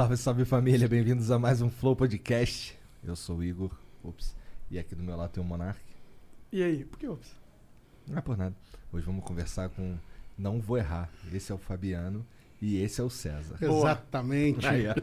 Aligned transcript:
Salve, 0.00 0.16
salve 0.16 0.44
família, 0.46 0.88
bem-vindos 0.88 1.30
a 1.30 1.38
mais 1.38 1.60
um 1.60 1.68
Flow 1.68 1.94
Podcast. 1.94 2.74
Eu 3.04 3.14
sou 3.14 3.36
o 3.36 3.44
Igor, 3.44 3.70
ops, 4.02 4.34
e 4.70 4.78
aqui 4.78 4.94
do 4.94 5.02
meu 5.02 5.14
lado 5.14 5.28
tem 5.30 5.42
o 5.42 5.46
Monark. 5.46 5.78
E 6.50 6.62
aí, 6.62 6.86
por 6.86 6.98
que 6.98 7.06
ops? 7.06 7.36
Não 8.08 8.16
é 8.16 8.22
por 8.22 8.34
nada. 8.34 8.54
Hoje 8.90 9.04
vamos 9.04 9.22
conversar 9.22 9.68
com 9.68 9.98
Não 10.38 10.58
Vou 10.58 10.78
Errar. 10.78 11.10
Esse 11.34 11.52
é 11.52 11.54
o 11.54 11.58
Fabiano 11.58 12.24
e 12.62 12.82
esse 12.82 12.98
é 12.98 13.04
o 13.04 13.10
César. 13.10 13.58
Exatamente. 13.60 14.66
Aí, 14.66 14.86
ó. 14.88 14.94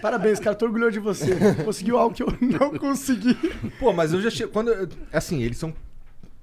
Parabéns, 0.00 0.40
cara, 0.40 0.56
tô 0.56 0.66
orgulhoso 0.66 0.90
de 0.90 0.98
você. 0.98 1.36
Conseguiu 1.64 1.96
algo 1.96 2.12
que 2.12 2.24
eu 2.24 2.36
não 2.40 2.76
consegui. 2.76 3.36
Pô, 3.78 3.92
mas 3.92 4.12
eu 4.12 4.20
já 4.20 4.28
chego. 4.28 4.50
Quando, 4.50 4.72
eu- 4.72 4.88
assim, 5.12 5.40
eles 5.40 5.56
são 5.56 5.72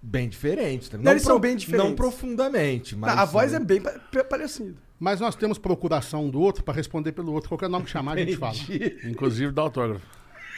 bem 0.01 0.29
diferentes. 0.29 0.87
Tá? 0.87 0.97
Eles 0.97 1.21
são 1.21 1.37
bem 1.37 1.57
diferentes. 1.57 1.89
Não 1.89 1.97
profundamente, 1.97 2.95
mas. 2.95 3.17
a 3.17 3.25
voz 3.25 3.53
é 3.53 3.59
bem 3.59 3.81
pa- 3.81 3.99
pa- 4.09 4.23
parecida. 4.23 4.87
Mas 4.99 5.19
nós 5.21 5.35
temos 5.35 5.57
procuração 5.57 6.25
um 6.25 6.29
do 6.29 6.41
outro 6.41 6.63
pra 6.63 6.73
responder 6.73 7.13
pelo 7.13 7.31
outro. 7.31 7.47
Qualquer 7.49 7.69
nome 7.69 7.85
que 7.85 7.91
chamar, 7.91 8.17
a 8.17 8.19
gente 8.19 8.35
fala. 8.35 8.55
Inclusive 9.05 9.51
dá 9.51 9.61
autógrafo. 9.63 10.05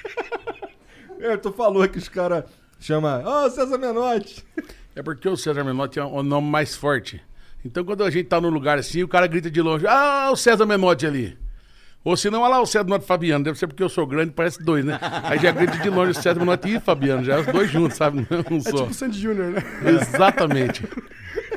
É, 1.23 1.37
tu 1.37 1.51
falou 1.51 1.87
que 1.87 1.99
os 1.99 2.09
caras 2.09 2.45
chamam. 2.79 3.23
Ô, 3.23 3.47
César 3.51 3.77
Menotti! 3.77 4.43
É 4.95 5.03
porque 5.03 5.29
o 5.29 5.37
César 5.37 5.63
Menotti 5.63 5.99
é 5.99 6.03
o 6.03 6.23
nome 6.23 6.49
mais 6.49 6.75
forte. 6.75 7.21
Então 7.63 7.85
quando 7.85 8.03
a 8.03 8.09
gente 8.09 8.25
tá 8.25 8.41
num 8.41 8.49
lugar 8.49 8.79
assim, 8.79 9.03
o 9.03 9.07
cara 9.07 9.27
grita 9.27 9.51
de 9.51 9.61
longe, 9.61 9.85
ah, 9.87 10.29
o 10.31 10.35
César 10.35 10.65
Menotti 10.65 11.05
ali. 11.05 11.37
Ou 12.03 12.17
se 12.17 12.31
não, 12.31 12.41
olha 12.41 12.53
lá 12.55 12.59
o 12.61 12.65
César 12.65 12.85
Menotti 12.85 13.03
e 13.05 13.07
Fabiano. 13.07 13.43
Deve 13.43 13.59
ser 13.59 13.67
porque 13.67 13.83
eu 13.83 13.89
sou 13.89 14.07
grande, 14.07 14.31
parece 14.31 14.63
dois, 14.63 14.83
né? 14.83 14.97
Aí 15.21 15.37
já 15.37 15.51
grita 15.51 15.77
de 15.77 15.89
longe 15.91 16.09
o 16.09 16.15
César 16.15 16.39
Menotti 16.39 16.69
e 16.75 16.79
Fabiano, 16.79 17.23
já 17.23 17.35
é 17.35 17.39
os 17.41 17.45
dois 17.45 17.69
juntos, 17.69 17.95
sabe? 17.97 18.25
Não 18.27 18.39
É 18.57 18.61
só. 18.61 18.77
tipo 18.77 18.89
o 18.89 18.93
Sandy 18.95 19.19
Júnior, 19.19 19.51
né? 19.51 19.63
Exatamente. 19.85 20.83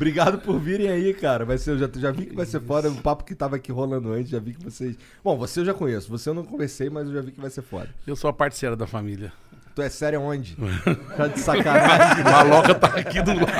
Obrigado 0.00 0.38
por 0.38 0.58
virem 0.58 0.88
aí, 0.88 1.12
cara. 1.12 1.44
Vai 1.44 1.58
ser, 1.58 1.72
eu 1.72 1.78
já, 1.78 1.90
já 1.94 2.10
vi 2.10 2.24
que 2.24 2.34
vai 2.34 2.46
ser 2.46 2.58
foda. 2.58 2.90
O 2.90 3.02
papo 3.02 3.22
que 3.22 3.34
tava 3.34 3.56
aqui 3.56 3.70
rolando 3.70 4.10
antes, 4.10 4.30
já 4.30 4.38
vi 4.38 4.54
que 4.54 4.64
vocês. 4.64 4.96
Bom, 5.22 5.36
você 5.36 5.60
eu 5.60 5.66
já 5.66 5.74
conheço. 5.74 6.08
Você 6.08 6.30
eu 6.30 6.32
não 6.32 6.42
conversei, 6.42 6.88
mas 6.88 7.06
eu 7.06 7.12
já 7.12 7.20
vi 7.20 7.32
que 7.32 7.40
vai 7.40 7.50
ser 7.50 7.60
foda. 7.60 7.90
Eu 8.06 8.16
sou 8.16 8.30
a 8.30 8.32
parceira 8.32 8.74
da 8.74 8.86
família. 8.86 9.30
Tu 9.74 9.82
é 9.82 9.90
sério 9.90 10.22
onde? 10.22 10.56
Tá 11.18 11.26
de 11.26 11.38
sacanagem. 11.38 12.24
Maloca 12.24 12.74
tá 12.76 12.86
aqui 12.86 13.20
do 13.20 13.32
lado. 13.34 13.50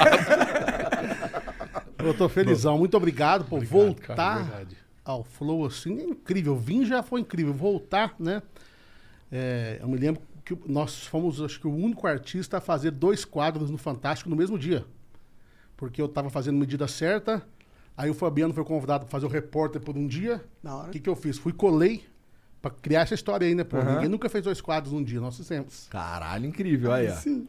Eu 1.98 2.14
tô 2.14 2.26
felizão. 2.26 2.78
Muito 2.78 2.96
obrigado 2.96 3.44
por 3.44 3.56
Obrigado, 3.56 3.78
voltar 3.78 4.48
cara, 4.48 4.66
ao 5.04 5.22
Flow 5.22 5.66
assim. 5.66 6.00
É 6.00 6.04
incrível. 6.04 6.56
Vim 6.56 6.86
já 6.86 7.02
foi 7.02 7.20
incrível. 7.20 7.52
Voltar, 7.52 8.14
né? 8.18 8.40
É, 9.30 9.76
eu 9.78 9.88
me 9.88 9.98
lembro 9.98 10.22
que 10.42 10.56
nós 10.66 11.06
fomos, 11.06 11.38
acho 11.42 11.60
que, 11.60 11.66
o 11.66 11.74
único 11.74 12.06
artista 12.06 12.56
a 12.56 12.60
fazer 12.62 12.92
dois 12.92 13.26
quadros 13.26 13.68
no 13.68 13.76
Fantástico 13.76 14.30
no 14.30 14.36
mesmo 14.36 14.58
dia. 14.58 14.86
Porque 15.80 16.00
eu 16.00 16.06
tava 16.06 16.28
fazendo 16.28 16.58
medida 16.58 16.86
certa. 16.86 17.42
Aí 17.96 18.10
o 18.10 18.14
Fabiano 18.14 18.52
foi 18.52 18.64
convidado 18.64 19.06
para 19.06 19.10
fazer 19.10 19.24
o 19.24 19.30
repórter 19.30 19.80
por 19.80 19.96
um 19.96 20.06
dia. 20.06 20.44
Da 20.62 20.76
hora. 20.76 20.88
O 20.88 20.90
que, 20.90 21.00
que 21.00 21.08
eu 21.08 21.16
fiz? 21.16 21.38
Fui 21.38 21.54
colei 21.54 22.04
pra 22.60 22.70
criar 22.70 23.00
essa 23.00 23.14
história 23.14 23.46
aí, 23.46 23.54
né? 23.54 23.64
Pô, 23.64 23.78
Aham. 23.78 23.94
ninguém 23.94 24.08
nunca 24.10 24.28
fez 24.28 24.44
dois 24.44 24.60
quadros 24.60 24.92
num 24.92 25.02
dia. 25.02 25.18
Nós 25.18 25.38
fizemos. 25.38 25.88
Caralho, 25.88 26.44
incrível. 26.44 26.92
Aí, 26.92 27.08
ó. 27.08 27.14
Sim. 27.14 27.46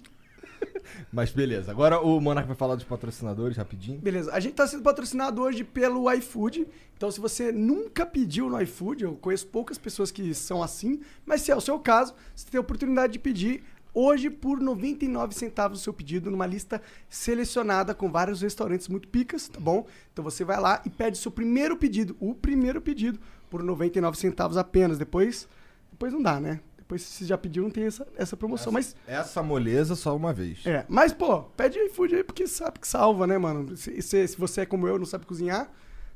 Mas 1.11 1.31
beleza. 1.31 1.71
Agora 1.71 1.99
o 1.99 2.21
Monark 2.21 2.47
vai 2.47 2.55
falar 2.55 2.75
dos 2.75 2.85
patrocinadores 2.85 3.57
rapidinho. 3.57 3.99
Beleza, 3.99 4.31
a 4.31 4.39
gente 4.39 4.53
tá 4.53 4.65
sendo 4.65 4.83
patrocinado 4.83 5.41
hoje 5.41 5.65
pelo 5.65 6.09
iFood. 6.13 6.65
Então, 6.95 7.11
se 7.11 7.19
você 7.19 7.51
nunca 7.51 8.05
pediu 8.05 8.49
no 8.49 8.61
iFood, 8.61 9.03
eu 9.03 9.15
conheço 9.15 9.47
poucas 9.47 9.77
pessoas 9.77 10.09
que 10.09 10.33
são 10.33 10.63
assim, 10.63 11.01
mas 11.25 11.41
se 11.41 11.51
é 11.51 11.55
o 11.55 11.61
seu 11.61 11.77
caso, 11.79 12.13
você 12.33 12.49
tem 12.49 12.57
a 12.57 12.61
oportunidade 12.61 13.13
de 13.13 13.19
pedir 13.19 13.63
hoje 13.93 14.29
por 14.29 14.59
99 14.59 15.33
centavos 15.35 15.79
o 15.79 15.83
seu 15.83 15.93
pedido 15.93 16.31
numa 16.31 16.45
lista 16.45 16.81
selecionada 17.09 17.93
com 17.93 18.11
vários 18.11 18.41
restaurantes 18.41 18.87
muito 18.87 19.07
picas, 19.07 19.47
tá 19.49 19.59
bom? 19.59 19.85
Então 20.13 20.23
você 20.23 20.43
vai 20.43 20.59
lá 20.59 20.81
e 20.85 20.89
pede 20.89 21.17
seu 21.17 21.31
primeiro 21.31 21.75
pedido, 21.77 22.15
o 22.19 22.33
primeiro 22.33 22.81
pedido, 22.81 23.19
por 23.49 23.61
99 23.63 24.17
centavos 24.17 24.55
apenas. 24.57 24.97
Depois, 24.97 25.47
depois 25.91 26.13
não 26.13 26.21
dá, 26.21 26.39
né? 26.39 26.59
Depois 26.77 27.01
se 27.03 27.19
você 27.19 27.25
já 27.25 27.37
pediu, 27.37 27.63
não 27.63 27.69
tem 27.71 27.85
essa, 27.85 28.05
essa 28.15 28.35
promoção. 28.37 28.71
Mas 28.71 28.95
Essa 29.07 29.41
moleza 29.41 29.95
só 29.95 30.15
uma 30.15 30.33
vez. 30.33 30.65
é, 30.65 30.85
mas, 30.89 31.13
pô, 31.13 31.43
pede 31.43 31.77
iFood 31.79 32.15
aí 32.15 32.23
porque 32.23 32.47
sabe 32.47 32.79
que 32.79 32.87
salva, 32.87 33.25
né, 33.27 33.37
mano? 33.37 33.75
Se, 33.77 34.01
se- 34.01 34.27
se 34.27 34.37
você 34.37 34.61
é 34.61 34.65
como 34.65 34.87
eu, 34.87 34.97
não 34.99 35.05
sabe 35.05 35.25
cozinhar, 35.25 35.71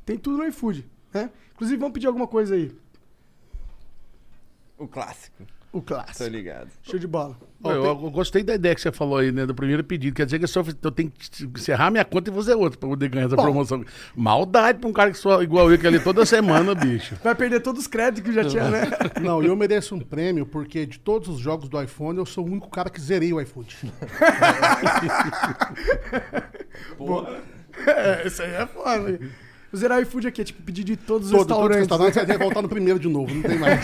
tem 0.05 0.17
tudo 0.17 0.37
no 0.37 0.45
iFood, 0.47 0.85
né? 1.13 1.29
Inclusive, 1.53 1.77
vamos 1.79 1.93
pedir 1.93 2.07
alguma 2.07 2.27
coisa 2.27 2.55
aí. 2.55 2.75
O 4.77 4.87
clássico, 4.87 5.43
O 5.75 5.81
clássico. 5.81 6.29
ligado. 6.29 6.69
Show 6.83 6.97
de 6.97 7.05
bola. 7.05 7.35
Eu, 7.61 7.83
eu 7.83 7.95
gostei 8.09 8.43
da 8.43 8.55
ideia 8.55 8.73
que 8.73 8.79
você 8.79 8.93
falou 8.93 9.17
aí, 9.17 9.29
né? 9.29 9.45
Do 9.45 9.53
primeiro 9.53 9.83
pedido. 9.83 10.15
Quer 10.15 10.23
dizer 10.23 10.37
que 10.37 10.45
eu, 10.45 10.47
só, 10.47 10.63
eu 10.81 10.91
tenho 10.91 11.11
que 11.11 11.43
encerrar 11.43 11.91
minha 11.91 12.05
conta 12.05 12.31
e 12.31 12.33
fazer 12.33 12.55
outra 12.55 12.79
pra 12.79 12.87
poder 12.87 13.09
ganhar 13.09 13.25
essa 13.25 13.35
Bom. 13.35 13.43
promoção. 13.43 13.83
Maldade 14.15 14.79
pra 14.79 14.87
um 14.89 14.93
cara 14.93 15.11
que 15.11 15.17
sou 15.17 15.43
igual 15.43 15.69
eu, 15.69 15.77
que 15.77 15.85
é 15.85 15.89
ali 15.89 15.99
toda 15.99 16.25
semana, 16.25 16.73
bicho. 16.79 17.15
Vai 17.21 17.35
perder 17.35 17.59
todos 17.59 17.81
os 17.81 17.87
créditos 17.87 18.23
que 18.23 18.33
já 18.33 18.45
tinha, 18.45 18.69
né? 18.69 18.83
Não, 19.21 19.43
eu 19.43 19.53
mereço 19.53 19.95
um 19.95 19.99
prêmio 19.99 20.45
porque 20.45 20.85
de 20.85 20.97
todos 20.97 21.27
os 21.27 21.39
jogos 21.39 21.67
do 21.67 21.81
iPhone 21.81 22.17
eu 22.19 22.25
sou 22.25 22.45
o 22.45 22.47
único 22.49 22.69
cara 22.69 22.89
que 22.89 23.01
zerei 23.01 23.33
o 23.33 23.41
iFood. 23.41 23.75
é, 27.85 28.25
isso 28.25 28.41
aí 28.41 28.53
é 28.53 28.65
foda. 28.65 29.19
O 29.75 29.77
Zerar 29.77 30.01
iFood 30.03 30.25
aqui 30.25 30.39
é 30.39 30.45
tipo 30.45 30.63
pedir 30.63 30.85
de 30.85 30.95
todos 30.95 31.27
os 31.27 31.31
Todo, 31.33 31.41
restaurantes. 31.49 31.79
restaurante 31.79 32.13
vai 32.15 32.25
ter 32.25 32.37
que 32.37 32.43
voltar 32.45 32.61
no 32.61 32.69
primeiro 32.69 32.97
de 32.97 33.09
novo, 33.09 33.35
não 33.35 33.41
tem 33.41 33.59
mais. 33.59 33.81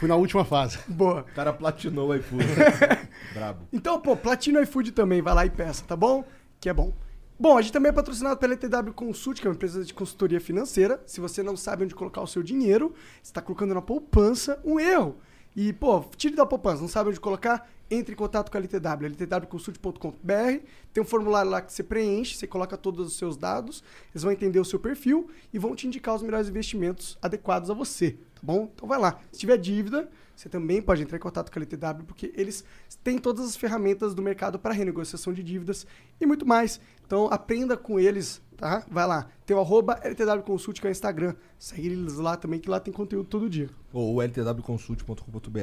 Fui 0.00 0.08
na 0.08 0.16
última 0.16 0.42
fase. 0.42 0.78
Boa. 0.88 1.20
O 1.20 1.34
cara 1.34 1.52
platinou 1.52 2.08
o 2.08 2.14
iFood. 2.14 2.46
Brabo. 3.34 3.68
Então, 3.70 4.00
pô, 4.00 4.16
Platino 4.16 4.58
iFood 4.62 4.92
também, 4.92 5.20
vai 5.20 5.34
lá 5.34 5.44
e 5.44 5.50
peça, 5.50 5.84
tá 5.86 5.94
bom? 5.94 6.24
Que 6.58 6.70
é 6.70 6.72
bom. 6.72 6.94
Bom, 7.38 7.58
a 7.58 7.60
gente 7.60 7.74
também 7.74 7.90
é 7.90 7.92
patrocinado 7.92 8.38
pela 8.38 8.54
ETW 8.54 8.94
Consult, 8.94 9.38
que 9.38 9.46
é 9.46 9.50
uma 9.50 9.54
empresa 9.54 9.84
de 9.84 9.92
consultoria 9.92 10.40
financeira. 10.40 10.98
Se 11.04 11.20
você 11.20 11.42
não 11.42 11.58
sabe 11.58 11.84
onde 11.84 11.94
colocar 11.94 12.22
o 12.22 12.26
seu 12.26 12.42
dinheiro, 12.42 12.94
você 13.22 13.28
está 13.28 13.42
colocando 13.42 13.74
na 13.74 13.82
poupança, 13.82 14.58
um 14.64 14.80
erro. 14.80 15.18
E, 15.54 15.74
pô, 15.74 16.06
tire 16.16 16.34
da 16.36 16.46
poupança, 16.46 16.80
não 16.80 16.88
sabe 16.88 17.10
onde 17.10 17.20
colocar? 17.20 17.68
Entre 17.90 18.12
em 18.12 18.16
contato 18.16 18.50
com 18.50 18.56
a 18.58 18.60
LTW, 18.60 19.06
ltwconsult.com.br. 19.08 20.64
Tem 20.92 21.02
um 21.02 21.06
formulário 21.06 21.50
lá 21.50 21.62
que 21.62 21.72
você 21.72 21.82
preenche, 21.82 22.36
você 22.36 22.46
coloca 22.46 22.76
todos 22.76 23.06
os 23.06 23.16
seus 23.16 23.36
dados, 23.36 23.82
eles 24.12 24.22
vão 24.22 24.32
entender 24.32 24.60
o 24.60 24.64
seu 24.64 24.78
perfil 24.78 25.30
e 25.52 25.58
vão 25.58 25.74
te 25.74 25.86
indicar 25.86 26.14
os 26.14 26.22
melhores 26.22 26.48
investimentos 26.48 27.16
adequados 27.22 27.70
a 27.70 27.74
você, 27.74 28.12
tá 28.12 28.40
bom? 28.42 28.70
Então 28.74 28.88
vai 28.88 28.98
lá. 28.98 29.20
Se 29.32 29.38
tiver 29.38 29.56
dívida, 29.56 30.08
você 30.38 30.48
também 30.48 30.80
pode 30.80 31.02
entrar 31.02 31.16
em 31.16 31.20
contato 31.20 31.50
com 31.50 31.58
a 31.58 31.62
LTW, 31.62 32.04
porque 32.06 32.32
eles 32.36 32.64
têm 33.02 33.18
todas 33.18 33.44
as 33.44 33.56
ferramentas 33.56 34.14
do 34.14 34.22
mercado 34.22 34.56
para 34.56 34.72
renegociação 34.72 35.32
de 35.32 35.42
dívidas 35.42 35.84
e 36.20 36.26
muito 36.26 36.46
mais. 36.46 36.80
Então 37.04 37.26
aprenda 37.26 37.76
com 37.76 37.98
eles, 37.98 38.40
tá? 38.56 38.84
Vai 38.88 39.06
lá. 39.06 39.26
Tem 39.44 39.56
o 39.56 39.60
arroba 39.60 39.98
LTW 40.02 40.42
Consult, 40.44 40.80
que 40.80 40.86
é 40.86 40.90
o 40.90 40.92
Instagram. 40.92 41.34
Segue 41.58 41.88
eles 41.88 42.14
lá 42.14 42.36
também, 42.36 42.60
que 42.60 42.70
lá 42.70 42.78
tem 42.78 42.94
conteúdo 42.94 43.28
todo 43.28 43.50
dia. 43.50 43.68
Ou 43.92 44.22
ltwconsult.com.br. 44.22 45.58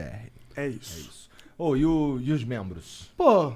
É 0.58 0.68
isso. 0.68 1.30
Ô, 1.58 1.76
e, 1.76 1.86
o- 1.86 2.20
e 2.22 2.32
os 2.32 2.44
membros? 2.44 3.12
Pô, 3.16 3.54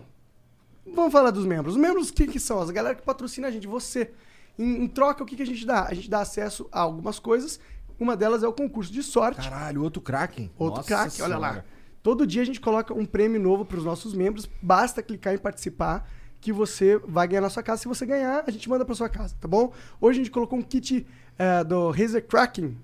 vamos 0.86 1.12
falar 1.12 1.32
dos 1.32 1.46
membros. 1.46 1.76
Os 1.76 1.82
membros, 1.82 2.12
quem 2.12 2.28
que 2.28 2.40
são? 2.40 2.60
As 2.62 2.70
galera 2.70 2.96
que 2.96 3.02
patrocina 3.02 3.48
a 3.48 3.52
gente, 3.52 3.68
você. 3.68 4.12
Em, 4.58 4.84
em 4.84 4.88
troca, 4.88 5.24
o 5.24 5.26
que, 5.26 5.36
que 5.36 5.44
a 5.44 5.46
gente 5.46 5.66
dá? 5.66 5.86
A 5.86 5.94
gente 5.94 6.10
dá 6.10 6.22
acesso 6.22 6.68
a 6.72 6.80
algumas 6.82 7.20
coisas. 7.20 7.60
Uma 8.00 8.16
delas 8.16 8.44
é 8.44 8.48
o 8.48 8.54
concurso 8.54 8.92
de 8.92 9.04
sorte. 9.04 9.42
Caralho, 9.42 9.84
outro 9.84 10.02
Kraken. 10.02 10.50
Outro 10.58 10.82
craque, 10.88 11.22
olha 11.22 11.38
lá. 11.38 11.64
Todo 12.02 12.26
dia 12.26 12.42
a 12.42 12.46
gente 12.46 12.62
coloca 12.62 12.94
um 12.94 13.06
prêmio 13.06 13.40
novo 13.42 13.66
para 13.66 13.78
os 13.78 13.84
nossos 13.84 14.14
membros. 14.14 14.50
Basta 14.62 15.04
clicar 15.04 15.34
em 15.34 15.38
participar 15.38 16.10
que 16.40 16.54
você 16.54 16.98
vai 17.00 17.28
ganhar 17.28 17.42
na 17.42 17.50
sua 17.50 17.62
casa. 17.62 17.82
Se 17.82 17.88
você 17.90 18.06
ganhar, 18.06 18.46
a 18.48 18.52
gente 18.52 18.70
manda 18.70 18.86
para 18.86 18.96
sua 18.96 19.10
casa, 19.10 19.36
tá 19.42 19.48
bom? 19.50 19.74
Hoje 20.00 20.20
a 20.22 20.24
gente 20.24 20.32
colocou 20.32 20.58
um 20.58 20.62
kit 20.62 21.06
eh, 21.38 21.64
do 21.66 21.92
Razer 21.92 22.26
Kraken. 22.26 22.78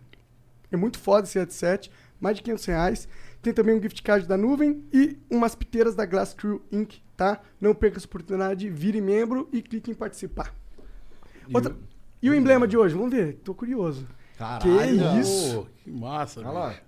É 0.69 0.75
muito 0.75 0.99
foda 0.99 1.25
esse 1.25 1.39
headset. 1.39 1.89
Mais 2.19 2.35
de 2.35 2.43
500 2.43 2.65
reais. 2.65 3.07
Tem 3.45 3.53
também 3.53 3.75
um 3.77 3.79
gift 3.81 4.01
card 4.01 4.25
da 4.27 4.35
nuvem 4.35 4.83
e 4.91 5.19
umas 5.29 5.53
piteiras 5.53 5.93
da 5.93 6.03
Glass 6.03 6.33
Crew 6.33 6.63
Inc., 6.71 6.95
tá? 7.15 7.39
Não 7.61 7.75
perca 7.75 7.97
essa 7.97 8.07
oportunidade. 8.07 8.67
Vire 8.71 8.99
membro 8.99 9.47
e 9.53 9.61
clique 9.61 9.91
em 9.91 9.93
participar. 9.93 10.51
E 11.47 11.55
Outra- 11.55 11.71
o- 11.73 11.77
E 12.23 12.29
o 12.31 12.33
emblema 12.33 12.67
de 12.67 12.75
hoje? 12.75 12.95
Vamos 12.95 13.11
ver. 13.11 13.35
Tô 13.43 13.53
curioso. 13.53 14.07
Caralho. 14.35 14.65
Que 14.65 15.19
isso? 15.19 15.67
Que 15.83 15.91
massa, 15.91 16.39
Olha 16.39 16.49
lá. 16.49 16.67
velho. 16.69 16.81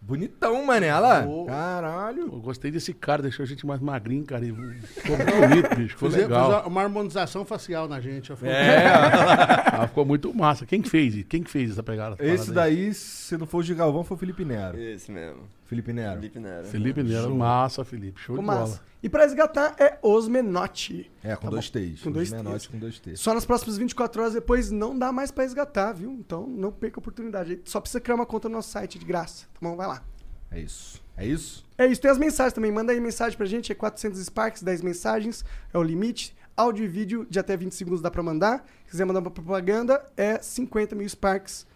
Bonitão, 0.00 0.64
mané. 0.66 0.90
Olha 0.92 0.98
lá. 1.00 1.22
Pô. 1.22 1.46
Caralho. 1.46 2.22
Eu 2.32 2.40
gostei 2.40 2.70
desse 2.70 2.92
cara, 2.92 3.22
deixou 3.22 3.42
a 3.42 3.46
gente 3.46 3.66
mais 3.66 3.80
magrinho, 3.80 4.24
cara. 4.24 4.44
e 4.44 4.52
Ficou 4.52 5.16
bonito, 5.48 5.76
bicho. 5.76 5.94
Ficou 5.94 6.08
legal. 6.10 6.44
fizer 6.60 6.68
uma 6.68 6.82
harmonização 6.82 7.44
facial 7.44 7.88
na 7.88 8.00
gente. 8.00 8.32
ó. 8.32 8.36
É. 8.42 8.84
Ah, 9.76 9.88
ficou 9.88 10.04
muito 10.04 10.32
massa. 10.32 10.64
Quem 10.64 10.80
que 10.80 10.88
fez? 10.88 11.24
Quem 11.28 11.42
que 11.42 11.50
fez 11.50 11.72
essa 11.72 11.82
pegada? 11.82 12.16
Esse 12.20 12.50
aí. 12.50 12.54
daí, 12.54 12.94
se 12.94 13.36
não 13.36 13.44
for 13.46 13.58
o 13.58 13.62
Gigalvão, 13.62 14.04
foi 14.04 14.16
o 14.16 14.20
Felipe 14.20 14.44
Nero. 14.44 14.78
Esse 14.78 15.10
mesmo. 15.10 15.42
Felipe 15.64 15.92
Nero. 15.92 16.16
Felipe 16.20 16.38
Nero. 16.38 16.66
Felipe 16.66 17.02
Nero, 17.02 17.34
massa, 17.34 17.84
Felipe. 17.84 18.20
Show 18.20 18.36
Ficou 18.36 18.42
de 18.42 18.46
bola. 18.56 18.68
massa. 18.68 18.82
E 19.02 19.08
para 19.08 19.22
resgatar 19.24 19.74
é 19.78 19.98
os 20.02 20.28
Menotti. 20.28 21.10
É, 21.22 21.34
com 21.36 21.42
Tá 21.42 21.50
dois 21.50 21.68
bom. 21.70 21.78
T's. 21.78 22.02
Com 22.02 22.12
dois 22.12 22.28
Os 22.28 22.32
T's. 22.32 22.42
menores 22.42 22.66
com 22.66 22.78
dois 22.78 22.98
T's. 22.98 23.20
Só 23.20 23.34
nas 23.34 23.44
próximas 23.44 23.76
24 23.78 24.20
horas 24.22 24.34
depois 24.34 24.70
não 24.70 24.98
dá 24.98 25.10
mais 25.12 25.30
pra 25.30 25.44
resgatar, 25.44 25.92
viu? 25.92 26.10
Então 26.12 26.46
não 26.46 26.70
perca 26.70 26.98
a 26.98 27.00
oportunidade. 27.00 27.60
Só 27.64 27.80
precisa 27.80 28.00
criar 28.00 28.14
uma 28.14 28.26
conta 28.26 28.48
no 28.48 28.56
nosso 28.56 28.70
site 28.70 28.98
de 28.98 29.04
graça. 29.04 29.46
Tá 29.52 29.58
bom? 29.60 29.76
Vai 29.76 29.86
lá. 29.86 30.02
É 30.50 30.60
isso. 30.60 31.02
É 31.16 31.26
isso? 31.26 31.64
É 31.78 31.86
isso, 31.86 32.00
tem 32.00 32.10
as 32.10 32.18
mensagens 32.18 32.52
também. 32.52 32.70
Manda 32.72 32.92
aí 32.92 33.00
mensagem 33.00 33.36
pra 33.36 33.46
gente, 33.46 33.70
é 33.72 33.74
400 33.74 34.18
Sparks, 34.24 34.62
10 34.62 34.82
mensagens, 34.82 35.44
é 35.72 35.78
o 35.78 35.82
limite. 35.82 36.34
Áudio 36.56 36.84
e 36.84 36.88
vídeo 36.88 37.26
de 37.28 37.38
até 37.40 37.56
20 37.56 37.72
segundos 37.74 38.00
dá 38.00 38.10
pra 38.10 38.22
mandar. 38.22 38.64
Se 38.84 38.92
quiser 38.92 39.04
mandar 39.04 39.20
uma 39.20 39.30
propaganda, 39.30 40.04
é 40.16 40.40
50 40.40 40.94
mil 40.94 41.08
Sparks. 41.08 41.66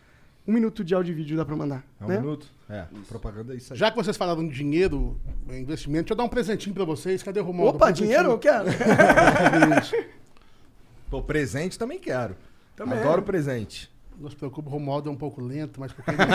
Um 0.47 0.53
minuto 0.53 0.85
de 0.85 0.95
áudio 0.95 1.13
e 1.13 1.15
vídeo 1.15 1.37
dá 1.37 1.45
pra 1.45 1.57
mandar. 1.57 1.85
É 2.01 2.05
um 2.05 2.09
né? 2.09 2.19
minuto? 2.21 2.47
É, 2.71 2.85
propaganda 3.09 3.55
é 3.55 3.57
isso 3.57 3.73
aí. 3.73 3.79
Já 3.79 3.91
que 3.91 3.97
vocês 3.97 4.17
falaram 4.17 4.47
de 4.47 4.55
dinheiro, 4.55 5.19
investimento, 5.49 6.05
deixa 6.05 6.13
eu 6.13 6.17
dar 6.17 6.25
um 6.25 6.29
presentinho 6.29 6.75
pra 6.75 6.85
vocês. 6.85 7.23
Cadê 7.23 7.41
o 7.41 7.45
Romualdo? 7.45 7.77
Opa, 7.77 7.91
dinheiro? 7.91 8.31
Eu 8.31 8.39
quero. 8.39 8.67
Pô, 11.09 11.23
presente 11.23 11.79
também 11.79 11.99
quero. 11.99 12.37
Também. 12.77 12.99
Adoro 12.99 13.23
presente. 13.23 13.91
Não 14.21 14.29
se 14.29 14.37
preocupe, 14.37 14.69
o 14.69 14.73
Romualdo 14.73 15.09
é 15.09 15.13
um 15.13 15.17
pouco 15.17 15.41
lento, 15.41 15.79
mas 15.79 15.93
porque 15.93 16.11
ele... 16.11 16.19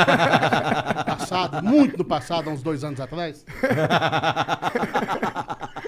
passado, 1.05 1.61
muito 1.61 1.97
no 1.97 2.05
passado, 2.05 2.49
há 2.49 2.53
uns 2.53 2.63
dois 2.63 2.81
anos 2.83 2.99
atrás. 2.99 3.45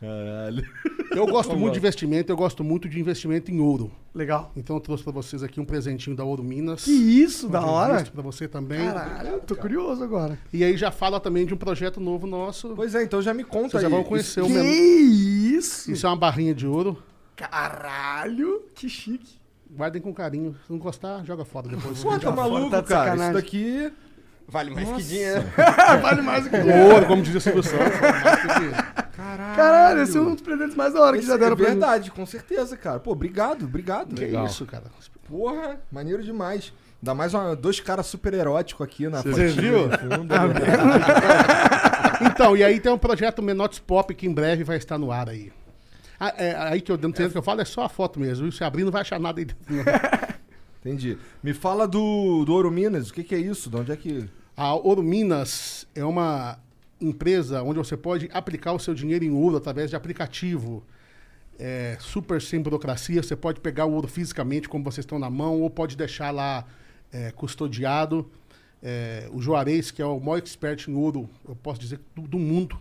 Caralho. 0.00 0.64
Eu 1.10 1.26
gosto 1.26 1.56
muito 1.56 1.72
de 1.72 1.78
investimento, 1.78 2.30
eu 2.30 2.36
gosto 2.36 2.62
muito 2.62 2.88
de 2.88 3.00
investimento 3.00 3.50
em 3.50 3.60
ouro. 3.60 3.90
Legal. 4.14 4.52
Então 4.54 4.76
eu 4.76 4.80
trouxe 4.80 5.02
pra 5.02 5.12
vocês 5.12 5.42
aqui 5.42 5.58
um 5.58 5.64
presentinho 5.64 6.14
da 6.14 6.22
Ouro 6.24 6.42
Minas. 6.44 6.84
Que 6.84 6.90
isso, 6.90 7.48
da 7.48 7.64
hora. 7.64 8.04
Pra 8.04 8.22
você 8.22 8.46
também. 8.46 8.78
Caralho, 8.86 9.40
tô 9.40 9.56
curioso 9.56 10.02
agora. 10.04 10.38
E 10.52 10.62
aí 10.62 10.76
já 10.76 10.90
fala 10.90 11.18
também 11.18 11.46
de 11.46 11.54
um 11.54 11.56
projeto 11.56 12.00
novo 12.00 12.26
nosso. 12.26 12.74
Pois 12.76 12.94
é, 12.94 13.02
então 13.02 13.22
já 13.22 13.32
me 13.32 13.44
conta 13.44 13.70
Vocês 13.70 13.84
aí. 13.84 13.90
já 13.90 13.96
vão 13.96 14.04
conhecer 14.04 14.40
o 14.42 14.46
Que 14.46 14.52
menor. 14.52 14.66
isso? 14.66 15.90
Isso 15.90 16.06
é 16.06 16.10
uma 16.10 16.16
barrinha 16.16 16.54
de 16.54 16.66
ouro. 16.66 17.02
Caralho, 17.34 18.62
que 18.74 18.88
chique. 18.88 19.36
Guardem 19.70 20.00
com 20.00 20.12
carinho. 20.12 20.54
Se 20.66 20.72
não 20.72 20.78
gostar, 20.78 21.24
joga 21.24 21.44
fora 21.44 21.68
depois. 21.68 22.02
Pô, 22.02 22.18
tá 22.18 22.30
maluco, 22.30 22.70
tá 22.70 22.82
cara. 22.82 23.04
sacanagem. 23.10 23.24
Isso 23.24 23.32
daqui... 23.32 23.92
Vale 24.48 24.70
mais 24.70 24.88
que 24.90 25.02
dinheiro. 25.02 25.44
vale 26.02 26.22
mais 26.22 26.44
do 26.44 26.50
que 26.50 26.56
ouro, 26.56 27.06
como 27.06 27.20
dizia 27.22 27.38
o 27.38 27.40
Silvio 27.40 27.62
Santos. 27.64 27.98
Caralho. 29.16 29.56
Caralho, 29.56 30.02
esse 30.02 30.16
é 30.16 30.20
um 30.20 30.32
dos 30.34 30.40
presentes 30.42 30.76
mais 30.76 30.94
da 30.94 31.00
hora 31.00 31.12
que 31.14 31.18
Esse 31.20 31.28
já 31.28 31.36
deram 31.36 31.54
é 31.54 31.56
pra 31.56 31.66
verdade, 31.66 32.10
com 32.12 32.24
certeza, 32.24 32.76
cara. 32.76 33.00
Pô, 33.00 33.10
obrigado, 33.12 33.64
obrigado. 33.64 34.14
Que 34.14 34.24
Legal. 34.26 34.46
isso, 34.46 34.64
cara. 34.64 34.84
Porra, 35.28 35.80
maneiro 35.90 36.22
demais. 36.22 36.72
Ainda 37.02 37.14
mais 37.14 37.34
uma- 37.34 37.56
dois 37.56 37.80
caras 37.80 38.06
super 38.06 38.32
eróticos 38.34 38.86
aqui 38.86 39.08
na 39.08 39.20
Você 39.22 39.48
viu? 39.48 39.88
no 39.88 39.98
fundo. 39.98 40.34
Então, 42.22 42.56
e 42.56 42.64
aí 42.64 42.80
tem 42.80 42.90
um 42.90 42.96
projeto 42.98 43.42
Menotes 43.42 43.78
Pop 43.78 44.14
que 44.14 44.26
em 44.26 44.32
breve 44.32 44.64
vai 44.64 44.76
estar 44.78 44.96
no 44.96 45.10
ar 45.12 45.28
aí. 45.28 45.52
Ah, 46.18 46.32
é, 46.38 46.54
aí 46.56 46.80
que 46.80 46.90
eu 46.90 46.96
dentro 46.96 47.28
que 47.30 47.36
eu 47.36 47.42
falo 47.42 47.60
é 47.60 47.64
só 47.64 47.82
a 47.84 47.88
foto 47.90 48.18
mesmo. 48.18 48.50
Se 48.50 48.64
abrir 48.64 48.84
não 48.84 48.90
vai 48.90 49.02
achar 49.02 49.20
nada 49.20 49.38
aí 49.40 49.44
dentro. 49.44 49.66
Entendi. 50.86 51.18
Me 51.42 51.52
fala 51.52 51.86
do, 51.86 52.44
do 52.44 52.52
Ouro 52.52 52.70
Minas. 52.70 53.10
O 53.10 53.14
que, 53.14 53.24
que 53.24 53.34
é 53.34 53.38
isso? 53.38 53.68
De 53.68 53.76
onde 53.76 53.90
é 53.90 53.96
que... 53.96 54.28
A 54.56 54.74
Ouro 54.74 55.02
Minas 55.02 55.86
é 55.94 56.04
uma 56.04 56.58
empresa 57.00 57.62
onde 57.62 57.78
você 57.78 57.96
pode 57.96 58.30
aplicar 58.32 58.72
o 58.72 58.78
seu 58.78 58.94
dinheiro 58.94 59.24
em 59.24 59.30
ouro 59.30 59.56
através 59.56 59.90
de 59.90 59.96
aplicativo. 59.96 60.82
É, 61.58 61.96
super 62.00 62.40
sem 62.40 62.62
burocracia. 62.62 63.22
Você 63.22 63.34
pode 63.34 63.60
pegar 63.60 63.84
o 63.84 63.92
ouro 63.92 64.08
fisicamente, 64.08 64.68
como 64.68 64.84
vocês 64.84 65.02
estão 65.02 65.18
na 65.18 65.28
mão, 65.28 65.60
ou 65.60 65.68
pode 65.68 65.96
deixar 65.96 66.30
lá 66.30 66.64
é, 67.12 67.32
custodiado. 67.32 68.30
É, 68.82 69.28
o 69.32 69.42
Juarez, 69.42 69.90
que 69.90 70.00
é 70.00 70.06
o 70.06 70.20
maior 70.20 70.38
expert 70.38 70.88
em 70.88 70.94
ouro, 70.94 71.28
eu 71.46 71.56
posso 71.56 71.80
dizer, 71.80 72.00
do, 72.14 72.22
do 72.22 72.38
mundo. 72.38 72.78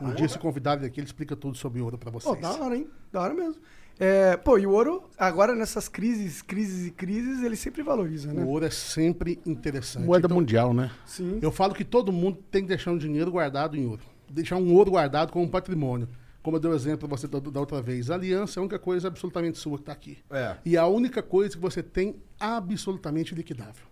Um 0.00 0.14
dia 0.14 0.28
se 0.28 0.38
convidar 0.38 0.76
ele 0.76 0.86
aqui, 0.86 1.00
ele 1.00 1.06
explica 1.06 1.34
tudo 1.34 1.56
sobre 1.56 1.80
ouro 1.80 1.98
para 1.98 2.10
vocês. 2.10 2.40
da 2.40 2.52
hora, 2.52 2.76
hein? 2.76 2.86
Da 3.10 3.22
hora 3.22 3.34
mesmo. 3.34 3.60
É, 4.00 4.36
pô, 4.36 4.58
e 4.58 4.66
o 4.66 4.70
ouro, 4.70 5.02
agora 5.18 5.54
nessas 5.54 5.88
crises, 5.88 6.40
crises 6.40 6.86
e 6.86 6.90
crises, 6.90 7.42
ele 7.42 7.56
sempre 7.56 7.82
valoriza, 7.82 8.32
né? 8.32 8.44
O 8.44 8.48
ouro 8.48 8.64
é 8.64 8.70
sempre 8.70 9.40
interessante. 9.44 10.04
Moeda 10.06 10.26
Então, 10.26 10.36
mundial, 10.36 10.72
né? 10.72 10.90
Sim. 11.04 11.38
Eu 11.42 11.50
falo 11.50 11.74
que 11.74 11.84
todo 11.84 12.12
mundo 12.12 12.38
tem 12.50 12.62
que 12.62 12.68
deixar 12.68 12.92
um 12.92 12.98
dinheiro 12.98 13.30
guardado 13.30 13.76
em 13.76 13.86
ouro. 13.86 14.02
Deixar 14.30 14.56
um 14.56 14.72
ouro 14.72 14.92
guardado 14.92 15.32
como 15.32 15.48
patrimônio. 15.48 16.08
Como 16.42 16.56
eu 16.56 16.60
dei 16.60 16.70
o 16.70 16.74
exemplo 16.74 17.08
pra 17.08 17.16
você 17.16 17.26
da, 17.26 17.40
da 17.40 17.60
outra 17.60 17.82
vez. 17.82 18.10
A 18.10 18.14
aliança 18.14 18.58
é 18.58 18.60
a 18.60 18.62
única 18.62 18.78
coisa 18.78 19.08
absolutamente 19.08 19.58
sua 19.58 19.76
que 19.76 19.82
está 19.82 19.92
aqui. 19.92 20.18
É. 20.30 20.56
E 20.64 20.76
a 20.76 20.86
única 20.86 21.22
coisa 21.22 21.56
que 21.56 21.60
você 21.60 21.82
tem 21.82 22.16
absolutamente 22.38 23.34
liquidável. 23.34 23.84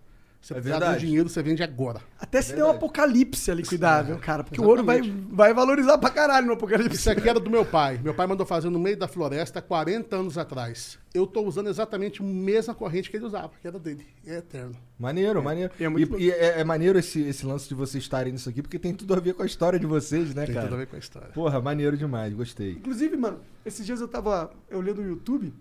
Você 0.46 0.54
É 0.54 0.60
precisar 0.60 0.93
do 0.93 0.98
dinheiro, 1.00 1.28
você 1.28 1.43
vende 1.43 1.60
agora. 1.64 2.00
Até 2.20 2.40
se 2.40 2.54
der 2.54 2.64
um 2.64 2.70
apocalipse 2.70 3.50
é 3.50 3.54
liquidável, 3.54 4.16
cara. 4.18 4.44
Porque 4.44 4.61
o 4.61 4.64
ouro 4.64 4.85
vai, 4.85 5.00
exatamente. 5.00 5.35
vai 5.35 5.52
valorizar 5.52 5.99
pra 5.99 6.09
caralho 6.09 6.47
no 6.47 6.52
apocalipse. 6.52 6.94
Isso 6.94 7.11
aqui 7.11 7.28
era 7.28 7.40
do 7.40 7.50
meu 7.50 7.64
pai. 7.64 7.99
Meu 8.00 8.14
pai 8.14 8.28
mandou 8.28 8.47
fazer 8.47 8.70
no 8.70 8.78
meio 8.78 8.97
da 8.97 9.09
floresta 9.09 9.61
40 9.61 10.14
anos 10.14 10.38
atrás. 10.38 11.00
Eu 11.12 11.25
estou 11.25 11.44
usando 11.49 11.68
exatamente 11.68 12.23
a 12.23 12.25
mesma 12.25 12.76
corrente 12.76 13.11
que 13.11 13.16
ele 13.16 13.25
usava, 13.25 13.50
que 13.61 13.66
era 13.66 13.76
dele. 13.76 14.06
É 14.25 14.37
eterno. 14.37 14.76
Maneiro, 14.97 15.42
maneiro. 15.42 15.73
E 15.80 15.85
é 15.85 15.88
muito 15.88 16.16
e 16.16 16.26
e 16.26 16.30
é, 16.30 16.61
é 16.61 16.64
maneiro 16.64 16.97
esse, 16.97 17.23
esse 17.23 17.44
lance 17.44 17.68
de 17.68 17.75
vocês 17.75 18.04
estarem 18.04 18.32
nisso 18.32 18.49
aqui, 18.49 18.62
porque 18.62 18.78
tem 18.78 18.94
tudo 18.94 19.14
a 19.14 19.18
ver 19.18 19.35
com 19.35 19.42
a 19.42 19.47
história 19.47 19.80
de 19.80 19.87
vocês, 19.87 20.32
né, 20.32 20.47
Tem 20.47 20.54
cara? 20.54 20.68
tudo 20.68 20.76
a 20.76 20.78
ver 20.78 20.87
com 20.87 20.94
a 20.94 20.99
história. 21.00 21.28
Porra, 21.30 21.61
maneiro 21.61 21.97
demais, 21.97 22.32
gostei. 22.32 22.73
Inclusive, 22.73 23.16
mano, 23.16 23.40
esses 23.64 23.85
dias 23.85 24.00
eu 24.00 24.06
tava 24.06 24.52
olhando 24.70 25.00
o 25.02 25.04
YouTube. 25.04 25.52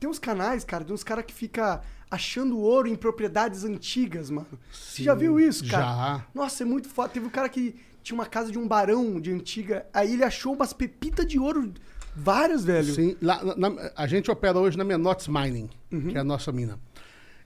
Tem 0.00 0.10
uns 0.10 0.18
canais, 0.18 0.64
cara, 0.64 0.82
de 0.82 0.92
uns 0.92 1.04
caras 1.04 1.24
que 1.24 1.32
fica 1.32 1.80
achando 2.12 2.58
ouro 2.58 2.86
em 2.86 2.94
propriedades 2.94 3.64
antigas, 3.64 4.30
mano. 4.30 4.46
Você 4.70 5.02
já 5.02 5.14
viu 5.14 5.40
isso, 5.40 5.66
cara? 5.68 5.82
Já. 5.84 6.26
Nossa, 6.34 6.62
é 6.62 6.66
muito 6.66 6.88
foda. 6.88 7.08
Teve 7.08 7.26
um 7.26 7.30
cara 7.30 7.48
que 7.48 7.74
tinha 8.02 8.14
uma 8.14 8.26
casa 8.26 8.52
de 8.52 8.58
um 8.58 8.68
barão 8.68 9.18
de 9.20 9.32
antiga. 9.32 9.86
Aí 9.94 10.12
ele 10.12 10.22
achou 10.22 10.54
umas 10.54 10.72
pepitas 10.72 11.26
de 11.26 11.38
ouro, 11.38 11.72
várias, 12.14 12.64
velho. 12.64 12.94
Sim, 12.94 13.16
lá, 13.22 13.42
na- 13.42 13.70
na- 13.70 13.90
a 13.96 14.06
gente 14.06 14.30
opera 14.30 14.58
hoje 14.58 14.76
na 14.76 14.84
Menotes 14.84 15.26
Mining, 15.26 15.70
que 16.10 16.16
é 16.16 16.20
a 16.20 16.24
nossa 16.24 16.52
mina. 16.52 16.78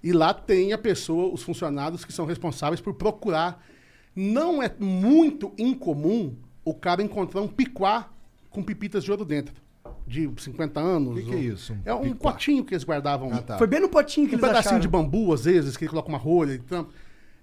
E 0.02 0.12
lá 0.12 0.35
tem 0.35 0.73
a 0.73 0.78
pessoa, 0.78 1.32
os 1.32 1.42
funcionários 1.42 2.04
que 2.04 2.12
são 2.12 2.26
responsáveis 2.26 2.80
por 2.80 2.94
procurar. 2.94 3.64
Não 4.14 4.62
é 4.62 4.70
muito 4.80 5.52
incomum 5.58 6.35
o 6.64 6.75
cara 6.75 7.02
encontrar 7.02 7.40
um 7.42 7.49
piquá 7.49 8.08
com 8.50 8.62
pipitas 8.62 9.04
de 9.04 9.11
ouro 9.11 9.25
dentro. 9.25 9.54
De 10.06 10.30
50 10.38 10.78
anos. 10.78 11.12
O 11.12 11.14
que, 11.16 11.22
que 11.30 11.34
é 11.34 11.38
isso? 11.38 11.72
Um 11.72 11.78
É 11.84 11.92
um 11.94 12.02
piquá? 12.02 12.30
potinho 12.32 12.64
que 12.64 12.72
eles 12.75 12.84
guardavam. 12.84 13.32
Ah, 13.32 13.42
tá. 13.42 13.58
Foi 13.58 13.66
bem 13.66 13.80
no 13.80 13.88
potinho 13.88 14.28
que 14.28 14.34
Um 14.36 14.38
eles 14.38 14.46
pedacinho 14.48 14.60
acharam. 14.76 14.80
de 14.80 14.88
bambu, 14.88 15.32
às 15.34 15.44
vezes, 15.44 15.76
que 15.76 15.84
ele 15.84 15.90
coloca 15.90 16.08
uma 16.08 16.18
rolha 16.18 16.52
e 16.52 16.58
tampa. 16.58 16.90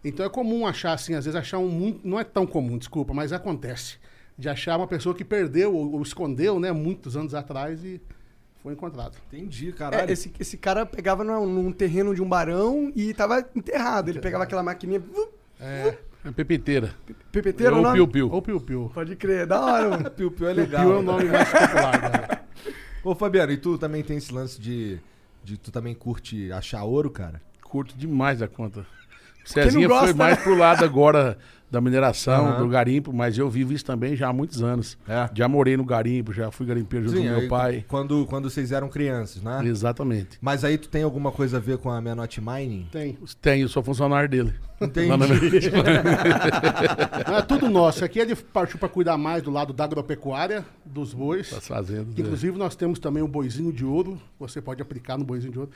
Então 0.04 0.26
é 0.26 0.30
comum 0.30 0.66
achar, 0.66 0.94
assim, 0.94 1.14
às 1.14 1.26
vezes 1.26 1.38
achar 1.40 1.58
um 1.60 1.68
muito. 1.70 2.08
Não 2.08 2.20
é 2.20 2.24
tão 2.24 2.46
comum, 2.48 2.78
desculpa, 2.78 3.14
mas 3.14 3.34
acontece. 3.34 3.98
De 4.38 4.48
achar 4.50 4.78
uma 4.78 4.88
pessoa 4.88 5.14
que 5.14 5.24
perdeu 5.24 5.76
ou, 5.76 5.94
ou 5.94 6.02
escondeu, 6.02 6.60
né, 6.60 6.72
muitos 6.72 7.16
anos 7.18 7.34
atrás 7.36 7.84
e 7.84 8.02
foi 8.62 8.74
encontrado. 8.74 9.18
Entendi, 9.32 9.70
É, 9.70 9.72
caralho. 9.74 10.12
esse, 10.12 10.32
esse 10.40 10.58
cara 10.58 10.86
pegava 10.86 11.24
num, 11.24 11.46
num 11.46 11.72
terreno 11.72 12.16
de 12.16 12.22
um 12.22 12.28
barão 12.28 12.92
e 12.96 13.14
tava 13.14 13.46
enterrado. 13.56 14.10
Ele 14.10 14.20
pegava 14.20 14.46
aquela 14.46 14.64
maquininha, 14.64 15.00
vup, 15.02 15.30
É 15.60 15.98
pepiteira. 16.36 16.96
Pepeteiro, 17.32 17.76
Ou 17.78 17.82
não? 17.82 17.94
piu-piu. 17.94 18.30
Ou 18.32 18.42
piu-piu. 18.42 18.90
Pode 18.94 19.16
crer, 19.18 19.46
da 19.46 19.60
hora, 19.62 19.90
mano. 19.90 20.10
Piu 20.12 20.32
Piu 20.32 20.48
é 20.48 20.54
Piu-piu 20.54 20.64
legal. 20.80 20.92
é 20.94 20.96
o 20.98 21.02
nome 21.02 21.26
mais 21.26 21.50
popular, 21.50 22.02
cara. 22.02 22.33
Ô, 23.04 23.14
Fabiano, 23.14 23.52
e 23.52 23.58
tu 23.58 23.78
também 23.78 24.04
tem 24.04 24.18
esse 24.18 24.34
lance 24.34 24.60
de. 24.60 25.00
de 25.44 25.58
tu 25.58 25.72
também 25.72 25.94
curte 25.94 26.52
achar 26.52 26.84
ouro, 26.84 27.10
cara? 27.12 27.42
Curto 27.62 27.96
demais 27.98 28.42
a 28.42 28.48
conta. 28.48 28.86
Cezinha 29.44 29.88
gosta, 29.88 30.06
foi 30.06 30.14
mais 30.14 30.38
né? 30.38 30.44
pro 30.44 30.56
lado 30.56 30.86
agora 30.86 31.38
da 31.74 31.82
mineração, 31.82 32.46
Aham. 32.46 32.60
do 32.60 32.70
garimpo, 32.70 33.12
mas 33.12 33.36
eu 33.36 33.50
vivo 33.50 33.74
isso 33.74 33.84
também 33.84 34.16
já 34.16 34.28
há 34.30 34.34
muitos 34.34 34.62
anos. 34.62 34.96
É. 35.08 35.28
Já 35.34 35.48
morei 35.48 35.76
no 35.76 35.84
garimpo, 35.84 36.32
já 36.32 36.52
fui 36.52 36.68
garimpeiro 36.68 37.08
junto 37.08 37.18
Sim, 37.18 37.28
com 37.28 37.34
aí, 37.34 37.40
meu 37.40 37.50
pai. 37.50 37.86
Quando, 37.88 38.28
quando 38.28 38.48
vocês 38.48 38.72
eram 38.72 38.88
crianças, 38.88 39.42
né? 39.42 39.60
Exatamente. 39.66 40.38
Mas 40.40 40.64
aí 40.64 40.78
tu 40.78 40.88
tem 40.88 41.02
alguma 41.02 41.32
coisa 41.32 41.58
a 41.58 41.60
ver 41.60 41.80
com 41.80 41.90
a 41.90 42.00
Menotti 42.00 42.40
Mining? 42.40 42.88
Tem. 42.92 43.18
Tenho, 43.42 43.68
sou 43.68 43.82
funcionário 43.82 44.30
dele. 44.30 44.54
Entendi. 44.80 45.10
É 47.36 47.42
tudo 47.42 47.70
nosso. 47.70 48.04
Aqui 48.06 48.20
ele 48.20 48.36
partiu 48.36 48.78
para 48.78 48.90
cuidar 48.90 49.18
mais 49.18 49.42
do 49.42 49.50
lado 49.50 49.74
da 49.74 49.84
agropecuária, 49.84 50.64
dos 50.86 51.14
bois. 51.14 51.50
Das 51.50 51.68
fazendas. 51.68 52.18
Inclusive, 52.18 52.58
nós 52.58 52.76
temos 52.76 53.00
também 53.00 53.24
o 53.24 53.28
boizinho 53.28 53.72
de 53.72 53.84
ouro. 53.84 54.22
Você 54.40 54.62
pode 54.62 54.82
aplicar 54.82 55.18
no 55.18 55.24
boizinho 55.24 55.52
de 55.52 55.60
ouro. 55.60 55.72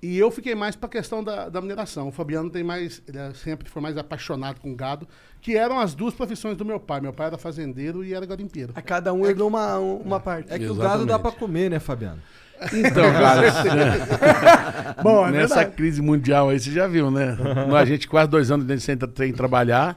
E 0.00 0.16
eu 0.16 0.30
fiquei 0.30 0.54
mais 0.54 0.76
para 0.76 0.86
a 0.86 0.90
questão 0.90 1.24
da, 1.24 1.48
da 1.48 1.60
mineração. 1.60 2.08
O 2.08 2.12
Fabiano 2.12 2.48
tem 2.50 2.62
mais, 2.62 3.02
ele 3.08 3.18
é- 3.18 3.32
sempre 3.34 3.68
foi 3.68 3.82
mais 3.82 3.96
apaixonado 3.96 4.60
com 4.60 4.74
gado, 4.74 5.08
que 5.40 5.56
eram 5.56 5.78
as 5.80 5.92
duas 5.94 6.14
profissões 6.14 6.56
do 6.56 6.64
meu 6.64 6.78
pai. 6.78 7.00
Meu 7.00 7.12
pai 7.12 7.26
era 7.26 7.36
fazendeiro 7.38 8.04
e 8.04 8.14
era 8.14 8.24
garimpeiro. 8.24 8.72
A 8.76 8.82
cada 8.82 9.12
um 9.12 9.26
herdou 9.26 9.48
uma, 9.48 9.76
uma 9.78 10.20
parte. 10.20 10.52
É 10.52 10.58
que 10.58 10.64
o 10.66 10.72
Exatamente. 10.72 10.90
gado 10.92 11.06
dá 11.06 11.18
pra 11.18 11.32
comer, 11.32 11.68
né, 11.70 11.80
Fabiano? 11.80 12.20
Então, 12.72 13.04
cara, 13.12 14.94
Bom, 15.02 15.26
é 15.26 15.30
nessa 15.32 15.54
verdade. 15.56 15.76
crise 15.76 16.02
mundial 16.02 16.48
aí, 16.48 16.58
você 16.60 16.70
já 16.70 16.86
viu, 16.86 17.10
né? 17.10 17.36
A 17.76 17.84
gente 17.84 18.08
quase 18.08 18.28
dois 18.30 18.50
anos 18.50 18.66
dentro 18.66 18.82
sem, 18.84 18.96
sem 19.16 19.32
trabalhar. 19.32 19.96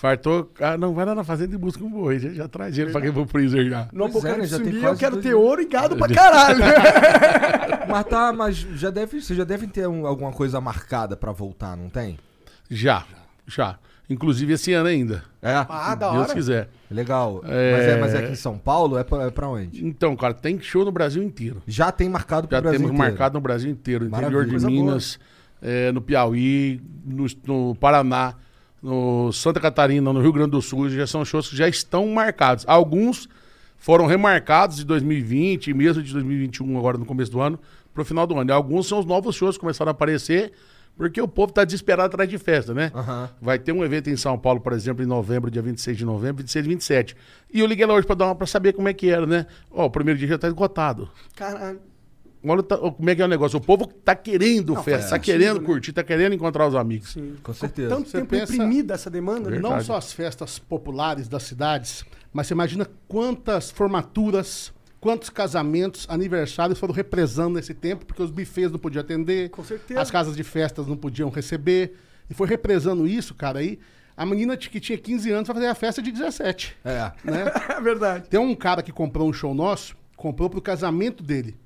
Fartou, 0.00 0.48
ah, 0.60 0.78
não, 0.78 0.94
vai 0.94 1.04
lá 1.04 1.12
na 1.12 1.24
fazenda 1.24 1.56
e 1.56 1.58
busca 1.58 1.82
um 1.82 1.90
boi. 1.90 2.20
Já, 2.20 2.28
já 2.30 2.46
traz 2.48 2.78
ele 2.78 2.92
pra 2.92 3.00
quem 3.00 3.12
pro 3.12 3.26
freezer 3.26 3.68
já. 3.68 3.88
No 3.92 4.08
Pois 4.08 4.24
é, 4.24 4.46
já 4.46 4.60
tem 4.60 4.74
eu 4.80 4.96
quero 4.96 5.16
ter 5.16 5.34
ouro 5.34 5.60
e 5.60 5.66
gado 5.66 5.96
pra 5.96 6.06
caralho. 6.14 6.60
Mas 7.90 8.04
tá, 8.06 8.32
mas 8.32 8.54
já 8.56 8.90
deve, 8.90 9.20
vocês 9.20 9.36
já 9.36 9.42
devem 9.44 9.68
ter 9.68 9.88
um- 9.88 10.06
alguma 10.06 10.30
coisa 10.30 10.60
marcada 10.60 11.16
pra 11.16 11.32
voltar, 11.32 11.76
não 11.76 11.88
tem? 11.88 12.16
Já, 12.70 13.04
já. 13.46 13.76
Inclusive 14.10 14.52
esse 14.52 14.72
ano 14.72 14.88
ainda. 14.88 15.24
É. 15.42 15.52
ah, 15.54 15.90
se 15.90 15.96
da 15.98 16.10
Deus 16.12 16.22
hora. 16.26 16.34
quiser. 16.34 16.68
Legal. 16.90 17.40
É. 17.44 17.72
Mas, 17.72 17.86
é, 17.86 18.00
mas 18.00 18.14
é 18.14 18.18
aqui 18.18 18.32
em 18.32 18.36
São 18.36 18.56
Paulo? 18.56 18.96
É 18.98 19.02
pra, 19.04 19.24
é 19.24 19.30
pra 19.30 19.48
onde? 19.48 19.84
Então, 19.84 20.14
cara, 20.16 20.32
tem 20.32 20.60
show 20.60 20.84
no 20.84 20.92
Brasil 20.92 21.22
inteiro. 21.22 21.60
Já 21.66 21.90
tem 21.90 22.08
marcado 22.08 22.46
pro 22.46 22.56
Já 22.56 22.60
Brasil 22.60 22.78
temos 22.80 22.92
inteiro. 22.94 23.10
marcado 23.12 23.34
no 23.34 23.40
Brasil 23.40 23.70
inteiro. 23.70 24.04
No 24.04 24.10
interior 24.16 24.46
Maravilha. 24.46 24.58
de. 24.58 24.66
Minas, 24.66 25.18
eh, 25.60 25.90
no 25.92 26.00
Piauí, 26.00 26.80
no, 27.04 27.26
no 27.46 27.74
Paraná, 27.74 28.34
no 28.82 29.32
Santa 29.32 29.60
Catarina, 29.60 30.12
no 30.12 30.20
Rio 30.20 30.32
Grande 30.32 30.50
do 30.50 30.62
Sul. 30.62 30.88
Já 30.90 31.06
são 31.06 31.24
shows 31.24 31.48
que 31.48 31.56
já 31.56 31.68
estão 31.68 32.06
marcados. 32.08 32.64
Alguns 32.66 33.28
foram 33.76 34.06
remarcados 34.06 34.76
de 34.76 34.84
2020 34.84 35.68
e 35.68 35.74
mesmo 35.74 36.02
de 36.02 36.12
2021, 36.12 36.78
agora 36.78 36.98
no 36.98 37.04
começo 37.04 37.30
do 37.30 37.40
ano, 37.40 37.58
pro 37.94 38.04
final 38.04 38.26
do 38.26 38.36
ano. 38.38 38.50
E 38.50 38.52
alguns 38.52 38.86
são 38.88 38.98
os 38.98 39.06
novos 39.06 39.34
shows 39.34 39.56
que 39.56 39.60
começaram 39.60 39.90
a 39.90 39.92
aparecer, 39.92 40.52
porque 40.96 41.20
o 41.20 41.28
povo 41.28 41.52
tá 41.52 41.64
desesperado 41.64 42.06
atrás 42.06 42.28
de 42.28 42.38
festa, 42.38 42.74
né? 42.74 42.90
Aham. 42.94 43.30
Vai 43.40 43.58
ter 43.58 43.72
um 43.72 43.84
evento 43.84 44.10
em 44.10 44.16
São 44.16 44.36
Paulo, 44.38 44.60
por 44.60 44.72
exemplo, 44.72 45.02
em 45.02 45.06
novembro, 45.06 45.50
dia 45.50 45.62
26 45.62 45.96
de 45.96 46.04
novembro, 46.04 46.38
26 46.38 46.64
e 46.64 46.68
27. 46.68 47.16
E 47.54 47.60
eu 47.60 47.66
liguei 47.66 47.86
lá 47.86 47.94
hoje 47.94 48.06
pra, 48.06 48.16
dar 48.16 48.26
uma, 48.26 48.34
pra 48.34 48.46
saber 48.46 48.72
como 48.72 48.88
é 48.88 48.92
que 48.92 49.08
era, 49.08 49.26
né? 49.26 49.46
Ó, 49.70 49.86
o 49.86 49.90
primeiro 49.90 50.18
dia 50.18 50.28
já 50.28 50.38
tá 50.38 50.48
esgotado. 50.48 51.08
Caralho. 51.36 51.80
Olha 52.44 52.62
tá- 52.62 52.78
como 52.78 53.10
é 53.10 53.14
que 53.16 53.22
é 53.22 53.24
o 53.24 53.28
negócio. 53.28 53.58
O 53.58 53.60
povo 53.60 53.86
tá 53.86 54.14
querendo 54.14 54.74
Não, 54.74 54.82
festa, 54.82 55.10
tá 55.10 55.18
querendo 55.18 55.60
né? 55.60 55.66
curtir, 55.66 55.92
tá 55.92 56.04
querendo 56.04 56.34
encontrar 56.34 56.66
os 56.68 56.74
amigos. 56.76 57.12
Sim. 57.12 57.34
Com 57.42 57.52
certeza. 57.52 57.88
Tanto 57.88 58.08
Você 58.08 58.18
tempo 58.18 58.30
pensa- 58.30 58.54
imprimida 58.54 58.94
essa 58.94 59.10
demanda, 59.10 59.50
né? 59.50 59.56
Verdade. 59.56 59.74
Não 59.74 59.80
só 59.80 59.96
as 59.96 60.12
festas 60.12 60.58
populares 60.58 61.26
das 61.28 61.42
cidades, 61.42 62.04
mas 62.32 62.46
você 62.46 62.54
imagina 62.54 62.86
quantas 63.08 63.70
formaturas, 63.72 64.72
quantos 65.00 65.30
casamentos, 65.30 66.06
aniversários 66.08 66.78
foram 66.78 66.94
represando 66.94 67.54
nesse 67.54 67.74
tempo, 67.74 68.06
porque 68.06 68.22
os 68.22 68.30
bufês 68.30 68.70
não 68.70 68.78
podiam 68.78 69.00
atender, 69.02 69.50
Com 69.50 69.64
certeza. 69.64 70.00
as 70.00 70.10
casas 70.10 70.36
de 70.36 70.44
festas 70.44 70.86
não 70.86 70.96
podiam 70.96 71.28
receber. 71.30 71.94
E 72.30 72.34
foi 72.34 72.46
represando 72.46 73.06
isso, 73.06 73.34
cara, 73.34 73.58
aí. 73.58 73.78
A 74.16 74.26
menina 74.26 74.56
que 74.56 74.80
tinha 74.80 74.98
15 74.98 75.30
anos 75.30 75.46
vai 75.46 75.54
fazer 75.56 75.66
a 75.68 75.74
festa 75.74 76.02
de 76.02 76.10
17, 76.12 76.76
É. 76.84 77.12
né? 77.24 77.44
É 77.78 77.80
verdade. 77.80 78.28
Tem 78.28 78.38
um 78.38 78.54
cara 78.54 78.82
que 78.82 78.92
comprou 78.92 79.28
um 79.28 79.32
show 79.32 79.54
nosso, 79.54 79.96
comprou 80.16 80.50
pro 80.50 80.60
casamento 80.60 81.22
dele. 81.22 81.56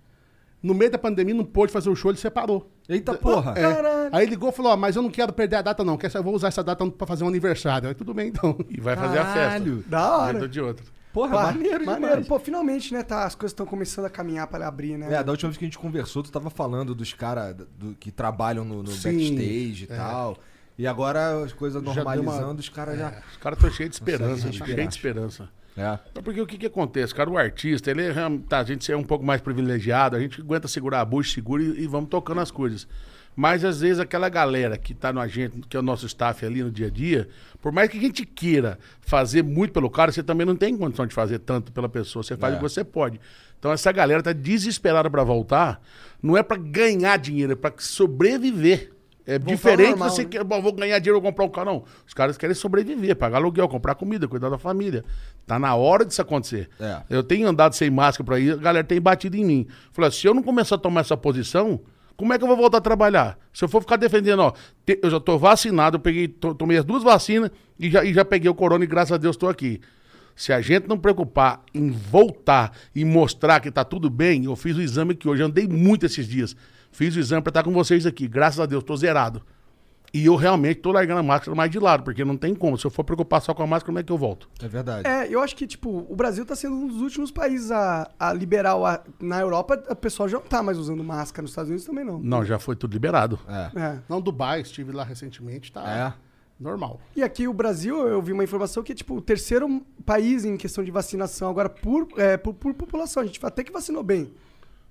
No 0.63 0.75
meio 0.75 0.91
da 0.91 0.99
pandemia 0.99 1.35
não 1.35 1.45
pôde 1.45 1.73
fazer 1.73 1.91
o 1.91 1.97
show, 1.97 2.11
ele 2.11 2.19
separou. 2.19 2.71
Eita 2.89 3.15
porra. 3.15 3.55
É. 3.59 4.09
Aí 4.13 4.27
ligou 4.27 4.51
e 4.51 4.53
falou: 4.53 4.73
ó, 4.73 4.77
mas 4.77 4.95
eu 4.95 5.03
não 5.03 5.11
quero 5.11 5.33
perder 5.33 5.57
a 5.57 5.63
data, 5.63 5.83
não. 5.83 5.97
Quer 5.97 6.15
eu 6.15 6.23
vou 6.23 6.35
usar 6.35 6.49
essa 6.49 6.63
data 6.63 6.89
pra 6.91 7.07
fazer 7.07 7.25
um 7.25 7.29
aniversário. 7.29 7.89
Aí 7.89 7.95
tudo 7.95 8.15
bem, 8.15 8.29
então. 8.29 8.57
E 8.71 8.81
vai 8.81 8.95
fazer 8.97 9.19
a 9.19 9.25
Caralho. 9.25 9.77
festa. 9.79 9.91
Da 9.91 10.17
hora. 10.17 10.49
De 10.49 10.61
outra. 10.61 10.85
Porra, 11.13 11.31
Pá, 11.37 11.43
maneiro, 11.53 11.85
maneiro. 11.85 12.25
Pô, 12.25 12.39
finalmente, 12.39 12.95
né? 12.95 13.03
Tá, 13.03 13.25
as 13.25 13.35
coisas 13.35 13.53
estão 13.53 13.67
começando 13.67 14.07
a 14.07 14.11
caminhar 14.11 14.47
pra 14.47 14.67
abrir, 14.67 14.97
né? 14.97 15.13
É, 15.13 15.23
da 15.23 15.31
última 15.33 15.51
vez 15.51 15.59
que 15.59 15.65
a 15.65 15.67
gente 15.67 15.79
conversou, 15.79 16.23
tu 16.23 16.31
tava 16.33 16.49
falando 16.49 16.95
dos 16.95 17.13
caras 17.13 17.55
do- 17.79 17.95
que 18.01 18.11
trabalham 18.11 18.65
no, 18.65 18.83
no 18.83 18.91
Sim, 18.91 19.11
backstage 19.19 19.87
e 19.91 19.93
é. 19.93 19.97
tal. 19.97 20.37
E 20.79 20.87
agora 20.87 21.43
as 21.45 21.53
coisas 21.53 21.83
deu 21.83 21.93
uma- 21.93 21.97
normalizando, 22.03 22.61
os 22.61 22.69
caras 22.71 22.99
já. 22.99 23.13
Os 23.31 23.37
caras 23.37 23.59
estão 23.59 23.71
cheios 23.71 23.91
de 23.91 23.97
esperança, 23.97 24.53
cheios 24.53 24.75
de 24.75 24.89
esperança. 24.89 25.49
É. 25.77 25.99
Porque 26.23 26.41
o 26.41 26.47
que, 26.47 26.59
que 26.59 26.67
acontece, 26.67 27.15
cara? 27.15 27.31
O 27.31 27.39
artista, 27.39 27.91
ele 27.91 28.03
é, 28.03 28.13
tá, 28.49 28.59
a 28.59 28.65
gente 28.65 28.91
é 28.93 28.97
um 28.97 29.03
pouco 29.03 29.25
mais 29.25 29.41
privilegiado, 29.41 30.17
a 30.17 30.21
gente 30.21 30.41
aguenta 30.41 30.69
segurar 30.69 31.01
a 31.01 31.05
bucha, 31.05 31.33
segura 31.35 31.63
e, 31.63 31.85
e 31.85 31.87
vamos 31.87 32.11
tocando 32.11 32.41
as 32.41 32.51
coisas. 32.51 32.87
Mas 33.35 33.65
às 33.65 33.81
vezes 33.81 33.99
aquela 33.99 34.29
galera 34.29 34.77
que 34.77 34.93
tá 34.93 35.11
no 35.11 35.19
agente, 35.19 35.63
que 35.67 35.75
é 35.75 35.81
o 35.81 35.83
nosso 35.83 36.05
staff 36.05 36.45
ali 36.45 36.63
no 36.63 36.71
dia 36.71 36.89
a 36.89 36.91
dia, 36.91 37.27
por 37.63 37.73
mais 37.73 37.89
que 37.89 37.97
a 37.97 38.01
gente 38.01 38.27
queira 38.27 38.79
fazer 39.01 39.43
muito 39.43 39.73
pelo 39.73 39.89
cara, 39.89 40.13
você 40.13 40.23
também 40.23 40.47
não 40.47 40.55
tem 40.55 40.77
condição 40.77 41.07
de 41.07 41.15
fazer 41.15 41.39
tanto 41.39 41.73
pela 41.73 41.89
pessoa. 41.89 42.23
Você 42.23 42.37
faz 42.37 42.53
É. 42.53 42.57
o 42.57 42.61
que 42.61 42.69
você 42.69 42.85
pode. 42.85 43.19
Então 43.59 43.73
essa 43.73 43.91
galera 43.91 44.23
tá 44.23 44.35
desesperada 44.35 45.09
pra 45.11 45.25
voltar. 45.25 45.81
Não 46.23 46.37
é 46.37 46.43
pra 46.43 46.59
ganhar 46.59 47.17
dinheiro, 47.17 47.53
é 47.53 47.57
pra 47.57 47.73
sobreviver. 47.79 48.93
É 49.27 49.39
diferente 49.39 49.91
normal, 49.91 50.11
você 50.11 50.23
né? 50.25 50.29
quer, 50.31 50.45
"Bom, 50.45 50.61
vou 50.61 50.73
ganhar 50.73 50.99
dinheiro, 50.99 51.21
vou 51.21 51.31
comprar 51.31 51.45
um 51.45 51.49
carro. 51.49 51.67
Não. 51.67 51.85
Os 52.07 52.13
caras 52.13 52.37
querem 52.37 52.55
sobreviver, 52.55 53.15
pagar 53.17 53.37
aluguel, 53.39 53.69
comprar 53.69 53.95
comida, 53.95 54.27
cuidar 54.27 54.49
da 54.49 54.59
família. 54.59 55.05
Tá 55.47 55.59
na 55.59 55.75
hora 55.75 56.05
disso 56.05 56.21
acontecer. 56.21 56.69
É. 56.81 57.03
Eu 57.09 57.23
tenho 57.23 57.47
andado 57.49 57.75
sem 57.75 57.91
máscara 57.91 58.25
por 58.25 58.35
aí, 58.35 58.51
a 58.51 58.57
galera 58.57 58.85
tem 58.87 59.01
batido 59.01 59.37
em 59.37 59.45
mim. 59.45 59.67
Falei, 59.93 60.11
se 60.11 60.27
eu 60.27 60.35
não 60.35 60.43
começar 60.43 60.75
a 60.75 60.79
tomar 60.79 61.03
essa 61.03 61.17
posição, 61.17 61.81
como 62.17 62.33
é 62.33 62.39
que 62.39 62.45
eu 62.45 62.49
vou 62.49 62.57
voltar 62.57 62.79
a 62.79 62.81
trabalhar? 62.81 63.39
Se 63.53 63.65
eu 63.65 63.69
for 63.69 63.81
ficar 63.81 63.97
defendendo, 63.97 64.41
ó, 64.41 64.53
te- 64.85 64.99
eu 65.03 65.11
já 65.11 65.19
tô 65.21 65.39
vacinado, 65.39 65.97
eu 65.97 66.01
peguei, 66.01 66.29
to- 66.29 66.55
tomei 66.55 66.77
as 66.79 66.85
duas 66.85 67.03
vacinas 67.03 67.51
e 67.79 67.91
já, 67.91 68.05
e 68.05 68.13
já 68.13 68.25
peguei 68.25 68.51
o 68.51 68.55
corona 68.55 68.85
e 68.85 68.87
graças 68.87 69.13
a 69.13 69.17
Deus 69.17 69.37
estou 69.37 69.49
aqui. 69.49 69.81
Se 70.35 70.53
a 70.53 70.61
gente 70.61 70.89
não 70.89 70.99
preocupar 70.99 71.63
em 71.75 71.91
voltar 71.91 72.73
e 72.95 73.05
mostrar 73.05 73.61
que 73.61 73.71
tá 73.71 73.85
tudo 73.85 74.09
bem, 74.09 74.45
eu 74.47 74.57
fiz 74.57 74.77
o 74.77 74.81
exame 74.83 75.13
aqui 75.13 75.29
hoje, 75.29 75.43
andei 75.43 75.67
muito 75.69 76.07
esses 76.07 76.27
dias. 76.27 76.57
Fiz 76.93 77.17
o 77.17 77.19
exame 77.21 77.43
para 77.43 77.51
estar 77.51 77.63
com 77.65 77.73
vocês 77.73 78.07
aqui. 78.07 78.29
Graças 78.29 78.61
a 78.61 78.67
Deus, 78.67 78.85
tô 78.85 78.95
zerado. 78.97 79.43
E 80.15 80.27
eu 80.27 80.37
realmente 80.37 80.81
tô 80.81 80.93
largando 80.93 81.21
a 81.21 81.23
máscara 81.23 81.55
mais 81.57 81.71
de 81.71 81.79
lado, 81.79 82.03
porque 82.03 82.23
não 82.23 82.37
tem 82.37 82.55
como. 82.55 82.77
Se 82.77 82.85
eu 82.87 82.91
for 82.91 83.03
preocupar 83.03 83.41
só 83.41 83.55
com 83.55 83.63
a 83.63 83.67
máscara, 83.67 83.87
como 83.87 83.99
é 83.99 84.03
que 84.03 84.13
eu 84.13 84.19
volto? 84.19 84.47
É 84.63 84.69
verdade. 84.69 85.09
É, 85.09 85.27
eu 85.27 85.41
acho 85.41 85.57
que, 85.57 85.67
tipo, 85.67 86.05
o 86.07 86.15
Brasil 86.15 86.45
tá 86.45 86.55
sendo 86.55 86.77
um 86.77 86.87
dos 86.87 87.01
últimos 87.01 87.31
países 87.31 87.71
a, 87.71 88.11
a 88.21 88.31
liberar. 88.31 88.77
o- 88.77 88.85
a- 88.85 89.03
na 89.19 89.41
Europa, 89.41 89.83
o 89.89 89.97
pessoal 89.97 90.29
já 90.29 90.37
não 90.39 90.45
tá 90.45 90.63
mais 90.63 90.77
usando 90.77 91.03
máscara. 91.03 91.41
Nos 91.43 91.53
Estados 91.53 91.71
Unidos 91.71 91.87
também 91.87 92.05
não. 92.05 92.19
Não, 92.19 92.45
já 92.45 92.59
foi 92.59 92.77
tudo 92.77 92.93
liberado. 92.93 93.39
É. 93.49 93.81
É. 93.81 93.99
Não, 94.07 94.21
Dubai, 94.21 94.61
estive 94.61 94.93
lá 94.93 95.03
recentemente, 95.03 95.73
tá 95.73 96.15
É. 96.19 96.63
normal. 96.63 97.01
E 97.17 97.23
aqui 97.23 97.49
o 97.49 97.55
Brasil, 97.55 98.07
eu 98.07 98.21
vi 98.21 98.33
uma 98.33 98.45
informação 98.45 98.83
que 98.83 98.93
é 98.93 98.95
tipo 98.95 99.17
o 99.17 99.21
terceiro 99.23 99.81
país 100.05 100.45
em 100.45 100.59
questão 100.59 100.85
de 100.85 100.91
vacinação 100.91 101.49
agora 101.49 101.71
por, 101.71 102.07
é, 102.19 102.37
por, 102.37 102.53
por 102.53 102.75
população. 102.75 103.23
A 103.23 103.27
gente 103.27 103.41
até 103.47 103.65
que 103.65 103.73
vacinou 103.73 104.03
bem, 104.03 104.31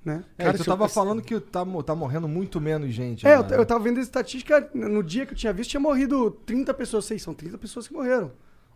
né? 0.03 0.23
É, 0.37 0.45
Cara, 0.45 0.57
tu 0.57 0.61
eu- 0.61 0.65
tava 0.65 0.87
falando 0.89 1.21
que 1.21 1.39
tá, 1.39 1.65
tá 1.85 1.95
morrendo 1.95 2.27
muito 2.27 2.59
menos 2.59 2.91
gente. 2.93 3.25
É, 3.27 3.37
né? 3.37 3.45
eu, 3.51 3.57
eu 3.59 3.65
tava 3.65 3.83
vendo 3.83 3.99
a 3.99 4.01
estatística, 4.01 4.69
no 4.73 5.03
dia 5.03 5.25
que 5.25 5.33
eu 5.33 5.37
tinha 5.37 5.53
visto, 5.53 5.69
tinha 5.71 5.79
morrido 5.79 6.31
30 6.45 6.73
pessoas. 6.73 7.05
Sei, 7.05 7.19
são 7.19 7.33
30 7.33 7.57
pessoas 7.57 7.87
que 7.87 7.93
morreram. 7.93 8.31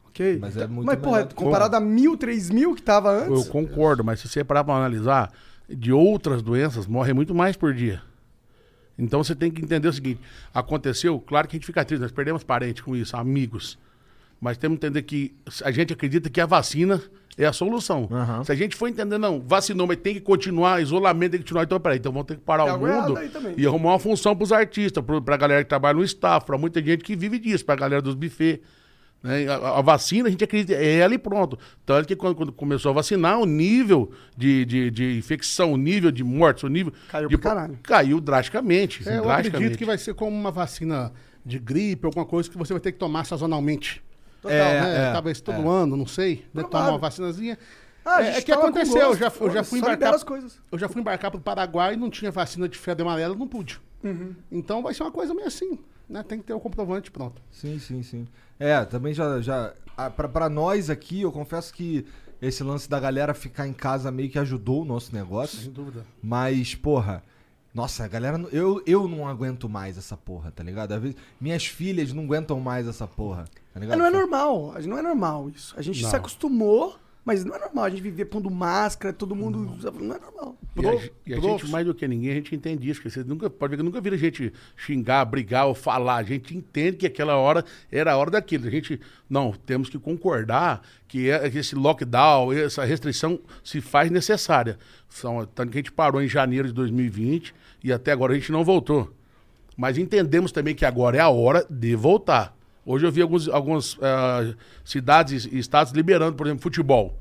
Ok. 0.08 0.38
Mas 0.40 0.56
é 0.56 0.68
muito 0.68 0.86
Mas, 0.86 0.98
porra, 1.00 1.26
comparado 1.26 1.76
a 1.76 1.80
mil, 1.80 2.16
três 2.16 2.50
mil 2.50 2.74
que 2.76 2.82
tava 2.82 3.12
Eu 3.26 3.34
antes. 3.36 3.50
concordo, 3.50 4.04
mas 4.04 4.20
se 4.20 4.30
você 4.30 4.44
parar 4.44 4.64
pra 4.64 4.76
analisar, 4.76 5.32
de 5.68 5.92
outras 5.92 6.42
doenças, 6.42 6.86
morre 6.88 7.12
muito 7.12 7.34
mais 7.36 7.58
por 7.58 7.74
dia. 7.74 8.02
Então 8.98 9.22
você 9.24 9.36
tem 9.36 9.52
que 9.52 9.62
entender 9.62 9.88
o 9.88 9.94
seguinte: 9.94 10.22
aconteceu, 10.54 11.20
claro 11.20 11.48
que 11.48 11.56
a 11.56 11.58
gente 11.58 11.66
fica 11.66 11.84
triste, 11.84 12.02
nós 12.02 12.12
perdemos 12.12 12.44
parentes 12.44 12.82
com 12.82 12.96
isso, 12.96 13.18
amigos. 13.18 13.78
Mas 14.40 14.58
temos 14.58 14.78
que 14.78 14.86
entender 14.86 15.02
que 15.04 15.36
a 15.64 15.72
gente 15.72 15.94
acredita 15.94 16.30
que 16.30 16.40
a 16.42 16.46
vacina 16.46 17.02
é 17.38 17.46
a 17.46 17.54
solução. 17.54 18.08
Aham. 18.12 18.44
Se 18.44 18.52
a 18.52 18.56
gente 18.56 18.76
for 18.76 18.88
entender, 18.88 19.18
não, 19.18 19.42
vacinou, 19.42 19.86
mas 19.88 19.98
tem 19.98 20.14
que 20.14 20.22
continuar, 20.22 20.82
isolamento 20.82 21.32
tem 21.32 21.40
que 21.40 21.46
continuar, 21.46 21.64
então 21.64 21.80
peraí, 21.80 21.98
então 21.98 22.12
vamos 22.12 22.28
ter 22.28 22.36
que 22.36 22.42
parar 22.42 22.66
Tem 22.66 22.74
o 22.74 22.78
mundo 22.80 23.20
e 23.58 23.66
arrumar 23.68 23.92
uma 23.94 24.00
função 24.00 24.36
pros 24.36 24.52
artistas, 24.52 25.04
pro, 25.04 25.22
pra 25.22 25.36
galera 25.36 25.64
que 25.64 25.70
trabalha 25.70 25.98
no 25.98 26.04
staff, 26.04 26.46
pra 26.46 26.58
muita 26.58 26.82
gente 26.82 27.04
que 27.04 27.16
vive 27.16 27.40
disso, 27.40 27.66
pra 27.66 27.76
galera 27.76 28.02
dos 28.02 28.16
buffets. 28.16 28.62
né? 29.22 29.48
A, 29.50 29.80
a 29.80 29.82
vacina, 29.82 30.28
a 30.28 30.32
gente 30.32 30.44
acredita, 30.44 30.74
é 30.74 30.98
ela 31.00 31.14
e 31.14 31.18
pronto. 31.18 31.58
Tanto 31.86 32.08
que 32.08 32.16
quando, 32.16 32.36
quando 32.36 32.54
começou 32.54 32.92
a 32.92 32.94
vacinar, 32.94 33.40
o 33.40 33.46
nível 33.46 34.12
de, 34.38 34.64
de, 34.64 34.92
de 34.92 35.18
infecção, 35.18 35.74
o 35.74 35.78
nível 35.78 36.12
de 36.12 36.24
mortes, 36.24 36.64
o 36.64 36.70
nível. 36.70 36.94
Caiu 37.10 37.28
de, 37.28 37.38
caralho. 37.38 37.80
Caiu 37.84 38.22
drasticamente. 38.22 39.00
É, 39.00 39.18
eu 39.18 39.24
drasticamente. 39.24 39.48
acredito 39.50 39.78
que 39.78 39.86
vai 39.86 39.98
ser 39.98 40.14
como 40.14 40.32
uma 40.38 40.52
vacina 40.52 41.12
de 41.46 41.60
gripe, 41.60 42.06
alguma 42.06 42.26
coisa 42.26 42.50
que 42.50 42.58
você 42.58 42.72
vai 42.72 42.80
ter 42.80 42.92
que 42.94 42.98
tomar 42.98 43.26
sazonalmente. 43.26 44.05
Total. 44.46 44.58
É, 44.58 44.82
né? 44.82 45.10
é, 45.10 45.12
Talvez 45.12 45.42
todo 45.42 45.58
é. 45.58 45.68
ano, 45.68 45.98
não 45.98 46.06
sei. 46.06 46.46
Né? 46.54 46.64
Tomar 46.64 46.90
uma 46.90 46.98
vacinazinha. 47.00 47.58
Ah, 48.06 48.24
é, 48.24 48.38
é 48.38 48.42
que 48.42 48.52
aconteceu, 48.52 49.02
eu 49.02 49.18
já, 49.18 49.32
eu 49.42 49.50
já 49.50 49.64
fui 49.64 49.80
embarcar. 49.80 50.14
Eu 50.72 50.78
já 50.78 50.88
fui 50.88 51.02
embarcar 51.02 51.32
pro 51.32 51.40
Paraguai 51.40 51.96
e 51.96 51.98
não 51.98 52.10
tinha 52.10 52.30
vacina 52.32 52.70
de 52.70 52.78
febre 52.78 53.02
amarela, 53.02 53.34
não 53.34 53.48
pude. 53.48 53.82
Uhum. 54.04 54.36
Então 54.52 54.84
vai 54.84 54.94
ser 54.94 55.02
uma 55.02 55.12
coisa 55.12 55.34
meio 55.34 55.48
assim, 55.48 55.80
né? 56.08 56.22
Tem 56.22 56.38
que 56.38 56.46
ter 56.46 56.54
o 56.54 56.60
comprovante 56.60 57.10
pronto. 57.10 57.42
Sim, 57.50 57.80
sim, 57.80 58.04
sim. 58.04 58.28
É, 58.60 58.86
também 58.86 59.14
já. 59.14 59.42
já 59.42 59.74
pra 60.16 60.48
nós 60.48 60.92
aqui, 60.92 61.22
eu 61.22 61.32
confesso 61.32 61.74
que 61.74 62.06
esse 62.40 62.64
lance 62.64 62.88
da 62.88 63.00
galera 63.00 63.34
ficar 63.34 63.68
em 63.68 63.74
casa 63.74 64.12
meio 64.12 64.30
que 64.30 64.38
ajudou 64.38 64.84
o 64.84 64.86
nosso 64.86 65.12
negócio. 65.16 65.58
Sem 65.58 65.72
dúvida. 65.72 66.06
Mas, 66.22 66.76
porra. 66.76 67.24
Nossa, 67.76 68.06
a 68.06 68.08
galera. 68.08 68.38
não- 68.38 68.48
Eu, 68.50 68.82
eu 68.88 69.06
não 69.08 69.28
aguento 69.28 69.68
mais 69.68 69.98
essa 69.98 70.16
porra, 70.16 70.50
tá 70.50 70.64
ligado? 70.64 70.94
Às 70.94 71.02
vezes, 71.02 71.18
minhas 71.40 71.66
filhas 71.68 72.14
não 72.14 72.24
aguentam 72.24 72.58
mais 72.60 72.88
essa 72.88 73.06
porra, 73.06 73.44
tá 73.74 73.80
ligado? 73.80 74.00
Mas 74.00 74.12
não 74.12 74.18
é 74.18 74.22
normal, 74.22 74.72
a 74.72 74.80
gente- 74.80 74.90
não 74.90 74.98
é 74.98 75.02
normal 75.02 75.50
isso. 75.50 75.74
A 75.78 75.82
gente 75.82 76.02
Não. 76.02 76.10
se 76.10 76.16
acostumou, 76.16 76.96
mas 77.26 77.44
não 77.44 77.54
é 77.54 77.60
normal 77.60 77.84
a 77.86 77.90
gente 77.90 78.02
viver 78.02 78.26
pondo 78.26 78.50
máscara, 78.50 79.14
todo 79.14 79.36
mundo. 79.36 79.60
Não 80.00 80.16
é 80.16 80.20
normal. 80.20 80.56
E 80.78 80.86
a, 80.88 80.94
e 81.28 81.34
a 81.34 81.40
gente, 81.40 81.70
mais 81.70 81.86
do 81.86 81.94
que 81.96 82.06
ninguém, 82.08 82.32
a 82.32 82.36
gente 82.36 82.54
entende 82.56 82.90
isso. 82.90 83.02
que 83.02 83.10
Vocês 83.10 83.26
nunca, 83.26 83.50
pode 83.50 83.72
ver 83.72 83.78
que 83.78 83.84
nunca 83.84 84.00
viram 84.02 84.16
a 84.16 84.20
gente 84.20 84.54
xingar, 84.78 85.24
brigar 85.26 85.66
ou 85.68 85.74
falar. 85.76 86.16
A 86.18 86.24
gente 86.24 86.56
entende 86.56 86.98
que 86.98 87.06
aquela 87.08 87.36
hora 87.38 87.64
era 87.92 88.14
a 88.14 88.18
hora 88.18 88.32
daquilo. 88.32 88.68
A 88.68 88.70
gente, 88.70 89.00
não, 89.30 89.52
temos 89.52 89.90
que 89.90 89.98
concordar 89.98 90.82
que, 91.08 91.30
é- 91.30 91.50
que 91.50 91.58
esse 91.58 91.76
lockdown, 91.76 92.52
essa 92.54 92.84
restrição 92.86 93.40
se 93.64 93.80
faz 93.82 94.12
necessária. 94.12 94.78
São, 95.10 95.46
tanto 95.46 95.72
que 95.72 95.78
a 95.78 95.80
gente 95.82 95.92
parou 95.94 96.22
em 96.22 96.28
janeiro 96.28 96.68
de 96.68 96.74
2020 96.74 97.54
e 97.86 97.94
até 97.94 98.12
agora 98.12 98.34
a 98.34 98.36
gente 98.36 98.52
não 98.52 98.64
voltou. 98.64 99.14
Mas 99.78 99.98
entendemos 99.98 100.52
também 100.52 100.74
que 100.74 100.86
agora 100.86 101.18
é 101.18 101.20
a 101.20 101.30
hora 101.30 101.66
de 101.70 101.96
voltar. 101.96 102.56
Hoje 102.86 103.06
eu 103.06 103.12
vi 103.12 103.22
alguns, 103.22 103.48
algumas 103.48 103.98
ah, 104.02 104.54
cidades 104.84 105.46
e 105.46 105.58
estados 105.60 105.92
liberando, 105.94 106.36
por 106.36 106.48
exemplo, 106.48 106.64
futebol. 106.64 107.18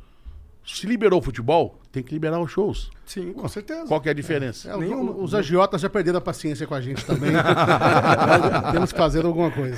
Se 0.66 0.87
liberou 0.87 1.18
o 1.21 1.23
futebol, 1.23 1.78
tem 1.92 2.02
que 2.02 2.12
liberar 2.14 2.40
os 2.40 2.50
shows. 2.50 2.90
Sim, 3.04 3.33
com 3.35 3.47
certeza. 3.49 3.87
Qual 3.87 4.00
que 4.00 4.09
é 4.09 4.12
a 4.12 4.14
diferença? 4.14 4.71
É, 4.71 4.75
os- 4.75 4.80
Nenhuma. 4.80 5.12
os, 5.12 5.35
agiotas 5.35 5.80
já 5.83 5.90
perderam 5.90 6.18
a 6.18 6.23
paciência 6.23 6.66
com 6.66 6.75
a 6.75 6.80
gente 6.80 7.04
também. 7.04 7.33
Temos 8.73 8.90
que 8.92 8.99
fazer 8.99 9.26
alguma 9.26 9.50
coisa. 9.50 9.76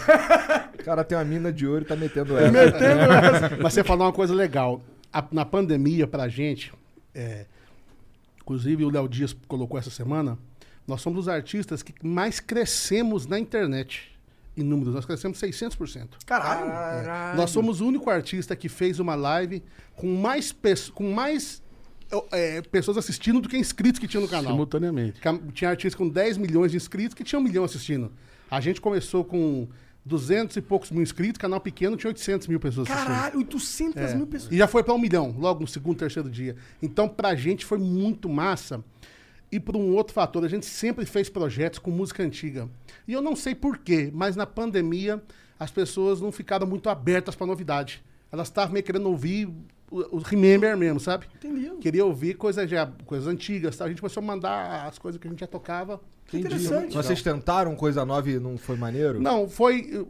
O 0.79 0.85
cara 0.85 1.03
tem 1.03 1.19
uma 1.19 1.25
mina 1.25 1.53
de 1.53 1.67
ouro 1.67 1.83
e 1.83 1.85
tá 1.85 1.97
metendo 1.97 2.37
essa. 2.39 3.57
Mas 3.61 3.73
você 3.75 3.83
falou 3.83 4.07
uma 4.07 4.13
coisa 4.13 4.33
legal. 4.33 4.81
A- 5.13 5.25
na 5.33 5.45
pandemia, 5.45 6.07
pra 6.07 6.29
gente, 6.29 6.73
é, 7.15 7.47
inclusive 8.41 8.85
o 8.85 8.91
Léo 8.91 9.09
Dias 9.09 9.35
colocou 9.49 9.79
essa 9.79 9.91
semana, 9.91 10.39
nós 10.87 11.01
somos 11.01 11.21
os 11.21 11.29
artistas 11.29 11.83
que 11.83 11.93
mais 12.07 12.41
crescemos 12.41 13.27
na 13.27 13.39
internet. 13.39 14.13
Em 14.57 14.63
números, 14.63 14.95
nós 14.95 15.05
crescemos 15.05 15.39
600%. 15.39 16.09
Caralho. 16.25 17.37
Nós 17.37 17.51
somos 17.51 17.81
o 17.81 17.87
único 17.87 18.09
artista 18.09 18.57
que 18.57 18.69
fez 18.69 18.99
uma 18.99 19.15
live 19.15 19.63
com 19.95 20.17
mais, 20.17 20.55
com 20.95 21.13
mais 21.13 21.63
é, 22.33 22.63
pessoas 22.63 22.97
assistindo 22.97 23.41
do 23.41 23.49
que 23.49 23.59
inscritos 23.59 23.99
que 23.99 24.09
tinha 24.09 24.21
no 24.21 24.29
canal. 24.29 24.53
Simultaneamente. 24.53 25.21
Tinha 25.53 25.71
artistas 25.71 25.95
com 25.95 26.09
10 26.09 26.39
milhões 26.39 26.71
de 26.71 26.77
inscritos 26.79 27.15
que 27.15 27.23
tinha 27.23 27.39
um 27.39 27.43
milhão 27.43 27.65
assistindo. 27.65 28.11
A 28.51 28.61
gente 28.61 28.81
começou 28.81 29.25
com 29.25 29.69
200 30.07 30.57
e 30.57 30.63
poucos 30.63 30.91
mil 30.93 31.03
inscritos, 31.03 31.37
canal 31.37 31.61
pequeno 31.61 31.97
tinha 31.97 32.09
800 32.09 32.47
mil 32.47 32.61
pessoas 32.61 32.89
assistindo. 32.89 33.13
Caralho, 33.13 33.39
800 33.39 33.97
É. 34.03 34.15
mil 34.15 34.27
pessoas. 34.27 34.53
E 34.53 34.57
já 34.57 34.69
foi 34.69 34.85
para 34.85 34.95
um 34.95 34.99
milhão, 34.99 35.35
logo 35.37 35.61
no 35.61 35.67
segundo, 35.67 35.99
terceiro 35.99 36.31
dia. 36.31 36.55
Então, 36.81 37.09
pra 37.09 37.35
gente 37.35 37.67
foi 37.67 37.77
muito 37.77 38.29
massa. 38.29 38.83
E 39.51 39.61
por 39.61 39.77
um 39.77 39.93
outro 39.95 40.13
fator, 40.13 40.45
a 40.45 40.49
gente 40.49 40.67
sempre 40.67 41.07
fez 41.07 41.29
projetos 41.29 41.79
com 41.79 41.91
música 41.91 42.23
antiga. 42.23 42.69
E 43.07 43.13
eu 43.13 43.23
não 43.23 43.37
sei 43.37 43.55
porquê, 43.55 44.11
mas 44.13 44.35
na 44.37 44.47
pandemia 44.47 45.23
as 45.59 45.71
pessoas 45.71 46.21
não 46.21 46.33
ficaram 46.33 46.67
muito 46.67 46.89
abertas 46.89 47.35
pra 47.35 47.47
novidade. 47.47 48.03
Elas 48.31 48.49
estavam 48.49 48.73
meio 48.73 48.85
querendo 48.85 49.09
ouvir 49.09 49.47
o, 49.91 50.17
o 50.17 50.19
Remember 50.19 50.77
mesmo, 50.77 50.99
sabe? 50.99 51.27
Entendi. 51.37 51.71
Queria 51.81 52.05
ouvir 52.05 52.35
coisas, 52.35 52.69
já, 52.69 52.87
coisas 53.07 53.29
antigas. 53.29 53.77
Tá? 53.77 53.85
A 53.85 53.89
gente 53.89 54.01
começou 54.01 54.23
a 54.23 54.27
mandar 54.27 54.87
as 54.87 54.99
coisas 54.99 55.21
que 55.21 55.27
a 55.27 55.31
gente 55.31 55.41
já 55.41 55.47
tocava. 55.47 56.01
Que 56.27 56.39
interessante. 56.39 56.95
Mas 56.95 57.07
vocês 57.07 57.23
tentaram 57.23 57.77
coisa 57.77 58.05
nova 58.05 58.29
e 58.29 58.39
não 58.41 58.59
foi 58.59 58.77
maneiro? 58.77 59.21
Não, 59.21 59.49
foi. 59.49 60.05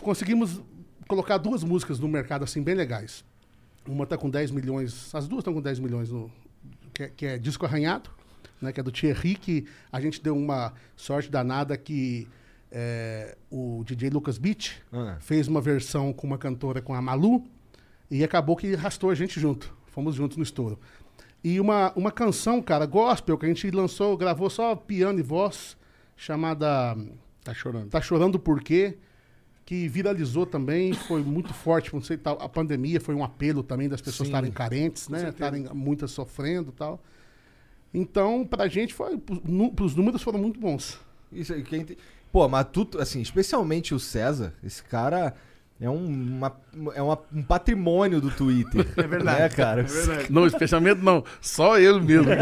Conseguimos 0.00 0.60
colocar 1.06 1.36
duas 1.38 1.62
músicas 1.62 1.98
no 1.98 2.08
mercado 2.08 2.44
assim, 2.44 2.62
bem 2.62 2.74
legais. 2.74 3.24
Uma 3.86 4.06
tá 4.06 4.16
com 4.16 4.30
10 4.30 4.50
milhões, 4.52 5.14
as 5.14 5.26
duas 5.26 5.40
estão 5.40 5.52
com 5.52 5.60
10 5.60 5.78
milhões, 5.80 6.10
no, 6.10 6.30
que, 6.94 7.02
é- 7.02 7.08
que 7.08 7.26
é 7.26 7.38
Disco 7.38 7.64
Arranhado, 7.66 8.10
né, 8.60 8.72
que 8.72 8.80
é 8.80 8.82
do 8.82 8.90
Thierry, 8.92 9.34
que 9.34 9.66
a 9.90 10.00
gente 10.00 10.22
deu 10.22 10.36
uma 10.36 10.72
sorte 10.96 11.30
danada 11.30 11.76
que 11.76 12.28
é, 12.70 13.36
o 13.50 13.82
DJ 13.84 14.10
Lucas 14.10 14.38
Beach 14.38 14.80
Ah. 14.92 15.16
fez 15.20 15.48
uma 15.48 15.60
versão 15.60 16.12
com 16.12 16.26
uma 16.26 16.38
cantora 16.38 16.80
com 16.80 16.94
a 16.94 17.02
Malu 17.02 17.44
e 18.10 18.22
acabou 18.22 18.56
que 18.56 18.74
arrastou 18.74 19.10
a 19.10 19.14
gente 19.14 19.40
junto. 19.40 19.74
Fomos 19.86 20.14
juntos 20.14 20.36
no 20.36 20.42
estouro. 20.42 20.78
E 21.42 21.58
uma, 21.58 21.92
uma 21.96 22.12
canção, 22.12 22.60
cara, 22.62 22.86
gospel, 22.86 23.36
que 23.38 23.46
a 23.46 23.48
gente 23.48 23.70
lançou, 23.70 24.16
gravou 24.16 24.48
só 24.50 24.76
piano 24.76 25.18
e 25.18 25.22
voz, 25.22 25.76
chamada 26.16 26.96
Tá 27.42 27.54
chorando. 27.54 27.88
Tá 27.88 28.00
Chorando 28.00 28.38
Por 28.38 28.62
Quê? 28.62 28.98
Que 29.64 29.88
viralizou 29.88 30.44
também, 30.44 30.92
foi 30.92 31.22
muito 31.22 31.54
forte. 31.54 31.92
Não 31.94 32.02
sei, 32.02 32.16
tal, 32.16 32.40
a 32.40 32.48
pandemia 32.48 33.00
foi 33.00 33.14
um 33.14 33.24
apelo 33.24 33.62
também 33.62 33.88
das 33.88 34.00
pessoas 34.00 34.28
estarem 34.28 34.50
carentes, 34.50 35.08
né? 35.08 35.28
Estarem 35.28 35.66
muitas 35.72 36.10
sofrendo 36.10 36.72
tal. 36.72 37.00
Então, 37.92 38.46
pra 38.46 38.68
gente, 38.68 38.94
foi, 38.94 39.18
pros 39.18 39.94
números 39.94 40.22
foram 40.22 40.38
muito 40.38 40.58
bons. 40.60 40.98
Isso 41.32 41.52
aí, 41.52 41.62
quem 41.62 41.86
Pô, 42.32 42.48
mas 42.48 42.66
tu, 42.72 42.88
assim, 42.98 43.20
especialmente 43.20 43.92
o 43.92 43.98
César, 43.98 44.54
esse 44.62 44.82
cara 44.82 45.34
é 45.80 45.88
um, 45.88 46.04
uma- 46.06 46.52
é 46.94 47.00
uma- 47.02 47.18
um 47.34 47.42
patrimônio 47.42 48.20
do 48.20 48.30
Twitter. 48.30 48.86
É 48.96 49.06
verdade. 49.06 49.40
Né, 49.40 49.48
cara? 49.48 49.86
Não, 50.28 50.46
especialmente 50.46 51.02
não. 51.02 51.24
Só 51.40 51.78
ele 51.78 52.00
mesmo. 52.00 52.26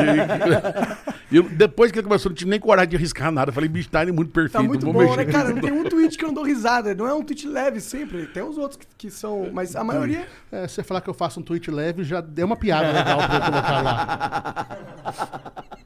E 1.30 1.36
eu- 1.36 1.42
depois 1.42 1.92
que 1.92 1.98
ele 1.98 2.06
começou, 2.08 2.30
não 2.30 2.34
tinha 2.36 2.48
nem 2.48 2.58
coragem 2.58 2.88
de 2.88 2.96
arriscar 2.96 3.30
nada. 3.30 3.50
Eu 3.50 3.52
falei, 3.54 3.68
bicho, 3.68 3.90
tá 3.90 4.02
indo 4.02 4.14
muito 4.14 4.32
perfeito. 4.32 4.62
Tá 4.62 4.62
muito 4.62 4.86
bom, 4.90 4.98
mexer 5.00 5.16
né, 5.18 5.24
cara? 5.26 5.50
Não 5.50 5.60
tem 5.60 5.70
um 5.72 5.84
tweet 5.84 6.16
que 6.16 6.24
eu 6.24 6.28
não 6.28 6.34
dou 6.34 6.42
risada. 6.42 6.94
Não 6.94 7.06
é 7.06 7.12
um 7.12 7.22
tweet 7.22 7.46
leve 7.46 7.82
sempre. 7.82 8.24
Tem 8.28 8.42
os 8.42 8.56
outros 8.56 8.78
que, 8.80 8.86
que 8.96 9.10
são. 9.10 9.50
Mas 9.52 9.76
a 9.76 9.84
maioria. 9.84 10.26
É, 10.50 10.66
se 10.66 10.76
você 10.76 10.82
falar 10.82 11.02
que 11.02 11.10
eu 11.10 11.12
faço 11.12 11.38
um 11.38 11.42
tweet 11.42 11.70
leve, 11.70 12.02
já 12.02 12.22
deu 12.22 12.46
uma 12.46 12.56
piada 12.56 12.86
legal 12.90 13.18
pra 13.18 13.34
eu 13.36 13.40
colocar 13.42 13.82
lá. 13.82 14.66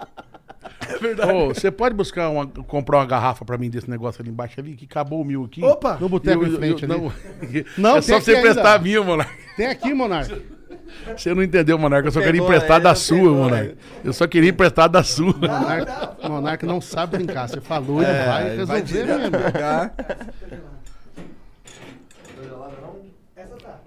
Ô, 1.34 1.48
você 1.54 1.70
pode 1.70 1.94
buscar 1.94 2.28
uma, 2.30 2.46
comprar 2.46 2.98
uma 2.98 3.06
garrafa 3.06 3.44
pra 3.44 3.56
mim 3.58 3.68
desse 3.70 3.88
negócio 3.90 4.22
ali 4.22 4.30
embaixo 4.30 4.58
ali, 4.60 4.74
que 4.74 4.84
acabou 4.84 5.20
o 5.20 5.24
mil 5.24 5.44
aqui. 5.44 5.62
Opa! 5.64 5.96
No 6.00 6.08
boteco 6.08 6.44
em 6.44 6.50
frente 6.56 6.84
eu- 6.84 6.92
ali. 6.92 7.64
Não, 7.76 7.90
Não, 7.92 7.96
é 7.98 8.00
só 8.02 8.20
você 8.20 8.34
ainda. 8.34 8.48
emprestar 8.50 8.76
a 8.76 8.78
minha, 8.78 9.02
Monarca. 9.02 9.32
Tem 9.56 9.66
aqui, 9.66 9.92
Monarca. 9.94 10.38
Você 11.16 11.34
não 11.34 11.42
entendeu, 11.42 11.78
Monarca. 11.78 12.08
Eu 12.08 12.12
só 12.12 12.20
queria 12.20 12.40
emprestar 12.40 12.80
da 12.80 12.94
sua, 12.94 13.32
Monarca. 13.32 13.74
Eu 14.04 14.12
só 14.12 14.26
queria 14.26 14.50
emprestar 14.50 14.88
da 14.88 15.02
sua. 15.02 15.32
Monarca, 15.32 16.16
Monarca 16.28 16.66
não 16.66 16.80
sabe 16.80 17.16
brincar. 17.18 17.48
Você 17.48 17.60
falou, 17.60 18.02
ele 18.02 18.10
É, 18.10 18.24
vai 18.26 18.44
resolver 18.56 19.04
vai 19.06 19.18
mesmo. 19.18 19.30
pegar. 19.38 19.94
Essa 23.36 23.56
tá. 23.56 23.80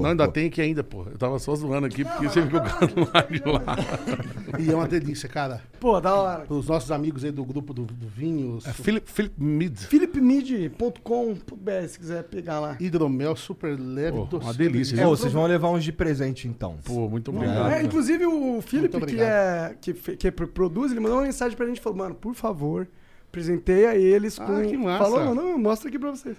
Não, 0.00 0.10
ainda 0.10 0.28
tem 0.28 0.46
aqui 0.46 0.60
ainda, 0.60 0.82
pô. 0.82 1.04
Eu 1.10 1.18
tava 1.18 1.38
só 1.38 1.54
zoando 1.54 1.86
aqui, 1.86 2.04
porque 2.04 2.28
você 2.28 2.42
ficou 2.42 2.60
lá 3.12 3.20
de 3.28 3.42
lá. 3.44 4.58
E 4.58 4.70
é 4.70 4.74
uma 4.74 4.88
delícia, 4.88 5.28
cara. 5.28 5.60
Pô, 5.80 6.00
da 6.00 6.14
hora. 6.14 6.44
Os 6.48 6.66
nossos 6.68 6.90
amigos 6.90 7.24
aí 7.24 7.30
do 7.30 7.44
grupo 7.44 7.72
do, 7.74 7.84
do 7.84 8.06
Vinhos, 8.08 8.66
É 8.66 8.72
Philip, 8.72 9.10
Philip 9.10 9.34
Mid. 9.42 9.78
philipmid.com.br 9.78 11.86
se 11.88 11.98
quiser 11.98 12.22
pegar 12.24 12.60
lá. 12.60 12.76
hidromel 12.80 13.36
super 13.36 13.78
leve, 13.78 14.16
Pô, 14.18 14.24
doce. 14.24 14.46
uma 14.46 14.54
delícia. 14.54 15.02
Pô, 15.02 15.10
vocês 15.16 15.32
vão 15.32 15.46
levar 15.46 15.70
uns 15.70 15.84
de 15.84 15.92
presente 15.92 16.48
então. 16.48 16.76
Pô, 16.84 17.08
muito 17.08 17.30
obrigado. 17.30 17.72
É, 17.72 17.82
inclusive 17.82 18.24
o 18.26 18.60
Felipe, 18.62 18.96
Muito 18.96 19.14
que, 19.14 19.20
é, 19.20 19.74
que, 19.80 19.92
que 19.92 20.30
pro- 20.30 20.48
produz, 20.48 20.90
ele 20.92 21.00
mandou 21.00 21.18
uma 21.18 21.24
mensagem 21.24 21.56
pra 21.56 21.66
gente 21.66 21.78
e 21.78 21.82
falou, 21.82 21.98
mano, 21.98 22.14
por 22.14 22.34
favor, 22.34 22.86
presenteia 23.30 23.94
eles 23.96 24.38
Ah, 24.40 24.44
com... 24.44 24.62
que 24.62 24.76
massa. 24.76 25.04
Falou, 25.04 25.34
não, 25.34 25.58
mostra 25.58 25.88
aqui 25.88 25.98
pra 25.98 26.10
vocês. 26.10 26.36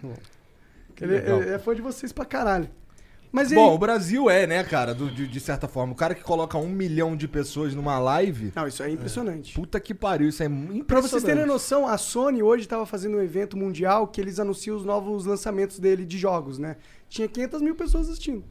Que 0.96 1.04
Ele, 1.04 1.14
legal. 1.14 1.42
ele 1.42 1.50
é 1.52 1.60
fã 1.60 1.74
de 1.74 1.82
vocês 1.82 2.12
pra 2.12 2.26
caralho. 2.26 2.70
Mas 3.34 3.52
Bom, 3.52 3.70
aí? 3.72 3.76
o 3.76 3.78
Brasil 3.80 4.30
é, 4.30 4.46
né, 4.46 4.64
cara, 4.64 4.94
do- 4.94 5.10
de, 5.10 5.28
de 5.28 5.40
certa 5.40 5.68
forma. 5.68 5.92
O 5.92 5.96
cara 5.96 6.14
que 6.14 6.22
coloca 6.22 6.56
um 6.56 6.70
milhão 6.70 7.16
de 7.18 7.28
pessoas 7.28 7.74
numa 7.74 7.98
live. 7.98 8.54
Não, 8.56 8.68
isso 8.68 8.84
é 8.84 8.92
impressionante. 8.92 9.56
Puta 9.56 9.80
que 9.80 9.92
pariu, 9.92 10.30
isso 10.30 10.44
é 10.44 10.46
impressionante. 10.46 10.84
Pra 10.86 11.02
vocês 11.02 11.24
terem 11.24 11.44
noção, 11.48 11.88
a 11.88 11.98
Sony 11.98 12.44
hoje 12.44 12.68
tava 12.68 12.86
fazendo 12.86 13.18
um 13.18 13.22
evento 13.22 13.58
mundial 13.58 14.08
que 14.08 14.22
eles 14.22 14.40
anunciam 14.40 14.78
os 14.78 14.86
novos 14.86 15.26
lançamentos 15.26 15.80
dele 15.80 16.06
de 16.06 16.16
jogos, 16.16 16.60
né? 16.60 16.76
Tinha 17.10 17.28
500 17.28 17.62
mil 17.64 17.74
pessoas 17.74 18.08
assistindo. 18.08 18.44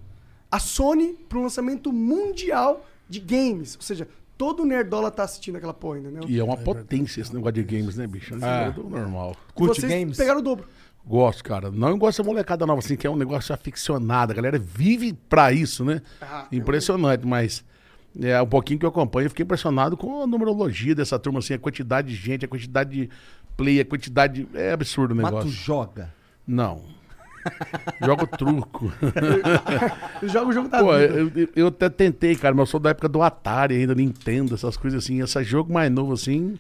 A 0.51 0.59
Sony, 0.59 1.15
pro 1.29 1.41
lançamento 1.41 1.93
mundial 1.93 2.85
de 3.09 3.21
games. 3.21 3.77
Ou 3.77 3.83
seja, 3.83 4.09
todo 4.37 4.65
nerdola 4.65 5.13
tá 5.13 5.23
assistindo 5.23 5.57
aquela 5.57 5.73
porra, 5.73 6.01
entendeu? 6.01 6.25
E 6.29 6.41
é 6.41 6.43
uma 6.43 6.57
potência 6.57 7.21
esse 7.21 7.33
negócio 7.33 7.53
de 7.55 7.63
games, 7.63 7.97
né, 7.97 8.07
bicho? 8.09 8.35
É 8.35 8.71
do 8.73 8.83
normal. 8.83 9.37
Curte 9.55 9.81
Vocês 9.81 9.93
games? 9.93 10.17
pegaram 10.17 10.41
o 10.41 10.43
dobro. 10.43 10.67
Gosto, 11.07 11.43
cara. 11.45 11.71
Não 11.71 11.99
gosto 11.99 12.19
dessa 12.23 12.29
molecada 12.31 12.65
nova, 12.67 12.79
assim, 12.79 12.97
que 12.97 13.07
é 13.07 13.11
um 13.11 13.17
negócio 13.17 13.53
aficionado. 13.55 14.33
A 14.33 14.35
galera 14.35 14.59
vive 14.59 15.13
pra 15.29 15.53
isso, 15.53 15.85
né? 15.85 16.01
Ah, 16.21 16.47
Impressionante, 16.53 17.27
mas 17.27 17.65
é, 18.21 18.41
um 18.41 18.47
pouquinho 18.47 18.79
que 18.79 18.85
eu 18.87 18.91
acompanho, 18.91 19.27
eu 19.27 19.31
fiquei 19.31 19.43
impressionado 19.45 19.97
com 19.97 20.23
a 20.23 20.27
numerologia 20.27 20.95
dessa 20.95 21.19
turma, 21.19 21.41
assim, 21.41 21.55
a 21.55 21.59
quantidade 21.59 22.09
de 22.09 22.15
gente, 22.15 22.45
a 22.45 22.49
quantidade 22.49 22.91
de 22.91 23.11
play, 23.57 23.81
a 23.81 23.85
quantidade. 23.85 24.47
É 24.55 24.73
absurdo 24.73 25.13
o 25.13 25.17
Mas 25.17 25.27
tu 25.27 25.31
negócio. 25.35 25.51
joga. 25.51 26.15
Não. 26.47 26.83
Jogo 28.01 28.25
truco. 28.27 28.93
Joga 30.23 30.47
o 30.49 30.53
jogo 30.53 30.69
da 30.69 30.79
Pô, 30.79 30.93
vida. 30.97 31.15
eu, 31.15 31.33
eu- 31.35 31.49
eu 31.57 31.67
até 31.67 31.89
tentei, 31.89 32.37
cara, 32.37 32.55
mas 32.55 32.61
eu 32.69 32.71
sou 32.71 32.79
da 32.81 32.91
época 32.91 33.09
do 33.09 33.21
Atari 33.21 33.75
ainda, 33.75 33.95
Nintendo, 33.97 34.55
essas 34.55 34.77
coisas 34.77 35.03
assim. 35.03 35.21
Esse 35.21 35.43
jogo 35.43 35.73
mais 35.73 35.91
novo 35.91 36.13
assim. 36.13 36.57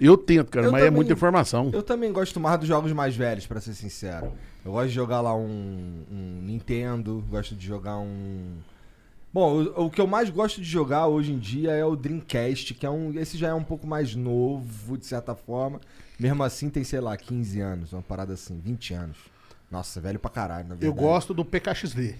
Eu 0.00 0.16
tento, 0.16 0.50
cara, 0.50 0.66
Eu 0.66 0.72
mas 0.72 0.82
é 0.82 0.84
também- 0.86 0.96
muita 0.96 1.12
informação. 1.12 1.70
Eu 1.72 1.82
também 1.82 2.12
gosto 2.12 2.38
mais 2.38 2.58
dos 2.58 2.68
jogos 2.68 2.92
mais 2.92 3.16
velhos, 3.16 3.46
pra 3.46 3.60
ser 3.60 3.74
sincero. 3.74 4.32
Eu 4.64 4.72
gosto 4.72 4.88
de 4.88 4.94
jogar 4.94 5.20
lá 5.20 5.34
um, 5.34 6.02
um 6.10 6.40
Nintendo, 6.42 7.24
gosto 7.30 7.54
de 7.54 7.66
jogar 7.66 7.96
um. 7.98 8.56
Bom, 9.32 9.62
o, 9.62 9.86
o 9.86 9.90
que 9.90 10.00
eu 10.00 10.06
mais 10.06 10.28
gosto 10.30 10.60
de 10.60 10.66
jogar 10.68 11.06
hoje 11.06 11.32
em 11.32 11.38
dia 11.38 11.70
é 11.72 11.84
o 11.84 11.94
Dreamcast, 11.96 12.74
que 12.74 12.84
é 12.84 12.90
um. 12.90 13.12
Esse 13.18 13.36
já 13.38 13.48
é 13.48 13.54
um 13.54 13.62
pouco 13.64 13.86
mais 13.86 14.14
novo, 14.14 14.98
de 14.98 15.06
certa 15.06 15.34
forma. 15.34 15.80
Mesmo 16.18 16.42
assim, 16.42 16.68
tem, 16.70 16.82
sei 16.84 17.00
lá, 17.00 17.16
15 17.16 17.60
anos, 17.60 17.92
uma 17.92 18.02
parada 18.02 18.32
assim, 18.34 18.58
20 18.58 18.94
anos. 18.94 19.16
Nossa, 19.70 20.00
velho 20.00 20.18
pra 20.18 20.30
caralho, 20.30 20.68
na 20.68 20.74
verdade. 20.74 20.86
Eu 20.86 20.94
gosto 20.94 21.34
do 21.34 21.44
PKXD. 21.44 22.14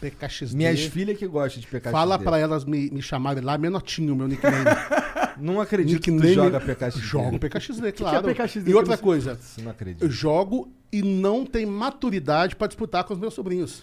PKXD. 0.00 0.56
Minhas 0.56 0.80
filhas 0.84 1.18
que 1.18 1.26
gostam 1.26 1.60
de 1.60 1.66
PKXD. 1.66 1.90
Fala 1.92 2.18
pra 2.18 2.38
elas 2.38 2.64
me, 2.64 2.90
me 2.90 3.02
chamarem 3.02 3.42
lá, 3.42 3.58
Menotinho, 3.58 4.14
meu 4.16 4.28
nickname. 4.28 4.64
Não 5.38 5.60
acredito 5.60 6.00
que 6.00 6.10
tu 6.10 6.14
nickname. 6.14 6.34
joga 6.34 6.60
PKXD. 6.60 7.00
Jogo 7.00 7.38
PKXD, 7.38 7.80
que 7.80 7.86
é 7.88 7.92
claro. 7.92 8.28
PKXD? 8.28 8.70
E 8.70 8.74
outra 8.74 8.96
coisa, 8.96 9.38
Não 9.58 9.64
eu 9.64 9.70
acredito. 9.70 10.10
jogo 10.10 10.72
e 10.92 11.02
não 11.02 11.44
tenho 11.44 11.68
maturidade 11.68 12.54
pra 12.54 12.68
disputar 12.68 13.02
com 13.02 13.14
os 13.14 13.18
meus 13.18 13.34
sobrinhos. 13.34 13.82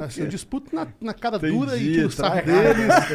Assim, 0.00 0.22
eu 0.22 0.26
disputo 0.26 0.74
na, 0.74 0.88
na 1.00 1.14
cara 1.14 1.38
dura 1.38 1.76
e 1.76 1.82
Entendi, 1.82 1.94
tiro 1.94 2.16
tá 2.16 2.40
deles. 2.40 2.94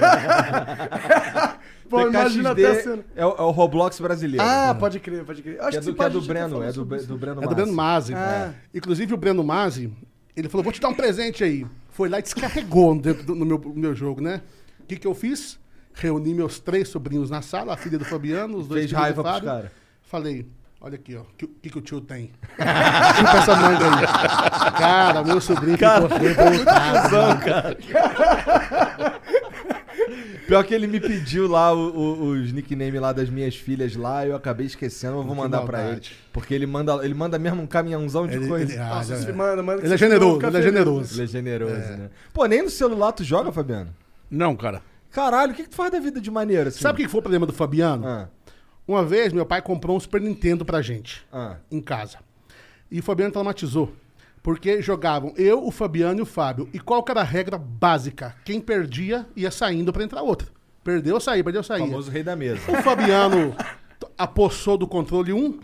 Pô, 1.90 2.08
imagina 2.08 2.52
até 2.52 2.82
cena. 2.82 3.04
é, 3.16 3.26
o, 3.26 3.30
é 3.30 3.42
o 3.42 3.52
Roblox 3.52 4.00
brasileiro. 4.00 4.44
Ah, 4.44 4.76
pode 4.80 5.00
crer, 5.00 5.24
pode 5.26 5.42
crer. 5.42 5.58
Eu 5.58 5.70
que 5.70 5.78
é 5.78 5.82
do, 5.82 5.94
que 5.94 6.04
é 6.04 6.10
do 6.10 6.22
Breno, 6.22 6.64
é 6.64 6.72
do, 6.72 6.86
do 6.86 7.18
Breno 7.18 7.44
É 7.44 7.48
do 7.48 7.56
Breno. 7.56 7.74
Masi. 7.74 8.14
Ah. 8.16 8.54
Inclusive 8.74 9.14
o 9.14 9.18
Breno 9.18 9.44
Masi, 9.44 9.92
ele 10.36 10.48
falou, 10.48 10.64
vou 10.64 10.72
te 10.72 10.80
dar 10.80 10.90
um 10.90 10.94
presente 10.94 11.44
aí. 11.44 11.66
Foi 12.02 12.10
lá 12.10 12.18
e 12.18 12.24
descarregou 12.24 13.00
dentro 13.00 13.24
do, 13.24 13.36
no 13.36 13.46
meu, 13.46 13.60
no 13.60 13.76
meu 13.76 13.94
jogo, 13.94 14.22
né? 14.22 14.42
O 14.80 14.86
que 14.88 14.96
que 14.96 15.06
eu 15.06 15.14
fiz? 15.14 15.60
Reuni 15.94 16.34
meus 16.34 16.60
três 16.60 16.90
sobrinhos 16.90 17.30
na 17.30 17.44
sala, 17.44 17.76
a 17.76 17.78
filha 17.78 18.00
do 18.00 18.06
Fabiano, 18.06 18.58
os 18.58 18.68
dois 18.68 18.90
Fez 18.90 18.92
raiva 18.92 19.18
do 19.18 19.22
pros 19.22 19.34
Fábio. 19.36 19.48
caras. 19.50 19.72
Falei, 20.02 20.48
olha 20.82 20.96
aqui, 20.96 21.16
ó, 21.16 21.22
o 21.22 21.26
que, 21.38 21.46
que, 21.46 21.70
que 21.70 21.78
o 21.78 21.82
tio 21.82 22.02
tem? 22.02 22.32
Chupa 22.58 23.38
essa 23.38 23.56
manga 23.56 23.86
aí. 23.86 24.72
Cara, 24.80 25.24
meu 25.24 25.40
sobrinho 25.40 25.78
ficou 25.78 26.08
revoltado. 26.18 27.16
mano. 27.16 27.40
Pior 30.48 30.64
que 30.66 30.74
ele 30.74 30.88
me 30.88 31.00
pediu 31.00 31.48
lá 31.48 31.72
o- 31.74 31.78
o- 31.96 32.32
os 32.32 32.52
nicknames 32.52 33.00
lá 33.00 33.12
das 33.14 33.30
minhas 33.30 33.56
filhas 33.56 33.96
lá, 33.96 34.26
eu 34.26 34.36
acabei 34.36 34.66
esquecendo, 34.66 35.18
eu 35.18 35.24
vou 35.24 35.36
Que 35.36 35.42
mandar 35.42 35.62
pra 35.62 35.92
ele. 35.92 36.02
Porque 36.34 36.54
ele 36.54 36.66
manda, 36.66 36.94
ele 37.06 37.14
manda 37.14 37.38
mesmo 37.40 37.62
um 37.62 37.68
caminhãozão 37.68 38.28
de 38.28 38.36
Ele, 38.36 38.48
coisa. 38.48 38.72
ele- 38.74 38.82
ah, 38.82 38.96
Nossa, 38.96 39.16
se 39.18 39.32
manda, 39.32 39.62
manda. 39.64 39.84
ele 39.86 39.94
é 39.94 39.98
generoso, 39.98 40.46
ele 40.46 40.58
é 40.58 40.62
generoso. 40.62 41.16
Ele 41.16 41.24
é 41.24 41.28
generoso, 41.28 41.74
né? 41.76 42.10
Pô, 42.34 42.46
nem 42.46 42.64
no 42.64 42.70
celular 42.70 43.12
tu 43.14 43.24
joga, 43.24 43.52
Fabiano? 43.52 43.94
Não, 44.30 44.56
cara. 44.56 44.82
Caralho, 45.12 45.52
o 45.52 45.56
que, 45.56 45.64
que 45.64 45.70
tu 45.70 45.76
faz 45.76 45.92
da 45.92 46.00
vida 46.00 46.22
de 46.22 46.32
maneira 46.32 46.70
assim? 46.70 46.80
Sabe 46.80 47.02
o 47.02 47.06
que 47.06 47.10
foi 47.12 47.20
o 47.20 47.22
problema 47.22 47.46
do 47.46 47.54
Fabiano? 47.54 48.06
Ah, 48.08 48.28
Uma 48.88 49.06
vez, 49.06 49.32
meu 49.32 49.46
pai 49.46 49.62
comprou 49.62 49.96
um 49.96 50.00
Super 50.00 50.20
Nintendo 50.20 50.66
pra 50.66 50.82
gente. 50.82 51.26
ah. 51.32 51.58
em 51.72 51.80
casa. 51.82 52.18
E 52.90 53.00
o 53.00 53.04
Fabiano 53.04 53.32
traumatizou. 53.32 53.94
Porque 54.44 54.82
jogavam 54.82 55.34
eu, 55.38 55.64
o 55.66 55.72
Fabiano 55.72 56.20
e 56.20 56.22
o 56.24 56.26
Fábio. 56.26 56.68
E 56.74 56.80
qual 56.80 57.04
que 57.04 57.12
era 57.12 57.22
a 57.22 57.26
regra 57.26 57.58
básica? 57.58 58.36
Quem 58.44 58.60
perdia 58.60 59.28
ia 59.36 59.52
saindo 59.52 59.94
pra 59.94 60.04
entrar 60.04 60.24
outro. 60.24 60.52
Perdeu, 60.84 61.20
saía, 61.20 61.44
perdeu, 61.44 61.62
O 61.62 61.64
saía. 61.64 61.86
famoso 61.86 62.10
rei 62.10 62.24
da 62.24 62.36
mesa. 62.36 62.60
O 62.72 62.82
Fabiano 62.82 63.56
apossou 64.18 64.78
do 64.78 64.88
controle 64.88 65.32
1 65.32 65.60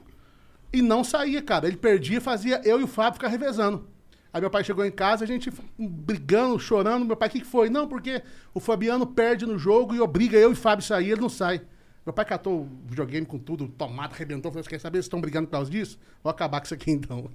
e 0.72 0.82
não 0.82 1.04
saía, 1.04 1.42
cara. 1.42 1.68
Ele 1.68 1.78
perdia, 1.78 2.22
fazia 2.22 2.62
eu 2.64 2.80
e 2.80 2.84
o 2.84 2.88
Fábio 2.88 3.14
ficar 3.16 3.30
revezando. 3.30 3.88
Aí 4.32 4.42
meu 4.42 4.50
pai 4.52 4.64
chegou 4.64 4.86
em 4.86 4.92
casa, 4.92 5.24
a 5.24 5.28
gente 5.28 5.52
brigando, 5.80 6.60
chorando. 6.60 7.04
Meu 7.04 7.16
pai, 7.16 7.30
o 7.30 7.32
que, 7.32 7.40
que 7.40 7.48
foi? 7.48 7.72
Não, 7.72 7.88
porque 7.88 8.22
o 8.54 8.60
Fabiano 8.60 9.08
perde 9.08 9.48
no 9.48 9.58
jogo 9.58 9.96
e 9.96 10.00
obriga 10.00 10.38
eu 10.38 10.52
e 10.52 10.54
o 10.54 10.56
Fábio 10.56 10.84
a 10.84 10.88
sair, 10.88 11.12
ele 11.12 11.22
não 11.22 11.30
sai. 11.30 11.62
Meu 12.06 12.14
pai 12.14 12.26
catou 12.26 12.62
o 12.62 12.70
videogame 12.86 13.26
com 13.26 13.40
tudo, 13.40 13.68
tomada, 13.68 14.14
arrebentou. 14.14 14.52
Falou, 14.52 14.64
você 14.64 14.70
quer 14.70 14.80
saber 14.80 15.00
se 15.00 15.08
estão 15.08 15.20
brigando 15.20 15.48
por 15.48 15.54
causa 15.54 15.72
disso? 15.72 15.98
Vou 16.24 16.30
acabar 16.30 16.60
com 16.60 16.66
isso 16.66 16.74
aqui 16.74 16.92
então. 16.92 17.30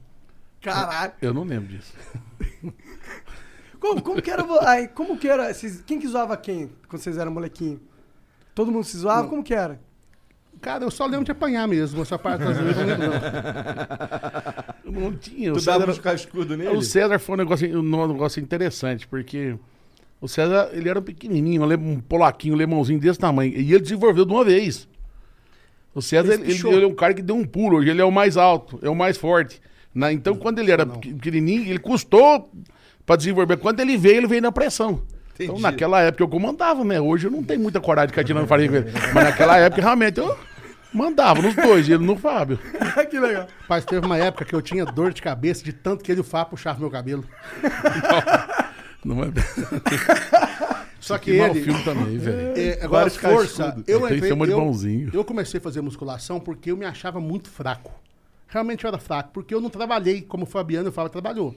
Caralho. 0.63 1.13
Eu 1.21 1.35
não 1.35 1.45
lembro 1.45 1.69
disso. 1.69 1.93
Como, 3.81 4.01
como 4.01 4.23
que 4.23 4.31
era. 4.31 4.45
Aí, 4.69 4.87
como 4.89 5.19
que 5.19 5.29
era? 5.29 5.53
Vocês- 5.53 5.83
quem 5.85 5.99
que 5.99 6.07
zoava 6.07 6.37
quem 6.37 6.71
quando 6.89 7.03
vocês 7.03 7.19
eram 7.19 7.33
molequinho? 7.33 7.81
Todo 8.55 8.71
mundo 8.71 8.85
se 8.85 8.97
zoava? 8.97 9.27
Como 9.29 9.43
que 9.43 9.53
era? 9.55 9.81
Cara, 10.61 10.85
eu 10.85 10.91
só 10.93 11.07
lembro 11.07 11.25
de 11.25 11.33
apanhar 11.33 11.67
mesmo. 11.67 12.03
Essa 12.03 12.17
parte 12.19 12.45
das 12.45 12.57
vezes 12.57 12.77
eu 12.79 12.87
não 12.87 12.97
lembro, 12.97 13.09
não. 14.95 15.01
Não 15.11 15.17
tinha. 15.17 15.53
O 15.53 15.57
Tu 15.57 15.65
dava 15.65 15.81
César, 15.81 15.91
uns 15.93 15.99
cascudos 15.99 16.57
nele? 16.57 16.77
o 16.77 16.83
César 16.83 17.19
foi 17.19 17.35
um 17.35 17.39
negócio, 17.39 17.81
um 17.81 18.07
negócio 18.07 18.41
interessante, 18.41 19.09
porque 19.09 19.57
o 20.21 20.29
César, 20.29 20.71
ele 20.73 20.89
era 20.89 21.03
pequenininho, 21.03 21.65
um 21.65 21.73
um 21.95 22.01
polaquinho, 22.01 22.55
um 22.55 22.57
lemãozinho 22.57 23.01
desse 23.01 23.19
tamanho. 23.19 23.53
E 23.53 23.73
ele 23.73 23.81
desenvolveu 23.81 24.25
de 24.25 24.33
uma 24.33 24.45
vez. 24.45 24.87
O 25.93 26.01
César, 26.01 26.35
ele, 26.35 26.53
ele- 26.53 26.69
ele 26.69 26.85
é 26.85 26.87
um 26.87 26.95
cara 26.95 27.13
que 27.15 27.23
deu 27.23 27.35
um 27.35 27.45
pulo. 27.45 27.79
Hoje 27.79 27.91
ele 27.91 28.01
é 28.01 28.05
o 28.05 28.13
mais 28.13 28.37
alto, 28.37 28.79
é 28.83 28.89
o 28.89 28.95
mais 28.95 29.17
forte. 29.17 29.61
Né? 29.95 30.13
Então, 30.13 30.35
quando 30.37 30.59
ele 30.59 30.71
era 30.71 30.85
pequ- 30.87 31.15
pequenininho, 31.15 31.63
ele 31.69 31.79
custou 31.79 32.51
pra 33.05 33.17
desenvolver. 33.17 33.57
Quando 33.57 33.81
ele 33.81 33.97
veio, 33.97 34.17
ele 34.19 34.27
veio 34.27 34.43
na 34.43 34.53
pressão. 34.53 35.03
Então, 35.35 35.47
Entendi. 35.47 35.63
naquela 35.63 36.01
época 36.01 36.23
eu 36.23 36.29
comandava, 36.29 36.85
né? 36.85 37.01
Hoje 37.01 37.27
eu 37.27 37.31
não 37.31 37.43
tenho 37.43 37.61
muita 37.61 37.81
coragem 37.81 38.09
de 38.09 38.13
ficar 38.13 38.25
tirando 38.25 38.47
farinha 38.47 38.69
com 38.69 38.77
ele. 38.77 38.93
Mas 39.15 39.25
naquela 39.25 39.59
época, 39.59 39.81
realmente, 39.83 40.19
eu 40.19 40.37
mandava 40.93 41.41
nos 41.43 41.55
dois, 41.55 41.89
ele 41.89 42.05
no 42.05 42.17
Fábio. 42.17 42.59
que 43.11 43.19
legal. 43.19 43.47
Mas 43.69 43.85
teve 43.85 44.05
uma 44.07 44.19
época 44.19 44.45
que 44.45 44.55
eu 44.55 44.63
tinha 44.63 44.85
dor 44.85 45.13
de 45.13 45.23
cabeça 45.23 45.65
de 45.65 45.73
tanto 45.73 46.05
que 46.05 46.13
ele 46.13 46.21
e 46.21 46.23
o 46.23 46.25
Fá 46.25 46.45
puxavam 46.45 46.81
meu 46.81 46.91
cabelo. 46.91 47.25
Não 49.05 49.25
é... 49.25 49.29
Só 51.01 51.19
que 51.19 51.33
Que 51.33 51.39
mau 51.39 51.49
ele... 51.49 51.63
filme 51.65 51.83
também, 51.83 52.17
velho. 52.17 52.53
É, 52.57 52.75
agora, 52.75 53.11
Vários 53.11 53.17
força, 53.17 53.77
eu 53.89 54.05
entrei, 54.09 54.31
eu, 54.31 55.09
eu 55.13 55.25
comecei 55.25 55.59
a 55.59 55.61
fazer 55.61 55.81
musculação 55.81 56.39
porque 56.39 56.71
eu 56.71 56.77
me 56.77 56.87
achava 56.87 57.19
muito 57.19 57.51
fraco. 57.51 57.91
Realmente 58.53 58.85
eu 58.85 58.89
era 58.89 58.99
fraco, 58.99 59.31
porque 59.33 59.55
eu 59.55 59.61
não 59.63 59.71
trabalhei 59.71 60.21
como 60.21 60.43
o 60.45 60.47
Fabiano 60.47 60.89
e 60.89 60.91
o 60.91 60.93
Fábio 60.93 61.11
trabalhou. 61.11 61.49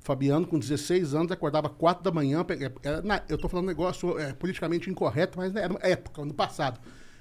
O 0.00 0.04
Fabiano, 0.04 0.46
com 0.46 0.56
16 0.58 1.12
anos, 1.12 1.32
acordava 1.32 1.68
4 1.68 2.04
da 2.04 2.12
manhã. 2.12 2.44
pe- 2.44 2.70
era 2.84 3.02
na- 3.02 3.22
eu 3.28 3.36
tô 3.36 3.48
falando 3.48 3.64
um 3.64 3.68
negócio 3.68 4.16
é, 4.18 4.32
politicamente 4.32 4.88
incorreto, 4.88 5.36
mas 5.36 5.54
era 5.56 5.72
uma 5.72 5.80
época, 5.82 6.24
no 6.24 6.32
passado. 6.32 6.78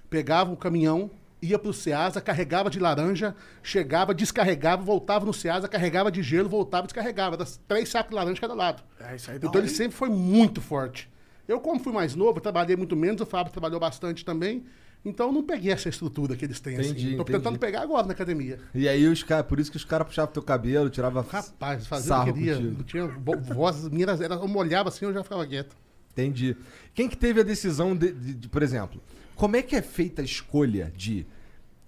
Pegava 0.08 0.52
o 0.54 0.56
caminhão, 0.56 1.10
ia 1.42 1.58
pro 1.58 1.74
Ceasa, 1.74 2.22
carregava 2.22 2.70
de 2.70 2.80
laranja, 2.80 3.36
chegava, 3.64 4.14
descarregava, 4.14 4.84
voltava 4.84 5.26
no 5.26 5.34
Ceasa, 5.34 5.68
carregava 5.68 6.12
de 6.12 6.22
gelo, 6.22 6.48
voltava 6.48 6.84
e 6.86 6.88
descarregava. 6.88 7.36
Era 7.38 7.46
três 7.68 7.90
sacos 7.90 8.12
de 8.12 8.16
laranja 8.16 8.36
de 8.36 8.42
cada 8.42 8.54
lado. 8.54 8.84
É, 9.00 9.16
isso 9.16 9.32
aí 9.32 9.38
Então 9.38 9.52
ele 9.60 9.68
sempre 9.70 9.98
foi 9.98 10.10
muito 10.10 10.62
forte. 10.62 11.10
Eu, 11.48 11.60
como 11.60 11.80
fui 11.80 11.92
mais 11.92 12.14
novo, 12.14 12.40
trabalhei 12.40 12.76
muito 12.76 12.96
menos, 12.96 13.20
o 13.22 13.26
Fábio 13.26 13.52
trabalhou 13.52 13.80
bastante 13.80 14.24
também. 14.24 14.64
Então 15.06 15.28
eu 15.28 15.32
não 15.34 15.44
peguei 15.44 15.72
essa 15.72 15.88
estrutura 15.88 16.36
que 16.36 16.44
eles 16.44 16.60
têm 16.60 16.74
Entendi, 16.74 16.90
assim. 17.08 17.16
Tô 17.16 17.22
entendi. 17.24 17.38
tentando 17.38 17.58
pegar 17.60 17.82
agora 17.82 18.06
na 18.06 18.12
academia. 18.14 18.60
E 18.76 18.90
aí 18.90 19.08
os 19.08 19.24
caras, 19.24 19.46
por 19.46 19.60
isso 19.60 19.72
que 19.72 19.78
os 19.78 19.86
caras 19.86 20.06
puxavam 20.08 20.34
teu 20.34 20.44
cabelo, 20.44 20.90
tirava 20.90 21.22
Rapaz, 21.22 21.88
fazia 21.88 22.08
sarro 22.10 22.32
o 22.32 22.34
que 22.34 22.40
queria. 22.40 22.56
contigo. 22.56 22.84
Tinha 22.84 23.08
vo- 23.08 23.38
voz, 23.54 23.88
minhas 23.90 24.20
era, 24.20 24.36
eu 24.36 24.48
molhava 24.48 24.90
assim, 24.90 25.06
eu 25.06 25.14
já 25.14 25.24
ficava 25.24 25.46
quieto. 25.48 25.76
Entendi. 26.12 26.58
Quem 26.94 27.08
que 27.08 27.16
teve 27.16 27.40
a 27.40 27.44
decisão 27.44 27.96
de, 27.96 28.12
de- 28.12 28.34
de- 28.34 28.50
por 28.50 28.62
exemplo, 28.64 29.02
como 29.36 29.56
é 29.56 29.62
que 29.62 29.76
é 29.76 29.82
feita 29.82 30.22
a 30.22 30.26
escolha 30.26 30.92
de 30.96 31.26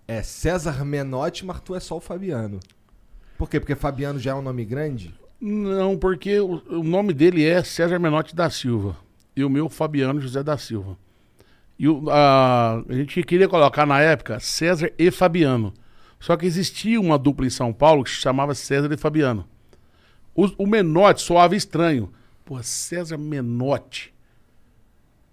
é, 0.08 0.22
César 0.24 0.86
Menotti, 0.86 1.46
mas 1.46 1.60
tu 1.62 1.76
é 1.76 1.80
só 1.80 1.98
o 1.98 2.02
Fabiano? 2.02 2.60
Por 3.38 3.50
quê? 3.50 3.60
Porque 3.60 3.76
Fabiano 3.76 4.18
já 4.20 4.32
é 4.32 4.36
um 4.36 4.42
nome 4.42 4.64
grande? 4.66 5.14
Não, 5.42 5.98
porque 5.98 6.40
o, 6.40 6.62
o 6.70 6.84
nome 6.84 7.14
dele 7.14 7.44
é 7.44 7.64
César 7.64 7.98
Menotti 8.00 8.36
da 8.36 8.50
Silva. 8.50 8.96
E 9.36 9.44
o 9.44 9.50
meu, 9.50 9.68
Fabiano 9.70 10.20
José 10.22 10.44
da 10.44 10.58
Silva. 10.58 10.98
E 11.80 11.88
o- 11.88 12.10
a, 12.10 12.84
a 12.88 12.94
gente 12.94 13.24
queria 13.24 13.48
colocar 13.48 13.86
na 13.86 14.02
época 14.02 14.40
César 14.40 14.92
e 15.00 15.10
Fabiano. 15.10 15.74
Só 16.20 16.36
que 16.36 16.46
existia 16.46 17.00
uma 17.00 17.18
dupla 17.18 17.48
em 17.48 17.50
São 17.50 17.72
Paulo 17.72 18.04
que 18.04 18.10
se 18.10 18.18
chamava 18.18 18.54
César 18.54 18.92
e 18.94 18.98
Fabiano. 18.98 19.48
O, 20.36 20.50
o 20.64 20.68
Menotti 20.68 21.22
soava 21.22 21.56
estranho. 21.56 22.12
Pô, 22.44 22.62
César 22.62 23.18
Menotti. 23.18 24.14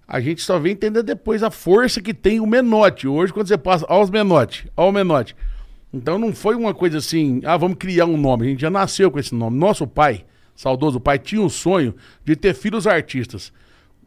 A 0.07 0.21
gente 0.21 0.41
só 0.41 0.57
vem 0.59 0.73
entender 0.73 1.03
depois 1.03 1.43
a 1.43 1.51
força 1.51 2.01
que 2.01 2.15
tem 2.15 2.39
o 2.39 2.47
Menotti. 2.47 3.09
Hoje, 3.09 3.33
quando 3.33 3.49
você 3.49 3.59
passa, 3.59 3.85
ó 3.89 4.01
os 4.01 4.09
Menotti, 4.11 4.71
ó 4.77 4.89
o 4.89 4.93
Menotti. 4.93 5.35
Então 5.93 6.17
não 6.19 6.33
foi 6.33 6.55
uma 6.55 6.73
coisa 6.73 6.99
assim, 6.99 7.41
ah, 7.45 7.57
vamos 7.57 7.79
criar 7.79 8.07
um 8.07 8.17
nome. 8.17 8.47
A 8.47 8.51
gente 8.51 8.61
já 8.61 8.71
nasceu 8.71 9.11
com 9.11 9.19
esse 9.19 9.35
nome. 9.35 9.59
Nosso 9.59 9.85
pai, 9.85 10.25
saudoso 10.55 11.01
pai, 11.01 11.19
tinha 11.19 11.43
o 11.43 11.51
sonho 11.51 11.95
de 12.25 12.37
ter 12.37 12.55
filhos 12.55 12.87
artistas. 12.87 13.53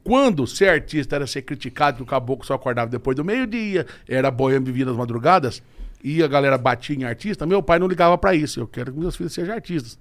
Quando 0.04 0.48
ser 0.48 0.70
artista 0.70 1.16
era 1.16 1.28
ser 1.28 1.42
criticado, 1.42 1.98
que 1.98 2.04
o 2.04 2.06
caboclo 2.06 2.46
só 2.46 2.54
acordava 2.54 2.90
depois 2.90 3.16
do 3.16 3.24
meio-dia, 3.24 3.86
era 4.08 4.32
boêmio 4.32 4.66
vivia 4.66 4.86
nas 4.86 4.96
madrugadas, 4.96 5.62
e 6.04 6.24
a 6.24 6.28
galera 6.28 6.58
batia 6.58 6.96
em 6.96 7.04
artista, 7.04 7.46
meu 7.46 7.62
pai 7.62 7.78
não 7.80 7.88
ligava 7.88 8.18
pra 8.18 8.34
isso. 8.34 8.60
Eu 8.60 8.68
quero 8.68 8.92
que 8.92 9.00
meus 9.00 9.16
filhos 9.16 9.34
sejam 9.34 9.54
artistas. 9.54 10.00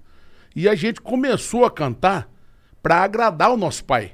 E 0.55 0.67
a 0.67 0.75
gente 0.75 1.01
começou 1.01 1.65
a 1.65 1.71
cantar 1.71 2.29
pra 2.81 3.03
agradar 3.03 3.51
o 3.51 3.57
nosso 3.57 3.83
pai. 3.83 4.13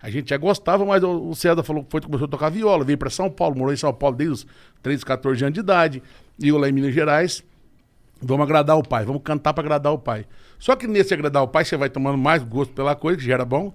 A 0.00 0.10
gente 0.10 0.30
já 0.30 0.36
gostava, 0.36 0.84
mas 0.84 1.02
o 1.04 1.28
o 1.28 1.34
César 1.34 1.62
falou 1.62 1.84
que 1.84 1.90
foi, 1.90 2.00
começou 2.00 2.26
a 2.26 2.28
tocar 2.28 2.50
viola, 2.50 2.84
veio 2.84 2.98
para 2.98 3.08
São 3.08 3.30
Paulo, 3.30 3.56
morou 3.56 3.72
em 3.72 3.76
São 3.76 3.94
Paulo 3.94 4.16
desde 4.16 4.34
os 4.34 4.46
13, 4.82 5.04
14 5.04 5.44
anos 5.44 5.54
de 5.54 5.60
idade. 5.60 6.02
E 6.40 6.48
eu 6.48 6.58
lá 6.58 6.68
em 6.68 6.72
Minas 6.72 6.92
Gerais, 6.92 7.44
vamos 8.20 8.42
agradar 8.42 8.76
o 8.76 8.82
pai, 8.82 9.04
vamos 9.04 9.22
cantar 9.22 9.54
para 9.54 9.62
agradar 9.62 9.92
o 9.92 9.98
pai. 9.98 10.26
Só 10.58 10.74
que 10.74 10.88
nesse 10.88 11.14
agradar 11.14 11.44
o 11.44 11.48
pai, 11.48 11.64
você 11.64 11.76
vai 11.76 11.88
tomando 11.88 12.18
mais 12.18 12.42
gosto 12.42 12.74
pela 12.74 12.96
coisa, 12.96 13.16
que 13.16 13.24
já 13.24 13.34
era 13.34 13.44
bom. 13.44 13.72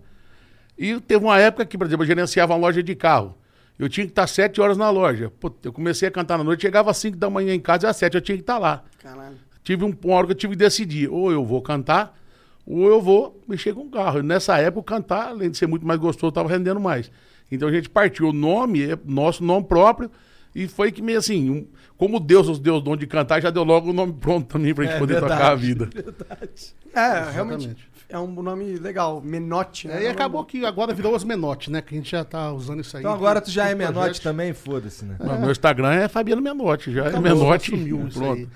E 0.78 1.00
teve 1.02 1.24
uma 1.26 1.40
época 1.40 1.66
que, 1.66 1.78
por 1.78 1.88
exemplo, 1.88 2.04
eu 2.04 2.08
gerenciava 2.08 2.54
uma 2.54 2.60
loja 2.60 2.84
de 2.84 2.96
carro. 2.96 3.36
Eu 3.80 3.88
tinha 3.90 4.06
que 4.06 4.12
estar 4.12 4.28
sete 4.28 4.60
horas 4.60 4.78
na 4.78 4.90
loja. 4.90 5.32
Pô, 5.40 5.52
eu 5.64 5.72
comecei 5.74 6.08
a 6.08 6.12
cantar 6.12 6.38
na 6.38 6.44
noite, 6.44 6.62
chegava 6.62 6.90
às 6.92 6.98
cinco 6.98 7.18
da 7.18 7.30
manhã 7.30 7.54
em 7.54 7.60
casa 7.60 7.88
e 7.88 7.90
às 7.90 7.96
sete 7.98 8.16
eu 8.16 8.22
tinha 8.22 8.36
que 8.36 8.42
estar 8.44 8.58
lá. 8.58 8.84
Caralho. 9.02 9.36
Tive 9.64 9.84
um, 9.86 9.94
uma 10.04 10.16
hora 10.16 10.26
que 10.28 10.32
eu 10.34 10.38
tive 10.38 10.54
que 10.54 10.60
decidir, 10.60 11.10
ou 11.10 11.32
eu 11.32 11.44
vou 11.46 11.62
cantar, 11.62 12.18
ou 12.66 12.88
eu 12.88 13.02
vou 13.02 13.40
mexer 13.48 13.74
com 13.74 13.82
o 13.82 13.90
carro. 13.90 14.20
E 14.20 14.24
nessa 14.24 14.58
época, 14.58 14.96
cantar, 14.96 15.28
além 15.30 15.50
de 15.52 15.58
ser 15.58 15.68
muito 15.68 15.86
mais 15.86 16.00
gostoso, 16.00 16.30
estava 16.30 16.50
rendendo 16.50 16.80
mais. 16.80 17.12
Então 17.52 17.68
a 17.68 17.72
gente 17.72 17.90
partiu 17.90 18.30
o 18.30 18.34
nome, 18.34 18.92
é 18.92 18.98
nosso 19.06 19.44
nome 19.44 19.66
próprio, 19.68 20.10
e 20.56 20.68
foi 20.68 20.92
que 20.92 21.02
meio 21.02 21.20
assim, 21.20 21.50
um- 21.50 21.68
como 21.98 22.20
Deus 22.20 22.48
nos 22.48 22.60
deu 22.60 22.76
o 22.76 22.82
dom 22.82 22.96
de 22.98 23.06
cantar, 23.08 23.42
já 23.42 23.50
deu 23.50 23.64
logo 23.64 23.90
o 23.90 23.94
nome 23.94 24.14
pronto 24.14 24.48
também 24.48 24.74
pra 24.74 24.86
gente 24.86 24.96
É 24.96 25.00
poder 25.00 25.14
verdade. 25.20 25.34
tocar 25.40 25.52
a 25.52 25.56
vida. 25.56 25.90
É, 26.96 27.30
realmente. 27.32 27.76
É 28.10 28.18
um 28.18 28.28
nome 28.42 28.78
legal. 28.78 29.22
Menote, 29.22 29.88
né? 29.88 30.02
É, 30.02 30.06
e 30.06 30.08
acabou 30.08 30.44
que 30.46 30.66
agora 30.66 30.94
virou 30.94 31.14
os 31.14 31.24
Menotti, 31.26 31.70
né? 31.70 31.82
Que 31.82 31.94
a 31.94 31.98
gente 31.98 32.10
já 32.10 32.24
tá 32.24 32.52
usando 32.54 32.80
isso 32.80 32.96
aí. 32.96 33.04
Então 33.04 33.14
agora 33.14 33.42
tu 33.42 33.52
já 33.52 33.68
é 33.68 33.76
projetos. 33.76 34.20
também? 34.20 34.54
Foda-se, 34.54 35.04
né? 35.04 35.18
Mas 35.20 35.40
Meu 35.40 35.52
Instagram 35.52 35.94
é 35.94 36.08
Fabiano 36.08 36.42
Menotti, 36.42 36.92
já 36.94 37.06
é 37.06 37.08
Acabou, 37.10 37.22
Menotti. 37.24 37.72
sumiu 37.72 38.08
isso 38.08 38.18
pronto. 38.20 38.40
aí. 38.40 38.48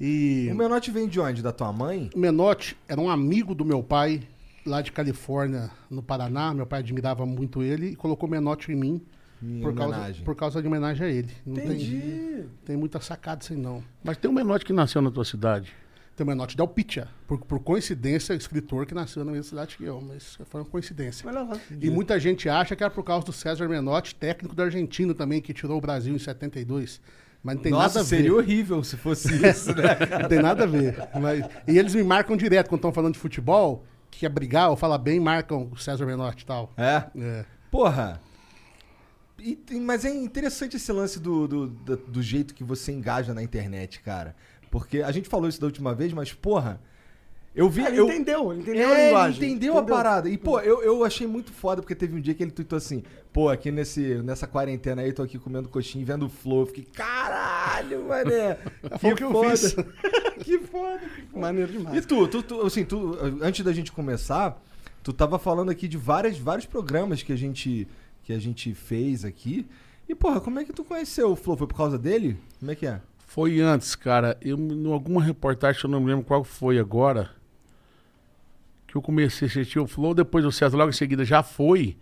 E 0.00 0.48
O 0.50 0.54
menote 0.54 0.90
vem 0.90 1.06
de 1.06 1.20
onde? 1.20 1.42
Da 1.42 1.52
tua 1.52 1.70
mãe? 1.72 2.08
o 2.14 2.18
Menotti 2.18 2.74
era 2.88 2.98
um 2.98 3.10
amigo 3.10 3.54
do 3.54 3.66
meu 3.66 3.82
pai, 3.82 4.22
lá 4.64 4.80
de 4.80 4.90
Califórnia, 4.92 5.70
no 5.90 6.02
Paraná. 6.02 6.54
Meu 6.54 6.64
pai 6.64 6.78
admirava 6.80 7.26
muito 7.26 7.62
ele 7.62 7.88
e 7.88 7.96
colocou 7.96 8.28
Menotti 8.28 8.72
em 8.72 8.76
mim. 8.76 9.02
Em 9.42 9.60
Por 9.60 9.74
causa, 9.74 10.14
por 10.24 10.36
causa 10.36 10.62
de 10.62 10.68
homenagem 10.68 11.06
a 11.06 11.10
ele. 11.10 11.30
Não 11.44 11.54
tem, 11.54 11.64
Entendi. 11.64 12.44
tem 12.64 12.76
muita 12.76 13.00
sacada 13.00 13.40
assim, 13.42 13.56
não. 13.56 13.82
Mas 14.04 14.16
tem 14.16 14.30
um 14.30 14.34
Menotti 14.34 14.64
que 14.64 14.72
nasceu 14.72 15.02
na 15.02 15.10
tua 15.10 15.24
cidade. 15.24 15.72
O 16.22 16.26
Menotti 16.26 16.56
Del 16.56 16.68
Picha. 16.68 17.08
Por, 17.26 17.38
por 17.44 17.60
coincidência, 17.60 18.34
escritor 18.34 18.86
que 18.86 18.94
nasceu 18.94 19.24
na 19.24 19.30
mesma 19.32 19.44
cidade 19.44 19.76
que 19.76 19.84
eu. 19.84 20.00
Mas 20.00 20.38
foi 20.46 20.60
uma 20.60 20.66
coincidência. 20.66 21.30
Lá. 21.30 21.48
E 21.80 21.90
muita 21.90 22.18
gente 22.18 22.48
acha 22.48 22.74
que 22.76 22.82
era 22.82 22.92
por 22.92 23.02
causa 23.04 23.26
do 23.26 23.32
César 23.32 23.68
Menotti, 23.68 24.14
técnico 24.14 24.54
da 24.54 24.64
Argentina 24.64 25.14
também, 25.14 25.40
que 25.40 25.52
tirou 25.52 25.78
o 25.78 25.80
Brasil 25.80 26.14
em 26.14 26.18
72. 26.18 27.00
Mas 27.42 27.54
não 27.56 27.62
tem 27.62 27.72
Nossa, 27.72 27.86
nada 27.86 28.00
a 28.00 28.02
ver. 28.02 28.08
seria 28.08 28.34
horrível 28.34 28.84
se 28.84 28.96
fosse 28.96 29.28
isso, 29.46 29.74
né? 29.74 29.96
Não 30.22 30.28
tem 30.28 30.42
nada 30.42 30.64
a 30.64 30.66
ver. 30.66 30.96
Mas- 31.20 31.46
e 31.66 31.78
eles 31.78 31.94
me 31.94 32.02
marcam 32.02 32.36
direto 32.36 32.68
quando 32.68 32.80
estão 32.80 32.92
falando 32.92 33.14
de 33.14 33.20
futebol, 33.20 33.84
que 34.10 34.20
quer 34.20 34.28
brigar 34.28 34.68
ou 34.70 34.76
falar 34.76 34.98
bem, 34.98 35.18
marcam 35.18 35.68
o 35.72 35.76
César 35.78 36.04
Menotti 36.04 36.42
e 36.42 36.46
tal. 36.46 36.72
É? 36.76 37.04
É. 37.16 37.44
Porra. 37.70 38.20
E 39.38 39.58
mas 39.80 40.04
é 40.04 40.10
interessante 40.14 40.76
esse 40.76 40.92
lance 40.92 41.18
do, 41.18 41.48
do, 41.48 41.66
do, 41.68 41.96
do 41.96 42.22
jeito 42.22 42.54
que 42.54 42.62
você 42.62 42.92
engaja 42.92 43.32
na 43.32 43.42
internet, 43.42 44.00
cara. 44.00 44.36
Porque 44.70 45.02
a 45.02 45.10
gente 45.10 45.28
falou 45.28 45.48
isso 45.48 45.60
da 45.60 45.66
última 45.66 45.94
vez, 45.94 46.12
mas, 46.12 46.32
porra. 46.32 46.80
Eu 47.52 47.68
vi. 47.68 47.82
Ah, 47.84 47.88
ele 47.88 47.98
eu, 47.98 48.06
entendeu, 48.08 48.52
ele 48.52 48.62
entendeu 48.62 48.88
a 48.88 48.92
é, 48.92 48.94
ele 48.98 49.06
linguagem. 49.06 49.44
entendeu, 49.50 49.76
a 49.76 49.82
parada. 49.82 50.28
E, 50.28 50.38
pô, 50.38 50.60
eu, 50.60 50.82
eu 50.84 51.04
achei 51.04 51.26
muito 51.26 51.52
foda, 51.52 51.82
porque 51.82 51.96
teve 51.96 52.14
um 52.16 52.20
dia 52.20 52.32
que 52.32 52.44
ele 52.44 52.52
tweetou 52.52 52.76
assim, 52.76 53.02
pô, 53.32 53.48
aqui 53.48 53.72
nesse, 53.72 54.22
nessa 54.22 54.46
quarentena 54.46 55.02
aí, 55.02 55.12
tô 55.12 55.20
aqui 55.24 55.36
comendo 55.36 55.68
coxinha 55.68 56.00
e 56.00 56.04
vendo 56.04 56.26
o 56.26 56.28
Flow. 56.28 56.60
Eu 56.60 56.66
Fiquei, 56.66 56.84
caralho, 56.84 58.04
mané. 58.06 58.56
Foi 59.00 59.12
o 59.12 59.16
que 59.16 59.24
eu 59.24 59.50
fiz. 59.50 59.74
que 60.44 60.58
foda. 60.60 61.00
Maneiro 61.34 61.72
E 61.72 61.76
demais. 61.78 62.06
tu, 62.06 62.28
tu, 62.28 62.40
tu, 62.40 62.60
assim, 62.62 62.84
tu, 62.84 63.18
antes 63.42 63.64
da 63.64 63.72
gente 63.72 63.90
começar, 63.90 64.62
tu 65.02 65.12
tava 65.12 65.36
falando 65.36 65.70
aqui 65.70 65.88
de 65.88 65.96
várias, 65.96 66.38
vários 66.38 66.66
programas 66.66 67.20
que 67.20 67.32
a 67.32 67.36
gente 67.36 67.88
que 68.22 68.32
a 68.32 68.38
gente 68.38 68.72
fez 68.74 69.24
aqui. 69.24 69.66
E, 70.08 70.14
porra, 70.14 70.40
como 70.40 70.60
é 70.60 70.64
que 70.64 70.72
tu 70.72 70.84
conheceu 70.84 71.32
o 71.32 71.36
Flow? 71.36 71.56
Foi 71.56 71.66
por 71.66 71.76
causa 71.76 71.98
dele? 71.98 72.38
Como 72.60 72.70
é 72.70 72.74
que 72.76 72.86
é? 72.86 73.00
Foi 73.32 73.60
antes, 73.60 73.94
cara. 73.94 74.36
Eu, 74.42 74.58
em 74.58 74.92
alguma 74.92 75.22
reportagem, 75.22 75.80
eu 75.84 75.88
não 75.88 76.00
me 76.00 76.06
lembro 76.08 76.24
qual 76.24 76.42
foi 76.42 76.80
agora, 76.80 77.30
que 78.88 78.96
eu 78.96 79.00
comecei 79.00 79.46
a 79.46 79.48
assistir 79.48 79.78
o 79.78 79.86
Flow, 79.86 80.12
depois 80.14 80.44
o 80.44 80.50
César 80.50 80.76
logo 80.76 80.90
em 80.90 80.92
seguida 80.92 81.24
já 81.24 81.40
foi. 81.40 81.96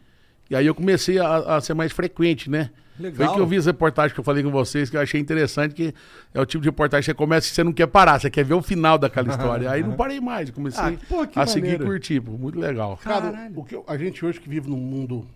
E 0.49 0.57
aí 0.57 0.67
eu 0.67 0.75
comecei 0.75 1.19
a, 1.19 1.57
a 1.57 1.61
ser 1.61 1.75
mais 1.75 1.93
frequente, 1.93 2.49
né? 2.49 2.71
Legal. 2.99 3.27
Foi 3.29 3.35
que 3.37 3.41
eu 3.43 3.47
vi 3.47 3.59
as 3.59 3.67
reportagens 3.67 4.15
que 4.15 4.21
eu 4.21 4.25
falei 4.25 4.43
com 4.43 4.51
vocês, 4.51 4.89
que 4.89 4.97
eu 4.97 5.03
achei 5.03 5.21
interessante, 5.21 5.75
que 5.75 5.95
é 6.33 6.41
o 6.41 6.47
tipo 6.47 6.63
de 6.63 6.69
reportagem 6.71 7.03
que 7.03 7.11
você 7.11 7.15
começa 7.15 7.47
e 7.47 7.51
você 7.51 7.63
não 7.63 7.75
quer 7.75 7.89
parar, 7.89 8.19
você 8.19 8.31
quer 8.31 8.43
ver 8.43 8.55
o 8.55 8.63
final 8.63 8.97
daquela 8.97 9.29
história. 9.29 9.71
aí 9.71 9.83
não 9.83 9.93
parei 9.97 10.21
mais, 10.23 10.49
comecei 10.51 10.83
Ah, 10.83 10.99
pô, 11.07 11.21
a 11.39 11.47
seguir 11.47 11.59
e 11.67 11.71
maneiro. 11.73 11.85
curtir, 11.85 12.23
pô, 12.23 12.33
muito 12.39 12.59
legal. 12.59 12.97
Cara, 12.97 13.31
Caralho. 13.33 13.53
o 13.55 13.65
que 13.65 13.75
eu- 13.75 13.85
a 13.87 13.99
gente 13.99 14.25
hoje 14.25 14.41
que 14.41 14.49
vive 14.49 14.71
num 14.71 14.79
mundo 14.79 15.27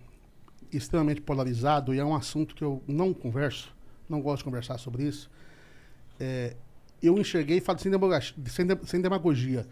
extremamente 0.72 1.20
polarizado, 1.20 1.94
e 1.94 1.98
é 1.98 2.04
um 2.04 2.14
assunto 2.16 2.54
que 2.54 2.64
eu 2.64 2.82
não 2.88 3.12
converso, 3.12 3.70
não 4.08 4.22
gosto 4.22 4.38
de 4.38 4.44
conversar 4.44 4.78
sobre 4.78 5.02
isso, 5.04 5.30
é, 6.22 6.54
eu 7.02 7.18
enxerguei 7.18 7.58
e 7.58 7.60
falo 7.60 7.78
sem 7.80 7.90
demagogia, 7.90 8.34
sem, 8.46 8.64
de- 8.64 8.78
sem 8.86 9.00
demagogia. 9.00 9.66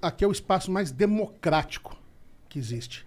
Aqui 0.00 0.24
é 0.24 0.28
o 0.28 0.32
espaço 0.32 0.70
mais 0.70 0.92
democrático 0.92 1.96
que 2.48 2.58
existe. 2.58 3.04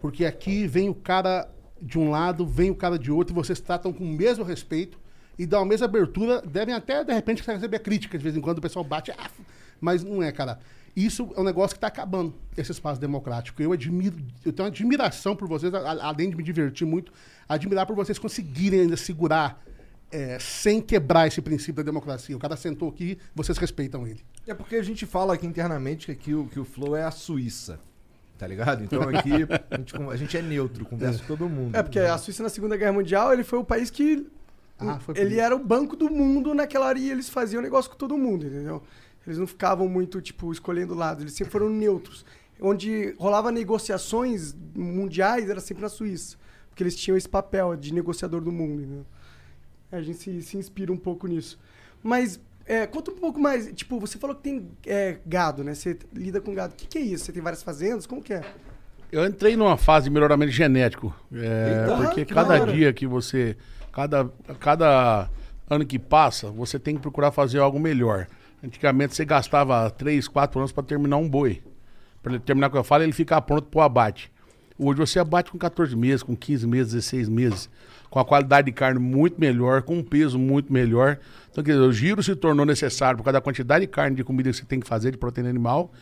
Porque 0.00 0.24
aqui 0.24 0.66
vem 0.66 0.88
o 0.88 0.94
cara 0.94 1.48
de 1.82 1.98
um 1.98 2.10
lado, 2.10 2.46
vem 2.46 2.70
o 2.70 2.74
cara 2.74 2.96
de 2.98 3.10
outro, 3.10 3.34
e 3.34 3.36
vocês 3.36 3.60
tratam 3.60 3.92
com 3.92 4.04
o 4.04 4.08
mesmo 4.08 4.44
respeito 4.44 4.96
e 5.36 5.44
dão 5.44 5.62
a 5.62 5.66
mesma 5.66 5.86
abertura. 5.86 6.40
Devem 6.40 6.72
até, 6.74 7.02
de 7.02 7.12
repente, 7.12 7.42
receber 7.44 7.80
crítica 7.80 8.16
de 8.16 8.22
vez 8.22 8.36
em 8.36 8.40
quando, 8.40 8.58
o 8.58 8.62
pessoal 8.62 8.84
bate. 8.84 9.10
"Ah", 9.10 9.28
mas 9.80 10.04
não 10.04 10.22
é, 10.22 10.30
cara. 10.30 10.60
Isso 10.96 11.30
é 11.36 11.40
um 11.40 11.44
negócio 11.44 11.74
que 11.74 11.78
está 11.78 11.88
acabando, 11.88 12.32
esse 12.56 12.70
espaço 12.72 13.00
democrático. 13.00 13.60
Eu 13.62 13.72
admiro, 13.72 14.16
eu 14.44 14.52
tenho 14.52 14.68
admiração 14.68 15.34
por 15.36 15.46
vocês, 15.48 15.72
além 15.74 16.30
de 16.30 16.36
me 16.36 16.42
divertir 16.42 16.86
muito, 16.86 17.12
admirar 17.48 17.86
por 17.86 17.94
vocês 17.96 18.18
conseguirem 18.18 18.80
ainda 18.82 18.96
segurar 18.96 19.62
é, 20.10 20.38
sem 20.38 20.80
quebrar 20.80 21.26
esse 21.26 21.40
princípio 21.40 21.74
da 21.74 21.82
democracia. 21.82 22.36
O 22.36 22.38
cara 22.38 22.56
sentou 22.56 22.88
aqui, 22.88 23.18
vocês 23.34 23.58
respeitam 23.58 24.06
ele. 24.06 24.24
É 24.46 24.54
porque 24.54 24.76
a 24.76 24.82
gente 24.82 25.06
fala 25.06 25.34
aqui 25.34 25.46
internamente 25.46 26.06
que, 26.06 26.12
aqui, 26.12 26.34
o, 26.34 26.46
que 26.46 26.58
o 26.58 26.64
Flow 26.64 26.96
é 26.96 27.04
a 27.04 27.10
Suíça. 27.10 27.78
Tá 28.38 28.46
ligado? 28.46 28.84
Então 28.84 29.02
aqui 29.02 29.32
a 29.70 29.76
gente, 29.76 29.96
a 29.96 30.16
gente 30.16 30.36
é 30.36 30.42
neutro, 30.42 30.84
conversa 30.84 31.18
com 31.20 31.26
todo 31.26 31.48
mundo. 31.48 31.76
É, 31.76 31.82
porque 31.82 31.98
a 31.98 32.16
Suíça 32.16 32.42
na 32.42 32.48
Segunda 32.48 32.76
Guerra 32.76 32.92
Mundial, 32.92 33.32
ele 33.32 33.42
foi 33.42 33.58
o 33.58 33.64
país 33.64 33.90
que. 33.90 34.26
Ah, 34.78 35.00
foi 35.00 35.18
ele 35.18 35.34
isso. 35.34 35.40
era 35.40 35.56
o 35.56 35.58
banco 35.58 35.96
do 35.96 36.08
mundo 36.08 36.54
naquela 36.54 36.86
área 36.86 37.00
e 37.00 37.10
eles 37.10 37.28
faziam 37.28 37.60
negócio 37.60 37.90
com 37.90 37.96
todo 37.96 38.16
mundo, 38.16 38.46
entendeu? 38.46 38.80
Eles 39.26 39.38
não 39.38 39.46
ficavam 39.46 39.88
muito, 39.88 40.22
tipo, 40.22 40.52
escolhendo 40.52 40.94
lado, 40.94 41.24
eles 41.24 41.32
sempre 41.32 41.50
foram 41.50 41.68
neutros. 41.68 42.24
Onde 42.60 43.14
rolava 43.18 43.50
negociações 43.50 44.54
mundiais 44.74 45.50
era 45.50 45.60
sempre 45.60 45.82
na 45.82 45.88
Suíça. 45.88 46.36
Porque 46.68 46.84
eles 46.84 46.94
tinham 46.94 47.16
esse 47.16 47.28
papel 47.28 47.76
de 47.76 47.92
negociador 47.92 48.40
do 48.40 48.52
mundo, 48.52 48.82
entendeu? 48.82 49.06
A 49.90 50.00
gente 50.00 50.18
se, 50.18 50.42
se 50.42 50.56
inspira 50.56 50.92
um 50.92 50.96
pouco 50.96 51.26
nisso. 51.26 51.58
Mas, 52.02 52.40
é, 52.66 52.86
conta 52.86 53.10
um 53.10 53.16
pouco 53.16 53.40
mais. 53.40 53.72
Tipo, 53.72 53.98
você 53.98 54.18
falou 54.18 54.36
que 54.36 54.42
tem 54.42 54.68
é, 54.86 55.18
gado, 55.24 55.64
né? 55.64 55.74
Você 55.74 55.98
lida 56.12 56.40
com 56.40 56.54
gado. 56.54 56.74
O 56.74 56.76
que, 56.76 56.86
que 56.86 56.98
é 56.98 57.00
isso? 57.00 57.24
Você 57.24 57.32
tem 57.32 57.42
várias 57.42 57.62
fazendas? 57.62 58.06
Como 58.06 58.22
que 58.22 58.34
é? 58.34 58.42
Eu 59.10 59.24
entrei 59.24 59.56
numa 59.56 59.78
fase 59.78 60.04
de 60.04 60.10
melhoramento 60.10 60.52
genético. 60.52 61.14
é, 61.32 61.86
Eita, 61.86 61.96
porque 61.96 62.24
que 62.26 62.34
cada 62.34 62.60
hora. 62.60 62.72
dia 62.72 62.92
que 62.92 63.06
você. 63.06 63.56
Cada, 63.90 64.30
cada 64.60 65.28
ano 65.68 65.84
que 65.84 65.98
passa, 65.98 66.50
você 66.50 66.78
tem 66.78 66.94
que 66.94 67.00
procurar 67.00 67.32
fazer 67.32 67.58
algo 67.58 67.80
melhor. 67.80 68.26
Antigamente 68.62 69.14
você 69.14 69.24
gastava 69.24 69.90
3, 69.90 70.28
4 70.28 70.58
anos 70.60 70.72
para 70.72 70.82
terminar 70.82 71.16
um 71.16 71.28
boi. 71.28 71.62
Para 72.22 72.34
ele 72.34 72.42
terminar 72.42 72.68
o 72.68 72.70
que 72.70 72.76
eu 72.76 72.84
falo, 72.84 73.02
ele 73.02 73.12
ficar 73.12 73.40
pronto 73.40 73.64
para 73.64 73.78
o 73.78 73.82
abate. 73.82 74.30
Hoje 74.78 74.98
você 74.98 75.18
abate 75.18 75.50
com 75.50 75.58
14 75.58 75.96
meses, 75.96 76.22
com 76.22 76.36
15 76.36 76.66
meses, 76.66 76.92
16 76.92 77.28
meses, 77.28 77.70
com 78.10 78.18
a 78.18 78.24
qualidade 78.24 78.66
de 78.66 78.72
carne 78.72 78.98
muito 78.98 79.40
melhor, 79.40 79.82
com 79.82 79.98
um 79.98 80.02
peso 80.02 80.38
muito 80.38 80.72
melhor. 80.72 81.18
Então, 81.50 81.62
quer 81.62 81.72
dizer, 81.72 81.84
o 81.84 81.92
giro 81.92 82.22
se 82.22 82.34
tornou 82.34 82.64
necessário 82.64 83.18
por 83.18 83.24
causa 83.24 83.34
da 83.34 83.40
quantidade 83.40 83.82
de 83.82 83.90
carne 83.90 84.16
de 84.16 84.24
comida 84.24 84.50
que 84.50 84.56
você 84.56 84.64
tem 84.64 84.80
que 84.80 84.86
fazer, 84.86 85.10
de 85.10 85.18
proteína 85.18 85.50
animal. 85.50 85.92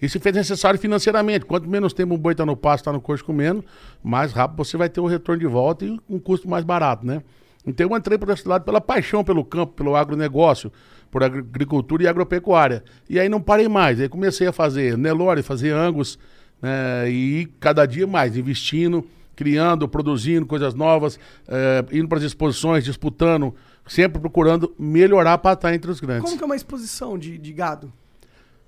E 0.00 0.08
se 0.08 0.18
fez 0.18 0.34
necessário 0.34 0.78
financeiramente. 0.78 1.44
Quanto 1.46 1.68
menos 1.68 1.92
tempo 1.92 2.14
um 2.14 2.18
boi 2.18 2.32
está 2.32 2.44
no 2.44 2.56
pasto, 2.56 2.82
está 2.82 2.92
no 2.92 3.00
coxo 3.00 3.24
comendo, 3.24 3.64
mais 4.02 4.32
rápido 4.32 4.58
você 4.58 4.76
vai 4.76 4.88
ter 4.88 5.00
o 5.00 5.06
retorno 5.06 5.40
de 5.40 5.46
volta 5.46 5.84
e 5.84 5.98
um 6.08 6.18
custo 6.18 6.48
mais 6.48 6.64
barato, 6.64 7.06
né? 7.06 7.22
Então 7.66 7.88
eu 7.88 7.96
entrei 7.96 8.16
por 8.16 8.28
esse 8.30 8.46
lado 8.46 8.64
pela 8.64 8.80
paixão 8.80 9.24
pelo 9.24 9.44
campo, 9.44 9.72
pelo 9.72 9.96
agronegócio, 9.96 10.70
por 11.10 11.24
agri- 11.24 11.40
agricultura 11.40 12.04
e 12.04 12.06
agropecuária. 12.06 12.84
E 13.08 13.18
aí 13.18 13.28
não 13.28 13.40
parei 13.40 13.68
mais. 13.68 14.00
Aí 14.00 14.08
comecei 14.08 14.46
a 14.46 14.52
fazer 14.52 14.96
Nelore, 14.96 15.42
fazer 15.42 15.72
Angus, 15.72 16.18
né? 16.60 17.10
e 17.10 17.48
cada 17.58 17.86
dia 17.86 18.06
mais, 18.06 18.36
investindo, 18.36 19.04
criando, 19.36 19.86
produzindo 19.86 20.46
coisas 20.46 20.74
novas, 20.74 21.20
eh, 21.46 21.84
indo 21.92 22.08
para 22.08 22.18
as 22.18 22.24
exposições, 22.24 22.82
disputando, 22.82 23.54
sempre 23.86 24.18
procurando 24.18 24.74
melhorar 24.78 25.38
para 25.38 25.52
estar 25.52 25.74
entre 25.74 25.90
os 25.90 26.00
grandes. 26.00 26.24
Como 26.24 26.36
que 26.36 26.42
é 26.42 26.46
uma 26.46 26.56
exposição 26.56 27.18
de, 27.18 27.38
de 27.38 27.52
gado? 27.52 27.92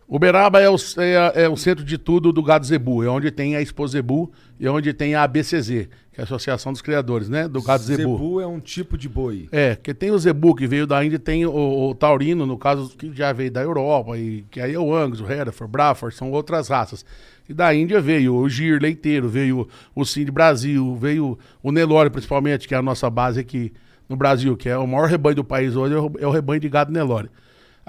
Uberaba 0.09 0.59
é 0.59 0.71
o, 0.71 0.77
é, 0.97 1.42
é 1.42 1.49
o 1.51 1.57
centro 1.57 1.85
de 1.85 1.99
tudo 1.99 2.33
do 2.33 2.42
gado 2.42 2.64
zebu, 2.64 3.05
é 3.05 3.11
onde 3.11 3.31
tem 3.31 3.55
a 3.55 3.61
Expo 3.61 3.87
Zebu 3.87 4.33
e 4.59 4.66
é 4.66 4.71
onde 4.71 4.94
tem 4.94 5.14
a 5.14 5.23
ABCZ, 5.23 5.66
que 5.66 6.16
é 6.16 6.21
a 6.21 6.23
Associação 6.23 6.73
dos 6.73 6.81
Criadores, 6.81 7.29
né, 7.29 7.47
do 7.47 7.62
gado 7.62 7.83
zebu. 7.83 8.16
Zebu 8.16 8.40
é 8.40 8.47
um 8.47 8.59
tipo 8.59 8.97
de 8.97 9.07
boi. 9.07 9.49
É, 9.53 9.77
que 9.77 9.92
tem 9.92 10.11
o 10.11 10.18
zebu 10.18 10.55
que 10.55 10.66
veio 10.66 10.87
da 10.87 11.05
Índia, 11.05 11.18
tem 11.18 11.44
o, 11.44 11.90
o 11.90 11.94
taurino, 11.94 12.47
no 12.47 12.57
caso, 12.57 12.97
que 12.97 13.12
já 13.12 13.35
veio 13.35 13.51
da 13.51 13.61
Europa, 13.61 14.16
e 14.16 14.47
que 14.51 14.62
aí 14.62 14.73
é 14.73 14.79
o 14.79 14.94
Angus, 14.94 15.21
o 15.21 15.31
Hereford, 15.31 15.71
Braford, 15.71 16.16
são 16.16 16.33
outras 16.33 16.68
raças. 16.68 17.05
E 17.47 17.53
da 17.53 17.75
Índia 17.75 18.01
veio 18.01 18.35
o 18.35 18.49
Gir 18.49 18.81
leiteiro, 18.81 19.29
veio 19.29 19.68
o 19.94 20.07
Sim 20.07 20.25
de 20.25 20.31
Brasil, 20.31 20.97
veio 20.97 21.38
o 21.62 21.71
Nelore 21.71 22.09
principalmente, 22.09 22.66
que 22.66 22.75
é 22.75 22.79
a 22.79 22.83
nossa 22.83 23.11
base 23.11 23.40
aqui 23.40 23.75
no 24.09 24.16
Brasil, 24.16 24.57
que 24.57 24.71
é 24.71 24.79
o 24.79 24.87
maior 24.87 25.07
rebanho 25.07 25.37
do 25.37 25.44
país 25.44 25.77
hoje, 25.77 25.94
é 25.94 25.99
o, 25.99 26.12
é 26.18 26.27
o 26.27 26.31
rebanho 26.31 26.61
de 26.61 26.68
gado 26.71 26.90
Nelore. 26.90 27.29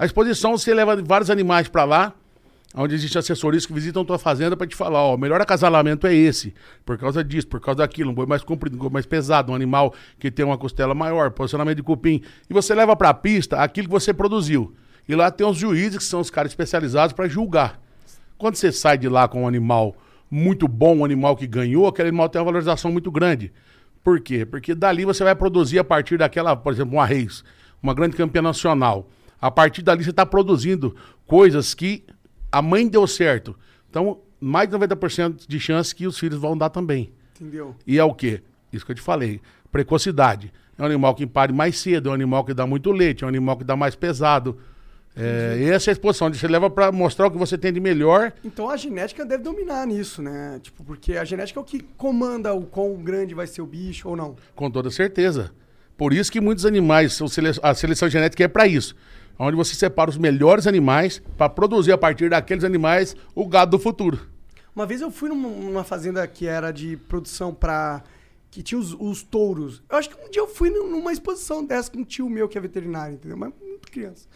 A 0.00 0.06
exposição, 0.06 0.56
você 0.56 0.72
leva 0.72 0.96
vários 0.96 1.28
animais 1.28 1.68
para 1.68 1.84
lá, 1.84 2.14
onde 2.74 2.94
existem 2.94 3.18
assessorias 3.18 3.66
que 3.66 3.72
visitam 3.74 4.02
tua 4.02 4.18
fazenda 4.18 4.56
para 4.56 4.66
te 4.66 4.74
falar, 4.74 5.02
ó, 5.02 5.14
o 5.14 5.18
melhor 5.18 5.42
acasalamento 5.42 6.06
é 6.06 6.14
esse, 6.14 6.54
por 6.86 6.96
causa 6.96 7.22
disso, 7.22 7.46
por 7.46 7.60
causa 7.60 7.80
daquilo, 7.80 8.10
um 8.10 8.14
boi 8.14 8.24
mais 8.24 8.42
comprido, 8.42 8.76
um 8.76 8.78
boi 8.78 8.88
mais 8.88 9.04
pesado, 9.04 9.52
um 9.52 9.54
animal 9.54 9.92
que 10.18 10.30
tem 10.30 10.42
uma 10.42 10.56
costela 10.56 10.94
maior, 10.94 11.30
posicionamento 11.32 11.76
de 11.76 11.82
cupim. 11.82 12.22
E 12.48 12.54
você 12.54 12.74
leva 12.74 12.96
para 12.96 13.10
a 13.10 13.14
pista 13.14 13.58
aquilo 13.58 13.88
que 13.88 13.92
você 13.92 14.14
produziu. 14.14 14.74
E 15.06 15.14
lá 15.14 15.30
tem 15.30 15.46
os 15.46 15.58
juízes, 15.58 15.98
que 15.98 16.04
são 16.04 16.20
os 16.20 16.30
caras 16.30 16.50
especializados 16.50 17.12
para 17.12 17.28
julgar. 17.28 17.78
Quando 18.38 18.54
você 18.54 18.72
sai 18.72 18.96
de 18.96 19.06
lá 19.06 19.28
com 19.28 19.42
um 19.42 19.46
animal 19.46 19.94
muito 20.30 20.66
bom, 20.66 20.96
um 20.96 21.04
animal 21.04 21.36
que 21.36 21.46
ganhou, 21.46 21.86
aquele 21.86 22.08
animal 22.08 22.30
tem 22.30 22.40
uma 22.40 22.46
valorização 22.46 22.90
muito 22.90 23.10
grande. 23.10 23.52
Por 24.02 24.18
quê? 24.18 24.46
Porque 24.46 24.74
dali 24.74 25.04
você 25.04 25.22
vai 25.22 25.34
produzir 25.34 25.78
a 25.78 25.84
partir 25.84 26.16
daquela, 26.16 26.56
por 26.56 26.72
exemplo, 26.72 26.94
uma 26.94 27.04
Reis, 27.04 27.44
uma 27.82 27.92
grande 27.92 28.16
campeã 28.16 28.40
nacional. 28.40 29.06
A 29.40 29.50
partir 29.50 29.82
dali 29.82 30.04
você 30.04 30.10
está 30.10 30.26
produzindo 30.26 30.94
coisas 31.26 31.74
que 31.74 32.04
a 32.52 32.60
mãe 32.60 32.86
deu 32.86 33.06
certo. 33.06 33.56
Então, 33.88 34.20
mais 34.40 34.68
de 34.68 34.76
90% 34.76 35.46
de 35.46 35.60
chance 35.60 35.94
que 35.94 36.06
os 36.06 36.18
filhos 36.18 36.38
vão 36.38 36.56
dar 36.56 36.70
também. 36.70 37.12
Entendeu? 37.40 37.74
E 37.86 37.98
é 37.98 38.04
o 38.04 38.14
quê? 38.14 38.42
Isso 38.72 38.84
que 38.84 38.92
eu 38.92 38.96
te 38.96 39.02
falei. 39.02 39.40
Precocidade. 39.72 40.52
É 40.76 40.82
um 40.82 40.86
animal 40.86 41.14
que 41.14 41.26
pare 41.26 41.52
mais 41.52 41.78
cedo, 41.78 42.08
é 42.08 42.12
um 42.12 42.14
animal 42.14 42.44
que 42.44 42.54
dá 42.54 42.66
muito 42.66 42.90
leite, 42.90 43.22
é 43.22 43.26
um 43.26 43.28
animal 43.28 43.56
que 43.56 43.64
dá 43.64 43.76
mais 43.76 43.94
pesado. 43.94 44.58
É, 45.16 45.68
essa 45.72 45.90
é 45.90 45.92
a 45.92 45.92
exposição. 45.92 46.32
Você 46.32 46.46
leva 46.46 46.70
para 46.70 46.90
mostrar 46.92 47.26
o 47.26 47.30
que 47.30 47.36
você 47.36 47.58
tem 47.58 47.72
de 47.72 47.80
melhor. 47.80 48.32
Então 48.44 48.70
a 48.70 48.76
genética 48.76 49.24
deve 49.24 49.42
dominar 49.42 49.86
nisso, 49.86 50.22
né? 50.22 50.58
Tipo, 50.62 50.84
porque 50.84 51.14
a 51.14 51.24
genética 51.24 51.58
é 51.58 51.62
o 51.62 51.64
que 51.64 51.80
comanda 51.96 52.54
o 52.54 52.62
quão 52.62 52.94
grande 52.94 53.34
vai 53.34 53.46
ser 53.46 53.60
o 53.60 53.66
bicho 53.66 54.08
ou 54.08 54.16
não. 54.16 54.36
Com 54.54 54.70
toda 54.70 54.90
certeza. 54.90 55.50
Por 55.96 56.14
isso 56.14 56.32
que 56.32 56.40
muitos 56.40 56.64
animais, 56.64 57.18
a 57.62 57.74
seleção 57.74 58.08
genética 58.08 58.44
é 58.44 58.48
para 58.48 58.66
isso. 58.66 58.96
Onde 59.42 59.56
você 59.56 59.74
separa 59.74 60.10
os 60.10 60.18
melhores 60.18 60.66
animais 60.66 61.22
para 61.36 61.48
produzir 61.48 61.92
a 61.92 61.98
partir 61.98 62.28
daqueles 62.28 62.62
animais 62.64 63.16
o 63.34 63.46
gado 63.48 63.70
do 63.72 63.78
futuro. 63.82 64.28
Uma 64.76 64.84
vez 64.86 65.00
eu 65.00 65.10
fui 65.10 65.28
numa, 65.30 65.82
fazenda 65.82 66.26
que 66.26 66.46
era 66.46 66.70
de 66.70 66.96
produção 66.96 67.52
pra. 67.54 68.02
que 68.50 68.62
tinha 68.62 68.78
os, 68.78 68.94
os 68.98 69.22
touros. 69.22 69.82
Eu 69.88 69.96
acho 69.96 70.10
que 70.10 70.24
um 70.26 70.30
dia 70.30 70.42
eu 70.42 70.46
fui 70.46 70.68
num- 70.70 70.90
numa 70.90 71.12
exposição 71.12 71.64
dessa 71.64 71.90
com 71.90 71.98
um 72.00 72.04
tio 72.04 72.28
meu 72.28 72.48
que 72.48 72.58
é 72.58 72.60
veterinário, 72.60 73.14
entendeu? 73.14 73.36
Mas 73.36 73.52
muito 73.60 73.90
criança. 73.90 74.28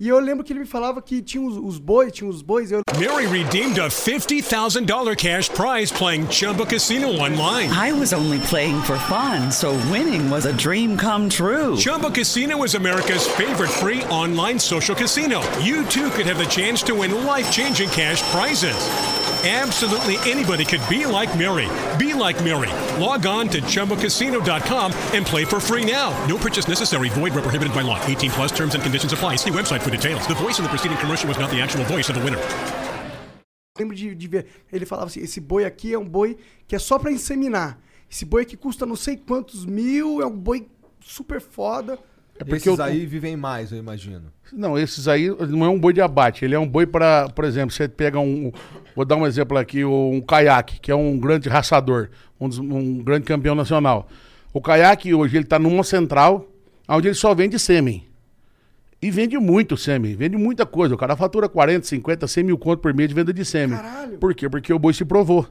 E 0.00 0.06
eu 0.06 0.20
lembro 0.20 0.44
que 0.44 0.52
ele 0.52 0.60
me 0.60 0.66
falava 0.66 1.02
que 1.02 1.20
tinha 1.20 1.42
os, 1.42 1.56
os 1.56 1.76
bois, 1.76 2.12
tinha 2.12 2.30
os 2.30 2.40
bois. 2.40 2.70
Eu, 2.70 2.82
Mary 3.00 3.26
redeemed 3.26 3.80
a 3.80 3.88
$50,000 3.88 5.16
cash 5.16 5.48
prize 5.48 5.92
playing 5.92 6.28
Chumba 6.30 6.64
Casino 6.64 7.08
online. 7.08 7.68
I 7.72 7.92
was 7.92 8.12
only 8.12 8.38
playing 8.46 8.80
for 8.82 8.96
fun, 8.96 9.50
so 9.50 9.72
winning 9.90 10.30
was 10.30 10.46
a 10.46 10.52
dream 10.52 10.96
come 10.96 11.28
true. 11.28 11.76
Chumba 11.76 12.12
Casino 12.12 12.62
is 12.62 12.76
America's 12.76 13.26
favorite 13.26 13.70
free 13.70 14.04
online 14.04 14.60
social 14.60 14.94
casino. 14.94 15.40
You 15.60 15.84
too 15.86 16.10
could 16.10 16.26
have 16.26 16.38
the 16.38 16.46
chance 16.46 16.80
to 16.84 16.94
win 16.94 17.24
life 17.26 17.50
changing 17.50 17.88
cash 17.88 18.22
prizes. 18.30 18.76
Absolutely 19.44 20.16
anybody 20.28 20.64
could 20.64 20.82
be 20.88 21.06
like 21.06 21.38
Mary. 21.38 21.68
Be 21.96 22.12
like 22.12 22.42
Mary. 22.42 22.70
Log 23.00 23.24
on 23.24 23.48
to 23.50 23.62
chumbacasino.com 23.62 24.92
and 25.14 25.24
play 25.24 25.44
for 25.44 25.60
free 25.60 25.84
now. 25.90 26.10
No 26.26 26.36
purchase 26.36 26.66
necessary. 26.66 27.08
Void 27.10 27.32
where 27.34 27.42
prohibited 27.42 27.72
by 27.72 27.82
law. 27.82 28.04
18 28.04 28.32
plus 28.32 28.50
terms 28.50 28.74
and 28.74 28.82
conditions 28.82 29.12
apply. 29.12 29.36
See 29.36 29.50
website 29.50 29.80
for 29.80 29.90
details. 29.90 30.26
The 30.26 30.34
voice 30.34 30.58
in 30.58 30.64
the 30.64 30.68
preceding 30.68 30.98
commercial 30.98 31.28
was 31.28 31.38
not 31.38 31.50
the 31.50 31.60
actual 31.60 31.84
voice 31.84 32.08
of 32.08 32.16
the 32.16 32.24
winner. 32.24 32.42
lembro 33.78 33.94
de, 33.94 34.14
de 34.14 34.28
ver. 34.28 34.46
Ele 34.72 34.84
falava 34.84 35.06
assim: 35.06 35.20
esse 35.20 35.40
boi 35.40 35.64
aqui 35.64 35.94
é 35.94 35.98
um 35.98 36.04
boi 36.04 36.36
que 36.66 36.74
é 36.74 36.78
só 36.78 36.98
pra 36.98 37.12
inseminar. 37.12 37.78
Esse 38.10 38.24
boi 38.24 38.42
aqui 38.42 38.56
custa 38.56 38.84
não 38.84 38.96
sei 38.96 39.16
quantos 39.16 39.64
mil, 39.64 40.20
é 40.20 40.26
um 40.26 40.36
boi 40.36 40.68
super 41.00 41.40
foda. 41.40 41.98
É 42.40 42.44
porque 42.44 42.68
Esses 42.68 42.78
eu- 42.78 42.84
aí 42.84 43.04
vivem 43.04 43.36
mais, 43.36 43.72
eu 43.72 43.78
imagino. 43.78 44.32
Não, 44.52 44.78
esses 44.78 45.08
aí 45.08 45.28
não 45.48 45.64
é 45.64 45.68
um 45.68 45.78
boi 45.78 45.92
de 45.92 46.00
abate. 46.00 46.44
Ele 46.44 46.54
é 46.54 46.58
um 46.58 46.68
boi 46.68 46.86
para, 46.86 47.28
por 47.30 47.44
exemplo, 47.44 47.70
você 47.74 47.88
pega 47.88 48.18
um. 48.20 48.52
Vou 48.94 49.04
dar 49.04 49.16
um 49.16 49.26
exemplo 49.26 49.58
aqui, 49.58 49.84
um 49.84 50.20
caiaque, 50.20 50.78
que 50.80 50.90
é 50.90 50.94
um 50.94 51.18
grande 51.18 51.48
raçador, 51.48 52.08
um, 52.40 52.48
dos- 52.48 52.58
um 52.58 52.98
grande 53.02 53.24
campeão 53.26 53.54
nacional. 53.54 54.08
O 54.52 54.60
caiaque 54.60 55.12
hoje 55.12 55.36
ele 55.36 55.44
está 55.44 55.58
numa 55.58 55.82
central, 55.84 56.48
onde 56.88 57.08
ele 57.08 57.14
só 57.14 57.34
vende 57.34 57.58
sêmen. 57.58 58.04
E 59.00 59.10
vende 59.10 59.38
muito 59.38 59.76
sêmen, 59.76 60.16
vende 60.16 60.36
muita 60.36 60.66
coisa. 60.66 60.94
O 60.94 60.98
cara 60.98 61.14
fatura 61.16 61.48
40, 61.48 61.86
50, 61.86 62.26
100 62.26 62.42
mil 62.44 62.58
conto 62.58 62.80
por 62.80 62.92
mês 62.94 63.08
de 63.08 63.14
venda 63.14 63.32
de 63.32 63.44
sêmen. 63.44 63.76
Caralho. 63.76 64.18
Por 64.18 64.34
quê? 64.34 64.48
Porque 64.48 64.72
o 64.72 64.78
boi 64.78 64.92
se 64.92 65.04
provou. 65.04 65.46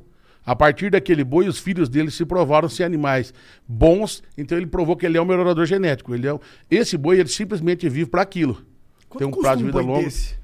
A 0.47 0.55
partir 0.55 0.89
daquele 0.89 1.25
boi, 1.25 1.45
os 1.49 1.59
filhos 1.59 1.89
dele 1.89 2.09
se 2.09 2.25
provaram 2.25 2.69
ser 2.69 2.85
animais 2.85 3.33
bons, 3.67 4.23
então 4.37 4.57
ele 4.57 4.65
provou 4.65 4.95
que 4.95 5.05
ele 5.05 5.17
é 5.17 5.21
um 5.21 5.25
melhorador 5.25 5.65
genético. 5.65 6.15
Ele 6.15 6.25
é 6.25 6.33
um- 6.33 6.39
Esse 6.71 6.97
boi, 6.97 7.19
ele 7.19 7.27
simplesmente 7.27 7.89
vive 7.89 8.09
para 8.09 8.21
aquilo. 8.21 8.61
Quanto 9.09 9.19
Tem 9.19 9.27
um 9.27 9.31
prazo 9.41 9.57
de 9.57 9.63
vida 9.65 9.73
boi 9.73 9.83
longo. 9.83 10.05
desse? 10.05 10.35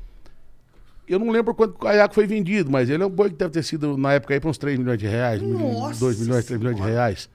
Eu 1.07 1.19
não 1.19 1.29
lembro 1.29 1.55
quanto 1.55 1.75
o 1.75 1.79
caiaque 1.79 2.13
foi 2.15 2.27
vendido, 2.27 2.69
mas 2.69 2.89
ele 2.89 3.01
é 3.01 3.05
um 3.05 3.09
boi 3.09 3.29
que 3.29 3.37
deve 3.37 3.51
ter 3.51 3.63
sido, 3.63 3.97
na 3.97 4.11
época, 4.13 4.33
aí, 4.33 4.41
para 4.41 4.49
uns 4.49 4.57
3 4.57 4.77
milhões 4.77 4.97
de 4.97 5.07
reais, 5.07 5.41
Nossa 5.41 5.99
2 6.01 6.19
milhões, 6.19 6.45
3 6.45 6.59
milhões 6.59 6.75
de 6.75 6.81
reais. 6.81 7.29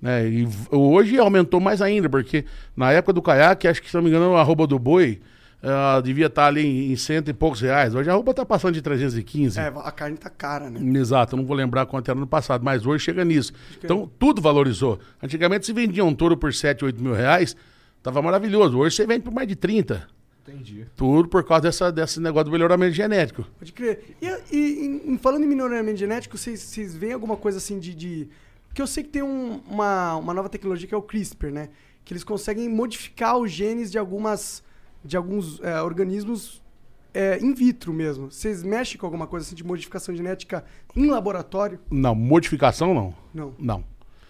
Né? 0.00 0.26
E 0.26 0.48
hoje 0.70 1.18
aumentou 1.18 1.60
mais 1.60 1.82
ainda, 1.82 2.08
porque 2.08 2.46
na 2.74 2.90
época 2.90 3.12
do 3.12 3.20
caiaque, 3.22 3.68
acho 3.68 3.82
que, 3.82 3.88
se 3.90 3.94
não 3.96 4.02
me 4.02 4.08
engano, 4.08 4.34
a 4.34 4.42
roupa 4.42 4.66
do 4.66 4.78
boi 4.78 5.20
ah, 5.64 6.00
devia 6.00 6.26
estar 6.26 6.46
ali 6.46 6.64
em, 6.66 6.92
em 6.92 6.96
cento 6.96 7.28
e 7.30 7.32
poucos 7.32 7.60
reais. 7.60 7.94
Hoje 7.94 8.10
a 8.10 8.14
roupa 8.14 8.30
está 8.32 8.44
passando 8.44 8.74
de 8.74 8.82
315. 8.82 9.58
É, 9.58 9.72
a 9.74 9.90
carne 9.90 10.16
tá 10.16 10.28
cara, 10.30 10.68
né? 10.70 10.98
Exato, 10.98 11.34
eu 11.34 11.38
não 11.38 11.46
vou 11.46 11.56
lembrar 11.56 11.86
quanto 11.86 12.10
era 12.10 12.18
no 12.20 12.26
passado, 12.26 12.64
mas 12.64 12.84
hoje 12.86 13.04
chega 13.04 13.24
nisso. 13.24 13.52
Então, 13.82 14.10
tudo 14.18 14.42
valorizou. 14.42 14.98
Antigamente, 15.22 15.66
se 15.66 15.72
vendia 15.72 16.04
um 16.04 16.14
touro 16.14 16.36
por 16.36 16.52
7, 16.52 16.84
8 16.84 17.02
mil 17.02 17.14
reais, 17.14 17.56
tava 18.02 18.20
maravilhoso. 18.20 18.78
Hoje 18.78 18.96
você 18.96 19.06
vende 19.06 19.22
por 19.22 19.32
mais 19.32 19.48
de 19.48 19.56
30. 19.56 20.06
Entendi. 20.46 20.84
Tudo 20.94 21.26
por 21.26 21.42
causa 21.42 21.62
dessa, 21.62 21.90
desse 21.90 22.20
negócio 22.20 22.44
do 22.44 22.50
melhoramento 22.52 22.92
genético. 22.94 23.46
Pode 23.58 23.72
crer. 23.72 24.14
E, 24.20 24.26
e 24.52 24.84
em- 24.86 25.12
em- 25.14 25.18
falando 25.18 25.42
em 25.44 25.46
melhoramento 25.46 25.96
genético, 25.98 26.36
vocês, 26.36 26.60
vocês 26.60 26.94
veem 26.94 27.14
alguma 27.14 27.34
coisa 27.36 27.56
assim 27.56 27.78
de. 27.78 27.94
de... 27.94 28.28
Porque 28.68 28.82
eu 28.82 28.86
sei 28.86 29.02
que 29.04 29.08
tem 29.08 29.22
um- 29.22 29.62
uma, 29.66 30.16
uma 30.16 30.34
nova 30.34 30.50
tecnologia 30.50 30.86
que 30.86 30.94
é 30.94 30.98
o 30.98 31.00
CRISPR, 31.02 31.46
né? 31.50 31.70
Que 32.04 32.12
eles 32.12 32.22
conseguem 32.24 32.68
modificar 32.68 33.38
os 33.38 33.50
genes 33.50 33.90
de 33.90 33.96
algumas. 33.96 34.62
De 35.04 35.16
alguns 35.16 35.60
é, 35.62 35.80
organismos 35.80 36.62
é, 37.12 37.38
in 37.40 37.52
vitro 37.54 37.92
mesmo. 37.92 38.30
Vocês 38.30 38.62
mexem 38.62 38.96
com 38.98 39.06
alguma 39.06 39.26
coisa 39.26 39.46
assim 39.46 39.54
de 39.54 39.64
modificação 39.64 40.14
genética 40.16 40.64
em 40.96 41.06
laboratório? 41.08 41.78
Não, 41.90 42.14
modificação 42.14 42.94
não. 42.94 43.14
Não. 43.32 43.54
Não. 43.58 43.84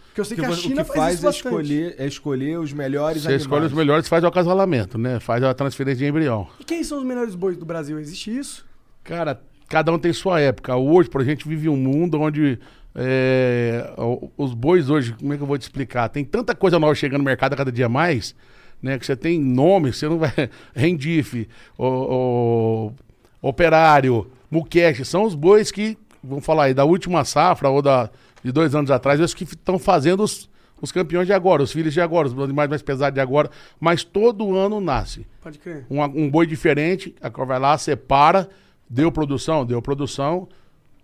Porque 0.09 0.21
eu 0.21 0.25
sei 0.25 0.37
que 0.37 0.43
Porque 0.43 0.55
a 0.55 0.59
o 0.59 0.61
China 0.63 0.85
que 0.85 0.89
faz, 0.89 0.99
faz 0.99 1.15
isso 1.19 1.27
é 1.27 1.31
escolher, 1.31 1.95
é 1.99 2.07
escolher 2.07 2.59
os 2.59 2.73
melhores 2.73 3.23
Você 3.23 3.29
animais. 3.29 3.43
escolhe 3.43 3.67
os 3.67 3.73
melhores 3.73 4.07
e 4.07 4.09
faz 4.09 4.23
o 4.23 4.27
acasalamento, 4.29 4.97
né? 4.97 5.19
Faz 5.19 5.43
a 5.43 5.53
transferência 5.55 5.99
de 6.05 6.07
embrião. 6.11 6.47
E 6.61 6.65
quem 6.65 6.85
são 6.85 6.99
os 6.99 7.05
melhores 7.05 7.35
bois 7.35 7.57
do 7.57 7.65
Brasil? 7.65 7.99
Existe 7.99 8.37
isso? 8.37 8.65
Cara, 9.03 9.43
cada 9.69 9.91
um 9.93 9.99
tem 9.99 10.13
sua 10.13 10.41
época. 10.41 10.77
Hoje, 10.77 11.09
por 11.11 11.21
a 11.21 11.25
gente 11.25 11.49
vive 11.49 11.69
um 11.69 11.77
mundo 11.77 12.21
onde 12.21 12.61
é, 12.95 13.93
o- 13.99 14.31
os 14.37 14.55
bois 14.55 14.89
hoje, 14.89 15.15
como 15.19 15.33
é 15.33 15.37
que 15.37 15.43
eu 15.43 15.47
vou 15.49 15.59
te 15.59 15.63
explicar? 15.63 16.09
Tem 16.09 16.25
tanta 16.25 16.55
coisa 16.55 16.79
nova 16.79 16.95
chegando 16.95 17.19
no 17.19 17.25
mercado 17.25 17.53
a 17.55 17.57
cada 17.57 17.73
dia 17.73 17.89
mais, 17.89 18.37
né? 18.85 18.99
Que 18.99 19.07
você 19.07 19.17
tem 19.17 19.41
nome, 19.41 19.93
você 19.93 20.09
não 20.09 20.19
vai. 20.19 20.33
Rendife, 20.77 21.49
o, 21.79 21.87
o- 21.87 22.93
Operário, 23.49 24.31
Muqueche, 24.51 25.05
são 25.05 25.25
os 25.25 25.35
bois 25.35 25.71
que, 25.71 25.99
vamos 26.23 26.45
falar 26.45 26.65
aí, 26.65 26.75
da 26.75 26.85
última 26.85 27.25
safra 27.25 27.69
ou 27.69 27.83
da, 27.83 28.09
de 28.43 28.51
dois 28.53 28.75
anos 28.75 28.91
atrás, 28.91 29.21
os 29.21 29.35
que 29.35 29.45
estão 29.45 29.79
fazendo 29.79 30.23
os, 30.23 30.49
os 30.81 30.91
campeões 30.91 31.27
de 31.27 31.33
agora, 31.35 31.63
os 31.63 31.71
filhos 31.71 31.93
de 31.93 32.01
agora, 32.01 32.27
os 32.29 32.39
animais 32.39 32.71
mais 32.71 32.81
pesados 32.81 33.15
de 33.15 33.21
agora, 33.21 33.51
mas 33.79 34.03
todo 34.03 34.57
ano 34.57 34.81
nasce 34.81 35.27
Pode 35.43 35.59
crer. 35.59 35.85
um, 35.91 36.03
um 36.03 36.31
boi 36.31 36.47
diferente, 36.47 37.15
a 37.21 37.29
cor 37.29 37.47
vai 37.47 37.59
lá, 37.59 37.77
separa, 37.77 38.49
deu 38.89 39.13
produção, 39.13 39.67
deu 39.67 39.83
produção, 39.83 40.49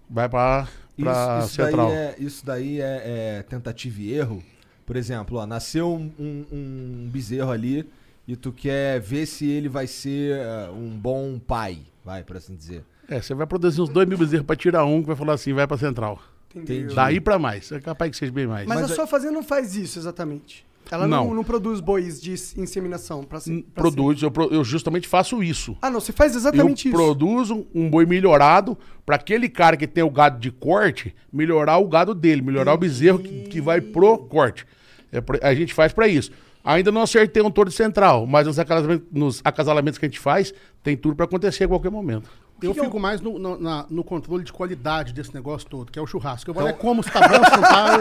vai 0.09 0.27
para 0.27 0.66
Isso, 0.97 1.09
isso 1.40 1.49
central. 1.57 1.88
daí, 1.88 1.97
é, 1.99 2.14
isso 2.19 2.47
daí 2.47 2.81
é, 2.81 3.03
é 3.38 3.43
tentativa 3.43 4.01
e 4.01 4.14
erro. 4.14 4.43
Por 4.90 4.96
exemplo, 4.96 5.38
ó, 5.38 5.46
nasceu 5.46 5.87
um, 5.88 6.11
um- 6.18 6.44
um 6.50 7.09
bezerro 7.12 7.53
ali 7.53 7.87
e 8.26 8.35
tu 8.35 8.50
quer 8.50 8.98
ver 9.00 9.24
se 9.24 9.48
ele 9.48 9.68
vai 9.68 9.87
ser 9.87 10.33
eh, 10.37 10.68
um 10.74 10.88
bom 10.98 11.38
pai, 11.38 11.79
vai, 12.05 12.24
por 12.24 12.37
assim 12.37 12.57
dizer. 12.57 12.83
É, 13.09 13.22
você 13.22 13.33
vai 13.33 13.46
produzir 13.46 13.81
uns 13.81 13.88
dois 13.88 14.09
mil 14.09 14.18
bezerros 14.18 14.44
para 14.44 14.57
tirar 14.57 14.85
um 14.85 15.00
que 15.00 15.07
vai 15.07 15.14
falar 15.14 15.35
assim, 15.35 15.53
vai 15.53 15.64
para 15.64 15.79
central. 15.79 16.20
Entendi. 16.53 16.92
Daí 16.92 17.20
para 17.20 17.38
mais, 17.38 17.70
é 17.70 17.79
capaz 17.79 18.11
que 18.11 18.16
seja 18.16 18.33
bem 18.33 18.48
mais. 18.48 18.66
Mas, 18.66 18.81
Mas 18.81 18.90
a 18.90 18.92
é- 18.92 18.96
sua 18.96 19.07
fazenda 19.07 19.31
não 19.33 19.44
faz 19.44 19.76
isso 19.76 19.96
exatamente. 19.96 20.66
Ela 20.90 21.07
não, 21.07 21.26
Não. 21.29 21.35
não 21.37 21.44
produz 21.44 21.79
bois 21.79 22.21
de 22.21 22.33
inseminação 22.33 23.23
para 23.23 23.38
Hum, 23.46 23.62
Produz, 23.73 24.21
eu, 24.23 24.33
eu 24.50 24.65
justamente 24.65 25.06
faço 25.06 25.40
isso. 25.40 25.77
Ah, 25.81 25.88
não, 25.88 26.00
você 26.00 26.10
faz 26.10 26.35
exatamente 26.35 26.88
eu 26.88 26.90
isso. 26.90 27.00
produzo 27.00 27.65
um 27.73 27.88
boi 27.88 28.04
melhorado 28.06 28.77
para 29.06 29.15
aquele 29.15 29.48
cara 29.48 29.77
que 29.77 29.87
tem 29.87 30.02
o 30.02 30.10
gado 30.10 30.40
de 30.40 30.50
corte, 30.50 31.15
melhorar 31.33 31.79
o 31.79 31.87
gado 31.87 32.12
dele, 32.12 32.42
melhorar 32.42 32.75
o 32.75 32.77
bezerro 32.77 33.21
que, 33.21 33.42
que 33.42 33.60
vai 33.60 33.81
pro 33.81 34.19
corte. 34.19 34.67
É 35.13 35.21
pra- 35.21 35.38
a 35.42 35.54
gente 35.54 35.73
faz 35.75 35.92
para 35.92 36.06
isso. 36.08 36.31
Ainda 36.65 36.92
não 36.92 37.02
acertei 37.02 37.42
um 37.42 37.50
de 37.50 37.73
central, 37.73 38.27
mas 38.27 38.46
nos 38.46 38.58
acasalamentos, 38.58 39.06
nos 39.11 39.40
acasalamentos 39.44 39.98
que 39.98 40.04
a 40.04 40.08
gente 40.08 40.21
faz, 40.21 40.52
tem 40.83 40.96
tudo 40.96 41.17
para 41.17 41.25
acontecer 41.25 41.65
a 41.65 41.69
qualquer 41.69 41.90
momento. 41.90 42.29
Eu 42.63 42.75
que 42.75 42.81
é 42.81 42.85
fico 42.85 43.00
mais 43.00 43.23
no, 43.23 43.38
no- 43.38 43.58
na- 43.58 43.87
no 43.88 44.04
controle 44.04 44.44
de 44.44 44.52
qualidade 44.52 45.15
desse 45.15 45.33
negócio 45.33 45.67
todo, 45.67 45.90
que 45.90 45.98
é 45.98 46.02
o 46.02 46.06
churrasco. 46.06 46.50
Eu 46.50 46.54
vou 46.54 46.63
lá, 46.63 46.75
como 46.75 47.02
se 47.02 47.11
tá 47.11 47.21
bom, 47.27 47.42
se 47.42 47.50
não 47.52 47.63
tá, 47.63 47.94
eu, 47.94 48.00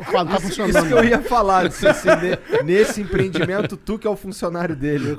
eu 0.00 0.04
falo, 0.06 0.24
não 0.24 0.32
tá 0.32 0.40
funcionando. 0.40 0.76
Isso 0.76 0.86
que 0.88 0.92
eu 0.92 1.04
ia 1.04 1.22
falar, 1.22 1.70
se, 1.70 1.94
se 1.94 2.06
ne- 2.16 2.62
nesse 2.64 3.00
empreendimento, 3.02 3.76
tu 3.76 3.96
que 3.96 4.08
é 4.08 4.10
o 4.10 4.16
funcionário 4.16 4.74
dele. 4.74 5.16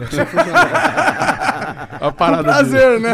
A 2.02 2.12
parada 2.12 2.44
Prazer, 2.44 3.00
né? 3.00 3.12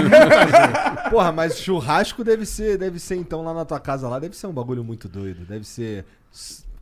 Porra, 1.11 1.32
mas 1.32 1.59
churrasco 1.59 2.23
deve 2.23 2.45
ser, 2.47 2.78
deve 2.80 2.99
ser 2.99 3.15
então 3.15 3.43
lá 3.43 3.53
na 3.53 3.63
tua 3.65 3.80
casa 3.80 4.07
lá, 4.09 4.17
deve 4.17 4.36
ser 4.36 4.47
um 4.47 4.53
bagulho 4.53 4.84
muito 4.84 5.07
doido. 5.07 5.45
Deve 5.45 5.63
ser. 5.65 6.05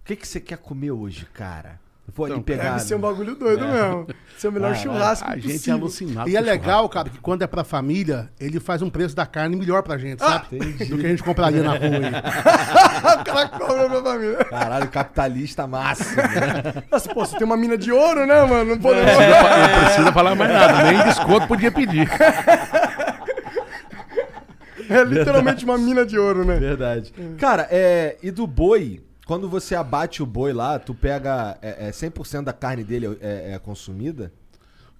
O 0.05 0.07
que 0.07 0.15
que 0.15 0.27
você 0.27 0.39
quer 0.39 0.59
comer 0.59 0.91
hoje, 0.91 1.25
cara? 1.33 1.79
Vou 2.15 2.27
ali 2.27 2.33
Então, 2.35 2.43
pegar. 2.43 2.73
Deve 2.73 2.81
ser 2.81 2.93
um 2.93 2.99
bagulho 2.99 3.33
doido 3.35 3.65
mesmo. 3.65 4.05
Ser 4.37 4.49
o 4.49 4.51
melhor 4.51 4.73
Ah, 4.73 4.75
churrasco 4.75 5.27
A 5.27 5.35
gente 5.35 5.47
é 5.47 5.51
possível. 5.53 5.73
alucinado. 5.79 6.29
E 6.29 6.37
é 6.37 6.39
legal, 6.41 6.87
cara, 6.87 7.09
que 7.09 7.17
quando 7.17 7.41
é 7.41 7.47
pra 7.47 7.63
família, 7.63 8.29
ele 8.39 8.59
faz 8.59 8.83
um 8.83 8.89
preço 8.91 9.15
da 9.15 9.25
carne 9.25 9.55
melhor 9.55 9.81
pra 9.81 9.97
gente, 9.97 10.21
Ah, 10.23 10.43
sabe? 10.43 10.59
Do 10.59 10.99
que 10.99 11.05
a 11.07 11.09
gente 11.09 11.23
compraria 11.23 11.63
na 11.63 11.71
rua 11.71 11.79
aí. 11.79 12.11
o 13.19 13.23
cara 13.23 13.47
cobra 13.49 13.89
pra 13.89 14.03
família. 14.03 14.45
Caralho, 14.45 14.87
capitalista 14.89 15.65
máximo. 15.65 16.17
Né? 16.21 16.83
Nossa, 16.91 17.11
pô, 17.11 17.25
você 17.25 17.35
tem 17.39 17.45
uma 17.47 17.57
mina 17.57 17.75
de 17.75 17.91
ouro, 17.91 18.27
né, 18.27 18.45
mano? 18.45 18.75
Não 18.75 18.79
pode... 18.79 18.99
Não 18.99 19.83
precisa 19.85 20.13
falar 20.13 20.35
mais 20.35 20.53
nada, 20.53 20.83
nem 20.91 21.03
desconto 21.03 21.47
podia 21.47 21.71
pedir. 21.71 22.07
É 24.87 25.03
literalmente 25.03 25.65
uma 25.65 25.79
mina 25.79 26.05
de 26.05 26.15
ouro, 26.19 26.45
né? 26.45 26.57
Verdade. 26.59 27.11
Cara, 27.39 27.67
é. 27.71 28.17
E 28.21 28.29
do 28.29 28.45
boi, 28.45 29.01
quando 29.25 29.49
você 29.49 29.75
abate 29.75 30.21
o 30.21 30.25
boi 30.25 30.53
lá, 30.53 30.77
tu 30.77 30.93
pega. 30.93 31.57
É, 31.61 31.87
é 31.87 31.91
100% 31.91 32.43
da 32.43 32.53
carne 32.53 32.83
dele 32.83 33.17
é, 33.19 33.53
é 33.53 33.59
consumida? 33.59 34.31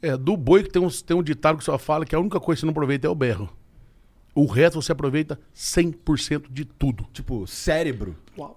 É, 0.02 0.18
do 0.18 0.36
boi 0.36 0.64
que 0.64 0.70
tem 0.70 0.82
um, 0.82 0.90
tem 0.90 1.16
um 1.16 1.24
ditado 1.24 1.58
que 1.58 1.64
só 1.64 1.78
fala 1.78 2.06
que 2.06 2.16
a 2.16 2.20
única 2.20 2.40
coisa 2.40 2.58
que 2.58 2.62
você 2.62 2.66
não 2.66 2.72
aproveita 2.72 3.08
é 3.08 3.10
o 3.10 3.16
berro. 3.16 3.50
O 4.34 4.46
resto 4.46 4.82
você 4.82 4.92
aproveita 4.92 5.40
100% 5.56 6.48
de 6.52 6.66
tudo. 6.66 7.06
Tipo, 7.14 7.48
cérebro. 7.48 8.16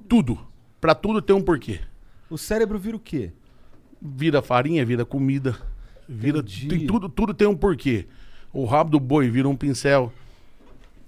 Tudo. 0.08 0.38
Pra 0.80 0.94
tudo 0.94 1.22
tem 1.22 1.36
um 1.36 1.42
porquê. 1.42 1.80
O 2.28 2.36
cérebro 2.36 2.78
vira 2.78 2.96
o 2.96 3.00
quê? 3.00 3.30
Vira 4.00 4.42
farinha, 4.42 4.84
vira 4.84 5.04
comida, 5.04 5.56
vira 6.08 6.38
Entendi. 6.38 6.68
tem 6.68 6.86
tudo, 6.86 7.08
tudo 7.08 7.32
tem 7.32 7.46
um 7.46 7.56
porquê. 7.56 8.06
O 8.52 8.64
rabo 8.64 8.90
do 8.90 9.00
boi 9.00 9.30
vira 9.30 9.48
um 9.48 9.56
pincel. 9.56 10.12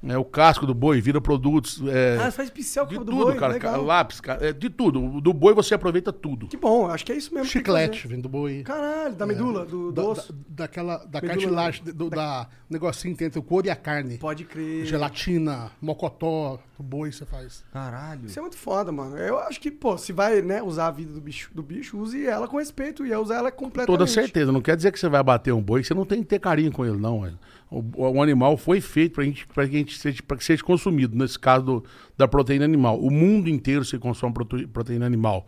É, 0.02 0.16
o 0.16 0.24
casco 0.24 0.64
do 0.66 0.72
boi 0.72 0.98
vira 1.00 1.20
produtos. 1.20 1.82
É, 1.86 2.16
Ah, 2.18 2.30
faz 2.30 2.48
pincel 2.48 2.84
com 2.86 2.92
de 2.92 2.96
o 2.98 3.04
do 3.04 3.12
tudo, 3.12 3.24
boi, 3.26 3.34
cara. 3.36 3.52
legal. 3.52 3.84
Lápis, 3.84 4.18
cara, 4.20 4.48
é, 4.48 4.52
de 4.52 4.70
tudo. 4.70 5.20
Do 5.20 5.32
boi 5.34 5.52
você 5.52 5.74
aproveita 5.74 6.10
tudo. 6.10 6.46
Que 6.48 6.56
bom, 6.56 6.86
acho 6.86 7.04
que 7.04 7.12
é 7.12 7.16
isso 7.16 7.34
mesmo. 7.34 7.46
Chiclete, 7.48 8.08
vem 8.08 8.18
do 8.18 8.28
boi. 8.28 8.62
Caralho, 8.62 9.14
da 9.14 9.26
medula, 9.26 9.66
do 9.66 9.92
Da, 9.92 10.00
doce. 10.02 10.32
da- 10.32 10.38
daquela, 10.64 10.96
da 10.98 11.20
Medula- 11.20 11.28
cartilagem, 11.28 11.84
do, 11.84 12.08
da 12.08 12.48
negocinho 12.70 13.12
que 13.14 13.18
tem 13.18 13.26
entre 13.26 13.38
o 13.38 13.42
couro 13.42 13.66
e 13.66 13.70
a 13.70 13.76
carne. 13.76 14.16
Pode 14.16 14.44
crer. 14.44 14.86
Gelatina, 14.86 15.70
mocotó, 15.82 16.58
do 16.78 16.82
boi 16.82 17.12
você 17.12 17.26
faz. 17.26 17.62
Caralho. 17.72 18.24
Isso 18.26 18.38
é 18.38 18.42
muito 18.42 18.56
foda, 18.56 18.90
mano. 18.90 19.18
Eu 19.18 19.38
acho 19.40 19.60
que, 19.60 19.70
pô, 19.70 19.98
se 19.98 20.12
vai, 20.14 20.40
né, 20.40 20.62
usar 20.62 20.86
a 20.86 20.90
vida 20.90 21.12
do 21.12 21.20
bicho, 21.20 21.50
do 21.54 21.62
bicho 21.62 21.98
use 21.98 22.26
ela 22.26 22.48
com 22.48 22.56
respeito 22.56 23.04
e 23.04 23.14
usar 23.14 23.36
ela 23.36 23.50
completamente. 23.50 23.98
Toda 23.98 24.06
certeza. 24.06 24.50
Não 24.50 24.62
quer 24.62 24.76
dizer 24.76 24.92
que 24.92 24.98
você 24.98 25.08
vai 25.10 25.22
bater 25.22 25.52
um 25.52 25.60
boi, 25.62 25.84
você 25.84 25.92
não 25.92 26.06
tem 26.06 26.20
que 26.20 26.26
ter 26.28 26.38
carinho 26.38 26.72
com 26.72 26.86
ele, 26.86 26.96
não. 26.96 27.20
velho. 27.20 27.38
O, 27.70 27.84
o 28.16 28.22
animal 28.22 28.56
foi 28.56 28.80
feito 28.80 29.14
para 29.14 29.24
gente, 29.24 29.46
que 29.46 29.60
a 29.60 29.66
gente 29.66 29.96
seja, 29.96 30.20
que 30.22 30.44
seja 30.44 30.62
consumido, 30.62 31.16
nesse 31.16 31.38
caso 31.38 31.64
do- 31.64 31.84
da 32.18 32.26
proteína 32.26 32.64
animal. 32.64 32.98
O 32.98 33.10
mundo 33.10 33.48
inteiro 33.48 33.84
se 33.84 33.96
consome 33.98 34.34
prote- 34.34 34.66
proteína 34.66 35.06
animal. 35.06 35.46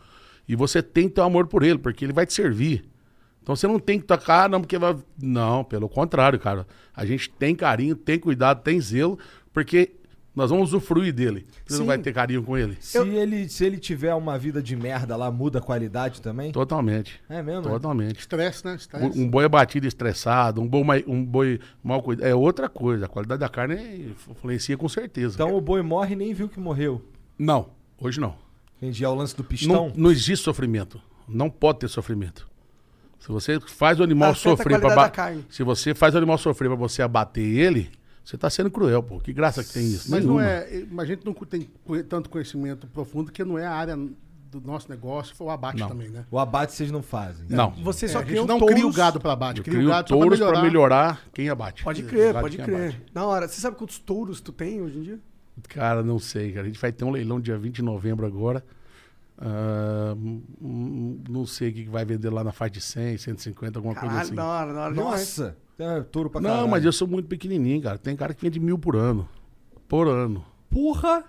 E 0.48 0.54
você 0.54 0.82
tem 0.82 1.08
que 1.08 1.16
ter 1.16 1.20
um 1.20 1.24
amor 1.24 1.46
por 1.48 1.62
ele, 1.62 1.78
porque 1.78 2.04
ele 2.04 2.12
vai 2.12 2.24
te 2.24 2.32
servir. 2.32 2.84
Então 3.42 3.56
você 3.56 3.66
não 3.66 3.80
tem 3.80 3.98
que 3.98 4.06
tocar, 4.06 4.48
não, 4.48 4.60
porque 4.60 4.78
vai. 4.78 4.96
Não, 5.20 5.64
pelo 5.64 5.88
contrário, 5.88 6.38
cara. 6.38 6.64
A 6.94 7.04
gente 7.04 7.28
tem 7.30 7.56
carinho, 7.56 7.96
tem 7.96 8.18
cuidado, 8.18 8.62
tem 8.62 8.80
zelo, 8.80 9.18
porque 9.52 9.90
nós 10.34 10.50
vamos 10.50 10.72
usufruir 10.72 11.12
dele. 11.12 11.46
Você 11.66 11.74
Sim. 11.74 11.80
não 11.80 11.86
vai 11.86 11.98
ter 11.98 12.12
carinho 12.12 12.42
com 12.42 12.56
ele. 12.56 12.76
Se, 12.80 12.98
ele, 12.98 13.48
se 13.48 13.64
ele 13.64 13.76
tiver 13.78 14.14
uma 14.14 14.38
vida 14.38 14.62
de 14.62 14.74
merda 14.74 15.14
lá, 15.14 15.30
muda 15.30 15.58
a 15.58 15.62
qualidade 15.62 16.22
também? 16.22 16.52
Totalmente. 16.52 17.20
É 17.28 17.42
mesmo? 17.42 17.62
Totalmente. 17.62 18.20
Estresse, 18.20 18.64
né? 18.64 18.74
Estresse. 18.76 19.18
Um 19.18 19.28
boi 19.28 19.44
abatido 19.44 19.86
estressado, 19.86 20.60
um 20.60 20.66
boi, 20.66 21.04
um 21.06 21.24
boi 21.24 21.60
mal 21.82 22.02
cuidado. 22.02 22.26
É 22.26 22.34
outra 22.34 22.68
coisa. 22.68 23.04
A 23.04 23.08
qualidade 23.08 23.40
da 23.40 23.48
carne 23.48 23.74
é- 23.74 24.30
influencia 24.30 24.76
com 24.76 24.88
certeza. 24.88 25.34
Então 25.34 25.54
o 25.54 25.60
boi 25.60 25.82
morre 25.82 26.14
e 26.14 26.16
nem 26.16 26.32
viu 26.32 26.48
que 26.48 26.58
morreu. 26.58 27.02
não, 27.38 27.70
hoje 27.98 28.18
não. 28.20 28.34
Entendi. 28.78 29.04
É 29.04 29.08
o 29.08 29.14
lance 29.14 29.36
do 29.36 29.44
pistão? 29.44 29.88
Não, 29.88 29.92
não 29.94 30.10
existe 30.10 30.42
sofrimento. 30.42 31.00
Não 31.28 31.48
pode 31.48 31.80
ter 31.80 31.88
sofrimento. 31.88 32.48
Se 33.20 33.28
você 33.28 33.60
faz 33.60 34.00
o 34.00 34.02
animal 34.02 34.34
sofrer 34.34 34.80
para. 34.80 35.12
Se 35.48 35.62
você 35.62 35.94
faz 35.94 36.14
o 36.14 36.18
animal 36.18 36.36
sofrer 36.36 36.68
para 36.68 36.76
você 36.76 37.02
abater 37.02 37.44
ele, 37.44 37.88
você 38.24 38.36
tá 38.38 38.48
sendo 38.50 38.70
cruel, 38.70 39.02
pô. 39.02 39.18
Que 39.18 39.32
graça 39.32 39.62
que 39.64 39.72
tem 39.72 39.84
isso? 39.86 40.10
Mas 40.10 40.24
não 40.24 40.36
Nenhuma. 40.36 40.44
é. 40.46 40.84
A 40.98 41.04
gente 41.04 41.24
não 41.26 41.32
tem 41.34 41.68
tanto 42.08 42.30
conhecimento 42.30 42.86
profundo 42.88 43.30
que 43.32 43.44
não 43.44 43.58
é 43.58 43.66
a 43.66 43.72
área 43.72 43.96
do 43.96 44.60
nosso 44.60 44.88
negócio, 44.90 45.34
foi 45.34 45.46
o 45.46 45.50
abate 45.50 45.80
Não. 45.80 45.88
também, 45.88 46.10
né? 46.10 46.26
O 46.30 46.38
abate 46.38 46.72
vocês 46.74 46.90
não 46.90 47.02
fazem. 47.02 47.46
Não. 47.48 47.70
Você 47.82 48.04
É, 48.04 48.08
só 48.08 48.18
a 48.18 48.20
gente 48.20 48.30
criam 48.30 48.46
não 48.46 48.58
touros. 48.58 48.74
cria 48.74 48.86
o 48.86 48.92
gado 48.92 49.18
para 49.18 49.32
abate, 49.32 49.58
Eu 49.60 49.64
cria 49.64 49.76
o 49.78 49.80
crio 49.80 49.88
gado 49.90 50.08
touros 50.08 50.38
melhorar. 50.38 50.52
para 50.60 50.62
melhorar 50.68 51.22
quem 51.32 51.48
abate. 51.48 51.82
Pode 51.82 52.02
crer, 52.02 52.34
pode 52.34 52.58
crer. 52.58 52.88
abate. 52.90 53.02
Na 53.14 53.24
hora. 53.24 53.48
Você 53.48 53.60
sabe 53.60 53.76
quantos 53.76 53.98
touros 53.98 54.40
tu 54.42 54.52
tem 54.52 54.82
hoje 54.82 54.98
em 54.98 55.02
dia? 55.02 55.18
Cara, 55.68 56.02
não 56.02 56.18
sei, 56.18 56.52
cara. 56.52 56.64
A 56.64 56.66
gente 56.68 56.78
vai 56.78 56.92
ter 56.92 57.04
um 57.04 57.10
leilão 57.10 57.40
dia 57.40 57.56
20 57.56 57.76
de 57.76 57.82
novembro 57.82 58.26
agora. 58.26 58.62
Hum, 59.40 61.20
não 61.28 61.46
sei 61.46 61.70
o 61.70 61.72
que 61.72 61.84
vai 61.88 62.04
vender 62.04 62.30
lá 62.30 62.44
na 62.44 62.52
faixa 62.52 62.74
de 62.74 62.80
100, 62.80 63.18
150, 63.18 63.78
alguma 63.78 63.94
coisa 63.94 64.08
Caralho, 64.08 64.26
assim. 64.26 64.34
da 64.34 64.44
hora, 64.44 64.72
da 64.72 64.80
hora 64.82 64.94
demais. 64.94 65.40
É, 65.82 66.00
touro 66.02 66.30
pra 66.30 66.40
caralho. 66.40 66.60
Não, 66.62 66.68
mas 66.68 66.84
eu 66.84 66.92
sou 66.92 67.08
muito 67.08 67.26
pequenininho, 67.28 67.82
cara. 67.82 67.98
Tem 67.98 68.14
cara 68.14 68.32
que 68.34 68.42
vende 68.42 68.60
mil 68.60 68.78
por 68.78 68.94
ano. 68.96 69.28
Por 69.88 70.06
ano. 70.08 70.44
Porra! 70.70 71.24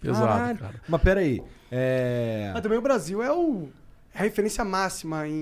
Pesado, 0.00 0.26
Caralho. 0.26 0.58
cara. 0.58 0.74
Mas 0.88 1.02
peraí. 1.02 1.42
É... 1.70 2.50
Mas 2.52 2.62
também 2.62 2.78
o 2.78 2.82
Brasil 2.82 3.22
é 3.22 3.32
o 3.32 3.68
é 4.14 4.20
a 4.20 4.22
referência 4.22 4.64
máxima 4.64 5.26
em, 5.28 5.32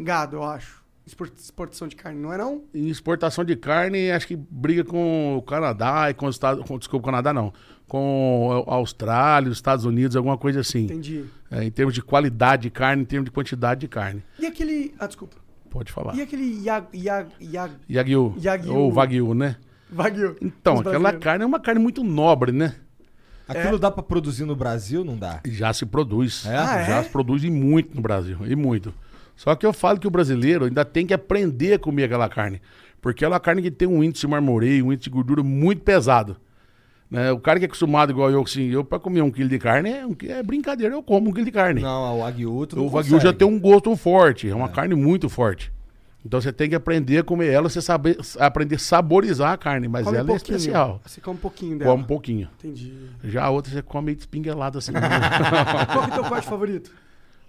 em 0.00 0.04
gado, 0.04 0.36
eu 0.36 0.44
acho. 0.44 0.82
Expor- 1.06 1.30
Exportação 1.36 1.86
de 1.86 1.94
carne, 1.96 2.18
não 2.20 2.32
é 2.32 2.38
não? 2.38 2.62
Em 2.74 2.88
exportação 2.88 3.44
de 3.44 3.54
carne, 3.56 4.10
acho 4.10 4.26
que 4.26 4.36
briga 4.36 4.82
com 4.84 5.36
o 5.36 5.42
Canadá 5.42 6.08
e 6.10 6.14
com 6.14 6.26
os 6.26 6.34
Estados 6.36 6.64
com, 6.66 6.78
Desculpa, 6.78 7.02
o 7.04 7.10
Canadá 7.10 7.32
não. 7.34 7.52
Com 7.86 8.64
a 8.66 8.74
Austrália, 8.74 9.50
os 9.50 9.58
Estados 9.58 9.84
Unidos, 9.84 10.16
alguma 10.16 10.38
coisa 10.38 10.60
assim. 10.60 10.84
Entendi. 10.84 11.26
É, 11.50 11.62
em 11.62 11.70
termos 11.70 11.92
de 11.94 12.00
qualidade 12.00 12.62
de 12.62 12.70
carne, 12.70 13.02
em 13.02 13.04
termos 13.04 13.26
de 13.26 13.30
quantidade 13.30 13.80
de 13.82 13.88
carne. 13.88 14.22
E 14.38 14.46
aquele. 14.46 14.94
Ah, 14.98 15.06
desculpa. 15.06 15.36
Pode 15.74 15.90
falar. 15.90 16.14
E 16.14 16.22
aquele 16.22 16.64
Yag, 16.64 16.86
Yag, 16.94 17.30
Yag, 17.42 17.72
Yagyu. 17.90 18.36
Yagyu. 18.40 18.76
Ou 18.76 18.92
Wagyu, 18.92 19.34
né? 19.34 19.56
Wagyu? 19.92 20.36
Então, 20.40 20.78
aquela 20.78 21.12
carne 21.12 21.42
é 21.42 21.46
uma 21.46 21.58
carne 21.58 21.80
muito 21.80 22.04
nobre, 22.04 22.52
né? 22.52 22.76
Aquilo 23.48 23.76
dá 23.76 23.90
pra 23.90 24.00
produzir 24.00 24.44
no 24.44 24.54
Brasil? 24.54 25.04
Não 25.04 25.16
dá. 25.16 25.40
Já 25.44 25.72
se 25.72 25.84
produz. 25.84 26.46
É? 26.46 26.56
Ah, 26.56 26.84
Já 26.84 26.96
é? 26.98 27.02
se 27.02 27.10
produz 27.10 27.42
e 27.42 27.50
muito 27.50 27.92
no 27.92 28.00
Brasil. 28.00 28.38
E 28.46 28.54
muito. 28.54 28.94
Só 29.34 29.56
que 29.56 29.66
eu 29.66 29.72
falo 29.72 29.98
que 29.98 30.06
o 30.06 30.10
brasileiro 30.12 30.66
ainda 30.66 30.84
tem 30.84 31.04
que 31.04 31.12
aprender 31.12 31.72
a 31.72 31.78
comer 31.80 32.04
aquela 32.04 32.28
carne. 32.28 32.62
Porque 33.02 33.24
ela 33.24 33.34
é 33.34 33.36
uma 33.36 33.40
carne 33.40 33.60
que 33.60 33.70
tem 33.72 33.88
um 33.88 34.02
índice 34.02 34.20
de 34.20 34.28
marmoreio, 34.28 34.86
um 34.86 34.92
índice 34.92 35.10
de 35.10 35.10
gordura 35.10 35.42
muito 35.42 35.82
pesado. 35.82 36.36
Né? 37.10 37.30
O 37.32 37.38
cara 37.38 37.58
que 37.58 37.64
é 37.64 37.66
acostumado 37.66 38.10
igual 38.10 38.30
eu, 38.30 38.42
assim, 38.42 38.70
eu 38.70 38.84
pra 38.84 38.98
comer 38.98 39.22
um 39.22 39.30
quilo 39.30 39.48
de 39.48 39.58
carne 39.58 39.90
é, 39.90 40.06
um 40.06 40.16
é 40.22 40.42
brincadeira, 40.42 40.94
eu 40.94 41.02
como 41.02 41.30
um 41.30 41.32
quilo 41.32 41.44
de 41.44 41.52
carne. 41.52 41.80
Não, 41.80 42.16
o 42.16 42.20
Wagyu 42.20 42.66
tu 42.66 42.76
o 42.76 42.82
não 42.82 42.88
Wagyu 42.88 43.12
já 43.12 43.32
consegue. 43.32 43.38
tem 43.38 43.48
um 43.48 43.60
gosto 43.60 43.94
forte, 43.96 44.48
é 44.48 44.54
uma 44.54 44.68
carne 44.68 44.94
muito 44.94 45.28
forte. 45.28 45.72
Então 46.24 46.40
você 46.40 46.50
tem 46.52 46.70
que 46.70 46.74
aprender 46.74 47.18
a 47.18 47.22
comer 47.22 47.48
ela, 47.48 47.68
você 47.68 47.82
saber, 47.82 48.16
aprender 48.40 48.76
a 48.76 48.78
saborizar 48.78 49.52
a 49.52 49.58
carne, 49.58 49.86
mas 49.88 50.06
Come 50.06 50.16
ela 50.16 50.32
é 50.32 50.36
especial. 50.36 51.00
Você 51.04 51.20
come 51.20 51.36
um 51.36 51.40
pouquinho 51.40 51.78
dela. 51.78 51.90
Come 51.90 52.02
um 52.02 52.06
pouquinho. 52.06 52.48
Entendi. 52.58 52.94
Já 53.22 53.44
a 53.44 53.50
outra 53.50 53.70
você 53.70 53.82
come 53.82 54.06
meio 54.06 54.18
espinguelado 54.18 54.78
assim. 54.78 54.92
Qual 55.92 56.04
que 56.04 56.10
é 56.10 56.14
o 56.14 56.22
teu 56.22 56.24
corte 56.24 56.46
favorito? 56.46 56.90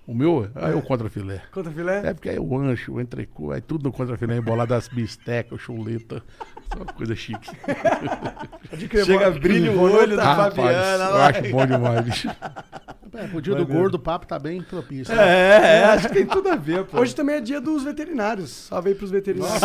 o 0.07 0.13
meu 0.13 0.47
é 0.55 0.75
o 0.75 0.81
contra 0.81 1.09
filé. 1.09 1.41
Contra 1.51 1.71
filé? 1.71 2.01
É 2.05 2.13
porque 2.13 2.29
é 2.29 2.39
o 2.39 2.57
ancho, 2.57 2.93
o 2.93 3.01
entrecô, 3.01 3.53
é 3.53 3.59
tudo 3.59 3.83
no 3.85 3.91
contra-filé, 3.91 4.37
embolado 4.37 4.69
das 4.69 4.87
bistecas, 4.87 5.59
chuleta. 5.59 6.21
Só 6.73 6.77
uma 6.83 6.93
coisa 6.93 7.15
chique. 7.15 7.49
Chega, 9.05 9.31
brilha 9.31 9.71
o 9.71 9.81
olho 9.81 10.15
da 10.15 10.23
Rapaz, 10.33 10.53
Fabiana 10.55 11.03
eu 11.05 11.15
acho 11.21 11.51
bom 11.51 11.65
demais, 11.65 12.05
bicho. 12.05 12.27
É, 13.13 13.29
o 13.33 13.39
dia 13.39 13.55
do 13.55 13.65
gordo, 13.65 13.95
o 13.95 13.99
papo 13.99 14.27
tá 14.27 14.37
bem 14.37 14.61
propício. 14.61 15.15
né? 15.15 15.23
É, 15.25 15.77
é, 15.79 15.83
acho 15.85 16.09
que 16.09 16.15
tem 16.15 16.25
tudo 16.25 16.49
a 16.49 16.55
ver, 16.57 16.83
pô. 16.83 16.99
Hoje 16.99 17.15
também 17.15 17.35
é 17.37 17.39
dia 17.41 17.61
dos 17.61 17.83
veterinários. 17.83 18.49
Salve 18.49 18.89
aí 18.89 18.95
pros 18.95 19.09
veterinários. 19.09 19.61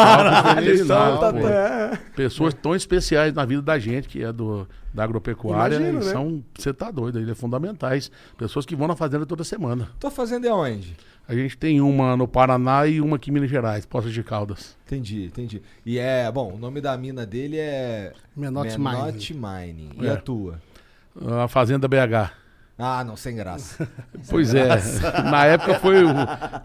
Veterinário, 0.64 1.18
tá- 1.18 1.32
é. 1.50 1.98
Pessoas 2.14 2.54
tão 2.54 2.76
especiais 2.76 3.32
na 3.34 3.44
vida 3.44 3.60
da 3.60 3.76
gente, 3.76 4.06
que 4.06 4.22
é 4.22 4.32
do, 4.32 4.68
da 4.94 5.02
agropecuária, 5.02 5.76
Imagino, 5.76 6.00
e 6.00 6.04
né? 6.04 6.12
são, 6.12 6.44
você 6.56 6.72
tá 6.72 6.92
doido, 6.92 7.18
eles 7.18 7.26
são 7.28 7.36
fundamentais. 7.36 8.08
Pessoas 8.38 8.64
que 8.64 8.76
vão 8.76 8.86
na 8.86 8.94
fazenda 8.94 9.26
toda 9.26 9.42
semana. 9.42 9.88
Tô 9.98 10.10
fazendo 10.12 10.46
é 10.46 10.52
onde? 10.52 10.96
A 11.30 11.34
gente 11.34 11.56
tem 11.56 11.80
uma 11.80 12.16
no 12.16 12.26
Paraná 12.26 12.86
e 12.86 13.00
uma 13.00 13.16
aqui 13.16 13.30
em 13.30 13.34
Minas 13.34 13.48
Gerais, 13.48 13.86
Poços 13.86 14.12
de 14.12 14.22
Caldas. 14.22 14.76
Entendi, 14.86 15.24
entendi. 15.26 15.62
E 15.86 15.98
é, 15.98 16.30
bom, 16.30 16.52
o 16.54 16.58
nome 16.58 16.80
da 16.80 16.96
mina 16.96 17.24
dele 17.24 17.56
é... 17.58 18.12
Menotti 18.36 18.78
Menotti 18.80 19.32
Mining. 19.34 19.90
E 20.00 20.06
É. 20.06 20.10
a 20.10 20.16
tua? 20.16 20.60
A 21.42 21.46
Fazenda 21.48 21.86
BH. 21.86 22.32
Ah, 22.78 23.04
não, 23.04 23.14
sem 23.16 23.36
graça. 23.36 23.86
Pois 24.28 24.54
é, 24.54 24.68
na 25.30 25.44
época 25.46 25.74
foi 25.80 26.02
o. 26.04 26.08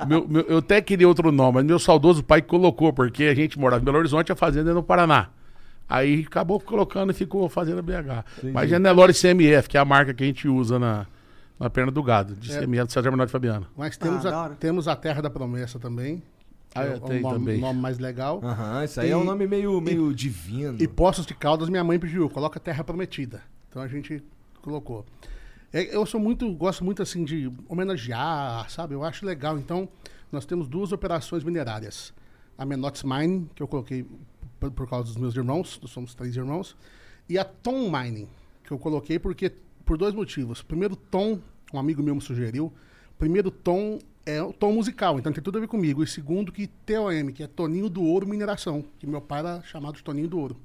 meu- 0.07 0.27
meu- 0.27 0.45
eu 0.47 0.57
até 0.59 0.81
queria 0.81 1.07
outro 1.07 1.31
nome, 1.31 1.55
mas 1.55 1.65
meu 1.65 1.77
saudoso 1.79 2.23
pai 2.23 2.41
colocou, 2.41 2.91
porque 2.93 3.25
a 3.25 3.35
gente 3.35 3.59
morava 3.59 3.81
em 3.81 3.85
Belo 3.85 3.97
Horizonte, 3.97 4.31
a 4.31 4.35
fazenda 4.35 4.71
é 4.71 4.73
no 4.73 4.81
Paraná. 4.83 5.29
Aí 5.87 6.23
acabou 6.25 6.59
colocando 6.59 7.11
e 7.11 7.13
ficou 7.13 7.47
fazendo 7.49 7.79
a 7.79 7.81
BH. 7.81 8.25
Mas 8.53 8.71
é 8.71 8.79
Nelore 8.79 9.13
CMF, 9.13 9.67
que 9.69 9.77
é 9.77 9.79
a 9.79 9.85
marca 9.85 10.13
que 10.13 10.23
a 10.23 10.27
gente 10.27 10.47
usa 10.47 10.79
na, 10.79 11.05
na 11.59 11.69
perna 11.69 11.91
do 11.91 12.03
gado, 12.03 12.35
de 12.35 12.51
É. 12.51 12.65
Do 12.65 12.91
César 12.91 13.11
Menor 13.11 13.25
de 13.25 13.31
Fabiano. 13.31 13.67
Mas 13.77 13.97
temos, 13.97 14.25
Ah, 14.25 14.45
a, 14.45 14.49
temos 14.49 14.87
a 14.87 14.95
Terra 14.95 15.21
da 15.21 15.29
Promessa 15.29 15.79
também. 15.79 16.21
Ah, 16.73 16.83
é, 16.85 16.87
é 16.93 16.95
o 16.97 16.99
nome, 16.99 17.21
também. 17.21 17.59
nome 17.59 17.79
mais 17.79 17.97
legal. 17.99 18.41
Aham, 18.43 18.83
isso 18.83 18.99
aí 18.99 19.07
E- 19.07 19.11
é 19.11 19.17
um 19.17 19.23
nome 19.23 19.47
meio, 19.47 19.79
meio 19.79 20.13
divino. 20.13 20.77
E 20.81 20.87
Poços 20.87 21.25
de 21.25 21.33
Caldas, 21.33 21.69
minha 21.69 21.83
mãe 21.83 21.97
pediu, 21.97 22.29
coloca 22.29 22.59
Terra 22.59 22.83
Prometida. 22.83 23.41
Então 23.69 23.81
a 23.81 23.87
gente 23.87 24.21
colocou. 24.61 25.05
É, 25.71 25.95
Eu 25.95 26.05
sou 26.05 26.19
muito, 26.19 26.51
gosto 26.53 26.83
muito 26.83 27.01
assim 27.01 27.23
de 27.23 27.49
homenagear, 27.69 28.69
sabe? 28.69 28.93
Eu 28.93 29.03
acho 29.03 29.25
legal. 29.25 29.57
Então, 29.57 29.87
nós 30.31 30.45
temos 30.45 30.67
duas 30.67 30.91
operações 30.91 31.43
minerárias. 31.43 32.13
A 32.57 32.65
Menotes 32.65 33.03
Mining, 33.03 33.49
que 33.55 33.61
eu 33.63 33.67
coloquei 33.67 34.05
por, 34.59 34.71
por 34.71 34.89
causa 34.89 35.07
dos 35.07 35.17
meus 35.17 35.35
irmãos, 35.35 35.79
nós 35.81 35.91
somos 35.91 36.13
três 36.13 36.35
irmãos, 36.35 36.75
e 37.29 37.37
a 37.37 37.43
Tom 37.45 37.89
Mining, 37.91 38.27
que 38.63 38.71
eu 38.71 38.79
coloquei 38.79 39.17
porque 39.19 39.51
por 39.85 39.97
dois 39.97 40.13
motivos. 40.13 40.61
Primeiro, 40.61 40.95
Tom, 40.95 41.39
um 41.73 41.79
amigo 41.79 42.01
meu 42.01 42.15
me 42.15 42.21
sugeriu. 42.21 42.73
Primeiro, 43.17 43.49
Tom 43.51 43.99
é 44.25 44.41
o 44.41 44.51
tom 44.51 44.73
musical, 44.73 45.19
então 45.19 45.31
tem 45.31 45.43
tudo 45.43 45.57
a 45.57 45.61
ver 45.61 45.67
comigo. 45.67 46.03
E 46.03 46.07
segundo, 46.07 46.51
que 46.51 46.67
TOM, 46.67 47.31
que 47.33 47.43
é 47.43 47.47
Toninho 47.47 47.89
do 47.89 48.03
Ouro 48.03 48.27
Mineração, 48.27 48.83
que 48.97 49.05
meu 49.05 49.21
pai 49.21 49.39
era 49.39 49.61
chamado 49.61 49.95
de 49.95 50.03
Toninho 50.03 50.27
do 50.27 50.39
Ouro. 50.39 50.57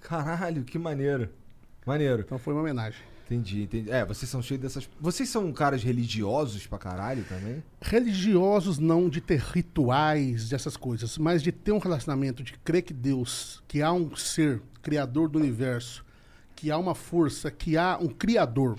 Caralho, 0.00 0.64
que 0.64 0.78
maneiro. 0.78 1.28
Maneiro. 1.86 2.22
Então 2.22 2.38
foi 2.38 2.54
uma 2.54 2.62
homenagem. 2.62 3.00
Entendi, 3.24 3.62
entendi. 3.62 3.90
É, 3.90 4.04
vocês 4.04 4.30
são 4.30 4.42
cheios 4.42 4.60
dessas. 4.60 4.88
Vocês 5.00 5.28
são 5.28 5.50
caras 5.52 5.82
religiosos 5.82 6.66
pra 6.66 6.78
caralho 6.78 7.24
também? 7.24 7.62
religiosos 7.80 8.78
não 8.78 9.08
de 9.08 9.20
ter 9.20 9.38
rituais, 9.38 10.48
dessas 10.48 10.76
coisas, 10.76 11.16
mas 11.16 11.42
de 11.42 11.52
ter 11.52 11.72
um 11.72 11.78
relacionamento, 11.78 12.42
de 12.42 12.54
crer 12.58 12.82
que 12.82 12.92
Deus, 12.92 13.62
que 13.66 13.80
há 13.82 13.92
um 13.92 14.14
ser 14.14 14.60
criador 14.82 15.28
do 15.28 15.38
universo, 15.38 16.04
que 16.54 16.70
há 16.70 16.78
uma 16.78 16.94
força, 16.94 17.50
que 17.50 17.76
há 17.76 17.98
um 18.00 18.08
criador 18.08 18.78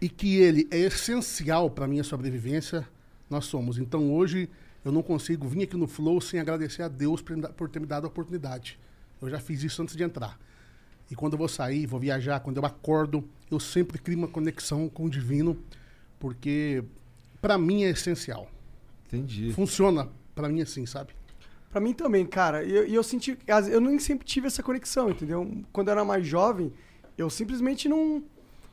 e 0.00 0.08
que 0.08 0.38
ele 0.38 0.66
é 0.70 0.78
essencial 0.78 1.70
para 1.70 1.86
minha 1.86 2.02
sobrevivência, 2.02 2.86
nós 3.30 3.44
somos. 3.44 3.78
Então 3.78 4.12
hoje 4.12 4.48
eu 4.84 4.90
não 4.90 5.02
consigo 5.02 5.46
vir 5.46 5.62
aqui 5.62 5.76
no 5.76 5.86
Flow 5.86 6.20
sem 6.20 6.40
agradecer 6.40 6.82
a 6.82 6.88
Deus 6.88 7.22
por, 7.22 7.68
ter 7.68 7.80
me 7.80 7.86
dado 7.86 8.04
a 8.04 8.08
oportunidade. 8.08 8.78
Eu 9.20 9.30
já 9.30 9.38
fiz 9.38 9.62
isso 9.62 9.80
antes 9.80 9.94
de 9.94 10.02
entrar. 10.02 10.38
E 11.10 11.14
quando 11.14 11.34
eu 11.34 11.38
vou 11.38 11.48
sair, 11.48 11.86
vou 11.86 12.00
viajar, 12.00 12.40
quando 12.40 12.56
eu 12.56 12.66
acordo, 12.66 13.22
eu 13.50 13.60
sempre 13.60 13.98
crio 13.98 14.18
uma 14.18 14.28
conexão 14.28 14.88
com 14.88 15.04
o 15.04 15.10
divino, 15.10 15.56
porque 16.18 16.82
para 17.40 17.56
mim 17.56 17.84
é 17.84 17.90
essencial. 17.90 18.50
Entendi. 19.06 19.52
Funciona 19.52 20.08
para 20.34 20.48
mim 20.48 20.62
assim, 20.62 20.86
sabe? 20.86 21.12
Pra 21.70 21.80
mim 21.80 21.92
também, 21.92 22.26
cara. 22.26 22.64
E 22.64 22.72
eu, 22.72 22.84
eu 22.86 23.02
senti. 23.02 23.38
Eu 23.70 23.80
nem 23.80 23.98
sempre 23.98 24.26
tive 24.26 24.46
essa 24.46 24.62
conexão, 24.62 25.10
entendeu? 25.10 25.48
Quando 25.72 25.88
eu 25.88 25.92
era 25.92 26.04
mais 26.04 26.26
jovem, 26.26 26.72
eu 27.22 27.30
simplesmente 27.30 27.88
não. 27.88 28.22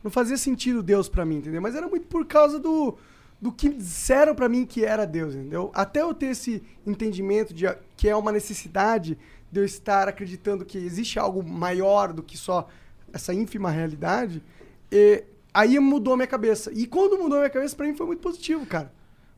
Não 0.02 0.10
fazia 0.10 0.38
sentido 0.38 0.82
Deus 0.82 1.10
pra 1.10 1.26
mim, 1.26 1.38
entendeu? 1.38 1.62
Mas 1.62 1.76
era 1.76 1.88
muito 1.88 2.08
por 2.08 2.26
causa 2.26 2.60
do. 2.60 2.97
Do 3.41 3.54
que 3.54 3.70
disseram 3.70 4.36
pra 4.36 4.50
mim 4.50 4.66
que 4.66 4.84
era 4.84 5.06
Deus, 5.06 5.34
entendeu? 5.34 5.72
Até 5.74 6.02
eu 6.02 6.14
ter 6.14 6.28
esse 6.28 6.62
entendimento 6.86 7.54
de 7.54 7.66
que 7.95 8.10
é 8.10 8.16
uma 8.16 8.34
necessidade 8.34 9.18
de 9.50 9.60
eu 9.62 9.66
estar 9.66 10.10
acreditando 10.10 10.66
que 10.66 10.78
existe 10.78 11.18
algo 11.18 11.41
maior 11.41 12.12
do 12.12 12.22
que 12.22 12.38
só 12.38 12.68
essa 13.14 13.34
ínfima 13.34 13.72
realidade, 13.72 14.43
e 14.91 15.24
aí 15.54 15.80
mudou 15.80 16.18
minha 16.18 16.28
cabeça. 16.28 16.70
E 16.74 16.86
quando 16.86 17.18
mudou 17.18 17.39
minha 17.39 17.50
cabeça, 17.50 17.76
pra 17.76 17.88
mim 17.88 17.95
foi 17.95 18.08
muito 18.08 18.20
positivo, 18.20 18.66
cara. 18.66 18.91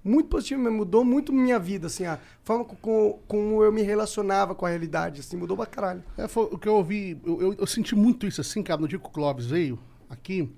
Muito 0.04 0.30
positivo, 0.30 0.72
mudou 0.72 1.06
muito 1.06 1.32
minha 1.32 1.60
vida, 1.60 1.86
assim, 1.88 2.06
a 2.06 2.20
forma 2.44 2.66
co- 2.66 2.76
co- 2.82 3.20
como 3.28 3.64
eu 3.64 3.72
me 3.72 3.84
relacionava 3.84 4.56
com 4.56 4.66
a 4.66 4.70
realidade, 4.70 5.20
assim, 5.22 5.38
mudou 5.38 5.56
pra 5.56 5.68
caralho. 5.68 6.04
É, 6.18 6.28
foi 6.28 6.46
o 6.46 6.58
que 6.58 6.68
eu 6.68 6.74
ouvi, 6.76 7.20
eu, 7.24 7.40
eu- 7.42 7.54
eu 7.54 7.68
senti 7.68 7.96
muito 7.96 8.26
isso 8.26 8.42
assim, 8.42 8.64
cara, 8.64 8.82
no 8.82 8.88
dia 8.88 8.98
que 8.98 9.06
o 9.06 9.10
Clóvis 9.10 9.46
veio 9.46 9.78
aqui, 10.10 10.50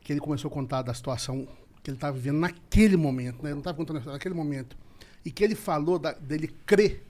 que 0.00 0.12
ele 0.12 0.18
começou 0.20 0.50
a 0.50 0.52
contar 0.52 0.82
da 0.82 0.92
situação 0.92 1.46
que 1.84 1.90
ele 1.90 1.96
estava 1.96 2.16
vivendo 2.16 2.38
naquele 2.40 2.96
momento, 2.96 3.36
né? 3.42 3.50
Ele 3.50 3.54
não 3.54 3.58
estava 3.60 3.76
contando 3.76 3.96
a 3.96 3.98
história 4.00 4.16
naquele 4.16 4.34
momento. 4.34 4.76
E 5.24 5.30
que 5.30 5.44
ele 5.44 5.54
falou 5.54 5.98
da- 5.98 6.12
dele 6.12 6.48
crer 6.66 7.04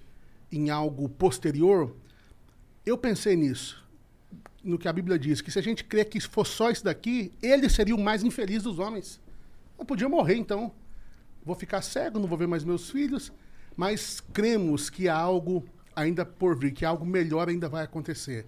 em 0.53 0.68
algo 0.68 1.09
posterior, 1.09 1.95
eu 2.85 2.99
pensei 2.99 3.37
nisso. 3.37 3.83
No 4.62 4.78
que 4.78 4.87
a 4.87 4.93
Bíblia 4.93 5.18
diz, 5.18 5.41
que 5.41 5.51
se 5.51 5.59
a 5.59 5.62
gente 5.62 5.83
crer 5.85 6.05
que 6.11 6.20
fosse 6.20 6.53
só 6.53 6.70
isso 6.70 6.85
daqui, 6.85 7.33
ele 7.43 7.68
seria 7.70 7.95
o 7.97 8.01
mais 8.01 8.22
infeliz 8.22 8.62
dos 8.64 8.78
homens. 8.78 9.18
Eu 9.78 9.85
podia 9.87 10.09
morrer, 10.09 10.35
então. 10.37 10.70
Vou 11.51 11.57
ficar 11.57 11.82
cego, 11.82 12.20
não 12.20 12.28
vou 12.28 12.38
ver 12.38 12.46
mais 12.46 12.62
meus 12.62 12.90
filhos, 12.90 13.32
mas 13.76 14.20
cremos 14.32 14.88
que 14.88 15.09
há 15.09 15.16
algo 15.16 15.64
ainda 15.96 16.24
por 16.24 16.57
vir, 16.57 16.70
que 16.72 16.84
algo 16.84 17.05
melhor 17.05 17.48
ainda 17.48 17.68
vai 17.68 17.82
acontecer. 17.82 18.46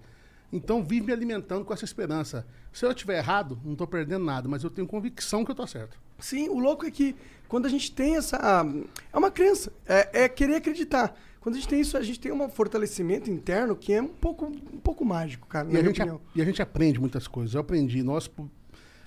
Então, 0.53 0.81
vive 0.81 1.07
me 1.07 1.11
alimentando 1.11 1.65
com 1.65 1.73
essa 1.73 1.83
esperança. 1.83 2.47
Se 2.71 2.85
eu 2.85 2.91
estiver 2.91 3.17
errado, 3.17 3.59
não 3.61 3.73
estou 3.73 3.85
perdendo 3.85 4.23
nada, 4.23 4.47
mas 4.47 4.63
eu 4.63 4.69
tenho 4.69 4.87
convicção 4.87 5.43
que 5.43 5.51
eu 5.51 5.53
estou 5.53 5.67
certo. 5.67 5.99
Sim, 6.17 6.47
o 6.47 6.57
louco 6.59 6.85
é 6.85 6.91
que 6.91 7.13
quando 7.49 7.65
a 7.65 7.69
gente 7.69 7.91
tem 7.91 8.15
essa. 8.15 8.37
É 9.11 9.17
uma 9.17 9.29
crença, 9.29 9.73
é, 9.85 10.23
é 10.23 10.29
querer 10.29 10.55
acreditar. 10.55 11.13
Quando 11.41 11.55
a 11.55 11.57
gente 11.57 11.67
tem 11.67 11.81
isso, 11.81 11.97
a 11.97 12.01
gente 12.01 12.21
tem 12.21 12.31
um 12.31 12.47
fortalecimento 12.47 13.29
interno 13.29 13.75
que 13.75 13.91
é 13.91 14.01
um 14.01 14.07
pouco, 14.07 14.45
um 14.45 14.79
pouco 14.79 15.03
mágico, 15.03 15.45
cara, 15.45 15.69
E 15.69 15.75
a, 15.75 15.83
gente, 15.83 15.99
e 16.35 16.41
a 16.41 16.45
gente 16.45 16.61
aprende 16.61 17.01
muitas 17.01 17.27
coisas. 17.27 17.53
Eu 17.53 17.59
aprendi. 17.59 18.01
Nós 18.01 18.31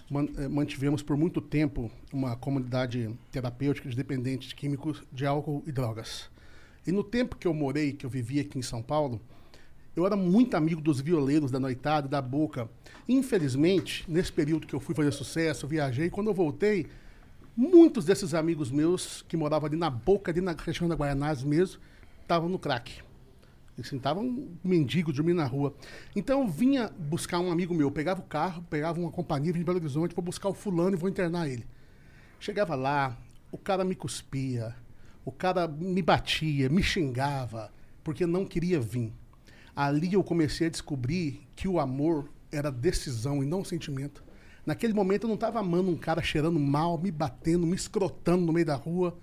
mantivemos 0.08 1.02
por 1.02 1.16
muito 1.16 1.40
tempo 1.40 1.90
uma 2.12 2.36
comunidade 2.36 3.10
terapêutica 3.30 3.88
de 3.88 3.96
dependentes 3.96 4.52
químicos 4.52 5.02
de 5.12 5.26
álcool 5.26 5.62
e 5.66 5.72
drogas. 5.72 6.30
E 6.86 6.92
no 6.92 7.02
tempo 7.02 7.36
que 7.36 7.48
eu 7.48 7.52
morei, 7.52 7.92
que 7.92 8.06
eu 8.06 8.10
vivi 8.10 8.38
aqui 8.38 8.58
em 8.58 8.62
São 8.62 8.80
Paulo, 8.80 9.20
eu 9.96 10.06
era 10.06 10.14
muito 10.14 10.56
amigo 10.56 10.80
dos 10.80 11.00
violeiros 11.00 11.50
da 11.50 11.58
noitada, 11.58 12.06
da 12.06 12.22
boca. 12.22 12.68
Infelizmente, 13.08 14.04
nesse 14.06 14.30
período 14.30 14.66
que 14.66 14.74
eu 14.74 14.80
fui 14.80 14.94
fazer 14.94 15.10
sucesso, 15.10 15.64
eu 15.64 15.70
viajei, 15.70 16.10
quando 16.10 16.28
eu 16.28 16.34
voltei, 16.34 16.86
muitos 17.56 18.04
desses 18.04 18.34
amigos 18.34 18.70
meus 18.70 19.22
que 19.22 19.36
moravam 19.36 19.66
ali 19.66 19.76
na 19.76 19.90
boca, 19.90 20.30
ali 20.30 20.40
na 20.40 20.52
região 20.52 20.88
da 20.88 20.94
Guaianazes 20.94 21.42
mesmo, 21.42 21.80
estavam 22.22 22.48
no 22.48 22.58
crack. 22.58 23.05
Eles 23.76 23.92
estavam 23.92 24.48
mendigos 24.64 25.14
dormindo 25.14 25.36
na 25.36 25.44
rua. 25.44 25.74
Então 26.14 26.40
eu 26.40 26.48
vinha 26.48 26.90
buscar 26.98 27.40
um 27.40 27.52
amigo 27.52 27.74
meu, 27.74 27.90
pegava 27.90 28.20
o 28.20 28.24
carro, 28.24 28.64
pegava 28.70 28.98
uma 28.98 29.10
companhia, 29.10 29.52
vinha 29.52 29.62
de 29.62 29.66
Belo 29.66 29.78
Horizonte, 29.78 30.14
vou 30.14 30.24
buscar 30.24 30.48
o 30.48 30.54
fulano 30.54 30.96
e 30.96 30.98
vou 30.98 31.10
internar 31.10 31.48
ele. 31.48 31.66
Chegava 32.40 32.74
lá, 32.74 33.16
o 33.52 33.58
cara 33.58 33.84
me 33.84 33.94
cuspia, 33.94 34.74
o 35.24 35.32
cara 35.32 35.68
me 35.68 36.00
batia, 36.00 36.68
me 36.70 36.82
xingava, 36.82 37.70
porque 38.02 38.24
não 38.24 38.46
queria 38.46 38.80
vir. 38.80 39.12
Ali 39.74 40.14
eu 40.14 40.24
comecei 40.24 40.68
a 40.68 40.70
descobrir 40.70 41.46
que 41.54 41.68
o 41.68 41.78
amor 41.78 42.30
era 42.50 42.70
decisão 42.70 43.42
e 43.42 43.46
não 43.46 43.62
sentimento. 43.62 44.24
Naquele 44.64 44.94
momento 44.94 45.24
eu 45.24 45.28
não 45.28 45.34
estava 45.34 45.60
amando 45.60 45.90
um 45.90 45.96
cara 45.96 46.22
cheirando 46.22 46.58
mal, 46.58 46.98
me 46.98 47.10
batendo, 47.10 47.66
me 47.66 47.76
escrotando 47.76 48.46
no 48.46 48.52
meio 48.52 48.66
da 48.66 48.74
rua, 48.74 49.16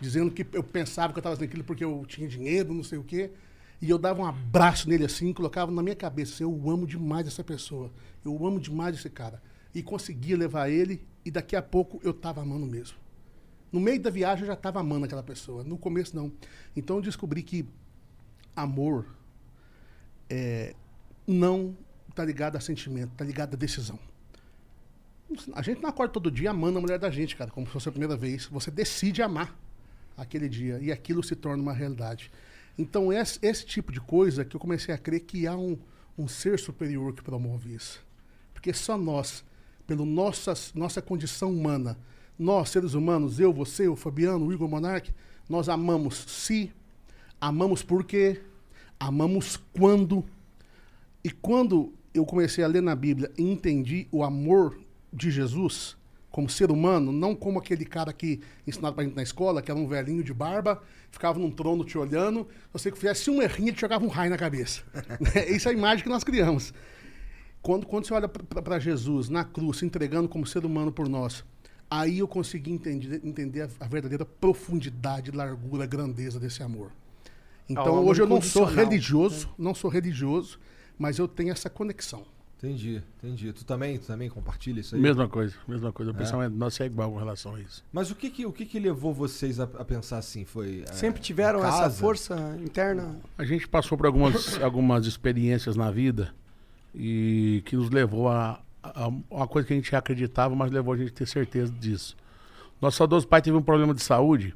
dizendo 0.00 0.30
que 0.30 0.46
eu 0.52 0.62
pensava 0.62 1.12
que 1.12 1.18
eu 1.18 1.20
estava 1.20 1.34
fazendo 1.34 1.48
aquilo 1.48 1.64
porque 1.64 1.84
eu 1.84 2.04
tinha 2.06 2.28
dinheiro, 2.28 2.72
não 2.72 2.84
sei 2.84 2.98
o 2.98 3.04
quê. 3.04 3.32
E 3.80 3.90
eu 3.90 3.98
dava 3.98 4.22
um 4.22 4.26
abraço 4.26 4.88
nele 4.88 5.04
assim, 5.04 5.32
colocava 5.32 5.70
na 5.70 5.82
minha 5.82 5.96
cabeça, 5.96 6.42
eu 6.42 6.70
amo 6.70 6.86
demais 6.86 7.26
essa 7.26 7.44
pessoa, 7.44 7.92
eu 8.24 8.46
amo 8.46 8.58
demais 8.58 8.96
esse 8.96 9.10
cara. 9.10 9.42
E 9.74 9.82
conseguia 9.82 10.36
levar 10.36 10.70
ele, 10.70 11.06
e 11.24 11.30
daqui 11.30 11.54
a 11.54 11.62
pouco 11.62 12.00
eu 12.02 12.12
estava 12.12 12.40
amando 12.40 12.66
mesmo. 12.66 12.96
No 13.70 13.80
meio 13.80 14.00
da 14.00 14.08
viagem 14.08 14.42
eu 14.42 14.46
já 14.46 14.54
estava 14.54 14.80
amando 14.80 15.04
aquela 15.04 15.22
pessoa, 15.22 15.62
no 15.62 15.76
começo 15.76 16.16
não. 16.16 16.32
Então 16.74 16.96
eu 16.96 17.02
descobri 17.02 17.42
que 17.42 17.66
amor 18.54 19.06
é, 20.30 20.74
não 21.26 21.76
está 22.08 22.24
ligado 22.24 22.56
a 22.56 22.60
sentimento, 22.60 23.12
está 23.12 23.24
ligado 23.24 23.54
a 23.54 23.56
decisão. 23.56 23.98
A 25.52 25.60
gente 25.60 25.82
não 25.82 25.90
acorda 25.90 26.14
todo 26.14 26.30
dia 26.30 26.50
amando 26.50 26.78
a 26.78 26.80
mulher 26.80 26.98
da 26.98 27.10
gente, 27.10 27.36
cara, 27.36 27.50
como 27.50 27.66
se 27.66 27.72
fosse 27.72 27.88
a 27.88 27.92
primeira 27.92 28.16
vez. 28.16 28.46
Você 28.46 28.70
decide 28.70 29.22
amar 29.22 29.54
aquele 30.16 30.48
dia 30.48 30.78
e 30.80 30.90
aquilo 30.90 31.22
se 31.22 31.34
torna 31.36 31.62
uma 31.62 31.72
realidade. 31.72 32.30
Então, 32.78 33.12
esse, 33.12 33.38
esse 33.42 33.64
tipo 33.64 33.90
de 33.90 34.00
coisa 34.00 34.44
que 34.44 34.54
eu 34.54 34.60
comecei 34.60 34.94
a 34.94 34.98
crer 34.98 35.20
que 35.20 35.46
há 35.46 35.56
um, 35.56 35.78
um 36.18 36.28
ser 36.28 36.58
superior 36.58 37.14
que 37.14 37.22
promove 37.22 37.74
isso. 37.74 38.04
Porque 38.52 38.72
só 38.72 38.98
nós, 38.98 39.44
pela 39.86 40.04
nossas, 40.04 40.72
nossa 40.74 41.00
condição 41.00 41.50
humana, 41.52 41.98
nós, 42.38 42.70
seres 42.70 42.94
humanos, 42.94 43.40
eu, 43.40 43.52
você, 43.52 43.88
o 43.88 43.96
Fabiano, 43.96 44.46
o 44.46 44.52
Igor 44.52 44.68
Monark, 44.68 45.12
nós 45.48 45.68
amamos 45.68 46.16
se, 46.26 46.72
amamos 47.40 47.82
porque, 47.82 48.40
amamos 49.00 49.56
quando. 49.72 50.24
E 51.24 51.30
quando 51.30 51.94
eu 52.12 52.26
comecei 52.26 52.62
a 52.62 52.66
ler 52.68 52.82
na 52.82 52.94
Bíblia 52.94 53.30
e 53.38 53.42
entendi 53.42 54.06
o 54.12 54.22
amor 54.22 54.78
de 55.12 55.30
Jesus 55.30 55.96
como 56.36 56.50
ser 56.50 56.70
humano, 56.70 57.12
não 57.12 57.34
como 57.34 57.58
aquele 57.58 57.86
cara 57.86 58.12
que 58.12 58.42
ensinava 58.66 58.96
pra 58.96 59.04
gente 59.04 59.16
na 59.16 59.22
escola, 59.22 59.62
que 59.62 59.70
era 59.70 59.80
um 59.80 59.88
velhinho 59.88 60.22
de 60.22 60.34
barba, 60.34 60.82
ficava 61.10 61.38
num 61.38 61.50
trono 61.50 61.82
te 61.82 61.96
olhando, 61.96 62.46
você 62.70 62.92
fizesse 62.92 63.30
um 63.30 63.40
errinho, 63.40 63.72
te 63.72 63.80
jogava 63.80 64.04
um 64.04 64.08
raio 64.08 64.28
na 64.28 64.36
cabeça. 64.36 64.82
Essa 65.34 65.70
é 65.70 65.72
a 65.72 65.74
imagem 65.74 66.02
que 66.02 66.10
nós 66.10 66.22
criamos. 66.22 66.74
Quando, 67.62 67.86
quando 67.86 68.06
você 68.06 68.12
olha 68.12 68.28
para 68.28 68.78
Jesus 68.78 69.30
na 69.30 69.44
cruz, 69.44 69.78
se 69.78 69.86
entregando 69.86 70.28
como 70.28 70.46
ser 70.46 70.66
humano 70.66 70.92
por 70.92 71.08
nós, 71.08 71.42
aí 71.90 72.18
eu 72.18 72.28
consegui 72.28 72.70
entender, 72.70 73.22
entender 73.24 73.62
a, 73.62 73.68
a 73.80 73.88
verdadeira 73.88 74.26
profundidade, 74.26 75.30
largura, 75.30 75.86
grandeza 75.86 76.38
desse 76.38 76.62
amor. 76.62 76.92
Então 77.66 77.96
amor 77.96 78.10
hoje 78.10 78.20
eu 78.20 78.26
não 78.26 78.42
sou 78.42 78.64
incondicional, 78.64 78.90
religioso, 78.90 79.48
não 79.56 79.74
sou 79.74 79.90
religioso, 79.90 80.60
mas 80.98 81.18
eu 81.18 81.26
tenho 81.26 81.50
essa 81.50 81.70
conexão. 81.70 82.26
Entendi, 82.58 83.02
entendi. 83.18 83.52
Tu 83.52 83.64
também, 83.66 83.98
tu 83.98 84.06
também 84.06 84.30
compartilha 84.30 84.80
isso 84.80 84.94
aí? 84.94 85.00
Mesma 85.00 85.28
coisa, 85.28 85.54
mesma 85.68 85.92
coisa. 85.92 86.10
O 86.10 86.14
pensamento 86.14 86.54
nosso 86.54 86.82
é 86.82 86.86
igual 86.86 87.10
com 87.12 87.18
relação 87.18 87.54
a 87.54 87.60
isso. 87.60 87.84
Mas 87.92 88.10
o 88.10 88.14
que 88.14 88.30
que, 88.30 88.46
o 88.46 88.52
que 88.52 88.64
que 88.64 88.78
levou 88.78 89.12
vocês 89.12 89.60
a, 89.60 89.64
a 89.64 89.84
pensar 89.84 90.16
assim? 90.18 90.46
Foi 90.46 90.82
é, 90.88 90.92
Sempre 90.92 91.20
tiveram 91.20 91.62
essa 91.62 91.90
força 91.90 92.56
interna? 92.64 93.20
A 93.36 93.44
gente 93.44 93.68
passou 93.68 93.98
por 93.98 94.06
algumas, 94.06 94.60
algumas 94.62 95.06
experiências 95.06 95.76
na 95.76 95.90
vida 95.90 96.32
e 96.94 97.62
que 97.66 97.76
nos 97.76 97.90
levou 97.90 98.28
a, 98.28 98.58
a 98.82 99.08
uma 99.30 99.46
coisa 99.46 99.68
que 99.68 99.74
a 99.74 99.76
gente 99.76 99.94
acreditava, 99.94 100.54
mas 100.56 100.70
levou 100.70 100.94
a 100.94 100.96
gente 100.96 101.10
a 101.10 101.14
ter 101.14 101.26
certeza 101.26 101.70
disso. 101.70 102.16
Nosso 102.80 102.96
saudoso 102.96 103.28
pai 103.28 103.42
teve 103.42 103.56
um 103.56 103.62
problema 103.62 103.92
de 103.92 104.02
saúde, 104.02 104.54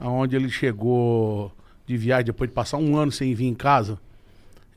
onde 0.00 0.34
ele 0.34 0.50
chegou 0.50 1.52
de 1.86 1.96
viagem 1.96 2.26
depois 2.26 2.50
de 2.50 2.54
passar 2.54 2.78
um 2.78 2.96
ano 2.96 3.12
sem 3.12 3.32
vir 3.34 3.46
em 3.46 3.54
casa 3.54 4.00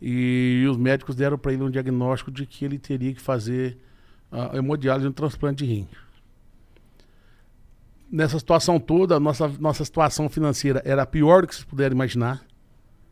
e 0.02 0.66
os 0.70 0.78
médicos 0.78 1.16
deram 1.16 1.38
para 1.38 1.54
ele 1.54 1.64
um 1.64 1.70
diagnóstico 1.70 2.32
de 2.32 2.46
que 2.46 2.64
ele 2.64 2.78
teria 2.78 3.14
que 3.14 3.22
fazer 3.22 3.78
a 4.32 4.58
hemodiálise 4.58 5.06
e 5.06 5.10
um 5.10 5.14
transplante 5.14 5.64
de 5.64 5.72
rim. 5.72 5.88
Nessa 8.12 8.40
situação 8.40 8.80
toda, 8.80 9.16
a 9.16 9.20
nossa, 9.20 9.48
nossa 9.60 9.86
situação 9.86 10.30
financeira 10.30 10.82
era 10.86 11.06
pior 11.06 11.42
do 11.42 11.48
que 11.48 11.56
vocês 11.56 11.66
puderem 11.66 11.96
imaginar. 11.96 12.44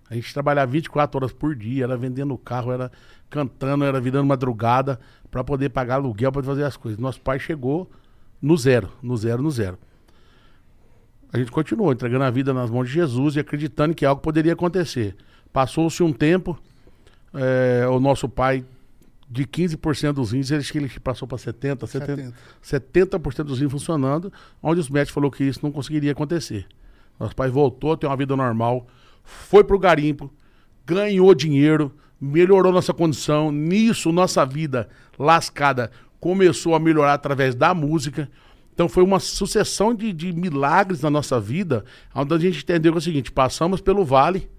A 0.09 0.15
gente 0.15 0.33
trabalhava 0.33 0.71
24 0.71 1.17
horas 1.17 1.33
por 1.33 1.55
dia, 1.55 1.83
era 1.83 1.97
vendendo 1.97 2.37
carro, 2.37 2.71
era 2.71 2.91
cantando, 3.29 3.83
era 3.83 3.99
virando 3.99 4.25
madrugada 4.25 4.99
para 5.29 5.43
poder 5.43 5.69
pagar 5.69 5.95
aluguel, 5.95 6.31
para 6.31 6.41
fazer 6.41 6.63
as 6.63 6.77
coisas. 6.77 6.99
Nosso 6.99 7.21
pai 7.21 7.39
chegou 7.39 7.89
no 8.41 8.55
zero, 8.57 8.89
no 9.01 9.17
zero, 9.17 9.43
no 9.43 9.51
zero. 9.51 9.77
A 11.31 11.37
gente 11.37 11.51
continuou 11.51 11.91
entregando 11.91 12.23
a 12.23 12.31
vida 12.31 12.53
nas 12.53 12.69
mãos 12.69 12.87
de 12.87 12.93
Jesus 12.93 13.35
e 13.35 13.39
acreditando 13.39 13.93
que 13.93 14.05
algo 14.05 14.21
poderia 14.21 14.53
acontecer. 14.53 15.15
Passou-se 15.51 16.01
um 16.01 16.13
tempo, 16.13 16.57
eh, 17.33 17.85
o 17.89 17.99
nosso 17.99 18.27
pai, 18.29 18.63
de 19.29 19.45
15% 19.45 20.13
dos 20.13 20.33
acho 20.33 20.71
que 20.71 20.77
ele 20.77 20.89
passou 20.99 21.27
para 21.27 21.37
70%, 21.37 21.77
70%, 21.79 22.33
70% 22.63 23.43
dos 23.43 23.59
rins 23.59 23.71
funcionando, 23.71 24.31
onde 24.63 24.79
os 24.79 24.89
médicos 24.89 25.13
falaram 25.13 25.31
que 25.31 25.43
isso 25.43 25.59
não 25.61 25.71
conseguiria 25.71 26.13
acontecer. 26.13 26.65
Nosso 27.19 27.35
pai 27.35 27.49
voltou 27.49 27.91
a 27.91 27.97
ter 27.97 28.07
uma 28.07 28.15
vida 28.15 28.35
normal, 28.35 28.87
foi 29.23 29.63
pro 29.63 29.77
garimpo, 29.77 30.31
ganhou 30.85 31.33
dinheiro, 31.35 31.93
melhorou 32.19 32.71
nossa 32.71 32.93
condição. 32.93 33.51
Nisso, 33.51 34.11
nossa 34.11 34.45
vida 34.45 34.87
lascada 35.19 35.91
começou 36.19 36.75
a 36.75 36.79
melhorar 36.79 37.13
através 37.13 37.53
da 37.53 37.73
música. 37.73 38.29
Então 38.73 38.87
foi 38.87 39.03
uma 39.03 39.19
sucessão 39.19 39.93
de, 39.93 40.13
de 40.13 40.31
milagres 40.31 41.01
na 41.01 41.09
nossa 41.09 41.39
vida, 41.39 41.83
onde 42.13 42.33
a 42.33 42.37
gente 42.39 42.63
entendeu 42.63 42.91
que 42.91 42.97
é 42.97 42.99
o 42.99 43.01
seguinte: 43.01 43.31
passamos 43.31 43.81
pelo 43.81 44.05
vale, 44.05 44.49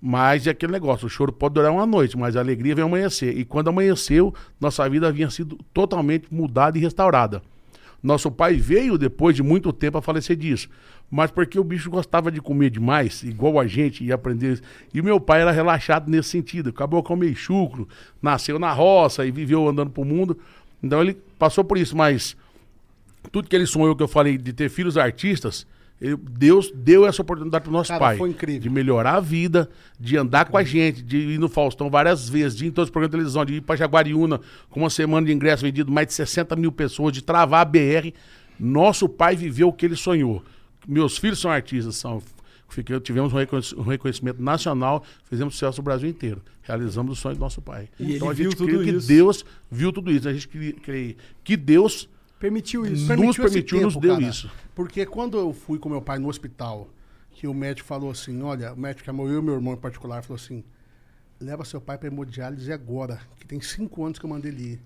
mas 0.00 0.46
é 0.46 0.50
aquele 0.50 0.72
negócio, 0.72 1.06
o 1.06 1.10
choro 1.10 1.32
pode 1.32 1.54
durar 1.54 1.72
uma 1.72 1.86
noite, 1.86 2.16
mas 2.16 2.36
a 2.36 2.40
alegria 2.40 2.74
vem 2.74 2.84
amanhecer. 2.84 3.36
E 3.36 3.44
quando 3.44 3.68
amanheceu, 3.68 4.32
nossa 4.60 4.88
vida 4.88 5.08
havia 5.08 5.28
sido 5.30 5.58
totalmente 5.72 6.26
mudada 6.30 6.78
e 6.78 6.80
restaurada. 6.80 7.42
Nosso 8.02 8.30
pai 8.30 8.54
veio 8.54 8.96
depois 8.96 9.34
de 9.34 9.42
muito 9.42 9.72
tempo 9.72 9.98
a 9.98 10.02
falecer 10.02 10.36
disso. 10.36 10.68
Mas 11.10 11.30
porque 11.30 11.58
o 11.58 11.64
bicho 11.64 11.90
gostava 11.90 12.30
de 12.30 12.40
comer 12.40 12.70
demais, 12.70 13.22
igual 13.22 13.58
a 13.58 13.66
gente, 13.66 14.04
e 14.04 14.12
aprender. 14.12 14.60
E 14.94 15.02
meu 15.02 15.18
pai 15.18 15.40
era 15.40 15.50
relaxado 15.50 16.08
nesse 16.08 16.28
sentido. 16.28 16.70
Acabou 16.70 17.02
com 17.02 17.16
meio 17.16 17.34
chucro, 17.34 17.88
nasceu 18.22 18.58
na 18.58 18.72
roça 18.72 19.26
e 19.26 19.30
viveu 19.30 19.66
andando 19.66 19.90
pro 19.90 20.04
mundo. 20.04 20.38
Então 20.82 21.00
ele 21.00 21.16
passou 21.38 21.64
por 21.64 21.76
isso, 21.76 21.96
mas 21.96 22.36
tudo 23.32 23.48
que 23.48 23.56
ele 23.56 23.66
sonhou, 23.66 23.96
que 23.96 24.02
eu 24.02 24.08
falei, 24.08 24.38
de 24.38 24.52
ter 24.52 24.68
filhos 24.68 24.96
artistas, 24.96 25.66
Deus 26.30 26.70
deu 26.72 27.04
essa 27.06 27.22
oportunidade 27.22 27.64
pro 27.64 27.72
nosso 27.72 27.88
Cara, 27.88 27.98
pai. 28.00 28.16
foi 28.16 28.30
incrível. 28.30 28.60
De 28.60 28.70
melhorar 28.70 29.14
a 29.16 29.20
vida, 29.20 29.68
de 29.98 30.16
andar 30.16 30.44
com 30.44 30.56
a 30.56 30.62
gente, 30.62 31.02
de 31.02 31.16
ir 31.16 31.38
no 31.38 31.48
Faustão 31.48 31.90
várias 31.90 32.28
vezes, 32.28 32.56
de 32.56 32.66
ir 32.66 32.68
em 32.68 32.70
todos 32.70 32.86
os 32.88 32.92
programas 32.92 33.10
de 33.10 33.16
televisão, 33.16 33.44
de 33.44 33.54
ir 33.54 33.60
pra 33.62 33.74
Jaguariúna, 33.74 34.40
com 34.70 34.80
uma 34.80 34.90
semana 34.90 35.26
de 35.26 35.32
ingresso 35.32 35.62
vendido, 35.64 35.90
mais 35.90 36.06
de 36.06 36.14
60 36.14 36.54
mil 36.54 36.70
pessoas, 36.70 37.12
de 37.12 37.20
travar 37.22 37.62
a 37.62 37.64
BR. 37.64 38.12
Nosso 38.60 39.08
pai 39.08 39.34
viveu 39.34 39.68
o 39.68 39.72
que 39.72 39.86
ele 39.86 39.96
sonhou. 39.96 40.42
Meus 40.86 41.18
filhos 41.18 41.38
são 41.40 41.50
artistas, 41.50 41.96
são. 41.96 42.22
Fiquei- 42.70 43.00
tivemos 43.00 43.32
um 43.32 43.36
reconhec- 43.36 43.74
reconhecimento 43.80 44.42
nacional, 44.42 45.02
fizemos 45.24 45.54
sucesso 45.54 45.78
no 45.78 45.84
Brasil 45.84 46.08
inteiro. 46.08 46.42
Realizamos 46.62 47.18
o 47.18 47.20
sonho 47.20 47.34
do 47.34 47.40
nosso 47.40 47.62
pai. 47.62 47.88
E 47.98 48.16
então 48.16 48.28
a 48.28 48.34
gente 48.34 48.54
viu 48.56 48.82
que 48.84 48.90
isso. 48.90 49.08
Deus 49.08 49.44
viu 49.70 49.90
tudo 49.90 50.10
isso. 50.12 50.28
A 50.28 50.32
gente 50.34 50.46
crê 50.82 51.16
que 51.42 51.56
Deus 51.56 52.08
Permitiu 52.38 52.86
isso. 52.86 53.02
nos 53.02 53.06
Permitiu 53.08 53.44
permitiu, 53.44 53.80
nos 53.82 53.96
deu 53.96 54.14
cara. 54.14 54.28
isso. 54.28 54.50
Porque 54.74 55.04
quando 55.04 55.36
eu 55.36 55.52
fui 55.52 55.78
com 55.78 55.88
meu 55.88 56.00
pai 56.00 56.18
no 56.18 56.28
hospital, 56.28 56.88
que 57.32 57.46
o 57.46 57.54
médico 57.54 57.86
falou 57.86 58.10
assim, 58.10 58.40
olha, 58.42 58.72
o 58.72 58.78
médico 58.78 59.04
chamou 59.04 59.28
eu 59.28 59.40
e 59.40 59.42
meu 59.42 59.54
irmão 59.54 59.74
em 59.74 59.76
particular, 59.76 60.22
falou 60.22 60.36
assim, 60.36 60.64
leva 61.40 61.64
seu 61.64 61.80
pai 61.80 61.98
para 61.98 62.08
hemodiálise 62.08 62.72
agora, 62.72 63.20
que 63.38 63.46
tem 63.46 63.60
cinco 63.60 64.04
anos 64.04 64.18
que 64.18 64.24
eu 64.24 64.30
mandei 64.30 64.50
ele 64.50 64.62
ir. 64.62 64.82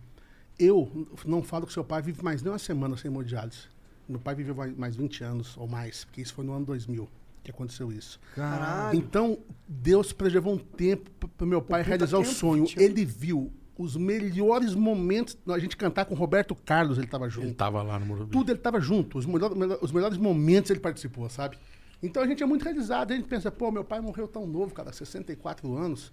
Eu 0.59 1.09
não 1.25 1.43
falo 1.43 1.67
que 1.67 1.73
seu 1.73 1.85
pai 1.85 2.03
vive 2.03 2.23
mais 2.23 2.43
nem 2.43 2.53
uma 2.53 2.59
semana 2.59 2.97
sem 2.97 3.11
hemodiálise. 3.11 3.73
Meu 4.09 4.21
pai 4.21 4.35
viveu 4.35 4.55
mais 4.77 4.97
20 4.97 5.25
anos 5.25 5.57
ou 5.57 5.67
mais, 5.67 6.05
porque 6.05 6.21
isso 6.21 6.35
foi 6.35 6.45
no 6.45 6.53
ano 6.53 6.67
2000 6.67 7.09
que 7.43 7.51
aconteceu 7.51 7.93
isso. 7.93 8.21
Caralho. 8.35 8.97
Então, 8.97 9.39
Deus 9.67 10.13
preservou 10.13 10.55
um 10.55 10.59
tempo 10.59 11.29
para 11.29 11.47
meu 11.47 11.61
pai 11.61 11.81
puta 11.81 11.89
realizar 11.89 12.19
o 12.19 12.23
tempo, 12.23 12.35
sonho. 12.35 12.65
20 12.67 12.77
anos. 12.77 12.91
Ele 12.91 13.05
viu 13.05 13.53
os 13.83 13.97
melhores 13.97 14.75
momentos, 14.75 15.37
a 15.49 15.59
gente 15.59 15.77
cantar 15.77 16.05
com 16.05 16.15
o 16.15 16.17
Roberto 16.17 16.55
Carlos, 16.55 16.97
ele 16.99 17.07
estava 17.07 17.29
junto 17.29 17.47
Ele 17.49 17.55
tava 17.55 17.83
lá 17.83 17.99
no 17.99 18.07
Morumbi. 18.07 18.31
tudo 18.31 18.51
ele 18.51 18.59
estava 18.59 18.81
junto. 18.81 19.19
Os, 19.19 19.27
melhor- 19.27 19.53
os 19.83 19.93
melhores 19.93 20.17
momentos 20.19 20.71
ele 20.71 20.81
participou, 20.81 21.29
sabe? 21.29 21.59
Então 22.03 22.23
a 22.23 22.27
gente 22.27 22.43
é 22.43 22.47
muito 22.47 22.63
realizado. 22.65 23.13
A 23.13 23.17
gente 23.17 23.29
pensa, 23.29 23.51
pô, 23.51 23.71
meu 23.71 23.85
pai 23.85 24.01
morreu 24.01 24.27
tão 24.27 24.47
novo, 24.47 24.73
cara, 24.75 24.93
64 24.93 25.77
anos. 25.77 26.13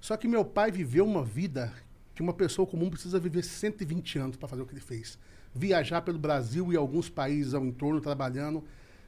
Só 0.00 0.16
que 0.16 0.28
meu 0.28 0.44
pai 0.44 0.70
viveu 0.70 1.04
uma 1.06 1.24
vida 1.24 1.72
que 2.14 2.22
uma 2.22 2.32
pessoa 2.32 2.66
comum 2.66 2.90
precisa 2.90 3.18
viver 3.18 3.42
120 3.42 4.18
anos 4.18 4.36
para 4.36 4.46
fazer 4.48 4.62
o 4.62 4.66
que 4.66 4.72
ele 4.74 4.80
fez. 4.80 5.18
Viajar 5.54 6.02
pelo 6.02 6.18
Brasil 6.18 6.72
e 6.72 6.76
alguns 6.76 7.08
países 7.08 7.54
ao 7.54 7.64
entorno 7.64 8.00
trabalhando, 8.00 8.62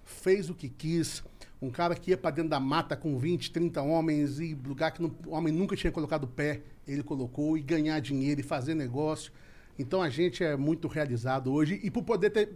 fez 0.04 0.48
o 0.50 0.54
que 0.54 0.68
quis. 0.68 1.22
Um 1.62 1.70
cara 1.70 1.94
que 1.94 2.10
ia 2.10 2.16
para 2.16 2.30
dentro 2.32 2.50
da 2.50 2.60
mata 2.60 2.96
com 2.96 3.18
20, 3.18 3.50
30 3.50 3.80
homens 3.82 4.40
e 4.40 4.54
lugar 4.54 4.90
que 4.90 5.02
o 5.02 5.12
homem 5.28 5.52
nunca 5.52 5.74
tinha 5.76 5.90
colocado 5.92 6.24
o 6.24 6.28
pé, 6.28 6.62
ele 6.86 7.02
colocou 7.02 7.56
e 7.58 7.62
ganhar 7.62 7.98
dinheiro 8.00 8.40
e 8.40 8.44
fazer 8.44 8.74
negócio. 8.74 9.32
Então 9.78 10.00
a 10.02 10.08
gente 10.08 10.42
é 10.44 10.56
muito 10.56 10.88
realizado 10.88 11.52
hoje 11.52 11.80
e 11.82 11.90
por 11.90 12.02
poder 12.02 12.30
ter 12.30 12.52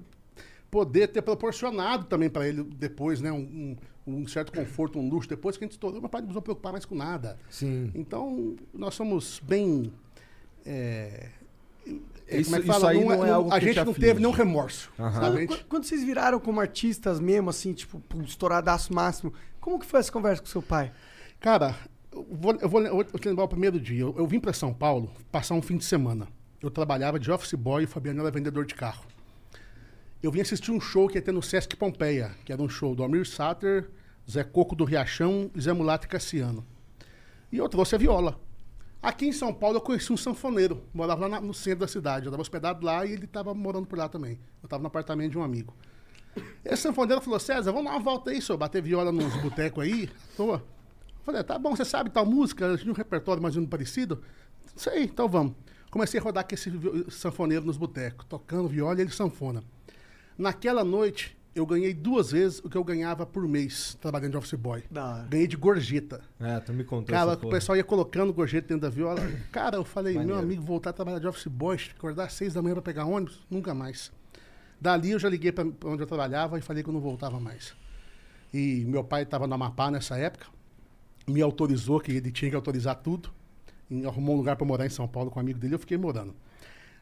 poder 0.70 1.09
ter 1.09 1.20
proporcionado 1.22 2.05
também 2.05 2.31
para 2.31 2.47
ele 2.47 2.62
depois, 2.62 3.20
né, 3.20 3.33
um, 3.33 3.76
um- 4.07 4.12
um 4.20 4.26
certo 4.28 4.53
conforto, 4.53 5.01
um 5.01 5.09
luxo 5.09 5.28
depois 5.28 5.57
que 5.57 5.64
a 5.64 5.66
gente 5.66 5.72
estourou, 5.72 6.01
meu 6.01 6.09
pai 6.09 6.20
não 6.20 6.28
precisou 6.28 6.43
preocupar 6.43 6.70
mais 6.70 6.85
com 6.85 6.95
nada. 6.95 7.37
Sim. 7.51 7.91
Então 7.95 8.55
nós 8.72 8.95
somos 8.95 9.41
bem 9.45 9.93
é, 10.64 11.28
é, 12.28 12.39
Isso- 12.41 12.51
como 12.51 12.57
é 12.57 12.61
que 12.61 12.70
isso 12.70 12.81
fala? 12.81 12.91
aí 12.93 13.05
não 13.05 13.24
é 13.26 13.31
algo 13.31 13.53
a 13.53 13.59
que 13.59 13.64
gente 13.66 13.74
te 13.74 13.85
não 13.85 13.91
aflige. 13.93 14.07
teve 14.07 14.20
nenhum 14.20 14.33
remorso. 14.33 14.93
Sabe? 14.97 15.43
A 15.43 15.47
Quando, 15.49 15.64
quando 15.64 15.85
vocês 15.85 16.05
viraram 16.05 16.39
como 16.39 16.61
artistas 16.61 17.18
mesmo, 17.18 17.51
assim, 17.51 17.72
tipo, 17.72 17.99
pum, 18.01 18.22
estouradaço 18.22 18.93
máximo, 18.95 19.33
como 19.61 19.78
que 19.78 19.87
foi 19.87 19.99
essa 20.01 20.12
conversa 20.12 20.41
com 20.43 20.49
seu 20.49 20.62
pai? 20.62 20.93
Cara, 21.41 21.74
eu 22.12 22.26
vou, 22.30 22.54
eu 22.61 22.68
vou, 22.68 22.82
eu 22.82 22.94
vou 22.94 23.04
te 23.04 23.28
lembrar 23.28 23.44
o 23.44 23.48
primeiro 23.48 23.78
dia. 23.80 24.00
Eu, 24.00 24.14
eu 24.18 24.26
vim 24.26 24.40
para 24.40 24.52
São 24.52 24.72
Paulo 24.72 25.11
passar 25.30 25.54
um 25.54 25.62
fim 25.62 25.76
de 25.76 25.84
semana. 25.84 26.28
Eu 26.62 26.70
trabalhava 26.70 27.18
de 27.18 27.30
office 27.30 27.54
boy 27.54 27.82
e 27.82 27.84
o 27.84 27.88
Fabiano 27.88 28.20
era 28.20 28.30
vendedor 28.30 28.64
de 28.66 28.74
carro. 28.74 29.04
Eu 30.22 30.30
vim 30.30 30.40
assistir 30.40 30.70
um 30.70 30.80
show 30.80 31.08
que 31.08 31.16
ia 31.16 31.22
ter 31.22 31.32
no 31.32 31.42
Sesc 31.42 31.74
Pompeia, 31.76 32.32
que 32.44 32.52
era 32.52 32.61
um 32.61 32.68
show 32.68 32.94
do 32.94 33.02
Amir 33.02 33.26
Sater, 33.26 33.88
Zé 34.30 34.44
Coco 34.44 34.76
do 34.76 34.84
Riachão 34.84 35.50
e 35.54 35.61
Zé 35.61 35.72
Mulato 35.72 36.06
e 36.06 36.08
Cassiano. 36.11 36.64
E 37.50 37.56
eu 37.56 37.68
trouxe 37.68 37.94
a 37.94 37.98
viola. 37.98 38.38
Aqui 39.02 39.26
em 39.26 39.32
São 39.32 39.54
Paulo 39.54 39.78
eu 39.78 39.80
conheci 39.80 40.12
um 40.12 40.16
sanfoneiro, 40.16 40.82
morava 40.92 41.22
lá 41.22 41.28
na- 41.28 41.40
no 41.40 41.54
centro 41.54 41.80
da 41.80 41.88
cidade. 41.88 42.26
Eu 42.26 42.30
estava 42.30 42.42
hospedado 42.42 42.84
lá 42.84 43.06
e 43.06 43.12
ele 43.12 43.24
estava 43.24 43.54
morando 43.54 43.86
por 43.86 43.98
lá 43.98 44.11
também. 44.11 44.32
Eu 44.62 44.66
estava 44.66 44.82
no 44.82 44.88
apartamento 44.88 45.30
de 45.32 45.38
um 45.38 45.42
amigo. 45.42 45.74
Esse 46.62 46.82
sanfoneiro 46.82 47.22
falou, 47.22 47.40
César, 47.40 47.72
vamos 47.72 47.86
dar 47.90 47.96
uma 47.96 48.00
volta 48.04 48.30
aí, 48.30 48.42
senhor, 48.42 48.58
bater 48.58 48.82
viola 48.82 49.11
nos 49.11 49.34
botecos 49.40 49.82
aí, 49.82 50.11
à 50.34 50.36
toa. 50.36 50.62
Eu 51.21 51.25
falei, 51.25 51.43
tá 51.45 51.59
bom, 51.59 51.77
você 51.77 51.85
sabe 51.85 52.11
tal 52.11 52.25
música? 52.25 52.66
A 52.66 52.71
gente 52.73 52.85
tem 52.85 52.93
um 52.93 52.97
repertório 52.97 53.43
mais 53.43 53.55
ou 53.55 53.61
menos 53.61 53.71
parecido? 53.71 54.23
Sei, 54.75 55.05
então 55.05 55.29
vamos. 55.29 55.55
Comecei 55.91 56.18
a 56.18 56.23
rodar 56.23 56.47
com 56.47 56.55
esse 56.55 56.71
sanfoneiro 57.11 57.64
nos 57.64 57.77
botecos, 57.77 58.25
tocando 58.29 58.68
viola 58.68 58.99
e 58.99 59.03
ele 59.03 59.11
sanfona. 59.11 59.62
Naquela 60.39 60.85
noite, 60.85 61.37
eu 61.55 61.66
ganhei 61.66 61.93
duas 61.93 62.31
vezes 62.31 62.61
o 62.61 62.71
que 62.71 62.77
eu 62.77 62.85
ganhava 62.85 63.27
por 63.27 63.47
mês 63.47 63.99
trabalhando 64.01 64.31
de 64.33 64.37
office 64.39 64.55
boy. 64.55 64.83
Da. 64.91 65.27
Ganhei 65.29 65.47
de 65.47 65.57
gorjeta. 65.57 66.21
É, 66.39 66.59
tu 66.61 66.73
me 66.73 66.85
contou 66.85 67.12
Cara, 67.14 67.33
essa 67.33 67.39
o 67.39 67.43
porra. 67.43 67.53
pessoal 67.55 67.77
ia 67.77 67.85
colocando 67.85 68.33
gorjeta 68.33 68.68
dentro 68.68 68.83
da 68.83 68.89
viola. 68.89 69.21
Cara, 69.53 69.77
eu 69.77 69.85
falei, 69.85 70.14
meu 70.14 70.23
Maneiro. 70.23 70.43
amigo, 70.43 70.62
voltar 70.62 70.91
a 70.91 70.93
trabalhar 70.93 71.18
de 71.18 71.27
office 71.27 71.49
boy, 71.49 71.77
acordar 71.97 72.25
às 72.27 72.33
seis 72.33 72.55
da 72.55 72.62
manhã 72.62 72.75
pra 72.75 72.83
pegar 72.83 73.05
ônibus, 73.05 73.41
nunca 73.51 73.75
mais. 73.75 74.11
Dali 74.81 75.11
eu 75.11 75.18
já 75.18 75.29
liguei 75.29 75.53
pra 75.53 75.64
pra 75.66 75.91
onde 75.91 76.03
eu 76.03 76.07
trabalhava 76.07 76.57
e 76.59 76.62
falei 76.62 76.83
que 76.83 76.89
eu 76.89 76.95
não 76.95 77.01
voltava 77.01 77.39
mais. 77.39 77.75
E 78.55 78.85
meu 78.87 79.05
pai 79.05 79.25
estava 79.25 79.47
no 79.47 79.55
Amapá 79.55 79.91
nessa 79.91 80.16
época, 80.16 80.47
me 81.31 81.41
autorizou, 81.43 82.01
que 82.01 82.12
ele 82.12 82.31
tinha 82.31 82.51
que 82.51 82.57
autorizar 82.57 82.97
tudo, 82.97 83.31
e 83.91 84.05
arrumou 84.05 84.35
um 84.35 84.39
lugar 84.39 84.57
para 84.57 84.66
morar 84.66 84.87
em 84.87 84.91
São 84.91 85.09
Paulo 85.09 85.31
com 85.31 85.39
um 85.39 85.43
amigo 85.43 85.59
dele, 85.59 85.74
eu 85.74 85.78
fiquei 85.78 85.97
morando. 85.97 86.35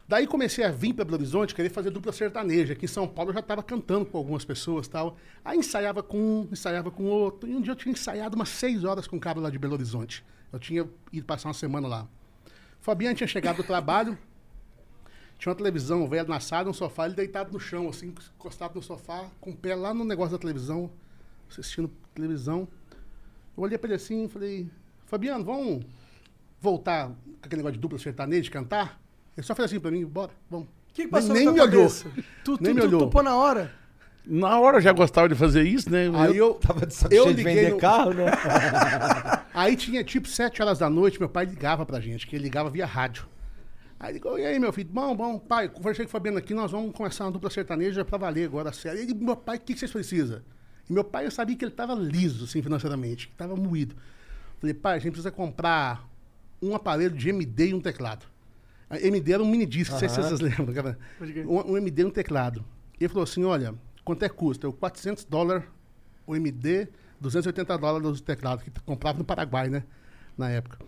Daí 0.08 0.26
comecei 0.26 0.64
a 0.64 0.70
vir 0.70 0.94
para 0.94 1.04
Belo 1.04 1.18
Horizonte, 1.18 1.54
querer 1.54 1.68
fazer 1.68 1.90
dupla 1.90 2.12
sertaneja. 2.12 2.72
Aqui 2.72 2.86
em 2.86 2.88
São 2.88 3.06
Paulo 3.06 3.28
eu 3.28 3.34
já 3.34 3.40
estava 3.40 3.62
cantando 3.62 4.06
com 4.06 4.16
algumas 4.16 4.42
pessoas 4.42 4.88
tal. 4.88 5.18
Aí 5.44 5.58
ensaiava 5.58 6.02
com 6.02 6.18
um, 6.18 6.48
ensaiava 6.50 6.90
com 6.90 7.04
outro. 7.04 7.46
E 7.46 7.54
um 7.54 7.60
dia 7.60 7.72
eu 7.72 7.76
tinha 7.76 7.92
ensaiado 7.92 8.34
umas 8.34 8.48
seis 8.48 8.84
horas 8.84 9.06
com 9.06 9.16
um 9.16 9.18
cara 9.18 9.38
lá 9.38 9.50
de 9.50 9.58
Belo 9.58 9.74
Horizonte. 9.74 10.24
Eu 10.50 10.58
tinha 10.58 10.88
ido 11.12 11.26
passar 11.26 11.48
uma 11.48 11.54
semana 11.54 11.86
lá. 11.86 12.08
Fabiano 12.80 13.14
tinha 13.14 13.26
chegado 13.26 13.56
do 13.58 13.64
trabalho, 13.64 14.16
tinha 15.38 15.50
uma 15.50 15.56
televisão 15.56 16.08
velha 16.08 16.24
na 16.24 16.40
sala, 16.40 16.70
um 16.70 16.72
sofá, 16.72 17.04
ele 17.04 17.14
deitado 17.14 17.52
no 17.52 17.60
chão, 17.60 17.88
assim, 17.90 18.14
encostado 18.34 18.76
no 18.76 18.82
sofá, 18.82 19.30
com 19.40 19.50
o 19.50 19.56
pé 19.56 19.74
lá 19.74 19.92
no 19.92 20.04
negócio 20.04 20.32
da 20.32 20.38
televisão, 20.38 20.90
assistindo 21.50 21.90
televisão. 22.14 22.66
Eu 23.58 23.62
olhei 23.64 23.76
pra 23.76 23.88
ele 23.88 23.96
assim 23.96 24.24
e 24.24 24.28
falei, 24.28 24.68
Fabiano, 25.06 25.44
vamos 25.44 25.84
voltar 26.60 27.08
com 27.08 27.14
aquele 27.42 27.56
negócio 27.58 27.74
de 27.74 27.80
dupla 27.80 27.98
sertaneja, 27.98 28.42
de 28.42 28.50
cantar? 28.50 29.00
Ele 29.36 29.46
só 29.46 29.54
fez 29.54 29.66
assim 29.66 29.80
pra 29.80 29.90
mim, 29.90 30.04
bora, 30.06 30.30
vamos. 30.50 30.66
O 30.68 30.94
que, 30.94 31.02
que 31.02 31.08
passou 31.08 31.34
nem 31.34 31.44
na 31.44 31.52
me 31.52 31.60
olhou. 31.60 31.88
Tu, 32.44 32.58
Nem 32.60 32.72
tu, 32.72 32.74
me 32.74 32.80
tu 32.80 32.86
olhou. 32.86 33.00
topou 33.00 33.22
na 33.22 33.36
hora? 33.36 33.72
Na 34.24 34.58
hora 34.60 34.76
eu 34.78 34.80
já 34.80 34.92
gostava 34.92 35.28
de 35.28 35.34
fazer 35.34 35.62
isso, 35.62 35.90
né? 35.90 36.08
Aí 36.14 36.36
eu, 36.36 36.54
Tava 36.54 36.86
de 36.86 36.94
saco 36.94 37.14
eu 37.14 37.24
cheio 37.24 37.34
de 37.34 37.42
liguei 37.42 37.54
vender 37.62 37.70
no- 37.74 37.78
carro, 37.78 38.12
né? 38.12 38.26
Aí 39.54 39.74
tinha 39.76 40.04
tipo 40.04 40.28
sete 40.28 40.62
horas 40.62 40.78
da 40.78 40.88
noite, 40.90 41.18
meu 41.18 41.28
pai 41.28 41.44
ligava 41.46 41.84
pra 41.86 42.00
gente, 42.00 42.26
que 42.26 42.36
ele 42.36 42.44
ligava 42.44 42.68
via 42.70 42.86
rádio. 42.86 43.26
Aí 43.98 44.12
ligou, 44.12 44.38
e 44.38 44.44
aí, 44.46 44.58
meu 44.60 44.72
filho? 44.72 44.88
Bom, 44.92 45.16
bom, 45.16 45.38
pai, 45.38 45.68
conversei 45.68 46.04
com 46.04 46.08
o 46.08 46.12
Fabiano 46.12 46.38
aqui, 46.38 46.54
nós 46.54 46.70
vamos 46.70 46.92
começar 46.94 47.24
uma 47.24 47.32
dupla 47.32 47.50
sertaneja 47.50 48.04
pra 48.04 48.16
valer 48.18 48.44
agora, 48.44 48.72
sério. 48.72 49.00
Ele, 49.00 49.12
meu 49.14 49.34
pai, 49.34 49.56
o 49.56 49.60
que, 49.60 49.72
que 49.74 49.78
vocês 49.80 49.90
precisam? 49.90 50.40
E 50.88 50.92
meu 50.92 51.04
pai, 51.04 51.26
eu 51.26 51.30
sabia 51.30 51.56
que 51.56 51.64
ele 51.64 51.72
tava 51.72 51.94
liso, 51.94 52.44
assim, 52.44 52.62
financeiramente, 52.62 53.28
que 53.28 53.34
tava 53.34 53.54
moído. 53.56 53.94
Falei, 54.60 54.74
pai, 54.74 54.96
a 54.96 54.98
gente 54.98 55.12
precisa 55.12 55.30
comprar 55.30 56.08
um 56.60 56.74
aparelho 56.74 57.14
de 57.14 57.28
MD 57.28 57.68
e 57.68 57.74
um 57.74 57.80
teclado. 57.80 58.26
A 58.90 58.98
MD 58.98 59.32
era 59.32 59.42
um 59.42 59.46
mini 59.48 59.66
disc, 59.66 59.92
não 59.92 59.98
sei 59.98 60.08
se 60.08 60.16
vocês 60.16 60.40
lembram, 60.40 60.72
cara. 60.72 60.98
Um, 61.46 61.72
um 61.72 61.76
MD 61.76 62.02
e 62.02 62.04
um 62.06 62.10
teclado. 62.10 62.64
E 62.98 63.04
ele 63.04 63.08
falou 63.08 63.24
assim, 63.24 63.44
olha, 63.44 63.74
quanto 64.04 64.24
é 64.24 64.28
custa? 64.28 64.66
Eu, 64.66 64.72
400 64.72 65.24
dólares 65.24 65.64
o 66.26 66.34
MD, 66.34 66.88
280 67.20 67.78
dólares 67.78 68.18
o 68.18 68.22
teclado, 68.22 68.62
que 68.62 68.70
comprava 68.82 69.18
no 69.18 69.24
Paraguai, 69.24 69.68
né? 69.68 69.84
Na 70.36 70.48
época. 70.50 70.78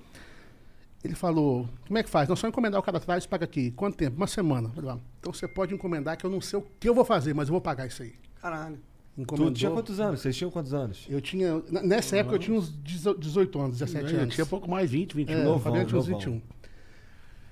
Ele 1.02 1.14
falou, 1.14 1.68
como 1.86 1.98
é 1.98 2.02
que 2.02 2.10
faz? 2.10 2.28
Não 2.28 2.36
só 2.36 2.46
encomendar 2.46 2.78
o 2.78 2.82
cara 2.82 2.98
atrás, 2.98 3.24
paga 3.26 3.44
aqui. 3.44 3.70
Quanto 3.70 3.96
tempo? 3.96 4.16
Uma 4.16 4.26
semana. 4.26 4.68
Falei, 4.70 4.90
"Ah, 4.90 4.98
então 5.18 5.32
você 5.32 5.48
pode 5.48 5.74
encomendar 5.74 6.16
que 6.16 6.24
eu 6.26 6.30
não 6.30 6.40
sei 6.40 6.58
o 6.58 6.62
que 6.62 6.88
eu 6.88 6.94
vou 6.94 7.04
fazer, 7.04 7.34
mas 7.34 7.48
eu 7.48 7.52
vou 7.52 7.60
pagar 7.60 7.86
isso 7.86 8.02
aí. 8.02 8.14
Caralho. 8.40 8.78
Encomendou. 9.20 9.52
Tu 9.52 9.58
tinha 9.58 9.70
quantos 9.70 10.00
anos? 10.00 10.20
Vocês 10.20 10.34
tinham 10.36 10.50
quantos 10.50 10.72
anos? 10.72 11.06
Eu 11.08 11.20
tinha, 11.20 11.62
nessa 11.70 12.16
época 12.16 12.36
eu 12.36 12.38
tinha 12.38 12.56
uns 12.56 12.72
18 12.82 13.60
anos, 13.60 13.78
17 13.78 14.14
Eu 14.14 14.20
anos. 14.22 14.34
tinha 14.34 14.46
pouco 14.46 14.70
mais 14.70 14.90
20, 14.90 15.14
21. 15.14 15.34
É, 15.34 15.44
Novão, 15.44 15.60
Fabiano 15.60 15.86
tinha 15.86 15.98
uns 15.98 16.08
novão. 16.08 16.20
21. 16.20 16.42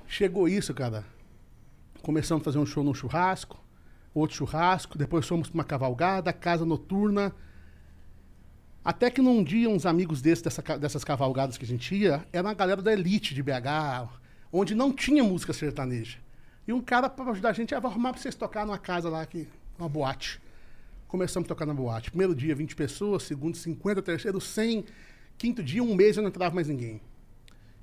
Chegou 0.07 0.49
isso, 0.49 0.73
cara. 0.73 1.05
Começamos 2.03 2.41
a 2.41 2.45
fazer 2.45 2.59
um 2.59 2.65
show 2.65 2.83
num 2.83 2.95
churrasco, 2.95 3.63
outro 4.15 4.35
churrasco, 4.35 4.97
depois 4.97 5.27
fomos 5.27 5.49
pra 5.51 5.59
uma 5.59 5.65
cavalgada, 5.65 6.33
casa 6.33 6.65
noturna. 6.65 7.35
Até 8.83 9.11
que 9.11 9.21
num 9.21 9.45
dia, 9.45 9.69
uns 9.69 9.85
amigos 9.85 10.23
desses, 10.23 10.43
dessa 10.43 10.79
dessas 10.79 11.05
cavalgadas 11.05 11.59
que 11.59 11.65
a 11.67 11.69
gente 11.69 11.95
ia, 11.95 12.27
era 12.33 12.47
uma 12.47 12.55
galera 12.55 12.81
da 12.81 12.93
elite 12.93 13.35
de 13.35 13.43
BH, 13.43 14.09
onde 14.51 14.75
não 14.75 14.91
tinha 14.91 15.23
música 15.23 15.53
sertaneja. 15.53 16.17
E 16.67 16.73
um 16.73 16.81
cara, 16.81 17.11
para 17.11 17.31
ajudar 17.33 17.51
a 17.51 17.53
gente, 17.53 17.73
ia 17.73 17.79
arrumar 17.79 18.13
pra 18.13 18.23
vocês 18.23 18.35
tocar 18.35 18.65
numa 18.65 18.79
casa 18.79 19.11
lá, 19.11 19.27
que, 19.27 19.47
uma 19.79 19.89
boate. 19.89 20.41
Começamos 21.09 21.47
a 21.47 21.49
tocar 21.49 21.67
na 21.67 21.75
boate. 21.75 22.11
Primeiro 22.11 22.35
dia, 22.35 22.55
20 22.55 22.77
pessoas, 22.77 23.25
segundo, 23.25 23.57
50, 23.57 24.03
terceiro, 24.03 24.41
100. 24.41 24.85
Quinto 25.37 25.63
dia, 25.63 25.83
um 25.83 25.95
mês, 25.95 26.17
eu 26.17 26.23
não 26.23 26.29
entrava 26.29 26.55
mais 26.55 26.69
ninguém. 26.69 27.01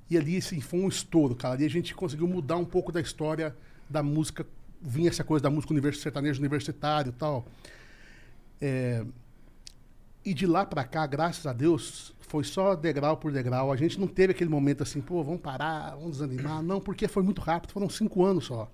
E 0.08 0.16
ali, 0.16 0.36
assim, 0.36 0.60
foi 0.60 0.80
um 0.80 0.88
estouro, 0.88 1.34
cara. 1.34 1.54
Ali 1.54 1.64
a 1.64 1.70
gente 1.70 1.94
conseguiu 1.94 2.28
mudar 2.28 2.56
um 2.56 2.64
pouco 2.64 2.92
da 2.92 3.00
história 3.00 3.54
da 3.90 4.02
música. 4.02 4.46
Vinha 4.80 5.08
essa 5.08 5.24
coisa 5.24 5.42
da 5.42 5.50
música 5.50 5.72
univers 5.72 5.98
sertanejo 6.00 6.38
universitário 6.40 7.10
e 7.10 7.12
tal. 7.12 7.44
É, 8.60 9.04
E 10.24 10.34
de 10.34 10.44
lá 10.46 10.66
pra 10.66 10.82
cá, 10.84 11.06
graças 11.06 11.46
a 11.46 11.52
Deus, 11.52 12.12
foi 12.20 12.42
só 12.42 12.74
degrau 12.74 13.16
por 13.16 13.30
degrau. 13.32 13.72
A 13.72 13.76
gente 13.76 13.98
não 13.98 14.08
teve 14.08 14.32
aquele 14.32 14.50
momento 14.50 14.82
assim, 14.82 15.00
pô, 15.00 15.22
vamos 15.22 15.40
parar, 15.40 15.94
vamos 15.94 16.12
desanimar. 16.18 16.62
Não, 16.62 16.80
porque 16.80 17.06
foi 17.06 17.22
muito 17.22 17.40
rápido, 17.40 17.70
foram 17.72 17.88
cinco 17.88 18.24
anos 18.24 18.46
só. 18.46 18.68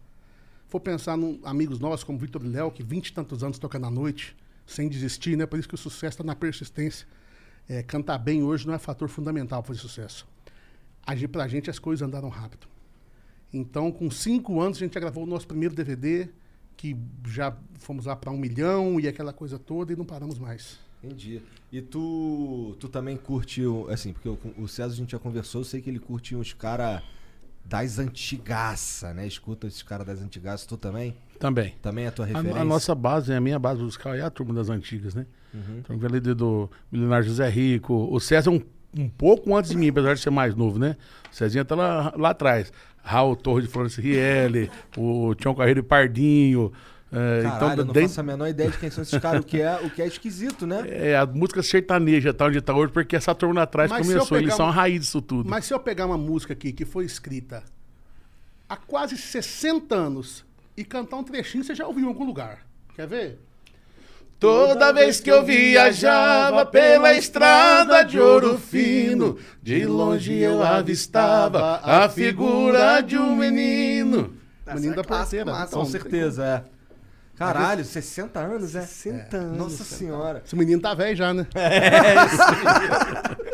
For 0.69 0.81
pensar 0.81 1.19
em 1.19 1.39
amigos 1.45 1.79
nossos 1.79 2.05
como 2.05 2.19
Vitor 2.19 2.43
e 2.43 2.49
Léo, 2.49 2.71
que 2.71 2.83
vinte 2.83 3.09
e 3.09 3.13
tantos 3.13 3.45
anos 3.45 3.59
tocando 3.59 3.87
à 3.87 3.91
noite, 3.91 4.35
sem 4.67 4.89
desistir, 4.89 5.37
né? 5.37 5.47
Por 5.47 5.59
isso 5.59 5.69
que 5.69 5.75
o 5.75 5.79
sucesso 5.79 6.15
está 6.15 6.25
na 6.25 6.35
persistência. 6.35 7.07
É, 7.69 7.83
cantar 7.83 8.19
bem 8.19 8.43
hoje 8.43 8.67
não 8.67 8.75
é 8.75 8.79
fator 8.79 9.09
fundamental 9.09 9.63
para 9.63 9.69
fazer 9.69 9.81
sucesso. 9.81 10.27
A 11.05 11.15
gente, 11.15 11.29
pra 11.29 11.49
gente, 11.49 11.71
as 11.71 11.79
coisas 11.79 12.07
andaram 12.07 12.29
rápido. 12.29 12.67
Então, 13.53 13.93
com 13.93 14.11
cinco 14.11 14.61
anos, 14.61 14.79
a 14.79 14.81
gente 14.81 14.95
já 14.95 15.01
gravou 15.01 15.25
o 15.25 15.27
nosso 15.27 15.47
primeiro 15.47 15.75
DVD, 15.75 16.29
que 16.77 16.97
já 17.27 17.57
fomos 17.75 18.07
lá 18.07 18.17
para 18.17 18.31
um 18.31 18.39
milhão 18.39 18.99
e 18.99 19.07
aquela 19.07 19.33
coisa 19.33 19.59
toda, 19.59 19.93
e 19.93 19.97
não 19.97 20.05
paramos 20.05 20.39
mais. 20.39 20.79
Entendi. 21.03 21.43
E 21.71 21.83
tu, 21.83 22.77
tu 22.79 22.89
também 22.89 23.17
curtiu, 23.17 23.89
assim, 23.91 24.13
porque 24.13 24.29
o, 24.29 24.39
o 24.57 24.69
César 24.69 24.93
a 24.93 24.97
gente 24.97 25.13
já 25.13 25.19
conversou, 25.19 25.61
eu 25.61 25.65
sei 25.65 25.81
que 25.83 25.91
ele 25.91 25.99
curtiu 25.99 26.39
uns 26.39 26.53
caras 26.53 27.03
das 27.65 27.99
antigaça, 27.99 29.15
né? 29.15 29.27
Escuta 29.27 29.67
esses 29.67 29.83
caras 29.83 30.07
das 30.07 30.21
antigaças, 30.21 30.67
tu 30.67 30.77
também? 30.77 31.17
Também. 31.39 31.75
Também 31.83 32.05
é 32.05 32.09
a 32.09 32.13
tua 32.13 32.25
A, 32.25 32.29
referência? 32.29 32.61
a 32.61 32.65
nossa 32.65 32.95
base, 32.95 33.33
a 33.33 33.41
minha 33.41 33.59
base 33.59 33.83
musical 33.83 34.15
é 34.15 34.21
a 34.23 34.31
turma 34.31 34.55
das 34.55 34.69
antigas, 34.69 35.15
né? 35.15 35.27
Uhum. 35.53 35.79
Então, 35.79 35.99
ali 36.07 36.21
do, 36.21 36.71
Milionário 36.91 37.27
José 37.27 37.49
Rico. 37.49 38.09
O 38.11 38.21
César 38.21 38.51
um, 38.51 38.61
um 38.97 39.09
pouco 39.09 39.55
antes 39.57 39.71
de 39.71 39.77
mim, 39.77 39.89
apesar 39.89 40.15
de 40.15 40.21
ser 40.21 40.31
mais 40.31 40.55
novo, 40.55 40.79
né? 40.79 40.97
O 41.31 41.35
Cezinha 41.35 41.65
tá 41.65 41.75
lá, 41.75 42.13
lá 42.17 42.31
atrás. 42.31 42.73
Raul 43.03 43.35
Torre 43.35 43.63
de 43.63 43.69
Florence 43.69 44.01
Rielli, 44.01 44.71
o 44.97 45.35
Tião 45.35 45.55
Carreiro 45.55 45.81
e 45.81 45.83
Pardinho. 45.83 46.73
É, 47.13 47.43
Caralho, 47.43 47.81
eu 47.81 47.85
não 47.85 47.93
dentro- 47.93 48.09
faço 48.09 48.21
a 48.21 48.23
menor 48.23 48.49
ideia 48.49 48.71
de 48.71 48.79
quem 48.79 48.91
são 48.91 49.03
esses 49.03 49.19
caras, 49.21 49.41
o 49.41 49.45
que 49.45 49.61
é, 49.61 49.75
o 49.83 49.91
que 49.91 50.01
é 50.01 50.07
esquisito, 50.07 50.67
né? 50.67 50.83
É, 50.89 51.17
a 51.17 51.27
música 51.27 51.63
sertaneja 51.63 52.33
tá 52.33 52.47
onde 52.47 52.61
tá 52.61 52.75
hoje, 52.75 52.93
porque 52.93 53.15
essa 53.15 53.35
turma 53.35 53.57
lá 53.57 53.63
atrás 53.63 53.91
Mas 53.91 54.07
começou. 54.07 54.39
Eles 54.39 54.55
são 54.55 54.67
a 54.67 54.71
raiz 54.71 55.01
disso 55.01 55.21
tudo. 55.21 55.49
Mas 55.51 55.67
se 55.67 55.75
eu 55.75 55.79
pegar 55.79 56.07
uma 56.07 56.17
música 56.19 56.53
aqui 56.55 56.73
que 56.73 56.85
foi 56.85 57.05
escrita 57.05 57.63
há 58.69 58.77
quase 58.77 59.17
60 59.19 59.95
anos 59.95 60.45
e 60.77 60.83
cantar 60.85 61.17
um 61.19 61.23
trechinho, 61.25 61.63
você 61.63 61.75
já 61.75 61.87
ouviu 61.87 62.05
em 62.05 62.09
algum 62.09 62.25
lugar. 62.25 62.61
Quer 62.97 63.07
ver? 63.07 63.39
Toda 64.41 64.93
vez 64.93 65.21
que 65.21 65.31
eu 65.31 65.45
viajava 65.45 66.67
pela 66.67 67.15
estrada 67.15 68.03
de 68.03 68.19
ouro 68.19 68.59
fino, 68.59 69.39
de 69.63 69.85
longe 69.87 70.35
eu 70.35 70.61
avistava 70.63 71.77
a 71.83 72.09
figura 72.09 73.01
de 73.03 73.17
um 73.17 73.37
menino. 73.37 74.35
Menino 74.75 74.97
da 74.97 75.05
clássico, 75.05 75.37
porteira. 75.37 75.45
massa. 75.53 75.77
Com 75.77 75.85
certeza, 75.85 76.45
é. 76.45 76.65
Caralho, 77.37 77.85
60 77.85 78.39
anos, 78.39 78.75
é? 78.75 78.83
60 78.83 79.37
anos. 79.37 79.59
Nossa 79.59 79.85
senhora. 79.85 80.43
Esse 80.45 80.55
menino 80.55 80.81
tá 80.81 80.95
velho 80.95 81.17
já, 81.17 81.35
né? 81.35 81.47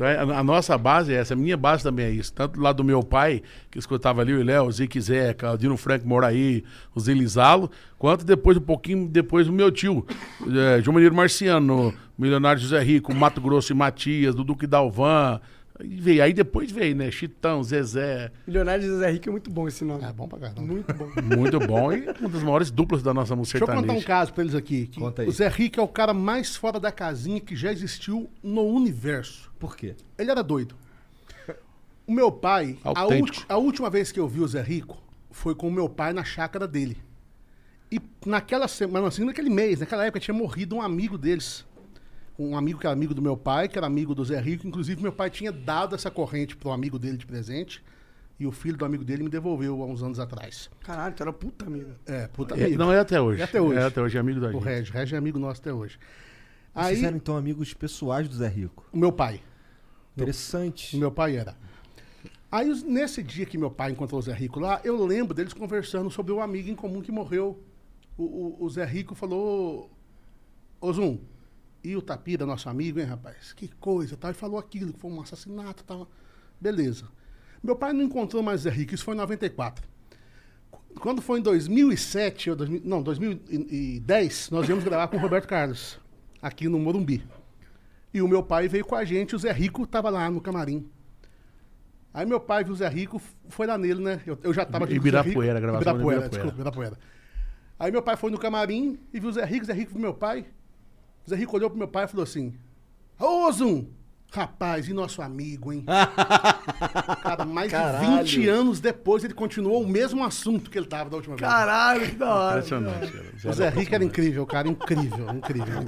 Então 0.00 0.06
é, 0.06 0.16
a, 0.16 0.22
a 0.22 0.42
nossa 0.42 0.78
base 0.78 1.12
é 1.12 1.16
essa, 1.16 1.34
a 1.34 1.36
minha 1.36 1.56
base 1.56 1.82
também 1.82 2.06
é 2.06 2.10
isso. 2.10 2.32
Tanto 2.32 2.60
lá 2.60 2.72
do 2.72 2.84
meu 2.84 3.02
pai, 3.02 3.42
que 3.70 3.78
escutava 3.78 4.20
ali 4.20 4.32
o 4.32 4.42
Léo, 4.42 4.66
o 4.66 4.72
Zique 4.72 5.00
Zeca, 5.00 5.52
o 5.52 5.58
Dino 5.58 5.76
Frank 5.76 6.06
Moraí, 6.06 6.64
o 6.94 7.00
Zilizalo, 7.00 7.70
quanto 7.98 8.24
depois, 8.24 8.56
um 8.56 8.62
pouquinho 8.62 9.08
depois, 9.08 9.48
o 9.48 9.52
meu 9.52 9.70
tio, 9.70 10.06
é, 10.42 10.80
João 10.80 10.94
Mineiro 10.94 11.14
Marciano, 11.14 11.92
Milionário 12.16 12.62
José 12.62 12.82
Rico, 12.82 13.14
Mato 13.14 13.40
Grosso 13.40 13.72
e 13.72 13.76
Matias, 13.76 14.34
do 14.34 14.44
Duque 14.44 14.66
Dalvan. 14.66 15.40
Aí, 15.80 15.88
veio, 15.96 16.22
aí 16.22 16.32
depois 16.34 16.70
veio, 16.70 16.94
né? 16.94 17.10
Chitão, 17.10 17.62
Zezé. 17.64 18.30
Milionário 18.46 18.82
de 18.82 18.96
Zé 18.98 19.10
Rico 19.10 19.28
é 19.28 19.32
muito 19.32 19.50
bom 19.50 19.66
esse 19.66 19.82
nome. 19.84 20.04
É 20.04 20.12
bom 20.12 20.28
pra 20.28 20.38
caramba. 20.38 20.60
Muito 20.60 20.92
bom. 20.94 21.08
Muito 21.36 21.58
bom 21.60 21.92
e 21.92 22.00
uma 22.20 22.28
das 22.28 22.42
maiores 22.42 22.70
duplas 22.70 23.02
da 23.02 23.14
nossa 23.14 23.34
música 23.34 23.58
Deixa 23.58 23.72
eu 23.72 23.76
contar 23.80 23.92
um 23.94 24.02
caso 24.02 24.32
pra 24.34 24.42
eles 24.42 24.54
aqui. 24.54 24.86
que 24.86 25.00
Conta 25.00 25.22
aí. 25.22 25.28
O 25.28 25.32
Zé 25.32 25.48
Rico 25.48 25.80
é 25.80 25.82
o 25.82 25.88
cara 25.88 26.12
mais 26.12 26.54
fora 26.54 26.78
da 26.78 26.92
casinha 26.92 27.40
que 27.40 27.56
já 27.56 27.72
existiu 27.72 28.28
no 28.42 28.62
universo. 28.64 29.50
Por 29.58 29.74
quê? 29.76 29.94
Ele 30.18 30.30
era 30.30 30.42
doido. 30.42 30.74
O 32.06 32.12
meu 32.12 32.30
pai, 32.32 32.76
a, 32.82 33.06
ulti- 33.06 33.44
a 33.48 33.56
última 33.56 33.88
vez 33.88 34.10
que 34.10 34.18
eu 34.18 34.26
vi 34.28 34.40
o 34.40 34.48
Zé 34.48 34.60
Rico 34.62 35.00
foi 35.30 35.54
com 35.54 35.68
o 35.68 35.72
meu 35.72 35.88
pai 35.88 36.12
na 36.12 36.24
chácara 36.24 36.66
dele. 36.66 36.96
E 37.92 38.00
naquela 38.26 38.68
semana, 38.68 39.08
assim, 39.08 39.24
naquele 39.24 39.50
mês, 39.50 39.80
naquela 39.80 40.04
época, 40.04 40.20
tinha 40.20 40.34
morrido 40.34 40.76
um 40.76 40.82
amigo 40.82 41.16
deles. 41.16 41.64
Um 42.42 42.56
amigo 42.56 42.78
que 42.80 42.86
era 42.86 42.94
amigo 42.94 43.12
do 43.12 43.20
meu 43.20 43.36
pai, 43.36 43.68
que 43.68 43.76
era 43.76 43.86
amigo 43.86 44.14
do 44.14 44.24
Zé 44.24 44.40
Rico. 44.40 44.66
Inclusive, 44.66 45.02
meu 45.02 45.12
pai 45.12 45.28
tinha 45.30 45.52
dado 45.52 45.94
essa 45.94 46.10
corrente 46.10 46.56
para 46.56 46.70
um 46.70 46.72
amigo 46.72 46.98
dele 46.98 47.16
de 47.16 47.26
presente. 47.26 47.82
E 48.38 48.46
o 48.46 48.50
filho 48.52 48.76
do 48.78 48.84
amigo 48.86 49.04
dele 49.04 49.22
me 49.22 49.28
devolveu 49.28 49.82
há 49.82 49.86
uns 49.86 50.02
anos 50.02 50.18
atrás. 50.18 50.70
Caralho, 50.80 51.14
tu 51.14 51.22
era 51.22 51.32
puta 51.32 51.66
amigo. 51.66 51.90
É, 52.06 52.26
puta 52.28 52.54
É, 52.58 52.64
amigo. 52.64 52.78
não 52.78 52.90
é 52.90 52.98
até 52.98 53.20
hoje. 53.20 53.42
É 53.42 53.44
até 53.44 53.60
hoje. 53.60 53.78
É 53.78 53.82
até 53.84 54.00
hoje, 54.00 54.16
é 54.16 54.20
amigo 54.20 54.40
da 54.40 54.48
O 54.48 54.52
gente. 54.52 54.62
Regi. 54.64 54.90
Regi 54.92 55.14
é 55.14 55.18
amigo 55.18 55.38
nosso 55.38 55.60
até 55.60 55.72
hoje. 55.72 55.98
Vocês 56.74 56.98
Aí, 57.00 57.04
eram 57.04 57.16
então 57.18 57.36
amigos 57.36 57.74
pessoais 57.74 58.26
do 58.28 58.34
Zé 58.34 58.48
Rico. 58.48 58.86
o 58.92 58.96
meu 58.96 59.12
pai. 59.12 59.42
Interessante. 60.16 60.96
O 60.96 60.98
meu 60.98 61.10
pai 61.12 61.36
era. 61.36 61.54
Aí, 62.50 62.68
nesse 62.84 63.22
dia 63.22 63.44
que 63.46 63.56
meu 63.58 63.70
pai 63.70 63.92
encontrou 63.92 64.18
o 64.18 64.22
Zé 64.22 64.32
Rico 64.32 64.58
lá, 64.58 64.80
eu 64.82 65.04
lembro 65.04 65.34
deles 65.34 65.52
conversando 65.52 66.10
sobre 66.10 66.32
um 66.32 66.40
amigo 66.40 66.68
em 66.70 66.74
comum 66.74 67.00
que 67.02 67.12
morreu. 67.12 67.62
O, 68.16 68.24
o- 68.24 68.64
o 68.64 68.70
Zé 68.70 68.84
Rico 68.84 69.14
falou: 69.14 69.90
Ô 70.80 70.92
Zum, 70.92 71.18
e 71.82 71.96
o 71.96 72.02
Tapira, 72.02 72.44
nosso 72.46 72.68
amigo, 72.68 73.00
hein, 73.00 73.06
rapaz? 73.06 73.52
Que 73.52 73.68
coisa, 73.68 74.16
tal. 74.16 74.30
E 74.30 74.34
falou 74.34 74.58
aquilo, 74.58 74.92
que 74.92 75.00
foi 75.00 75.10
um 75.10 75.20
assassinato 75.20 75.84
tal. 75.84 76.08
Beleza. 76.60 77.06
Meu 77.62 77.76
pai 77.76 77.92
não 77.92 78.02
encontrou 78.02 78.42
mais 78.42 78.62
Zé 78.62 78.70
Rico, 78.70 78.94
isso 78.94 79.04
foi 79.04 79.14
em 79.14 79.18
94. 79.18 79.86
quando 81.00 81.22
foi 81.22 81.38
em 81.38 81.42
2007, 81.42 82.50
ou 82.50 82.56
2000, 82.56 82.82
não, 82.84 83.02
2010, 83.02 84.50
nós 84.50 84.68
íamos 84.68 84.84
gravar 84.84 85.08
com 85.08 85.16
o 85.16 85.20
Roberto 85.20 85.46
Carlos, 85.46 85.98
aqui 86.42 86.68
no 86.68 86.78
Morumbi. 86.78 87.24
E 88.12 88.20
o 88.20 88.28
meu 88.28 88.42
pai 88.42 88.66
veio 88.66 88.84
com 88.84 88.96
a 88.96 89.04
gente, 89.04 89.36
o 89.36 89.38
Zé 89.38 89.52
Rico 89.52 89.86
tava 89.86 90.10
lá 90.10 90.28
no 90.30 90.40
camarim. 90.40 90.88
Aí 92.12 92.26
meu 92.26 92.40
pai 92.40 92.64
viu 92.64 92.72
o 92.72 92.76
Zé 92.76 92.88
Rico, 92.88 93.22
foi 93.48 93.66
lá 93.66 93.78
nele, 93.78 94.02
né? 94.02 94.20
Eu, 94.26 94.36
eu 94.42 94.52
já 94.52 94.64
tava 94.64 94.84
aqui 94.84 94.98
com 94.98 95.00
o 95.00 95.02
Zé 95.02 95.08
Ibirapuera, 95.20 95.54
Rico. 95.54 95.56
a 95.56 95.60
gravação 95.60 95.80
Ibirapuera, 95.80 96.26
Ibirapuera. 96.26 96.28
desculpa, 96.28 96.54
Ibirapuera. 96.56 96.98
Aí 97.78 97.92
meu 97.92 98.02
pai 98.02 98.16
foi 98.16 98.30
no 98.30 98.38
camarim 98.38 98.98
e 99.12 99.20
viu 99.20 99.30
o 99.30 99.32
Zé 99.32 99.44
Rico, 99.44 99.62
o 99.62 99.66
Zé 99.66 99.72
Rico 99.72 99.92
viu 99.92 100.00
meu 100.00 100.14
pai. 100.14 100.46
O 101.30 101.32
Zé 101.32 101.36
Rico 101.36 101.54
olhou 101.56 101.70
pro 101.70 101.78
meu 101.78 101.86
pai 101.86 102.06
e 102.06 102.08
falou 102.08 102.24
assim: 102.24 102.52
Ô, 103.16 103.52
Zum! 103.52 103.86
Rapaz, 104.32 104.88
e 104.88 104.92
nosso 104.92 105.22
amigo, 105.22 105.72
hein? 105.72 105.84
Cara, 107.22 107.44
mais 107.44 107.70
Caralho. 107.70 108.24
de 108.24 108.36
20 108.38 108.48
anos 108.48 108.80
depois 108.80 109.22
ele 109.22 109.34
continuou 109.34 109.82
o 109.82 109.88
mesmo 109.88 110.24
assunto 110.24 110.70
que 110.70 110.78
ele 110.78 110.86
tava 110.86 111.08
da 111.08 111.16
última 111.16 111.36
vez. 111.36 111.48
Caralho, 111.48 112.08
que 112.08 112.16
da 112.16 112.34
hora. 112.34 112.58
Impressionante, 112.58 113.12
cara. 113.12 113.24
o 113.44 113.52
Zé 113.52 113.68
Rico 113.68 113.94
era 113.94 114.04
incrível, 114.04 114.46
cara, 114.46 114.68
incrível, 114.68 115.30
incrível. 115.34 115.78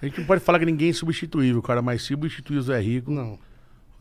A 0.00 0.06
gente 0.06 0.20
não 0.20 0.26
pode 0.26 0.40
falar 0.42 0.58
que 0.58 0.66
ninguém 0.66 0.90
é 0.90 0.92
substituível, 0.94 1.60
cara, 1.62 1.82
mas 1.82 2.02
substituir 2.02 2.56
o 2.56 2.62
Zé 2.62 2.80
Rico. 2.80 3.10
Não. 3.10 3.38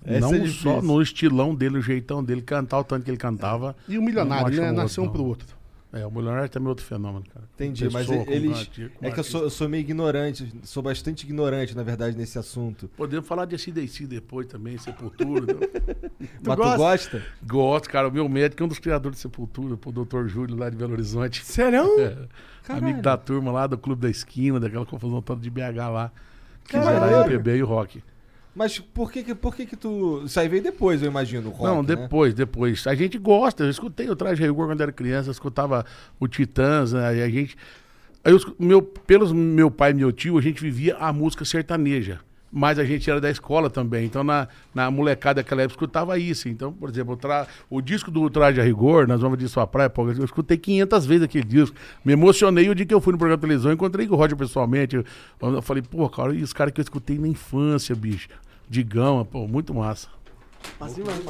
Essa 0.05 0.19
não 0.19 0.33
é 0.33 0.47
só 0.47 0.81
no 0.81 1.01
estilão 1.01 1.53
dele, 1.55 1.77
o 1.77 1.81
jeitão 1.81 2.23
dele, 2.23 2.41
cantar 2.41 2.79
o 2.79 2.83
tanto 2.85 3.03
que 3.03 3.11
ele 3.11 3.17
cantava. 3.17 3.75
E 3.87 3.97
o 3.97 4.01
milionário, 4.01 4.61
né? 4.61 4.71
um 4.71 4.75
Nasceu 4.75 5.03
um 5.03 5.07
outro, 5.07 5.21
pro 5.21 5.29
outro. 5.29 5.62
É, 5.93 6.07
o 6.07 6.09
milionário 6.09 6.49
também 6.49 6.65
é 6.65 6.69
outro 6.69 6.83
fenômeno, 6.83 7.23
cara. 7.31 7.45
Entendi, 7.53 7.87
mas 7.87 8.07
Pessoa, 8.07 8.25
eles. 8.27 8.69
É 8.99 9.11
que 9.11 9.19
eu 9.19 9.23
sou, 9.23 9.43
eu 9.43 9.49
sou 9.51 9.69
meio 9.69 9.81
ignorante, 9.81 10.51
sou 10.63 10.81
bastante 10.81 11.23
ignorante, 11.23 11.75
na 11.75 11.83
verdade, 11.83 12.17
nesse 12.17 12.39
assunto. 12.39 12.87
Podemos 12.97 13.27
falar 13.27 13.45
de 13.45 13.53
ACDC 13.53 14.07
depois 14.07 14.47
também, 14.47 14.75
Sepultura. 14.79 15.53
né? 15.53 15.67
Mas 16.43 16.57
gosta? 16.57 16.73
tu 16.73 16.77
gosta? 16.77 17.23
Gosto, 17.43 17.89
cara. 17.91 18.07
O 18.07 18.11
meu 18.11 18.27
médico 18.27 18.63
é 18.63 18.65
um 18.65 18.69
dos 18.69 18.79
criadores 18.79 19.17
de 19.17 19.21
Sepultura, 19.21 19.75
o 19.85 19.91
Dr. 19.91 20.25
Júlio, 20.25 20.55
lá 20.57 20.67
de 20.67 20.75
Belo 20.75 20.93
Horizonte. 20.93 21.45
Serão? 21.45 21.89
É, 22.65 22.71
amigo 22.71 23.01
da 23.01 23.17
turma 23.17 23.51
lá 23.51 23.67
do 23.67 23.77
Clube 23.77 24.03
da 24.03 24.09
Esquina, 24.09 24.57
daquela 24.57 24.85
confusão 24.85 25.21
toda 25.21 25.41
de 25.41 25.49
BH 25.49 25.59
lá. 25.91 26.11
Que 26.63 26.71
Caralho. 26.71 27.13
era 27.13 27.25
MPB 27.27 27.57
e 27.57 27.63
o 27.63 27.65
rock. 27.65 28.01
Mas 28.55 28.77
por 28.77 29.11
que 29.11 29.23
que, 29.23 29.33
por 29.33 29.55
que 29.55 29.65
que 29.65 29.75
tu... 29.75 30.23
Isso 30.25 30.39
aí 30.39 30.47
veio 30.47 30.61
depois, 30.61 31.01
eu 31.01 31.07
imagino, 31.09 31.49
rock, 31.49 31.63
Não, 31.63 31.81
né? 31.81 31.95
depois, 31.95 32.33
depois. 32.33 32.85
A 32.85 32.93
gente 32.93 33.17
gosta. 33.17 33.63
Eu 33.63 33.69
escutei 33.69 34.09
o 34.09 34.15
Traje 34.15 34.43
Rigor 34.43 34.67
quando 34.67 34.81
era 34.81 34.91
criança, 34.91 35.29
eu 35.29 35.31
escutava 35.31 35.85
o 36.19 36.27
Titãs, 36.27 36.93
né? 36.93 37.07
A 37.07 37.29
gente. 37.29 37.57
Eu 38.23 38.39
meu, 38.57 38.81
pelos 38.81 39.31
meu 39.31 39.69
pai 39.69 39.91
e 39.91 39.93
meu 39.95 40.11
tio, 40.11 40.37
a 40.37 40.41
gente 40.41 40.61
vivia 40.61 40.95
a 40.97 41.11
música 41.11 41.43
sertaneja. 41.43 42.21
Mas 42.55 42.77
a 42.77 42.85
gente 42.85 43.09
era 43.09 43.19
da 43.19 43.31
escola 43.31 43.67
também. 43.67 44.05
Então, 44.05 44.23
na, 44.23 44.47
na 44.75 44.91
molecada 44.91 45.41
daquela 45.41 45.63
época, 45.63 45.73
escutava 45.73 46.19
isso. 46.19 46.47
Então, 46.47 46.71
por 46.71 46.87
exemplo, 46.87 47.15
o, 47.15 47.17
tra- 47.17 47.47
o 47.67 47.81
disco 47.81 48.11
do 48.11 48.29
Traje 48.29 48.61
a 48.61 48.63
Rigor, 48.63 49.07
nós 49.07 49.19
vamos 49.19 49.39
de 49.39 49.49
sua 49.49 49.65
praia, 49.65 49.91
eu 49.97 50.23
escutei 50.23 50.55
500 50.55 51.05
vezes 51.05 51.23
aquele 51.23 51.43
disco. 51.45 51.75
Me 52.05 52.13
emocionei 52.13 52.69
o 52.69 52.75
dia 52.75 52.85
que 52.85 52.93
eu 52.93 53.01
fui 53.01 53.11
no 53.11 53.17
programa 53.17 53.37
de 53.37 53.41
televisão, 53.41 53.71
encontrei 53.73 54.05
com 54.05 54.13
o 54.13 54.17
Roger 54.17 54.37
pessoalmente. 54.37 54.95
Eu, 54.97 55.03
eu 55.41 55.61
falei, 55.63 55.81
pô, 55.81 56.07
cara, 56.07 56.31
e 56.35 56.43
os 56.43 56.53
caras 56.53 56.71
que 56.71 56.79
eu 56.79 56.83
escutei 56.83 57.17
na 57.17 57.27
infância, 57.27 57.95
bicho. 57.95 58.27
Digão, 58.69 59.25
pô, 59.25 59.47
muito 59.47 59.73
massa. 59.73 60.07
Assim, 60.79 61.01
mano. 61.01 61.21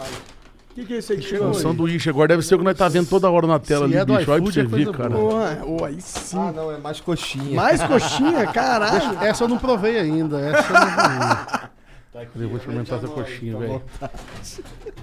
O 0.74 0.76
que, 0.76 0.86
que 0.86 0.94
é 0.96 0.98
isso 0.98 1.12
aí 1.12 1.20
que 1.20 1.26
chegou? 1.26 1.50
Um 1.50 1.54
sanduíche 1.54 2.10
agora 2.10 2.30
deve 2.30 2.42
ser 2.42 2.56
o 2.56 2.58
que 2.58 2.64
nós 2.64 2.76
tá 2.76 2.88
vendo 2.88 3.08
toda 3.08 3.30
hora 3.30 3.46
na 3.46 3.60
tela 3.60 3.88
Se 3.88 3.94
ali, 3.94 3.98
é 3.98 4.06
do 4.06 4.18
bicho. 4.18 4.32
Olha 4.32 4.42
pra 4.42 4.52
você 4.52 4.62
é 4.62 4.64
ver, 4.64 4.92
cara. 4.92 5.12
Porra, 5.12 5.62
oh, 5.68 5.86
aí 5.86 6.02
sim. 6.02 6.36
Ah, 6.36 6.52
não, 6.52 6.72
é 6.72 6.80
mais 6.80 7.00
coxinha. 7.00 7.56
Mais 7.56 7.84
coxinha? 7.84 8.48
Caralho. 8.52 9.24
Essa 9.24 9.44
eu 9.44 9.48
não 9.48 9.60
provei 9.60 10.00
ainda. 10.00 10.40
Essa 10.40 10.74
eu 10.74 12.20
não... 12.20 12.34
Eu 12.42 12.50
vou 12.50 12.58
experimentar 12.58 12.98
essa 12.98 13.08
coxinha, 13.08 13.56
velho. 13.56 13.84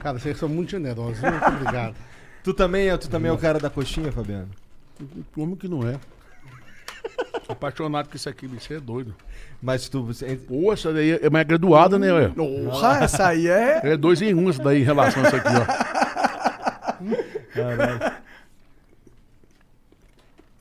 Cara, 0.00 0.18
vocês 0.18 0.36
são 0.36 0.48
muito 0.48 0.72
generosos. 0.72 1.20
Muito 1.20 1.46
obrigado. 1.46 1.94
Tu 2.42 2.52
também, 2.52 2.88
é, 2.88 2.96
tu 2.96 3.08
também 3.08 3.30
é 3.30 3.32
o 3.32 3.38
cara 3.38 3.60
da 3.60 3.70
coxinha, 3.70 4.10
Fabiano? 4.10 4.48
Como 5.32 5.56
que 5.56 5.68
não 5.68 5.86
é? 5.86 6.00
Tô 7.46 7.52
apaixonado 7.52 8.08
com 8.08 8.16
isso 8.16 8.28
aqui, 8.28 8.46
bicho. 8.48 8.72
É 8.72 8.80
doido. 8.80 9.14
Mas 9.62 9.88
tu... 9.88 10.04
Você, 10.04 10.36
Pô, 10.36 10.72
essa 10.72 10.92
daí 10.92 11.18
é 11.22 11.28
mais 11.30 11.46
graduada, 11.46 11.98
né, 11.98 12.12
ué? 12.12 12.28
Porra, 12.28 13.04
essa 13.04 13.28
aí 13.28 13.46
é. 13.48 13.80
É 13.84 13.96
dois 13.96 14.20
em 14.22 14.34
um 14.34 14.48
isso 14.48 14.62
daí 14.62 14.80
em 14.80 14.84
relação 14.84 15.22
a 15.22 15.26
isso 15.26 15.36
aqui, 15.36 15.48
ó. 15.48 15.90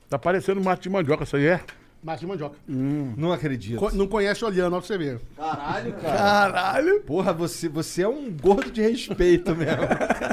Tá 0.10 0.18
parecendo 0.18 0.60
mato 0.62 0.82
de 0.82 0.90
mandioca, 0.90 1.24
isso 1.24 1.36
aí 1.36 1.46
é? 1.46 1.62
Massa 2.02 2.22
de 2.22 2.28
mandioca. 2.28 2.56
não 2.68 3.32
acredito. 3.34 3.78
Co- 3.78 3.92
não 3.92 4.08
conhece 4.08 4.44
olhando, 4.46 4.74
ó 4.76 4.80
pra 4.80 4.88
você 4.88 4.98
ver. 4.98 5.20
Caralho, 5.36 5.94
cara. 5.94 6.18
Caralho. 6.18 7.02
Porra, 7.02 7.34
você, 7.34 7.68
você 7.68 8.04
é 8.04 8.08
um 8.08 8.32
gordo 8.32 8.72
de 8.72 8.82
respeito 8.82 9.54
mesmo. 9.54 9.84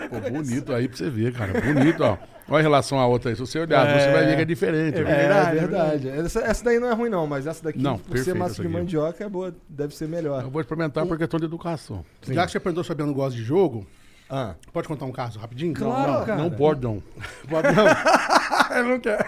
Pô, 0.08 0.30
bonito 0.30 0.72
aí 0.72 0.86
pra 0.86 0.96
você 0.96 1.10
ver, 1.10 1.32
cara. 1.34 1.60
Bonito, 1.60 2.04
ó. 2.04 2.16
Olha 2.48 2.60
em 2.60 2.62
relação 2.62 2.98
à 2.98 3.06
outra 3.06 3.30
aí. 3.30 3.36
Se 3.36 3.40
você 3.40 3.58
olhar, 3.58 3.84
você 3.98 4.12
vai 4.12 4.26
ver 4.26 4.36
que 4.36 4.42
é 4.42 4.44
diferente. 4.44 4.98
É 4.98 5.04
ó. 5.04 5.08
É 5.08 5.16
verdade, 5.16 5.58
verdade. 5.58 6.08
Essa, 6.08 6.40
essa 6.40 6.64
daí 6.64 6.78
não 6.78 6.88
é 6.88 6.92
ruim, 6.94 7.10
não, 7.10 7.26
mas 7.26 7.46
essa 7.46 7.62
daqui, 7.62 7.78
Não, 7.80 7.98
por 7.98 8.16
ser 8.18 8.34
massa 8.34 8.62
de 8.62 8.68
mandioca, 8.68 9.24
é 9.24 9.28
boa, 9.28 9.54
deve 9.68 9.94
ser 9.94 10.08
melhor. 10.08 10.44
Eu 10.44 10.50
vou 10.50 10.60
experimentar 10.60 11.04
por 11.06 11.18
questão 11.18 11.40
de 11.40 11.46
educação. 11.46 12.04
Já 12.22 12.46
que 12.46 12.52
você 12.52 12.60
perguntou 12.60 12.84
se 12.84 12.88
o 12.88 12.92
Fabiano 12.92 13.12
gosta 13.12 13.36
de 13.36 13.42
jogo, 13.42 13.86
Ah, 14.28 14.54
pode 14.72 14.88
contar 14.88 15.04
um 15.04 15.12
caso 15.12 15.38
rapidinho? 15.38 15.74
Claro, 15.74 16.12
não, 16.12 16.24
cara. 16.24 16.42
Não 16.42 16.50
pode, 16.50 16.82
não. 16.82 17.02
Pode 17.48 17.68
não. 17.74 17.86
Eu 18.76 18.84
não 18.84 19.00
quero. 19.00 19.24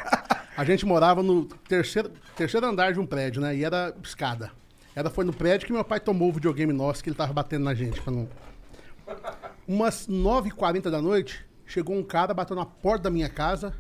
A 0.56 0.64
gente 0.64 0.84
morava 0.84 1.22
no 1.22 1.44
terceiro, 1.44 2.10
terceiro 2.36 2.66
andar 2.66 2.92
de 2.92 2.98
um 2.98 3.06
prédio, 3.06 3.40
né? 3.40 3.54
E 3.54 3.64
era 3.64 3.94
escada. 4.02 4.50
Era 4.96 5.08
foi 5.08 5.24
no 5.24 5.32
prédio 5.32 5.66
que 5.66 5.72
meu 5.72 5.84
pai 5.84 6.00
tomou 6.00 6.28
o 6.28 6.32
videogame 6.32 6.72
nosso 6.72 7.02
que 7.02 7.08
ele 7.10 7.16
tava 7.16 7.32
batendo 7.32 7.64
na 7.64 7.74
gente. 7.74 8.00
Pra 8.00 8.12
não... 8.12 8.28
Umas 9.68 10.08
9h40 10.08 10.90
da 10.90 11.00
noite, 11.00 11.46
chegou 11.68 11.94
um 11.94 12.02
cara, 12.02 12.34
bateu 12.34 12.56
na 12.56 12.66
porta 12.66 13.04
da 13.04 13.10
minha 13.10 13.28
casa. 13.28 13.74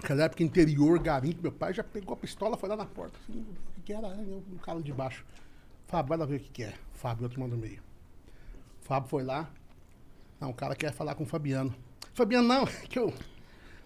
Naquela 0.00 0.24
época, 0.24 0.42
interior, 0.42 0.98
garimpo. 0.98 1.42
Meu 1.42 1.52
pai 1.52 1.74
já 1.74 1.84
pegou 1.84 2.14
a 2.14 2.16
pistola, 2.16 2.56
foi 2.56 2.68
lá 2.68 2.76
na 2.76 2.86
porta. 2.86 3.18
Assim, 3.22 3.40
o 3.40 3.72
que, 3.74 3.80
que 3.82 3.92
era? 3.92 4.08
O 4.08 4.58
cara 4.60 4.80
de 4.80 4.92
baixo. 4.92 5.24
Fábio, 5.86 6.08
vai 6.08 6.18
lá 6.18 6.24
ver 6.24 6.36
o 6.36 6.40
que, 6.40 6.48
que 6.48 6.62
é. 6.62 6.74
Fábio, 6.94 7.24
outro 7.24 7.38
manda 7.38 7.54
no 7.54 7.60
meio. 7.60 7.82
Fábio 8.80 9.10
foi 9.10 9.22
lá. 9.22 9.50
Não, 10.40 10.50
o 10.50 10.54
cara 10.54 10.74
quer 10.74 10.92
falar 10.92 11.14
com 11.14 11.24
o 11.24 11.26
Fabiano. 11.26 11.74
Fabiano, 12.14 12.48
não, 12.48 12.66
que 12.88 12.98
eu. 12.98 13.12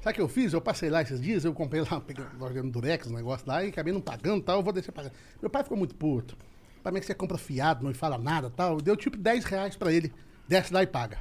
Sabe 0.01 0.13
o 0.13 0.15
que 0.15 0.21
eu 0.21 0.29
fiz? 0.29 0.53
Eu 0.53 0.61
passei 0.61 0.89
lá 0.89 1.03
esses 1.03 1.21
dias, 1.21 1.45
eu 1.45 1.53
comprei 1.53 1.83
lá, 1.83 2.01
peguei 2.01 2.25
no 2.63 2.71
Durex, 2.71 3.09
um 3.09 3.15
negócio 3.15 3.47
lá, 3.47 3.65
e 3.65 3.71
acabei 3.71 3.93
não 3.93 4.01
pagando 4.01 4.39
e 4.39 4.43
tal, 4.43 4.59
eu 4.59 4.63
vou 4.63 4.73
descer 4.73 4.93
pagando. 4.93 5.13
Meu 5.41 5.51
pai 5.51 5.65
ficou 5.65 5.77
muito 5.77 5.95
puto. 5.95 6.37
Pra 6.83 6.93
mim 6.93 7.01
que 7.01 7.07
você 7.07 7.15
compra 7.15 7.37
fiado, 7.37 7.85
não 7.85 7.93
fala 7.93 8.17
nada 8.17 8.49
tal. 8.49 8.81
Deu 8.81 8.97
tipo 8.97 9.17
10 9.17 9.45
reais 9.45 9.77
pra 9.77 9.93
ele. 9.93 10.13
Desce 10.47 10.73
lá 10.73 10.85
e 10.85 10.87
paga. 10.87 11.19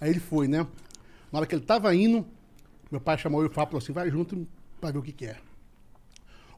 Aí 0.00 0.08
ele 0.08 0.20
foi, 0.20 0.48
né? 0.48 0.66
Na 1.34 1.40
hora 1.40 1.48
que 1.48 1.54
ele 1.56 1.64
tava 1.64 1.92
indo, 1.92 2.24
meu 2.92 3.00
pai 3.00 3.18
chamou 3.18 3.42
eu 3.42 3.50
e 3.50 3.52
falou 3.52 3.78
assim, 3.78 3.92
vai 3.92 4.08
junto 4.08 4.46
pra 4.80 4.92
ver 4.92 4.98
o 4.98 5.02
que 5.02 5.10
que 5.10 5.26
é. 5.26 5.36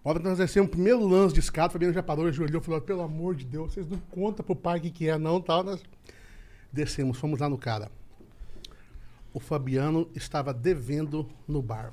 A 0.04 0.08
hora 0.10 0.18
que 0.18 0.28
nós 0.28 0.36
descemos 0.36 0.68
o 0.68 0.70
primeiro 0.70 1.02
lance 1.02 1.32
de 1.32 1.40
escada, 1.40 1.68
o 1.68 1.72
Fabiano 1.72 1.94
já 1.94 2.02
parou, 2.02 2.26
ajoelhou 2.26 2.60
e 2.60 2.64
falou, 2.64 2.78
pelo 2.82 3.00
amor 3.00 3.34
de 3.34 3.46
Deus, 3.46 3.72
vocês 3.72 3.88
não 3.88 3.96
contam 4.10 4.44
pro 4.44 4.54
pai 4.54 4.76
o 4.76 4.82
que 4.82 4.90
que 4.90 5.08
é 5.08 5.16
não, 5.16 5.40
tal. 5.40 5.64
Nós 5.64 5.82
descemos, 6.70 7.16
fomos 7.16 7.40
lá 7.40 7.48
no 7.48 7.56
cara. 7.56 7.90
O 9.32 9.40
Fabiano 9.40 10.10
estava 10.14 10.52
devendo 10.52 11.26
no 11.48 11.62
bar. 11.62 11.90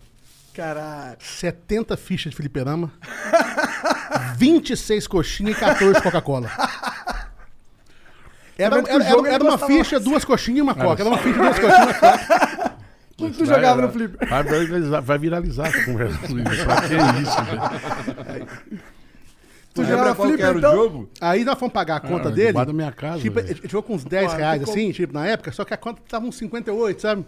Caralho. 0.53 1.15
70 1.21 1.95
fichas 1.95 2.31
de 2.31 2.35
fliperama, 2.35 2.91
26 4.35 5.07
coxinhas 5.07 5.55
e 5.55 5.59
14 5.61 6.01
Coca-Cola. 6.01 6.51
Era, 8.57 8.77
era, 8.77 9.03
era, 9.03 9.29
era 9.29 9.43
uma 9.43 9.57
ficha, 9.57 10.01
duas 10.01 10.25
coxinhas 10.25 10.59
e 10.59 10.61
uma 10.61 10.75
coca. 10.75 11.01
Era 11.01 11.09
uma 11.09 11.17
ficha, 11.17 11.39
duas 11.39 11.57
coxinhas 11.57 11.79
e 11.79 11.83
uma 11.83 11.93
coca. 11.93 12.72
O 13.19 13.25
que 13.29 13.37
tu 13.37 13.45
jogava 13.45 13.81
no 13.81 13.89
flipper? 13.91 14.27
Vai 14.27 14.43
viralizar, 14.43 14.99
vai 15.01 15.17
viralizar 15.19 15.67
essa 15.67 15.85
conversa. 15.85 16.17
Pra 16.65 16.81
que 16.81 17.21
isso, 17.21 17.43
velho? 17.45 18.47
tu 19.73 19.83
jogava 19.83 20.01
lembra 20.09 20.15
qual 20.15 20.27
que 20.27 20.33
flipper, 20.33 20.45
era 20.49 20.57
então? 20.57 20.71
o 20.71 20.75
jogo? 20.75 21.09
Aí 21.21 21.43
nós 21.43 21.59
fomos 21.59 21.73
pagar 21.73 21.95
a 21.97 21.99
conta 21.99 22.29
Ah, 22.29 22.31
dele. 22.31 22.53
da 22.53 22.73
minha 22.73 22.91
casa, 22.91 23.19
Tipo, 23.21 23.39
ele 23.39 23.59
jogou 23.65 23.83
com 23.83 23.95
uns 23.95 24.03
10 24.03 24.31
Pô, 24.31 24.37
reais, 24.37 24.59
ficou- 24.59 24.73
assim, 24.73 24.91
tipo, 24.91 25.13
na 25.13 25.25
época, 25.27 25.51
só 25.51 25.63
que 25.65 25.73
a 25.73 25.77
conta 25.77 26.01
tava 26.07 26.25
uns 26.25 26.35
58, 26.37 27.01
sabe? 27.01 27.25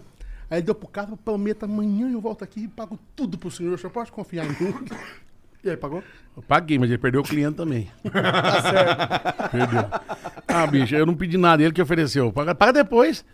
Aí 0.50 0.58
ele 0.58 0.66
deu 0.66 0.74
pro 0.74 0.86
cara, 0.88 1.08
prometo, 1.24 1.64
amanhã 1.64 2.08
eu 2.10 2.20
volto 2.20 2.42
aqui 2.44 2.60
e 2.64 2.68
pago 2.68 2.98
tudo 3.16 3.36
pro 3.36 3.50
senhor, 3.50 3.74
o 3.74 3.78
senhor 3.78 3.90
pode 3.90 4.12
confiar 4.12 4.44
em 4.46 4.48
mim. 4.50 4.74
E 5.66 5.70
aí, 5.70 5.76
pagou? 5.76 6.00
Eu 6.36 6.42
paguei, 6.42 6.78
mas 6.78 6.88
ele 6.90 6.98
perdeu 6.98 7.20
o 7.22 7.24
cliente 7.24 7.56
também. 7.56 7.90
tá 8.12 8.62
certo. 8.62 9.50
Perdeu. 9.50 9.80
Ah, 10.46 10.66
bicho, 10.66 10.94
eu 10.94 11.04
não 11.04 11.14
pedi 11.14 11.36
nada, 11.36 11.60
ele 11.62 11.72
que 11.72 11.82
ofereceu. 11.82 12.32
Paga, 12.32 12.54
paga 12.54 12.72
depois. 12.72 13.24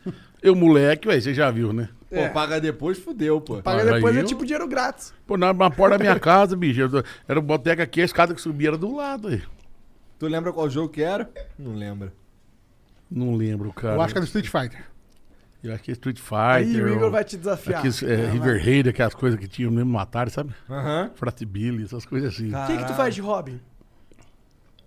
Eu, 0.42 0.54
moleque, 0.56 1.06
velho, 1.06 1.20
você 1.20 1.34
já 1.34 1.50
viu, 1.50 1.72
né? 1.74 1.90
Pô, 2.08 2.28
paga 2.32 2.58
depois, 2.60 2.98
fudeu, 2.98 3.38
pô. 3.40 3.60
Paga 3.62 3.82
Ah, 3.82 3.94
depois 3.94 4.16
é 4.16 4.20
eu- 4.20 4.24
tipo 4.24 4.44
dinheiro 4.44 4.66
grátis. 4.66 5.12
Pô, 5.26 5.36
na, 5.36 5.52
na 5.52 5.70
porta 5.70 5.98
da 5.98 6.04
minha 6.04 6.18
casa, 6.18 6.56
bicho. 6.56 6.80
eu- 6.80 7.04
Era 7.28 7.38
o 7.38 7.42
boteca 7.42 7.82
aqui, 7.82 8.00
a 8.00 8.04
escada 8.04 8.34
que 8.34 8.40
subia 8.40 8.68
era 8.68 8.78
do 8.78 8.96
lado 8.96 9.28
aí. 9.28 9.42
Tu 10.18 10.26
lembra 10.26 10.52
qual 10.52 10.70
jogo 10.70 10.88
que 10.88 11.02
era? 11.02 11.28
Não 11.58 11.74
lembra. 11.74 12.12
Não 13.10 13.34
lembro, 13.34 13.72
cara. 13.74 13.96
Eu 13.96 14.00
acho 14.00 14.14
que 14.14 14.18
era 14.18 14.24
Street 14.24 14.46
Fighter. 14.48 14.84
Eu 15.62 15.72
acho 15.74 15.82
que 15.84 15.90
é 15.90 15.94
Street 15.94 16.18
Aí 16.32 16.64
Fighter. 16.64 16.84
o 16.84 16.88
Igor 16.88 17.02
ou 17.04 17.10
vai 17.10 17.24
te 17.24 17.36
desafiar. 17.36 17.78
Aqueles 17.78 18.02
é, 18.02 18.26
River 18.30 18.64
Raid, 18.64 18.88
aquelas 18.88 19.14
coisas 19.14 19.38
que 19.38 19.46
tinham 19.46 19.70
mesmo 19.70 19.92
no 19.92 19.98
Atari, 19.98 20.30
sabe? 20.30 20.52
Aham. 20.68 21.10
Frat 21.14 21.40
Billy, 21.44 21.84
essas 21.84 22.04
coisas 22.04 22.34
assim. 22.34 22.48
O 22.52 22.66
que, 22.66 22.76
que 22.78 22.84
tu 22.86 22.94
faz 22.94 23.14
de 23.14 23.20
hobby? 23.20 23.60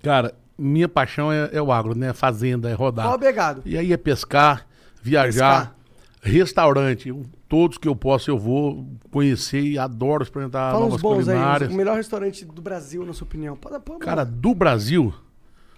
Cara, 0.03 0.33
minha 0.57 0.87
paixão 0.87 1.31
é, 1.31 1.49
é 1.53 1.61
o 1.61 1.71
agro, 1.71 1.95
né? 1.97 2.13
Fazenda, 2.13 2.69
é 2.69 2.73
rodar. 2.73 3.05
Qual 3.05 3.15
o 3.15 3.19
pegado? 3.19 3.61
E 3.65 3.77
aí 3.77 3.91
é 3.93 3.97
pescar, 3.97 4.65
viajar, 5.01 5.59
Pescar. 5.67 5.75
Restaurante, 6.21 7.09
eu- 7.09 7.23
todos 7.47 7.77
que 7.77 7.87
eu 7.87 7.95
posso 7.95 8.29
eu 8.31 8.37
vou 8.37 8.85
conhecer 9.11 9.61
e 9.61 9.77
adoro 9.77 10.23
experimentar 10.23 10.71
Fala 10.71 10.85
uns 10.85 10.89
novas 10.89 11.01
bons 11.01 11.29
aí. 11.29 11.35
culinárias. 11.35 11.71
O 11.71 11.75
melhor 11.75 11.95
restaurante 11.97 12.43
do 12.43 12.61
Brasil, 12.61 13.05
na 13.05 13.13
sua 13.13 13.25
opinião. 13.25 13.55
Pode, 13.55 13.79
pode, 13.83 13.99
Cara, 13.99 14.23
do 14.25 14.53
Brasil, 14.55 15.13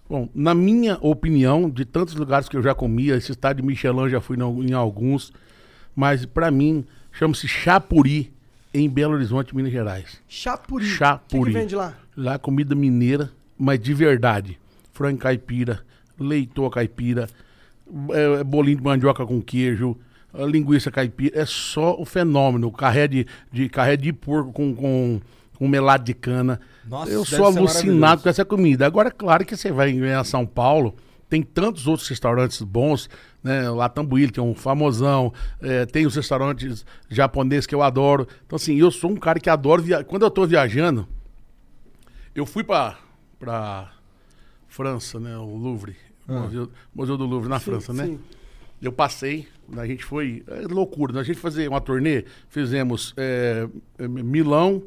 bom, 0.09 0.29
na 0.33 0.53
minha 0.53 0.97
opinião, 1.01 1.69
de 1.69 1.85
tantos 1.85 2.15
lugares 2.15 2.47
que 2.47 2.57
eu 2.57 2.61
já 2.61 2.73
comia, 2.73 3.15
esse 3.15 3.31
estado 3.31 3.57
de 3.57 3.63
Michelin 3.63 4.09
já 4.09 4.21
fui 4.21 4.37
em, 4.37 4.73
alguns, 4.73 5.33
mas 5.95 6.25
pra 6.25 6.49
mim 6.51 6.85
chama-se 7.11 7.47
Chapuri 7.47 8.33
em 8.73 8.89
Belo 8.89 9.13
Horizonte, 9.13 9.55
Minas 9.55 9.71
Gerais. 9.71 10.21
Chapuri. 10.27 10.85
O 10.85 10.87
Chapuri. 10.87 11.43
que, 11.45 11.51
que 11.51 11.59
vende 11.59 11.75
lá? 11.75 11.93
Lá 12.15 12.33
é 12.33 12.37
comida 12.37 12.75
mineira, 12.75 13.31
mas 13.57 13.79
de 13.79 13.93
verdade. 13.93 14.59
Frango 14.93 15.19
caipira, 15.19 15.81
leitoa 16.19 16.69
caipira, 16.69 17.27
é, 18.11 18.43
bolinho 18.43 18.77
de 18.77 18.83
mandioca 18.83 19.25
com 19.25 19.41
queijo, 19.41 19.95
linguiça 20.33 20.91
caipira. 20.91 21.39
É 21.39 21.45
só 21.45 21.99
o 21.99 22.05
fenômeno. 22.05 22.71
Carré 22.71 23.07
de, 23.07 23.27
de, 23.51 23.69
carré 23.69 23.95
de 23.95 24.11
porco 24.11 24.51
com, 24.51 24.75
com, 24.75 25.21
com 25.57 25.67
melado 25.67 26.03
de 26.03 26.13
cana. 26.13 26.59
Nossa, 26.87 27.11
Eu 27.11 27.25
sou 27.25 27.45
alucinado 27.45 28.23
com 28.23 28.29
essa 28.29 28.45
comida. 28.45 28.85
Agora, 28.85 29.11
claro 29.11 29.45
que 29.45 29.55
você 29.55 29.71
vai 29.71 29.91
em 29.91 30.23
São 30.23 30.45
Paulo, 30.45 30.95
tem 31.29 31.43
tantos 31.43 31.87
outros 31.87 32.07
restaurantes 32.07 32.61
bons, 32.61 33.09
né? 33.43 33.69
Lá 33.69 33.89
Tambuíli, 33.89 34.31
que 34.31 34.39
é 34.39 34.43
um 34.43 34.55
famosão, 34.55 35.33
é, 35.61 35.85
tem 35.85 36.05
os 36.05 36.15
restaurantes 36.15 36.85
japoneses 37.09 37.65
que 37.65 37.75
eu 37.75 37.81
adoro. 37.81 38.27
Então, 38.45 38.55
assim, 38.55 38.75
eu 38.75 38.89
sou 38.91 39.11
um 39.11 39.17
cara 39.17 39.39
que 39.39 39.49
adoro 39.49 39.81
viajar. 39.81 40.05
Quando 40.05 40.23
eu 40.23 40.31
tô 40.31 40.45
viajando, 40.45 41.07
eu 42.33 42.45
fui 42.45 42.63
pra, 42.63 42.97
pra 43.39 43.91
França, 44.67 45.19
né? 45.19 45.37
O 45.37 45.55
Louvre. 45.55 45.95
Museu, 46.27 46.69
Museu 46.93 47.17
do 47.17 47.25
Louvre, 47.25 47.49
na 47.49 47.59
França, 47.59 47.93
né? 47.93 48.05
sim. 48.05 48.19
Eu 48.81 48.91
passei, 48.91 49.47
a 49.75 49.87
gente 49.87 50.05
foi. 50.05 50.43
É 50.47 50.61
loucura, 50.61 51.13
né? 51.13 51.19
a 51.19 51.23
gente 51.23 51.39
fazia 51.39 51.67
uma 51.67 51.81
turnê, 51.81 52.25
fizemos 52.47 53.13
é, 53.17 53.67
é, 53.97 54.07
Milão. 54.07 54.83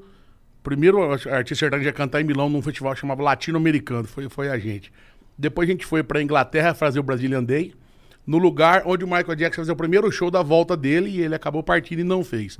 Primeiro 0.62 1.02
a 1.02 1.14
artista 1.14 1.64
sertaneja 1.64 1.88
ia 1.88 1.92
cantar 1.92 2.20
em 2.20 2.24
Milão 2.24 2.48
num 2.48 2.60
festival 2.60 2.94
que 2.94 3.00
chamava 3.00 3.22
Latino-Americano, 3.22 4.06
foi, 4.06 4.28
foi 4.28 4.50
a 4.50 4.58
gente. 4.58 4.92
Depois 5.38 5.68
a 5.68 5.72
gente 5.72 5.86
foi 5.86 6.02
pra 6.02 6.22
Inglaterra 6.22 6.74
fazer 6.74 7.00
o 7.00 7.02
Brazilian 7.02 7.42
Day, 7.42 7.72
no 8.26 8.36
lugar 8.36 8.82
onde 8.84 9.04
o 9.04 9.08
Michael 9.08 9.34
Jackson 9.34 9.62
fazia 9.62 9.72
o 9.72 9.76
primeiro 9.76 10.10
show 10.12 10.30
da 10.30 10.42
volta 10.42 10.76
dele 10.76 11.08
e 11.10 11.22
ele 11.22 11.34
acabou 11.34 11.62
partindo 11.62 12.00
e 12.00 12.04
não 12.04 12.22
fez. 12.22 12.58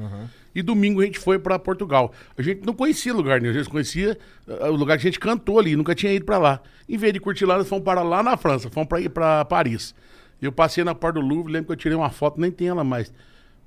E 0.55 0.63
domingo 0.63 1.03
a 1.03 1.05
gente 1.05 1.19
foi 1.19 1.39
pra 1.39 1.59
Portugal. 1.59 2.13
A 2.37 2.43
gente 2.43 2.65
não 2.65 2.73
conhecia 2.73 3.13
lugar 3.13 3.41
nenhum, 3.41 3.53
a 3.55 3.57
gente 3.57 3.69
conhecia 3.69 4.19
ah, 4.49 4.71
o 4.71 4.75
lugar 4.75 4.97
que 4.97 5.07
a 5.07 5.11
gente 5.11 5.21
cantou 5.21 5.59
ali, 5.59 5.77
nunca 5.77 5.95
tinha 5.95 6.13
ido 6.13 6.25
pra 6.25 6.39
lá. 6.39 6.61
Em 6.89 6.97
vez 6.97 7.13
de 7.13 7.21
curtir 7.21 7.45
lá, 7.45 7.59
nós 7.59 7.69
fomos 7.69 7.85
para 7.85 8.03
lá 8.03 8.23
na 8.23 8.37
França, 8.37 8.71
fomos 8.71 8.89
pra 8.89 9.01
ir 9.01 9.11
pra 9.11 9.45
Paris. 9.45 9.95
Eu 10.41 10.51
passei 10.51 10.83
na 10.83 10.95
porta 10.95 11.21
do 11.21 11.27
Louvre, 11.27 11.53
lembro 11.53 11.67
que 11.67 11.73
eu 11.73 11.77
tirei 11.77 11.97
uma 11.97 12.11
foto, 12.11 12.41
nem 12.41 12.51
tem 12.51 12.69
ela 12.69 12.83
mais. 12.83 13.13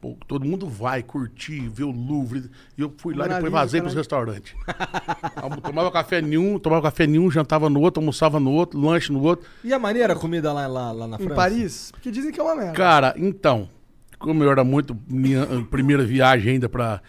Pô, 0.03 0.17
todo 0.27 0.43
mundo 0.43 0.67
vai 0.67 1.01
curtir, 1.01 1.69
ver 1.69 1.85
o 1.85 1.91
Louvre. 1.91 2.51
E 2.77 2.81
eu 2.81 2.93
fui 2.97 3.13
lá, 3.13 3.23
Mona 3.23 3.35
depois 3.35 3.53
vazei 3.53 3.79
pros 3.79 3.93
caralho. 3.93 4.33
restaurantes. 4.33 4.53
Tomava 5.63 5.89
café 5.91 6.21
nenhum, 6.21 6.59
tomava 6.59 6.81
café 6.81 7.07
nenhum, 7.07 7.31
jantava 7.31 7.69
no 7.69 7.79
outro, 7.79 8.01
almoçava 8.01 8.37
no 8.37 8.51
outro, 8.51 8.77
lanche 8.77 9.13
no 9.13 9.21
outro. 9.21 9.47
E 9.63 9.73
a 9.73 9.79
maneira 9.79 10.11
a 10.11 10.15
comida 10.17 10.51
lá, 10.51 10.67
lá, 10.67 10.91
lá 10.91 11.07
na 11.07 11.15
Em 11.15 11.19
França? 11.19 11.35
Paris? 11.35 11.91
Porque 11.93 12.11
dizem 12.11 12.33
que 12.33 12.39
é 12.41 12.43
uma 12.43 12.53
merda. 12.53 12.73
Cara, 12.73 13.15
então, 13.17 13.69
como 14.19 14.43
eu 14.43 14.51
era 14.51 14.65
muito 14.65 14.93
minha 15.07 15.47
primeira 15.71 16.03
viagem 16.03 16.55
ainda 16.55 16.67
pra 16.67 17.01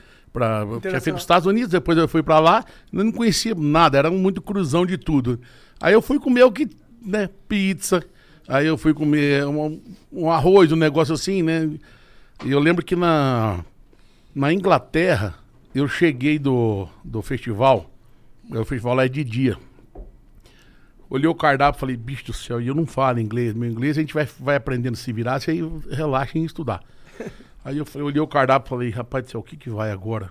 eu 0.62 0.80
tinha 0.80 1.00
feito 1.00 1.16
os 1.16 1.22
Estados 1.22 1.46
Unidos, 1.48 1.70
depois 1.70 1.98
eu 1.98 2.06
fui 2.06 2.22
pra 2.22 2.38
lá, 2.38 2.64
não 2.92 3.10
conhecia 3.10 3.56
nada, 3.56 3.98
era 3.98 4.08
muito 4.08 4.40
cruzão 4.40 4.86
de 4.86 4.96
tudo. 4.96 5.40
Aí 5.80 5.92
eu 5.92 6.00
fui 6.00 6.20
comer 6.20 6.44
o 6.44 6.52
que, 6.52 6.68
né, 7.04 7.28
pizza. 7.48 8.04
Aí 8.46 8.68
eu 8.68 8.78
fui 8.78 8.94
comer 8.94 9.44
um, 9.46 9.80
um 10.12 10.30
arroz, 10.30 10.70
um 10.70 10.76
negócio 10.76 11.12
assim, 11.14 11.42
né? 11.42 11.68
E 12.42 12.50
eu 12.50 12.58
lembro 12.58 12.84
que 12.84 12.96
na, 12.96 13.64
na 14.34 14.52
Inglaterra, 14.52 15.34
eu 15.74 15.86
cheguei 15.86 16.38
do, 16.38 16.88
do 17.04 17.20
festival, 17.20 17.90
o 18.50 18.64
festival 18.64 18.94
lá 18.94 19.04
é 19.04 19.08
de 19.08 19.22
dia. 19.24 19.56
Olhei 21.08 21.28
o 21.28 21.34
cardápio 21.34 21.78
e 21.78 21.80
falei, 21.80 21.96
bicho 21.96 22.26
do 22.26 22.32
céu, 22.32 22.60
e 22.60 22.66
eu 22.66 22.74
não 22.74 22.86
falo 22.86 23.20
inglês. 23.20 23.54
Meu 23.54 23.70
inglês 23.70 23.96
a 23.96 24.00
gente 24.00 24.14
vai, 24.14 24.26
vai 24.40 24.56
aprendendo 24.56 24.94
a 24.94 24.96
se 24.96 25.12
virar, 25.12 25.40
você 25.40 25.52
aí 25.52 25.60
relaxa 25.90 26.38
em 26.38 26.44
estudar. 26.44 26.82
aí 27.64 27.78
eu 27.78 27.84
falei, 27.84 28.06
olhei 28.06 28.20
o 28.20 28.26
cardápio 28.26 28.66
e 28.66 28.70
falei, 28.70 28.90
rapaz 28.90 29.24
do 29.24 29.30
céu, 29.30 29.40
o 29.40 29.44
que 29.44 29.56
que 29.56 29.70
vai 29.70 29.90
agora? 29.90 30.30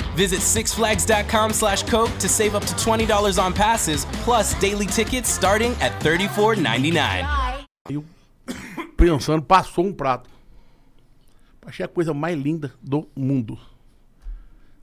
Visit 0.15 0.39
sixflags.com 0.41 1.53
slash 1.53 1.83
Coke 1.83 2.11
to 2.19 2.27
save 2.27 2.53
up 2.55 2.65
to 2.65 2.73
$20 2.75 3.37
on 3.41 3.53
passes, 3.53 4.05
plus 4.23 4.53
daily 4.59 4.85
tickets 4.85 5.29
starting 5.29 5.71
at 5.81 5.91
$34.99. 6.03 7.65
Eu 7.89 8.03
pensando, 8.97 9.41
passou 9.41 9.85
um 9.85 9.93
prato. 9.93 10.29
Achei 11.65 11.85
a 11.85 11.87
coisa 11.87 12.13
mais 12.13 12.37
linda 12.37 12.73
do 12.81 13.07
mundo. 13.15 13.57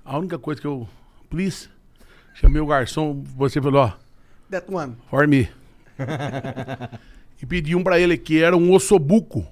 A 0.05 0.17
única 0.19 0.39
coisa 0.39 0.61
que 0.61 0.67
eu. 0.67 0.89
Please. 1.29 1.69
Chamei 2.35 2.61
o 2.63 2.67
garçom, 2.67 3.23
você 3.37 3.61
falou, 3.61 3.83
ó, 3.83 3.93
That 4.51 4.73
one. 4.73 4.97
for 5.11 5.27
me. 5.27 5.49
e 7.43 7.45
pedi 7.45 7.75
um 7.75 7.83
pra 7.83 7.99
ele 7.99 8.17
que 8.17 8.43
era 8.43 8.57
um 8.57 8.73
ossobuco. 8.73 9.45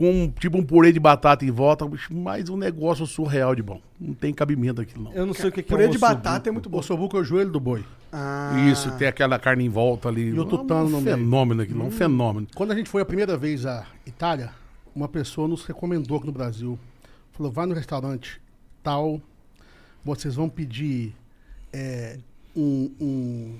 Com 0.00 0.30
tipo 0.30 0.56
um 0.56 0.64
purê 0.64 0.92
de 0.92 0.98
batata 0.98 1.44
em 1.44 1.50
volta, 1.50 1.84
mas 2.10 2.48
um 2.48 2.56
negócio 2.56 3.06
surreal 3.06 3.54
de 3.54 3.62
bom. 3.62 3.82
Não 4.00 4.14
tem 4.14 4.32
cabimento 4.32 4.80
aquilo, 4.80 5.04
não. 5.04 5.12
Eu 5.12 5.26
não 5.26 5.34
sei 5.34 5.50
o 5.50 5.52
que, 5.52 5.62
que 5.62 5.68
Purê 5.68 5.84
é 5.84 5.88
um 5.88 5.90
de 5.90 5.98
ossobuco. 5.98 6.22
batata 6.22 6.48
é 6.48 6.52
muito 6.52 6.70
bom. 6.70 6.78
O 6.78 6.82
sobuco 6.82 7.18
é 7.18 7.20
o 7.20 7.22
joelho 7.22 7.50
do 7.52 7.60
boi. 7.60 7.84
Ah, 8.10 8.66
Isso, 8.72 8.90
tem 8.92 9.06
aquela 9.06 9.38
carne 9.38 9.62
em 9.66 9.68
volta 9.68 10.08
ali. 10.08 10.28
E 10.28 10.40
o 10.40 10.46
tutano 10.46 10.86
um 10.86 10.88
no 10.88 11.00
meio. 11.02 11.18
fenômeno 11.18 11.60
aquilo, 11.60 11.84
um 11.84 11.90
fenômeno. 11.90 12.46
Quando 12.54 12.72
a 12.72 12.74
gente 12.74 12.88
foi 12.88 13.02
a 13.02 13.04
primeira 13.04 13.36
vez 13.36 13.66
à 13.66 13.84
Itália, 14.06 14.54
uma 14.94 15.06
pessoa 15.06 15.46
nos 15.46 15.66
recomendou 15.66 16.16
aqui 16.16 16.26
no 16.26 16.32
Brasil. 16.32 16.78
Falou, 17.32 17.52
vai 17.52 17.66
no 17.66 17.74
restaurante 17.74 18.40
tal, 18.82 19.20
vocês 20.02 20.34
vão 20.34 20.48
pedir 20.48 21.14
é, 21.74 22.16
um, 22.56 22.90
um, 22.98 23.54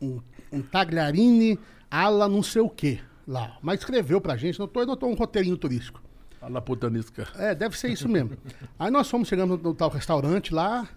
um, 0.00 0.20
um 0.50 0.62
tagliarini 0.62 1.58
ala 1.90 2.30
não 2.30 2.42
sei 2.42 2.62
o 2.62 2.70
que 2.70 2.98
lá. 3.26 3.56
Mas 3.62 3.80
escreveu 3.80 4.20
pra 4.20 4.36
gente, 4.36 4.58
não 4.58 4.68
tô 4.68 5.06
um 5.06 5.14
roteirinho 5.14 5.56
turístico. 5.56 6.00
A 6.40 6.48
la 6.48 6.60
putanisca. 6.60 7.28
É, 7.36 7.54
deve 7.54 7.78
ser 7.78 7.88
isso 7.88 8.08
mesmo. 8.08 8.36
Aí 8.76 8.90
nós 8.90 9.08
fomos, 9.08 9.28
chegamos 9.28 9.58
no, 9.58 9.70
no 9.70 9.74
tal 9.74 9.88
restaurante 9.88 10.52
lá, 10.52 10.88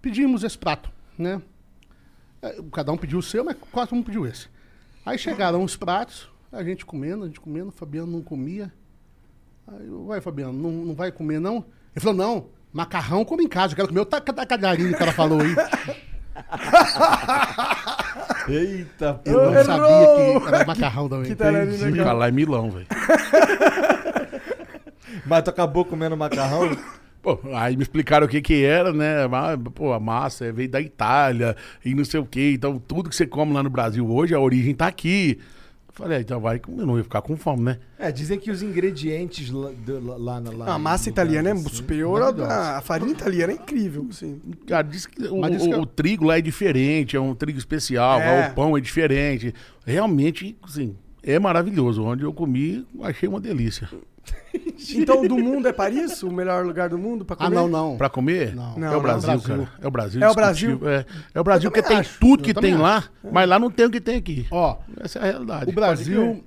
pedimos 0.00 0.42
esse 0.42 0.56
prato, 0.56 0.90
né? 1.18 1.42
É, 2.40 2.58
Cada 2.72 2.90
um 2.90 2.96
pediu 2.96 3.18
o 3.18 3.22
seu, 3.22 3.44
mas 3.44 3.56
quase 3.70 3.94
um 3.94 4.02
pediu 4.02 4.26
esse. 4.26 4.48
Aí 5.04 5.18
chegaram 5.18 5.62
os 5.62 5.76
pratos, 5.76 6.30
a 6.50 6.64
gente 6.64 6.86
comendo, 6.86 7.24
a 7.24 7.26
gente 7.26 7.40
comendo, 7.40 7.68
o 7.68 7.72
Fabiano 7.72 8.10
não 8.10 8.22
comia. 8.22 8.72
Aí 9.68 9.86
eu, 9.86 10.06
vai, 10.06 10.22
Fabiano, 10.22 10.54
não, 10.54 10.70
não 10.70 10.94
vai 10.94 11.12
comer, 11.12 11.38
não? 11.38 11.56
Ele 11.94 12.00
falou, 12.00 12.16
não, 12.16 12.46
macarrão 12.72 13.22
como 13.22 13.42
em 13.42 13.48
casa, 13.48 13.72
eu 13.72 13.76
quero 13.76 13.88
comer 13.88 14.00
o 14.00 14.06
tacarinho 14.06 14.92
que 14.92 14.98
cara 14.98 15.12
falou 15.12 15.40
aí. 15.40 15.54
Eita, 18.52 19.14
pô. 19.14 19.30
Eu 19.30 19.44
não 19.46 19.52
Errou! 19.52 19.64
sabia 19.64 20.40
que 20.40 20.54
era 20.54 20.64
macarrão 20.66 21.08
também. 21.08 21.26
que 21.26 21.32
Entendi. 21.32 21.92
Ficar 21.98 22.12
lá 22.12 22.28
em 22.28 22.32
Milão, 22.32 22.70
velho. 22.70 22.86
Mas 25.26 25.42
tu 25.42 25.50
acabou 25.50 25.84
comendo 25.84 26.16
macarrão? 26.16 26.76
Pô, 27.22 27.38
aí 27.54 27.76
me 27.76 27.82
explicaram 27.82 28.26
o 28.26 28.28
que 28.28 28.40
que 28.40 28.64
era, 28.64 28.92
né? 28.92 29.16
Pô, 29.74 29.92
a 29.92 30.00
massa 30.00 30.50
veio 30.52 30.70
da 30.70 30.80
Itália 30.80 31.54
e 31.84 31.94
não 31.94 32.04
sei 32.04 32.18
o 32.18 32.24
quê. 32.24 32.52
Então, 32.54 32.78
tudo 32.78 33.10
que 33.10 33.16
você 33.16 33.26
come 33.26 33.52
lá 33.52 33.62
no 33.62 33.70
Brasil 33.70 34.08
hoje, 34.10 34.34
a 34.34 34.40
origem 34.40 34.74
tá 34.74 34.86
aqui. 34.86 35.38
Eu 35.90 36.04
Falei, 36.04 36.18
ah, 36.18 36.20
então 36.20 36.40
vai, 36.40 36.60
eu 36.78 36.86
não 36.86 36.96
ia 36.96 37.02
ficar 37.02 37.20
com 37.20 37.36
fome, 37.36 37.62
né? 37.64 37.78
É, 37.98 38.12
dizem 38.12 38.38
que 38.38 38.50
os 38.50 38.62
ingredientes 38.62 39.50
lá, 39.50 39.70
do- 39.84 40.00
lá, 40.18 40.38
lá, 40.38 40.50
lá 40.50 40.74
a 40.74 40.78
massa 40.78 41.08
italiana 41.08 41.50
é 41.50 41.52
lugar, 41.52 41.66
assim, 41.66 41.76
superior 41.76 42.22
à 42.22 42.78
a 42.78 42.80
farinha 42.80 43.10
italiana 43.10 43.52
é 43.52 43.56
incrível, 43.56 44.06
assim. 44.08 44.40
Cara, 44.66 44.86
diz 44.86 45.04
que 45.04 45.20
o, 45.24 45.48
diz 45.50 45.62
que 45.62 45.68
o- 45.68 45.72
eu- 45.72 45.80
o 45.82 45.86
trigo 45.86 46.24
lá 46.24 46.38
é 46.38 46.40
diferente, 46.40 47.16
é 47.16 47.20
um 47.20 47.34
trigo 47.34 47.58
especial, 47.58 48.20
É. 48.20 48.48
o 48.48 48.54
pão 48.54 48.76
é 48.76 48.80
diferente. 48.80 49.52
Realmente, 49.84 50.56
assim, 50.62 50.96
é 51.22 51.38
maravilhoso. 51.38 52.02
Onde 52.04 52.22
eu 52.22 52.32
comi, 52.32 52.86
achei 53.02 53.28
uma 53.28 53.40
delícia. 53.40 53.88
Então, 54.94 55.26
do 55.26 55.36
mundo 55.38 55.68
é 55.68 55.72
Paris? 55.72 56.22
O 56.22 56.30
melhor 56.30 56.64
lugar 56.64 56.88
do 56.88 56.98
mundo 56.98 57.24
pra 57.24 57.36
comer? 57.36 57.46
Ah, 57.46 57.50
não, 57.50 57.68
não. 57.68 57.96
Pra 57.96 58.08
comer? 58.08 58.54
Não. 58.54 58.74
é 58.76 58.78
Não, 58.78 58.88
o 58.88 58.92
não, 58.92 59.00
Brasil, 59.02 59.26
Brasil. 59.28 59.56
cara. 59.66 59.72
É 59.82 59.86
o 59.86 59.90
Brasil. 59.90 60.22
É 60.22 60.30
o. 60.30 60.34
Brasil? 60.34 60.80
É, 60.88 61.06
é 61.34 61.40
o 61.40 61.44
Brasil 61.44 61.70
porque 61.70 61.86
tem 61.86 61.98
acho. 61.98 62.18
tudo 62.18 62.42
que 62.42 62.54
tem 62.54 62.74
lá, 62.76 63.04
mas 63.30 63.48
lá 63.48 63.58
não 63.58 63.70
tem 63.70 63.86
o 63.86 63.90
que 63.90 64.00
tem 64.00 64.16
aqui. 64.16 64.46
Ó, 64.50 64.78
Essa 64.98 65.18
é 65.18 65.22
a 65.22 65.24
realidade. 65.26 65.70
O 65.70 65.72
Brasil, 65.74 66.44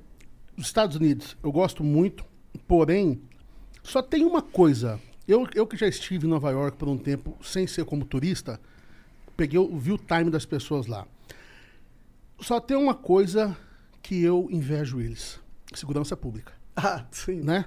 os 0.57 0.65
Estados 0.65 0.95
Unidos, 0.97 1.37
eu 1.43 1.51
gosto 1.51 1.83
muito, 1.83 2.25
porém, 2.67 3.21
só 3.83 4.01
tem 4.01 4.25
uma 4.25 4.41
coisa. 4.41 4.99
Eu, 5.27 5.47
eu 5.55 5.65
que 5.67 5.77
já 5.77 5.87
estive 5.87 6.25
em 6.27 6.29
Nova 6.29 6.49
York 6.51 6.75
por 6.77 6.87
um 6.89 6.97
tempo 6.97 7.37
sem 7.43 7.65
ser 7.67 7.85
como 7.85 8.03
turista, 8.03 8.59
peguei, 9.37 9.57
o- 9.59 9.77
vi 9.77 9.91
o 9.93 9.97
time 9.97 10.29
das 10.29 10.45
pessoas 10.45 10.85
lá. 10.87 11.05
Só 12.39 12.59
tem 12.59 12.75
uma 12.75 12.93
coisa 12.95 13.55
que 14.01 14.21
eu 14.23 14.47
invejo 14.51 14.99
eles: 14.99 15.39
segurança 15.73 16.17
pública. 16.17 16.51
Ah, 16.75 17.05
sim. 17.11 17.41
né? 17.41 17.65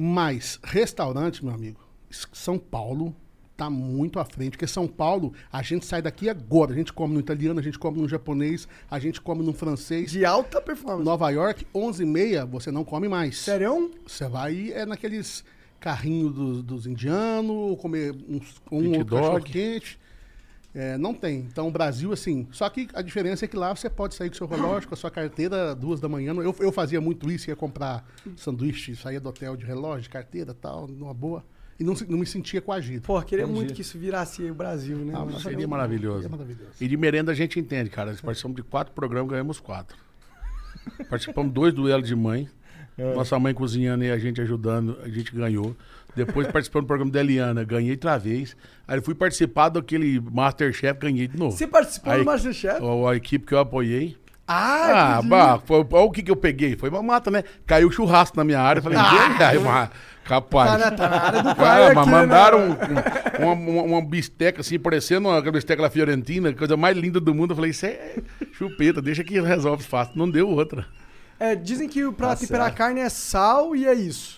Mas 0.00 0.60
restaurante, 0.62 1.44
meu 1.44 1.52
amigo, 1.52 1.80
São 2.08 2.56
Paulo 2.56 3.12
tá 3.56 3.68
muito 3.68 4.20
à 4.20 4.24
frente, 4.24 4.52
porque 4.52 4.68
São 4.68 4.86
Paulo, 4.86 5.32
a 5.52 5.60
gente 5.60 5.84
sai 5.84 6.00
daqui 6.00 6.30
agora, 6.30 6.72
a 6.72 6.76
gente 6.76 6.92
come 6.92 7.14
no 7.14 7.18
italiano, 7.18 7.58
a 7.58 7.62
gente 7.62 7.76
come 7.76 8.00
no 8.00 8.08
japonês, 8.08 8.68
a 8.88 9.00
gente 9.00 9.20
come 9.20 9.44
no 9.44 9.52
francês. 9.52 10.12
De 10.12 10.24
alta 10.24 10.60
performance. 10.60 11.04
Nova 11.04 11.28
York, 11.30 11.66
11h30, 11.74 12.46
você 12.46 12.70
não 12.70 12.84
come 12.84 13.08
mais. 13.08 13.38
Sério? 13.38 13.90
Você 14.06 14.28
vai 14.28 14.70
é 14.70 14.86
naqueles 14.86 15.44
carrinhos 15.80 16.32
dos, 16.32 16.62
dos 16.62 16.86
indianos, 16.86 17.76
comer 17.80 18.14
uns, 18.28 18.62
um 18.70 18.78
Hot 18.78 18.86
outro 18.86 19.04
dog. 19.04 19.22
cachorro 19.22 19.42
quente. 19.42 19.98
É, 20.74 20.98
não 20.98 21.14
tem. 21.14 21.40
Então, 21.40 21.66
o 21.66 21.70
Brasil, 21.70 22.12
assim. 22.12 22.46
Só 22.50 22.68
que 22.68 22.88
a 22.92 23.02
diferença 23.02 23.44
é 23.44 23.48
que 23.48 23.56
lá 23.56 23.74
você 23.74 23.88
pode 23.88 24.14
sair 24.14 24.28
com 24.28 24.36
seu 24.36 24.46
relógio, 24.46 24.88
com 24.88 24.94
a 24.94 24.96
sua 24.96 25.10
carteira, 25.10 25.74
duas 25.74 25.98
da 25.98 26.08
manhã. 26.08 26.32
Eu, 26.34 26.54
eu 26.60 26.70
fazia 26.70 27.00
muito 27.00 27.30
isso, 27.30 27.48
ia 27.48 27.56
comprar 27.56 28.06
sanduíche, 28.36 28.94
saía 28.94 29.20
do 29.20 29.28
hotel 29.28 29.56
de 29.56 29.64
relógio, 29.64 30.02
de 30.02 30.10
carteira 30.10 30.54
tal, 30.54 30.86
numa 30.86 31.14
boa. 31.14 31.44
E 31.80 31.84
não, 31.84 31.94
não 32.08 32.18
me 32.18 32.26
sentia 32.26 32.60
coagido. 32.60 33.02
Pô, 33.02 33.20
queria 33.22 33.46
muito 33.46 33.72
que 33.72 33.82
isso 33.82 33.96
virasse 33.98 34.42
aí 34.42 34.50
o 34.50 34.54
Brasil, 34.54 34.98
né? 34.98 35.12
Ah, 35.16 35.24
Nossa, 35.24 35.48
Seria 35.48 35.66
maravilhoso. 35.66 36.26
É 36.26 36.28
maravilhoso. 36.28 36.72
E 36.80 36.88
de 36.88 36.96
merenda 36.96 37.30
a 37.30 37.34
gente 37.34 37.58
entende, 37.58 37.88
cara. 37.88 38.10
Nós 38.10 38.20
participamos 38.20 38.56
de 38.56 38.62
quatro 38.64 38.92
programas, 38.92 39.30
ganhamos 39.30 39.60
quatro. 39.60 39.96
Participamos 41.08 41.50
de 41.50 41.54
dois 41.54 41.72
duelos 41.72 42.08
de 42.08 42.16
mãe. 42.16 42.48
Nossa 43.14 43.38
mãe 43.38 43.54
cozinhando 43.54 44.02
e 44.02 44.10
a 44.10 44.18
gente 44.18 44.40
ajudando, 44.40 44.98
a 45.02 45.08
gente 45.08 45.32
ganhou. 45.32 45.76
Depois 46.18 46.46
participamos 46.48 46.84
do 46.84 46.88
programa 46.88 47.10
da 47.10 47.20
Eliana, 47.20 47.64
ganhei 47.64 47.92
outra 47.92 48.18
vez. 48.18 48.56
Aí 48.86 49.00
fui 49.00 49.14
participar 49.14 49.68
daquele 49.70 50.20
Masterchef, 50.20 50.98
ganhei 51.00 51.26
de 51.28 51.38
novo. 51.38 51.56
Você 51.56 51.66
participou 51.66 52.12
Aí- 52.12 52.18
do 52.20 52.24
Masterchef? 52.26 52.80
A, 52.84 53.10
a 53.10 53.16
equipe 53.16 53.46
que 53.46 53.54
eu 53.54 53.58
apoiei. 53.58 54.16
Ah, 54.50 55.18
Ah, 55.18 55.22
bah, 55.22 55.60
foi, 55.64 55.86
olha 55.92 56.04
o 56.04 56.10
que, 56.10 56.22
que 56.22 56.30
eu 56.30 56.36
peguei. 56.36 56.74
Foi 56.74 56.88
uma 56.88 57.02
mata, 57.02 57.30
né? 57.30 57.44
Caiu 57.66 57.90
churrasco 57.90 58.34
na 58.36 58.44
minha 58.44 58.58
área. 58.58 58.78
Eu 58.78 58.82
Falei, 58.82 58.96
ah, 58.98 59.52
uma, 59.60 59.90
capaz. 60.24 60.70
Tá 60.72 60.78
na- 60.78 60.90
tá 60.90 61.08
na 61.10 61.20
área 61.20 61.42
do 61.42 61.48
Ah, 61.50 61.54
pai 61.54 61.94
mas 61.94 61.98
aqui, 61.98 62.10
mandaram 62.10 62.68
né? 62.70 62.76
um- 63.38 63.42
uma, 63.44 63.52
uma, 63.52 63.82
uma 63.82 64.02
bisteca 64.02 64.62
assim, 64.62 64.78
parecendo 64.78 65.28
uma 65.28 65.40
bisteca 65.52 65.82
da 65.82 65.90
Fiorentina, 65.90 66.50
coisa 66.54 66.78
mais 66.78 66.96
linda 66.96 67.20
do 67.20 67.34
mundo. 67.34 67.50
Eu 67.52 67.56
falei, 67.56 67.72
isso 67.72 67.84
é 67.84 68.16
chupeta, 68.52 69.02
deixa 69.02 69.22
que 69.22 69.38
resolve 69.38 69.82
fácil. 69.84 70.14
Não 70.16 70.30
deu 70.30 70.48
outra. 70.48 70.86
É, 71.38 71.54
dizem 71.54 71.86
que 71.86 72.10
pra 72.12 72.28
Tá 72.28 72.36
temperar 72.36 72.64
certo. 72.68 72.76
carne 72.78 73.00
é 73.00 73.08
sal 73.10 73.76
e 73.76 73.86
é 73.86 73.92
isso. 73.92 74.37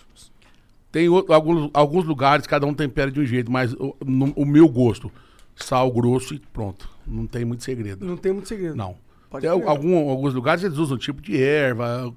Tem 0.91 1.07
o- 1.09 1.25
alguns, 1.29 1.69
alguns 1.73 2.05
lugares, 2.05 2.45
cada 2.45 2.65
um 2.65 2.73
tempera 2.73 3.09
de 3.11 3.19
um 3.19 3.25
jeito, 3.25 3.51
mas 3.51 3.73
o, 3.73 3.95
no- 4.05 4.33
o 4.35 4.45
meu 4.45 4.67
gosto, 4.67 5.11
sal 5.55 5.91
grosso 5.91 6.33
e 6.33 6.39
pronto. 6.39 6.89
Não 7.07 7.25
tem 7.25 7.45
muito 7.45 7.63
segredo. 7.63 8.05
Não 8.05 8.17
tem 8.17 8.31
muito 8.33 8.47
segredo. 8.49 8.75
Não. 8.75 8.95
Pode 9.29 9.47
Tem 9.47 9.57
crer. 9.57 9.69
algum, 9.69 10.09
alguns 10.09 10.33
lugares 10.33 10.61
eles 10.63 10.77
usam 10.77 10.97
tipo 10.97 11.21
de 11.21 11.41
erva. 11.41 12.13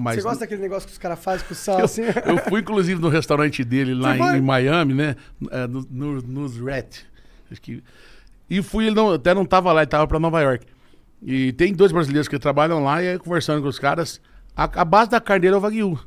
Mas 0.00 0.14
Você 0.16 0.22
gosta 0.22 0.40
daquele 0.40 0.62
negócio 0.62 0.86
que 0.86 0.92
os 0.92 0.98
caras 0.98 1.18
fazem 1.22 1.46
com 1.46 1.54
sal 1.54 1.82
assim? 1.84 2.00
eu 2.24 2.38
fui, 2.48 2.60
inclusive, 2.62 2.98
no 2.98 3.10
restaurante 3.10 3.62
dele 3.62 3.92
lá 3.94 4.12
Você 4.12 4.18
foi? 4.18 4.32
em, 4.32 4.38
em 4.38 4.40
Miami, 4.40 4.94
né? 4.94 5.14
É, 5.50 5.66
no, 5.66 5.86
no, 5.90 6.22
nos 6.22 6.58
Rat. 6.58 7.00
Acho 7.50 7.60
que. 7.60 7.84
E 8.48 8.62
fui, 8.62 8.86
ele 8.86 8.96
não, 8.96 9.12
até 9.12 9.34
não 9.34 9.44
tava 9.44 9.70
lá, 9.74 9.82
ele 9.82 9.90
tava 9.90 10.06
pra 10.06 10.18
Nova 10.18 10.40
York. 10.40 10.64
E 11.22 11.52
tem 11.52 11.74
dois 11.74 11.92
brasileiros 11.92 12.28
que 12.28 12.38
trabalham 12.38 12.82
lá 12.82 13.02
e 13.02 13.08
aí, 13.08 13.18
conversando 13.18 13.60
com 13.60 13.68
os 13.68 13.78
caras. 13.78 14.18
A, 14.56 14.64
a 14.64 14.84
base 14.86 15.10
da 15.10 15.20
carne 15.20 15.42
dele 15.42 15.54
é 15.54 15.58
o 15.58 15.60
Wagyu. 15.60 15.98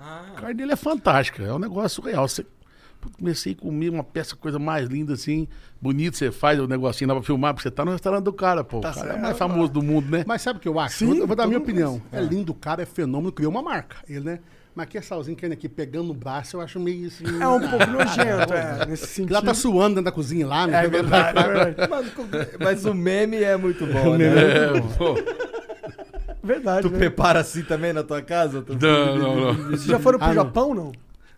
A 0.00 0.40
carne 0.40 0.54
dele 0.54 0.72
é 0.72 0.76
fantástica, 0.76 1.42
é 1.42 1.52
um 1.52 1.58
negócio 1.58 2.02
real. 2.02 2.26
Você, 2.26 2.44
comecei 3.18 3.52
a 3.52 3.56
comer 3.56 3.90
uma 3.90 4.04
peça, 4.04 4.34
coisa 4.36 4.58
mais 4.58 4.88
linda 4.88 5.14
assim, 5.14 5.46
bonito, 5.80 6.16
você 6.16 6.30
faz 6.30 6.58
o 6.58 6.66
negocinho 6.66 7.08
lá 7.08 7.14
pra 7.14 7.22
filmar, 7.22 7.54
porque 7.54 7.68
você 7.68 7.70
tá 7.70 7.84
no 7.84 7.92
restaurante 7.92 8.24
do 8.24 8.32
cara, 8.32 8.64
pô. 8.64 8.80
Tá 8.80 8.90
o 8.90 8.94
cara 8.94 9.00
é 9.00 9.08
o 9.08 9.12
certo, 9.12 9.22
mais 9.22 9.38
famoso 9.38 9.72
do 9.72 9.82
mundo, 9.82 10.10
né? 10.10 10.24
Mas 10.26 10.42
sabe 10.42 10.58
o 10.58 10.62
que 10.62 10.68
eu 10.68 10.78
acho? 10.78 10.98
Sim, 10.98 11.18
eu 11.18 11.26
vou, 11.26 11.36
dar 11.36 11.44
a 11.44 11.46
minha 11.46 11.58
opinião. 11.58 12.00
É 12.12 12.20
lindo, 12.20 12.52
o 12.52 12.54
cara 12.54 12.82
é 12.82 12.86
fenômeno, 12.86 13.32
criou 13.32 13.50
uma 13.50 13.62
marca. 13.62 13.96
Ele, 14.08 14.20
né? 14.20 14.40
Mas 14.74 14.84
aqui 14.84 14.98
é 14.98 15.02
salzinho 15.02 15.36
que 15.36 15.44
aqui 15.46 15.68
pegando 15.68 16.08
no 16.08 16.14
braço, 16.14 16.56
eu 16.56 16.60
acho 16.60 16.78
meio 16.78 17.08
assim. 17.08 17.24
É 17.40 17.48
um 17.48 17.60
pouco 17.60 17.86
nojento, 17.90 18.54
é, 18.54 18.86
nesse 18.86 19.06
sentido. 19.06 19.32
Lá 19.32 19.42
tá 19.42 19.52
suando 19.52 19.96
dentro 19.96 20.04
da 20.04 20.12
cozinha 20.12 20.46
lá, 20.46 20.66
né? 20.66 20.84
É 20.84 20.88
verdade, 20.88 21.38
é 21.38 21.42
verdade. 21.42 21.90
Mano, 21.90 22.10
mas 22.60 22.84
o 22.84 22.94
meme 22.94 23.42
é 23.42 23.56
muito 23.56 23.84
bom, 23.86 24.16
né? 24.18 24.26
É, 24.26 24.80
pô. 24.96 25.14
Verdade, 26.42 26.86
Tu 26.88 26.92
né? 26.92 26.98
prepara 26.98 27.40
assim 27.40 27.62
também 27.62 27.92
na 27.92 28.02
tua 28.02 28.22
casa? 28.22 28.62
Tu- 28.62 28.76
Não, 28.80 29.16
não, 29.18 29.36
não. 29.40 29.54
Vocês 29.70 29.84
já 29.84 29.98
foram 29.98 30.18
pro 30.18 30.28
Ah. 30.28 30.34
Japão, 30.34 30.74
não? 30.74 30.92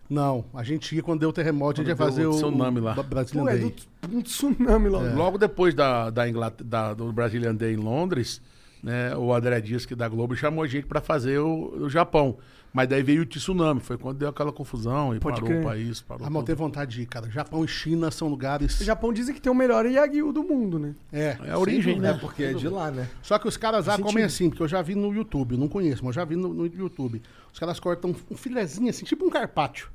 Não, 0.09 0.45
a 0.53 0.63
gente 0.63 0.95
ia 0.95 1.01
quando 1.01 1.21
deu 1.21 1.29
o 1.29 1.33
terremoto, 1.33 1.81
a 1.81 1.83
gente 1.83 1.89
ia 1.91 1.95
Quando 1.95 2.09
fazer 2.09 2.25
o 2.25 2.31
o, 2.31 2.35
tsunami 2.35 2.79
lá. 2.79 2.93
o 2.99 3.03
Brazilian 3.03 3.43
Pô, 3.43 3.49
é 3.49 3.57
Day. 3.57 3.75
do, 4.07 4.17
um 4.17 4.21
tsunami 4.21 4.89
lá. 4.89 4.99
Logo 5.13 5.37
depois 5.37 5.73
da, 5.73 6.09
da, 6.09 6.27
Inglat- 6.29 6.61
da- 6.63 6.93
do 6.93 7.11
Brazilian 7.11 7.55
Day 7.55 7.73
em 7.73 7.77
Londres, 7.77 8.41
né, 8.83 9.15
o 9.15 9.33
André 9.33 9.59
Dias, 9.61 9.85
que 9.85 9.95
da 9.95 10.07
Globo, 10.07 10.35
chamou 10.35 10.63
a 10.63 10.67
gente 10.67 10.85
pra 10.85 11.01
fazer 11.01 11.39
o, 11.39 11.83
o 11.85 11.89
Japão. 11.89 12.37
Mas 12.73 12.89
daí 12.89 13.03
veio 13.03 13.21
o 13.21 13.25
tsunami, 13.25 13.79
foi 13.79 13.99
quando 13.99 14.17
deu 14.17 14.27
aquela 14.29 14.51
confusão 14.51 15.15
e 15.15 15.19
Pode 15.19 15.35
parou 15.35 15.47
crer. 15.47 15.61
o 15.61 15.63
país. 15.63 16.01
Parou 16.01 16.25
Ah, 16.25 16.29
tudo. 16.31 16.43
tenho 16.43 16.57
vontade 16.57 16.95
de 16.95 17.01
ir, 17.03 17.05
cara. 17.05 17.29
Japão 17.29 17.63
e 17.63 17.67
China 17.67 18.09
são 18.09 18.27
lugares. 18.27 18.79
O 18.81 18.83
Japão 18.83 19.13
dizem 19.13 19.35
que 19.35 19.39
tem 19.39 19.51
o 19.51 19.55
melhor 19.55 19.85
Yagyu 19.85 20.33
do 20.33 20.43
mundo, 20.43 20.79
né? 20.79 20.95
É, 21.11 21.37
É 21.45 21.51
a 21.51 21.59
origem, 21.59 21.97
É 21.97 21.99
né? 21.99 22.17
porque 22.19 22.43
é 22.43 22.53
de 22.53 22.67
lá, 22.67 22.89
né? 22.89 23.07
Só 23.21 23.37
que 23.37 23.47
os 23.47 23.57
caras 23.57 23.85
lá 23.85 23.93
Faz 23.93 24.03
comem 24.03 24.23
assim, 24.23 24.49
porque 24.49 24.63
eu 24.63 24.67
já 24.67 24.81
vi 24.81 24.95
no 24.95 25.13
YouTube, 25.13 25.55
não 25.55 25.67
conheço, 25.67 26.03
mas 26.03 26.15
eu 26.15 26.21
já 26.23 26.25
vi 26.25 26.35
no, 26.35 26.51
no 26.51 26.65
YouTube. 26.65 27.21
Os 27.53 27.59
caras 27.59 27.79
cortam 27.79 28.15
um 28.31 28.35
filezinho 28.35 28.89
assim, 28.89 29.05
tipo 29.05 29.23
um 29.23 29.29
carpaccio. 29.29 29.87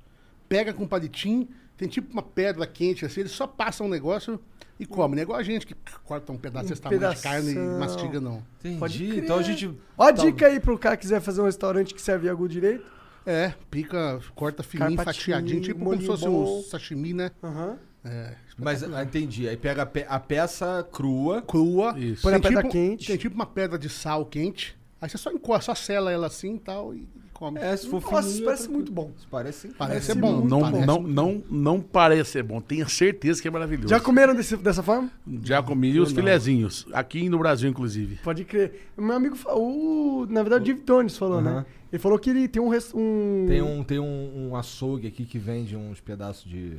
Pega 0.48 0.72
com 0.72 0.84
um 0.84 0.88
palitinho, 0.88 1.48
tem 1.78 1.88
tipo 1.88 2.12
uma 2.12 2.22
pedra 2.22 2.66
quente 2.66 3.06
assim, 3.06 3.20
eles 3.20 3.32
só 3.32 3.46
passam 3.46 3.86
um 3.86 3.88
negócio 3.90 4.38
e 4.78 4.84
comem. 4.84 5.14
Não 5.16 5.20
é 5.20 5.22
igual 5.22 5.38
a 5.38 5.42
gente 5.42 5.66
que 5.66 5.74
corta 6.04 6.30
um 6.32 6.36
pedaço 6.36 6.74
tamanho 6.80 7.14
de 7.14 7.20
carne 7.22 7.52
e 7.52 7.58
mastiga, 7.58 8.20
não. 8.20 8.42
Entendi. 8.60 8.78
Pode 8.78 8.98
crer. 9.08 9.24
Então 9.24 9.38
a 9.38 9.42
gente. 9.42 9.66
Ó 9.96 10.02
a 10.04 10.12
Tá- 10.12 10.24
dica 10.24 10.46
aí 10.46 10.60
pro 10.60 10.78
cara 10.78 10.96
que 10.96 11.02
quiser 11.02 11.20
fazer 11.20 11.40
um 11.40 11.44
restaurante 11.46 11.94
que 11.94 12.02
serve 12.02 12.26
Yagyu 12.28 12.48
direito. 12.48 12.84
É, 13.26 13.52
pica, 13.70 14.20
corta 14.34 14.62
fininho, 14.62 14.96
Carpatinho, 14.96 15.14
fatiadinho, 15.24 15.60
tipo 15.62 15.84
como 15.84 16.00
se 16.00 16.06
fosse 16.06 16.26
um 16.28 16.62
sashimi, 16.62 17.12
né? 17.14 17.30
Aham. 17.42 17.78
É, 18.04 18.34
Mas 18.56 18.82
ah, 18.82 19.02
entendi. 19.02 19.48
Aí 19.48 19.56
pega 19.56 19.82
a, 19.82 19.86
pe- 19.86 20.06
a 20.08 20.18
peça 20.18 20.86
crua. 20.90 21.42
crua. 21.42 21.94
Isso. 21.98 22.22
Põe 22.22 22.32
na 22.32 22.38
Tem 22.40 22.48
pedra 22.48 22.62
tipo- 22.62 22.72
quente. 22.72 23.06
Tem 23.06 23.16
tipo 23.16 23.34
uma 23.34 23.44
pedra 23.46 23.78
de 23.78 23.88
sal 23.88 24.24
quente. 24.24 24.78
Aí 25.00 25.08
você 25.10 25.18
só 25.18 25.30
encosta, 25.30 25.66
só 25.66 25.74
sela 25.74 26.10
ela 26.10 26.26
assim 26.28 26.54
e 26.54 26.58
tal 26.58 26.94
e 26.94 27.06
come. 27.38 27.58
É, 27.60 27.76
se 27.76 27.88
for 27.88 28.00
Nossa, 28.02 28.16
fininho, 28.22 28.34
isso 28.34 28.44
parece 28.44 28.66
é 28.66 28.70
muito 28.70 28.92
bom. 28.92 29.12
Isso 29.16 29.28
parece. 29.30 29.68
Parece 29.68 30.06
parece 30.08 30.14
bom. 30.14 30.32
muito 30.38 30.48
Não, 30.48 30.60
parece 30.60 30.86
não, 30.86 31.00
muito 31.02 31.14
não, 31.14 31.42
não 31.50 31.80
parece 31.80 32.30
ser 32.32 32.42
bom, 32.42 32.60
tenho 32.60 32.88
certeza 32.88 33.40
que 33.40 33.48
é 33.48 33.50
maravilhoso. 33.50 33.88
Já 33.88 34.00
comeram 34.00 34.34
desse- 34.34 34.56
dessa 34.56 34.82
forma? 34.82 35.10
Já 35.42 35.62
comi 35.62 35.98
os 36.00 36.12
filezinhos, 36.12 36.86
aqui 36.92 37.28
no 37.28 37.38
Brasil, 37.38 37.70
inclusive. 37.70 38.16
Pode 38.22 38.44
crer. 38.44 38.88
Meu 38.96 39.14
amigo, 39.14 39.36
o, 39.54 40.26
na 40.28 40.42
verdade, 40.42 40.62
o 40.70 40.74
Div 40.74 40.84
Donis 40.84 41.16
falou, 41.16 41.40
né? 41.40 41.50
Aham. 41.50 41.66
Ele 41.90 41.98
falou 42.02 42.18
que 42.18 42.28
ele 42.30 42.46
tem 42.48 42.60
um... 42.60 42.70
um... 42.94 43.46
Tem 43.48 43.62
um, 43.62 43.82
tem 43.82 43.98
um, 43.98 44.48
um 44.50 44.56
açougue 44.56 45.06
aqui 45.06 45.24
que 45.24 45.38
vende 45.38 45.74
uns 45.74 46.00
pedaços 46.00 46.44
de 46.44 46.76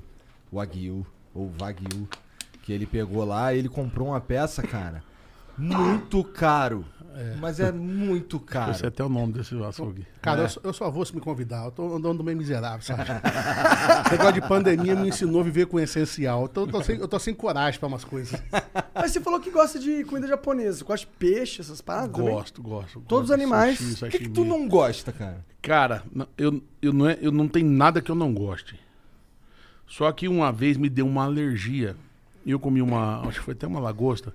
Wagyu 0.53 1.05
ou 1.33 1.51
Wagyu 1.59 2.07
que 2.61 2.71
ele 2.71 2.85
pegou 2.85 3.25
lá 3.25 3.51
e 3.53 3.57
ele 3.57 3.69
comprou 3.69 4.09
uma 4.09 4.21
peça, 4.21 4.61
cara, 4.61 5.03
muito 5.57 6.23
caro. 6.23 6.85
Mas 7.39 7.59
é 7.59 7.71
muito 7.71 8.37
Eu 8.37 8.39
sei 8.39 8.47
caro. 8.47 8.87
até 8.87 9.03
o 9.03 9.09
nome 9.09 9.33
desse 9.33 9.55
açougue. 9.63 10.05
Cara, 10.21 10.43
eu, 10.43 10.49
só, 10.49 10.59
eu 10.63 10.73
só 10.73 10.89
vou 10.89 11.05
se 11.05 11.13
me 11.13 11.21
convidar. 11.21 11.65
Eu 11.65 11.71
tô 11.71 11.95
andando 11.95 12.23
meio 12.23 12.37
miserável, 12.37 12.81
sabe? 12.81 13.03
Esse 14.05 14.11
negócio 14.11 14.33
de 14.33 14.41
pandemia 14.41 14.95
me 14.95 15.09
ensinou 15.09 15.41
a 15.41 15.43
viver 15.43 15.65
com 15.67 15.77
o 15.77 15.79
essencial. 15.79 16.45
Então, 16.45 16.63
eu, 16.63 16.71
tô 16.71 16.83
sem, 16.83 16.97
eu 16.97 17.07
tô 17.07 17.19
sem 17.19 17.33
coragem 17.33 17.79
pra 17.79 17.87
umas 17.87 18.03
coisas. 18.03 18.41
Mas 18.93 19.11
você 19.11 19.19
falou 19.19 19.39
que 19.39 19.49
gosta 19.51 19.79
de 19.79 20.03
comida 20.05 20.27
japonesa. 20.27 20.83
Gosta 20.85 21.05
de 21.05 21.11
peixe, 21.17 21.61
essas 21.61 21.81
paradas 21.81 22.11
também? 22.11 22.33
Gosto, 22.33 22.61
gosto. 22.61 22.93
Todos 23.01 23.07
gosto 23.07 23.23
os 23.25 23.31
animais. 23.31 23.77
sushi, 23.79 23.99
Por 23.99 24.09
que, 24.09 24.19
que 24.19 24.29
tu 24.29 24.45
não 24.45 24.67
gosta, 24.67 25.11
cara? 25.11 25.43
Cara, 25.61 26.03
eu, 26.37 26.61
eu, 26.81 26.93
não 26.93 27.09
é, 27.09 27.17
eu 27.21 27.31
não 27.31 27.47
tenho 27.47 27.69
nada 27.69 28.01
que 28.01 28.09
eu 28.09 28.15
não 28.15 28.33
goste. 28.33 28.79
Só 29.87 30.11
que 30.11 30.27
uma 30.27 30.51
vez 30.51 30.77
me 30.77 30.89
deu 30.89 31.05
uma 31.07 31.25
alergia. 31.25 31.95
Eu 32.45 32.59
comi 32.59 32.81
uma, 32.81 33.21
acho 33.27 33.39
que 33.39 33.45
foi 33.45 33.53
até 33.53 33.67
uma 33.67 33.79
lagosta, 33.79 34.33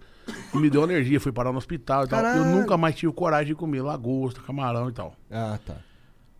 e 0.52 0.56
me 0.58 0.70
deu 0.70 0.82
alergia, 0.82 1.20
fui 1.20 1.32
parar 1.32 1.52
no 1.52 1.58
hospital 1.58 2.04
e 2.04 2.08
tal. 2.08 2.20
Eu 2.20 2.24
Caralho. 2.24 2.44
nunca 2.44 2.76
mais 2.76 2.94
tive 2.94 3.12
coragem 3.12 3.48
de 3.48 3.54
comer 3.54 3.82
lagosta, 3.82 4.40
camarão 4.40 4.88
e 4.88 4.92
tal. 4.92 5.16
Ah, 5.30 5.58
tá. 5.64 5.76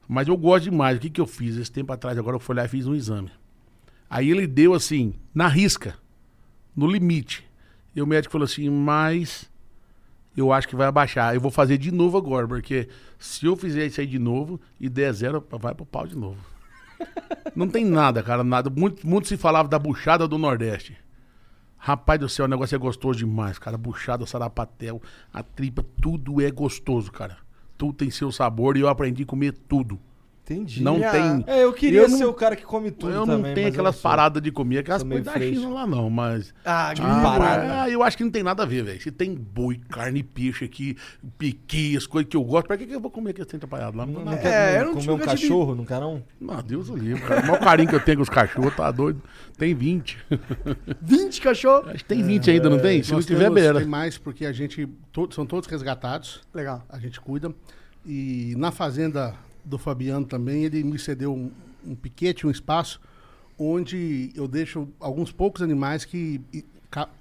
Mas 0.09 0.28
eu 0.28 0.36
gosto 0.36 0.65
demais. 0.65 0.97
O 0.97 1.01
que, 1.01 1.11
que 1.11 1.20
eu 1.20 1.27
fiz? 1.27 1.56
Esse 1.56 1.73
tempo 1.73 1.93
atrás, 1.93 2.16
agora 2.19 2.36
eu 2.36 2.40
fui 2.40 2.55
lá 2.55 2.65
e 2.65 2.69
fiz 2.69 2.86
um 2.86 2.94
exame. 2.94 3.31
Aí 4.09 4.31
ele 4.31 4.47
deu 4.47 4.74
assim, 4.74 5.15
na 5.35 5.48
risca, 5.48 5.94
no 6.77 6.86
limite. 6.86 7.44
E 7.94 8.02
o 8.02 8.06
médico 8.06 8.32
falou 8.32 8.44
assim, 8.44 8.69
mas 8.69 9.51
eu 10.36 10.52
acho 10.52 10.69
que 10.69 10.77
vai 10.77 10.86
abaixar. 10.86 11.35
Eu 11.35 11.40
vou 11.40 11.51
fazer 11.51 11.78
de 11.78 11.90
novo 11.90 12.19
agora, 12.19 12.47
porque 12.47 12.89
se 13.19 13.47
eu 13.47 13.56
fizer 13.56 13.86
isso 13.86 14.01
aí 14.01 14.06
de 14.06 14.19
novo 14.19 14.61
e 14.81 14.89
der 14.89 15.12
zero, 15.12 15.44
vai 15.51 15.74
pro 15.74 15.86
pau 15.86 16.06
de 16.06 16.16
novo. 16.16 16.39
Não 17.55 17.69
tem 17.69 17.85
nada, 17.85 18.23
cara, 18.23 18.43
nada. 18.44 18.69
Muito, 18.70 19.06
muito 19.06 19.28
se 19.28 19.36
falava 19.36 19.69
da 19.69 19.78
buchada 19.78 20.27
do 20.27 20.39
Nordeste. 20.39 20.97
Rapaz 21.86 22.19
do 22.19 22.31
céu, 22.31 22.47
o 22.47 22.48
negócio 22.48 22.74
é 22.74 22.78
gostoso 22.78 23.19
demais, 23.19 23.59
cara. 23.59 23.77
Buchada, 23.77 24.24
sarapatel, 24.24 25.02
a 25.31 25.43
tripa, 25.43 25.85
tudo 26.01 26.40
é 26.40 26.51
gostoso, 26.51 27.12
cara. 27.12 27.36
Tudo 27.77 27.93
tem 27.93 28.11
seu 28.11 28.32
sabor 28.32 28.78
e 28.78 28.81
eu 28.81 28.89
aprendi 28.89 29.24
a 29.24 29.27
comer 29.27 29.52
tudo. 29.52 30.01
Entendi. 30.46 30.82
Não 30.82 30.96
Minha- 30.96 31.10
tem. 31.10 31.44
É, 31.46 31.64
eu 31.64 31.72
queria 31.72 32.00
Eu 32.02 32.08
não- 32.10 32.18
ser 32.18 32.26
o 32.26 32.34
cara 32.34 32.54
que 32.54 32.64
come 32.64 32.90
tudo 32.90 33.10
eu 33.10 33.24
também. 33.24 33.36
não 33.48 33.54
tenho 33.54 33.66
mas 33.66 33.74
aquelas 33.74 33.96
paradas 33.96 34.42
de 34.42 34.52
comer, 34.52 34.78
aquelas 34.80 35.02
coisas 35.02 35.24
da 35.24 35.32
fresco. 35.32 35.54
China 35.62 35.72
lá 35.72 35.86
não, 35.86 36.10
mas. 36.10 36.52
Ah, 36.62 36.92
Tipo, 36.94 37.08
grilo. 37.08 37.22
parada. 37.22 37.82
Ah, 37.84 37.88
eu 37.90 38.02
acho 38.02 38.14
que 38.18 38.24
não 38.24 38.30
tem 38.30 38.42
nada 38.42 38.62
a 38.62 38.66
ver, 38.66 38.84
velho. 38.84 39.00
Se 39.00 39.10
tem 39.10 39.34
boi, 39.34 39.80
carne, 39.88 40.22
peixe 40.22 40.66
aqui, 40.66 40.98
piqui, 41.38 41.96
as 41.96 42.06
coisas 42.06 42.28
que 42.28 42.36
eu 42.36 42.44
gosto, 42.44 42.66
pra 42.66 42.76
que, 42.76 42.84
que 42.84 42.94
eu 42.94 43.00
vou 43.00 43.10
comer 43.10 43.30
aquele 43.30 43.46
trem 43.46 43.56
atrapalhado 43.56 43.96
lá? 43.96 44.04
Não, 44.04 44.12
Não 44.12 44.24
não, 44.26 44.32
É, 44.34 44.80
eu 44.82 44.84
comer- 44.84 44.84
não 44.84 45.00
comer 45.00 45.12
um 45.12 45.18
cachorro, 45.26 45.74
não 45.74 45.84
quer 45.86 45.98
não? 46.00 46.22
não, 46.38 46.62
Deus 46.62 46.90
o 46.90 46.94
livre, 46.96 47.22
cara. 47.22 47.40
O 47.40 47.46
maior 47.46 47.60
carinho 47.60 47.88
que 47.88 47.94
eu 47.94 48.00
tenho 48.04 48.18
com 48.18 48.22
os 48.24 48.28
cachorros, 48.28 48.76
tá 48.76 48.90
doido. 48.90 49.22
Tem 49.56 49.74
20. 49.74 50.18
20 51.00 51.40
cachorros. 51.40 51.88
Acho 51.88 51.98
que 51.98 52.04
tem 52.04 52.22
20 52.22 52.50
ainda, 52.50 52.68
não 52.68 52.78
tem? 52.78 53.02
Se 53.02 53.12
não 53.12 53.22
tiver, 53.22 53.50
beira. 53.50 53.78
Tem 53.78 53.88
mais 53.88 54.18
porque 54.18 54.44
a 54.44 54.52
gente. 54.52 54.86
to- 55.10 55.28
são 55.32 55.46
todos 55.46 55.66
resgatados. 55.68 56.42
Legal. 56.52 56.84
A 56.90 56.98
gente 56.98 57.18
cuida. 57.20 57.50
E 58.06 58.54
na 58.58 58.70
fazenda 58.70 59.34
do 59.64 59.78
Fabiano 59.78 60.26
também, 60.26 60.64
ele 60.64 60.82
me 60.84 60.98
cedeu 60.98 61.32
um, 61.34 61.50
um 61.86 61.94
piquete, 61.94 62.46
um 62.46 62.50
espaço, 62.50 63.00
onde 63.58 64.30
eu 64.34 64.46
deixo 64.48 64.88
alguns 65.00 65.30
poucos 65.32 65.62
animais 65.62 66.04
que. 66.04 66.40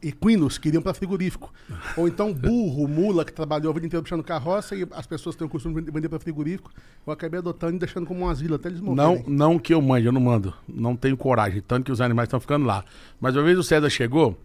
Equinos 0.03 0.59
que 0.59 0.67
iriam 0.67 0.83
para 0.83 0.93
frigorífico. 0.93 1.51
Ou 1.97 2.07
então 2.07 2.31
burro, 2.31 2.87
mula, 2.87 3.25
que 3.25 3.33
trabalhou 3.33 3.71
a 3.71 3.73
vida 3.73 3.87
inteira 3.87 4.03
puxando 4.03 4.23
carroça 4.23 4.75
e 4.75 4.85
as 4.91 5.07
pessoas 5.07 5.35
têm 5.35 5.47
o 5.47 5.49
costume 5.49 5.81
de 5.81 5.89
vender 5.89 6.07
para 6.09 6.19
frigorífico. 6.19 6.71
Eu 7.07 7.11
acabei 7.11 7.39
adotando 7.39 7.77
e 7.77 7.79
deixando 7.79 8.05
como 8.05 8.19
um 8.23 8.29
asilo 8.29 8.53
até 8.53 8.69
eles 8.69 8.79
Não, 8.79 8.93
morrerem. 8.93 9.23
não 9.27 9.57
que 9.57 9.73
eu 9.73 9.81
mande, 9.81 10.05
eu 10.05 10.11
não 10.11 10.21
mando. 10.21 10.53
Não 10.67 10.95
tenho 10.95 11.17
coragem, 11.17 11.59
tanto 11.67 11.85
que 11.85 11.91
os 11.91 12.01
animais 12.01 12.27
estão 12.27 12.39
ficando 12.39 12.67
lá. 12.67 12.85
Mas 13.19 13.35
uma 13.35 13.41
vez 13.41 13.57
o 13.57 13.63
César 13.63 13.89
chegou 13.89 14.37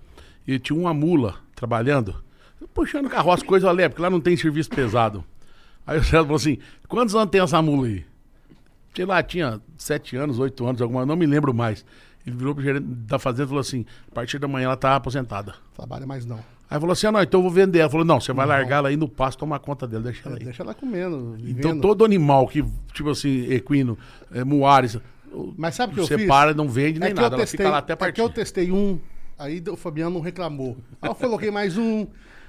e 0.47 0.59
tinha 0.59 0.79
uma 0.79 0.95
mula 0.95 1.35
trabalhando, 1.55 2.25
puxando 2.73 3.11
carroça, 3.11 3.45
coisa 3.45 3.71
leve, 3.71 3.91
porque 3.91 4.03
lá 4.03 4.09
não 4.09 4.23
tem 4.23 4.35
serviço 4.35 4.71
pesado. 4.71 5.23
Aí 5.89 5.99
o 5.99 6.05
César 6.05 6.23
falou 6.23 6.37
assim: 6.37 6.59
quantos 6.87 7.15
anos 7.15 7.31
tem 7.31 7.41
essa 7.41 7.63
mula 7.63 7.87
aí? 7.87 8.05
Sei 8.95 9.07
lá, 9.07 9.23
tinha 9.23 9.59
sete 9.79 10.17
anos, 10.17 10.39
oito 10.39 10.67
anos, 10.67 10.83
alguma, 10.83 11.07
não 11.07 11.17
me 11.17 11.25
lembro 11.25 11.55
mais. 11.55 11.83
Ele 12.27 12.37
virou 12.37 12.55
pro 12.55 12.63
gerente 12.63 12.85
da 12.85 13.19
fazenda 13.19 13.45
e 13.45 13.49
falou 13.49 13.61
assim: 13.61 13.87
a 14.11 14.15
partir 14.15 14.39
da 14.39 14.47
manhã 14.47 14.67
ela 14.67 14.77
tá 14.77 14.97
aposentada. 14.97 15.55
Trabalha 15.75 16.07
mais 16.07 16.27
não. 16.27 16.41
Aí 16.69 16.79
falou 16.79 16.93
assim: 16.93 17.07
ah, 17.07 17.13
não, 17.13 17.23
então 17.23 17.41
eu 17.41 17.43
vou 17.43 17.51
vender. 17.51 17.79
Ela 17.79 17.89
falou: 17.89 18.05
não, 18.05 18.21
você 18.21 18.35
vai 18.35 18.45
largar 18.47 18.77
ela 18.77 18.89
aí 18.91 18.99
no 18.99 19.09
pasto, 19.09 19.39
tomar 19.39 19.61
conta 19.61 19.87
dela, 19.89 20.03
deixa 20.03 20.29
ela 20.29 20.37
aí. 20.37 20.45
Deixa 20.45 20.63
ela 20.63 20.75
comendo. 20.75 21.37
Então 21.39 21.71
vivendo. 21.71 21.81
todo 21.81 22.05
animal 22.05 22.47
que, 22.47 22.63
tipo 22.93 23.09
assim, 23.09 23.51
equino, 23.51 23.97
é, 24.31 24.45
muares, 24.45 24.99
Mas 25.57 25.75
sabe 25.75 25.93
o 25.93 25.95
que 25.95 26.01
eu 26.03 26.07
fiz? 26.07 26.21
separa, 26.21 26.53
não 26.53 26.69
vende 26.69 27.01
nem 27.01 27.11
É 27.11 27.15
que 27.15 27.21
nada, 27.21 27.35
eu 27.35 27.39
ela 27.39 27.39
testei, 27.39 27.59
fica 27.59 27.71
lá 27.71 27.79
até 27.79 27.95
é 27.95 27.97
que 27.97 28.01
partir. 28.01 28.21
eu 28.21 28.29
testei 28.29 28.71
um, 28.71 28.99
aí 29.39 29.63
o 29.67 29.77
Fabiano 29.77 30.11
não 30.17 30.21
reclamou. 30.21 30.77
Aí 31.01 31.09
eu 31.09 31.15
coloquei 31.15 31.51
mais 31.51 31.79
um. 31.79 32.07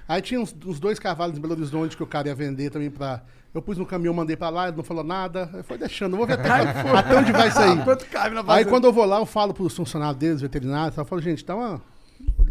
Aí 0.09 0.21
tinha 0.23 0.41
uns, 0.41 0.55
uns 0.65 0.79
dois 0.79 0.97
cavalos 0.97 1.37
em 1.37 1.41
Belo 1.41 1.53
Horizonte 1.53 1.95
que 1.95 2.01
o 2.01 2.07
cara 2.07 2.27
ia 2.27 2.33
vender 2.35 2.71
também 2.71 2.89
pra. 2.89 3.21
Eu 3.53 3.61
pus 3.61 3.77
no 3.77 3.85
caminhão, 3.85 4.11
mandei 4.13 4.35
pra 4.35 4.49
lá, 4.49 4.67
ele 4.67 4.75
não 4.77 4.83
falou 4.83 5.03
nada. 5.03 5.49
Aí 5.53 5.61
foi 5.61 5.77
deixando, 5.77 6.17
vou 6.17 6.25
ver 6.25 6.33
até, 6.33 6.49
até 6.49 7.15
onde 7.15 7.31
vai 7.31 7.51
sair. 7.51 7.81
Quanto 7.85 8.05
cabe 8.07 8.33
na 8.33 8.41
Aí 8.41 8.45
fazenda? 8.47 8.69
quando 8.71 8.85
eu 8.85 8.91
vou 8.93 9.05
lá, 9.05 9.19
eu 9.19 9.25
falo 9.27 9.53
pros 9.53 9.75
funcionários 9.75 10.17
deles, 10.17 10.41
veterinários, 10.41 10.97
eu 10.97 11.05
falo, 11.05 11.21
gente, 11.21 11.45
dá 11.45 11.55
uma, 11.55 11.79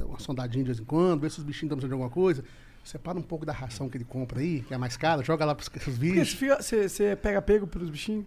uma 0.06 0.20
sondadinha 0.20 0.62
de 0.62 0.68
vez 0.68 0.78
em 0.80 0.84
quando, 0.84 1.20
vê 1.20 1.28
se 1.30 1.38
os 1.38 1.44
bichinhos 1.44 1.64
estão 1.64 1.76
precisando 1.76 1.90
de 1.98 2.02
alguma 2.02 2.10
coisa. 2.10 2.44
Separa 2.84 3.18
um 3.18 3.22
pouco 3.22 3.44
da 3.44 3.52
ração 3.52 3.88
que 3.88 3.96
ele 3.96 4.04
compra 4.04 4.38
aí, 4.40 4.60
que 4.60 4.72
é 4.72 4.78
mais 4.78 4.96
cara, 4.96 5.22
joga 5.24 5.44
lá 5.44 5.54
pros, 5.54 5.68
pros 5.68 5.98
bichos. 5.98 6.38
você 6.60 7.16
pega 7.20 7.42
pego 7.42 7.66
pelos 7.66 7.90
bichinhos? 7.90 8.24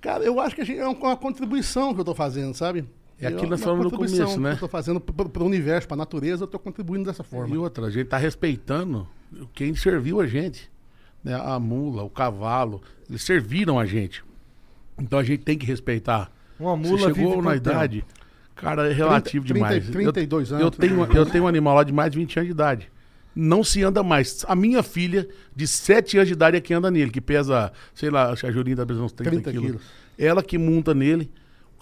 Cara, 0.00 0.24
eu 0.24 0.38
acho 0.40 0.54
que 0.56 0.60
a 0.60 0.64
gente, 0.64 0.80
é 0.80 0.88
um- 0.88 0.92
uma 0.92 1.16
contribuição 1.16 1.94
que 1.94 2.00
eu 2.00 2.04
tô 2.04 2.14
fazendo, 2.14 2.52
sabe? 2.54 2.84
É 3.22 3.28
aquilo 3.28 3.42
que 3.44 3.50
nós 3.50 3.62
falamos 3.62 3.84
no 3.84 3.90
começo, 3.90 4.40
né? 4.40 4.50
Que 4.50 4.56
eu 4.56 4.60
tô 4.60 4.68
fazendo 4.68 5.00
pro, 5.00 5.28
pro 5.28 5.44
universo, 5.44 5.86
pra 5.86 5.96
natureza, 5.96 6.42
eu 6.44 6.48
tô 6.48 6.58
contribuindo 6.58 7.04
dessa 7.04 7.22
E 7.22 7.24
forma. 7.24 7.56
outra, 7.58 7.86
a 7.86 7.90
gente 7.90 8.06
tá 8.08 8.16
respeitando 8.16 9.06
quem 9.54 9.74
serviu 9.74 10.20
a 10.20 10.26
gente. 10.26 10.70
Né? 11.22 11.34
A 11.34 11.58
mula, 11.58 12.02
o 12.02 12.10
cavalo, 12.10 12.82
eles 13.08 13.22
serviram 13.22 13.78
a 13.78 13.86
gente. 13.86 14.24
Então 14.98 15.18
a 15.18 15.22
gente 15.22 15.44
tem 15.44 15.56
que 15.56 15.64
respeitar. 15.64 16.30
Uma 16.58 16.76
Você 16.76 16.88
mula 16.88 17.14
chegou 17.14 17.30
vive 17.30 17.42
na 17.42 17.56
idade, 17.56 18.04
cara, 18.54 18.90
é 18.90 18.92
relativo 18.92 19.46
30, 19.46 19.54
demais. 19.54 19.88
32 19.88 20.50
eu, 20.50 20.56
anos, 20.56 20.64
Eu 20.64 20.70
tenho, 20.70 21.04
eu 21.16 21.26
tenho 21.26 21.44
um 21.44 21.48
animal 21.48 21.76
lá 21.76 21.84
de 21.84 21.92
mais 21.92 22.10
de 22.10 22.18
20 22.18 22.38
anos 22.38 22.48
de 22.48 22.52
idade. 22.52 22.92
Não 23.34 23.64
se 23.64 23.82
anda 23.82 24.02
mais. 24.02 24.44
A 24.46 24.54
minha 24.54 24.82
filha, 24.82 25.26
de 25.56 25.66
7 25.66 26.18
anos 26.18 26.28
de 26.28 26.34
idade, 26.34 26.56
é 26.56 26.60
que 26.60 26.74
anda 26.74 26.90
nele, 26.90 27.10
que 27.10 27.20
pesa, 27.20 27.72
sei 27.94 28.10
lá, 28.10 28.30
acho 28.30 28.42
que 28.42 28.46
a 28.46 28.52
Julinha 28.52 28.76
tá 28.76 28.84
pesando 28.84 29.04
uns 29.06 29.12
30, 29.12 29.30
30 29.30 29.50
quilos. 29.52 29.66
quilos. 29.66 29.82
Ela 30.18 30.42
que 30.42 30.58
monta 30.58 30.92
nele. 30.92 31.30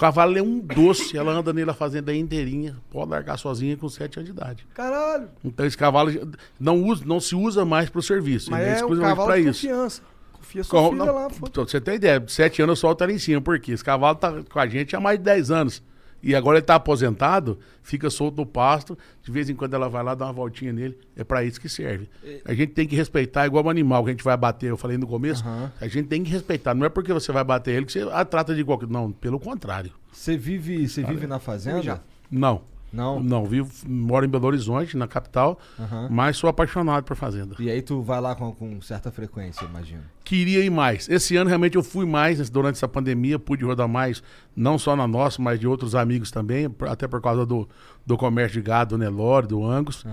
O 0.01 0.07
cavalo 0.11 0.39
é 0.39 0.41
um 0.43 0.59
doce, 0.61 1.15
ela 1.15 1.31
anda 1.31 1.53
nele 1.53 1.71
a 1.71 1.75
fazenda 1.75 2.15
inteirinha. 2.15 2.75
Pode 2.91 3.11
largar 3.11 3.37
sozinha 3.39 3.77
com 3.77 3.87
7 3.87 4.19
anos 4.19 4.33
de 4.33 4.35
idade. 4.35 4.67
Caralho. 4.73 5.29
Então 5.45 5.67
esse 5.67 5.77
cavalo 5.77 6.11
não, 6.59 6.83
usa, 6.85 7.05
não 7.05 7.21
se 7.21 7.35
usa 7.37 7.67
mais 7.67 7.91
para 7.91 7.99
o 7.99 8.03
serviço. 8.03 8.51
Mas 8.51 8.61
ele 8.63 8.71
é 8.71 8.73
é 8.73 8.77
exclusivamente 8.77 9.23
para 9.27 9.35
de 9.43 9.49
isso. 9.51 9.61
confiança. 9.69 10.03
Confia 10.33 10.65
sua 10.65 10.81
Com- 10.81 10.93
filha 10.93 11.05
não, 11.05 11.15
lá, 11.15 11.29
foda 11.29 11.51
pra 11.53 11.63
você 11.65 11.79
ter 11.83 11.95
ideia, 11.97 12.19
de 12.19 12.33
7 12.33 12.63
anos 12.63 12.79
eu 12.79 12.81
solto 12.81 13.05
ela 13.05 13.13
em 13.13 13.19
cima, 13.19 13.43
porque 13.43 13.73
esse 13.73 13.85
cavalo 13.85 14.17
tá 14.17 14.43
com 14.51 14.59
a 14.59 14.67
gente 14.67 14.97
há 14.97 15.01
mais 15.01 15.19
de 15.19 15.25
10 15.27 15.51
anos. 15.51 15.83
E 16.23 16.35
agora 16.35 16.59
ele 16.59 16.67
tá 16.67 16.75
aposentado, 16.75 17.59
fica 17.83 18.11
solto 18.11 18.37
no 18.37 18.47
pasto, 18.47 18.97
de 19.23 19.31
vez 19.31 19.49
em 19.49 19.55
quando 19.55 19.75
ela 19.75 19.89
vai 19.89 20.03
lá 20.03 20.15
dar 20.15 20.27
uma 20.27 20.33
voltinha 20.33 20.73
nele, 20.73 20.99
é 21.17 21.25
para 21.25 21.45
isso 21.45 21.61
que 21.61 21.69
serve. 21.69 22.09
A 22.45 22.53
gente 22.55 22.73
tem 22.73 22.87
que 22.87 22.95
respeitar 22.95 23.47
igual 23.47 23.65
o 23.65 23.71
animal 23.71 24.05
que 24.05 24.11
a 24.11 24.13
gente 24.13 24.25
vai 24.25 24.37
bater, 24.37 24.71
eu 24.71 24.77
falei 24.77 24.99
no 24.99 25.07
começo, 25.07 25.45
a 25.81 25.89
gente 25.89 26.09
tem 26.09 26.23
que 26.23 26.31
respeitar, 26.31 26.75
não 26.75 26.85
é 26.85 26.89
porque 26.89 27.13
você 27.13 27.33
vai 27.33 27.45
bater 27.45 27.75
ele 27.75 27.87
que 27.87 27.93
você 27.93 28.03
a 28.03 28.25
trata 28.25 28.55
de 28.55 28.65
qualquer, 28.65 28.89
não, 28.89 29.11
pelo 29.11 29.41
contrário. 29.41 29.93
Você 30.13 30.37
vive, 30.37 30.89
você 30.89 31.03
vive 31.03 31.27
na 31.27 31.39
fazenda? 31.39 31.83
Já. 31.83 32.01
Não. 32.31 32.63
Não? 32.93 33.21
Não, 33.21 33.45
vivo, 33.45 33.71
moro 33.89 34.27
em 34.27 34.29
Belo 34.29 34.47
Horizonte, 34.47 34.97
na 34.97 35.07
capital, 35.07 35.59
Aham. 35.79 36.09
mas 36.11 36.37
sou 36.37 36.51
apaixonado 36.51 37.05
por 37.05 37.15
fazenda. 37.17 37.55
E 37.61 37.71
aí 37.71 37.81
tu 37.83 38.03
vai 38.03 38.21
lá 38.21 38.35
com, 38.35 38.51
com 38.53 38.81
certa 38.83 39.11
frequência, 39.13 39.65
imagino. 39.65 40.03
queria 40.25 40.65
ir 40.65 40.71
mais. 40.71 41.09
Esse 41.09 41.37
ano 41.37 41.49
realmente 41.49 41.77
eu 41.77 41.83
fui 41.85 42.05
mais 42.05 42.51
durante 42.51 42.75
essa 42.77 42.89
pandemia, 42.89 43.39
pude 43.39 43.65
rodar 43.65 43.87
mais, 43.89 44.23
não 44.57 44.77
só 44.79 44.97
na 44.97 45.07
nossa, 45.07 45.41
mas 45.41 45.61
de 45.61 45.67
outros 45.69 45.95
amigos 45.95 46.31
também, 46.33 46.69
até 46.89 47.07
por 47.07 47.21
causa 47.23 47.47
do, 47.47 47.69
do 48.05 48.17
comércio 48.17 48.61
de 48.61 48.67
gado, 48.67 48.97
do 48.97 48.99
Nelore, 48.99 49.47
do 49.47 49.65
Angus. 49.65 50.05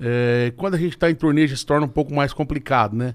É, 0.00 0.52
quando 0.56 0.74
a 0.74 0.78
gente 0.78 0.94
está 0.94 1.08
em 1.10 1.14
turnê, 1.14 1.46
já 1.46 1.56
se 1.56 1.64
torna 1.64 1.86
um 1.86 1.90
pouco 1.90 2.12
mais 2.12 2.32
complicado, 2.32 2.96
né? 2.96 3.14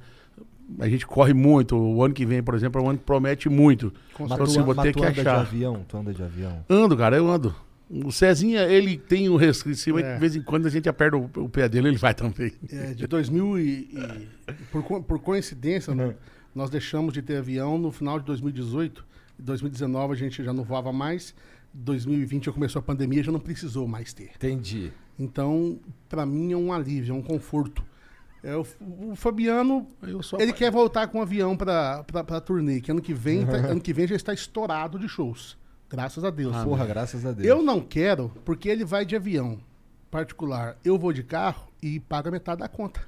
A 0.79 0.87
gente 0.87 1.05
corre 1.05 1.33
muito. 1.33 1.75
O 1.75 2.03
ano 2.03 2.13
que 2.13 2.25
vem, 2.25 2.43
por 2.43 2.53
exemplo, 2.53 2.79
é 2.79 2.83
um 2.85 2.89
ano 2.91 2.99
que 2.99 3.03
promete 3.03 3.49
muito. 3.49 3.91
Mas 4.19 4.31
Então, 4.31 4.37
tu, 4.37 4.43
assim, 4.43 4.61
vou 4.61 4.75
mas 4.75 4.83
ter 4.85 4.91
tu 4.93 4.99
que 4.99 5.05
anda 5.05 5.13
de 5.13 5.19
achar. 5.21 5.39
avião? 5.39 5.81
Tu 5.87 5.97
anda 5.97 6.13
de 6.13 6.21
avião? 6.23 6.63
Ando, 6.69 6.95
cara, 6.95 7.17
eu 7.17 7.27
ando. 7.27 7.55
O 7.89 8.11
Cezinha, 8.11 8.61
ele 8.63 8.97
tem 8.97 9.27
um 9.29 9.35
resquício, 9.35 9.97
É. 9.97 10.13
de 10.13 10.19
vez 10.19 10.35
em 10.35 10.41
quando 10.43 10.67
a 10.67 10.69
gente 10.69 10.87
aperta 10.87 11.17
o, 11.17 11.29
o 11.37 11.49
pé 11.49 11.67
dele, 11.67 11.87
ele 11.87 11.97
vai 11.97 12.13
também. 12.13 12.53
É, 12.71 12.93
de 12.93 13.07
2000 13.07 13.57
e, 13.59 13.63
e- 13.63 14.27
por, 14.71 14.83
co- 14.83 15.01
por 15.01 15.19
coincidência, 15.19 15.95
né, 15.95 16.15
nós 16.53 16.69
deixamos 16.69 17.13
de 17.13 17.21
ter 17.23 17.37
avião 17.37 17.77
no 17.79 17.91
final 17.91 18.19
de 18.19 18.25
2018. 18.25 19.03
Em 19.39 19.43
2019 19.43 20.13
a 20.13 20.15
gente 20.15 20.43
já 20.43 20.53
não 20.53 20.63
voava 20.63 20.91
mais. 20.93 21.33
2020 21.73 22.45
já 22.45 22.51
começou 22.51 22.79
a 22.79 22.83
pandemia, 22.83 23.23
já 23.23 23.31
não 23.31 23.39
precisou 23.39 23.87
mais 23.87 24.13
ter. 24.13 24.31
Entendi. 24.35 24.91
Então, 25.17 25.79
para 26.07 26.25
mim 26.25 26.51
é 26.51 26.57
um 26.57 26.71
alívio, 26.71 27.13
é 27.13 27.17
um 27.17 27.21
conforto. 27.21 27.83
É, 28.43 28.55
o, 28.55 28.65
o 29.11 29.15
Fabiano, 29.15 29.85
ele 30.39 30.53
quer 30.53 30.71
voltar 30.71 31.07
com 31.07 31.19
o 31.19 31.21
avião 31.21 31.57
para 31.57 32.03
para 32.03 32.39
turnê, 32.39 32.79
que 32.79 32.89
ano 32.91 33.01
que 33.01 33.13
vem, 33.13 33.45
tá- 33.45 33.57
ano 33.57 33.81
que 33.81 33.91
vem 33.93 34.07
já 34.07 34.15
está 34.15 34.33
estourado 34.33 34.97
de 34.97 35.07
shows. 35.09 35.57
Graças 35.89 36.23
a 36.23 36.29
Deus. 36.29 36.55
Porra, 36.57 36.85
graças 36.85 37.25
a 37.25 37.31
Deus. 37.31 37.47
Eu 37.47 37.61
não 37.63 37.79
quero, 37.81 38.31
porque 38.45 38.69
ele 38.69 38.85
vai 38.85 39.05
de 39.05 39.15
avião 39.15 39.57
particular. 40.11 40.75
Eu 40.83 40.97
vou 40.97 41.11
de 41.13 41.23
carro 41.23 41.67
e 41.81 41.99
paga 41.99 42.29
metade 42.31 42.59
da 42.59 42.67
conta 42.67 43.01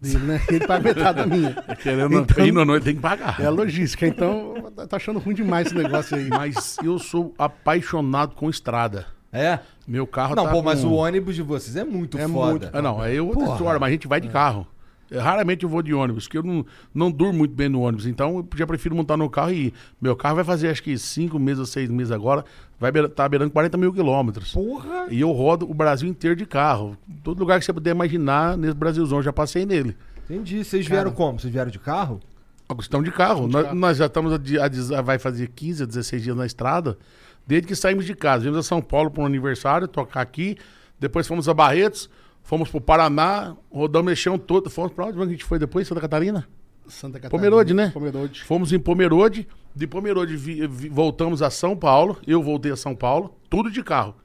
dele, 0.00 0.18
né? 0.18 0.40
Ele 0.48 0.66
paga 0.66 0.82
metade 0.82 1.18
da 1.18 1.26
minha. 1.26 1.54
Querendo 1.82 2.14
Então- 2.20 2.44
ir 2.46 2.52
na 2.52 2.64
noite, 2.64 2.84
tem 2.84 2.94
que 2.94 3.00
pagar. 3.00 3.40
É 3.40 3.46
a 3.46 3.50
logística. 3.50 4.06
Então, 4.06 4.54
tá 4.88 4.96
achando 4.96 5.18
ruim 5.18 5.34
demais 5.34 5.66
esse 5.66 5.76
negócio 5.76 6.16
aí. 6.16 6.28
Mas 6.28 6.76
eu 6.84 6.98
sou 6.98 7.34
apaixonado 7.38 8.34
com 8.34 8.48
estrada. 8.50 9.06
É? 9.32 9.60
Meu 9.86 10.06
carro 10.06 10.34
Não, 10.34 10.44
tá 10.44 10.50
pô, 10.50 10.60
mas 10.62 10.80
com- 10.80 10.88
o 10.88 10.92
ônibus 10.94 11.34
de 11.36 11.42
vocês 11.42 11.76
é 11.76 11.84
muito 11.84 12.18
É 12.18 12.26
foda. 12.26 12.50
muito- 12.50 12.70
Ah, 12.72 12.82
não, 12.82 13.00
aí 13.00 13.16
é 13.16 13.22
outra 13.22 13.44
Porra. 13.44 13.52
história, 13.56 13.78
mas 13.80 13.88
a 13.88 13.92
gente 13.92 14.08
vai 14.08 14.20
de 14.20 14.28
carro. 14.28 14.66
É, 14.66 14.70
Raramente 15.12 15.64
eu 15.64 15.68
vou 15.68 15.82
de 15.82 15.92
ônibus, 15.92 16.24
porque 16.24 16.38
eu 16.38 16.42
não, 16.42 16.64
não 16.94 17.10
durmo 17.10 17.38
muito 17.38 17.54
bem 17.54 17.68
no 17.68 17.80
ônibus. 17.80 18.06
Então 18.06 18.36
eu 18.38 18.48
já 18.56 18.66
prefiro 18.66 18.94
montar 18.94 19.16
no 19.16 19.28
carro 19.28 19.50
e 19.52 19.66
ir. 19.66 19.74
Meu 20.00 20.14
carro 20.14 20.36
vai 20.36 20.44
fazer 20.44 20.68
acho 20.68 20.82
que 20.82 20.96
cinco 20.98 21.38
meses 21.38 21.58
ou 21.58 21.66
seis 21.66 21.90
meses 21.90 22.12
agora. 22.12 22.44
Vai 22.78 22.92
beira- 22.92 23.08
tá 23.08 23.28
beirando 23.28 23.50
40 23.50 23.76
mil 23.76 23.92
quilômetros. 23.92 24.52
Porra! 24.52 25.06
E 25.10 25.20
eu 25.20 25.30
rodo 25.32 25.68
o 25.70 25.74
Brasil 25.74 26.08
inteiro 26.08 26.36
de 26.36 26.46
carro. 26.46 26.96
Todo 27.24 27.38
lugar 27.40 27.58
que 27.58 27.64
você 27.64 27.72
puder 27.72 27.90
imaginar, 27.90 28.56
nesse 28.56 28.74
Brasilzão, 28.74 29.18
eu 29.18 29.22
já 29.22 29.32
passei 29.32 29.66
nele. 29.66 29.96
Entendi. 30.28 30.64
Vocês 30.64 30.86
vieram 30.86 31.10
como? 31.10 31.38
Vocês 31.40 31.52
vieram 31.52 31.70
de 31.70 31.78
carro? 31.78 32.20
A 32.68 32.74
questão 32.76 33.02
de 33.02 33.10
carro. 33.10 33.48
Nós, 33.48 33.74
nós 33.74 33.96
já 33.98 34.06
estamos, 34.06 34.32
a, 34.32 34.36
a 34.36 34.68
diz- 34.68 34.88
vai 35.04 35.18
fazer 35.18 35.48
15 35.48 35.82
a 35.82 35.86
16 35.86 36.22
dias 36.22 36.36
na 36.36 36.46
estrada, 36.46 36.96
desde 37.44 37.66
que 37.66 37.74
saímos 37.74 38.06
de 38.06 38.14
casa. 38.14 38.42
Viemos 38.42 38.60
a 38.60 38.62
São 38.62 38.80
Paulo 38.80 39.10
para 39.10 39.24
um 39.24 39.26
aniversário, 39.26 39.88
tocar 39.88 40.20
aqui. 40.20 40.56
Depois 41.00 41.26
fomos 41.26 41.48
a 41.48 41.54
Barretos, 41.54 42.08
fomos 42.50 42.68
para 42.68 42.78
o 42.78 42.80
Paraná, 42.80 43.54
rodamos 43.70 44.12
o 44.12 44.16
chão 44.16 44.36
todo. 44.36 44.68
Fomos 44.68 44.92
para 44.92 45.06
onde 45.06 45.22
a 45.22 45.26
gente 45.26 45.44
foi 45.44 45.56
depois? 45.56 45.86
Santa 45.86 46.00
Catarina? 46.00 46.48
Santa 46.88 47.20
Catarina. 47.20 47.30
Pomerode, 47.30 47.72
né? 47.72 47.90
Pomerode. 47.94 48.42
Fomos 48.42 48.72
em 48.72 48.78
Pomerode. 48.80 49.46
De 49.72 49.86
Pomerode 49.86 50.36
vi- 50.36 50.66
vi- 50.66 50.88
voltamos 50.88 51.42
a 51.42 51.48
São 51.50 51.76
Paulo. 51.76 52.18
Eu 52.26 52.42
voltei 52.42 52.72
a 52.72 52.76
São 52.76 52.92
Paulo, 52.96 53.36
tudo 53.48 53.70
de 53.70 53.84
carro. 53.84 54.16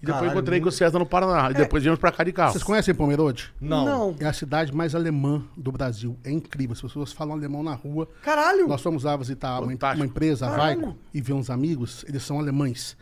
E 0.00 0.06
depois 0.06 0.20
Caralho, 0.20 0.38
encontrei 0.38 0.58
com 0.60 0.62
o 0.62 0.66
muito- 0.68 0.76
César 0.78 0.98
no 0.98 1.04
Paraná. 1.04 1.50
E 1.50 1.54
depois 1.54 1.82
viemos 1.82 2.00
pra 2.00 2.10
cá 2.10 2.24
de 2.24 2.32
carro. 2.32 2.52
Vocês 2.52 2.64
conhecem 2.64 2.94
Pomerode? 2.94 3.52
Não. 3.60 3.84
Não. 3.84 4.16
É 4.18 4.24
a 4.24 4.32
cidade 4.32 4.74
mais 4.74 4.94
alemã 4.94 5.42
do 5.56 5.70
Brasil. 5.70 6.16
É 6.24 6.30
incrível. 6.30 6.72
As 6.72 6.80
pessoas 6.80 7.12
falam 7.12 7.34
alemão 7.34 7.62
na 7.62 7.74
rua. 7.74 8.08
Caralho! 8.22 8.66
Nós 8.66 8.80
fomos 8.80 9.02
lá 9.04 9.14
visitar 9.16 9.60
uma, 9.60 9.66
uma 9.94 10.06
empresa, 10.06 10.46
a. 10.46 10.56
Vaico, 10.56 10.96
e 11.12 11.20
ver 11.20 11.34
uns 11.34 11.50
amigos. 11.50 12.02
Eles 12.08 12.22
são 12.22 12.38
alemães. 12.38 12.96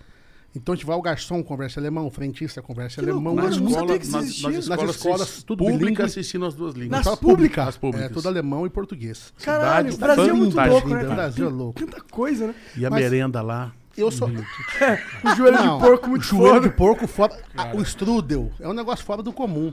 Então 0.57 0.73
a 0.73 0.77
gente 0.77 0.87
vai, 0.87 0.97
o 0.97 1.03
garçom 1.03 1.43
conversa 1.43 1.79
alemão, 1.79 2.07
o 2.07 2.11
frentista 2.11 2.63
conversa 2.63 3.03
Que 3.03 3.11
alemão. 3.11 3.35
loucura, 3.35 3.71
sabia 3.71 3.99
que 3.99 4.05
isso 4.07 4.13
nas, 4.17 4.25
existia. 4.25 4.49
nas 4.49 4.55
Nas 4.55 4.79
escolas, 4.79 4.97
escolas, 4.97 5.43
tudo 5.43 5.65
se 6.09 6.21
ensinam 6.21 6.47
as 6.47 6.55
duas 6.55 6.73
línguas. 6.75 6.91
Nas 6.93 7.01
Escola 7.01 7.17
públicas? 7.19 7.69
As 7.69 7.77
públicas. 7.77 8.11
É, 8.11 8.13
tudo 8.15 8.27
alemão 8.27 8.65
e 8.67 8.71
português. 8.71 9.35
Caralho, 9.45 9.91
o 9.91 9.93
Cidade 9.93 10.15
Brasil 10.15 10.33
é 10.33 10.37
muito 10.37 10.57
louco, 10.57 10.89
né? 10.89 10.97
O 10.97 11.03
cara? 11.03 11.15
Brasil 11.15 11.47
é 11.47 11.51
louco. 11.51 11.79
Tanta 11.79 12.01
coisa, 12.11 12.47
né? 12.49 12.55
E 12.75 12.87
a 12.87 12.91
Mas- 12.91 13.03
merenda 13.03 13.43
lá. 13.43 13.73
Eu 13.97 14.11
sou. 14.11 14.29
O 15.25 15.35
joelho 15.37 15.57
Não, 15.57 15.79
de 15.79 15.85
porco 15.85 16.09
muito 16.09 16.25
joelho 16.25 16.55
foda. 16.55 16.69
de 16.69 16.75
porco 16.75 17.07
fora. 17.07 17.39
Ah, 17.57 17.73
o 17.75 17.83
strudel 17.83 18.51
é 18.59 18.67
um 18.67 18.73
negócio 18.73 19.05
fora 19.05 19.23
do 19.23 19.33
comum. 19.35 19.73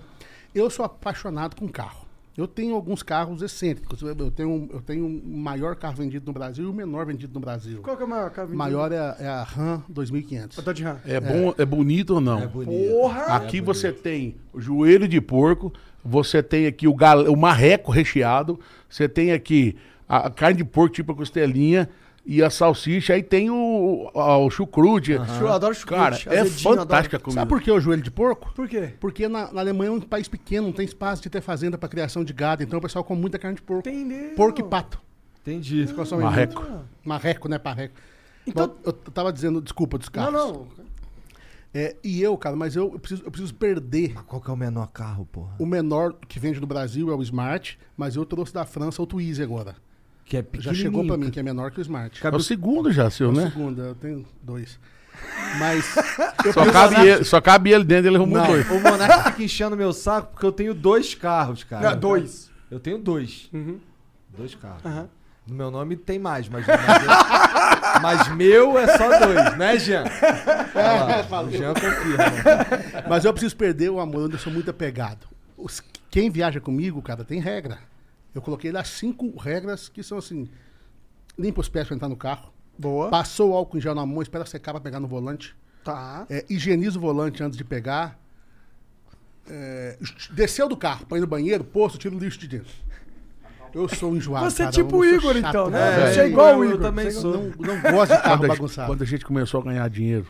Eu 0.53 0.69
sou 0.69 0.83
apaixonado 0.85 1.55
com 1.55 1.67
carro. 1.67 2.02
Eu 2.35 2.47
tenho 2.47 2.73
alguns 2.73 3.03
carros 3.03 3.41
excêntricos. 3.43 4.01
Eu 4.01 4.31
tenho, 4.31 4.67
eu 4.73 4.81
tenho 4.81 5.05
o 5.05 5.37
maior 5.37 5.75
carro 5.75 5.95
vendido 5.97 6.25
no 6.25 6.33
Brasil 6.33 6.63
e 6.65 6.67
o 6.67 6.73
menor 6.73 7.05
vendido 7.05 7.33
no 7.35 7.39
Brasil. 7.39 7.79
Qual 7.83 7.95
que 7.95 8.01
é 8.01 8.05
o 8.05 8.09
maior 8.09 8.31
carro 8.31 8.47
O 8.47 8.51
vendido? 8.51 8.57
maior 8.57 8.91
é, 8.91 8.97
a- 8.97 9.15
é 9.19 9.27
a 9.27 9.43
Ram 9.43 9.83
2500. 9.87 10.57
O 10.57 10.61
Dodge 10.63 10.83
Ram. 10.83 10.97
É, 11.05 11.19
bom, 11.19 11.53
é 11.57 11.63
bonito 11.65 12.15
ou 12.15 12.21
não? 12.21 12.41
É 12.41 12.47
bonito. 12.47 12.89
Porra! 12.91 13.21
Aqui 13.35 13.61
você 13.61 13.91
tem 13.91 14.35
o 14.51 14.59
joelho 14.59 15.07
de 15.07 15.21
porco, 15.21 15.71
você 16.03 16.41
tem 16.41 16.65
aqui 16.65 16.87
o, 16.87 16.95
gal... 16.95 17.23
o 17.31 17.37
marreco 17.37 17.91
recheado, 17.91 18.59
você 18.89 19.07
tem 19.07 19.31
aqui 19.31 19.75
a 20.09 20.27
a 20.27 20.29
carne 20.29 20.57
de 20.57 20.65
porco 20.65 20.93
tipo 20.95 21.11
a 21.11 21.15
costelinha 21.15 21.87
e 22.25 22.41
a 22.41 22.49
salsicha, 22.49 23.13
aí 23.13 23.21
tem 23.23 23.49
o, 23.49 24.09
a- 24.15 24.37
o 24.37 24.49
chucrute. 24.49 25.11
Eu 25.11 25.51
adoro 25.51 25.73
chucrute, 25.75 26.25
Cara, 26.25 26.35
é 26.35 26.45
fantástica 26.45 27.17
a 27.17 27.19
comida. 27.19 27.41
Sabe 27.41 27.49
por 27.49 27.61
que 27.61 27.69
o 27.71 27.79
joelho 27.79 28.01
de 28.01 28.11
porco? 28.11 28.53
Por 28.55 28.67
quê? 28.67 28.93
Porque 28.99 29.27
na, 29.27 29.51
na 29.51 29.59
Alemanha 29.61 29.89
é 29.89 29.93
um 29.93 29.99
país 29.99 30.27
pequeno, 30.27 30.67
não 30.67 30.73
tem 30.73 30.85
espaço 30.85 31.21
de 31.21 31.29
ter 31.29 31.41
fazenda 31.41 31.77
para 31.77 31.89
criação 31.89 32.23
de 32.23 32.31
gado, 32.33 32.63
então 32.63 32.79
o 32.79 32.81
pessoal 32.81 33.03
come 33.03 33.19
muita 33.19 33.37
carne 33.37 33.55
de 33.57 33.61
porco. 33.61 33.87
Entendeu? 33.89 34.35
Porco 34.35 34.61
e 34.61 34.63
pato. 34.63 35.01
Entendi. 35.41 35.85
São 36.05 36.19
Marreco. 36.21 36.65
Marreco, 37.03 37.49
né? 37.49 37.57
Parreco. 37.59 37.95
Então- 38.47 38.67
Bom, 38.67 38.75
eu 38.85 38.93
tava 38.93 39.31
dizendo, 39.33 39.61
desculpa 39.61 39.97
dos 39.97 40.07
Não, 40.07 40.13
carros. 40.13 40.33
não. 40.33 40.67
É, 41.75 41.95
e 42.03 42.21
eu, 42.21 42.37
cara, 42.37 42.55
mas 42.55 42.75
eu, 42.75 42.91
eu 42.93 42.99
preciso, 42.99 43.23
eu 43.25 43.31
preciso 43.31 43.53
perder. 43.55 44.13
Qual 44.27 44.39
que 44.39 44.49
é 44.49 44.53
o 44.53 44.55
menor 44.55 44.87
carro, 44.87 45.25
porra? 45.25 45.55
O 45.57 45.65
menor 45.65 46.13
que 46.27 46.39
vende 46.39 46.61
no 46.61 46.67
Brasil 46.67 47.11
é 47.11 47.15
o 47.15 47.21
Smart, 47.23 47.79
mas 47.97 48.15
eu 48.15 48.23
trouxe 48.25 48.53
da 48.53 48.63
França 48.63 49.01
o 49.01 49.07
Twizy 49.07 49.41
agora. 49.41 49.75
Que 50.25 50.37
é 50.37 50.45
Já 50.59 50.73
chegou 50.73 51.05
pra 51.05 51.17
mim, 51.17 51.29
que 51.29 51.39
é 51.39 51.43
menor 51.43 51.71
que 51.71 51.79
o 51.79 51.81
Smart. 51.81 52.25
É 52.25 52.29
o 52.29 52.39
segundo 52.39 52.91
já, 52.91 53.09
seu, 53.09 53.27
É 53.27 53.31
o 53.31 53.35
né? 53.35 53.49
segundo, 53.51 53.81
eu 53.81 53.95
tenho 53.95 54.25
dois. 54.41 54.79
Mas. 55.59 55.95
eu 56.45 56.53
Só 56.53 56.71
cabe, 56.71 56.95
ele, 57.07 57.23
só 57.23 57.41
cabe 57.41 57.71
ele 57.71 57.83
dentro, 57.83 58.07
ele 58.09 58.17
arrumou 58.17 58.37
Não, 58.39 58.47
dois. 58.47 58.69
o 58.69 58.79
Monark 58.79 59.31
fica 59.31 59.43
enchendo 59.43 59.75
meu 59.77 59.93
saco 59.93 60.31
porque 60.31 60.45
eu 60.45 60.51
tenho 60.51 60.73
dois 60.73 61.13
carros, 61.13 61.63
cara. 61.63 61.91
Não, 61.91 61.99
dois. 61.99 62.49
Eu 62.71 62.79
tenho 62.79 62.97
dois. 62.97 63.49
Uhum. 63.53 63.79
Dois 64.35 64.55
carros. 64.55 64.83
Aham. 64.85 65.07
No 65.45 65.55
meu 65.55 65.69
nome 65.69 65.97
tem 65.97 66.17
mais, 66.17 66.47
mas, 66.47 66.65
mas, 66.65 66.79
mas 68.01 68.35
meu 68.35 68.79
é 68.79 68.97
só 68.97 69.19
dois, 69.19 69.57
né, 69.57 69.77
Jean? 69.77 70.05
É, 70.73 71.43
o 71.43 71.51
Jean 71.51 71.73
confirma. 71.73 73.03
Mas 73.09 73.25
eu 73.25 73.33
preciso 73.33 73.55
perder 73.57 73.89
o 73.89 73.99
amor, 73.99 74.31
eu 74.31 74.39
sou 74.39 74.51
muito 74.53 74.71
apegado. 74.71 75.27
Os- 75.57 75.83
quem 76.09 76.29
viaja 76.29 76.61
comigo, 76.61 77.01
cara, 77.01 77.25
tem 77.25 77.41
regra. 77.41 77.77
Eu 78.33 78.41
coloquei 78.41 78.71
lá 78.71 78.83
cinco 78.83 79.35
regras 79.37 79.89
que 79.89 80.01
são 80.03 80.17
assim: 80.17 80.47
limpa 81.37 81.61
os 81.61 81.69
pés 81.69 81.87
pra 81.87 81.95
entrar 81.95 82.09
no 82.09 82.15
carro. 82.17 82.51
Boa. 82.77 83.09
Passou 83.09 83.51
o 83.51 83.53
álcool 83.55 83.77
em 83.77 83.81
gel 83.81 83.93
na 83.93 84.05
mão, 84.05 84.21
espera 84.21 84.45
secar 84.45 84.71
pra 84.73 84.81
pegar 84.81 84.99
no 84.99 85.07
volante. 85.07 85.55
Tá. 85.83 86.25
É, 86.29 86.45
higieniza 86.49 86.97
o 86.97 87.01
volante 87.01 87.43
antes 87.43 87.57
de 87.57 87.63
pegar. 87.63 88.19
É, 89.47 89.97
desceu 90.31 90.69
do 90.69 90.77
carro 90.77 91.05
pra 91.05 91.17
ir 91.17 91.21
no 91.21 91.27
banheiro, 91.27 91.63
posto, 91.63 91.97
tira 91.97 92.15
o 92.15 92.19
lixo 92.19 92.39
de 92.39 92.47
dentro. 92.47 92.73
Eu 93.73 93.89
sou 93.89 94.15
enjoado. 94.15 94.49
Você 94.49 94.63
é 94.63 94.71
tipo 94.71 94.97
o 94.97 95.03
eu 95.03 95.15
Igor, 95.15 95.33
chato, 95.33 95.49
então, 95.49 95.69
né? 95.69 95.91
velho. 95.97 96.13
Você 96.13 96.19
é 96.21 96.27
igual 96.27 96.59
o 96.59 96.63
eu 96.63 96.69
Igor. 96.71 96.81
também 96.81 97.09
Você 97.11 97.17
é 97.17 97.21
sou. 97.21 97.33
Não, 97.33 97.75
não 97.75 97.81
gosto 97.91 98.15
de 98.15 98.21
carro 98.21 98.37
Quando 98.37 98.45
a, 98.45 98.47
gente, 98.47 98.57
bagunçado. 98.57 98.87
quando 98.87 99.01
a 99.01 99.05
gente 99.05 99.25
começou 99.25 99.61
a 99.61 99.63
ganhar 99.63 99.89
dinheiro, 99.89 100.27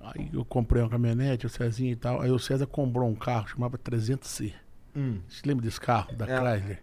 aí 0.00 0.28
eu 0.32 0.44
comprei 0.44 0.82
uma 0.82 0.90
caminhonete, 0.90 1.46
o 1.46 1.48
Cezinho 1.48 1.92
e 1.92 1.96
tal. 1.96 2.20
Aí 2.20 2.30
o 2.30 2.38
César 2.38 2.66
comprou 2.66 3.08
um 3.08 3.14
carro, 3.14 3.48
chamava 3.48 3.78
300C. 3.78 4.52
Hum. 4.96 5.18
Você 5.28 5.42
lembra 5.46 5.64
desse 5.64 5.80
carro, 5.80 6.14
da 6.16 6.26
É. 6.26 6.38
Chrysler? 6.38 6.82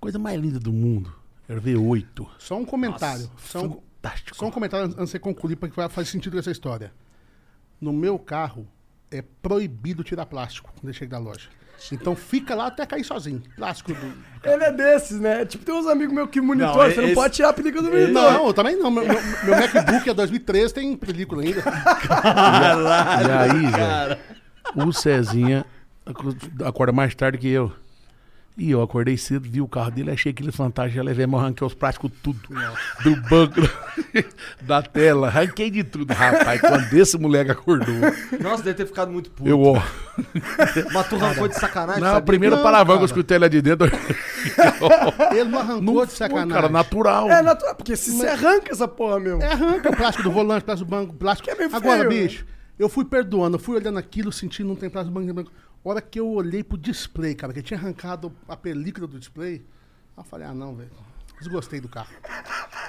Coisa 0.00 0.18
mais 0.18 0.40
linda 0.40 0.58
do 0.58 0.72
mundo. 0.72 1.12
Era 1.48 1.60
V8. 1.60 2.26
Só 2.38 2.56
um 2.58 2.64
comentário. 2.64 3.30
só, 3.38 3.60
um, 3.64 3.80
Fantástico. 4.02 4.36
só 4.36 4.46
um 4.46 4.50
comentário 4.50 4.86
antes 4.86 4.96
de 4.96 5.02
você 5.10 5.18
concluir, 5.18 5.56
porque 5.56 5.88
faz 5.88 6.08
sentido 6.08 6.32
com 6.34 6.38
essa 6.40 6.50
história. 6.50 6.92
No 7.80 7.92
meu 7.92 8.18
carro, 8.18 8.66
é 9.10 9.22
proibido 9.42 10.02
tirar 10.02 10.26
plástico 10.26 10.70
quando 10.74 10.84
ele 10.84 10.92
chega 10.92 11.12
da 11.12 11.18
loja. 11.18 11.48
Então 11.92 12.16
fica 12.16 12.54
lá 12.54 12.68
até 12.68 12.86
cair 12.86 13.04
sozinho. 13.04 13.42
Plástico 13.54 13.92
do. 13.92 14.12
Ele 14.42 14.64
é 14.64 14.72
desses, 14.72 15.20
né? 15.20 15.44
Tipo, 15.44 15.62
tem 15.62 15.74
uns 15.74 15.86
amigos 15.86 16.14
meus 16.14 16.30
que 16.30 16.40
monitoram, 16.40 16.74
Não, 16.74 16.90
você 16.90 16.96
não 16.96 17.04
esse- 17.04 17.14
pode 17.14 17.34
tirar 17.34 17.50
a 17.50 17.52
película 17.52 17.82
do 17.82 17.90
monitor. 17.90 18.12
Não, 18.14 18.46
eu 18.46 18.54
também 18.54 18.76
não. 18.78 18.90
Meu, 18.90 19.04
meu- 19.06 19.20
meu 19.44 19.56
MacBook 19.60 20.08
é 20.08 20.14
2013, 20.14 20.72
tem 20.72 20.96
película 20.96 21.42
ainda. 21.42 21.62
E 23.26 23.30
aí, 23.30 23.66
velho, 23.70 24.18
o 24.88 24.92
Cezinha 24.92 25.66
acorda 26.64 26.92
mais 26.92 27.14
tarde 27.14 27.38
que 27.38 27.48
eu. 27.48 27.72
E 28.58 28.70
eu 28.70 28.80
acordei 28.80 29.18
cedo, 29.18 29.46
vi 29.50 29.60
o 29.60 29.68
carro 29.68 29.90
dele, 29.90 30.10
achei 30.10 30.32
aquele 30.32 30.50
fantástico, 30.50 30.96
já 30.96 31.02
levei, 31.02 31.26
mas 31.26 31.42
arranquei 31.42 31.66
os 31.66 31.74
plásticos 31.74 32.10
tudo. 32.22 32.40
Do 33.04 33.14
banco, 33.28 33.60
da 34.62 34.80
tela, 34.80 35.26
arranquei 35.26 35.70
de 35.70 35.84
tudo. 35.84 36.10
Rapaz, 36.14 36.58
quando 36.62 36.90
esse 36.94 37.18
moleque 37.18 37.50
acordou, 37.50 37.94
Nossa, 38.40 38.62
deve 38.62 38.72
ter 38.78 38.86
ficado 38.86 39.12
muito 39.12 39.30
puto. 39.30 39.46
eu, 39.50 39.60
ó. 39.60 39.82
Mas 40.90 41.06
tu 41.06 41.16
arrancou 41.16 41.48
de 41.48 41.54
sacanagem, 41.54 42.00
Não, 42.00 42.08
o 42.08 42.12
sabia? 42.14 42.24
primeiro 42.26 42.56
palavrão 42.62 42.96
que 42.96 43.02
eu 43.02 43.06
escutei 43.06 43.36
lá 43.38 43.46
de 43.46 43.60
dentro. 43.60 43.90
Ele 45.32 45.44
não 45.44 45.58
arrancou 45.58 45.82
Não 45.82 46.06
de 46.06 46.12
sacanagem. 46.12 46.48
cara, 46.48 46.68
natural. 46.70 47.30
É 47.30 47.42
natural, 47.42 47.74
porque 47.74 47.94
se 47.94 48.10
você 48.12 48.26
arranca 48.26 48.72
essa 48.72 48.88
porra 48.88 49.20
mesmo. 49.20 49.42
É, 49.42 49.52
arranca 49.52 49.90
o 49.90 49.96
plástico 49.96 50.22
do 50.22 50.32
volante, 50.32 50.64
plástico 50.64 50.88
do 50.90 50.96
banco, 50.96 51.12
plástico. 51.12 51.46
Que 51.46 51.54
é 51.54 51.58
meio 51.58 51.76
Agora, 51.76 52.08
feio, 52.08 52.22
bicho, 52.28 52.46
eu 52.78 52.88
fui 52.88 53.04
perdoando, 53.04 53.56
eu 53.56 53.60
fui 53.60 53.76
olhando 53.76 53.98
aquilo, 53.98 54.32
sentindo 54.32 54.68
não 54.68 54.76
tem 54.76 54.88
plástico 54.88 55.20
do 55.20 55.34
banco. 55.34 55.52
Hora 55.88 56.00
que 56.02 56.18
eu 56.18 56.28
olhei 56.28 56.64
pro 56.64 56.76
display, 56.76 57.32
cara, 57.32 57.52
que 57.52 57.62
tinha 57.62 57.78
arrancado 57.78 58.32
a 58.48 58.56
película 58.56 59.06
do 59.06 59.20
display, 59.20 59.64
eu 60.16 60.24
falei, 60.24 60.44
ah, 60.48 60.52
não, 60.52 60.74
velho. 60.74 60.90
Desgostei 61.38 61.80
do 61.80 61.88
carro. 61.88 62.08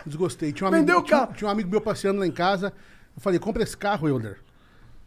Desgostei. 0.03 0.51
Tinha 0.51 0.65
um 0.65 0.73
amigo, 0.73 0.81
Vendeu 0.87 0.99
o 0.99 1.03
tinha- 1.03 1.19
carro. 1.19 1.33
Tinha, 1.33 1.47
um 1.47 1.51
amigo 1.51 1.69
meu 1.69 1.79
passeando 1.79 2.19
lá 2.19 2.25
em 2.25 2.31
casa. 2.31 2.73
Eu 3.15 3.21
falei, 3.21 3.37
compra 3.39 3.61
esse 3.61 3.77
carro, 3.77 4.07
Euler. 4.07 4.39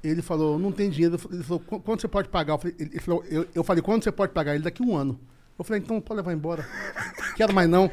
Ele 0.05 0.23
falou, 0.23 0.57
não 0.57 0.71
tem 0.71 0.89
dinheiro. 0.89 1.19
Ele 1.33 1.43
falou, 1.43 1.59
"Qu- 1.61 1.81
quanto 1.81 2.01
você 2.03 2.07
pode 2.09 2.29
pagar? 2.29 2.53
Eu 2.55 2.59
falei, 2.59 2.77
ele 2.79 2.91
ele 2.93 3.01
falou, 3.01 3.25
eu, 3.25 3.49
eu 3.55 3.65
falei, 3.65 3.83
quanto 3.83 4.05
você 4.05 4.12
pode 4.12 4.33
pagar? 4.33 4.55
Ele, 4.55 4.62
daqui 4.62 4.83
um 4.85 4.97
ano. 4.97 5.19
Eu 5.61 5.65
falei, 5.65 5.82
então 5.82 6.01
pode 6.01 6.16
levar 6.16 6.32
embora. 6.32 6.66
Quero 7.37 7.53
mais 7.53 7.69
não. 7.69 7.91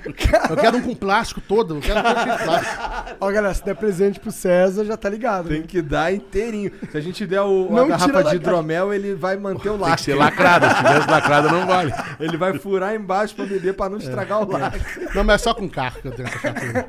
Eu 0.50 0.56
quero 0.58 0.78
um 0.78 0.82
com 0.82 0.96
plástico 0.96 1.42
todo. 1.42 1.76
Eu 1.76 1.82
quero 1.82 2.00
um 2.00 2.04
de 2.04 2.44
plástico. 2.44 3.16
Ó, 3.20 3.32
galera, 3.32 3.54
se 3.54 3.64
der 3.66 3.76
presente 3.76 4.22
pro 4.22 4.32
César, 4.32 4.86
já 4.86 4.96
tá 4.96 5.10
ligado. 5.10 5.50
Tem 5.50 5.62
né? 5.62 5.68
que 5.68 5.82
dar 5.82 6.14
inteirinho. 6.14 6.72
Se 6.90 6.98
a 6.98 7.02
gente 7.02 7.26
der 7.26 7.42
o, 7.42 7.70
Não 7.70 7.84
a 7.84 7.88
garrafa 7.88 8.24
de 8.24 8.36
hidromel, 8.38 8.94
ele 8.94 9.16
vai 9.16 9.36
manter 9.36 9.70
o 9.70 9.74
Tem 9.74 9.82
que 9.84 9.90
lacre. 9.90 10.04
ser 10.06 10.16
lacrada. 10.16 10.70
Se 10.70 10.76
tivesse 10.78 11.10
lacrada, 11.10 11.50
não 11.50 11.66
vale. 11.68 11.94
Ele 12.20 12.38
vai 12.38 12.58
furar 12.58 12.96
embaixo 12.96 13.36
pra 13.36 13.46
beber 13.46 13.74
pra 13.74 13.90
não 13.90 13.98
estragar 13.98 14.42
o 14.42 14.50
lacre. 14.52 14.82
Não, 15.14 15.24
mas 15.26 15.42
é 15.42 15.44
só 15.44 15.54
com 15.54 15.70
carro 15.70 16.02
que 16.02 16.08
eu 16.08 16.12
tenho 16.14 16.28
essa 16.28 16.40
chatura. 16.40 16.88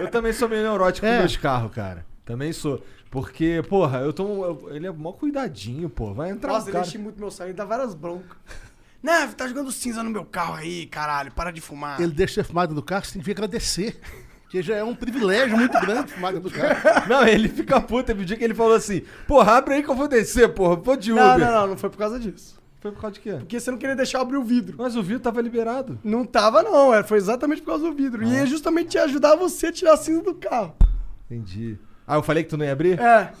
Eu 0.00 0.08
também 0.08 0.32
sou 0.32 0.48
meio 0.48 0.62
neurótico 0.62 1.06
É. 1.06 1.12
com 1.14 1.18
meus 1.20 1.36
carros, 1.36 1.72
cara. 1.72 2.04
Também 2.24 2.52
sou. 2.52 2.82
Porque, 3.10 3.62
porra, 3.68 4.00
eu 4.00 4.12
tô. 4.12 4.44
eu- 4.44 4.68
ele 4.74 4.86
é 4.86 4.90
mó 4.90 5.12
cuidadinho, 5.12 5.88
pô. 5.88 6.12
Vai 6.12 6.30
entrar 6.30 6.52
Nossa, 6.52 6.66
um 6.66 6.68
ele 6.68 6.72
cara. 6.72 6.86
enche 6.86 6.98
muito 6.98 7.18
meu 7.18 7.30
ele 7.40 7.52
dá 7.54 7.64
várias 7.64 7.94
broncas. 7.94 8.36
Né, 9.02 9.26
tá 9.28 9.46
jogando 9.46 9.70
cinza 9.70 10.02
no 10.02 10.10
meu 10.10 10.24
carro 10.24 10.54
aí, 10.54 10.86
caralho, 10.86 11.30
para 11.32 11.50
de 11.50 11.60
fumar. 11.60 12.00
Ele 12.00 12.12
deixa 12.12 12.34
ser 12.34 12.44
fumado 12.44 12.74
do 12.74 12.82
carro, 12.82 13.04
você 13.04 13.12
tem 13.12 13.22
que 13.22 13.30
agradecer. 13.30 14.00
Porque 14.42 14.62
já 14.62 14.76
é 14.76 14.82
um 14.82 14.94
privilégio 14.94 15.56
muito 15.56 15.78
grande 15.78 16.10
fumar 16.10 16.32
do 16.32 16.50
carro. 16.50 17.06
Não, 17.06 17.26
ele 17.26 17.50
fica 17.50 17.78
puto. 17.82 18.04
Teve 18.04 18.22
um 18.22 18.24
dia 18.24 18.34
que 18.34 18.42
ele 18.42 18.54
falou 18.54 18.74
assim: 18.74 19.02
Porra, 19.26 19.58
abre 19.58 19.74
aí 19.74 19.82
que 19.82 19.90
eu 19.90 19.94
vou 19.94 20.08
descer, 20.08 20.48
porra. 20.54 20.76
Vou 20.76 20.96
de 20.96 21.12
Uber. 21.12 21.22
Não, 21.22 21.38
não, 21.38 21.52
não, 21.52 21.66
não 21.68 21.76
foi 21.76 21.90
por 21.90 21.98
causa 21.98 22.18
disso. 22.18 22.58
Foi 22.80 22.90
por 22.90 23.00
causa 23.00 23.14
de 23.14 23.20
quê? 23.20 23.32
Porque 23.32 23.60
você 23.60 23.70
não 23.70 23.76
queria 23.76 23.94
deixar 23.94 24.18
eu 24.18 24.22
abrir 24.22 24.38
o 24.38 24.42
vidro. 24.42 24.76
Mas 24.78 24.96
o 24.96 25.02
vidro 25.02 25.20
tava 25.20 25.42
liberado. 25.42 25.98
Não 26.02 26.24
tava, 26.24 26.62
não, 26.62 26.94
é, 26.94 27.02
foi 27.02 27.18
exatamente 27.18 27.60
por 27.60 27.68
causa 27.68 27.84
do 27.84 27.92
vidro. 27.92 28.24
E 28.24 28.36
é 28.36 28.46
justamente 28.46 28.96
ajudar 28.96 29.36
você 29.36 29.66
a 29.66 29.72
tirar 29.72 29.94
a 29.94 29.96
cinza 29.96 30.22
do 30.22 30.34
carro. 30.34 30.74
Entendi. 31.28 31.76
Ah, 32.06 32.14
eu 32.14 32.22
falei 32.22 32.42
que 32.42 32.48
tu 32.48 32.56
não 32.56 32.64
ia 32.64 32.72
abrir? 32.72 32.98
É. 32.98 33.32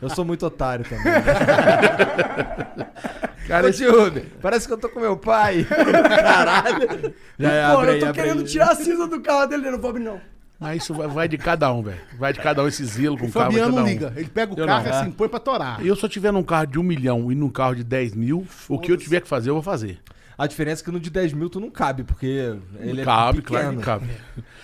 Eu 0.00 0.08
sou 0.10 0.24
muito 0.24 0.46
otário 0.46 0.84
também. 0.84 1.02
Cara, 3.46 3.70
de 3.70 3.86
Uber, 3.86 4.24
parece 4.40 4.66
que 4.66 4.72
eu 4.72 4.78
tô 4.78 4.88
com 4.88 5.00
meu 5.00 5.16
pai. 5.16 5.64
Caralho. 5.68 7.14
Já 7.38 7.50
é, 7.50 7.66
Pô, 7.72 7.78
abre 7.78 7.88
eu 7.90 7.94
aí, 7.94 8.00
tô 8.00 8.06
abre 8.06 8.22
querendo 8.22 8.40
aí. 8.40 8.44
tirar 8.46 8.70
a 8.70 8.74
cinza 8.76 9.06
do 9.06 9.20
carro 9.20 9.46
dele, 9.46 9.68
eu 9.68 9.78
não 9.78 9.88
abrir, 9.88 10.02
não. 10.02 10.20
Mas 10.60 10.82
isso 10.84 10.94
vai, 10.94 11.08
vai 11.08 11.28
de 11.28 11.36
cada 11.36 11.72
um, 11.72 11.82
velho. 11.82 11.98
Vai 12.18 12.32
de 12.32 12.38
cada 12.38 12.62
um 12.62 12.68
esse 12.68 12.84
zelo 12.84 13.18
com 13.18 13.26
O 13.26 13.32
carro. 13.32 13.46
Fabiano 13.46 13.70
cada 13.70 13.76
não 13.76 13.82
um. 13.84 13.88
liga. 13.92 14.12
Ele 14.14 14.28
pega 14.28 14.54
o 14.54 14.58
Eu 14.58 14.66
carro 14.66 14.84
não. 14.84 14.90
e 14.90 14.94
assim, 14.94 15.10
põe 15.10 15.28
pra 15.28 15.40
torar. 15.40 15.84
Eu, 15.84 15.96
se 15.96 16.04
eu 16.04 16.08
tiver 16.08 16.32
num 16.32 16.42
carro 16.44 16.66
de 16.66 16.78
um 16.78 16.84
milhão 16.84 17.32
e 17.32 17.34
num 17.34 17.48
carro 17.48 17.74
de 17.74 17.82
10 17.82 18.14
mil, 18.14 18.46
o 18.68 18.78
que 18.78 18.92
eu 18.92 18.96
tiver 18.96 19.20
que 19.20 19.26
fazer, 19.28 19.50
eu 19.50 19.54
vou 19.54 19.62
fazer. 19.62 19.98
A 20.38 20.46
diferença 20.46 20.82
é 20.82 20.84
que 20.84 20.90
no 20.92 21.00
de 21.00 21.10
10 21.10 21.32
mil 21.32 21.50
tu 21.50 21.58
não 21.58 21.68
cabe, 21.70 22.04
porque 22.04 22.54
ele 22.78 23.02
cabe, 23.04 23.40
é 23.40 23.42
claro 23.42 23.66
pequeno. 23.66 23.78
que 23.78 23.84
cabe. 23.84 24.06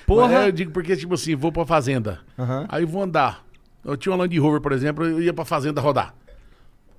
Porra. 0.06 0.28
Mas 0.28 0.46
eu 0.46 0.52
digo 0.52 0.70
porque, 0.70 0.96
tipo 0.96 1.14
assim, 1.14 1.34
vou 1.34 1.50
pra 1.50 1.66
fazenda. 1.66 2.20
Aham. 2.38 2.64
Aí 2.68 2.84
vou 2.84 3.02
andar 3.02 3.44
Eu 3.84 3.96
tinha 3.96 4.12
uma 4.12 4.18
Land 4.22 4.38
Rover, 4.38 4.60
por 4.60 4.72
exemplo, 4.72 5.04
eu 5.04 5.20
ia 5.20 5.32
pra 5.34 5.44
fazenda 5.44 5.80
rodar. 5.80 6.14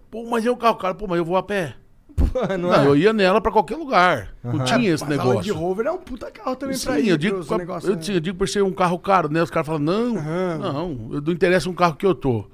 Pô, 0.10 0.28
mas 0.30 0.46
é 0.46 0.52
o 0.52 0.58
carro, 0.58 0.76
cara, 0.76 0.94
pô, 0.96 1.06
mas 1.08 1.18
eu 1.18 1.26
vou 1.26 1.38
a 1.38 1.44
pé. 1.44 1.76
Pô, 2.16 2.26
não, 2.58 2.70
Não, 2.70 2.74
é? 2.74 2.88
eu 2.88 2.96
ia 2.98 3.14
nela 3.14 3.40
pra 3.40 3.52
qualquer 3.52 3.78
lugar. 3.78 4.34
Não 4.44 4.64
tinha 4.66 4.92
esse 4.94 5.04
Mas 5.06 5.20
a 5.20 5.24
Land 5.24 5.30
negócio. 5.48 5.54
Rover 5.56 5.86
é 5.86 5.92
um 5.92 5.98
puta 6.00 6.30
carro 6.32 6.56
também 6.56 6.78
pra 6.78 6.96
Sim, 6.96 7.02
ir 7.02 7.10
eu 7.10 7.18
digo, 7.18 7.46
pros 7.46 7.84
eu, 7.86 7.96
né? 7.96 8.04
eu 8.10 8.20
digo 8.20 8.38
por 8.38 8.50
ser 8.50 8.64
um 8.64 8.74
carro 8.74 9.00
caro, 9.00 9.30
né? 9.32 9.42
Os 9.42 9.50
caras 9.50 9.68
falam, 9.68 9.82
não, 9.82 10.14
não, 10.16 11.10
eu 11.14 11.22
não 11.22 11.32
interessa 11.34 11.70
um 11.70 11.74
carro 11.74 11.96
que 11.96 12.06
eu 12.06 12.14
tô. 12.16 12.46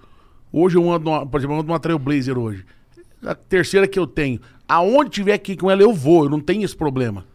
Hoje 0.51 0.77
eu 0.77 0.91
ando, 0.91 1.25
por 1.27 1.39
exemplo, 1.39 1.55
eu 1.55 1.59
ando 1.59 1.67
numa 1.67 1.79
Trailblazer 1.79 2.37
hoje. 2.37 2.65
A 3.25 3.33
terceira 3.33 3.87
que 3.87 3.97
eu 3.97 4.05
tenho. 4.05 4.39
Aonde 4.67 5.09
tiver 5.09 5.33
aqui 5.33 5.55
com 5.57 5.69
ela, 5.71 5.81
eu 5.81 5.93
vou, 5.93 6.25
eu 6.25 6.29
não 6.29 6.39
tenho 6.39 6.63
esse 6.63 6.75
problema. 6.75 7.25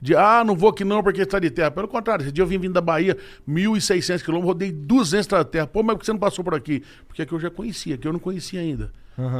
De, 0.00 0.14
ah, 0.16 0.42
não 0.44 0.54
vou 0.54 0.68
aqui 0.70 0.84
não 0.84 1.02
porque 1.02 1.22
está 1.22 1.38
de 1.38 1.50
terra. 1.50 1.70
Pelo 1.70 1.88
contrário, 1.88 2.22
esse 2.24 2.32
dia 2.32 2.42
eu 2.42 2.46
vim 2.46 2.58
vindo 2.58 2.72
da 2.74 2.80
Bahia, 2.80 3.16
1.600 3.48 4.22
quilômetros, 4.22 4.52
rodei 4.52 4.70
200 4.72 5.20
estradas 5.20 5.46
de 5.46 5.52
terra. 5.52 5.66
Pô, 5.66 5.82
mas 5.82 5.94
por 5.94 6.00
que 6.00 6.06
você 6.06 6.12
não 6.12 6.18
passou 6.18 6.44
por 6.44 6.54
aqui? 6.54 6.82
Porque 7.06 7.22
aqui 7.22 7.32
eu 7.32 7.40
já 7.40 7.50
conhecia, 7.50 7.94
aqui 7.94 8.06
eu 8.06 8.12
não 8.12 8.20
conhecia 8.20 8.60
ainda. 8.60 8.90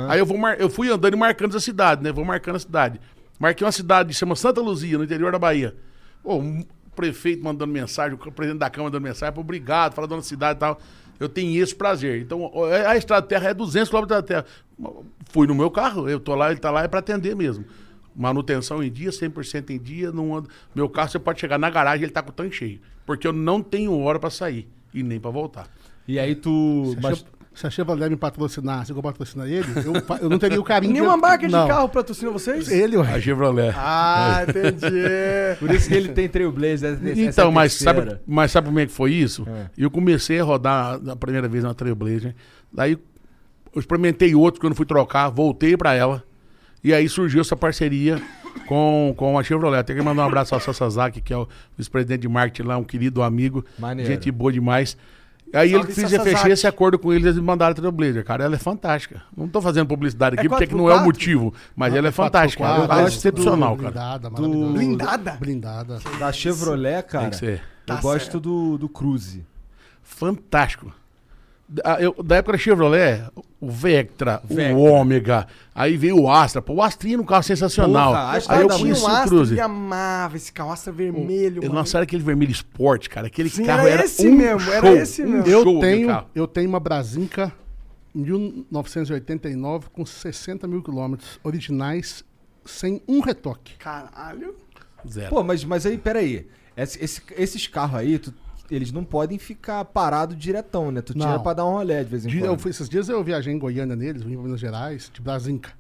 Aí 0.09 0.19
eu, 0.19 0.27
vou 0.27 0.39
mar... 0.39 0.61
eu 0.61 0.71
fui 0.71 0.89
andando 0.91 1.15
e 1.15 1.17
marcando 1.17 1.57
a 1.57 1.61
cidade, 1.61 2.03
né? 2.03 2.13
Vou 2.13 2.25
marcando 2.25 2.57
a 2.57 2.61
cidade. 2.61 3.01
Marquei 3.39 3.65
uma 3.67 3.73
cidade 3.73 4.11
que 4.11 4.15
chama 4.15 4.37
Santa 4.37 4.61
Luzia, 4.61 4.97
no 4.97 5.05
interior 5.05 5.33
da 5.33 5.39
Bahia. 5.39 5.75
Pô, 6.23 6.37
um 6.37 6.65
prefeito 6.95 7.43
mandando 7.43 7.73
mensagem, 7.73 8.15
o 8.15 8.33
presidente 8.33 8.61
da 8.61 8.71
Câmara 8.71 8.91
mandando 8.93 9.09
mensagem, 9.09 9.39
obrigado, 9.39 9.95
falando 9.95 10.17
da 10.17 10.23
cidade 10.23 10.59
e 10.59 10.61
tal. 10.61 10.79
Eu 11.19 11.29
tenho 11.29 11.61
esse 11.63 11.75
prazer. 11.75 12.21
Então, 12.23 12.51
ó, 12.53 12.67
a 12.67 12.97
estrada 12.97 13.23
de 13.23 13.29
terra 13.29 13.51
é 13.51 13.55
200 13.55 13.89
km 13.91 14.07
da 14.07 14.23
terra. 14.23 14.45
Fui 15.31 15.47
no 15.47 15.55
meu 15.55 15.71
carro, 15.71 16.09
eu 16.09 16.21
tô 16.21 16.35
lá, 16.35 16.51
ele 16.51 16.61
tá 16.61 16.71
lá, 16.71 16.83
é 16.85 16.89
pra 16.89 17.01
atender 17.01 17.35
mesmo. 17.35 17.65
Manutenção 18.15 18.83
em 18.83 18.91
dia, 18.91 19.11
100% 19.11 19.71
em 19.71 19.79
dia, 19.79 20.13
não 20.13 20.37
ando... 20.37 20.49
Meu 20.75 20.89
carro 20.89 21.09
você 21.09 21.19
pode 21.19 21.41
chegar 21.41 21.59
na 21.59 21.69
garagem, 21.69 22.05
ele 22.05 22.13
tá 22.13 22.23
com 22.23 22.31
o 22.31 22.33
tanque 22.33 22.55
cheio. 22.55 22.81
Porque 23.05 23.27
eu 23.27 23.33
não 23.33 23.61
tenho 23.61 23.99
hora 23.99 24.19
pra 24.21 24.31
sair 24.31 24.69
e 24.93 25.03
nem 25.03 25.19
pra 25.19 25.31
voltar. 25.31 25.69
E 26.07 26.19
aí 26.19 26.35
tu. 26.35 26.95
Mas- 27.03 27.25
Se 27.55 27.67
a 27.69 27.71
Chevrolet 27.71 28.11
me 28.11 28.17
patrocinar, 28.17 28.85
se 28.85 28.91
eu 28.93 29.01
patrocinar 29.01 29.47
ele, 29.47 29.65
eu, 29.85 29.93
eu 30.23 30.29
não 30.29 30.41
teria 30.41 30.61
o 30.61 30.65
carinho 30.65 30.93
Nenhuma 30.93 31.17
marca 31.17 31.47
de 31.47 31.53
Não. 31.53 31.69
carro 31.69 31.89
patrocina 31.89 32.33
vocês? 32.33 32.69
Ele, 32.69 32.97
ué. 32.97 33.15
A 33.15 33.21
Chevrolet. 33.21 33.73
Ah, 33.77 34.45
entendi. 34.49 34.91
Por 35.61 35.71
isso 35.71 35.89
que 35.89 35.95
ele 35.95 36.09
tem 36.09 36.29
Trailblazer. 36.29 36.99
é 37.05 37.13
Então, 37.21 37.53
mas 37.53 37.79
terceira. 37.79 38.11
sabe, 38.11 38.21
mas 38.27 38.51
sabe 38.51 38.67
como 38.67 38.81
é 38.81 38.87
que 38.87 38.93
foi 38.93 39.13
isso? 39.13 39.47
É. 39.49 39.67
Eu 39.79 39.89
comecei 39.89 40.41
a 40.41 40.45
rodar 40.45 40.99
a 41.09 41.15
primeira 41.15 41.47
vez 41.47 41.63
na 41.63 41.73
Trailblazer. 41.73 42.35
Daí 42.73 42.99
eu 43.73 43.81
experimentei 43.81 44.35
outro 44.35 44.61
quando 44.61 44.75
fui 44.75 44.85
trocar, 44.87 45.29
voltei 45.29 45.77
pra 45.77 45.95
ela. 45.95 46.25
E 46.83 46.93
aí 46.93 47.09
surgiu 47.09 47.41
essa 47.41 47.55
parceria 47.57 48.21
com, 48.67 49.15
com 49.17 49.39
a 49.39 49.45
Chevrolet. 49.45 49.85
Tenho 49.85 50.01
que 50.01 50.05
mandar 50.05 50.25
um 50.25 50.27
abraço 50.27 50.55
ao 50.55 50.61
Sasazaki, 50.61 51.21
que 51.21 51.33
é 51.33 51.37
o 51.37 51.49
vice-presidente 51.79 52.23
de 52.23 52.29
marketing 52.29 52.67
lá, 52.69 52.77
um 52.77 52.85
querido 52.85 53.23
amigo. 53.23 53.65
Maneiro. 53.79 54.11
Gente 54.11 54.31
boa 54.33 54.53
demais. 54.53 54.97
Aí 55.55 55.71
Salve, 55.71 55.87
ele 55.87 55.95
fez, 55.95 56.23
fechei 56.23 56.53
esse 56.53 56.67
acordo 56.67 56.99
com 56.99 57.13
eles, 57.13 57.25
eles 57.25 57.37
me 57.37 57.43
mandaram 57.43 57.73
a 57.73 57.75
Trailblazer. 57.75 58.25
Cara, 58.25 58.45
ela 58.45 58.55
é 58.57 58.59
fantástica. 58.59 59.23
Não 59.37 59.49
tô 59.49 59.63
fazendo 59.63 59.87
publicidade 59.87 60.37
aqui, 60.37 60.47
É 60.47 60.49
porque 60.49 60.67
que 60.67 60.75
não 60.75 60.91
é 60.91 60.95
o 60.95 60.99
4x4? 61.01 61.05
motivo. 61.05 61.55
Mas 61.77 61.95
ela 61.95 62.09
é 62.09 62.11
fantástica. 62.13 62.65
Ela 62.65 63.03
é 63.03 63.05
excepcional, 63.05 63.77
cara. 63.77 63.91
Blindada, 63.91 64.31
maravilhosa. 64.31 64.73
Blindada? 64.73 65.31
Blindada. 65.41 65.99
Da 66.19 66.33
Chevrolet, 66.33 67.03
cara. 67.05 67.23
Tem 67.25 67.31
que 67.31 67.37
ser. 67.37 67.59
Eu 67.87 67.95
Tá 67.95 68.01
gosto 68.01 68.41
do, 68.41 68.79
do 68.79 68.89
Cruze. 68.89 69.45
fantástico. 70.03 70.93
Da, 71.83 72.01
eu- 72.01 72.15
da 72.23 72.37
época 72.37 72.53
da 72.53 72.59
Chevrolet, 72.59 73.25
o 73.61 73.69
Vectra, 73.69 74.41
Vectra. 74.45 74.77
o 74.77 74.83
Ômega, 74.85 75.45
aí 75.75 75.97
veio 75.97 76.21
o 76.21 76.31
Astra. 76.31 76.63
Pô, 76.63 76.75
o 76.75 76.83
Astrinha 76.83 77.17
no 77.17 77.25
carro 77.25 77.43
sensacional. 77.43 78.13
Porra, 78.13 78.31
aí 78.49 78.61
eu 78.63 78.69
conheci 78.69 79.03
um 79.03 79.05
o 79.05 79.09
Astra 79.09 79.29
Cruze. 79.29 79.55
e 79.57 79.61
amava 79.61 80.37
esse 80.37 80.53
carro, 80.53 80.71
Astra 80.71 80.93
vermelho, 80.93 81.57
Eu, 81.59 81.63
mano. 81.69 81.75
nossa, 81.75 81.97
era 81.99 82.05
aquele 82.05 82.23
vermelho 82.23 82.53
esporte, 82.53 83.11
cara. 83.11 83.27
Aquele 83.27 83.49
Sim, 83.51 83.65
carro 83.65 83.81
era 83.89 83.91
era, 83.91 84.05
esse 84.05 84.29
um 84.29 84.35
mesmo, 84.37 84.71
era 84.71 84.87
show, 84.87 84.97
esse 84.97 85.23
um 85.25 85.29
mesmo. 85.31 85.47
show 85.63 85.75
Eu 85.75 85.81
tenho, 85.81 86.25
eu 86.35 86.47
tenho 86.47 86.69
uma 86.69 86.79
Brasinca 86.79 87.53
1989 88.15 89.89
com 89.93 90.07
60 90.07 90.67
mil 90.67 90.83
quilômetros 90.83 91.39
originais, 91.43 92.25
sem 92.65 93.03
um 93.09 93.21
retoque. 93.21 93.75
Caralho. 93.79 94.55
Zero. 95.09 95.29
Pô, 95.31 95.43
mas, 95.43 95.65
mas 95.65 95.85
aí, 95.85 95.99
peraí. 95.99 96.47
Esse, 96.77 97.03
esse- 97.05 97.23
esses 97.37 97.67
carros 97.67 97.99
aí, 97.99 98.19
tu- 98.19 98.33
eles 98.71 98.91
não 98.93 99.05
podem 99.05 99.39
ficar 99.39 99.85
parados 99.85 100.37
diretão, 100.37 100.91
né? 100.91 101.01
Tu 101.03 101.13
tira 101.15 101.27
Não. 101.33 101.43
pra 101.43 101.53
dar 101.53 101.67
um 101.67 101.73
rolé 101.73 102.03
de 102.05 102.11
vez 102.11 102.25
em 102.27 102.31
quando. 102.31 102.45
eu 102.45 102.59
fui- 102.59 102.71
esses 102.71 102.89
dias 102.89 103.09
eu 103.09 103.23
viajei 103.23 103.53
em 103.53 103.59
Goiânia 103.59 103.95
neles, 103.97 104.23
vim 104.23 104.35
pra 104.35 104.43
Minas 104.45 104.61
Gerais, 104.61 105.11
de 105.13 105.21
Brasinca. 105.21 105.73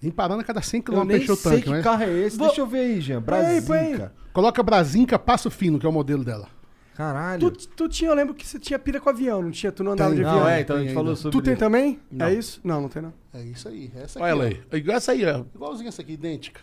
Vim 0.00 0.10
parando 0.10 0.40
a 0.40 0.44
cada 0.44 0.60
100 0.60 0.78
Eu 0.78 0.84
km 0.84 1.04
nem 1.04 1.16
encher 1.18 1.32
o 1.32 1.36
sei 1.36 1.50
tanque, 1.52 1.64
que 1.64 1.70
mas... 1.70 1.84
carro 1.84 2.02
é 2.02 2.10
esse. 2.18 2.36
Vou- 2.36 2.46
Deixa 2.48 2.60
eu 2.60 2.66
ver 2.66 2.78
aí, 2.80 3.00
Jean. 3.00 3.22
Põe 3.22 3.36
aí, 3.38 3.62
põe 3.62 3.78
aí. 3.78 3.84
Brasinca. 3.88 4.12
Coloca 4.32 4.62
Brasinca 4.62 5.18
Passo 5.18 5.50
Fino, 5.50 5.78
que 5.78 5.86
é 5.86 5.88
o 5.88 5.92
modelo 5.92 6.24
dela. 6.24 6.48
Caralho. 6.94 7.50
Tu, 7.50 7.68
tu 7.68 7.88
tinha, 7.88 8.10
eu 8.10 8.14
lembro 8.14 8.34
que 8.34 8.46
você 8.46 8.58
tinha 8.58 8.78
pira 8.78 9.00
com 9.00 9.08
avião, 9.08 9.40
não 9.42 9.50
tinha? 9.50 9.72
Tu 9.72 9.82
não 9.82 9.92
andava 9.92 10.10
Tem, 10.10 10.18
de 10.18 10.22
Não, 10.24 10.30
avião? 10.30 10.48
é, 10.48 10.60
então 10.60 10.76
a 10.76 10.80
gente 10.80 10.92
falou 10.92 11.16
sobre... 11.16 11.38
Tu 11.38 11.42
tem 11.42 11.56
também? 11.56 11.98
Não. 12.10 12.26
É 12.26 12.34
isso? 12.34 12.60
Não, 12.62 12.80
não 12.82 12.88
tem 12.88 13.00
não. 13.00 13.12
É 13.32 13.42
isso 13.42 13.66
aí. 13.68 13.90
Essa 13.96 14.20
Olha 14.20 14.30
ela 14.30 14.46
aqui, 14.46 14.60
aí. 14.70 14.78
Igual 14.80 14.96
essa 14.98 15.12
aí, 15.12 15.24
ó. 15.24 15.44
Igualzinha 15.54 15.88
essa 15.88 16.02
aqui, 16.02 16.12
idêntica. 16.12 16.60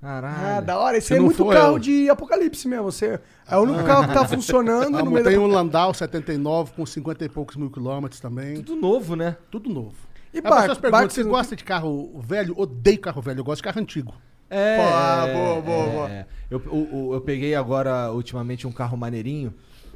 Caralho. 0.00 0.56
Ah, 0.56 0.60
da 0.60 0.78
hora. 0.78 0.96
Esse 0.96 1.08
Se 1.08 1.14
é 1.16 1.20
muito 1.20 1.44
carro 1.46 1.74
eu- 1.74 1.78
de 1.78 2.08
apocalipse 2.08 2.66
mesmo. 2.66 2.84
Você 2.90 3.20
é 3.48 3.56
o 3.56 3.60
único 3.60 3.84
carro 3.84 4.08
que 4.08 4.14
tá 4.14 4.26
funcionando 4.26 4.96
Ah, 4.96 5.02
no 5.04 5.12
tem 5.22 5.34
da... 5.34 5.40
um 5.40 5.46
Landau 5.46 5.92
79 5.92 6.72
com 6.74 6.86
50 6.86 7.24
e 7.24 7.28
poucos 7.28 7.56
mil 7.56 7.70
quilômetros 7.70 8.20
também. 8.20 8.62
Tudo 8.62 8.80
novo, 8.80 9.14
né? 9.14 9.36
Tudo 9.50 9.68
novo. 9.68 9.94
E 10.32 10.40
barco? 10.40 10.58
pessoas 10.60 10.78
perguntam, 10.78 11.00
barco 11.00 11.12
você 11.14 11.22
gosta 11.24 11.54
de 11.56 11.64
carro 11.64 12.18
velho? 12.22 12.54
Odeio 12.56 12.98
carro 13.00 13.20
velho, 13.20 13.40
eu 13.40 13.44
gosto 13.44 13.58
de 13.58 13.64
carro 13.64 13.80
antigo. 13.80 14.14
É. 14.48 14.76
Pô, 14.78 14.82
ah, 14.82 15.26
boa, 15.32 15.60
boa, 15.60 15.84
é, 15.86 15.90
boa. 15.92 16.10
é. 16.10 16.26
Eu, 16.50 16.58
o- 16.70 17.14
eu 17.14 17.20
peguei 17.20 17.54
agora, 17.54 18.10
ultimamente, 18.12 18.66
um 18.66 18.72
carro 18.72 18.96
maneirinho, 18.96 19.52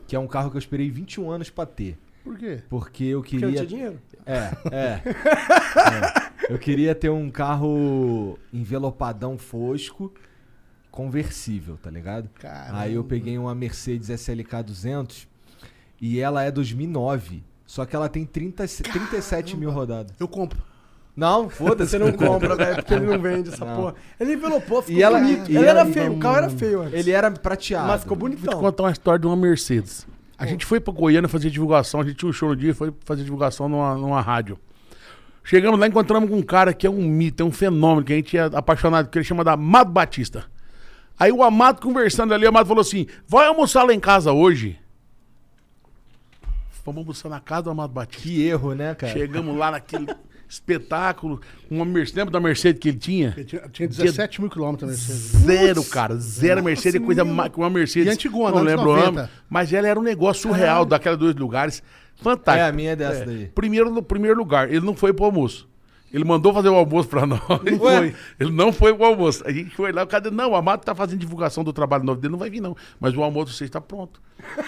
que 0.06 0.14
é 0.14 0.18
um 0.18 0.26
carro 0.26 0.51
que 0.51 0.56
eu 0.56 0.60
esperei 0.60 0.90
21 0.90 1.31
anos 1.31 1.51
pra 1.51 1.64
ter. 1.66 1.97
Por 2.22 2.36
quê? 2.39 2.60
Porque 2.68 3.05
eu 3.05 3.20
Porque 3.20 3.36
não 3.36 3.40
queria. 3.48 3.55
tinha 3.56 3.66
dinheiro. 3.66 4.01
É, 4.27 4.51
é. 4.71 5.01
É. 6.49 6.53
Eu 6.53 6.59
queria 6.59 6.95
ter 6.95 7.09
um 7.11 7.31
carro 7.31 8.39
envelopadão 8.53 9.39
fosco, 9.39 10.13
conversível, 10.91 11.79
tá 11.83 11.91
ligado? 11.91 12.29
Caramba. 12.39 12.79
Aí 12.81 12.95
eu 12.95 13.05
peguei 13.05 13.37
uma 13.39 13.55
Mercedes 13.55 14.09
SLK 14.11 14.63
200 14.65 15.27
e 16.01 16.21
ela 16.21 16.43
é 16.43 16.51
2009. 16.51 17.43
Só 17.67 17.85
que 17.87 17.97
ela 17.97 18.09
tem 18.09 18.25
30, 18.27 18.67
37 18.67 19.57
mil 19.57 19.71
rodadas. 19.71 20.15
Eu 20.21 20.29
compro. 20.29 20.63
Não, 21.17 21.49
foda-se. 21.49 21.93
Você 21.93 21.99
não 21.99 22.13
compra, 22.13 22.57
velho, 22.57 22.75
porque 22.77 22.93
ele 22.95 23.07
não 23.07 23.19
vende 23.21 23.49
essa 23.51 23.65
Não. 23.65 23.77
porra. 23.77 23.95
Ele 24.21 24.35
envelopou, 24.35 24.83
ficou 24.83 24.99
E 24.99 25.03
ela- 25.03 25.19
bonito. 25.19 25.51
e 25.51 25.57
ele 25.57 25.67
ela- 25.67 25.81
era 25.81 25.91
feio, 25.93 26.13
o 26.13 26.19
carro 26.19 26.37
era 26.37 26.51
feio 26.51 26.83
antes. 26.83 26.95
Ele 26.95 27.11
era 27.11 27.31
prateado. 27.31 27.87
Mas 27.89 28.01
ficou 28.03 28.17
Vou 28.17 28.29
te 28.29 28.37
bonitão. 28.37 28.61
contar 28.61 28.83
uma 28.83 28.91
história 28.93 29.19
de 29.21 29.27
uma 29.27 29.37
Mercedes. 29.37 30.07
A 30.36 30.47
gente 30.47 30.66
foi 30.66 30.81
pra 30.81 30.93
Goiânia 30.93 31.28
fazer 31.28 31.51
divulgação, 31.51 32.01
a 32.01 32.05
gente 32.05 32.16
tinha 32.16 32.28
um 32.28 32.32
show 32.32 32.48
no 32.48 32.56
dia 32.56 32.70
e 32.70 32.74
foi 32.74 32.93
fazer 33.05 33.23
divulgação 33.23 33.69
numa, 33.69 33.94
numa 33.94 34.20
rádio. 34.20 34.59
Chegamos 35.44 35.78
lá 35.78 35.86
encontramos 35.86 36.28
com 36.28 36.36
um 36.36 36.43
cara 36.43 36.73
que 36.73 36.86
é 36.86 36.90
um 36.90 37.02
mito, 37.02 37.43
é 37.43 37.47
um 37.47 37.52
fenômeno, 37.52 38.05
que 38.05 38.12
a 38.12 38.16
gente 38.16 38.36
é 38.36 38.44
apaixonado, 38.44 39.11
que 39.11 39.19
ele 39.19 39.24
chama 39.24 39.44
da 39.44 39.52
Amado 39.52 39.93
Batista. 39.93 40.47
Aí 41.19 41.31
o 41.31 41.43
Amado 41.43 41.81
conversando 41.81 42.35
ali, 42.35 42.47
o 42.47 42.48
Amado 42.48 42.66
falou 42.66 42.81
assim: 42.81 43.06
vai 43.28 43.47
almoçar 43.47 43.85
lá 43.85 43.94
em 43.94 44.01
casa 44.01 44.32
hoje. 44.32 44.78
Vamos 46.85 47.01
almoçar 47.01 47.28
na 47.28 47.40
casa 47.40 47.65
do 47.65 47.70
Amado 47.70 47.93
Batista. 47.93 48.23
Que 48.23 48.47
erro, 48.47 48.74
né, 48.74 48.94
cara? 48.94 49.12
Chegamos 49.12 49.56
lá 49.56 49.70
naquele 49.70 50.06
espetáculo, 50.55 51.40
uma 51.70 51.85
Mercedes, 51.85 52.14
lembra 52.14 52.32
da 52.32 52.40
Mercedes 52.40 52.81
que 52.81 52.89
ele 52.89 52.98
tinha? 52.98 53.31
Tinha, 53.44 53.68
tinha 53.70 53.89
17 53.89 54.40
mil 54.40 54.51
quilômetros 54.51 54.89
a 54.89 54.93
Mercedes. 54.93 55.43
Zero, 55.44 55.85
cara. 55.85 56.16
Zero 56.16 56.62
Mercedes, 56.62 57.01
é 57.01 57.05
coisa 57.05 57.24
mais 57.24 57.52
que 57.52 57.59
uma 57.59 57.70
Mercedes. 57.70 58.09
E 58.09 58.10
antigona, 58.10 58.56
não 58.56 58.62
lembro 58.62 58.90
o 58.90 58.97
90. 58.97 59.20
ano. 59.20 59.28
Mas 59.48 59.72
ela 59.72 59.89
era 59.89 59.98
um 59.98 60.02
negócio 60.02 60.43
surreal, 60.43 60.85
daquelas 60.85 61.18
dois 61.18 61.35
lugares. 61.35 61.82
Fantástico. 62.16 62.64
É, 62.64 62.68
a 62.68 62.72
minha 62.72 62.93
é 62.93 62.97
dessa 62.97 63.26
daí. 63.26 63.47
Primeiro, 63.55 63.90
no 63.90 64.02
primeiro 64.02 64.39
lugar, 64.39 64.70
ele 64.72 64.85
não 64.85 64.94
foi 64.94 65.12
pro 65.12 65.24
almoço. 65.26 65.68
Ele 66.15 66.23
mandou 66.24 66.55
fazer 66.55 66.69
o 66.69 66.77
almoço 66.77 67.09
pra 67.09 67.27
nós. 67.27 67.41
Ele, 67.66 67.77
Ué? 67.77 67.97
foi. 67.99 68.15
ele 68.39 68.53
não 68.53 68.73
foi 68.73 68.95
pro 68.95 69.05
almoço. 69.05 69.43
A 69.45 69.51
gente 69.51 69.74
foi 69.74 69.91
lá, 69.91 70.07
cadê? 70.07 70.31
Não, 70.31 70.53
o 70.53 70.55
Amado 70.55 70.85
tá 70.85 70.95
fazendo 70.95 71.19
divulgação 71.19 71.65
do 71.65 71.73
trabalho 71.73 72.05
novo 72.05 72.20
dele, 72.20 72.31
não 72.31 72.39
vai 72.39 72.49
vir, 72.49 72.61
não. 72.61 72.77
Mas 73.01 73.16
o 73.16 73.23
almoço 73.24 73.53
você 73.53 73.65
está 73.65 73.81
pronto. 73.81 74.20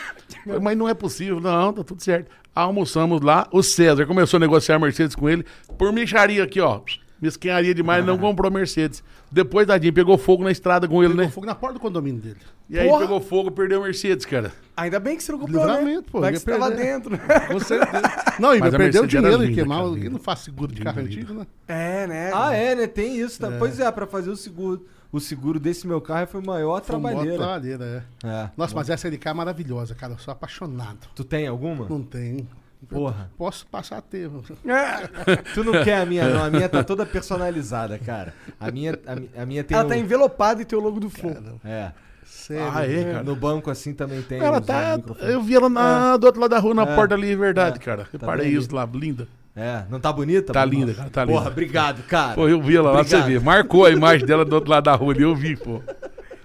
Mas 0.60 0.76
não 0.76 0.88
é 0.88 0.94
possível, 0.94 1.38
não, 1.40 1.72
tá 1.72 1.84
tudo 1.84 2.02
certo. 2.02 2.28
Almoçamos 2.52 3.20
lá, 3.20 3.46
o 3.52 3.62
César 3.62 4.06
começou 4.06 4.38
a 4.38 4.40
negociar 4.40 4.74
a 4.74 4.78
Mercedes 4.80 5.14
com 5.14 5.28
ele, 5.28 5.44
por 5.78 5.92
micharia 5.92 6.42
aqui, 6.42 6.60
ó. 6.60 6.80
Mesquinharia 7.20 7.74
demais, 7.74 8.04
não 8.04 8.18
comprou 8.18 8.48
a 8.48 8.52
Mercedes. 8.52 9.02
Depois, 9.32 9.66
tadinho, 9.66 9.92
pegou 9.92 10.18
fogo 10.18 10.44
na 10.44 10.50
estrada 10.50 10.86
com 10.86 11.02
ele, 11.02 11.12
Pegou 11.14 11.24
né? 11.24 11.30
fogo 11.30 11.46
na 11.46 11.54
porta 11.54 11.74
do 11.74 11.80
condomínio 11.80 12.20
dele. 12.20 12.36
E 12.68 12.78
aí 12.78 12.88
Porra! 12.88 13.00
pegou 13.02 13.20
fogo, 13.20 13.50
perdeu 13.50 13.80
a 13.80 13.84
Mercedes, 13.84 14.26
cara. 14.26 14.52
Ainda 14.76 15.00
bem 15.00 15.16
que 15.16 15.22
você 15.22 15.32
não 15.32 15.38
comprou, 15.38 15.64
né? 15.66 15.72
Livramento, 15.78 16.10
pô, 16.12 16.20
Vai 16.20 16.30
ia 16.30 16.38
que 16.38 16.44
você 16.44 16.50
tava 16.50 16.68
perder. 16.68 16.84
dentro. 16.84 17.18
Com 17.48 17.60
certeza. 17.60 18.02
Não, 18.38 18.54
e 18.54 18.60
Mas 18.60 18.74
a 18.74 18.78
perdeu 18.78 19.00
o 19.02 19.04
Mercedes 19.04 19.14
era 19.14 19.22
dinheiro 19.22 19.42
e 19.42 19.46
linda, 19.46 19.60
queimar. 19.62 19.78
cara, 19.78 19.90
linda. 19.94 20.10
não 20.10 20.18
faz 20.18 20.38
seguro 20.40 20.72
de 20.74 20.82
carro 20.82 21.00
antigo, 21.00 21.32
né? 21.34 21.46
É, 21.68 22.06
né? 22.06 22.30
Ah, 22.34 22.54
é, 22.54 22.74
né? 22.74 22.86
Tem 22.86 23.16
isso. 23.18 23.40
Tá? 23.40 23.50
Pois 23.58 23.80
é, 23.80 23.90
pra 23.90 24.06
fazer 24.06 24.30
o 24.30 24.36
seguro. 24.36 24.86
O 25.10 25.20
seguro 25.20 25.58
desse 25.58 25.86
meu 25.86 26.00
carro 26.00 26.26
foi 26.26 26.42
maior 26.42 26.82
Foi 26.82 26.96
uma 26.96 27.10
boa 27.12 27.22
trabalheira. 27.24 27.38
trabalheira, 27.78 28.04
é. 28.22 28.28
É. 28.28 28.50
Nossa, 28.56 28.74
mas 28.74 28.90
essa 28.90 29.08
LK 29.08 29.28
é 29.28 29.32
maravilhosa, 29.32 29.94
cara. 29.94 30.12
Eu 30.12 30.18
sou 30.18 30.32
apaixonado. 30.32 30.98
Tu 31.14 31.24
tem 31.24 31.46
alguma? 31.46 31.86
Não 31.88 32.02
tem. 32.02 32.46
Porra. 32.88 33.30
Posso 33.36 33.66
passar 33.66 33.98
a 33.98 34.00
ter. 34.02 34.30
É. 34.66 35.36
Tu 35.54 35.64
não 35.64 35.72
quer 35.84 35.98
a 36.02 36.06
minha, 36.06 36.28
não. 36.28 36.44
A 36.44 36.50
minha 36.50 36.68
tá 36.68 36.84
toda 36.84 37.04
personalizada, 37.06 37.98
cara. 37.98 38.32
A 38.60 38.70
minha, 38.70 38.98
a, 39.06 39.42
a 39.42 39.46
minha 39.46 39.64
tem. 39.64 39.76
Ela 39.76 39.86
um- 39.86 39.88
tá 39.88 39.96
envelopada 39.96 40.62
e 40.62 40.64
tem 40.64 40.78
o 40.78 40.82
logo 40.82 41.00
do 41.00 41.10
Flow. 41.10 41.36
É. 41.64 41.90
Sério. 42.24 42.70
Ah, 42.74 42.86
é, 42.86 43.04
cara. 43.12 43.24
No 43.24 43.34
banco 43.34 43.70
assim 43.70 43.92
também 43.92 44.22
tem. 44.22 44.38
Ela 44.40 44.60
tá. 44.60 44.98
Eu 45.20 45.42
vi 45.42 45.54
ela 45.56 45.68
na, 45.68 46.16
do 46.16 46.24
outro 46.26 46.40
lado 46.40 46.50
da 46.50 46.58
rua, 46.58 46.74
na 46.74 46.82
É. 46.82 46.94
porta 46.94 47.14
ali, 47.14 47.34
verdade, 47.34 47.76
É. 47.76 47.82
cara. 47.82 48.04
Tá 48.04 48.08
Reparei 48.12 48.50
bem 48.50 48.56
isso 48.58 48.74
lá, 48.74 48.88
linda. 48.92 49.26
É, 49.58 49.84
não 49.88 49.98
tá 49.98 50.12
bonita? 50.12 50.52
Tá 50.52 50.64
linda, 50.66 50.92
cara, 50.92 51.08
tá 51.08 51.24
Porra, 51.26 51.38
linda. 51.38 51.50
obrigado, 51.50 52.02
cara. 52.02 52.34
Pô, 52.34 52.46
eu 52.46 52.60
vi 52.60 52.76
ela 52.76 52.90
lá, 52.92 53.02
você 53.02 53.20
vê. 53.22 53.38
Marcou 53.40 53.86
a 53.86 53.90
imagem 53.90 54.26
dela 54.26 54.44
do 54.44 54.54
outro 54.54 54.70
lado 54.70 54.84
da 54.84 54.94
rua 54.94 55.14
ali, 55.14 55.22
eu 55.22 55.34
vi, 55.34 55.56
pô. 55.56 55.78
Pra 55.80 55.94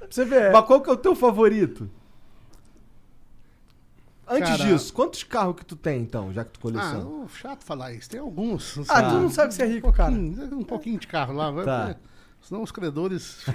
você 0.10 0.24
ver. 0.24 0.50
Mas 0.52 0.66
qual 0.66 0.80
que 0.82 0.90
é 0.90 0.94
o 0.94 0.98
teu 0.98 1.14
favorito? 1.14 1.90
Antes 4.32 4.50
Cara- 4.50 4.64
disso, 4.64 4.94
quantos 4.94 5.24
carros 5.24 5.56
que 5.58 5.66
tu 5.66 5.76
tem, 5.76 6.02
então, 6.02 6.32
já 6.32 6.46
que 6.46 6.52
tu 6.52 6.58
Ah, 6.60 6.62
coleciona? 6.62 7.04
não, 7.04 7.28
chato 7.28 7.64
falar 7.66 7.92
isso. 7.94 8.10
Tem 8.10 8.20
alguns. 8.20 8.78
Ah, 8.90 9.04
tu 9.04 9.16
não 9.16 9.30
sabe 9.30 9.50
que 9.50 9.56
você 9.56 9.64
é 9.64 9.68
rico, 9.68 9.92
cara. 9.92 10.12
Um, 10.12 10.60
um 10.60 10.64
pouquinho 10.64 10.98
de 11.00 11.08
carro 11.08 11.34
lá. 11.34 11.52
vai- 11.52 11.66
Tá. 11.66 11.96
Senão 12.42 12.64
os 12.64 12.72
credores. 12.72 13.44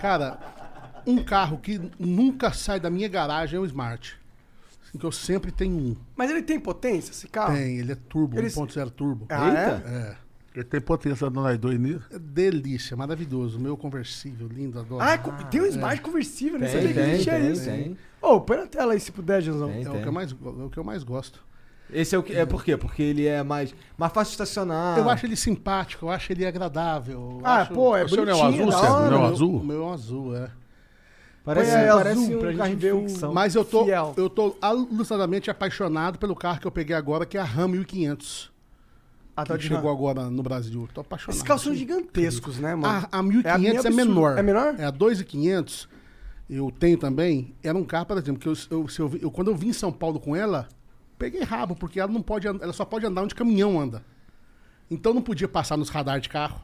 Cara, 0.00 0.38
um 1.06 1.22
carro 1.22 1.58
que 1.58 1.80
nunca 1.98 2.52
sai 2.52 2.78
da 2.80 2.90
minha 2.90 3.08
garagem 3.08 3.56
é 3.56 3.60
o 3.60 3.64
Smart. 3.66 4.18
Assim, 4.86 4.98
que 4.98 5.04
eu 5.04 5.12
sempre 5.12 5.50
tenho 5.50 5.74
um. 5.76 5.96
Mas 6.16 6.30
ele 6.30 6.42
tem 6.42 6.58
potência, 6.60 7.10
esse 7.10 7.28
carro? 7.28 7.54
Tem, 7.54 7.78
ele 7.78 7.92
é 7.92 7.94
turbo, 7.94 8.38
Ele- 8.38 8.48
1.0 8.48 8.90
turbo. 8.90 9.26
Ah, 9.28 9.48
Eita. 9.48 9.82
É. 9.88 10.16
Ele 10.54 10.64
tem 10.64 10.80
potência 10.80 11.28
do 11.28 11.34
nós 11.40 11.58
dois 11.58 11.78
nisso. 11.80 12.04
É 12.12 12.18
delícia, 12.18 12.96
maravilhoso. 12.96 13.58
Meu 13.58 13.76
conversível, 13.76 14.46
lindo, 14.46 14.78
adoro. 14.78 15.02
Ah, 15.02 15.14
é 15.14 15.18
co- 15.18 15.32
tem 15.50 15.60
um 15.60 15.66
Smart 15.66 16.00
conversível, 16.00 16.58
né? 16.60 16.66
Tem, 16.68 16.74
Sabia 16.76 16.88
que 16.88 16.94
tem, 16.94 17.10
existia 17.12 17.32
tem, 17.40 17.52
isso. 17.52 17.64
tem. 17.64 17.98
Ô, 18.22 18.40
põe 18.40 18.56
na 18.58 18.66
tela 18.66 18.92
aí 18.92 19.00
se 19.00 19.10
puder, 19.10 19.42
Janzão. 19.42 19.68
É, 19.70 19.80
o 19.80 20.00
que 20.00 20.06
eu 20.08 20.12
mais, 20.12 20.30
é 20.30 20.34
o 20.64 20.70
que 20.70 20.78
eu 20.78 20.84
mais 20.84 21.02
gosto. 21.02 21.44
Esse 21.92 22.14
é 22.14 22.18
o 22.18 22.22
que. 22.22 22.34
É 22.34 22.46
por 22.46 22.62
quê? 22.64 22.76
Porque 22.76 23.02
ele 23.02 23.26
é 23.26 23.42
mais, 23.42 23.74
mais 23.98 24.12
fácil 24.12 24.30
de 24.30 24.34
estacionar. 24.34 24.96
Eu 24.96 25.10
acho 25.10 25.26
ele 25.26 25.36
simpático, 25.36 26.06
eu 26.06 26.10
acho 26.10 26.32
ele 26.32 26.46
agradável. 26.46 27.40
Ah, 27.42 27.62
acho- 27.62 27.74
pô, 27.74 27.96
é 27.96 28.04
O 28.04 28.08
seu 28.08 28.24
não 28.24 28.32
é 28.32 28.34
o 28.34 28.38
bonitinho, 28.40 28.68
azul, 28.68 28.80
Sérgio? 28.80 28.96
Não 29.10 29.12
é 29.12 29.16
o 29.16 29.20
O 29.22 29.24
azul? 29.26 29.50
meu- 29.52 29.60
O 29.60 29.64
meu 29.64 29.88
é 29.88 29.92
azul, 29.92 30.36
é. 30.36 30.50
Parece, 31.44 31.70
aí 31.72 31.88
parece 31.88 32.10
azul 32.22 32.38
um 32.38 32.40
gente 32.46 32.56
carro 32.56 32.70
de 32.70 32.76
ver 32.76 32.94
o- 32.94 33.00
ficção. 33.08 33.34
Mas 33.34 33.54
eu 33.54 33.64
tô, 33.64 33.84
Fiel. 33.84 34.14
eu 34.16 34.30
tô 34.30 34.56
alucinadamente 34.62 35.50
apaixonado 35.50 36.18
pelo 36.18 36.34
carro 36.34 36.58
que 36.60 36.66
eu 36.66 36.70
peguei 36.70 36.96
agora, 36.96 37.26
que 37.26 37.36
é 37.36 37.40
a 37.40 37.44
Ram 37.44 37.68
1500. 37.68 38.53
Ah, 39.36 39.44
tá 39.44 39.54
que 39.56 39.62
de 39.62 39.68
chegou 39.68 39.90
agora 39.90 40.30
no 40.30 40.42
Brasil. 40.42 40.88
Tô 40.94 41.00
apaixonado. 41.00 41.34
Esses 41.34 41.42
carros 41.42 41.62
são 41.62 41.74
gigantescos, 41.74 42.58
né, 42.58 42.74
mano? 42.74 43.06
A, 43.10 43.18
a 43.18 43.22
1500 43.22 43.44
é, 43.44 43.58
É 43.58 43.68
absurdo. 43.78 43.96
menor. 43.96 44.38
É 44.38 44.42
menor? 44.42 44.74
É 44.78 44.84
a 44.84 44.90
2500. 44.90 45.88
Eu 46.48 46.70
tenho 46.70 46.96
também. 46.98 47.54
Era 47.62 47.76
um 47.76 47.84
carro, 47.84 48.06
por 48.06 48.18
exemplo, 48.18 48.40
que 48.40 48.46
eu, 48.48 48.54
eu- 48.70 48.86
eu 48.98 49.18
eu- 49.22 49.30
quando 49.30 49.50
eu 49.50 49.56
vim 49.56 49.68
em 49.68 49.72
São 49.72 49.90
Paulo 49.90 50.20
com 50.20 50.36
ela, 50.36 50.68
peguei 51.18 51.42
rabo, 51.42 51.74
porque 51.74 51.98
ela 51.98 52.12
não 52.12 52.22
pode, 52.22 52.46
ela 52.46 52.72
só 52.72 52.84
pode 52.84 53.06
andar 53.06 53.22
onde 53.22 53.34
caminhão 53.34 53.80
anda. 53.80 54.04
Então 54.90 55.12
não 55.14 55.22
podia 55.22 55.48
passar 55.48 55.76
nos 55.76 55.88
radar 55.88 56.20
de 56.20 56.28
carro. 56.28 56.60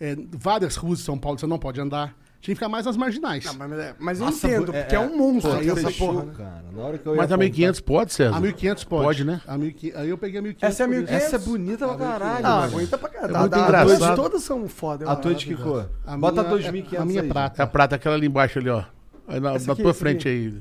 É, 0.00 0.16
várias 0.32 0.76
ruas 0.76 0.98
de 1.00 1.04
São 1.04 1.18
Paulo 1.18 1.38
você 1.38 1.46
não 1.46 1.58
pode 1.58 1.80
andar. 1.80 2.16
Tinha 2.40 2.54
que 2.54 2.58
ficar 2.60 2.68
mais 2.68 2.86
nas 2.86 2.96
marginais. 2.96 3.44
Não, 3.44 3.54
mas, 3.54 3.72
é- 3.72 3.94
mas 3.98 4.20
eu 4.20 4.26
Nossa, 4.26 4.46
entendo, 4.46 4.72
é- 4.74 4.82
porque 4.82 4.94
é, 4.94 4.98
é- 4.98 5.00
um 5.00 5.16
monstro 5.16 5.50
Pô, 5.50 5.56
aqui 5.58 5.70
essa 5.70 5.80
fechou, 5.88 6.12
porra. 6.14 6.24
né? 6.24 6.32
cara. 6.38 6.64
Na 6.72 6.82
hora 6.84 6.98
que 6.98 7.06
eu 7.06 7.12
ia 7.12 7.16
Mas 7.16 7.24
a 7.24 7.34
comprar- 7.34 7.36
1500 7.38 7.80
pode, 7.80 8.12
César? 8.12 8.36
A 8.36 8.40
1500 8.40 8.84
pode. 8.84 9.04
Pode, 9.04 9.24
né? 9.24 9.40
A 9.46 9.58
1500, 9.58 10.00
aí 10.00 10.08
eu 10.08 10.16
peguei 10.18 10.38
a 10.38 10.42
1500. 10.42 10.68
Essa 10.74 10.82
é 10.82 10.84
a 10.84 10.88
por 10.88 10.92
isso. 10.94 11.00
1500? 11.02 11.24
Essa 11.26 11.36
é 11.36 11.38
bonita 11.40 11.88
pra 11.88 11.96
caralho. 11.96 12.46
Ah, 12.46 12.50
mano. 12.50 12.62
aguenta 12.76 12.98
pra 12.98 13.08
caralho. 13.08 13.36
É 13.36 13.40
muito 13.40 13.58
engraçado. 13.58 13.98
todas- 13.98 14.16
Todas 14.16 14.42
são 14.44 14.68
foda. 14.68 15.10
A 15.10 15.16
tua 15.16 15.32
é 15.32 15.34
de 15.34 15.46
que 15.46 15.56
cor? 15.56 15.90
A 16.06 16.16
Bota 16.16 16.42
minha- 16.42 16.50
2500 16.54 17.02
A 17.02 17.04
minha 17.04 17.20
é 17.20 17.22
aí. 17.24 17.28
prata. 17.28 17.60
É 17.60 17.64
a 17.64 17.66
prata, 17.66 17.96
aquela 17.96 18.14
ali 18.14 18.26
embaixo 18.28 18.58
ali, 18.60 18.68
ó. 18.70 18.84
Aí 19.26 19.40
na, 19.40 19.58
tua 19.74 19.92
frente 19.92 20.28
aí. 20.28 20.54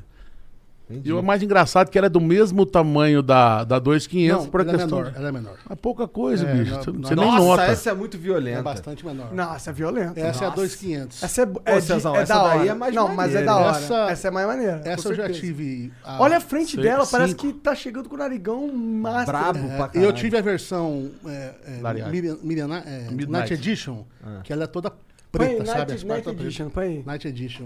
Entendi. 0.90 1.10
E 1.10 1.12
o 1.14 1.22
mais 1.22 1.44
engraçado 1.44 1.88
é 1.90 1.92
que 1.92 1.98
ela 1.98 2.08
é 2.08 2.10
do 2.10 2.22
mesmo 2.22 2.66
tamanho 2.66 3.22
da, 3.22 3.66
da 3.66 3.78
2500, 3.78 4.44
Não, 4.46 4.50
por 4.50 4.62
ela 4.62 4.72
questão. 4.72 5.00
é 5.00 5.02
menor. 5.04 5.14
Ela 5.18 5.28
é 5.28 5.32
menor. 5.34 5.58
É 5.70 5.76
pouca 5.76 6.08
coisa, 6.08 6.48
É, 6.48 6.54
bicho. 6.56 6.72
não- 6.72 6.82
Você, 6.84 6.92
não- 6.92 7.02
você 7.02 7.16
nem 7.16 7.26
Nossa, 7.26 7.44
nota. 7.46 7.64
essa 7.64 7.90
é 7.90 7.94
muito 7.94 8.18
violenta. 8.18 8.60
É 8.60 8.62
bastante 8.62 9.06
menor. 9.06 9.34
Não, 9.34 9.54
essa 9.54 9.70
é 9.70 9.74
violenta. 9.74 10.18
Essa 10.18 10.46
é 10.46 10.48
a 10.48 10.50
Nossa. 10.50 10.62
2500. 10.62 11.22
Essa 11.24 11.42
é, 11.42 11.46
bo- 11.46 11.60
Ô, 11.60 11.70
é, 11.70 11.76
de- 11.76 11.82
Cezão, 11.82 12.16
é 12.16 12.22
essa 12.22 12.34
da 12.34 12.44
daí 12.48 12.60
hora. 12.60 12.70
é 12.70 12.74
mais 12.74 12.96
Não, 12.96 13.08
mas 13.10 13.36
é 13.36 13.40
maneira. 13.40 13.46
da 13.46 13.56
hora. 13.58 13.78
Essa- 13.78 14.12
Essa, 14.12 14.28
é 14.28 14.32
mais 14.32 14.48
maneira. 14.48 14.82
Essa 14.86 15.10
eu 15.10 15.16
já 15.16 15.30
tive. 15.30 15.92
a- 16.06 16.22
Olha 16.22 16.38
a 16.38 16.40
frente 16.40 16.76
Sei, 16.76 16.84
dela, 16.84 17.06
parece 17.06 17.32
cinco. 17.32 17.48
que 17.48 17.54
tá 17.54 17.76
chegando 17.76 18.08
com 18.08 18.16
o 18.16 18.20
narigão 18.20 18.72
master. 18.74 19.26
Brabo 19.26 19.60
né? 19.60 19.76
pra 19.76 19.86
É, 19.86 19.88
caralho. 19.90 20.04
eu 20.06 20.14
tive 20.14 20.38
a 20.38 20.42
versão 20.42 21.12
é, 21.26 21.52
é. 21.68 22.10
Miriam- 22.10 22.38
Miriam- 22.42 22.76
é, 22.86 23.00
Midnight. 23.12 23.30
Night 23.30 23.54
Edition, 23.56 24.06
que 24.44 24.54
ela 24.54 24.64
é 24.64 24.68
toda 24.68 24.90
Põe 24.90 25.48
preta, 25.48 25.62
aí, 25.64 25.68
sabe? 25.68 26.06
Night, 26.06 26.30
Edition, 26.30 26.70
põe 26.70 26.84
aí. 26.86 27.04
Night 27.06 27.28
Edition. 27.28 27.66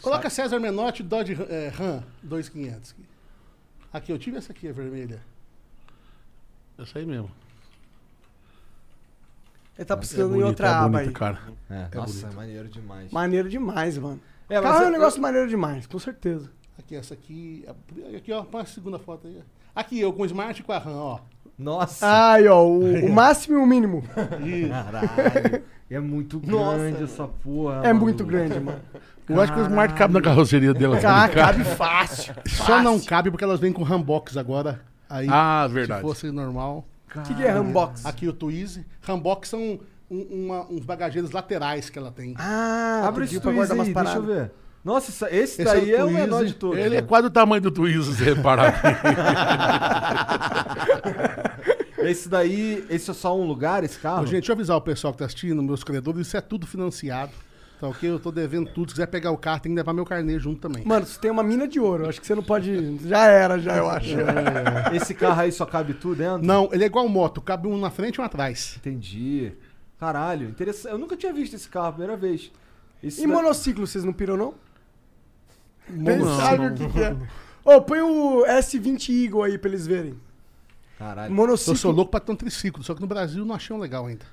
Coloca 0.00 0.30
César 0.30 0.58
Menotti 0.58 1.02
Dodge 1.02 1.36
é, 1.48 1.68
Ram 1.68 2.02
2500. 2.22 2.94
Aqui, 3.92 4.10
eu 4.12 4.18
tive 4.18 4.38
essa 4.38 4.52
aqui, 4.52 4.68
a 4.68 4.72
vermelha. 4.72 5.20
Essa 6.78 6.98
aí 6.98 7.06
mesmo. 7.06 7.30
Ele 9.76 9.84
tá 9.84 9.94
É 9.94 9.96
precisando 9.96 10.26
em 10.36 10.40
bonita, 10.40 10.46
outra 10.48 10.66
é 10.68 10.70
aba 10.70 10.98
aí. 11.00 11.10
cara. 11.12 11.38
É, 11.68 11.88
nossa, 11.96 12.26
é 12.28 12.30
maneiro 12.30 12.68
demais. 12.68 13.12
Maneiro 13.12 13.48
demais, 13.48 13.98
mano. 13.98 14.20
É, 14.48 14.60
Carro 14.60 14.78
é 14.80 14.84
eu- 14.84 14.88
um 14.88 14.92
negócio 14.92 15.20
maneiro 15.20 15.48
demais, 15.48 15.86
com 15.86 15.98
certeza. 15.98 16.50
Aqui, 16.78 16.96
essa 16.96 17.14
aqui. 17.14 17.64
Aqui, 18.16 18.32
ó, 18.32 18.42
põe 18.44 18.62
a 18.62 18.66
segunda 18.66 18.98
foto 18.98 19.26
aí. 19.26 19.42
Aqui, 19.74 20.00
eu 20.00 20.12
com 20.12 20.22
o 20.22 20.26
Smart 20.26 20.60
e 20.60 20.64
com 20.64 20.72
a 20.72 20.78
RAM, 20.78 20.96
ó. 20.96 21.20
Nossa. 21.58 22.06
Ai, 22.06 22.48
ó, 22.48 22.64
o, 22.64 23.06
o 23.06 23.12
máximo 23.12 23.58
e 23.58 23.62
o 23.62 23.66
mínimo. 23.66 24.02
Caralho. 24.70 25.64
É 25.90 26.00
muito 26.00 26.40
Nossa. 26.44 26.78
grande 26.78 27.02
essa 27.04 27.26
porra. 27.28 27.80
É 27.84 27.88
mano. 27.88 28.00
muito 28.00 28.24
grande, 28.24 28.58
mano. 28.58 28.80
Eu 29.28 29.40
acho 29.40 29.52
que 29.52 29.60
o 29.60 29.62
Smart 29.62 29.94
cabe 29.94 30.14
na 30.14 30.20
carroceria 30.20 30.74
dela. 30.74 30.96
Ca- 30.98 31.28
cara. 31.28 31.32
cabe 31.32 31.64
fácil. 31.76 32.34
Só 32.46 32.82
não 32.82 32.98
cabe 33.00 33.30
porque 33.30 33.44
elas 33.44 33.60
vêm 33.60 33.72
com 33.72 33.82
Rambox 33.82 34.36
agora. 34.36 34.80
Aí, 35.08 35.26
Ah, 35.30 35.64
se 35.68 35.74
verdade. 35.74 36.02
fosse 36.02 36.30
normal. 36.30 36.84
O 37.14 37.20
que, 37.22 37.34
que 37.34 37.44
é 37.44 37.50
Rambox? 37.50 38.04
Aqui 38.04 38.26
o 38.26 38.32
Twizy. 38.32 38.84
Rambox 39.02 39.48
são 39.48 39.78
um- 40.10 40.18
uma- 40.46 40.66
uns 40.70 40.84
bagageiros 40.84 41.30
laterais 41.30 41.88
que 41.88 41.98
ela 41.98 42.10
tem. 42.10 42.34
Ah, 42.38 43.04
Abre 43.06 43.24
esse 43.24 43.38
Twizy 43.40 43.72
aí, 43.72 43.94
deixa 43.94 44.16
eu 44.16 44.22
ver. 44.22 44.50
Nossa, 44.84 45.10
essa- 45.10 45.30
esse, 45.34 45.62
Esse 45.62 45.64
daí 45.64 45.92
é 45.94 45.98
é 45.98 46.04
o 46.04 46.10
menor 46.10 46.44
de 46.44 46.54
todos. 46.54 46.76
Ele 46.78 46.96
é 46.96 47.02
quase 47.02 47.28
o 47.28 47.30
tamanho 47.30 47.62
do 47.62 47.70
Twizy, 47.70 48.14
se 48.16 48.24
reparar. 48.24 48.74
Esse 52.10 52.28
daí, 52.28 52.84
esse 52.90 53.10
é 53.10 53.14
só 53.14 53.36
um 53.38 53.44
lugar, 53.46 53.82
esse 53.84 53.98
carro? 53.98 54.22
Ô, 54.22 54.26
gente, 54.26 54.32
deixa 54.40 54.52
eu 54.52 54.54
avisar 54.54 54.76
o 54.76 54.80
pessoal 54.80 55.12
que 55.12 55.18
tá 55.18 55.24
assistindo, 55.24 55.62
meus 55.62 55.82
credores, 55.84 56.26
isso 56.26 56.36
é 56.36 56.40
tudo 56.40 56.66
financiado. 56.66 57.32
Tá 57.80 57.88
ok? 57.88 58.08
Eu 58.08 58.20
tô 58.20 58.30
devendo 58.30 58.70
tudo. 58.70 58.90
Se 58.90 58.94
quiser 58.94 59.06
pegar 59.08 59.30
o 59.32 59.36
carro, 59.36 59.60
tem 59.60 59.72
que 59.72 59.76
levar 59.76 59.92
meu 59.92 60.04
carnê 60.04 60.38
junto 60.38 60.60
também. 60.60 60.84
Mano, 60.86 61.04
você 61.04 61.18
tem 61.18 61.30
uma 61.30 61.42
mina 61.42 61.66
de 61.66 61.80
ouro. 61.80 62.08
Acho 62.08 62.20
que 62.20 62.26
você 62.26 62.34
não 62.34 62.42
pode. 62.42 62.98
Já 63.08 63.26
era, 63.26 63.58
já, 63.58 63.76
eu 63.76 63.90
acho. 63.90 64.14
Esse 64.94 65.12
carro 65.12 65.40
aí 65.40 65.50
só 65.50 65.66
cabe 65.66 65.92
tudo 65.94 66.16
dentro? 66.16 66.46
Não, 66.46 66.68
ele 66.72 66.84
é 66.84 66.86
igual 66.86 67.08
moto, 67.08 67.40
cabe 67.40 67.66
um 67.66 67.76
na 67.78 67.90
frente 67.90 68.16
e 68.16 68.20
um 68.20 68.24
atrás. 68.24 68.76
Entendi. 68.78 69.52
Caralho, 69.98 70.48
interessante. 70.48 70.92
Eu 70.92 70.98
nunca 70.98 71.16
tinha 71.16 71.32
visto 71.32 71.54
esse 71.54 71.68
carro, 71.68 71.88
a 71.88 71.92
primeira 71.92 72.16
vez. 72.16 72.50
Esse 73.02 73.24
E 73.24 73.26
da- 73.26 73.34
monociclo, 73.34 73.86
vocês 73.86 74.04
não 74.04 74.12
piram, 74.12 74.36
não? 74.36 74.54
Monociclo. 75.90 76.36
sabe 76.36 76.66
o 76.68 76.74
que, 76.74 76.88
que 76.88 77.02
é. 77.02 77.16
Ô, 77.64 77.80
põe 77.82 78.00
o 78.00 78.44
S20 78.46 79.24
Eagle 79.24 79.42
aí 79.42 79.58
pra 79.58 79.68
eles 79.70 79.86
verem. 79.86 80.14
Caralho. 81.08 81.30
Eu 81.30 81.34
Monociclo. 81.36 81.76
sou 81.76 81.92
louco 81.92 82.10
pra 82.10 82.20
ter 82.20 82.32
um 82.32 82.36
triciclo, 82.36 82.82
só 82.82 82.94
que 82.94 83.00
no 83.00 83.06
Brasil 83.06 83.44
não 83.44 83.54
achei 83.54 83.74
um 83.74 83.78
legal 83.78 84.06
ainda. 84.06 84.24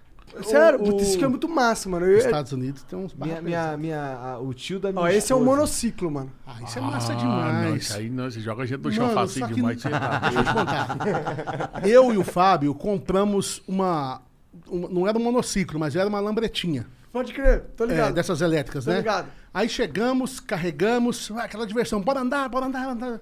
Sério, 0.44 0.82
O- 0.82 1.02
isso 1.02 1.18
que 1.18 1.26
é 1.26 1.28
muito 1.28 1.50
massa, 1.50 1.90
mano. 1.90 2.06
Eu- 2.06 2.16
Nos 2.16 2.24
Estados 2.26 2.52
Unidos 2.54 2.84
tem 2.84 2.98
uns 2.98 3.14
Minha, 3.14 3.28
barra 3.36 3.42
minha, 3.42 3.78
minha, 3.78 4.02
a- 4.02 4.40
o 4.40 4.54
tio 4.54 4.80
da 4.80 4.90
minha 4.90 5.04
Ó, 5.04 5.08
esse 5.10 5.34
é 5.34 5.36
um 5.36 5.44
monociclo, 5.44 6.10
mano. 6.10 6.32
Ah, 6.48 6.56
isso 6.64 6.80
é 6.80 6.82
massa 6.82 7.12
Ah, 7.12 7.16
demais. 7.18 7.66
não, 7.70 7.76
isso 7.76 7.94
aí 7.98 8.10
não, 8.10 8.32
você 8.32 8.40
joga 8.40 8.64
a 8.64 8.66
gente 8.66 8.82
no 8.82 8.92
chão 8.94 9.08
que- 9.10 9.54
demais. 9.54 9.82
você 9.82 9.90
tá- 9.90 10.20
Deixa 10.24 10.40
eu 10.40 10.44
te 10.46 10.54
contar. 10.54 11.82
Eu 11.86 12.14
e 12.14 12.18
o 12.18 12.24
Fábio 12.24 12.74
compramos 12.74 13.62
uma, 13.68 14.22
uma- 14.70 14.88
Não 14.88 15.06
era 15.06 15.18
um 15.18 15.22
monociclo, 15.22 15.78
mas 15.78 15.98
era 15.98 16.08
uma 16.08 16.22
lambretinha. 16.22 16.88
Pode 17.12 17.34
crer, 17.34 17.64
tô 17.76 17.84
é, 17.84 17.88
ligado. 17.88 18.14
dessas 18.14 18.40
elétricas, 18.40 18.86
Tô 18.86 18.92
né? 18.92 19.00
ligado. 19.00 19.28
Aí 19.54 19.68
chegamos, 19.68 20.40
carregamos, 20.40 21.30
ah, 21.36 21.44
aquela 21.44 21.68
diversão, 21.68 22.00
bora 22.00 22.22
andar, 22.22 22.48
bora 22.48 22.68
andar, 22.68 22.80
bora 22.84 22.92
andar. 22.94 23.20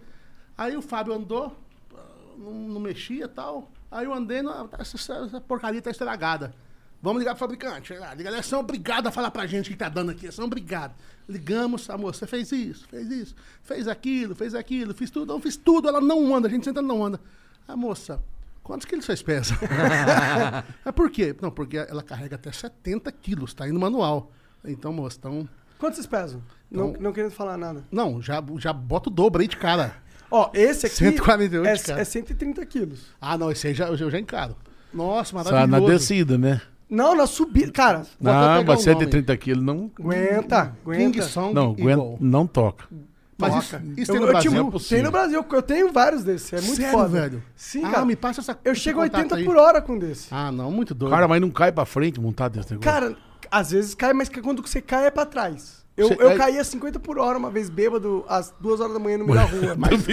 Aí 0.55 0.77
o 0.77 0.81
Fábio 0.83 1.11
andou, 1.13 1.57
não, 2.39 2.53
não 2.53 2.79
mexia 2.79 3.25
e 3.25 3.27
tal. 3.27 3.69
Aí 3.91 4.05
eu 4.05 4.13
andei, 4.13 4.41
não, 4.41 4.69
essa, 4.77 4.95
essa 5.25 5.41
porcaria 5.41 5.81
tá 5.81 5.91
estragada. 5.91 6.53
Vamos 7.01 7.19
ligar 7.19 7.31
pro 7.33 7.39
fabricante. 7.39 7.93
Ah, 7.93 8.13
Liga, 8.13 8.29
eles 8.29 8.45
são 8.45 8.59
obrigados 8.59 9.07
a 9.07 9.11
falar 9.11 9.31
pra 9.31 9.47
gente 9.47 9.67
o 9.69 9.71
que 9.71 9.77
tá 9.77 9.87
dando 9.87 10.11
aqui, 10.11 10.25
eles 10.25 10.35
são 10.35 10.45
obrigados. 10.45 10.97
Ligamos, 11.27 11.89
a 11.89 11.97
moça 11.97 12.27
fez 12.27 12.51
isso, 12.51 12.87
fez 12.87 13.09
isso, 13.09 13.35
fez 13.63 13.87
aquilo, 13.87 14.35
fez 14.35 14.53
aquilo, 14.53 14.93
fiz 14.93 15.09
tudo, 15.09 15.31
eu 15.33 15.39
fiz 15.39 15.55
tudo, 15.55 15.87
ela 15.87 16.01
não 16.01 16.35
anda, 16.35 16.47
a 16.47 16.51
gente 16.51 16.65
senta, 16.65 16.81
não 16.81 17.05
anda. 17.05 17.21
A 17.67 17.75
moça, 17.75 18.21
quantos 18.63 18.85
quilos 18.85 19.05
vocês 19.05 19.21
pesam? 19.21 19.57
é 20.85 20.91
por 20.91 21.09
quê? 21.09 21.35
Não, 21.41 21.49
porque 21.51 21.77
ela 21.77 22.03
carrega 22.03 22.35
até 22.35 22.51
70 22.51 23.11
quilos, 23.13 23.53
tá 23.53 23.63
aí 23.63 23.71
no 23.71 23.79
manual. 23.79 24.31
Então, 24.65 24.91
moça, 24.91 25.17
então... 25.19 25.47
Quanto 25.77 25.95
vocês 25.95 26.07
pesam? 26.07 26.43
Não, 26.69 26.89
Então- 26.89 27.01
não 27.01 27.13
querendo 27.13 27.31
falar 27.31 27.55
nada. 27.57 27.85
Não, 27.89 28.21
já, 28.21 28.43
já 28.57 28.73
bota 28.73 29.09
o 29.09 29.13
dobro 29.13 29.41
aí 29.41 29.47
de 29.47 29.55
cara. 29.55 29.95
Ó, 30.31 30.49
esse 30.53 30.85
aqui 30.85 30.95
148, 30.95 31.67
é, 31.67 31.77
cara. 31.87 32.01
é 32.01 32.03
130 32.03 32.65
quilos. 32.65 32.99
Ah, 33.19 33.37
não, 33.37 33.51
esse 33.51 33.67
aí 33.67 33.73
já, 33.73 33.87
eu 33.87 34.09
já 34.09 34.19
encaro. 34.19 34.55
Nossa, 34.93 35.31
Só 35.31 35.37
maravilhoso. 35.51 35.87
na 35.87 35.93
descida, 35.93 36.37
né? 36.37 36.61
Não, 36.89 37.15
na 37.15 37.27
subida. 37.27 37.71
Cara, 37.71 37.99
Vou 38.19 38.33
Não, 38.33 38.63
mas 38.63 38.63
o 38.63 38.65
nome. 38.65 38.81
130 38.81 39.37
quilos 39.37 39.63
não, 39.63 39.91
aguenta, 39.99 40.75
King 40.83 40.95
aguenta. 40.95 41.21
Song 41.23 41.53
não, 41.53 41.71
aguenta, 41.71 42.17
não 42.19 42.47
toca. 42.47 42.85
Mas 43.37 43.53
Toca. 43.53 43.81
isso, 43.95 44.01
isso 44.01 44.11
eu, 44.11 44.15
tem 44.15 44.19
no 44.19 44.27
eu 44.27 44.31
Brasil? 44.33 44.51
é 44.51 44.71
possível. 44.71 44.97
Tem 44.97 45.03
no 45.03 45.11
Brasil, 45.11 45.45
eu 45.49 45.61
tenho 45.61 45.93
vários 45.93 46.23
desses. 46.25 46.51
É 46.51 46.59
muito 46.59 46.75
Sério, 46.75 46.91
foda. 46.91 47.07
velho? 47.07 47.43
Sim, 47.55 47.85
ah, 47.85 47.91
cara. 47.91 48.05
me 48.05 48.15
passa 48.17 48.41
essa 48.41 48.59
Eu 48.65 48.75
chego 48.75 48.99
a 48.99 49.03
contato 49.05 49.21
80 49.21 49.35
aí. 49.37 49.45
por 49.45 49.55
hora 49.55 49.81
com 49.81 49.97
desse. 49.97 50.27
Ah, 50.29 50.51
não, 50.51 50.69
muito 50.69 50.93
doido. 50.93 51.13
Cara, 51.13 51.25
mas 51.25 51.39
não 51.39 51.49
cai 51.49 51.71
pra 51.71 51.85
frente 51.85 52.19
montado 52.19 52.57
desse 52.57 52.73
negócio. 52.73 52.91
Cara, 52.91 53.15
Às 53.49 53.71
vezes 53.71 53.95
cai, 53.95 54.11
mas 54.11 54.27
que 54.27 54.41
quando 54.41 54.61
você 54.61 54.81
cai 54.81 55.05
é 55.05 55.11
pra 55.11 55.25
trás. 55.25 55.85
Eu, 55.99 56.15
eu 56.19 56.31
é- 56.31 56.35
caía 56.37 56.63
50 56.63 56.99
por 56.99 57.17
hora 57.19 57.37
uma 57.37 57.49
vez 57.49 57.69
bêbado 57.69 58.23
às 58.27 58.53
2 58.59 58.79
horas 58.79 58.93
da 58.93 58.99
manhã 58.99 59.17
no 59.17 59.25
meio 59.25 59.37
da 59.39 59.45
rua. 59.45 59.75
Mas 59.77 59.89
Só 59.91 60.05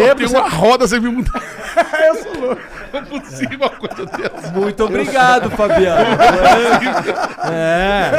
bêbado, 0.00 0.16
tem 0.18 0.26
você- 0.28 0.36
uma 0.36 0.48
roda, 0.48 0.86
você 0.88 0.98
viu 0.98 1.12
muito. 1.12 1.30
eu 1.34 2.14
sou 2.16 2.40
louco. 2.40 2.62
Não 2.92 3.00
é 3.00 3.04
possível 3.04 3.58
uma 3.58 3.70
coisa 3.70 4.06
dessa. 4.06 4.50
Muito 4.52 4.84
obrigado, 4.84 5.50
Fabiano. 5.50 6.04
é. 7.52 8.10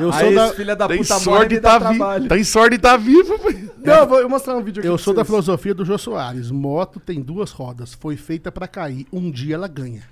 eu 0.00 0.12
Aí 0.12 0.24
sou 0.24 0.34
da, 0.34 0.46
esse 0.46 0.56
filho 0.56 0.76
da 0.76 0.88
Tem 0.88 0.98
puta 0.98 1.18
sorte 1.18 1.54
e 1.54 1.60
dá 1.60 1.70
tá 1.70 1.78
vivo. 1.78 1.98
trabalho. 1.98 2.28
Tem 2.28 2.44
sorte 2.44 2.70
de 2.76 2.78
tá 2.82 2.96
vivo. 2.96 3.38
Não, 3.84 3.94
eu 3.94 4.06
vou 4.06 4.28
mostrar 4.28 4.56
um 4.56 4.62
vídeo 4.62 4.80
aqui. 4.80 4.88
eu 4.88 4.98
sou 4.98 5.14
da 5.14 5.24
filosofia 5.24 5.74
do 5.74 5.84
Jô 5.84 5.96
Soares. 5.96 6.50
Moto 6.50 6.98
tem 7.00 7.20
duas 7.20 7.50
rodas. 7.52 7.94
Foi 7.94 8.16
feita 8.16 8.50
pra 8.50 8.66
cair. 8.66 9.06
Um 9.12 9.30
dia 9.30 9.54
ela 9.54 9.68
ganha. 9.68 10.02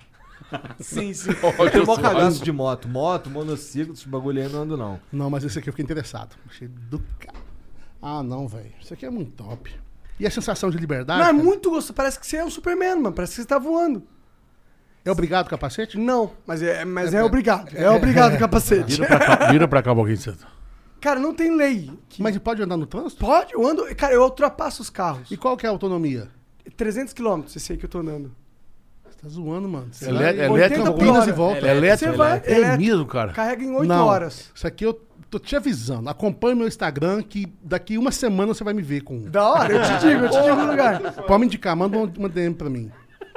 Sim, 0.81 1.12
sim. 1.12 1.31
Eu 1.59 1.70
tenho 1.70 1.86
mó 1.86 1.97
cagaço 1.97 2.43
de 2.44 2.52
moto. 2.52 2.89
Moto, 2.89 3.28
monociclo, 3.31 3.94
esse 3.94 4.09
bagulho 4.09 4.43
aí 4.43 4.48
não 4.48 4.62
ando, 4.62 4.77
não. 4.77 5.01
Não, 5.12 5.28
mas 5.31 5.43
esse 5.44 5.59
aqui 5.59 5.68
eu 5.68 5.73
fiquei 5.73 5.82
interessado. 5.85 6.36
Achei 6.48 6.68
do 6.68 7.01
cara. 7.18 7.39
Ah, 8.01 8.23
não, 8.23 8.47
velho. 8.47 8.73
Isso 8.81 8.94
aqui 8.94 9.05
é 9.05 9.10
muito 9.10 9.32
top. 9.32 9.74
E 10.20 10.27
a 10.27 10.31
sensação 10.31 10.70
de 10.70 10.78
liberdade? 10.78 11.18
Não, 11.20 11.27
é 11.28 11.32
cara? 11.32 11.43
muito 11.44 11.70
gostoso. 11.70 11.93
Parece 11.94 12.18
que 12.20 12.27
você 12.27 12.36
é 12.36 12.44
um 12.44 12.51
Superman, 12.51 12.97
mano. 12.97 13.12
Parece 13.12 13.35
que 13.36 13.43
você 13.43 13.48
tá 13.48 13.59
voando. 13.59 14.02
É 15.05 15.10
obrigado 15.10 15.48
capacete? 15.48 15.98
Não, 15.98 16.32
mas 16.47 16.62
é, 16.62 16.85
mas 16.85 17.14
é, 17.14 17.23
obrigado. 17.23 17.74
É 17.77 17.89
obrigado 17.90 18.35
o 18.35 18.39
capacete. 18.40 18.97
Vira 18.97 19.06
pra 19.06 19.18
cá, 19.36 19.51
vira 19.52 19.68
pra 19.68 19.82
cá 19.82 19.93
um 19.93 19.97
pouquinho. 19.97 20.36
Cara, 21.01 21.20
não 21.20 21.32
tem 21.35 21.55
lei. 21.55 21.93
que- 22.09 22.20
Mas 22.23 22.36
pode 22.39 22.62
andar 22.62 22.77
no 22.77 22.86
trânsito? 22.86 23.24
Pode, 23.24 23.52
eu 23.55 23.64
ando. 23.64 23.85
Cara, 23.94 24.14
eu 24.14 24.23
ultrapasso 24.23 24.82
os 24.82 24.90
carros. 24.90 25.31
E 25.31 25.36
qual 25.36 25.56
que 25.56 25.64
é 25.64 25.68
a 25.68 25.73
autonomia? 25.73 26.28
300 26.77 27.12
km, 27.14 27.43
esse 27.55 27.73
aí 27.73 27.78
que 27.78 27.85
eu 27.85 27.89
tô 27.89 27.98
andando. 27.98 28.35
Tá 29.27 29.31
zoando, 29.32 29.69
mano. 29.69 29.89
Você 29.90 30.09
Elé- 30.09 30.19
vai- 30.19 30.47
elétrico, 30.47 30.53
80 30.55 30.93
por 30.93 30.98
Campinas 31.01 31.27
e 31.27 31.32
volta. 31.32 31.66
É 31.66 31.77
elétrico? 31.77 32.12
Você 32.12 32.16
vai, 32.16 32.43
É 32.44 32.53
elétrico. 32.59 32.82
mesmo, 32.82 33.07
cara? 33.07 33.32
Carrega 33.32 33.65
em 33.65 33.70
8 33.74 33.89
Não, 33.89 34.07
horas. 34.07 34.51
Isso 34.55 34.66
aqui 34.66 34.85
eu 34.86 34.94
tô 35.28 35.39
te 35.39 35.57
avisando. 35.57 36.09
Acompanhe 36.09 36.55
meu 36.55 36.69
Instagram 36.69 37.23
que 37.23 37.53
daqui 37.62 37.98
uma 37.98 38.12
semana 38.12 38.55
você 38.55 38.62
vai 38.62 38.73
me 38.74 38.82
ver 38.82 39.01
com. 39.03 39.15
um. 39.16 39.23
Da 39.31 39.48
hora, 39.51 39.73
eu 39.73 39.82
te 39.82 40.07
digo, 40.07 40.24
eu 40.24 40.31
te 40.31 40.43
digo 40.43 40.57
no 40.57 40.66
lugar. 40.70 41.01
Pode 41.27 41.40
me 41.40 41.47
indicar, 41.47 41.77
manda 41.77 41.98
uma 41.98 42.28
DM 42.28 42.55
pra 42.55 42.70
mim. 42.70 42.90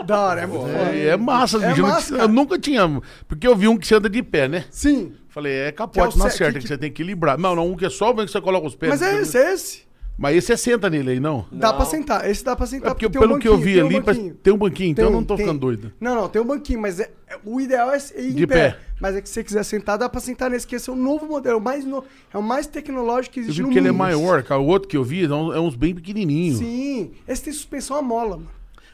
Da 0.05 0.19
hora, 0.21 0.41
é 0.41 0.47
foda. 0.47 0.69
É, 0.71 1.07
é 1.07 1.17
massa, 1.17 1.57
É 1.57 1.69
bicho. 1.69 1.81
Não- 1.81 1.89
massa, 1.89 2.13
eu, 2.13 2.17
cara. 2.19 2.27
nunca 2.29 2.57
tinha. 2.59 3.01
Porque 3.27 3.45
eu 3.47 3.55
vi 3.55 3.67
um 3.67 3.77
que 3.77 3.85
você 3.85 3.95
anda 3.95 4.09
de 4.09 4.23
pé, 4.23 4.47
né? 4.47 4.63
Sim. 4.71 5.13
Falei, 5.27 5.51
é 5.53 5.63
Que 5.63 5.67
é 5.67 5.71
capote, 5.73 6.15
o 6.15 6.19
não 6.19 6.27
ce- 6.29 6.35
acerta, 6.35 6.53
que- 6.53 6.59
que, 6.59 6.67
você 6.67 6.77
tem 6.77 6.89
que 6.91 7.01
equilibrar. 7.01 7.37
Não, 7.37 7.53
não, 7.55 7.67
um 7.71 7.75
que 7.75 7.85
é 7.85 7.89
só 7.89 8.11
o 8.11 8.15
que 8.15 8.27
você 8.27 8.39
coloca 8.39 8.65
os 8.65 8.75
pés. 8.75 8.89
Mas 8.91 9.01
é 9.01 9.19
esse, 9.21 9.37
é 9.37 9.53
esse. 9.53 9.88
Mas 10.21 10.35
esse 10.35 10.51
é 10.51 10.57
senta 10.57 10.89
nele 10.89 11.11
aí, 11.11 11.19
não? 11.19 11.45
Dá 11.49 11.71
pra 11.71 11.85
sentar. 11.85 12.29
Esse 12.29 12.43
dá 12.43 12.53
pra 12.55 12.65
sentar. 12.65 12.91
É 12.91 12.93
porque 12.93 13.09
tem 13.09 13.19
um 13.19 13.23
pelo 13.25 13.39
que 13.39 13.47
eu 13.47 13.57
vi 13.57 13.75
tem 13.75 13.83
um 13.83 13.85
ali, 13.87 13.99
banquinho. 14.01 14.35
tem 14.35 14.53
um 14.53 14.57
banquinho, 14.57 14.91
então 14.91 15.05
eu 15.05 15.11
não 15.11 15.23
tô 15.23 15.35
tem. 15.37 15.45
ficando 15.45 15.59
doido. 15.61 15.93
Não, 15.99 16.13
não, 16.13 16.27
tem 16.27 16.41
um 16.41 16.45
banquinho, 16.45 16.81
mas 16.81 16.99
é, 16.99 17.09
é- 17.25 17.37
o 17.45 17.61
ideal 17.61 17.89
é 17.93 17.97
ir 18.17 18.31
em 18.31 18.33
De 18.35 18.45
pé. 18.45 18.71
pé. 18.71 18.79
Mas 18.99 19.15
é 19.15 19.21
que 19.21 19.29
se 19.29 19.35
você 19.35 19.43
quiser 19.45 19.63
sentar, 19.63 19.97
dá 19.97 20.09
pra 20.09 20.19
sentar 20.19 20.49
nesse, 20.49 20.67
que 20.67 20.75
esse 20.75 20.89
é 20.89 20.93
o 20.93 20.95
novo 20.95 21.25
modelo, 21.25 21.57
o 21.57 21.61
mais 21.61 21.85
no, 21.85 22.03
é 22.33 22.37
o 22.37 22.43
mais 22.43 22.67
tecnológico 22.67 23.35
que 23.35 23.39
Eu 23.39 23.43
existe 23.43 23.57
vi 23.61 23.63
no 23.67 23.71
que 23.71 23.77
ele 23.79 23.87
é 23.87 23.91
mundo. 23.91 23.99
maior, 23.99 24.43
cara. 24.43 24.59
O 24.59 24.65
outro 24.67 24.89
que 24.89 24.97
eu 24.97 25.03
vi 25.05 25.23
é 25.23 25.29
um- 25.33 25.53
é 25.53 25.59
uns 25.59 25.75
bem 25.75 25.95
pequenininhos. 25.95 26.57
Sim, 26.59 27.11
esse 27.25 27.43
tem 27.43 27.53
suspensão 27.53 27.95
a 27.95 28.01
mola, 28.01 28.35
mano. 28.35 28.49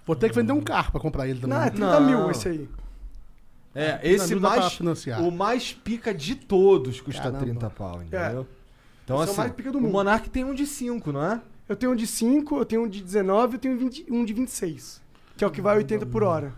Vou 0.06 0.16
ter 0.16 0.30
que 0.30 0.36
vender 0.36 0.52
um 0.54 0.62
carro 0.62 0.92
pra 0.92 1.02
comprar 1.02 1.28
ele 1.28 1.40
também. 1.40 1.58
Não, 1.58 1.66
é 1.66 1.70
30 1.72 2.00
Não. 2.00 2.06
mil 2.08 2.30
esse 2.30 2.48
aí. 2.48 2.70
É, 3.74 4.00
esse 4.04 4.36
mais. 4.36 4.80
O 5.20 5.32
mais 5.32 5.74
pica 5.74 6.14
de 6.14 6.36
todos 6.36 7.02
custa 7.02 7.24
Caramba. 7.24 7.40
30 7.40 7.70
pau, 7.72 8.02
entendeu? 8.04 8.46
Então, 9.06 9.16
é 9.18 9.20
o 9.20 9.24
assim, 9.24 9.38
mais 9.38 9.52
pica 9.54 9.72
do 9.72 9.78
o 9.78 9.82
mundo. 9.82 9.92
Monark 9.94 10.30
tem 10.30 10.44
um 10.44 10.54
de 10.54 10.66
5, 10.68 11.12
não 11.14 11.24
é? 11.24 11.40
Eu 11.70 11.76
tenho 11.76 11.92
um 11.94 11.96
de 11.96 12.06
5, 12.06 12.58
eu 12.58 12.66
tenho 12.66 12.84
um 12.84 12.88
de 12.90 13.02
19, 13.02 13.56
eu 13.56 13.60
tenho 13.60 13.74
um 13.76 13.78
20 13.78 14.06
um 14.12 14.26
de 14.26 14.34
26. 14.34 15.02
Que 15.38 15.44
é 15.44 15.48
o 15.48 15.52
que 15.52 15.62
vai 15.62 15.78
80 15.78 16.06
por 16.08 16.24
hora. 16.24 16.54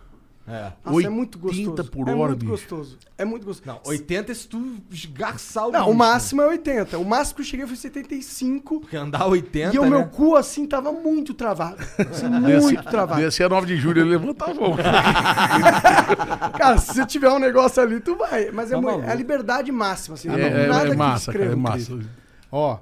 É. 0.50 0.72
Nossa, 0.82 1.06
é 1.06 1.10
muito 1.10 1.38
80 1.46 1.66
gostoso. 1.70 1.90
por 1.90 2.08
é 2.08 2.12
hora, 2.12 2.28
muito 2.28 2.38
bicho. 2.40 2.50
gostoso. 2.52 2.98
É 3.18 3.24
muito 3.26 3.44
gostoso. 3.44 3.66
Não, 3.68 3.80
80 3.84 4.32
é 4.32 4.34
se 4.34 4.48
tu 4.48 4.76
esgarçar 4.90 5.68
o 5.68 5.72
Não, 5.72 5.82
o 5.82 5.84
bicho. 5.86 5.96
máximo 5.98 6.40
é 6.40 6.46
80. 6.46 6.98
O 6.98 7.04
máximo 7.04 7.36
que 7.36 7.42
eu 7.42 7.46
cheguei 7.46 7.66
foi 7.66 7.76
75. 7.76 8.80
Porque 8.80 8.96
andar 8.96 9.26
80, 9.26 9.74
E 9.76 9.78
o 9.78 9.82
né? 9.82 9.90
meu 9.90 10.06
cu, 10.06 10.36
assim, 10.36 10.64
tava 10.66 10.90
muito 10.90 11.34
travado. 11.34 11.76
Assim, 11.98 12.28
muito 12.62 12.82
travado. 12.84 13.20
desse 13.20 13.42
é 13.42 13.48
9 13.48 13.66
de 13.66 13.76
julho, 13.76 14.00
ele 14.00 14.08
levanta 14.08 14.46
a 14.50 14.54
mão. 14.54 14.74
Cara, 16.56 16.78
se 16.78 16.94
você 16.94 17.04
tiver 17.06 17.28
um 17.30 17.38
negócio 17.38 17.82
ali, 17.82 18.00
tu 18.00 18.14
vai. 18.16 18.50
Mas 18.50 18.72
é, 18.72 18.80
Tá 18.80 18.90
é 19.06 19.10
a 19.10 19.14
liberdade 19.14 19.70
máxima, 19.72 20.14
assim. 20.14 20.28
É, 20.28 20.32
não, 20.32 20.38
é- 20.38 20.66
nada 20.68 20.86
é 20.86 20.90
que 20.90 20.96
massa, 20.96 21.32
cara, 21.32 21.44
é 21.44 21.48
escreva. 21.48 21.60
massa. 21.60 21.98
Ó, 22.50 22.78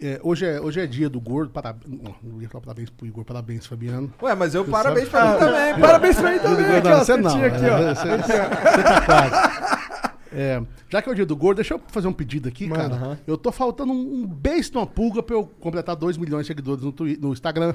é, 0.00 0.18
hoje, 0.22 0.44
é, 0.46 0.60
hoje 0.60 0.80
é 0.80 0.86
dia 0.86 1.08
do 1.08 1.20
gordo. 1.20 1.50
Parabéns. 1.52 1.92
Não 2.22 2.40
ia 2.42 2.48
falar 2.48 2.62
parabéns 2.64 2.90
pro 2.90 3.06
Igor, 3.06 3.24
parabéns, 3.24 3.66
Fabiano. 3.66 4.12
Ué, 4.22 4.34
mas 4.34 4.54
eu 4.54 4.64
parabéns 4.64 5.08
pra 5.08 5.32
mim 5.32 5.38
também. 5.38 5.74
pô. 5.74 5.80
Parabéns 5.80 6.16
pra 6.20 6.30
mim 6.32 6.38
também, 6.38 6.66
aqui, 6.76 6.88
ó. 6.88 6.98
você 6.98 7.16
não. 7.16 7.44
Aqui, 7.44 7.64
ó. 7.64 7.78
é, 7.78 7.94
Você, 7.94 8.16
você 8.18 8.82
tá 8.82 9.00
quase. 9.06 10.12
É, 10.34 10.62
já 10.88 11.02
que 11.02 11.08
é 11.10 11.12
o 11.12 11.14
dia 11.14 11.26
do 11.26 11.36
gordo, 11.36 11.56
deixa 11.56 11.74
eu 11.74 11.80
fazer 11.88 12.08
um 12.08 12.12
pedido 12.12 12.48
aqui, 12.48 12.66
Mano, 12.66 12.82
cara. 12.82 12.94
aham. 12.94 13.18
Eu 13.26 13.36
tô 13.36 13.52
faltando 13.52 13.92
um, 13.92 14.22
um 14.22 14.26
beijo 14.26 14.70
de 14.70 14.78
uma 14.78 14.86
pulga 14.86 15.22
pra 15.22 15.36
eu 15.36 15.44
completar 15.60 15.94
2 15.94 16.16
milhões 16.16 16.42
de 16.42 16.46
seguidores 16.48 16.82
no, 16.82 16.90
Twi- 16.90 17.18
no 17.20 17.32
Instagram. 17.32 17.74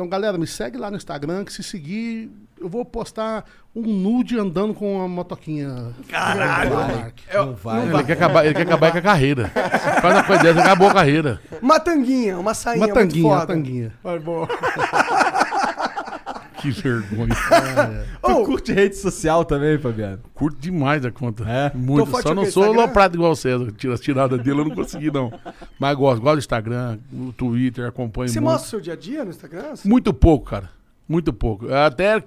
Então, 0.00 0.08
galera, 0.08 0.38
me 0.38 0.46
segue 0.46 0.78
lá 0.78 0.90
no 0.90 0.96
Instagram, 0.96 1.44
que 1.44 1.52
se 1.52 1.62
seguir, 1.62 2.30
eu 2.58 2.70
vou 2.70 2.86
postar 2.86 3.44
um 3.76 3.82
nude 3.82 4.38
andando 4.38 4.72
com 4.72 4.96
uma 4.96 5.06
motoquinha. 5.06 5.94
Caralho! 6.08 6.70
Não 7.34 7.54
vai. 7.54 7.86
Ele 7.86 8.04
quer, 8.04 8.12
acabar, 8.14 8.46
ele 8.46 8.54
quer 8.54 8.62
acabar 8.62 8.92
com 8.92 8.96
a 8.96 9.02
carreira. 9.02 9.48
Faz 10.00 10.14
uma 10.14 10.24
coisa 10.24 10.42
dessa, 10.42 10.60
acabou 10.62 10.88
a 10.88 10.94
carreira. 10.94 11.38
Uma 11.60 11.78
tanguinha, 11.78 12.38
uma 12.38 12.54
sainha 12.54 12.86
Uma 12.86 12.94
tanguinha, 12.94 13.28
muito 13.28 13.36
uma 13.40 13.46
tanguinha. 13.46 13.92
Vai, 14.02 14.18
boa. 14.18 14.48
Que 16.60 16.70
vergonha. 16.70 17.34
Tu 18.22 18.30
Ô, 18.32 18.44
curte 18.44 18.72
rede 18.72 18.96
social 18.96 19.44
também, 19.44 19.78
Fabiano? 19.78 20.20
Curto 20.34 20.58
demais 20.60 21.04
a 21.04 21.10
conta. 21.10 21.44
É? 21.48 21.72
Muito. 21.74 22.10
Tô 22.10 22.20
Só 22.22 22.34
não 22.34 22.44
sou 22.46 22.64
Instagram? 22.64 22.86
loprado 22.86 23.16
igual 23.16 23.32
o 23.32 23.36
César. 23.36 23.72
Tira 23.72 23.94
as 23.94 24.00
tiradas 24.00 24.38
dele, 24.40 24.60
eu 24.60 24.64
não 24.66 24.74
consegui, 24.74 25.10
não. 25.10 25.32
Mas 25.78 25.96
gosto. 25.96 26.20
Gosto 26.20 26.34
do 26.36 26.38
Instagram, 26.40 26.98
o 27.12 27.32
Twitter, 27.32 27.86
acompanho 27.86 28.28
você 28.28 28.40
muito. 28.40 28.52
mostra 28.52 28.66
o 28.66 28.70
seu 28.70 28.80
dia 28.80 28.92
a 28.92 28.96
dia 28.96 29.24
no 29.24 29.30
Instagram? 29.30 29.74
Muito 29.84 30.12
pouco, 30.12 30.46
cara. 30.50 30.70
Muito 31.08 31.32
pouco. 31.32 31.72
Até 31.72 32.22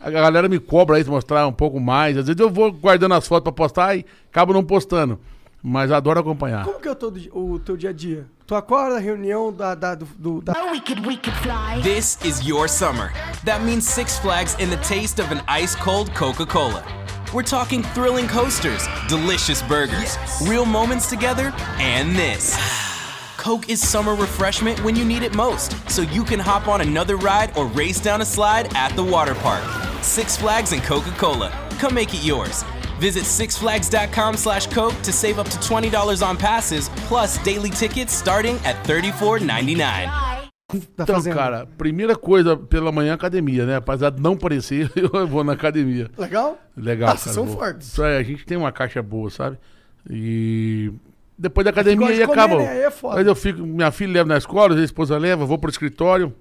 a 0.00 0.10
galera 0.10 0.48
me 0.48 0.58
cobra 0.58 0.96
aí 0.96 1.04
de 1.04 1.10
mostrar 1.10 1.46
um 1.46 1.52
pouco 1.52 1.78
mais. 1.80 2.16
Às 2.16 2.26
vezes 2.26 2.40
eu 2.40 2.50
vou 2.50 2.72
guardando 2.72 3.14
as 3.14 3.26
fotos 3.26 3.44
pra 3.44 3.52
postar 3.52 3.96
e 3.96 4.04
acabo 4.30 4.52
não 4.52 4.62
postando. 4.64 5.18
Mas 5.62 5.90
adoro 5.90 6.20
acompanhar. 6.20 6.64
Como 6.64 6.80
que 6.80 6.86
é 6.86 6.90
o 6.92 6.94
teu, 6.94 7.12
o 7.32 7.58
teu 7.58 7.76
dia 7.76 7.90
a 7.90 7.92
dia? 7.92 8.26
Tu 8.48 8.54
acorda, 8.54 8.98
reunião 8.98 9.52
da, 9.54 9.74
da, 9.74 9.94
do, 9.94 10.06
do- 10.18 10.40
da... 10.40 10.54
Oh, 10.56 10.70
we 10.70 10.80
could, 10.80 11.04
we 11.04 11.18
could 11.18 11.34
fly. 11.42 11.82
This 11.82 12.16
is 12.24 12.48
your 12.48 12.66
summer. 12.66 13.12
That 13.44 13.62
means 13.62 13.86
Six 13.86 14.18
Flags 14.18 14.56
and 14.58 14.72
the 14.72 14.78
taste 14.78 15.18
of 15.18 15.30
an 15.30 15.42
ice 15.46 15.74
cold 15.74 16.14
Coca 16.14 16.46
Cola. 16.46 16.82
We're 17.34 17.42
talking 17.42 17.82
thrilling 17.92 18.26
coasters, 18.26 18.88
delicious 19.06 19.60
burgers, 19.60 20.16
real 20.46 20.64
moments 20.64 21.10
together, 21.10 21.52
and 21.78 22.16
this. 22.16 22.56
Coke 23.36 23.68
is 23.68 23.86
summer 23.86 24.14
refreshment 24.14 24.82
when 24.82 24.96
you 24.96 25.04
need 25.04 25.22
it 25.22 25.34
most, 25.34 25.76
so 25.90 26.00
you 26.00 26.24
can 26.24 26.40
hop 26.40 26.68
on 26.68 26.80
another 26.80 27.18
ride 27.18 27.54
or 27.54 27.66
race 27.66 28.00
down 28.00 28.22
a 28.22 28.24
slide 28.24 28.74
at 28.74 28.96
the 28.96 29.04
water 29.04 29.34
park. 29.34 29.62
Six 30.02 30.38
Flags 30.38 30.72
and 30.72 30.82
Coca 30.82 31.10
Cola. 31.18 31.50
Come 31.78 31.92
make 31.92 32.14
it 32.14 32.24
yours. 32.24 32.64
Visit 32.98 33.24
sixflags.com 33.24 34.36
slash 34.36 34.66
Coke 34.68 34.96
to 35.02 35.12
save 35.12 35.38
up 35.38 35.48
to 35.50 35.58
$20 35.58 36.22
on 36.26 36.36
passes, 36.36 36.88
plus 37.08 37.38
daily 37.44 37.70
tickets 37.70 38.12
starting 38.12 38.56
at 38.64 38.76
$34.99. 38.86 39.76
Fly. 39.76 40.48
da 40.96 41.04
Então, 41.04 41.22
cara, 41.32 41.66
primeira 41.78 42.14
coisa 42.16 42.56
pela 42.56 42.92
manhã, 42.92 43.14
academia, 43.14 43.64
né? 43.64 43.76
Apesar 43.76 44.10
de 44.10 44.20
não 44.20 44.36
parecer, 44.36 44.90
eu 44.96 45.26
vou 45.26 45.42
na 45.44 45.52
academia. 45.54 46.10
Legal? 46.18 46.58
Legal, 46.76 47.10
Ah, 47.10 47.12
vocês 47.12 47.24
cara. 47.24 47.34
são 47.34 47.46
vou. 47.46 47.56
fortes. 47.56 47.88
Isso 47.88 48.02
é, 48.02 48.18
a 48.18 48.22
gente 48.22 48.44
tem 48.44 48.58
uma 48.58 48.70
caixa 48.72 49.00
boa, 49.02 49.30
sabe? 49.30 49.58
E 50.10 50.92
depois 51.38 51.64
da 51.64 51.70
academia 51.70 51.98
gosta 52.08 52.14
de 52.16 52.20
aí 52.22 52.26
comer, 52.26 52.40
acaba. 52.40 52.58
né? 52.58 52.68
Aí 52.68 52.80
é 52.80 52.90
foda. 52.90 53.16
Mas 53.16 53.26
eu 53.26 53.34
fico, 53.34 53.60
minha 53.62 53.90
filha 53.90 54.12
leva 54.12 54.28
na 54.28 54.36
escola, 54.36 54.74
a 54.78 54.82
esposa 54.84 55.16
leva, 55.16 55.46
vou 55.46 55.56
pro 55.58 55.70
escritório. 55.70 56.34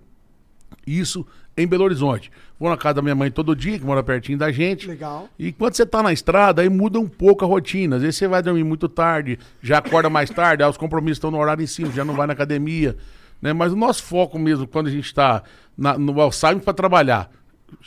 Isso 0.86 1.26
em 1.58 1.68
Belo 1.68 1.84
Horizonte. 1.84 2.32
Vou 2.60 2.70
na 2.70 2.78
casa 2.78 2.96
da 2.96 3.02
minha 3.02 3.16
mãe 3.16 3.32
todo 3.32 3.56
dia, 3.56 3.78
que 3.80 3.86
mora 3.86 4.04
pertinho 4.04 4.38
da 4.38 4.52
gente. 4.52 4.88
Legal. 4.88 5.28
E 5.38 5.52
quando 5.52 5.74
você 5.74 5.86
tá 5.86 6.04
na 6.04 6.14
estrada, 6.14 6.62
aí 6.62 6.70
muda 6.70 7.00
um 7.00 7.08
pouco 7.08 7.44
a 7.44 7.48
rotina. 7.48 7.96
Às 7.96 8.04
vezes 8.04 8.18
você 8.18 8.28
vai 8.28 8.42
dormir 8.42 8.64
muito 8.64 8.88
tarde, 8.88 9.40
já 9.62 9.80
acorda 9.80 10.10
mais 10.10 10.30
tarde, 10.30 10.64
aí 10.64 10.70
os 10.70 10.78
compromissos 10.78 11.18
estão 11.18 11.32
no 11.32 11.40
horário 11.40 11.64
em 11.64 11.68
cima, 11.68 11.92
já 11.92 12.06
não 12.06 12.14
vai 12.14 12.28
na 12.28 12.34
academia. 12.34 12.96
Né? 13.42 13.54
Mas 13.54 13.74
o 13.74 13.76
nosso 13.76 14.04
foco 14.04 14.38
mesmo, 14.38 14.68
quando 14.68 14.88
a 14.88 14.92
gente 14.92 15.06
está 15.06 15.44
no 15.78 16.32
saímos 16.32 16.64
para 16.64 16.74
trabalhar, 16.74 17.30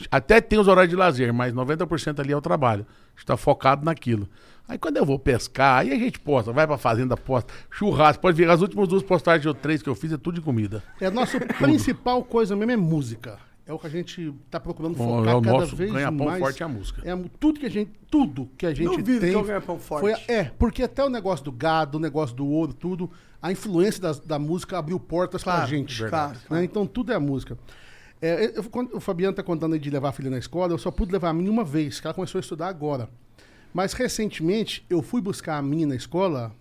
até 0.09 0.39
tem 0.39 0.59
os 0.59 0.67
horários 0.67 0.89
de 0.89 0.95
lazer, 0.95 1.33
mas 1.33 1.53
90% 1.53 2.19
ali 2.19 2.31
é 2.31 2.37
o 2.37 2.41
trabalho. 2.41 2.85
A 3.15 3.19
gente 3.19 3.25
tá 3.25 3.37
focado 3.37 3.83
naquilo. 3.83 4.27
Aí 4.67 4.77
quando 4.77 4.97
eu 4.97 5.05
vou 5.05 5.19
pescar, 5.19 5.79
aí 5.79 5.91
a 5.91 5.95
gente 5.95 6.19
posta, 6.19 6.53
vai 6.53 6.65
pra 6.65 6.77
fazenda, 6.77 7.17
posta, 7.17 7.53
churrasco, 7.69 8.21
pode 8.21 8.37
ver, 8.37 8.49
as 8.49 8.61
últimas 8.61 8.87
duas 8.87 9.03
postagens 9.03 9.45
ou 9.45 9.53
três 9.53 9.81
que 9.81 9.89
eu 9.89 9.95
fiz 9.95 10.13
é 10.13 10.17
tudo 10.17 10.35
de 10.35 10.41
comida. 10.41 10.81
É 11.01 11.07
a 11.07 11.11
nossa 11.11 11.39
principal 11.59 12.23
coisa 12.23 12.55
mesmo 12.55 12.71
é 12.71 12.77
música. 12.77 13.37
É 13.71 13.73
o 13.73 13.79
que 13.79 13.87
a 13.87 13.89
gente 13.89 14.33
tá 14.49 14.59
procurando 14.59 14.97
Bom, 14.97 15.19
focar 15.19 15.33
é 15.33 15.37
o 15.37 15.41
cada 15.41 15.57
nosso 15.59 15.75
vez 15.77 15.89
ganha-pão 15.93 16.25
mais. 16.27 16.39
forte 16.39 16.61
é 16.61 16.65
a 16.65 16.69
música. 16.69 17.01
É 17.09 17.17
tudo 17.39 17.57
que 17.57 17.65
a 17.65 17.69
gente, 17.69 17.91
tudo 18.09 18.49
que 18.57 18.65
a 18.65 18.73
gente 18.73 18.89
Duvido 18.89 19.21
tem. 19.21 19.29
que 19.29 19.35
é 19.35 19.39
o 19.39 19.43
ganha-pão 19.45 19.79
forte. 19.79 20.01
foi 20.01 20.13
a- 20.13 20.19
é, 20.27 20.43
porque 20.59 20.83
até 20.83 21.01
o 21.05 21.09
negócio 21.09 21.45
do 21.45 21.53
gado, 21.53 21.97
o 21.97 22.01
negócio 22.01 22.35
do 22.35 22.45
ouro, 22.45 22.73
tudo, 22.73 23.09
a 23.41 23.49
influência 23.49 24.01
das- 24.01 24.19
da 24.19 24.37
música 24.37 24.77
abriu 24.77 24.99
portas 24.99 25.41
pra 25.41 25.53
Claro, 25.53 25.69
gente. 25.69 25.97
claro, 26.05 26.33
né? 26.33 26.39
claro. 26.49 26.63
Então 26.65 26.85
tudo 26.85 27.13
é 27.13 27.15
a 27.15 27.19
música. 27.19 27.57
É, 28.21 28.57
eu- 28.57 28.63
quando 28.65 28.93
o 28.97 28.99
Fabiano 28.99 29.33
tá 29.33 29.41
contando 29.41 29.79
de 29.79 29.89
levar 29.89 30.09
a 30.09 30.11
filha 30.11 30.29
na 30.29 30.37
escola, 30.37 30.73
eu 30.73 30.77
só 30.77 30.91
pude 30.91 31.13
levar 31.13 31.29
a 31.29 31.33
minha 31.33 31.49
uma 31.49 31.63
vez, 31.63 32.01
que 32.01 32.05
ela 32.07 32.13
começou 32.13 32.39
a 32.39 32.41
estudar 32.41 32.67
agora. 32.67 33.09
Mas 33.73 33.93
recentemente 33.93 34.85
eu 34.89 35.01
fui 35.01 35.21
buscar 35.21 35.57
a 35.57 35.61
minha 35.61 35.87
na 35.87 35.95
escola 35.95 36.53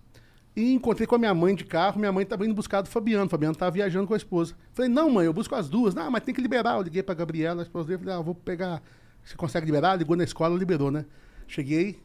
e 0.54 0.72
encontrei 0.74 1.06
com 1.06 1.14
a 1.14 1.18
minha 1.18 1.34
mãe 1.34 1.54
de 1.54 1.64
carro. 1.64 1.98
Minha 1.98 2.12
mãe 2.12 2.24
estava 2.24 2.44
indo 2.44 2.54
buscar 2.54 2.80
do 2.82 2.88
Fabiano. 2.88 3.26
O 3.26 3.28
Fabiano 3.28 3.52
estava 3.52 3.70
viajando 3.70 4.06
com 4.06 4.14
a 4.14 4.16
esposa. 4.16 4.54
Falei, 4.72 4.90
não, 4.90 5.10
mãe, 5.10 5.26
eu 5.26 5.32
busco 5.32 5.54
as 5.54 5.68
duas. 5.68 5.94
Não, 5.94 6.10
mas 6.10 6.22
tem 6.22 6.34
que 6.34 6.40
liberar. 6.40 6.76
Eu 6.76 6.82
liguei 6.82 7.02
pra 7.02 7.14
Gabriela, 7.14 7.62
a 7.62 7.64
esposa 7.64 7.88
dele. 7.88 8.00
Falei, 8.00 8.14
ah, 8.14 8.20
vou 8.20 8.34
pegar. 8.34 8.82
Você 9.24 9.36
consegue 9.36 9.66
liberar? 9.66 9.96
Ligou 9.96 10.16
na 10.16 10.24
escola, 10.24 10.56
liberou, 10.58 10.90
né? 10.90 11.04
Cheguei, 11.46 12.00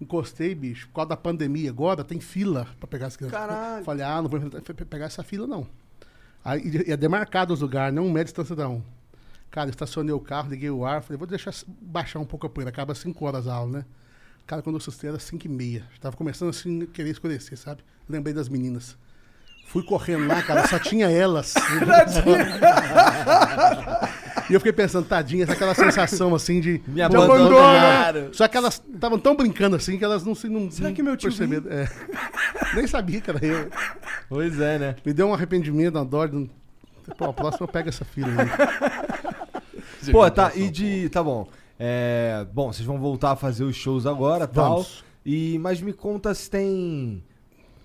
encostei, 0.00 0.54
bicho. 0.54 0.88
Por 0.88 0.94
causa 0.94 1.10
da 1.10 1.16
pandemia 1.16 1.70
agora, 1.70 2.02
tem 2.02 2.20
fila 2.20 2.66
pra 2.78 2.86
pegar 2.86 3.06
as 3.06 3.16
crianças. 3.16 3.38
Caralho. 3.38 3.84
Falei, 3.84 4.04
ah, 4.04 4.22
não 4.22 4.28
vou 4.28 4.40
pegar 4.88 5.06
essa 5.06 5.22
fila, 5.22 5.46
não. 5.46 5.66
Aí 6.44 6.84
é 6.86 6.96
demarcado 6.96 7.54
os 7.54 7.60
lugares, 7.60 7.94
não 7.94 8.04
um 8.04 8.12
metro 8.12 8.24
de 8.24 8.30
distância 8.32 8.54
da 8.54 8.68
um. 8.68 8.82
Cara, 9.50 9.70
estacionei 9.70 10.12
o 10.12 10.20
carro, 10.20 10.50
liguei 10.50 10.68
o 10.68 10.84
ar, 10.84 11.00
falei, 11.02 11.16
vou 11.16 11.26
deixar 11.26 11.54
baixar 11.80 12.18
um 12.18 12.24
pouco 12.24 12.46
a 12.46 12.50
poeira. 12.50 12.70
Acaba 12.70 12.94
5 12.94 13.24
horas 13.24 13.46
a 13.46 13.54
aula, 13.54 13.78
né? 13.78 13.84
Cara, 14.46 14.62
quando 14.62 14.76
eu 14.76 14.78
assustei 14.78 15.08
era 15.08 15.18
5 15.18 15.46
e 15.46 15.48
meia. 15.48 15.84
Tava 16.00 16.16
começando 16.16 16.50
assim, 16.50 16.82
a 16.82 16.86
querer 16.86 17.10
escurecer, 17.10 17.56
sabe? 17.56 17.82
Lembrei 18.08 18.34
das 18.34 18.48
meninas. 18.48 18.96
Fui 19.66 19.82
correndo 19.82 20.26
lá, 20.26 20.42
cara, 20.42 20.68
só 20.68 20.78
tinha 20.78 21.10
elas. 21.10 21.54
e 24.48 24.52
eu 24.52 24.60
fiquei 24.60 24.72
pensando, 24.72 25.06
tadinha, 25.06 25.46
aquela 25.46 25.74
sensação 25.74 26.34
assim 26.34 26.60
de. 26.60 26.82
Me 26.86 27.00
abandonaram. 27.00 28.28
Só 28.32 28.46
que 28.46 28.56
elas 28.56 28.80
estavam 28.94 29.18
tão 29.18 29.34
brincando 29.34 29.74
assim 29.74 29.98
que 29.98 30.04
elas 30.04 30.24
não 30.24 30.34
se. 30.34 30.48
Não, 30.48 30.70
Será 30.70 30.88
não 30.88 30.94
que 30.94 31.02
meu 31.02 31.16
tio 31.16 31.30
perceberam. 31.30 31.64
É. 31.70 31.88
Nem 32.74 32.86
sabia 32.86 33.22
que 33.22 33.30
era 33.30 33.44
eu. 33.44 33.70
Pois 34.28 34.60
é, 34.60 34.78
né? 34.78 34.96
Me 35.04 35.14
deu 35.14 35.26
um 35.26 35.34
arrependimento, 35.34 35.96
uma 35.96 36.04
dó. 36.04 36.26
de 36.26 36.50
Pô, 37.16 37.24
a 37.24 37.32
próxima 37.32 37.64
eu 37.64 37.68
pego 37.68 37.88
essa 37.88 38.04
fila 38.04 38.28
aí. 38.28 40.12
Pô, 40.12 40.30
tá, 40.30 40.52
e 40.54 40.70
de. 40.70 41.08
Tá 41.08 41.22
bom. 41.22 41.48
É, 41.78 42.46
bom, 42.52 42.72
vocês 42.72 42.86
vão 42.86 42.98
voltar 42.98 43.32
a 43.32 43.36
fazer 43.36 43.64
os 43.64 43.76
shows 43.76 44.06
agora 44.06 44.46
tal. 44.46 44.82
Vamos. 44.82 45.04
E, 45.24 45.58
mas 45.58 45.80
me 45.80 45.92
conta 45.92 46.34
se 46.34 46.50
tem. 46.50 47.22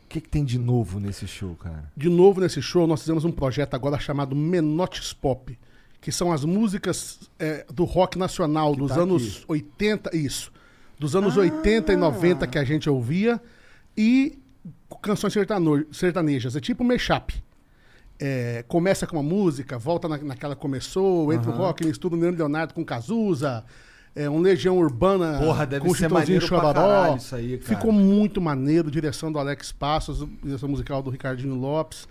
O 0.05 0.09
que, 0.09 0.21
que 0.21 0.29
tem 0.29 0.43
de 0.43 0.57
novo 0.57 0.99
nesse 0.99 1.27
show, 1.27 1.55
cara? 1.55 1.91
De 1.95 2.09
novo 2.09 2.41
nesse 2.41 2.61
show, 2.61 2.87
nós 2.87 3.01
fizemos 3.01 3.23
um 3.25 3.31
projeto 3.31 3.75
agora 3.75 3.99
chamado 3.99 4.35
Menotes 4.35 5.13
Pop, 5.13 5.57
que 6.01 6.11
são 6.11 6.31
as 6.31 6.43
músicas 6.43 7.29
é, 7.37 7.65
do 7.71 7.83
rock 7.83 8.17
nacional 8.17 8.75
dos 8.75 8.89
tá 8.91 9.01
anos 9.01 9.37
aqui. 9.37 9.45
80, 9.47 10.15
isso. 10.17 10.51
Dos 10.97 11.15
anos 11.15 11.37
80 11.37 11.93
e 11.93 11.95
90 11.95 12.47
que 12.47 12.57
a 12.57 12.63
gente 12.63 12.89
ouvia 12.89 13.39
e 13.95 14.37
canções 15.01 15.33
sertanejas. 15.91 16.55
É 16.55 16.59
tipo 16.59 16.83
um 16.83 16.87
mashup. 16.87 17.41
É, 18.19 18.65
começa 18.67 19.07
com 19.07 19.15
uma 19.15 19.23
música, 19.23 19.77
volta 19.77 20.07
na, 20.09 20.17
naquela 20.17 20.53
que 20.55 20.61
começou, 20.61 21.31
entra 21.31 21.49
o 21.49 21.53
rock, 21.53 21.85
mistura 21.85 22.15
o 22.15 22.19
Leandro 22.19 22.39
Leonardo 22.39 22.73
com 22.73 22.83
Cazuza, 22.83 23.63
é, 24.15 24.29
um 24.29 24.41
Legião 24.41 24.77
Urbana 24.77 25.39
Porra, 25.39 25.65
deve 25.65 25.85
com 25.85 25.95
ser 25.95 26.09
maneiro 26.09 26.47
caralho 26.49 27.17
isso 27.17 27.33
aí, 27.35 27.57
cara. 27.57 27.75
Ficou 27.75 27.93
muito 27.93 28.41
maneiro, 28.41 28.91
direção 28.91 29.31
do 29.31 29.39
Alex 29.39 29.71
Passos, 29.71 30.27
direção 30.43 30.67
musical 30.67 31.01
do 31.01 31.09
Ricardinho 31.09 31.55
Lopes. 31.55 32.07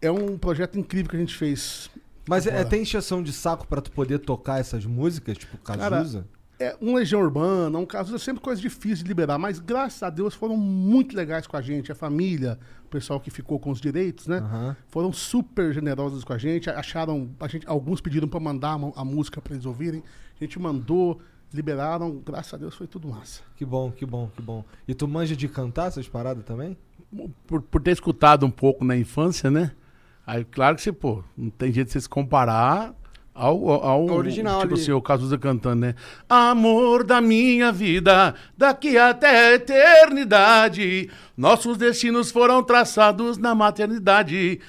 É 0.00 0.10
um 0.10 0.38
projeto 0.38 0.78
incrível 0.78 1.10
que 1.10 1.16
a 1.16 1.20
gente 1.20 1.36
fez. 1.36 1.90
Mas 2.26 2.46
é, 2.46 2.64
tem 2.64 2.82
encheção 2.82 3.22
de 3.22 3.32
saco 3.32 3.66
pra 3.66 3.82
tu 3.82 3.90
poder 3.90 4.20
tocar 4.20 4.58
essas 4.58 4.86
músicas, 4.86 5.36
tipo 5.36 5.58
Cazuza? 5.58 6.24
É, 6.58 6.76
um 6.80 6.94
Legião 6.94 7.20
Urbana, 7.20 7.78
um 7.78 7.86
caso, 7.86 8.14
é 8.14 8.18
sempre 8.18 8.40
coisa 8.40 8.60
difícil 8.60 9.02
de 9.02 9.08
liberar, 9.08 9.38
mas 9.38 9.58
graças 9.58 10.02
a 10.02 10.10
Deus 10.10 10.34
foram 10.34 10.56
muito 10.56 11.16
legais 11.16 11.46
com 11.46 11.56
a 11.56 11.60
gente, 11.60 11.90
a 11.90 11.94
família, 11.96 12.58
o 12.84 12.88
pessoal 12.88 13.18
que 13.18 13.30
ficou 13.30 13.58
com 13.58 13.70
os 13.70 13.80
direitos, 13.80 14.28
né? 14.28 14.38
Aham. 14.38 14.76
Foram 14.86 15.12
super 15.12 15.72
generosos 15.72 16.22
com 16.22 16.32
a 16.32 16.38
gente, 16.38 16.70
acharam, 16.70 17.30
a 17.40 17.48
gente 17.48 17.66
alguns 17.66 18.00
pediram 18.00 18.28
pra 18.28 18.38
mandar 18.38 18.78
a, 18.94 19.04
música 19.04 19.40
pra 19.40 19.54
eles 19.54 19.66
ouvirem, 19.66 20.02
a 20.40 20.44
gente 20.44 20.56
mandou, 20.60 21.20
liberaram, 21.52 22.22
graças 22.24 22.54
a 22.54 22.56
Deus 22.56 22.74
foi 22.74 22.86
tudo 22.86 23.08
massa. 23.08 23.42
Que 23.56 23.64
bom, 23.64 23.90
que 23.90 24.06
bom, 24.06 24.30
que 24.34 24.40
bom. 24.40 24.64
E 24.86 24.94
tu 24.94 25.08
manja 25.08 25.34
de 25.34 25.48
cantar 25.48 25.88
essas 25.88 26.08
paradas 26.08 26.44
também? 26.44 26.76
Por, 27.48 27.62
por 27.62 27.82
ter 27.82 27.90
escutado 27.90 28.46
um 28.46 28.50
pouco 28.50 28.84
na 28.84 28.96
infância, 28.96 29.50
né? 29.50 29.72
Aí, 30.26 30.44
claro 30.44 30.76
que 30.76 30.82
você, 30.82 30.92
pô, 30.92 31.22
não 31.36 31.50
tem 31.50 31.72
jeito 31.72 31.88
de 31.88 31.92
você 31.92 32.00
se 32.00 32.08
comparar 32.08 32.94
ao, 33.34 33.68
ao, 33.68 34.06
original 34.10 34.60
tipo 34.60 34.74
ali. 34.74 34.82
assim, 34.82 34.92
o 34.92 35.02
Cazuza 35.02 35.36
cantando, 35.36 35.86
né? 35.86 35.94
Amor 36.28 37.02
da 37.02 37.20
minha 37.20 37.72
vida, 37.72 38.34
daqui 38.56 38.96
até 38.96 39.28
a 39.28 39.54
eternidade, 39.54 41.10
nossos 41.36 41.76
destinos 41.76 42.30
foram 42.30 42.62
traçados 42.62 43.36
na 43.36 43.54
maternidade. 43.54 44.60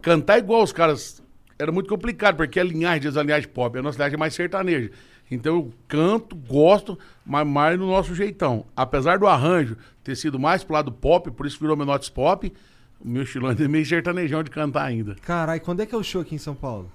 Cantar 0.00 0.38
igual 0.38 0.62
os 0.62 0.72
caras 0.72 1.22
era 1.58 1.72
muito 1.72 1.88
complicado, 1.88 2.36
porque 2.36 2.60
a 2.60 2.64
linhagem 2.64 3.00
deles 3.00 3.16
é 3.16 3.20
a 3.20 3.22
linhagem 3.22 3.48
pop, 3.48 3.76
a 3.76 3.82
nossa 3.82 3.98
linhagem 3.98 4.14
é 4.14 4.18
mais 4.18 4.34
sertaneja. 4.34 4.90
Então 5.30 5.54
eu 5.56 5.72
canto, 5.88 6.36
gosto, 6.36 6.98
mas 7.26 7.46
mais 7.46 7.78
no 7.78 7.86
nosso 7.86 8.14
jeitão. 8.14 8.66
Apesar 8.76 9.18
do 9.18 9.26
arranjo 9.26 9.76
ter 10.04 10.14
sido 10.14 10.38
mais 10.38 10.62
pro 10.62 10.74
lado 10.74 10.92
pop, 10.92 11.30
por 11.30 11.46
isso 11.46 11.58
virou 11.58 11.76
Menotes 11.76 12.10
Pop, 12.10 12.52
o 13.00 13.08
meu 13.08 13.22
estilo 13.22 13.48
ainda 13.48 13.64
é 13.64 13.68
meio 13.68 13.84
sertanejão 13.84 14.42
de 14.42 14.50
cantar 14.50 14.84
ainda. 14.84 15.16
Caralho, 15.22 15.60
quando 15.60 15.80
é 15.80 15.86
que 15.86 15.94
é 15.94 15.98
o 15.98 16.02
show 16.02 16.20
aqui 16.20 16.34
em 16.34 16.38
São 16.38 16.54
Paulo? 16.54 16.90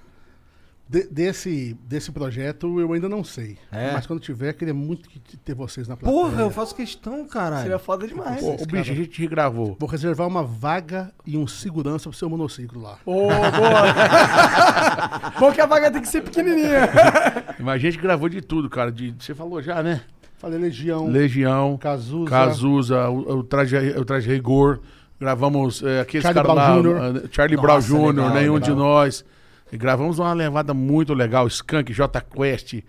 De- 0.91 1.07
desse, 1.07 1.77
desse 1.87 2.11
projeto 2.11 2.79
eu 2.79 2.91
ainda 2.93 3.07
não 3.07 3.23
sei, 3.23 3.59
É? 3.71 3.91
mas 3.93 4.07
quando 4.07 4.19
tiver, 4.19 4.53
queria 4.53 4.73
muito 4.73 5.07
que- 5.07 5.37
ter 5.37 5.53
vocês 5.53 5.87
na 5.87 5.95
plateia. 5.95 6.19
Porra, 6.19 6.41
eu 6.41 6.49
faço 6.49 6.73
questão, 6.73 7.27
caralho. 7.27 7.61
Seria 7.61 7.77
foda 7.77 8.07
demais. 8.07 8.41
Pô, 8.41 8.55
o 8.55 8.65
bicho, 8.65 8.91
a 8.91 8.95
gente 8.95 9.21
regravou. 9.21 9.77
Vou 9.79 9.87
reservar 9.87 10.27
uma 10.27 10.41
vaga 10.43 11.11
e 11.27 11.37
um 11.37 11.45
segurança 11.45 12.09
pro 12.09 12.17
seu 12.17 12.27
monociclo 12.27 12.81
lá. 12.81 12.97
Ô, 13.05 13.27
boa. 13.27 13.29
Bom 15.39 15.51
que 15.51 15.61
a 15.61 15.67
vaga 15.67 15.91
tem 15.91 16.01
que 16.01 16.07
ser 16.07 16.21
pequenininha. 16.21 16.89
Mas 17.59 17.75
a 17.75 17.77
gente 17.77 17.99
gravou 17.99 18.27
de 18.27 18.41
tudo, 18.41 18.67
cara. 18.67 18.91
De, 18.91 19.13
você 19.19 19.35
falou 19.35 19.61
já, 19.61 19.83
né? 19.83 20.01
Falei 20.39 20.57
Legião, 20.57 21.07
Legião, 21.07 21.77
Cazuza, 21.77 22.29
Cazuza, 22.29 23.09
o, 23.09 23.39
o 23.39 23.43
traje, 23.43 23.77
o 23.97 24.05
traje 24.05 24.27
Rigor. 24.27 24.79
Gravamos 25.19 25.83
é, 25.83 25.99
aqueles 25.99 26.25
caras 26.25 26.55
lá, 26.55 26.77
Jr.. 26.79 26.87
eh, 27.25 27.29
Charlie 27.29 27.57
Nossa, 27.57 27.67
Brown 27.67 27.81
Jr., 27.81 28.07
legal, 28.15 28.33
nenhum 28.33 28.53
legal. 28.53 28.69
de 28.69 28.75
nós. 28.75 29.25
E 29.71 29.77
gravamos 29.77 30.19
uma 30.19 30.33
levada 30.33 30.73
muito 30.73 31.13
legal, 31.13 31.47
Skunk, 31.47 31.93
J 31.93 32.21
Quest. 32.21 32.81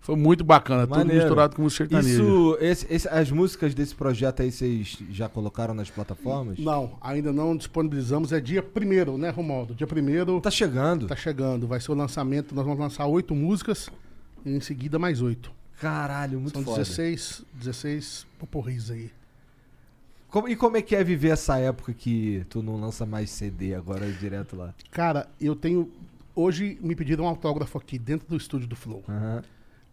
Foi 0.00 0.16
muito 0.16 0.42
bacana, 0.42 0.84
tudo 0.84 0.96
Maneiro. 0.96 1.22
misturado 1.22 1.54
com 1.54 1.62
música 1.62 1.84
sertaneja. 1.86 2.22
Isso, 2.22 2.56
esse- 2.60 2.86
esse- 2.92 3.08
as 3.08 3.30
músicas 3.30 3.72
desse 3.72 3.94
projeto 3.94 4.42
aí 4.42 4.50
vocês 4.50 4.98
já 5.10 5.28
colocaram 5.28 5.74
nas 5.74 5.90
plataformas? 5.90 6.58
Não, 6.58 6.96
ainda 7.00 7.32
não 7.32 7.56
disponibilizamos. 7.56 8.32
É 8.32 8.40
dia 8.40 8.60
primeiro, 8.64 9.16
né, 9.16 9.30
Romualdo? 9.30 9.74
Dia 9.76 9.86
primeiro 9.86 10.40
Tá 10.40 10.50
chegando. 10.50 11.06
tá 11.06 11.14
chegando. 11.14 11.68
Vai 11.68 11.80
ser 11.80 11.92
o 11.92 11.94
lançamento. 11.94 12.52
Nós 12.52 12.64
vamos 12.64 12.80
lançar 12.80 13.06
oito 13.06 13.32
músicas 13.32 13.88
e 14.44 14.50
em 14.56 14.60
seguida 14.60 14.98
mais 14.98 15.22
oito. 15.22 15.52
Caralho, 15.80 16.40
muito 16.40 16.54
São 16.54 16.64
foda. 16.64 16.78
16, 16.78 17.44
16 17.54 18.26
poporris 18.40 18.90
aí. 18.90 19.08
Como- 20.28 20.48
e 20.48 20.56
como 20.56 20.76
é 20.78 20.82
que 20.82 20.96
é 20.96 21.04
viver 21.04 21.28
essa 21.28 21.58
época 21.58 21.92
que 21.92 22.44
tu 22.48 22.62
não 22.62 22.80
lança 22.80 23.04
mais 23.06 23.30
CD 23.30 23.74
agora 23.74 24.10
direto 24.10 24.56
lá? 24.56 24.74
Cara, 24.90 25.28
eu 25.40 25.54
tenho. 25.54 25.88
Hoje 26.34 26.78
me 26.80 26.94
pediram 26.94 27.24
um 27.24 27.28
autógrafo 27.28 27.76
aqui 27.78 27.98
dentro 27.98 28.26
do 28.28 28.36
estúdio 28.36 28.66
do 28.66 28.76
Flow. 28.76 29.04
Aham. 29.08 29.42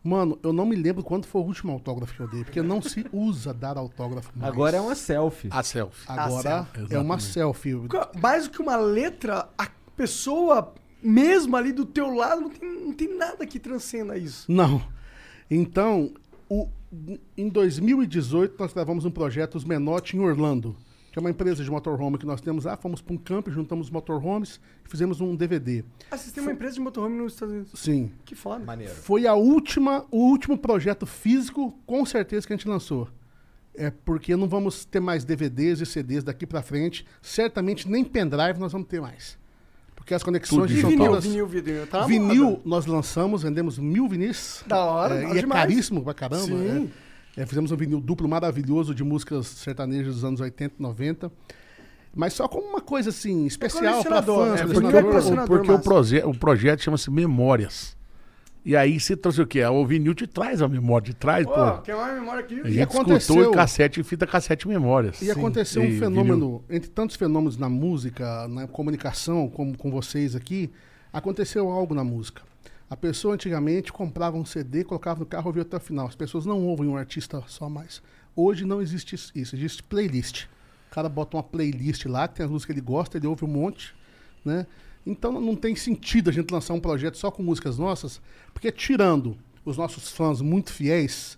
Mano, 0.02 0.40
eu 0.42 0.54
não 0.54 0.66
me 0.66 0.78
lembro 0.78 1.04
quando 1.04 1.26
foi 1.26 1.42
o 1.42 1.44
último 1.44 1.74
autógrafo 1.74 2.14
que 2.16 2.22
eu 2.22 2.28
dei, 2.30 2.44
porque 2.46 2.62
não 2.62 2.82
se 2.82 3.06
usa 3.12 3.54
dar 3.54 3.78
autógrafo 3.78 4.32
mais. 4.34 4.50
Agora 4.54 4.78
é 4.78 4.82
uma 4.82 4.96
selfie. 4.96 5.50
A 5.52 5.62
selfie. 5.62 6.06
Agora 6.08 6.64
selfie. 6.74 6.96
é 6.96 7.00
uma 7.00 7.20
selfie. 7.20 7.76
Mais 8.22 8.46
do 8.48 8.52
que 8.52 8.62
uma 8.62 8.78
letra, 8.78 9.50
a 9.58 9.68
pessoa 9.98 10.74
mesmo 11.04 11.56
ali 11.58 11.74
do 11.74 11.86
teu 11.86 12.14
lado 12.14 12.40
não 12.42 12.50
tem, 12.50 12.86
não 12.86 12.94
tem 12.94 13.18
nada 13.18 13.46
que 13.46 13.60
transcenda 13.60 14.18
isso. 14.18 14.50
Não. 14.50 14.82
Então, 15.52 16.14
o- 16.50 16.70
em 17.38 17.50
2018, 17.50 18.56
nós 18.58 18.72
gravamos 18.72 19.04
um 19.04 19.12
projeto 19.12 19.56
Os 19.56 19.66
Menotti 19.66 20.16
em 20.16 20.22
Orlando, 20.22 20.78
que 21.12 21.18
é 21.18 21.22
uma 21.22 21.30
empresa 21.30 21.64
de 21.64 21.70
motorhome 21.72 22.18
que 22.18 22.26
nós 22.26 22.40
temos 22.42 22.66
lá. 22.66 22.78
Fomos 22.78 23.02
para 23.02 23.14
um 23.14 23.18
campo, 23.18 23.50
juntamos 23.52 23.90
motorhomes 23.90 24.60
e 24.86 24.90
fizemos 24.90 25.20
um 25.22 25.36
DVD. 25.36 25.84
Ah, 26.12 26.18
vocês 26.18 26.32
têm 26.32 26.44
uma 26.44 26.52
empresa 26.52 26.76
de 26.76 26.82
motorhome 26.82 27.18
nos 27.18 27.34
Estados 27.34 27.54
Unidos. 27.54 27.72
Sim. 27.80 28.12
Que 28.26 28.36
foda. 28.36 28.64
Maneiro. 28.64 28.94
Foi 28.94 29.26
a 29.26 29.34
última, 29.34 30.06
o 30.12 30.18
último 30.30 30.58
projeto 30.58 31.06
físico, 31.06 31.78
com 31.86 32.06
certeza, 32.06 32.46
que 32.46 32.54
a 32.54 32.56
gente 32.56 32.68
lançou. 32.68 33.08
É 33.74 33.90
porque 33.92 34.36
não 34.36 34.48
vamos 34.48 34.84
ter 34.86 35.00
mais 35.00 35.24
DVDs 35.24 35.80
e 35.80 35.86
CDs 35.86 36.24
daqui 36.24 36.46
para 36.46 36.62
frente. 36.62 37.06
Certamente 37.22 37.90
nem 37.90 38.04
pendrive 38.04 38.60
nós 38.60 38.72
vamos 38.72 38.88
ter 38.88 39.00
mais. 39.02 39.38
Porque 39.96 40.14
as 40.14 40.24
conexões 40.24 40.70
Tudo 40.72 40.74
E 40.78 40.82
são 40.82 40.90
vinil, 40.90 41.06
todas... 41.08 41.24
vinil, 41.24 41.48
vinil. 41.48 41.88
Tá 41.88 42.06
vinil 42.06 42.50
moda. 42.52 42.62
nós 42.66 42.86
lançamos, 42.86 43.44
vendemos 43.44 43.78
mil 43.78 44.08
vinis. 44.08 44.64
Da 44.68 44.84
hora, 44.84 45.16
É, 45.16 45.22
da 45.28 45.36
e 45.36 45.38
é 45.38 45.42
demais. 45.42 45.62
caríssimo 45.62 46.04
pra 46.04 46.14
caramba. 46.14 46.46
Sim. 46.46 46.92
é. 47.06 47.09
É, 47.42 47.46
fizemos 47.46 47.72
um 47.72 47.78
vinil 47.78 48.02
duplo 48.02 48.28
maravilhoso 48.28 48.94
de 48.94 49.02
músicas 49.04 49.48
sertanejas 49.48 50.16
dos 50.16 50.24
anos 50.26 50.42
80 50.42 50.76
e 50.78 50.82
90. 50.82 51.32
Mas 52.14 52.34
só 52.34 52.48
como 52.50 52.68
uma 52.68 52.82
coisa 52.82 53.12
assim, 53.12 53.46
especial 53.46 54.04
para 54.04 54.22
fãs. 54.22 54.60
né? 54.62 54.66
Porque, 54.66 54.82
Porque 54.82 54.98
é 54.98 55.02
colecionador. 55.04 55.58
porque 55.58 55.72
o, 55.72 55.80
proje 55.80 56.18
o 56.26 56.34
projeto 56.34 56.82
chama-se 56.82 57.10
Memórias. 57.10 57.96
E 58.66 58.76
aí 58.76 59.00
você 59.00 59.16
trouxe 59.16 59.42
o 59.42 59.48
quê? 59.48 59.64
O 59.64 59.86
vinil 59.86 60.14
te 60.14 60.28
traz 60.28 60.62
a 60.62 60.68
memória, 60.68 61.06
te 61.06 61.14
traz, 61.14 61.46
Pô, 61.46 61.54
pô. 61.54 61.78
quer 61.82 61.96
uma 61.96 62.12
memória 62.12 62.42
aqui? 62.42 62.60
A 62.60 62.68
gente 62.70 62.82
aconteceu- 62.82 63.50
em 63.50 63.52
cassete, 63.54 64.04
fita 64.04 64.28
cassete 64.28 64.68
memórias. 64.68 65.22
E 65.22 65.32
aconteceu 65.32 65.82
E 65.82 65.86
um 65.86 65.90
vinil. 65.92 66.04
fenômeno, 66.04 66.64
entre 66.70 66.90
tantos 66.90 67.16
fenômenos 67.16 67.56
na 67.56 67.70
música, 67.70 68.48
na 68.50 68.68
comunicação, 68.68 69.48
como 69.48 69.78
com 69.78 69.90
vocês 69.90 70.36
aqui, 70.36 70.70
aconteceu 71.14 71.70
algo 71.70 71.96
na 71.96 72.04
música. 72.04 72.42
A 72.90 72.98
pessoa 72.98 73.36
antigamente 73.36 73.94
comprava 73.94 74.36
um 74.36 74.44
CD, 74.44 74.84
colocava 74.84 75.20
no 75.20 75.26
carro 75.26 75.46
e 75.46 75.50
ouvia 75.50 75.62
até 75.62 75.78
o 75.78 75.80
final. 75.80 76.08
As 76.08 76.16
pessoas 76.16 76.46
não 76.46 76.66
ouvem 76.66 76.88
um 76.88 76.98
artista 76.98 77.44
só 77.48 77.70
mais. 77.70 78.02
Hoje 78.36 78.66
não 78.66 78.82
existe 78.82 79.14
isso, 79.14 79.32
existe 79.36 79.84
playlist. 79.84 80.46
O 80.88 80.96
cara 80.96 81.08
bota 81.08 81.38
uma 81.38 81.44
playlist 81.44 82.06
lá, 82.06 82.28
tem 82.28 82.44
as 82.44 82.52
músicas 82.52 82.74
que 82.74 82.80
ele 82.80 82.86
gosta, 82.86 83.18
ele 83.18 83.28
ouve 83.28 83.46
um 83.46 83.50
monte, 83.50 83.94
né? 84.44 84.66
Então 85.06 85.40
não 85.40 85.56
tem 85.56 85.76
sentido 85.76 86.30
a 86.30 86.34
gente 86.34 86.52
lançar 86.52 86.74
um 86.74 86.80
projeto 86.80 87.16
só 87.16 87.30
com 87.30 87.44
músicas 87.44 87.78
nossas, 87.78 88.20
porque 88.54 88.72
tirando 88.72 89.38
os 89.64 89.78
nossos 89.78 90.10
fãs 90.10 90.42
muito 90.42 90.74
fiéis, 90.74 91.38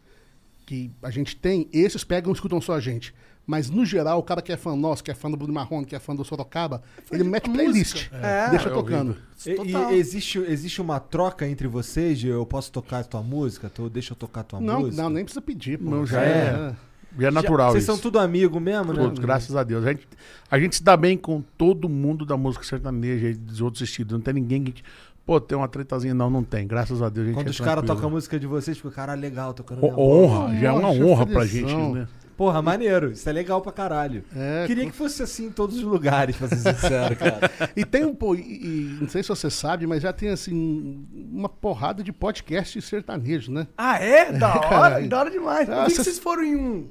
que 0.65 0.89
a 1.03 1.09
gente 1.09 1.35
tem, 1.35 1.67
esses 1.73 2.03
pegam 2.03 2.31
e 2.31 2.33
escutam 2.33 2.61
só 2.61 2.75
a 2.75 2.79
gente. 2.79 3.13
Mas, 3.51 3.69
no 3.69 3.85
geral, 3.85 4.17
o 4.17 4.23
cara 4.23 4.41
que 4.41 4.49
é 4.49 4.55
fã 4.55 4.77
nosso, 4.77 5.03
que 5.03 5.11
é 5.11 5.13
fã 5.13 5.29
do 5.29 5.35
Bruno 5.35 5.53
Marrone, 5.53 5.85
que 5.85 5.93
é 5.93 5.99
fã 5.99 6.15
do 6.15 6.23
Sorocaba, 6.23 6.81
ele 7.11 7.25
mete 7.25 7.49
playlist. 7.49 8.07
É. 8.13 8.49
Deixa 8.49 8.69
É 8.69 8.71
tocando. 8.71 9.17
E, 9.45 9.93
e 9.93 9.95
existe, 9.97 10.39
existe 10.39 10.79
uma 10.81 11.01
troca 11.01 11.45
entre 11.45 11.67
vocês 11.67 12.17
de 12.17 12.29
eu 12.29 12.45
posso 12.45 12.71
tocar 12.71 12.99
a 12.99 13.03
tua 13.03 13.21
música, 13.21 13.69
tu 13.69 13.89
deixa 13.89 14.13
eu 14.13 14.15
tocar 14.15 14.39
a 14.39 14.43
tua 14.45 14.61
Não, 14.61 14.79
música? 14.79 15.03
não, 15.03 15.09
nem 15.09 15.25
precisa 15.25 15.41
pedir. 15.41 15.77
Pô. 15.77 15.89
Não, 15.89 16.05
já 16.05 16.21
é. 16.23 16.73
Já 17.19 17.27
é 17.27 17.31
natural 17.31 17.71
Vocês 17.71 17.83
isso. 17.83 17.91
são 17.91 18.01
tudo 18.01 18.19
amigo 18.19 18.57
mesmo, 18.57 18.93
né? 18.93 19.03
Todos, 19.03 19.19
graças 19.19 19.53
a 19.53 19.63
Deus. 19.63 19.85
A 19.85 19.91
gente, 19.91 20.07
a 20.49 20.57
gente 20.57 20.77
se 20.77 20.83
dá 20.83 20.95
bem 20.95 21.17
com 21.17 21.41
todo 21.57 21.89
mundo 21.89 22.25
da 22.25 22.37
música 22.37 22.63
sertaneja 22.63 23.31
e 23.31 23.33
dos 23.33 23.59
outros 23.59 23.81
estilos. 23.81 24.13
Não 24.13 24.21
tem 24.21 24.33
ninguém 24.33 24.63
que. 24.63 24.81
Pô, 25.25 25.41
tem 25.41 25.57
uma 25.57 25.67
tretazinha. 25.67 26.13
Não, 26.13 26.29
não 26.29 26.41
tem. 26.41 26.65
Graças 26.65 27.01
a 27.01 27.09
Deus. 27.09 27.25
A 27.25 27.27
gente 27.27 27.35
Quando 27.35 27.47
é 27.47 27.49
os 27.49 27.59
caras 27.59 27.85
tocam 27.85 28.07
a 28.07 28.11
música 28.11 28.39
de 28.39 28.47
vocês, 28.47 28.77
fica, 28.77 28.91
cara, 28.91 29.13
legal, 29.13 29.53
tocando 29.53 29.81
voz." 29.81 29.93
Honra, 29.97 30.57
já 30.57 30.69
é 30.69 30.71
uma 30.71 30.89
honra 30.89 31.25
pra 31.27 31.45
gente, 31.45 31.75
né? 31.75 32.07
Porra, 32.41 32.59
maneiro. 32.59 33.11
Isso 33.11 33.29
é 33.29 33.31
legal 33.31 33.61
pra 33.61 33.71
caralho. 33.71 34.23
É, 34.35 34.65
Queria 34.65 34.85
que 34.87 34.91
fosse 34.91 35.21
assim 35.21 35.45
em 35.45 35.51
todos 35.51 35.77
os 35.77 35.83
lugares, 35.83 36.35
pra 36.35 36.47
ser 36.47 36.55
sincero, 36.57 37.15
cara. 37.15 37.39
E 37.77 37.85
tem 37.85 38.03
um, 38.03 38.15
pô, 38.15 38.33
e, 38.33 38.39
e 38.39 38.97
não 38.99 39.07
sei 39.07 39.21
se 39.21 39.29
você 39.29 39.47
sabe, 39.47 39.85
mas 39.85 40.01
já 40.01 40.11
tem 40.11 40.29
assim 40.29 41.05
uma 41.31 41.47
porrada 41.47 42.03
de 42.03 42.11
podcast 42.11 42.81
sertanejo, 42.81 43.51
né? 43.51 43.67
Ah, 43.77 43.99
é? 43.99 44.31
Da 44.39 44.55
hora, 44.55 44.69
Caralho. 44.69 45.07
da 45.09 45.19
hora 45.19 45.29
demais. 45.29 45.69
Ah, 45.69 45.73
Eu 45.73 45.79
vi 45.81 45.89
que 45.89 45.95
cês- 45.97 46.05
vocês 46.07 46.17
foram 46.19 46.43
em 46.43 46.55
um. 46.55 46.87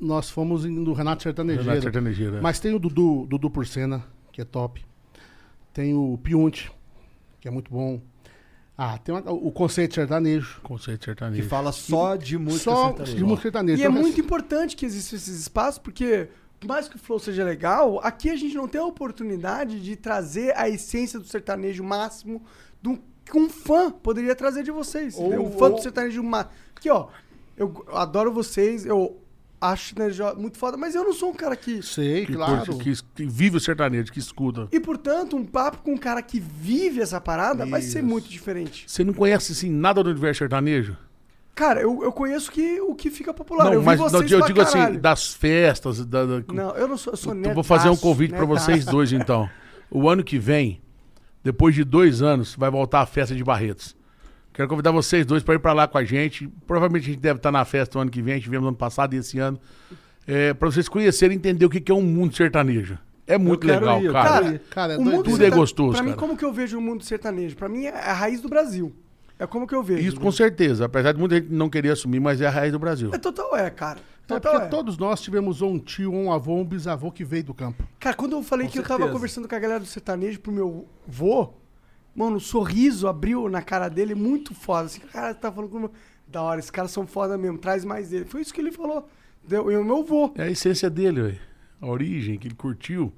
Nós 0.00 0.30
fomos 0.30 0.64
em- 0.64 0.70
no 0.70 0.92
Renato 0.92 1.24
Sertanejeiro. 1.24 1.64
Renato 1.68 1.82
Sertanejeiro, 1.82 2.36
é. 2.36 2.40
Mas 2.40 2.60
tem 2.60 2.72
o 2.72 2.78
Dudu, 2.78 3.26
Dudu 3.28 3.50
Porcena, 3.50 4.04
que 4.30 4.40
é 4.40 4.44
top. 4.44 4.80
Tem 5.72 5.92
o 5.92 6.16
Piunte, 6.22 6.70
que 7.40 7.48
é 7.48 7.50
muito 7.50 7.68
bom. 7.68 8.00
Ah, 8.76 8.98
tem 8.98 9.14
uma- 9.14 9.30
o 9.32 9.52
Conceito 9.52 9.94
Sertanejo. 9.94 10.60
Conceito 10.62 10.98
Que 11.00 11.04
sertanejo. 11.06 11.48
fala 11.48 11.70
só 11.70 12.16
de 12.16 12.36
música 12.36 12.64
Só 12.64 12.86
sertaneja. 12.88 13.16
de 13.16 13.22
música 13.24 13.42
sertaneja. 13.42 13.78
E 13.82 13.84
é 13.84 13.88
Então, 13.88 14.00
muito 14.02 14.20
importante 14.20 14.74
que 14.76 14.84
existam 14.84 15.14
esses 15.16 15.38
espaços, 15.40 15.78
porque, 15.78 16.28
por 16.58 16.66
mais 16.66 16.88
que 16.88 16.96
o 16.96 16.98
flow 16.98 17.20
seja 17.20 17.44
legal, 17.44 18.00
aqui 18.02 18.30
a 18.30 18.36
gente 18.36 18.54
não 18.56 18.66
tem 18.66 18.80
a 18.80 18.84
oportunidade 18.84 19.80
de 19.80 19.94
trazer 19.94 20.52
a 20.56 20.68
essência 20.68 21.20
do 21.20 21.24
sertanejo 21.26 21.84
máximo 21.84 22.42
do 22.82 22.98
que 23.24 23.38
um 23.38 23.48
fã 23.48 23.90
poderia 23.92 24.34
trazer 24.34 24.64
de 24.64 24.72
vocês. 24.72 25.16
Ou- 25.16 25.32
um 25.46 25.50
fã 25.52 25.66
ou- 25.66 25.76
do 25.76 25.80
sertanejo 25.82 26.22
máximo. 26.22 26.52
Aqui, 26.74 26.90
ó, 26.90 27.06
eu, 27.56 27.84
eu 27.86 27.96
adoro 27.96 28.32
vocês, 28.32 28.84
eu 28.84 29.20
acho 29.72 29.88
sertanejo 29.88 30.34
muito 30.36 30.58
foda, 30.58 30.76
mas 30.76 30.94
eu 30.94 31.04
não 31.04 31.12
sou 31.12 31.30
um 31.30 31.34
cara 31.34 31.56
que. 31.56 31.82
Sei, 31.82 32.26
Que, 32.26 32.34
claro. 32.34 32.76
que, 32.78 32.92
que 33.14 33.26
vive 33.26 33.56
o 33.56 33.60
sertanejo, 33.60 34.12
que 34.12 34.18
escuta. 34.18 34.68
E, 34.72 34.78
portanto, 34.80 35.36
um 35.36 35.44
papo 35.44 35.78
com 35.78 35.92
um 35.94 35.96
cara 35.98 36.20
que 36.22 36.38
vive 36.40 37.00
essa 37.00 37.20
parada 37.20 37.64
vai 37.66 37.80
ser 37.82 37.98
Isso. 38.00 38.08
muito 38.08 38.28
diferente. 38.28 38.84
Você 38.86 39.02
não 39.04 39.12
conhece 39.12 39.52
assim 39.52 39.70
nada 39.70 40.02
do 40.02 40.10
universo 40.10 40.38
sertanejo? 40.40 40.96
Cara, 41.54 41.80
eu, 41.80 42.02
eu 42.02 42.10
conheço 42.12 42.50
que, 42.50 42.80
o 42.80 42.94
que 42.96 43.10
fica 43.10 43.32
popular. 43.32 43.64
não, 43.66 43.74
eu 43.74 43.80
vi 43.80 43.86
mas 43.86 44.00
vocês 44.00 44.12
não, 44.12 44.28
eu 44.28 44.38
pra 44.38 44.46
digo 44.48 44.60
assim, 44.60 44.72
caralho. 44.78 45.00
das 45.00 45.32
festas. 45.34 46.04
Da, 46.04 46.24
da- 46.26 46.42
Não, 46.52 46.70
eu 46.76 46.88
não 46.88 46.96
sou, 46.96 47.12
eu 47.12 47.16
sou 47.16 47.32
Eu 47.34 47.54
vou 47.54 47.62
fazer 47.62 47.88
um 47.88 47.96
convite 47.96 48.30
pra 48.30 48.40
nerdaço. 48.40 48.66
vocês 48.66 48.84
dois, 48.84 49.12
então. 49.12 49.48
O 49.90 50.08
ano 50.08 50.24
que 50.24 50.36
vem, 50.38 50.80
depois 51.44 51.72
de 51.74 51.84
dois 51.84 52.22
anos, 52.22 52.56
vai 52.56 52.70
voltar 52.70 53.02
a 53.02 53.06
festa 53.06 53.36
de 53.36 53.44
Barretos. 53.44 53.94
Quero 54.54 54.68
convidar 54.68 54.92
vocês 54.92 55.26
dois 55.26 55.42
para 55.42 55.56
ir 55.56 55.58
para 55.58 55.72
lá 55.72 55.88
com 55.88 55.98
a 55.98 56.04
gente. 56.04 56.48
Provavelmente 56.66 57.02
a 57.02 57.12
gente 57.12 57.20
deve 57.20 57.38
estar 57.38 57.50
na 57.50 57.64
festa 57.64 57.98
o 57.98 58.00
ano 58.00 58.10
que 58.10 58.22
vem, 58.22 58.34
a 58.34 58.36
gente 58.36 58.48
viemos 58.48 58.62
no 58.62 58.68
ano 58.68 58.76
passado 58.76 59.12
e 59.14 59.18
esse 59.18 59.38
ano. 59.38 59.58
É, 60.26 60.54
para 60.54 60.70
vocês 60.70 60.88
conhecerem 60.88 61.34
e 61.34 61.38
entender 61.38 61.66
o 61.66 61.68
que 61.68 61.80
que 61.80 61.90
é 61.90 61.94
um 61.94 62.00
mundo 62.00 62.34
sertanejo. 62.34 62.96
É 63.26 63.36
muito 63.36 63.66
legal, 63.66 64.00
ir, 64.00 64.12
cara. 64.12 64.28
Cara. 64.28 64.60
Cara, 64.70 64.92
é 64.94 64.96
o 64.96 65.02
mundo. 65.02 65.22
Tudo 65.24 65.44
é 65.44 65.50
gostoso, 65.50 65.92
Pra 65.92 66.02
mim, 66.02 66.10
cara. 66.10 66.20
como 66.20 66.36
que 66.36 66.44
eu 66.44 66.52
vejo 66.52 66.78
o 66.78 66.80
mundo 66.80 67.02
sertanejo? 67.02 67.56
Pra 67.56 67.68
mim, 67.68 67.86
é 67.86 67.90
a 67.90 68.12
raiz 68.12 68.40
do 68.40 68.48
Brasil. 68.48 68.94
É 69.38 69.46
como 69.46 69.66
que 69.66 69.74
eu 69.74 69.82
vejo. 69.82 70.06
Isso 70.06 70.20
com 70.20 70.30
certeza. 70.30 70.84
Apesar 70.84 71.12
de 71.12 71.18
muita 71.18 71.34
gente 71.36 71.48
não 71.50 71.68
querer 71.68 71.90
assumir, 71.90 72.20
mas 72.20 72.40
é 72.40 72.46
a 72.46 72.50
raiz 72.50 72.70
do 72.70 72.78
Brasil. 72.78 73.10
É 73.12 73.18
total 73.18 73.56
é, 73.56 73.68
cara. 73.70 73.98
É 73.98 74.26
Total 74.26 74.52
porque 74.52 74.66
é. 74.66 74.68
todos 74.70 74.96
nós 74.96 75.20
tivemos 75.20 75.60
um 75.60 75.78
tio, 75.78 76.12
ou 76.12 76.18
um 76.24 76.32
avô, 76.32 76.52
ou 76.52 76.60
um 76.60 76.64
bisavô 76.64 77.10
que 77.10 77.24
veio 77.24 77.44
do 77.44 77.52
campo. 77.52 77.82
Cara, 78.00 78.16
quando 78.16 78.32
eu 78.32 78.42
falei 78.42 78.66
Com 78.66 78.72
que 78.72 78.78
eu 78.78 78.82
tava 78.82 78.98
certeza. 78.98 79.12
conversando 79.12 79.48
com 79.48 79.54
a 79.54 79.58
galera 79.58 79.80
do 79.80 79.86
sertanejo 79.86 80.40
pro 80.40 80.50
meu 80.52 80.86
vô, 81.06 81.52
mano, 82.14 82.36
o 82.36 82.40
sorriso 82.40 83.06
abriu 83.08 83.48
na 83.48 83.62
cara 83.62 83.88
dele 83.88 84.14
muito 84.14 84.54
foda. 84.54 84.86
Assim, 84.86 85.00
cara, 85.00 85.34
tá 85.34 85.50
falando 85.52 85.70
com 85.70 85.76
o 85.76 85.80
meu... 85.80 85.90
Da 86.26 86.42
hora, 86.42 86.58
esses 86.58 86.70
caras 86.70 86.90
são 86.90 87.06
foda 87.06 87.36
mesmo, 87.36 87.58
traz 87.58 87.84
mais 87.84 88.08
dele. 88.08 88.24
Foi 88.24 88.40
isso 88.40 88.52
que 88.52 88.60
ele 88.60 88.72
falou. 88.72 89.08
Deu, 89.46 89.70
e 89.70 89.76
o 89.76 89.84
meu 89.84 90.02
vô. 90.02 90.32
É 90.36 90.44
a 90.44 90.50
essência 90.50 90.88
dele, 90.88 91.20
velho. 91.22 91.38
A 91.80 91.86
origem 91.86 92.38
que 92.38 92.48
ele 92.48 92.54
curtiu. 92.54 93.12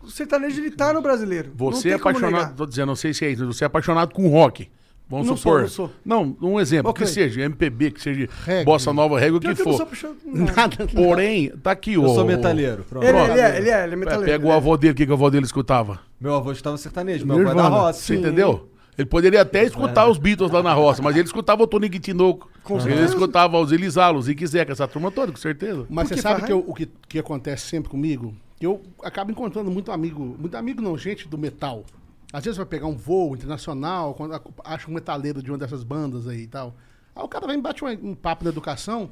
O 0.00 0.08
sertanejo, 0.08 0.60
ele 0.60 0.70
tá 0.70 0.92
no 0.92 1.02
brasileiro. 1.02 1.50
Você 1.56 1.90
é 1.90 1.94
apaixonado, 1.94 2.54
tô 2.56 2.64
dizendo, 2.64 2.86
não 2.86 2.94
sei 2.96 3.12
se 3.12 3.24
é 3.24 3.30
isso, 3.30 3.44
você 3.46 3.64
é 3.64 3.66
apaixonado 3.66 4.14
com 4.14 4.28
rock. 4.28 4.70
Vamos 5.08 5.26
Não 5.28 5.36
supor. 5.36 5.68
sou, 5.68 5.86
não 5.86 5.92
sou. 6.28 6.36
Não, 6.40 6.50
um 6.52 6.60
exemplo, 6.60 6.90
Ok. 6.90 7.04
que 7.04 7.12
seja 7.12 7.40
MPB, 7.42 7.90
que 7.92 8.00
seja 8.02 8.28
Reggae. 8.44 8.64
bossa 8.64 8.92
nova, 8.92 9.18
reggae, 9.20 9.36
o 9.36 9.40
que 9.40 9.54
que 9.54 9.60
eu 9.62 9.64
não 9.66 9.72
for. 9.72 9.76
sou 9.76 9.82
apaixonado 9.86 10.18
com 10.20 10.30
nada. 10.44 10.86
Porém, 10.94 11.50
tá 11.62 11.70
aqui 11.72 11.94
Eu 11.94 12.04
o. 12.04 12.14
sou 12.14 12.24
metalheiro. 12.24 12.76
Ele, 12.78 12.84
Pronto. 12.84 13.04
ele 13.06 13.40
é, 13.40 13.56
ele 13.58 13.70
é, 13.70 13.82
ele 13.84 13.90
é 13.90 13.92
É, 13.92 13.96
metaleiro. 13.96 14.24
Pega 14.32 14.46
o 14.46 14.50
é. 14.50 14.56
avô 14.56 14.76
dele, 14.76 14.92
o 14.92 14.96
que, 14.96 15.04
que 15.06 15.10
o 15.10 15.14
avô 15.14 15.30
dele 15.30 15.46
escutava. 15.46 16.00
Meu 16.20 16.34
avô 16.34 16.50
estava 16.52 16.76
sertanejo, 16.78 17.26
meu 17.26 17.38
avô 17.40 17.50
é 17.50 17.54
da 17.54 17.68
roça. 17.68 18.00
Você 18.00 18.16
entendeu? 18.16 18.70
Ele 18.96 19.06
poderia 19.06 19.42
até 19.42 19.62
escutar 19.64 20.08
os 20.08 20.16
Beatles 20.16 20.50
lá 20.50 20.62
na 20.62 20.72
roça, 20.72 21.02
mas 21.02 21.14
ele 21.16 21.26
escutava 21.26 21.62
o 21.62 21.66
Tony 21.66 21.90
Tinoco. 21.90 22.48
Ele 22.68 22.80
certeza. 22.80 23.04
escutava 23.04 23.58
os 23.60 23.70
Elizalo, 23.70 24.18
os 24.18 24.24
Zique 24.24 24.46
Zeca, 24.46 24.72
essa 24.72 24.88
turma 24.88 25.10
toda, 25.10 25.30
com 25.30 25.36
certeza. 25.38 25.86
Mas 25.90 26.08
Porque 26.08 26.20
você 26.20 26.22
sabe 26.22 26.42
que 26.46 26.52
eu- 26.52 26.64
o 26.66 26.72
que, 26.74 26.86
que 27.06 27.18
acontece 27.18 27.66
sempre 27.66 27.90
comigo? 27.90 28.34
Eu 28.58 28.80
acabo 29.04 29.30
encontrando 29.30 29.70
muito 29.70 29.92
amigo, 29.92 30.34
muito 30.38 30.56
amigo 30.56 30.80
não, 30.80 30.96
gente 30.96 31.28
do 31.28 31.36
metal. 31.36 31.84
Às 32.32 32.44
vezes 32.44 32.56
vai 32.56 32.64
pegar 32.64 32.86
um 32.86 32.96
voo 32.96 33.34
internacional, 33.34 34.14
quando 34.14 34.40
acha 34.64 34.90
um 34.90 34.94
metaleiro 34.94 35.42
de 35.42 35.50
uma 35.50 35.58
dessas 35.58 35.84
bandas 35.84 36.26
aí 36.26 36.42
e 36.44 36.46
tal. 36.46 36.74
Aí 37.14 37.22
o 37.22 37.28
cara 37.28 37.46
vem 37.46 37.58
e 37.58 37.62
bate 37.62 37.84
um, 37.84 37.88
um 37.88 38.14
papo 38.14 38.44
na 38.44 38.50
educação. 38.50 39.10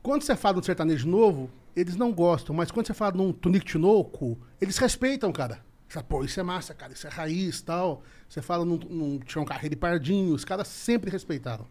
Quando 0.00 0.22
você 0.22 0.36
fala 0.36 0.54
de 0.54 0.60
um 0.60 0.62
sertanejo 0.62 1.08
novo, 1.08 1.50
eles 1.74 1.96
não 1.96 2.12
gostam, 2.12 2.54
mas 2.54 2.70
quando 2.70 2.86
você 2.86 2.94
fala 2.94 3.12
de 3.12 3.20
um 3.20 3.32
Tonico 3.32 3.66
Tinoco, 3.66 4.38
eles 4.60 4.78
respeitam, 4.78 5.32
cara. 5.32 5.58
Você 5.92 5.98
fala, 5.98 6.06
Pô, 6.08 6.24
isso 6.24 6.40
é 6.40 6.42
massa, 6.42 6.72
cara, 6.72 6.92
isso 6.94 7.06
é 7.06 7.10
raiz 7.10 7.58
e 7.58 7.64
tal. 7.64 8.02
Você 8.26 8.40
fala 8.40 8.64
num, 8.64 8.78
num 8.78 9.18
Tião 9.18 9.44
Carreiro 9.44 9.74
e 9.74 9.76
Pardinho, 9.76 10.34
os 10.34 10.42
caras 10.44 10.66
sempre 10.68 11.10
respeitaram. 11.10 11.66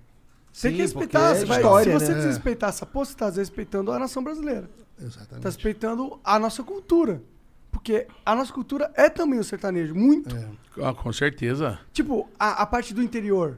Tem 0.62 0.72
que 0.72 0.78
Sim, 0.78 0.82
respeitar. 0.84 1.36
porque 1.36 1.52
é 1.52 1.56
história, 1.58 2.00
se 2.00 2.06
você 2.06 2.12
né? 2.14 2.18
desrespeitar 2.20 2.70
essa 2.70 2.86
porra, 2.86 3.06
você 3.06 3.16
tá 3.16 3.30
desrespeitando 3.30 3.92
a 3.92 3.98
nação 3.98 4.24
brasileira. 4.24 4.70
Exatamente. 5.02 5.44
respeitando 5.44 6.20
a 6.24 6.38
nossa 6.38 6.62
cultura. 6.62 7.24
Porque 7.72 8.06
a 8.24 8.36
nossa 8.36 8.54
cultura 8.54 8.92
é 8.96 9.10
também 9.10 9.40
o 9.40 9.44
sertanejo, 9.44 9.96
muito. 9.96 10.36
Ah, 10.84 10.94
com 10.94 11.12
certeza. 11.12 11.80
Tipo, 11.92 12.30
a, 12.38 12.62
a 12.62 12.66
parte 12.66 12.94
do 12.94 13.02
interior. 13.02 13.58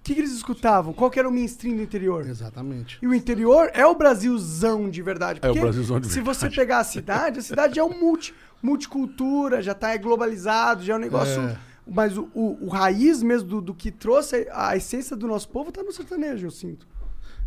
O 0.00 0.02
que, 0.06 0.14
que 0.14 0.20
eles 0.20 0.32
escutavam? 0.32 0.92
Qual 0.92 1.10
que 1.10 1.18
era 1.18 1.28
o 1.28 1.32
mainstream 1.32 1.76
do 1.76 1.82
interior? 1.82 2.28
Exatamente. 2.28 2.98
E 3.02 3.06
o 3.08 3.14
interior 3.14 3.70
é 3.72 3.84
o 3.86 3.94
Brasilzão 3.94 4.88
de 4.90 5.02
verdade. 5.02 5.40
É 5.42 5.46
o 5.46 5.52
porque 5.52 5.60
Brasilzão 5.60 5.98
de 5.98 6.08
Se 6.08 6.20
você 6.20 6.42
verdade. 6.42 6.56
pegar 6.56 6.78
a 6.78 6.84
cidade, 6.84 7.38
a 7.38 7.42
cidade 7.42 7.78
é 7.78 7.82
um 7.82 7.98
multi, 7.98 8.34
multicultura, 8.62 9.62
já 9.62 9.74
tá 9.74 9.96
globalizado, 9.96 10.82
já 10.82 10.94
é 10.94 10.96
um 10.96 11.00
negócio. 11.00 11.40
É. 11.40 11.58
Mas 11.86 12.16
o, 12.16 12.28
o, 12.34 12.66
o 12.66 12.68
raiz 12.68 13.22
mesmo 13.22 13.48
do, 13.48 13.60
do 13.60 13.74
que 13.74 13.90
trouxe 13.90 14.48
a, 14.50 14.70
a 14.70 14.76
essência 14.76 15.16
do 15.16 15.26
nosso 15.26 15.48
povo 15.48 15.70
tá 15.70 15.82
no 15.82 15.92
sertanejo, 15.92 16.46
eu 16.46 16.50
sinto. 16.50 16.86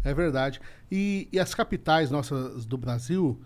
É 0.03 0.13
verdade. 0.13 0.61
E, 0.91 1.27
e 1.31 1.39
as 1.39 1.53
capitais 1.53 2.09
nossas 2.09 2.65
do 2.65 2.77
Brasil, 2.77 3.39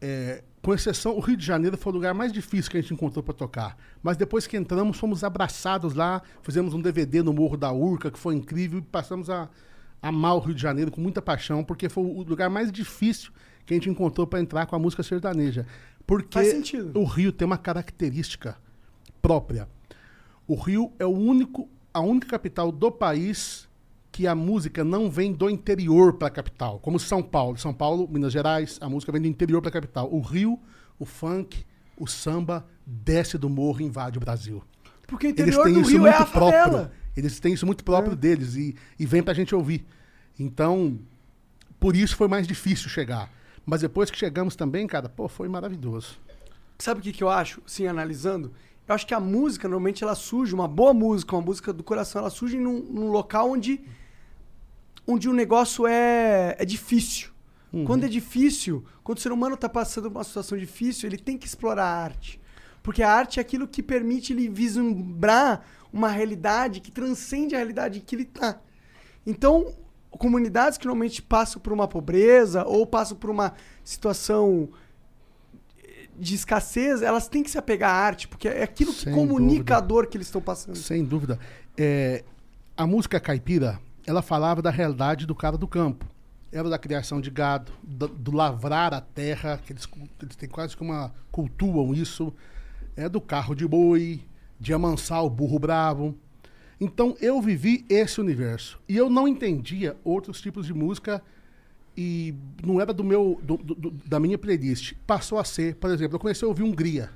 é, 0.00 0.42
com 0.60 0.74
exceção, 0.74 1.16
o 1.16 1.20
Rio 1.20 1.36
de 1.36 1.44
Janeiro 1.44 1.76
foi 1.76 1.92
o 1.92 1.94
lugar 1.94 2.14
mais 2.14 2.32
difícil 2.32 2.70
que 2.70 2.78
a 2.78 2.80
gente 2.80 2.92
encontrou 2.92 3.22
para 3.22 3.34
tocar. 3.34 3.76
Mas 4.02 4.16
depois 4.16 4.46
que 4.46 4.56
entramos, 4.56 4.98
fomos 4.98 5.22
abraçados 5.22 5.94
lá, 5.94 6.22
fizemos 6.42 6.74
um 6.74 6.80
DVD 6.80 7.22
no 7.22 7.32
Morro 7.32 7.56
da 7.56 7.72
Urca, 7.72 8.10
que 8.10 8.18
foi 8.18 8.34
incrível, 8.34 8.78
e 8.80 8.82
passamos 8.82 9.30
a 9.30 9.48
amar 10.02 10.34
o 10.34 10.40
Rio 10.40 10.54
de 10.54 10.60
Janeiro 10.60 10.90
com 10.90 11.00
muita 11.00 11.22
paixão, 11.22 11.62
porque 11.62 11.88
foi 11.88 12.04
o 12.04 12.22
lugar 12.22 12.50
mais 12.50 12.72
difícil 12.72 13.30
que 13.64 13.72
a 13.72 13.76
gente 13.76 13.88
encontrou 13.88 14.26
para 14.26 14.40
entrar 14.40 14.66
com 14.66 14.76
a 14.76 14.78
música 14.78 15.02
sertaneja. 15.02 15.66
Porque 16.06 16.38
o 16.94 17.04
Rio 17.04 17.32
tem 17.32 17.46
uma 17.46 17.58
característica 17.58 18.56
própria. 19.22 19.68
O 20.46 20.54
Rio 20.54 20.92
é 20.98 21.06
o 21.06 21.10
único, 21.10 21.68
a 21.92 22.00
única 22.00 22.28
capital 22.28 22.70
do 22.70 22.92
país 22.92 23.66
que 24.12 24.26
a 24.26 24.34
música 24.34 24.84
não 24.84 25.10
vem 25.10 25.32
do 25.32 25.48
interior 25.50 26.12
para 26.14 26.28
a 26.28 26.30
capital, 26.30 26.78
como 26.78 27.00
São 27.00 27.22
Paulo. 27.22 27.56
São 27.58 27.72
Paulo, 27.74 28.06
Minas 28.08 28.32
Gerais, 28.32 28.78
a 28.80 28.88
música 28.88 29.10
vem 29.10 29.22
do 29.22 29.26
interior 29.28 29.60
para 29.60 29.70
a 29.70 29.72
capital. 29.72 30.08
O 30.12 30.20
Rio, 30.20 30.60
o 30.98 31.04
funk, 31.04 31.64
o 31.96 32.06
samba 32.06 32.66
desce 32.86 33.38
do 33.38 33.48
morro 33.48 33.80
e 33.80 33.84
invade 33.84 34.18
o 34.18 34.20
Brasil. 34.20 34.62
Porque 35.06 35.26
o 35.26 35.30
Eles 35.30 35.40
interior 35.40 35.64
têm 35.64 35.74
do 35.74 35.80
isso 35.80 35.90
Rio 35.90 36.00
muito 36.02 36.14
é 36.14 36.18
a 36.18 36.26
próprio. 36.26 36.60
favela. 36.62 36.92
Eles 37.16 37.40
têm 37.40 37.54
isso 37.54 37.66
muito 37.66 37.82
próprio 37.82 38.14
deles 38.14 38.54
e, 38.56 38.76
e 38.98 39.06
vem 39.06 39.22
pra 39.22 39.34
gente 39.34 39.54
ouvir. 39.54 39.84
Então, 40.38 40.98
por 41.80 41.96
isso 41.96 42.16
foi 42.16 42.28
mais 42.28 42.46
difícil 42.46 42.88
chegar. 42.88 43.30
Mas 43.64 43.80
depois 43.80 44.10
que 44.10 44.18
chegamos 44.18 44.56
também, 44.56 44.86
cara, 44.86 45.08
pô, 45.08 45.28
foi 45.28 45.48
maravilhoso. 45.48 46.18
Sabe 46.78 47.00
o 47.00 47.02
que, 47.02 47.12
que 47.12 47.24
eu 47.24 47.30
acho, 47.30 47.62
sim, 47.66 47.86
analisando? 47.86 48.52
Eu 48.86 48.94
acho 48.94 49.06
que 49.06 49.14
a 49.14 49.20
música, 49.20 49.68
normalmente, 49.68 50.04
ela 50.04 50.14
surge, 50.14 50.54
uma 50.54 50.68
boa 50.68 50.92
música, 50.92 51.34
uma 51.34 51.42
música 51.42 51.72
do 51.72 51.82
coração, 51.82 52.20
ela 52.20 52.30
surge 52.30 52.58
num, 52.58 52.80
num 52.80 53.10
local 53.10 53.50
onde, 53.50 53.80
onde 55.06 55.28
o 55.28 55.32
negócio 55.32 55.86
é, 55.86 56.56
é 56.58 56.64
difícil. 56.64 57.34
Quando 57.84 58.04
é 58.04 58.08
difícil, 58.08 58.84
quando 59.02 59.18
o 59.18 59.20
ser 59.20 59.32
humano 59.32 59.56
está 59.56 59.68
passando 59.68 60.08
por 60.08 60.18
uma 60.18 60.24
situação 60.24 60.56
difícil, 60.56 61.08
ele 61.08 61.18
tem 61.18 61.36
que 61.36 61.44
explorar 61.44 61.84
a 61.84 62.04
arte. 62.04 62.40
Porque 62.84 63.02
a 63.02 63.10
arte 63.10 63.40
é 63.40 63.42
aquilo 63.42 63.66
que 63.66 63.82
permite 63.82 64.32
ele 64.32 64.48
vislumbrar 64.48 65.64
uma 65.92 66.08
realidade 66.08 66.80
que 66.80 66.92
transcende 66.92 67.54
a 67.54 67.58
realidade 67.58 67.98
em 67.98 68.02
que 68.02 68.14
ele 68.14 68.22
está. 68.22 68.60
Então, 69.26 69.74
comunidades 70.18 70.78
que 70.78 70.86
normalmente 70.86 71.22
passam 71.22 71.60
por 71.60 71.72
uma 71.72 71.88
pobreza 71.88 72.64
ou 72.64 72.86
passam 72.86 73.16
por 73.16 73.30
uma 73.30 73.54
situação 73.82 74.68
de 76.18 76.34
escassez, 76.34 77.02
elas 77.02 77.28
têm 77.28 77.42
que 77.42 77.50
se 77.50 77.58
apegar 77.58 77.90
à 77.90 77.94
arte, 77.94 78.28
porque 78.28 78.48
é 78.48 78.62
aquilo 78.62 78.92
que 78.92 79.00
Sem 79.04 79.12
comunica 79.12 79.56
dúvida. 79.56 79.76
a 79.76 79.80
dor 79.80 80.06
que 80.06 80.16
eles 80.16 80.28
estão 80.28 80.40
passando. 80.40 80.76
Sem 80.76 81.04
dúvida. 81.04 81.38
É, 81.76 82.22
a 82.76 82.86
música 82.86 83.18
caipira, 83.18 83.80
ela 84.06 84.22
falava 84.22 84.62
da 84.62 84.70
realidade 84.70 85.26
do 85.26 85.34
cara 85.34 85.56
do 85.56 85.66
campo. 85.66 86.06
Era 86.52 86.68
da 86.68 86.78
criação 86.78 87.20
de 87.20 87.30
gado, 87.30 87.72
do, 87.82 88.06
do 88.06 88.30
lavrar 88.30 88.94
a 88.94 89.00
terra, 89.00 89.60
que 89.64 89.72
eles, 89.72 89.88
eles 90.22 90.36
têm 90.36 90.48
quase 90.48 90.76
que 90.76 90.82
uma 90.82 91.12
cultuam 91.32 91.92
isso. 91.92 92.32
É 92.96 93.08
do 93.08 93.20
carro 93.20 93.56
de 93.56 93.66
boi, 93.66 94.22
de 94.60 94.72
amansar 94.72 95.24
o 95.24 95.30
burro 95.30 95.58
bravo. 95.58 96.14
Então 96.80 97.16
eu 97.20 97.40
vivi 97.40 97.84
esse 97.88 98.20
universo. 98.20 98.78
E 98.88 98.96
eu 98.96 99.08
não 99.08 99.26
entendia 99.28 99.96
outros 100.04 100.40
tipos 100.40 100.66
de 100.66 100.74
música 100.74 101.22
e 101.96 102.34
não 102.64 102.80
era 102.80 102.92
do 102.92 103.04
meu 103.04 103.40
do- 103.42 103.56
do- 103.56 103.90
da 103.90 104.18
minha 104.18 104.36
playlist. 104.36 104.94
Passou 105.06 105.38
a 105.38 105.44
ser, 105.44 105.76
por 105.76 105.90
exemplo, 105.90 106.16
eu 106.16 106.20
comecei 106.20 106.44
a 106.44 106.48
ouvir 106.48 106.62
Hungria. 106.64 107.10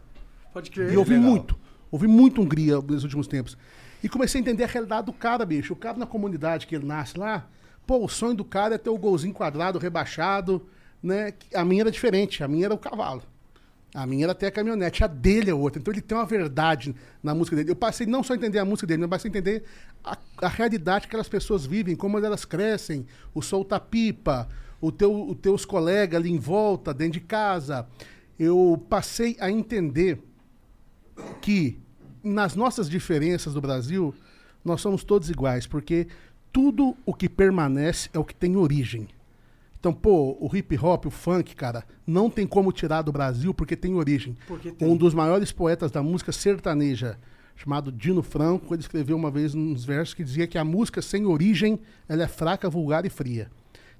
Pode 0.52 0.70
crer. 0.70 0.93
E 0.93 0.97
ouvi 0.97 1.16
muito. 1.18 1.59
Ouvi 1.90 2.06
muito 2.06 2.40
Hungria 2.40 2.80
nos 2.80 3.02
últimos 3.02 3.26
tempos. 3.26 3.56
E 4.02 4.09
comecei 4.09 4.40
a 4.40 4.43
entender 4.43 4.64
a 4.64 4.66
realidade 4.68 5.06
do 5.06 5.12
cara, 5.12 5.44
bicho. 5.44 5.72
O 5.72 5.76
cara 5.76 5.98
na 5.98 6.06
comunidade 6.06 6.66
que 6.66 6.74
ele 6.76 6.86
nasce 6.86 7.18
lá, 7.18 7.48
pô, 7.86 8.05
o 8.05 8.09
sonho 8.09 8.35
do 8.35 8.44
cara 8.44 8.76
é 8.76 8.78
ter 8.78 8.90
o 8.90 8.97
golzinho 8.98 9.35
quadrado, 9.35 9.78
rebaixado, 9.78 10.64
né? 11.02 11.32
A 11.55 11.64
minha 11.64 11.82
era 11.82 11.90
diferente, 11.90 12.44
a 12.44 12.48
minha 12.48 12.66
era 12.66 12.74
o 12.74 12.78
cavalo. 12.78 13.22
A 13.94 14.06
minha 14.06 14.24
era 14.24 14.32
até 14.32 14.47
a 14.48 14.51
caminhonete, 14.51 15.02
a 15.02 15.06
dele 15.06 15.51
é 15.51 15.55
outra. 15.55 15.81
Então 15.81 15.93
ele 15.93 16.02
tem 16.02 16.16
uma 16.16 16.27
verdade 16.27 16.94
na 17.23 17.35
música 17.35 17.56
dele. 17.56 17.70
Eu 17.70 17.77
passei 17.77 18.06
não 18.06 18.23
só 18.23 18.35
a 18.35 18.36
entender 18.36 18.59
a 18.59 18.65
música 18.65 18.86
dele, 18.86 19.01
mas 19.01 19.10
passei 19.10 19.28
a 19.28 19.32
entender 19.32 19.65
a, 20.05 20.19
a 20.43 20.48
realidade 20.48 21.02
que 21.02 21.09
aquelas 21.09 21.28
pessoas 21.28 21.65
vivem, 21.65 21.97
como 21.97 22.19
elas 22.19 22.44
crescem, 22.44 23.06
o 23.35 23.40
solta-pipa, 23.40 24.48
o 24.81 24.93
teu, 24.93 25.28
os 25.31 25.36
teus 25.39 25.65
colegas 25.65 26.20
ali 26.20 26.31
em 26.31 26.39
volta, 26.39 26.93
dentro 26.93 27.15
de 27.15 27.20
casa. 27.20 27.86
Eu 28.39 28.85
passei 28.89 29.36
a 29.40 29.51
entender 29.51 30.23
que 31.40 31.81
nas 32.23 32.55
nossas 32.55 32.89
diferenças 32.90 33.55
do 33.55 33.60
Brasil, 33.60 34.15
nós 34.65 34.81
somos 34.81 35.02
todos 35.02 35.31
iguais, 35.31 35.66
porque 35.66 36.06
tudo 36.52 36.97
o 37.06 37.15
que 37.15 37.28
permanece 37.28 38.10
é 38.12 38.19
o 38.19 38.24
que 38.24 38.35
tem 38.35 38.56
origem. 38.56 39.09
Então, 39.79 39.93
pô, 39.93 40.37
o 40.41 40.51
hip 40.57 40.77
hop, 40.77 41.07
o 41.07 41.11
funk, 41.11 41.55
cara, 41.55 41.85
não 42.07 42.29
tem 42.29 42.47
como 42.47 42.73
tirar 42.73 43.03
do 43.03 43.13
Brasil 43.13 43.55
porque 43.55 43.77
tem 43.77 43.95
origem. 43.95 44.37
Porque 44.47 44.73
tem. 44.73 44.89
Um 44.89 44.97
dos 44.97 45.15
maiores 45.15 45.53
poetas 45.53 45.91
da 45.91 46.03
música 46.03 46.33
sertaneja, 46.33 47.19
chamado 47.55 47.93
Dino 47.93 48.23
Franco, 48.23 48.75
ele 48.75 48.83
escreveu 48.83 49.17
uma 49.17 49.31
vez 49.31 49.55
uns 49.55 49.85
versos 49.85 50.15
que 50.15 50.25
dizia 50.25 50.47
que 50.49 50.59
a 50.59 50.65
música 50.65 51.01
sem 51.01 51.27
origem, 51.27 51.79
ela 52.09 52.25
é 52.25 52.29
fraca, 52.29 52.69
vulgar 52.69 53.07
e 53.07 53.11
fria. 53.11 53.49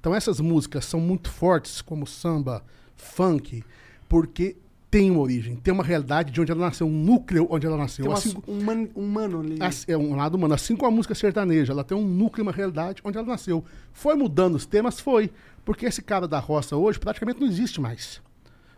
Então 0.01 0.15
essas 0.15 0.41
músicas 0.41 0.85
são 0.85 1.01
muito 1.01 1.31
fortes, 1.31 1.81
como 1.81 2.07
samba, 2.07 2.65
funk, 2.97 3.63
porque 4.09 4.57
tem 4.90 5.10
uma 5.10 5.20
origem, 5.20 5.55
tem 5.56 5.73
uma 5.74 5.85
realidade 5.85 6.32
de 6.32 6.40
onde 6.40 6.51
ela 6.51 6.60
nasceu, 6.62 6.86
um 6.86 6.90
núcleo 6.90 7.47
onde 7.51 7.66
ela 7.66 7.77
nasceu. 7.77 8.05
Tem 8.05 8.10
uma- 8.12 8.19
Assim- 8.19 8.43
um, 8.48 8.62
man, 8.65 8.89
um 8.97 9.06
mano 9.06 9.40
ali. 9.40 9.59
É 9.86 9.97
um 9.97 10.15
lado 10.16 10.35
humano. 10.36 10.55
Assim 10.55 10.74
como 10.74 10.89
a 10.89 10.90
música 10.94 11.15
sertaneja, 11.15 11.73
ela 11.73 11.85
tem 11.85 11.97
um 11.97 12.06
núcleo, 12.06 12.43
uma 12.43 12.52
realidade 12.52 13.02
onde 13.05 13.19
ela 13.19 13.27
nasceu. 13.27 13.62
Foi 13.93 14.15
mudando 14.15 14.55
os 14.55 14.65
temas? 14.65 14.98
Foi. 14.98 15.31
Porque 15.65 15.85
esse 15.85 16.01
cara 16.01 16.27
da 16.27 16.39
roça 16.39 16.74
hoje 16.77 16.98
praticamente 16.98 17.39
não 17.40 17.47
existe 17.47 17.81
mais. 17.81 18.23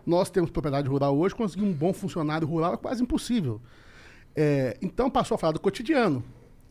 Nós 0.05 0.31
temos 0.31 0.51
propriedade 0.51 0.89
rural 0.89 1.17
hoje, 1.17 1.35
conseguir 1.35 1.63
um 1.65 1.73
bom 1.73 1.93
funcionário 1.93 2.47
rural 2.49 2.75
é 2.75 2.77
quase 2.77 3.03
impossível. 3.03 3.61
É, 4.35 4.77
então 4.83 5.09
passou 5.11 5.35
a 5.35 5.39
falar 5.39 5.53
do 5.53 5.61
cotidiano, 5.61 6.25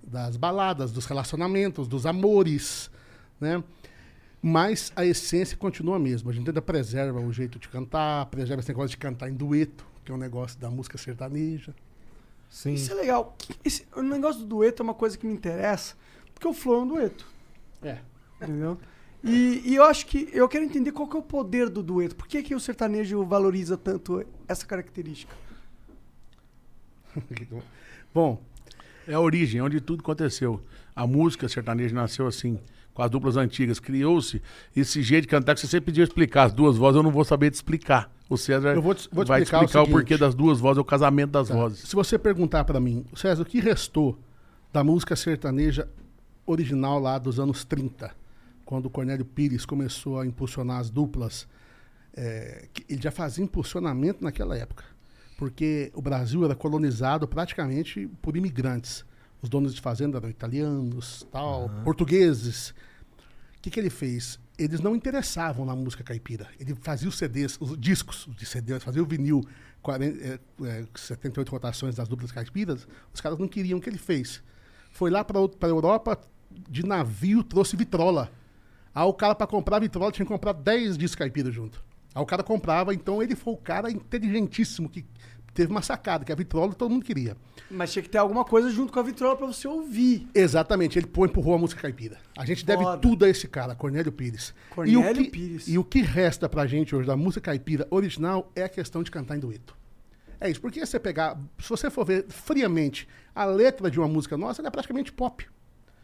das 0.04 0.36
baladas, 0.36 0.92
dos 0.92 1.06
relacionamentos, 1.06 1.88
dos 1.88 2.06
amores, 2.06 2.90
né? 3.40 3.64
Mas 4.42 4.92
a 4.96 5.06
essência 5.06 5.58
continua 5.58 5.98
a 5.98 6.00
mesma. 6.00 6.32
A 6.32 6.34
gente 6.34 6.48
ainda 6.48 6.62
preserva 6.62 7.20
o 7.20 7.32
jeito 7.32 7.60
de 7.60 7.68
cantar, 7.68 8.26
preserva 8.28 8.62
esse 8.62 8.70
negócio 8.70 8.92
de 8.92 8.98
cantar 8.98 9.30
em 9.30 9.34
dueto, 9.34 9.86
que 10.06 10.12
é 10.12 10.16
um 10.16 10.18
negócio 10.18 10.58
da 10.60 10.70
música 10.70 10.98
sertaneja. 10.98 11.76
Sim. 12.50 12.74
Isso 12.74 12.92
é 12.92 12.96
legal. 12.96 13.36
Esse, 13.64 13.86
o 13.96 14.02
negócio 14.02 14.42
do 14.42 14.48
dueto 14.48 14.82
é 14.82 14.84
uma 14.84 14.94
coisa 14.94 15.18
que 15.18 15.28
me 15.28 15.34
interessa, 15.34 15.96
porque 16.34 16.48
o 16.48 16.54
flow 16.54 16.80
é 16.80 16.84
um 16.84 16.88
dueto. 16.88 17.28
É. 17.84 18.00
Entendeu? 18.42 18.78
E, 19.24 19.62
e 19.66 19.76
eu 19.76 19.84
acho 19.84 20.06
que 20.06 20.30
eu 20.32 20.48
quero 20.48 20.64
entender 20.64 20.94
qual 20.94 21.08
que 21.08 21.16
é 21.16 21.20
o 21.20 21.24
poder 21.24 21.70
do 21.70 21.84
dueto. 21.84 22.16
Por 22.16 22.28
que, 22.28 22.42
que 22.42 22.56
o 22.56 22.60
sertanejo 22.60 23.24
valoriza 23.26 23.78
tanto 23.78 24.26
essa 24.48 24.66
característica? 24.66 25.36
Bom, 28.14 28.42
É 29.08 29.14
a 29.14 29.20
origem, 29.20 29.62
onde 29.62 29.82
tudo 29.82 30.02
aconteceu. 30.02 30.62
A 30.96 31.06
música 31.06 31.50
sertaneja 31.50 31.94
nasceu 31.94 32.28
assim, 32.28 32.60
com 33.00 33.04
as 33.04 33.10
duplas 33.10 33.38
antigas. 33.38 33.80
Criou-se 33.80 34.42
esse 34.76 35.02
jeito 35.02 35.22
de 35.22 35.28
cantar 35.30 35.56
que 35.56 35.62
você 35.62 35.68
sempre 35.68 35.86
pediu 35.88 36.04
explicar 36.04 36.44
as 36.44 36.54
duas 36.54 36.76
vozes, 36.76 36.98
eu 36.98 37.04
não 37.04 37.12
vou 37.12 37.24
saber 37.24 37.50
te 37.50 37.54
explicar. 37.54 38.14
O 38.30 38.38
César 38.38 38.76
Eu 38.76 38.82
vou 38.82 38.94
te- 38.94 39.08
vou 39.12 39.24
te 39.24 39.30
vai 39.30 39.42
explicar 39.42 39.62
o 39.62 39.66
explicar 39.66 39.82
o, 39.82 39.86
seguinte. 39.86 40.02
porquê 40.02 40.18
das 40.18 40.36
duas 40.36 40.60
vozes, 40.60 40.78
é 40.78 40.82
o 40.82 40.86
casamento 40.86 41.32
das 41.32 41.48
Tá. 41.48 41.54
vozes. 41.56 41.80
Se 41.88 41.96
você 41.96 42.20
perguntar 42.20 42.66
pra 42.66 42.78
mim, 42.80 43.06
César, 43.16 43.42
o 43.42 43.46
que 43.46 43.60
restou 43.62 44.20
da 44.74 44.84
música 44.84 45.16
sertaneja 45.16 45.88
original 46.46 47.00
lá 47.00 47.18
dos 47.18 47.40
anos 47.40 47.64
30, 47.64 48.12
quando 48.66 48.86
o 48.88 48.90
Cornélio 48.90 49.24
Pires 49.26 49.66
começou 49.66 50.20
a 50.20 50.26
impulsionar 50.28 50.80
as 50.80 50.90
duplas, 50.90 51.48
é, 52.16 52.68
que 52.74 52.84
ele 52.90 53.02
já 53.02 53.12
fazia 53.12 53.44
impulsionamento 53.44 54.22
naquela 54.24 54.58
época, 54.58 54.84
porque 55.38 55.90
o 55.96 56.02
Brasil 56.02 56.44
era 56.44 56.54
colonizado 56.54 57.28
praticamente 57.30 58.08
por 58.22 58.36
imigrantes. 58.36 59.06
Os 59.42 59.48
donos 59.50 59.74
de 59.74 59.80
fazenda 59.80 60.18
eram 60.18 60.30
italianos, 60.30 61.26
tal, 61.32 61.72
portugueses. 61.86 62.74
O 63.60 63.62
que, 63.62 63.70
que 63.70 63.78
ele 63.78 63.90
fez? 63.90 64.40
Eles 64.58 64.80
não 64.80 64.96
interessavam 64.96 65.66
na 65.66 65.76
música 65.76 66.02
caipira. 66.02 66.48
Ele 66.58 66.74
fazia 66.76 67.10
os 67.10 67.18
CDs, 67.18 67.58
os 67.60 67.78
discos 67.78 68.26
de 68.38 68.46
CD, 68.46 68.80
fazia 68.80 69.04
o 69.04 69.06
vinil, 69.06 69.44
40, 69.82 70.26
é, 70.26 70.40
é, 70.64 70.86
78 70.96 71.50
rotações 71.50 71.96
das 71.96 72.08
duplas 72.08 72.32
caipiras. 72.32 72.88
Os 73.14 73.20
caras 73.20 73.38
não 73.38 73.50
queriam 73.50 73.78
o 73.78 73.82
que 73.82 73.90
ele 73.90 73.98
fez. 73.98 74.42
Foi 74.94 75.10
lá 75.12 75.26
para 75.26 75.38
a 75.40 75.68
Europa, 75.68 76.18
de 76.70 76.86
navio, 76.86 77.44
trouxe 77.44 77.76
vitrola. 77.76 78.32
Aí 78.96 79.04
o 79.04 79.14
cara, 79.14 79.36
para 79.36 79.46
comprar 79.46 79.80
vitrola, 79.80 80.10
tinha 80.10 80.26
que 80.26 80.32
comprar 80.32 80.54
10 80.54 80.98
discos 80.98 81.18
caipira 81.18 81.52
junto. 81.52 81.84
Aí 82.16 82.22
o 82.22 82.26
cara 82.26 82.42
comprava, 82.42 82.94
então 82.94 83.22
ele 83.22 83.36
foi 83.36 83.54
o 83.54 83.58
cara 83.58 83.92
inteligentíssimo 83.92 84.90
que 84.90 85.06
teve 85.54 85.72
uma 85.72 85.82
sacada, 85.82 86.24
que 86.26 86.32
a 86.32 86.36
vitrola 86.36 86.74
todo 86.74 86.92
mundo 86.92 87.04
queria. 87.06 87.36
Mas 87.70 87.92
tinha 87.94 88.02
que 88.04 88.10
ter 88.10 88.18
alguma 88.18 88.44
coisa 88.44 88.70
junto 88.70 88.92
com 88.92 89.00
a 89.00 89.04
vitrola 89.04 89.36
pra 89.36 89.46
você 89.48 89.68
ouvir. 89.68 90.28
Exatamente, 90.34 90.98
ele 90.98 91.08
pô, 91.08 91.26
empurrou 91.26 91.54
a 91.56 91.58
música 91.58 91.82
caipira. 91.82 92.18
A 92.38 92.46
gente 92.46 92.66
deve 92.66 92.84
Foda. 92.84 92.98
tudo 92.98 93.26
a 93.26 93.30
esse 93.30 93.48
cara, 93.48 93.76
Cornélio 93.76 94.12
Pires. 94.12 94.54
Cornélio 94.70 95.02
e 95.02 95.12
o 95.12 95.14
que, 95.26 95.30
Pires. 95.30 95.68
E 95.68 95.78
o 95.78 95.84
que 95.84 96.02
resta 96.02 96.50
pra 96.50 96.66
gente 96.66 96.96
hoje 96.96 97.08
da 97.08 97.16
música 97.16 97.42
caipira 97.52 97.88
original 97.92 98.52
é 98.56 98.64
a 98.64 98.70
questão 98.70 99.04
de 99.04 99.12
cantar 99.12 99.36
em 99.38 99.40
dueto. 99.40 99.78
É 100.42 100.50
isso, 100.50 100.62
porque 100.62 100.84
você 100.86 101.00
pegar, 101.00 101.38
se 101.60 101.70
você 101.70 101.90
for 101.90 102.06
ver 102.06 102.26
friamente, 102.30 103.08
a 103.36 103.44
letra 103.46 103.92
de 103.92 104.00
uma 104.00 104.08
música 104.08 104.38
nossa 104.38 104.62
ela 104.62 104.70
é 104.70 104.72
praticamente 104.72 105.12
pop. 105.12 105.46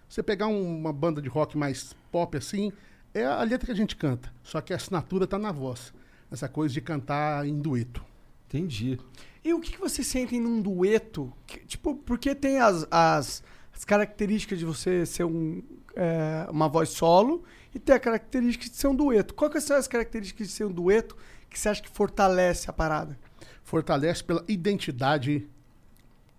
Você 0.10 0.22
pegar 0.22 0.48
um- 0.48 0.78
uma 0.78 0.92
banda 0.94 1.22
de 1.22 1.30
rock 1.30 1.58
mais 1.58 1.96
pop 2.12 2.38
assim, 2.38 2.72
é 3.14 3.26
a 3.26 3.42
letra 3.44 3.66
que 3.66 3.72
a 3.72 3.76
gente 3.76 3.96
canta. 3.96 4.32
Só 4.44 4.60
que 4.62 4.74
a 4.74 4.76
assinatura 4.76 5.26
tá 5.26 5.40
na 5.40 5.52
voz. 5.52 5.94
Essa 6.30 6.50
coisa 6.50 6.74
de 6.74 6.82
cantar 6.82 7.48
em 7.48 7.58
dueto. 7.58 8.04
Entendi. 8.48 9.00
E 9.46 9.54
o 9.54 9.62
que, 9.62 9.72
que 9.72 9.80
você 9.80 10.04
sente 10.04 10.40
num 10.40 10.62
dueto? 10.62 11.32
Que, 11.46 11.60
tipo, 11.60 11.96
porque 11.96 12.34
tem 12.34 12.60
as, 12.60 12.86
as, 12.90 13.44
as 13.74 13.86
características 13.86 14.60
de 14.60 14.66
você 14.66 15.06
ser 15.06 15.24
um, 15.24 15.62
é, 15.96 16.48
uma 16.50 16.68
voz 16.68 16.90
solo 16.90 17.44
e 17.74 17.80
tem 17.80 17.96
a 17.96 18.00
característica 18.00 18.68
de 18.68 18.76
ser 18.76 18.88
um 18.88 18.96
dueto. 18.96 19.34
Quais 19.34 19.64
são 19.64 19.78
as 19.78 19.88
características 19.88 20.48
de 20.48 20.54
ser 20.54 20.66
um 20.66 20.72
dueto 20.72 21.16
que 21.48 21.58
você 21.58 21.70
acha 21.70 21.82
que 21.82 21.90
fortalece 21.90 22.70
a 22.70 22.74
parada? 22.74 23.18
fortalece 23.66 24.24
pela 24.24 24.46
identidade 24.48 25.46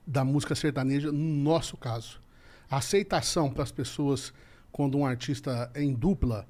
da 0.07 0.25
música 0.25 0.55
sertaneja, 0.55 1.11
no 1.11 1.19
nosso 1.19 1.77
caso. 1.77 2.21
A 2.71 2.79
aceitação 2.79 3.51
para 3.51 3.65
as 3.65 3.73
pessoas 3.73 4.33
quando 4.71 4.97
um 4.97 5.05
artista 5.05 5.71
é 5.75 5.83
em 5.83 5.93
dupla 5.93 6.47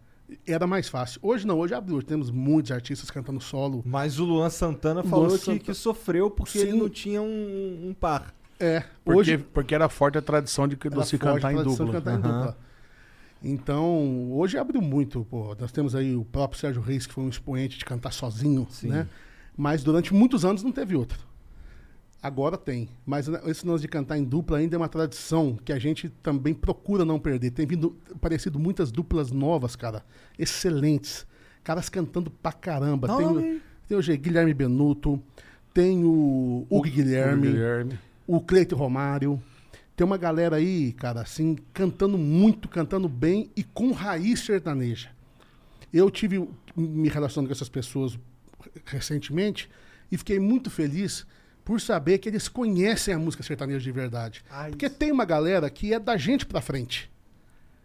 era 0.47 0.67
mais 0.67 0.89
fácil. 0.89 1.21
Hoje 1.23 1.47
não, 1.47 1.59
hoje 1.59 1.75
abriu. 1.75 1.97
Hoje 1.97 2.07
temos 2.07 2.31
muitos 2.31 2.73
artistas 2.73 3.11
cantando 3.11 3.41
solo. 3.41 3.83
Mas 3.87 4.19
o 4.19 4.25
Luan 4.25 4.51
Santana 4.51 5.01
Luan 5.01 5.11
falou 5.11 5.29
que, 5.31 5.39
Santa- 5.39 5.59
que 5.65 5.75
sofreu 5.75 6.31
porque 6.31 6.59
Sim. 6.59 6.69
ele 6.69 6.77
não 6.79 6.89
tinha 6.89 7.23
um, 7.23 7.89
um 7.91 7.95
par. 7.95 8.35
É, 8.59 8.83
Porque, 9.05 9.19
hoje 9.21 9.39
porque 9.39 9.75
era 9.75 9.87
forte 9.89 10.17
a 10.17 10.23
tradição 10.23 10.67
de, 10.67 10.77
de 10.77 11.07
se 11.07 11.19
cantar 11.19 11.53
em 11.53 11.63
dupla. 11.63 11.93
cantar 11.93 12.13
em 12.13 12.23
Aham. 12.23 12.39
dupla. 12.39 12.59
Então, 13.43 14.33
hoje 14.33 14.57
abriu 14.59 14.81
muito. 14.81 15.25
Pô. 15.31 15.55
Nós 15.59 15.71
temos 15.71 15.95
aí 15.95 16.17
o 16.17 16.25
próprio 16.25 16.59
Sérgio 16.59 16.81
Reis, 16.83 17.07
que 17.07 17.13
foi 17.13 17.23
um 17.25 17.29
expoente 17.29 17.79
de 17.79 17.85
cantar 17.85 18.13
sozinho, 18.13 18.67
Sim. 18.71 18.89
né? 18.89 19.07
Mas 19.57 19.83
durante 19.85 20.13
muitos 20.13 20.45
anos 20.45 20.63
não 20.63 20.73
teve 20.73 20.97
outro. 20.97 21.19
Agora 22.23 22.57
tem. 22.57 22.89
Mas 23.05 23.29
esse 23.47 23.67
lance 23.67 23.83
de 23.83 23.89
cantar 23.89 24.19
em 24.19 24.25
dupla 24.25 24.59
ainda 24.59 24.75
é 24.75 24.79
uma 24.79 24.89
tradição 24.89 25.57
que 25.65 25.73
a 25.73 25.79
gente 25.79 26.09
também 26.23 26.53
procura 26.55 27.05
não 27.05 27.19
perder. 27.21 27.51
Tem 27.51 27.67
vindo 27.67 27.97
aparecido 28.15 28.59
muitas 28.59 28.91
duplas 28.91 29.31
novas, 29.31 29.77
cara. 29.77 30.05
Excelentes. 30.39 31.27
Caras 31.63 31.89
cantando 31.89 32.31
pra 32.31 32.53
caramba. 32.53 33.09
Tem, 33.17 33.61
tem 33.89 33.97
o 33.99 34.03
G- 34.03 34.17
Guilherme 34.17 34.55
Benuto, 34.55 35.23
tem 35.75 36.05
o 36.05 36.67
Hugo 36.71 36.83
Guilherme, 36.89 37.49
Guilherme. 37.49 37.99
o 38.27 38.41
Cleiton 38.41 38.77
Romário. 38.77 39.41
Tem 39.95 40.05
uma 40.05 40.17
galera 40.19 40.57
aí, 40.57 40.93
cara, 40.93 41.23
assim, 41.23 41.57
cantando 41.73 42.19
muito, 42.19 42.69
cantando 42.69 43.09
bem 43.09 43.51
e 43.57 43.63
com 43.65 43.93
raiz 43.93 44.41
sertaneja. 44.41 45.11
Eu 45.93 46.11
tive 46.11 46.47
me 46.77 47.09
relacionando 47.09 47.49
com 47.49 47.53
essas 47.53 47.69
pessoas 47.69 48.19
recentemente 48.85 49.71
e 50.11 50.17
fiquei 50.19 50.39
muito 50.39 50.71
feliz 50.71 51.27
por 51.67 51.81
saber 51.81 52.19
que 52.19 52.29
eles 52.29 52.47
conhecem 52.47 53.13
a 53.13 53.19
música 53.19 53.43
sertaneja 53.43 53.81
de 53.81 53.91
verdade. 53.91 54.45
Ah, 54.49 54.67
Porque 54.71 54.89
tem 54.89 55.11
uma 55.11 55.25
galera 55.25 55.69
que 55.69 55.93
é 55.93 55.99
da 55.99 56.17
gente 56.17 56.47
pra 56.47 56.61
frente. 56.61 57.11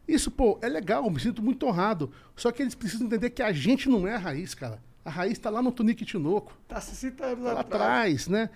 Isso, 0.08 0.30
pô, 0.30 0.60
é 0.62 0.70
legal, 0.70 1.10
me 1.10 1.20
sinto 1.20 1.42
muito 1.42 1.66
honrado. 1.66 2.12
Só 2.36 2.52
que 2.52 2.62
eles 2.62 2.76
precisam 2.76 3.08
entender 3.08 3.32
que 3.32 3.42
a 3.42 3.52
gente 3.52 3.90
não 3.90 4.08
é 4.08 4.14
a 4.14 4.20
raiz, 4.20 4.54
cara. 4.54 4.80
A 5.04 5.10
raiz 5.10 5.40
tá 5.40 5.50
lá 5.50 5.64
no 5.64 5.72
Tunique 5.72 6.06
Tinoco 6.06 6.56
Tá 6.68 6.80
60 6.80 7.26
anos 7.26 7.44
lá 7.44 7.52
atrás. 7.60 7.66
atrás, 7.66 8.28
né? 8.28 8.50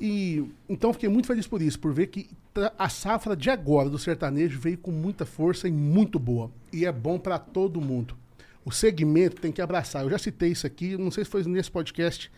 E 0.00 0.42
então 0.66 0.90
fiquei 0.94 1.10
muito 1.10 1.26
feliz 1.26 1.46
por 1.46 1.60
isso, 1.60 1.78
por 1.78 1.92
ver 1.92 2.06
que 2.06 2.30
a 2.78 2.88
safra 2.88 3.36
de 3.36 3.50
agora 3.50 3.90
do 3.90 3.98
sertanejo 3.98 4.58
veio 4.58 4.78
com 4.78 4.90
muita 4.90 5.26
força 5.26 5.68
e 5.68 5.70
muito 5.70 6.18
boa. 6.18 6.50
E 6.72 6.86
é 6.86 6.92
bom 6.92 7.18
para 7.18 7.38
todo 7.38 7.78
mundo. 7.78 8.16
O 8.64 8.72
segmento 8.72 9.38
tem 9.42 9.52
que 9.52 9.60
abraçar. 9.60 10.02
Eu 10.02 10.10
já 10.10 10.16
citei 10.18 10.52
isso 10.52 10.66
aqui, 10.66 10.96
não 10.96 11.10
sei 11.10 11.24
se 11.24 11.30
foi 11.30 11.44
nesse 11.44 11.70
podcast, 11.70 12.32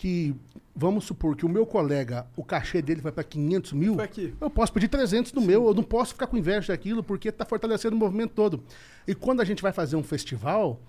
que 0.00 0.34
vamos 0.74 1.04
supor 1.04 1.36
que 1.36 1.44
o 1.44 1.48
meu 1.48 1.66
colega, 1.66 2.26
o 2.34 2.42
cachê 2.42 2.80
dele 2.80 3.02
vai 3.02 3.12
para 3.12 3.22
500 3.22 3.74
mil, 3.74 3.98
eu 4.40 4.48
posso 4.48 4.72
pedir 4.72 4.88
300 4.88 5.30
no 5.34 5.42
meu, 5.42 5.66
eu 5.66 5.74
não 5.74 5.82
posso 5.82 6.14
ficar 6.14 6.26
com 6.26 6.38
inveja 6.38 6.72
daquilo, 6.72 7.04
porque 7.04 7.28
está 7.28 7.44
fortalecendo 7.44 7.94
o 7.94 7.98
movimento 7.98 8.30
todo. 8.30 8.64
E 9.06 9.14
quando 9.14 9.42
a 9.42 9.44
gente 9.44 9.60
vai 9.60 9.72
fazer 9.72 9.96
um 9.96 10.02
festival, 10.02 10.80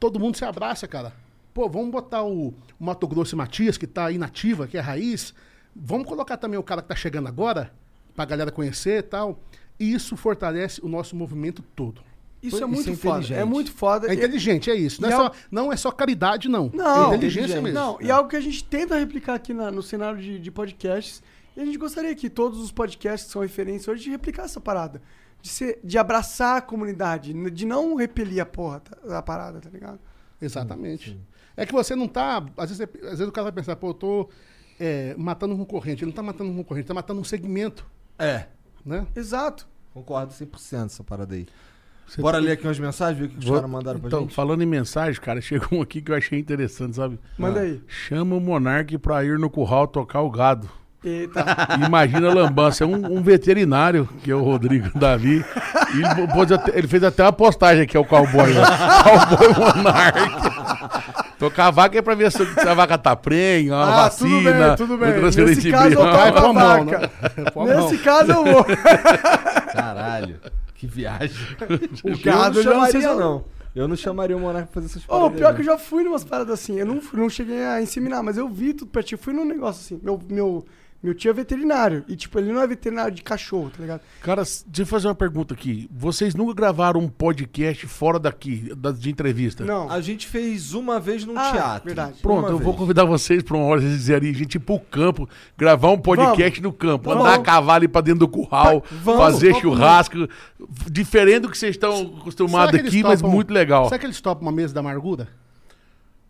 todo 0.00 0.18
mundo 0.18 0.36
se 0.36 0.44
abraça, 0.44 0.88
cara. 0.88 1.12
Pô, 1.54 1.68
vamos 1.68 1.92
botar 1.92 2.24
o, 2.24 2.48
o 2.48 2.84
Mato 2.84 3.06
Grosso 3.06 3.36
e 3.36 3.38
Matias, 3.38 3.78
que 3.78 3.86
tá 3.86 4.06
aí 4.06 4.18
nativa, 4.18 4.66
que 4.66 4.76
é 4.76 4.80
raiz. 4.80 5.32
Vamos 5.72 6.08
colocar 6.08 6.36
também 6.36 6.58
o 6.58 6.64
cara 6.64 6.82
que 6.82 6.88
tá 6.88 6.96
chegando 6.96 7.28
agora, 7.28 7.72
pra 8.16 8.24
galera 8.24 8.50
conhecer 8.50 8.98
e 8.98 9.02
tal. 9.02 9.38
E 9.78 9.92
isso 9.92 10.16
fortalece 10.16 10.84
o 10.84 10.88
nosso 10.88 11.14
movimento 11.14 11.62
todo. 11.76 12.02
Isso 12.46 12.56
Isso 12.56 12.64
é 12.64 12.66
muito 12.66 12.90
é 12.90 12.96
foda. 12.96 13.34
É 13.34 13.44
muito 13.44 13.72
foda. 13.72 14.08
É 14.10 14.14
inteligente, 14.14 14.70
é 14.70 14.74
isso. 14.74 15.00
Não 15.02 15.08
é, 15.08 15.12
é 15.12 15.16
só, 15.16 15.32
não 15.50 15.72
é 15.72 15.76
só 15.76 15.90
caridade, 15.90 16.48
não. 16.48 16.70
Não, 16.72 17.12
é 17.12 17.16
inteligência 17.16 17.60
mesmo. 17.60 17.78
Não, 17.78 17.98
e 18.00 18.08
é 18.08 18.10
algo 18.10 18.28
que 18.28 18.36
a 18.36 18.40
gente 18.40 18.62
tenta 18.64 18.96
replicar 18.98 19.34
aqui 19.34 19.52
na- 19.54 19.70
no 19.70 19.82
cenário 19.82 20.20
de, 20.20 20.38
de 20.38 20.50
podcasts. 20.50 21.22
E 21.56 21.60
a 21.60 21.64
gente 21.64 21.78
gostaria 21.78 22.14
que 22.14 22.28
todos 22.28 22.60
os 22.60 22.70
podcasts 22.70 23.26
que 23.26 23.32
são 23.32 23.42
referência 23.42 23.92
hoje 23.92 24.04
de 24.04 24.10
replicar 24.10 24.44
essa 24.44 24.60
parada. 24.60 25.00
De, 25.42 25.48
ser, 25.48 25.78
de 25.84 25.96
abraçar 25.98 26.56
a 26.56 26.60
comunidade, 26.60 27.32
de 27.50 27.64
não 27.66 27.94
repelir 27.94 28.40
a 28.42 28.46
porra 28.46 28.80
tá- 28.80 29.18
a 29.18 29.22
parada, 29.22 29.60
tá 29.60 29.68
ligado? 29.70 29.98
Exatamente. 30.40 31.18
É 31.56 31.64
que 31.64 31.72
você 31.72 31.94
não 31.96 32.06
tá. 32.08 32.44
Às 32.56 32.70
vezes, 32.70 32.80
às 33.02 33.10
vezes 33.18 33.28
o 33.28 33.32
cara 33.32 33.44
vai 33.44 33.52
pensar, 33.52 33.76
pô, 33.76 33.88
eu 33.90 33.94
tô 33.94 34.28
é, 34.78 35.14
matando 35.16 35.54
um 35.54 35.58
concorrente. 35.58 36.02
Ele 36.04 36.10
não 36.10 36.16
tá 36.16 36.22
matando 36.22 36.50
um 36.50 36.56
concorrente, 36.56 36.86
tá 36.86 36.94
matando 36.94 37.20
um 37.20 37.24
segmento. 37.24 37.86
É. 38.18 38.46
Né? 38.84 39.06
Exato. 39.16 39.66
Concordo 39.94 40.32
100% 40.32 40.86
essa 40.86 41.02
parada 41.02 41.34
aí. 41.34 41.46
Bora 42.18 42.38
ler 42.38 42.52
aqui 42.52 42.66
umas 42.66 42.78
mensagens, 42.78 43.18
ver 43.18 43.24
o 43.26 43.28
que 43.28 43.38
os 43.38 43.44
Vou- 43.44 43.54
caras 43.56 43.70
mandaram 43.70 43.98
pra 43.98 44.08
então, 44.08 44.20
gente. 44.20 44.34
falando 44.34 44.62
em 44.62 44.66
mensagem, 44.66 45.20
cara, 45.20 45.40
chegou 45.42 45.78
um 45.78 45.82
aqui 45.82 46.00
que 46.00 46.10
eu 46.12 46.16
achei 46.16 46.38
interessante, 46.38 46.96
sabe? 46.96 47.18
Manda 47.38 47.60
aí. 47.60 47.80
Chama 47.86 48.36
o 48.36 48.40
Monark 48.40 48.96
pra 48.98 49.24
ir 49.24 49.38
no 49.38 49.50
curral 49.50 49.86
tocar 49.86 50.20
o 50.22 50.30
gado. 50.30 50.68
Eita. 51.04 51.44
Imagina 51.86 52.30
a 52.30 52.34
lambança, 52.34 52.82
é 52.84 52.86
um, 52.86 53.18
um 53.18 53.22
veterinário, 53.22 54.08
que 54.22 54.30
é 54.30 54.34
o 54.34 54.42
Rodrigo 54.42 54.90
Davi. 54.98 55.44
Ele, 55.94 56.54
até- 56.54 56.78
ele 56.78 56.88
fez 56.88 57.02
até 57.04 57.22
uma 57.22 57.32
postagem 57.32 57.82
aqui, 57.84 57.96
é 57.96 58.00
o 58.00 58.04
cowboy. 58.04 58.52
Né? 58.52 58.62
Cowboy 59.04 59.48
Monark. 59.74 60.18
Tocar 61.38 61.66
a 61.66 61.70
vaca 61.70 61.98
é 61.98 62.02
pra 62.02 62.14
ver 62.14 62.32
se 62.32 62.42
a 62.66 62.72
vaca 62.74 62.96
tá 62.96 63.14
prenha, 63.14 63.74
uma 63.74 64.06
Ah, 64.06 64.10
tudo 64.10 64.30
vacina. 64.30 64.66
bem, 64.68 64.76
tudo 64.76 64.96
bem. 64.96 65.10
um 65.10 65.14
transferência 65.20 65.56
Nesse 65.56 65.70
caso, 65.70 65.94
eu 65.94 65.98
toco 66.00 66.38
a 66.38 66.52
mão, 66.52 66.86
vaca. 66.86 66.98
né? 66.98 67.76
Nesse 67.76 67.98
caso 67.98 68.32
eu 68.32 68.44
vou. 68.44 68.64
Caralho, 69.72 70.36
que 70.78 70.86
viagem. 70.86 71.36
O 72.04 72.08
eu 72.10 72.18
gado 72.18 72.56
não 72.56 72.62
já 72.62 72.74
não 72.74 72.86
sei 72.86 73.00
chamaria, 73.00 73.08
se- 73.14 73.20
não. 73.20 73.44
Eu 73.74 73.86
não 73.88 73.96
chamaria 73.96 74.36
o 74.36 74.40
Monarca 74.40 74.68
pra 74.68 74.74
fazer 74.80 74.86
essas 74.86 75.04
paradas. 75.04 75.36
pior 75.36 75.48
aí, 75.48 75.54
que 75.54 75.60
eu 75.62 75.66
não. 75.66 75.72
já 75.72 75.78
fui 75.78 76.02
numas 76.02 76.24
paradas 76.24 76.54
assim. 76.54 76.78
Eu 76.78 76.86
não, 76.86 77.00
fui- 77.00 77.20
não 77.20 77.28
cheguei 77.28 77.62
a 77.64 77.80
inseminar, 77.82 78.22
mas 78.22 78.38
eu 78.38 78.48
vi 78.48 78.72
tudo 78.72 78.90
pertinho. 78.90 79.18
Fui 79.18 79.34
num 79.34 79.44
negócio 79.44 79.80
assim. 79.82 80.00
Meu, 80.02 80.18
meu, 80.30 80.64
meu 81.02 81.14
tio 81.14 81.30
é 81.30 81.32
veterinário. 81.34 82.04
E, 82.08 82.16
tipo, 82.16 82.38
ele 82.38 82.52
não 82.52 82.60
é 82.60 82.66
veterinário 82.66 83.14
de 83.14 83.22
cachorro, 83.22 83.70
tá 83.70 83.80
ligado? 83.80 84.00
Cara, 84.22 84.42
deixa 84.42 84.64
eu 84.78 84.86
fazer 84.86 85.06
uma 85.08 85.14
pergunta 85.14 85.54
aqui. 85.54 85.88
Vocês 85.92 86.34
nunca 86.34 86.52
gravaram 86.54 87.00
um 87.00 87.08
podcast 87.08 87.86
fora 87.86 88.18
daqui, 88.18 88.72
da- 88.76 88.90
de 88.90 89.10
entrevista? 89.10 89.64
Não. 89.64 89.90
A 89.90 90.00
gente 90.00 90.26
fez 90.26 90.74
uma 90.74 90.98
vez 90.98 91.24
num 91.24 91.38
Ah, 91.38 91.52
teatro. 91.52 91.86
verdade. 91.86 92.18
Pronto, 92.20 92.40
Uma 92.40 92.48
eu 92.48 92.58
vou 92.58 92.72
vez. 92.72 92.76
convidar 92.76 93.04
vocês 93.04 93.42
pra 93.42 93.56
uma 93.56 93.66
hora 93.66 93.80
vocês 93.80 93.92
dizerem, 93.92 94.30
a 94.30 94.34
gente 94.34 94.56
ir 94.56 94.58
pro 94.60 94.78
campo, 94.80 95.28
gravar 95.56 95.90
um 95.90 95.98
podcast 95.98 96.60
no 96.60 96.72
campo, 96.72 97.10
Vamos. 97.10 97.24
andar 97.24 97.34
a 97.36 97.42
cavalo 97.42 97.84
ir 97.84 97.88
pra 97.88 98.00
dentro 98.00 98.20
do 98.20 98.28
curral, 98.28 98.82
Vamos, 99.02 99.20
fazer 99.20 99.48
vamos. 99.52 99.62
churrasco, 99.62 100.28
diferente 100.90 101.40
do 101.40 101.50
que 101.50 101.58
vocês 101.58 101.72
estão 101.76 102.16
acostumados 102.20 102.74
aqui, 102.80 103.02
mas 103.02 103.20
topam- 103.20 103.34
muito 103.34 103.52
legal. 103.52 103.84
Será 103.84 103.98
que 103.98 104.06
eles 104.06 104.20
topam 104.20 104.42
uma 104.42 104.52
mesa 104.52 104.74
da 104.74 104.80
amargura? 104.80 105.28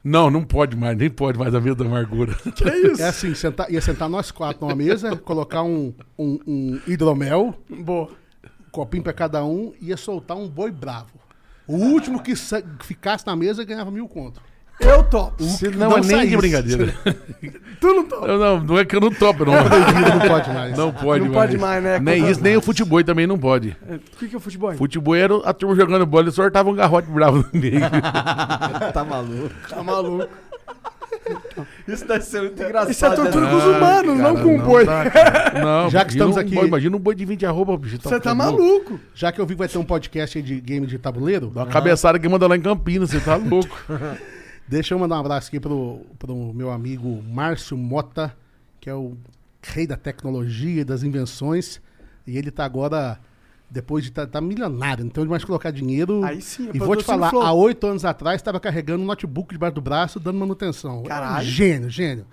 Não, 0.09 0.31
não 0.31 0.45
pode 0.45 0.77
mais, 0.77 0.97
nem 0.97 1.11
pode 1.11 1.37
mais 1.37 1.53
a 1.53 1.61
mesa 1.61 1.75
da 1.77 1.85
amargura. 1.85 2.33
Que 2.55 2.65
isso? 2.71 3.03
É 3.03 3.09
assim, 3.09 3.35
sentar, 3.35 3.69
ia 3.71 3.81
sentar 3.81 4.09
nós 4.09 4.31
quatro 4.31 4.65
numa 4.65 4.77
mesa, 4.77 5.17
colocar 5.17 5.65
um, 5.65 5.93
um, 6.17 6.39
um 6.47 6.81
hidromel, 6.87 7.53
Boa. 7.69 8.09
copinho 8.71 9.03
pra 9.03 9.13
cada 9.13 9.45
um, 9.45 9.73
e 9.81 9.89
ia 9.89 9.97
soltar 9.97 10.37
um 10.37 10.49
boi 10.49 10.71
bravo. 10.71 11.19
O 11.67 11.75
último 11.77 12.23
que 12.23 12.37
sa- 12.37 12.63
ficasse 12.85 13.27
na 13.27 13.35
mesa 13.35 13.65
ganhava 13.65 13.91
mil 13.91 14.07
conto. 14.07 14.41
Eu 14.79 15.03
topo. 15.05 15.43
Você 15.43 15.69
não, 15.71 15.89
não 15.91 15.97
é 15.99 16.01
nem 16.01 16.11
saísse. 16.11 16.29
de 16.29 16.37
brincadeira. 16.37 16.95
Tu 17.81 17.87
não 17.89 18.05
topa. 18.07 18.27
Eu 18.27 18.39
não, 18.39 18.61
não 18.61 18.79
é 18.79 18.85
que 18.87 18.97
eu 18.97 19.01
não 19.01 19.11
topo, 19.11 19.45
não. 19.45 19.53
Não 19.63 20.29
pode 20.29 20.51
mais. 20.51 20.77
Não 20.79 20.93
pode 20.93 21.25
Não 21.25 21.33
mais. 21.35 21.47
pode 21.51 21.59
mais, 21.59 21.83
né? 21.85 21.99
Nem 22.01 22.17
Contra- 22.17 22.31
isso, 22.33 22.43
nem 22.43 22.57
o 22.57 22.61
futebol 22.63 23.05
também 23.05 23.27
não 23.27 23.39
pode. 23.39 23.77
É, 23.89 23.95
O 23.97 23.99
que, 24.19 24.29
que 24.29 24.35
é 24.35 24.39
o 24.39 24.41
futebol? 24.41 24.73
Futebol 24.75 25.15
era 25.15 25.37
a 25.45 25.53
turma 25.53 25.75
jogando 25.77 26.07
bola, 26.07 26.25
eles 26.25 26.35
sortavam 26.35 26.73
um 26.73 26.77
garrote 26.77 27.09
bravo 27.11 27.39
no 27.53 27.61
meio. 27.61 27.81
tá 28.95 29.05
maluco. 29.05 29.51
Tá 29.69 29.83
maluco. 29.83 30.27
Isso 31.87 32.07
deve 32.07 32.25
ser 32.25 32.41
muito 32.41 32.63
engraçado. 32.63 32.91
Isso 32.91 33.05
é 33.07 33.11
tortura 33.11 33.45
né? 33.45 33.51
com 33.51 33.57
os 33.57 33.65
humanos, 33.65 34.19
não 34.19 34.35
Cara, 34.35 34.45
com 34.47 34.57
o 34.57 34.63
boi. 34.63 34.85
tá. 34.87 35.05
Não, 35.63 35.91
Já 35.91 36.05
que 36.05 36.13
estamos 36.13 36.37
um 36.37 36.41
aqui- 36.41 36.55
boi- 36.55 36.69
imagina 36.69 36.97
um 36.97 37.01
boi 37.01 37.15
de 37.15 37.25
20 37.27 37.45
arroba, 37.47 37.77
bicho. 37.77 37.99
Você 38.03 38.19
tá 38.21 38.33
louco. 38.33 38.57
maluco. 38.59 39.01
Já 39.15 39.31
que 39.33 39.41
eu 39.41 39.45
vi 39.47 39.55
que 39.55 39.59
vai 39.59 39.69
ter 39.69 39.77
um 39.79 39.85
podcast 39.85 40.39
aí 40.39 40.43
de 40.43 40.61
game 40.61 40.87
de 40.87 40.99
tabuleiro, 40.99 41.49
Dá 41.55 41.61
uma 41.65 41.67
cabeçada 41.67 42.19
que 42.19 42.29
manda 42.29 42.47
lá 42.47 42.57
em 42.57 42.61
Campinas, 42.63 43.11
você 43.11 43.21
tá 43.21 43.37
louco. 43.37 43.77
Deixa 44.69 44.95
eu 44.95 44.99
mandar 44.99 45.17
um 45.17 45.21
abraço 45.21 45.49
aqui 45.49 45.61
pro, 45.61 46.01
pro 46.19 46.53
meu 46.53 46.71
amigo 46.71 47.23
Márcio 47.23 47.77
Mota, 47.77 48.37
que 48.81 48.91
é 48.91 48.95
o 48.95 49.17
rei 49.63 49.87
da 49.87 49.97
tecnologia 49.97 50.83
e 50.83 50.85
das 50.85 51.03
invenções. 51.03 51.81
E 52.27 52.37
ele 52.37 52.51
tá 52.51 52.65
agora, 52.65 53.19
depois 53.71 54.05
de 54.05 54.11
estar 54.11 54.27
tá, 54.27 54.33
tá 54.33 54.41
milionário, 54.41 55.05
então 55.05 55.23
ele 55.23 55.31
vai 55.31 55.41
colocar 55.41 55.71
dinheiro. 55.71 56.25
Aí 56.25 56.41
sim, 56.41 56.69
é 56.69 56.77
E 56.77 56.79
vou 56.79 56.97
te 56.97 57.05
falar, 57.05 57.33
há 57.33 57.53
oito 57.53 57.87
anos 57.87 58.05
atrás 58.05 58.41
estava 58.41 58.59
carregando 58.59 59.03
um 59.03 59.07
notebook 59.07 59.53
debaixo 59.53 59.75
do 59.75 59.81
braço, 59.81 60.19
dando 60.19 60.39
manutenção. 60.39 61.03
Caralho. 61.05 61.47
Gênio, 61.47 61.91
gênio. 61.91 62.27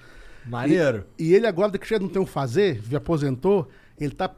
Maneiro. 0.46 1.06
E 1.18 1.34
ele 1.34 1.48
agora, 1.48 1.78
que 1.78 1.88
já 1.88 2.00
não 2.00 2.10
tem 2.10 2.22
o 2.22 2.26
que 2.26 2.32
fazer, 2.32 2.82
já 2.90 2.98
aposentou, 2.98 3.70
ele 4.00 4.14
tá. 4.14 4.30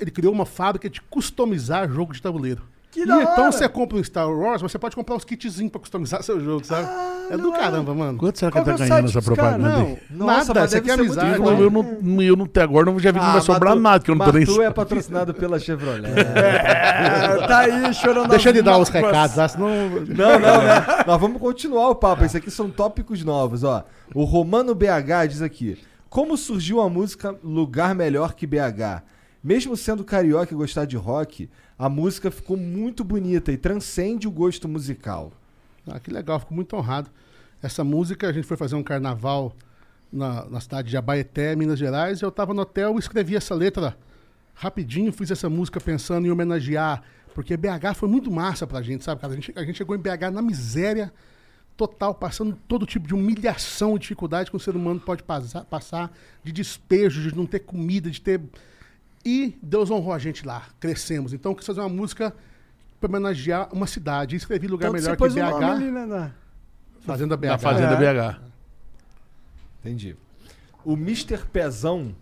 Ele 0.00 0.10
criou 0.10 0.32
uma 0.32 0.44
fábrica 0.44 0.90
de 0.90 1.00
customizar 1.00 1.88
jogo 1.88 2.12
de 2.12 2.20
tabuleiro. 2.20 2.62
Que 2.90 3.02
E 3.02 3.06
da 3.06 3.22
então 3.22 3.44
hora. 3.44 3.52
você 3.52 3.68
compra 3.68 3.96
um 3.98 4.02
Star 4.02 4.28
Wars, 4.28 4.60
mas 4.62 4.72
você 4.72 4.78
pode 4.78 4.96
comprar 4.96 5.14
uns 5.14 5.24
kitzinhos 5.24 5.70
pra 5.70 5.80
customizar 5.80 6.22
seu 6.24 6.40
jogo, 6.40 6.64
sabe? 6.66 6.88
é 7.30 7.36
do 7.36 7.50
hora. 7.50 7.58
caramba, 7.60 7.94
mano. 7.94 8.18
Quanto 8.18 8.36
será 8.38 8.50
que 8.50 8.58
Qual 8.58 8.64
tá 8.64 8.72
é 8.72 8.74
o 8.74 8.78
ganhando 8.78 9.08
essa 9.08 9.22
propaganda? 9.22 9.68
Não? 9.68 9.98
Nossa, 10.10 10.52
nada, 10.52 10.66
isso 10.66 10.76
aqui 10.76 10.90
é 10.90 10.94
amizade. 10.94 11.38
Eu, 11.38 11.44
eu 11.46 11.70
não, 11.70 12.22
eu 12.22 12.34
não, 12.36 12.44
até 12.46 12.62
agora 12.62 12.86
não 12.86 12.98
já 12.98 13.12
vi 13.12 13.20
que 13.20 13.24
não 13.24 13.32
vai 13.32 13.40
sobrar 13.42 13.76
Martu- 13.76 13.82
nada, 13.82 14.04
que 14.04 14.10
eu 14.10 14.14
não 14.16 14.26
tô 14.26 14.32
nem... 14.32 14.44
Martu 14.44 14.62
é 14.62 14.70
patrocinado 14.72 15.32
pela 15.34 15.58
Chevrolet. 15.60 16.10
É, 17.00 17.46
tá 17.46 17.58
aí 17.60 17.94
chorando. 17.94 18.28
Deixa 18.28 18.50
ele 18.50 18.62
dar 18.62 18.78
os 18.78 18.88
recados, 18.88 19.38
ah, 19.38 19.48
senão. 19.48 19.68
Não, 19.68 20.38
não, 20.38 20.62
né? 20.62 20.84
Nós 21.06 21.20
vamos 21.20 21.40
continuar 21.40 21.88
o 21.88 21.94
papo. 21.94 22.24
Esse 22.24 22.36
aqui 22.36 22.50
são 22.50 22.68
tópicos 22.70 23.24
novos, 23.24 23.64
ó. 23.64 23.84
O 24.14 24.24
Romano 24.24 24.74
BH 24.74 25.28
diz 25.28 25.42
aqui: 25.42 25.78
Como 26.08 26.36
surgiu 26.36 26.80
a 26.80 26.88
música 26.90 27.34
Lugar 27.42 27.94
Melhor 27.94 28.34
que 28.34 28.46
BH? 28.46 29.02
Mesmo 29.42 29.74
sendo 29.76 30.04
carioca 30.04 30.52
e 30.52 30.56
gostar 30.56 30.84
de 30.84 30.96
rock, 30.96 31.48
a 31.80 31.88
música 31.88 32.30
ficou 32.30 32.58
muito 32.58 33.02
bonita 33.02 33.50
e 33.50 33.56
transcende 33.56 34.28
o 34.28 34.30
gosto 34.30 34.68
musical. 34.68 35.32
Ah, 35.86 35.98
que 35.98 36.10
legal, 36.10 36.38
fico 36.38 36.52
muito 36.52 36.76
honrado. 36.76 37.10
Essa 37.62 37.82
música, 37.82 38.28
a 38.28 38.32
gente 38.32 38.46
foi 38.46 38.54
fazer 38.54 38.74
um 38.76 38.82
carnaval 38.82 39.56
na, 40.12 40.44
na 40.44 40.60
cidade 40.60 40.90
de 40.90 40.96
Abaeté, 40.98 41.56
Minas 41.56 41.78
Gerais, 41.78 42.20
e 42.20 42.22
eu 42.22 42.30
tava 42.30 42.52
no 42.52 42.60
hotel 42.60 42.96
e 42.96 42.98
escrevi 42.98 43.34
essa 43.34 43.54
letra 43.54 43.96
rapidinho, 44.54 45.10
fiz 45.10 45.30
essa 45.30 45.48
música 45.48 45.80
pensando 45.80 46.26
em 46.26 46.30
homenagear, 46.30 47.02
porque 47.34 47.56
BH 47.56 47.94
foi 47.94 48.10
muito 48.10 48.30
massa 48.30 48.66
pra 48.66 48.82
gente, 48.82 49.02
sabe, 49.02 49.22
cara? 49.22 49.32
A 49.32 49.36
gente, 49.36 49.50
a 49.56 49.64
gente 49.64 49.78
chegou 49.78 49.96
em 49.96 49.98
BH 49.98 50.30
na 50.30 50.42
miséria, 50.42 51.10
total, 51.78 52.14
passando 52.14 52.58
todo 52.68 52.84
tipo 52.84 53.08
de 53.08 53.14
humilhação 53.14 53.96
e 53.96 53.98
dificuldade 53.98 54.50
que 54.50 54.56
o 54.56 54.60
ser 54.60 54.76
humano 54.76 55.00
pode 55.00 55.22
passar, 55.22 55.64
passar 55.64 56.12
de 56.44 56.52
despejo, 56.52 57.22
de 57.22 57.34
não 57.34 57.46
ter 57.46 57.60
comida, 57.60 58.10
de 58.10 58.20
ter. 58.20 58.38
E 59.24 59.58
Deus 59.62 59.90
honrou 59.90 60.12
a 60.14 60.18
gente 60.18 60.46
lá, 60.46 60.62
crescemos. 60.78 61.32
Então, 61.32 61.52
eu 61.52 61.56
quis 61.56 61.66
fazer 61.66 61.80
uma 61.80 61.88
música 61.88 62.34
para 62.98 63.08
homenagear 63.08 63.68
uma 63.72 63.86
cidade. 63.86 64.36
Escrevi 64.36 64.66
lugar 64.66 64.88
Então, 64.88 64.94
melhor 64.94 65.10
você 65.10 65.12
que 65.12 65.18
pôs 65.18 65.34
BH. 65.34 65.40
nome 65.50 65.64
ali, 65.64 65.90
né? 65.90 66.06
na- 66.06 66.30
Fazenda 67.02 67.36
BH. 67.36 67.46
Da 67.48 67.58
Fazenda 67.58 67.94
É. 67.94 68.14
BH. 68.14 68.40
Entendi. 69.80 70.16
O 70.84 70.92
Mr. 70.94 71.38
Pezão. 71.52 72.14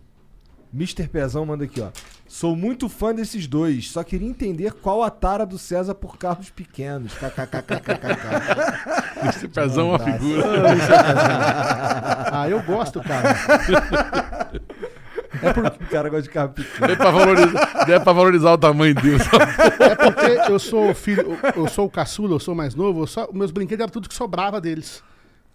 Mr. 0.73 1.07
Pezão 1.07 1.45
manda 1.45 1.63
aqui, 1.65 1.81
ó. 1.81 1.89
Sou 2.27 2.55
muito 2.55 2.87
fã 2.87 3.13
desses 3.13 3.47
dois, 3.47 3.89
só 3.89 4.03
queria 4.03 4.29
entender 4.29 4.71
qual 4.73 5.01
a 5.03 5.09
tara 5.09 5.43
do 5.45 5.57
César 5.57 5.95
por 5.95 6.15
carros 6.17 6.49
pequenos. 6.51 7.13
KKKKKK. 7.17 9.27
Esse 9.29 9.47
pezão 9.47 9.87
é 9.87 9.97
uma 9.97 9.99
figura. 9.99 10.45
Ah, 12.31 12.47
eu 12.47 12.61
gosto, 12.61 13.01
cara. 13.01 13.35
o 15.81 15.89
cara 15.89 16.09
gosta 16.09 16.23
de 16.23 16.29
carro 16.29 16.49
pequeno. 16.53 16.91
É 16.91 16.95
pra 16.95 17.11
valorizar, 17.11 17.89
é 17.89 17.99
pra 17.99 18.13
valorizar 18.13 18.53
o 18.53 18.57
tamanho 18.57 18.95
dele. 18.95 19.17
É 19.79 19.95
porque 19.95 20.51
eu 20.51 20.59
sou 20.59 20.91
o 20.91 20.95
filho, 20.95 21.37
eu, 21.55 21.67
sou 21.67 21.85
o 21.85 21.89
caçula, 21.89 22.33
eu 22.35 22.39
sou 22.39 22.53
mais 22.55 22.75
novo, 22.75 23.03
eu 23.03 23.07
só, 23.07 23.29
meus 23.31 23.51
brinquedos 23.51 23.81
eram 23.83 23.91
tudo 23.91 24.09
que 24.09 24.15
sobrava 24.15 24.59
deles. 24.59 25.03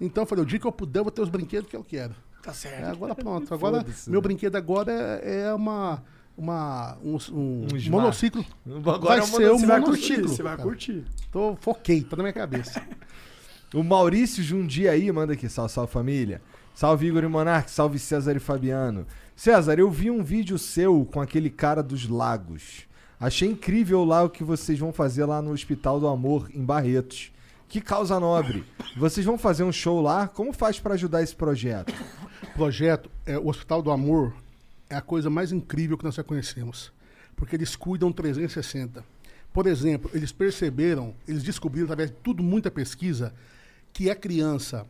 Então 0.00 0.22
eu 0.24 0.26
falei, 0.26 0.42
o 0.44 0.46
dia 0.46 0.58
que 0.58 0.66
eu 0.66 0.72
puder, 0.72 1.00
eu 1.00 1.04
vou 1.04 1.10
ter 1.10 1.22
os 1.22 1.28
brinquedos 1.28 1.68
que 1.68 1.76
eu 1.76 1.84
quero. 1.84 2.14
Tá 2.42 2.52
certo. 2.52 2.82
É, 2.82 2.90
agora 2.90 3.14
pronto. 3.14 3.54
Agora, 3.54 3.84
meu 4.06 4.20
né? 4.20 4.22
brinquedo 4.22 4.56
agora 4.56 4.92
é, 4.92 5.44
é 5.46 5.54
uma, 5.54 6.02
uma, 6.36 6.98
um, 7.02 7.16
um 7.32 7.66
Um 7.72 7.90
monociclo. 7.90 8.44
Agora 8.66 8.98
vai 8.98 9.18
é 9.18 9.22
um 9.22 9.26
ser 9.26 9.50
um 9.52 9.58
Você 9.58 9.66
vai 9.66 9.80
monociclo. 9.80 10.16
curtir, 10.16 10.36
você 10.36 10.42
vai 10.42 10.56
cara. 10.56 10.68
curtir. 10.68 11.04
Tô, 11.32 11.56
foquei, 11.60 12.02
tá 12.02 12.16
na 12.16 12.22
minha 12.24 12.32
cabeça. 12.32 12.82
O 13.72 13.82
Maurício 13.82 14.42
Jundiaí 14.42 15.10
manda 15.10 15.32
aqui, 15.32 15.48
salve, 15.48 15.72
salve 15.72 15.90
família. 15.92 16.40
Salve 16.74 17.06
Igor 17.06 17.22
e 17.22 17.28
Monark, 17.28 17.70
salve 17.70 18.00
César 18.00 18.34
e 18.34 18.40
Fabiano. 18.40 19.06
César, 19.36 19.78
eu 19.78 19.88
vi 19.88 20.10
um 20.10 20.24
vídeo 20.24 20.58
seu 20.58 21.04
com 21.04 21.20
aquele 21.20 21.48
cara 21.48 21.80
dos 21.80 22.08
lagos. 22.08 22.88
Achei 23.18 23.48
incrível 23.48 24.04
lá 24.04 24.24
o 24.24 24.28
que 24.28 24.42
vocês 24.42 24.76
vão 24.76 24.92
fazer 24.92 25.24
lá 25.24 25.40
no 25.40 25.52
Hospital 25.52 26.00
do 26.00 26.08
Amor, 26.08 26.50
em 26.52 26.64
Barretos. 26.64 27.30
Que 27.68 27.80
causa 27.80 28.18
nobre. 28.18 28.64
Vocês 28.96 29.24
vão 29.24 29.38
fazer 29.38 29.62
um 29.62 29.70
show 29.70 30.02
lá? 30.02 30.26
Como 30.26 30.52
faz 30.52 30.80
pra 30.80 30.94
ajudar 30.94 31.22
esse 31.22 31.34
projeto? 31.36 31.94
projeto, 32.56 33.08
é, 33.24 33.38
o 33.38 33.46
Hospital 33.46 33.80
do 33.80 33.92
Amor, 33.92 34.34
é 34.90 34.96
a 34.96 35.00
coisa 35.00 35.30
mais 35.30 35.52
incrível 35.52 35.96
que 35.96 36.04
nós 36.04 36.16
já 36.16 36.24
conhecemos. 36.24 36.92
Porque 37.36 37.54
eles 37.54 37.76
cuidam 37.76 38.10
360. 38.10 39.04
Por 39.52 39.68
exemplo, 39.68 40.10
eles 40.12 40.32
perceberam, 40.32 41.14
eles 41.26 41.44
descobriram 41.44 41.84
através 41.84 42.10
de 42.10 42.16
tudo, 42.16 42.42
muita 42.42 42.68
pesquisa, 42.68 43.32
que 43.92 44.10
a 44.10 44.16
criança 44.16 44.84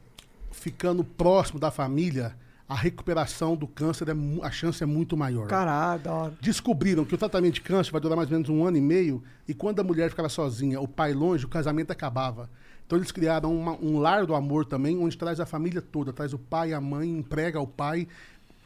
ficando 0.55 1.05
próximo 1.05 1.59
da 1.59 1.71
família, 1.71 2.35
a 2.69 2.75
recuperação 2.75 3.55
do 3.57 3.67
câncer, 3.67 4.09
é, 4.09 4.13
a 4.43 4.51
chance 4.51 4.83
é 4.83 4.87
muito 4.87 5.17
maior. 5.17 5.47
Caralho, 5.49 6.03
da 6.03 6.13
hora. 6.13 6.35
Descobriram 6.41 7.05
que 7.05 7.15
o 7.15 7.19
tratamento 7.19 7.55
de 7.55 7.61
câncer 7.61 7.93
vai 7.93 8.01
durar 8.01 8.17
mais 8.17 8.31
ou 8.31 8.35
menos 8.35 8.49
um 8.49 8.65
ano 8.65 8.77
e 8.77 8.81
meio, 8.81 9.23
e 9.47 9.53
quando 9.53 9.81
a 9.81 9.85
mulher 9.85 10.09
ficava 10.11 10.29
sozinha, 10.29 10.81
o 10.81 10.89
pai 10.89 11.13
longe, 11.13 11.45
o 11.45 11.49
casamento 11.49 11.91
acabava. 11.91 12.49
Então 12.87 12.99
eles 12.99 13.13
criaram 13.13 13.55
uma- 13.55 13.79
um 13.81 13.99
lar 13.99 14.25
do 14.27 14.35
amor 14.35 14.65
também, 14.65 14.99
onde 14.99 15.17
traz 15.17 15.41
a 15.41 15.47
família 15.47 15.83
toda, 15.83 16.13
traz 16.13 16.33
o 16.33 16.39
pai, 16.39 16.73
a 16.73 16.81
mãe, 16.81 17.09
emprega 17.11 17.61
o 17.61 17.67
pai, 17.67 18.07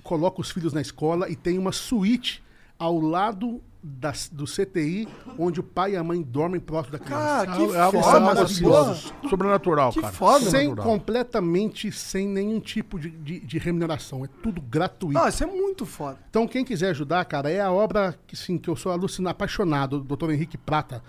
coloca 0.03 0.41
os 0.41 0.51
filhos 0.51 0.73
na 0.73 0.81
escola 0.81 1.29
e 1.29 1.37
tem 1.37 1.59
uma 1.59 1.73
suíte 1.73 2.43
ao 2.79 3.01
lado 3.01 3.61
das- 3.83 4.29
do 4.29 4.45
CTI, 4.47 5.07
onde 5.39 5.61
o 5.61 5.63
pai 5.63 5.93
e 5.93 5.97
a 5.97 6.03
mãe 6.03 6.21
dormem 6.23 6.61
próximo 6.61 6.93
da 6.93 6.99
criança. 6.99 7.25
Cara, 7.25 7.47
que 7.57 7.63
É 7.77 8.03
foda, 8.03 8.21
maravilhoso. 8.21 9.13
Sobrenatural, 9.31 9.93
Que 9.93 10.01
cara. 10.01 10.13
foda. 10.13 10.51
sem 10.51 10.75
completamente 10.75 11.91
sem 11.93 12.27
nenhum 12.29 12.61
tipo 12.61 12.99
de, 12.99 13.11
de- 13.11 13.41
de 13.41 13.59
remuneração. 13.59 14.25
É 14.25 14.29
tudo 14.43 14.61
gratuito. 14.61 15.15
Não, 15.19 15.29
isso 15.29 15.43
é 15.43 15.47
muito 15.47 15.87
foda. 15.87 16.19
Então, 16.29 16.47
quem 16.49 16.65
quiser 16.65 16.91
ajudar, 16.91 17.25
cara, 17.25 17.51
é 17.51 17.61
a 17.61 17.71
obra 17.71 18.19
que, 18.27 18.37
sim, 18.37 18.59
que 18.59 18.69
eu 18.69 18.77
sou 18.77 18.91
alucinado, 18.93 19.33
apaixonado, 19.33 20.01
do 20.01 20.17
Dr. 20.17 20.31
Henrique 20.33 20.59
Prata. 20.59 21.03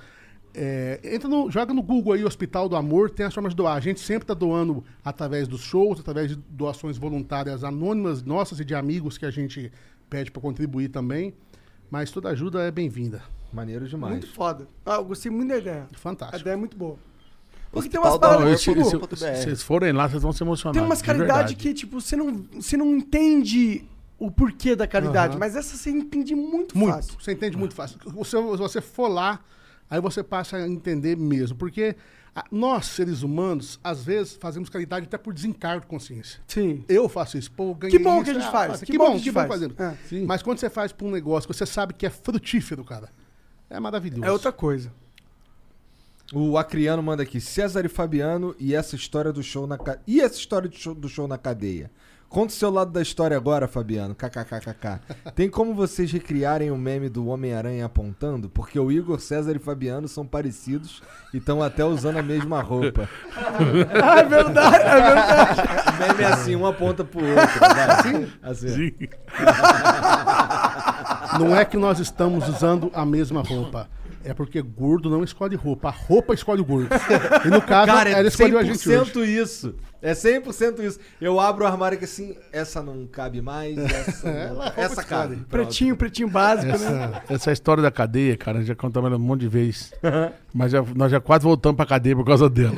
É, 0.53 0.99
entra 1.03 1.29
no, 1.29 1.49
joga 1.51 1.73
no 1.73 1.81
Google 1.81 2.13
aí, 2.13 2.25
Hospital 2.25 2.67
do 2.67 2.75
Amor, 2.75 3.09
tem 3.11 3.25
as 3.25 3.33
formas 3.33 3.51
de 3.53 3.57
doar. 3.57 3.75
A 3.77 3.79
gente 3.79 3.99
sempre 3.99 4.23
está 4.23 4.33
doando 4.33 4.83
através 5.05 5.47
dos 5.47 5.61
shows, 5.61 5.99
através 5.99 6.29
de 6.29 6.35
doações 6.49 6.97
voluntárias 6.97 7.63
anônimas 7.63 8.23
nossas 8.23 8.59
e 8.59 8.65
de 8.65 8.73
amigos 8.73 9.17
que 9.17 9.25
a 9.25 9.31
gente 9.31 9.71
pede 10.09 10.31
para 10.31 10.41
contribuir 10.41 10.89
também. 10.89 11.33
Mas 11.89 12.11
toda 12.11 12.29
ajuda 12.29 12.61
é 12.63 12.71
bem-vinda. 12.71 13.21
Maneiro 13.51 13.87
demais. 13.87 14.13
Muito 14.13 14.31
foda. 14.31 14.67
Ah, 14.85 14.95
eu 14.95 15.05
gostei 15.05 15.31
muito 15.31 15.49
da 15.49 15.57
ideia. 15.57 15.87
A 15.93 15.97
Fantástico. 15.97 16.41
ideia 16.41 16.53
é 16.53 16.57
muito 16.57 16.77
boa. 16.77 16.97
Porque 17.71 17.89
tem 17.89 17.99
umas 17.99 18.17
paradas, 18.17 18.61
Se, 18.61 18.73
tipo, 18.73 19.07
BR. 19.07 19.15
vocês 19.15 19.61
forem 19.61 19.91
lá, 19.91 20.07
vocês 20.07 20.21
vão 20.23 20.31
se 20.33 20.41
emocionar. 20.43 20.73
tem 20.73 20.83
umas 20.83 20.99
de 20.99 21.03
caridades 21.03 21.55
que, 21.55 21.73
tipo, 21.73 22.01
você 22.01 22.15
não, 22.15 22.45
você 22.55 22.75
não 22.77 22.95
entende 22.97 23.83
o 24.17 24.29
porquê 24.31 24.75
da 24.75 24.87
caridade, 24.87 25.31
Aham. 25.33 25.39
mas 25.39 25.55
essa 25.55 25.77
você 25.77 25.89
entende 25.91 26.35
muito, 26.35 26.77
Muito. 26.77 26.93
fácil. 26.95 27.13
Você 27.19 27.31
entende 27.31 27.57
muito 27.57 27.73
fácil. 27.75 27.97
Você, 28.05 28.37
se 28.37 28.57
você 28.57 28.81
for 28.81 29.07
lá, 29.07 29.39
aí 29.89 30.01
você 30.01 30.23
passa 30.23 30.57
a 30.57 30.67
entender 30.67 31.15
mesmo. 31.15 31.55
Porque 31.57 31.95
nós, 32.51 32.85
seres 32.87 33.23
humanos, 33.23 33.79
às 33.83 34.03
vezes 34.03 34.37
fazemos 34.39 34.69
caridade 34.69 35.05
até 35.05 35.17
por 35.17 35.33
desencargo 35.33 35.81
de 35.81 35.87
consciência. 35.87 36.39
Sim. 36.47 36.83
Eu 36.87 37.09
faço 37.09 37.37
isso. 37.37 37.51
Pô, 37.51 37.73
ganhei 37.73 37.97
Que 37.97 38.03
bom 38.03 38.15
isso, 38.15 38.23
que 38.25 38.29
a 38.29 38.33
gente 38.33 38.47
ah, 38.47 38.51
faz, 38.51 38.79
que 38.79 38.91
Que, 38.91 38.97
bom 38.97 39.05
que 39.05 39.11
a 39.11 39.17
gente 39.17 39.31
vai 39.31 39.47
faz. 39.47 39.59
fazendo. 39.59 39.81
É. 39.81 39.97
Sim. 40.07 40.25
Mas 40.25 40.41
quando 40.41 40.59
você 40.59 40.69
faz 40.69 40.91
pra 40.91 41.07
um 41.07 41.11
negócio 41.11 41.49
que 41.49 41.55
você 41.55 41.65
sabe 41.65 41.93
que 41.93 42.05
é 42.05 42.09
frutífero, 42.09 42.83
cara, 42.83 43.09
é 43.69 43.79
maravilhoso. 43.79 44.23
É 44.23 44.31
outra 44.31 44.51
coisa. 44.51 44.91
O 46.31 46.57
Acriano 46.57 47.01
manda 47.01 47.23
aqui, 47.23 47.41
César 47.41 47.83
e 47.85 47.89
Fabiano 47.89 48.55
e 48.59 48.75
essa 48.75 48.95
história 48.95 49.33
do 49.33 49.41
show 49.41 49.65
na 49.65 49.77
ca... 49.77 49.99
E 50.05 50.21
essa 50.21 50.35
história 50.35 50.69
do 50.69 50.75
show, 50.75 50.93
do 50.93 51.09
show 51.09 51.27
na 51.27 51.39
cadeia? 51.39 51.89
Conta 52.29 52.53
o 52.53 52.55
seu 52.55 52.69
lado 52.69 52.91
da 52.91 53.01
história 53.01 53.35
agora, 53.35 53.67
Fabiano. 53.67 54.13
KKKKK. 54.13 54.99
Tem 55.33 55.49
como 55.49 55.73
vocês 55.73 56.11
recriarem 56.11 56.69
o 56.69 56.77
meme 56.77 57.09
do 57.09 57.25
Homem-Aranha 57.25 57.85
apontando? 57.85 58.47
Porque 58.47 58.79
o 58.79 58.91
Igor, 58.91 59.19
César 59.19 59.55
e 59.55 59.59
Fabiano 59.59 60.07
são 60.07 60.27
parecidos 60.27 61.01
e 61.33 61.37
estão 61.37 61.63
até 61.63 61.83
usando 61.83 62.17
a 62.17 62.23
mesma 62.23 62.61
roupa. 62.61 63.09
Ah, 63.35 64.19
é 64.19 64.23
verdade, 64.23 64.75
é 64.75 65.01
verdade. 65.01 65.61
O 65.89 65.97
meme 66.07 66.23
é 66.23 66.27
assim, 66.27 66.55
um 66.55 66.67
aponta 66.67 67.03
pro 67.03 67.19
outro. 67.19 67.65
Assim? 67.97 68.31
Assim. 68.43 68.69
Sim. 68.69 68.93
Não 71.39 71.55
é 71.55 71.65
que 71.65 71.77
nós 71.77 71.99
estamos 71.99 72.47
usando 72.47 72.91
a 72.93 73.03
mesma 73.07 73.41
roupa. 73.41 73.89
É 74.23 74.35
porque 74.35 74.61
gordo 74.61 75.09
não 75.09 75.23
escolhe 75.23 75.55
roupa. 75.55 75.87
A 75.87 75.91
roupa 75.91 76.35
escolhe 76.35 76.61
o 76.61 76.65
gordo. 76.65 76.89
E 77.45 77.49
no 77.49 77.61
caso, 77.61 77.87
Cara, 77.87 78.09
é 78.09 78.13
ela 78.13 78.27
escolheu 78.27 78.59
a 78.59 78.63
gente 78.63 78.87
hoje. 78.87 79.11
100% 79.11 79.27
isso. 79.27 79.75
É 80.01 80.13
100% 80.13 80.79
isso. 80.81 80.97
Eu 81.19 81.39
abro 81.41 81.65
o 81.65 81.67
armário 81.67 81.97
que 81.97 82.05
assim, 82.05 82.35
essa 82.53 82.81
não 82.81 83.05
cabe 83.05 83.41
mais, 83.41 83.77
essa, 83.77 84.31
não- 84.31 84.37
Ela, 84.39 84.63
roupa 84.65 84.81
essa 84.81 85.03
cabe. 85.03 85.35
Pronto. 85.35 85.47
Pretinho, 85.49 85.97
pretinho 85.97 86.29
básico, 86.29 86.67
né? 86.67 86.75
Essa, 86.77 87.23
essa 87.33 87.51
história 87.51 87.83
da 87.83 87.91
cadeia, 87.91 88.37
cara, 88.37 88.63
já 88.63 88.73
contamos 88.75 89.07
ela 89.09 89.17
um 89.17 89.23
monte 89.23 89.41
de 89.41 89.49
vezes. 89.49 89.91
Mas 90.53 90.71
já- 90.71 90.81
nós 90.95 91.11
já 91.11 91.19
quase 91.19 91.43
voltamos 91.43 91.75
pra 91.75 91.85
cadeia 91.85 92.15
por 92.15 92.25
causa 92.25 92.49
dela. 92.49 92.73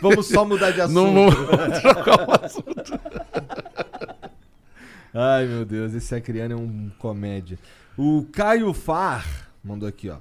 Vamos 0.00 0.26
só 0.26 0.44
mudar 0.44 0.70
de 0.70 0.80
assunto. 0.80 0.94
Não 0.94 1.30
vamos 1.30 1.78
trocar 1.80 2.28
o 2.28 2.44
assunto. 2.44 3.00
Ai, 5.12 5.46
meu 5.46 5.64
Deus, 5.64 5.94
esse 5.94 6.14
Acriano 6.14 6.54
é 6.54 6.56
um 6.56 6.90
comédia. 6.98 7.58
O 7.96 8.26
Caio 8.32 8.72
Far 8.72 9.24
mandou 9.62 9.88
aqui, 9.88 10.10
ó. 10.10 10.16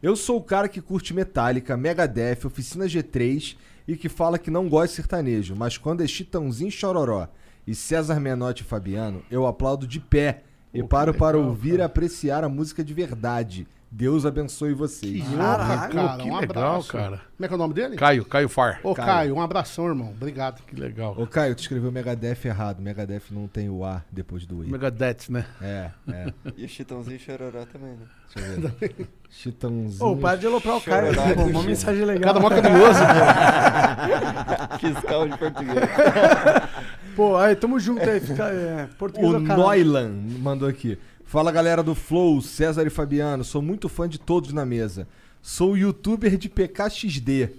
Eu 0.00 0.14
sou 0.14 0.36
o 0.36 0.42
cara 0.42 0.68
que 0.68 0.80
curte 0.80 1.12
Metallica, 1.12 1.76
Megadeth, 1.76 2.44
Oficina 2.44 2.84
G3 2.84 3.56
e 3.88 3.96
que 3.96 4.10
fala 4.10 4.38
que 4.38 4.50
não 4.50 4.68
gosta 4.68 4.88
de 4.88 4.96
sertanejo, 4.96 5.56
mas 5.56 5.78
quando 5.78 6.04
é 6.04 6.06
Chitãozinho 6.06 6.70
Chororó 6.70 7.26
e 7.66 7.74
César 7.74 8.20
Menotti 8.20 8.62
e 8.62 8.66
Fabiano, 8.66 9.22
eu 9.30 9.46
aplaudo 9.46 9.86
de 9.86 9.98
pé 9.98 10.42
e 10.74 10.82
paro 10.82 11.14
para 11.14 11.38
ouvir 11.38 11.78
e 11.78 11.82
apreciar 11.82 12.44
a 12.44 12.48
música 12.50 12.84
de 12.84 12.92
verdade. 12.92 13.66
Deus 13.90 14.26
abençoe 14.26 14.74
vocês. 14.74 15.24
Caraca, 15.34 15.88
cara, 15.88 16.16
que 16.18 16.28
um 16.28 16.38
legal, 16.38 16.74
abraço. 16.74 16.92
cara. 16.92 17.20
Como 17.36 17.44
é 17.44 17.48
que 17.48 17.54
é 17.54 17.56
o 17.56 17.58
nome 17.58 17.74
dele? 17.74 17.96
Caio, 17.96 18.24
Caio 18.24 18.48
Far. 18.48 18.80
Ô, 18.82 18.94
Caio. 18.94 19.08
Caio, 19.08 19.34
um 19.36 19.40
abração, 19.40 19.86
irmão. 19.86 20.10
Obrigado. 20.10 20.62
Que 20.62 20.76
legal. 20.76 21.14
Ô 21.16 21.26
Caio, 21.26 21.54
tu 21.54 21.60
escreveu 21.60 21.90
Megadeth 21.90 22.44
errado. 22.44 22.82
Megadeth 22.82 23.22
não 23.30 23.48
tem 23.48 23.70
o 23.70 23.84
A 23.84 24.02
depois 24.12 24.44
do 24.44 24.62
I. 24.62 24.70
Megadeth, 24.70 25.30
né? 25.30 25.46
É, 25.62 25.90
é. 26.12 26.32
E 26.56 26.64
o 26.66 26.68
Chitãozinho 26.68 27.18
Chororó 27.18 27.64
também, 27.64 27.92
né? 27.92 28.06
Deixa 28.34 28.50
eu 28.50 28.68
ver. 28.78 29.08
Chitãozinho. 29.30 30.06
Ô, 30.06 30.16
para 30.16 30.36
de 30.36 30.46
aloprar 30.46 30.76
o 30.76 30.80
Caio. 30.82 31.14
Pô, 31.34 31.42
uma 31.44 31.62
mensagem 31.62 32.04
legal. 32.04 32.34
Cada 32.34 32.40
mó 32.40 32.50
carinhoso. 32.50 33.00
Fiscal 34.80 35.28
de 35.28 35.38
português. 35.38 35.76
Pô, 37.16 37.36
aí, 37.36 37.56
tamo 37.56 37.80
junto 37.80 38.08
aí. 38.08 38.20
Fica, 38.20 38.44
é, 38.44 38.88
português 38.96 39.32
O. 39.32 39.40
Noilan 39.40 40.12
mandou 40.40 40.68
aqui. 40.68 40.96
Fala 41.28 41.52
galera 41.52 41.82
do 41.82 41.94
Flow, 41.94 42.40
César 42.40 42.86
e 42.86 42.90
Fabiano. 42.90 43.44
Sou 43.44 43.60
muito 43.60 43.86
fã 43.86 44.08
de 44.08 44.18
todos 44.18 44.50
na 44.50 44.64
mesa. 44.64 45.06
Sou 45.42 45.76
youtuber 45.76 46.38
de 46.38 46.48
PKXD. 46.48 47.50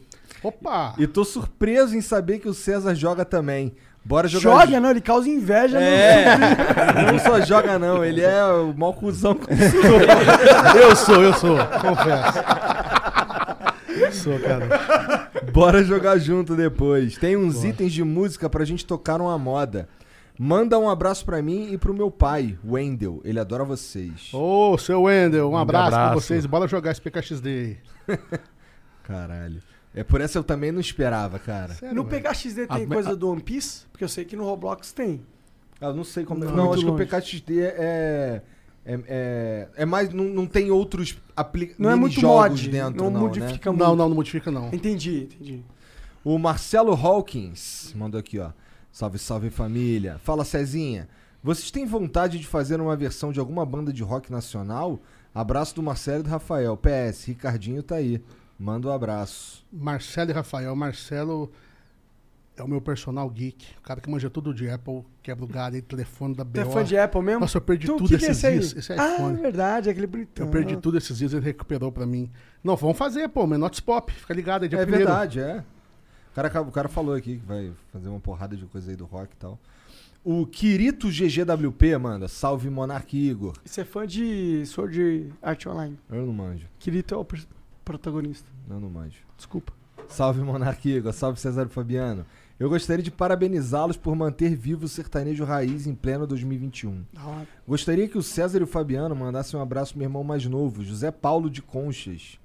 Opa! 0.41 0.96
E 0.98 1.06
tô 1.06 1.24
surpreso 1.24 1.96
em 1.96 2.02
saber 2.02 2.40
que 2.40 2.50
o 2.50 2.54
César 2.54 2.96
joga 2.96 3.24
também. 3.24 3.76
Bora 4.04 4.28
jogar. 4.28 4.66
Joga, 4.66 4.80
não, 4.80 4.90
ele 4.90 5.02
causa 5.02 5.30
inveja. 5.30 5.80
É, 5.80 6.36
não 7.12 7.20
só 7.20 7.41
joga 7.41 7.78
não, 7.78 8.04
ele 8.04 8.22
é 8.22 8.44
o 8.46 8.74
mau 8.76 8.91
cuzão. 8.91 9.38
Eu 10.76 10.96
sou, 10.96 11.22
eu 11.22 11.34
sou. 11.36 11.58
Confesso. 11.80 12.40
Sou, 14.24 14.40
cara. 14.40 15.30
Bora 15.54 15.84
jogar 15.84 16.18
junto 16.18 16.56
depois. 16.56 17.18
Tem 17.18 17.38
uns 17.38 17.64
itens 17.64 17.94
de 17.94 18.04
música 18.04 18.50
pra 18.50 18.66
gente 18.66 18.84
tocar 18.84 19.22
uma 19.22 19.38
moda. 19.38 19.88
Manda 20.41 20.80
um 20.80 20.90
abraço 20.90 21.26
pra 21.26 21.41
mim 21.41 21.70
e 21.74 21.78
pro 21.78 21.94
meu 21.94 22.10
pai, 22.10 22.57
Wendel. 22.66 23.20
Ele 23.26 23.38
adora 23.40 23.66
vocês. 23.66 24.30
Ô, 24.34 24.78
seu 24.78 25.02
Wendel, 25.03 25.49
um 25.49 25.57
abraço, 25.57 25.90
pra 25.91 26.06
abraço. 26.07 26.22
vocês. 26.28 26.45
Bora 26.45 26.66
jogar 26.66 26.91
esse 26.91 27.02
PKXD 27.02 27.49
aí. 27.49 27.78
Caralho. 29.03 29.61
É 29.94 30.03
por 30.03 30.22
essa 30.22 30.38
eu 30.38 30.44
também 30.44 30.72
não 30.72 30.80
esperava, 30.80 31.40
cara. 31.40 31.74
Sério, 31.74 31.95
No 31.95 32.03
velho. 32.03 32.24
PKXD 32.24 32.68
tem 32.68 32.84
A- 32.84 32.88
coisa 32.88 33.16
do 33.16 33.30
One 33.32 33.41
Piece? 33.41 33.86
Porque 33.91 34.03
eu 34.03 34.07
sei 34.10 34.24
que 34.24 34.36
no 34.36 34.45
Roblox 34.45 34.91
tem. 34.94 35.22
Ah, 35.82 35.88
Eu 35.88 35.95
não 35.95 36.03
sei 36.03 36.24
como. 36.24 36.40
Não, 36.45 36.52
Não, 36.56 36.66
muito 36.68 36.74
acho 36.76 36.84
que 36.86 36.90
longe. 36.91 37.03
o 37.03 37.06
PKXD 37.06 37.60
é. 37.61 38.41
É, 38.86 38.99
é, 39.07 39.68
é 39.76 39.86
mais. 39.86 40.10
Não, 40.14 40.24
não 40.24 40.45
tem 40.48 40.72
outros 40.72 41.18
apli- 41.36 41.76
Não 41.78 41.90
é 41.90 41.95
muito 41.95 42.20
jogos 42.20 42.61
mod. 42.61 42.70
dentro, 42.70 43.03
não, 43.03 43.10
não, 43.11 43.20
né? 43.22 43.28
modifica 43.28 43.72
muito. 43.72 43.82
Não, 43.84 43.95
não, 43.95 44.07
não 44.10 44.16
modifica 44.16 44.49
não. 44.52 44.70
Entendi, 44.74 45.24
entendi. 45.24 45.64
O 46.24 46.38
Marcelo 46.40 46.94
Hawkins 46.94 47.94
mandou 47.95 48.20
aqui, 48.20 48.40
ó. 48.40 48.52
Salve, 48.91 49.18
salve 49.20 49.49
família. 49.49 50.20
Fala, 50.24 50.44
Cezinha. 50.44 51.07
Vocês 51.44 51.72
têm 51.72 51.86
vontade 51.86 52.38
de 52.38 52.45
fazer 52.45 52.82
uma 52.82 52.95
versão 52.95 53.32
de 53.32 53.40
alguma 53.40 53.66
banda 53.66 53.94
de 53.94 54.03
rock 54.03 54.32
nacional? 54.32 54.99
Abraço 55.34 55.76
do 55.76 55.84
Marcelo 55.84 56.20
e 56.22 56.24
do 56.24 56.30
Rafael. 56.30 56.76
PS, 56.78 57.26
Ricardinho 57.26 57.82
tá 57.82 57.95
aí. 57.95 58.22
Manda 58.60 58.90
um 58.90 58.91
abraço. 58.91 59.66
Marcelo 59.72 60.32
e 60.32 60.34
Rafael. 60.34 60.76
Marcelo 60.76 61.49
é 62.57 62.64
o 62.64 62.68
meu 62.68 62.82
personal 62.82 63.30
geek. 63.30 63.68
O 63.78 63.82
cara 63.82 64.02
que 64.02 64.10
manja 64.10 64.30
tudo 64.30 64.53
de 64.53 64.70
Apple, 64.70 65.06
quebra 65.24 65.45
o 65.45 65.48
galho 65.48 65.76
aí, 65.76 65.82
telefone 65.82 66.36
da 66.36 66.44
Tu 66.44 66.60
é 66.60 66.66
BO. 66.66 66.72
fã 66.72 66.84
de 66.84 66.98
Apple 66.98 67.22
mesmo? 67.22 67.40
Nossa, 67.41 67.57
eu 67.57 67.61
perdi 67.61 67.88
Tu, 67.88 67.95
tudo 67.95 68.10
que 68.10 68.18
que 68.18 68.26
é 68.26 68.32
esses 68.32 68.38
esse 68.44 68.48
aí? 68.48 68.60
dias. 68.60 68.76
Esse 68.76 68.91
é 68.91 68.99
ah, 68.99 69.14
iPhone. 69.16 69.38
é 69.38 69.41
verdade, 69.41 69.90
aquele 69.90 70.07
bonitão. 70.07 70.45
Eu 70.45 70.52
perdi 70.52 70.76
tudo 70.76 70.98
esses 70.98 71.18
dias, 71.18 71.32
ele 71.32 71.45
recuperou 71.45 71.90
pra 71.90 72.06
mim. 72.06 72.30
Não, 72.61 72.76
vamos 72.76 72.98
fazer, 72.98 73.30
pô, 73.30 73.48
Menotes 73.48 73.80
Pop. 73.80 74.11
Fica 74.11 74.34
ligado 74.34 74.64
aí, 74.64 74.70
dia 74.70 74.80
é 74.80 74.82
primeiro. 74.82 75.06
verdade, 75.06 75.40
é. 75.40 75.64
O 76.48 76.52
cara, 76.52 76.61
o 76.68 76.72
cara 76.72 76.90
falou 76.90 77.14
aqui 77.16 77.38
que 77.38 77.45
vai 77.45 77.72
fazer 77.91 78.07
uma 78.10 78.20
porrada 78.20 78.56
de 78.56 78.66
coisa 78.66 78.91
aí 78.91 78.95
do 78.95 79.06
rock 79.06 79.34
e 79.34 79.38
tal. 79.38 79.60
O 80.24 80.45
Kirito 80.45 81.10
GGWP 81.10 81.98
manda. 81.98 82.28
Salve 82.28 82.70
Monark 82.70 83.16
Igor. 83.18 83.53
Você 83.64 83.82
é 83.82 83.86
fã 83.86 84.06
de 84.06 84.66
Sword 84.66 85.34
Art 85.41 85.66
Online. 85.66 85.98
Eu 86.10 86.26
não 86.26 86.34
manjo. 86.34 86.68
Kirito 86.78 87.14
é 87.14 87.18
o 87.18 87.24
pers- 87.24 87.48
protagonista. 87.86 88.48
Eu 88.70 88.80
não 88.80 88.90
manjo. 88.90 89.18
Desculpa. 89.38 89.72
Salve 90.07 90.41
Monark 90.41 90.88
Igor. 90.90 91.14
Salve 91.14 91.40
César 91.40 91.68
Fabiano. 91.70 92.26
Eu 92.60 92.68
gostaria 92.68 93.02
de 93.02 93.10
parabenizá-los 93.11 93.95
por 93.95 94.14
manter 94.16 94.53
vivo 94.56 94.84
o 94.84 94.90
sertanejo 94.90 95.45
raiz 95.45 95.88
em 95.88 95.95
pleno 95.95 96.28
2021. 96.28 97.06
Da 97.14 97.26
hora. 97.26 97.48
Gostaria 97.66 98.06
que 98.10 98.18
o 98.18 98.24
César 98.24 98.60
e 98.60 98.64
o 98.64 98.68
Fabiano 98.68 99.16
mandassem 99.16 99.57
um 99.57 99.64
abraço 99.64 99.94
pro 99.94 99.99
meu 99.99 100.07
irmão 100.07 100.24
mais 100.26 100.45
novo, 100.45 100.84
José 100.84 101.10
Paulo 101.10 101.49
de 101.49 101.61
Conchas, 101.61 102.38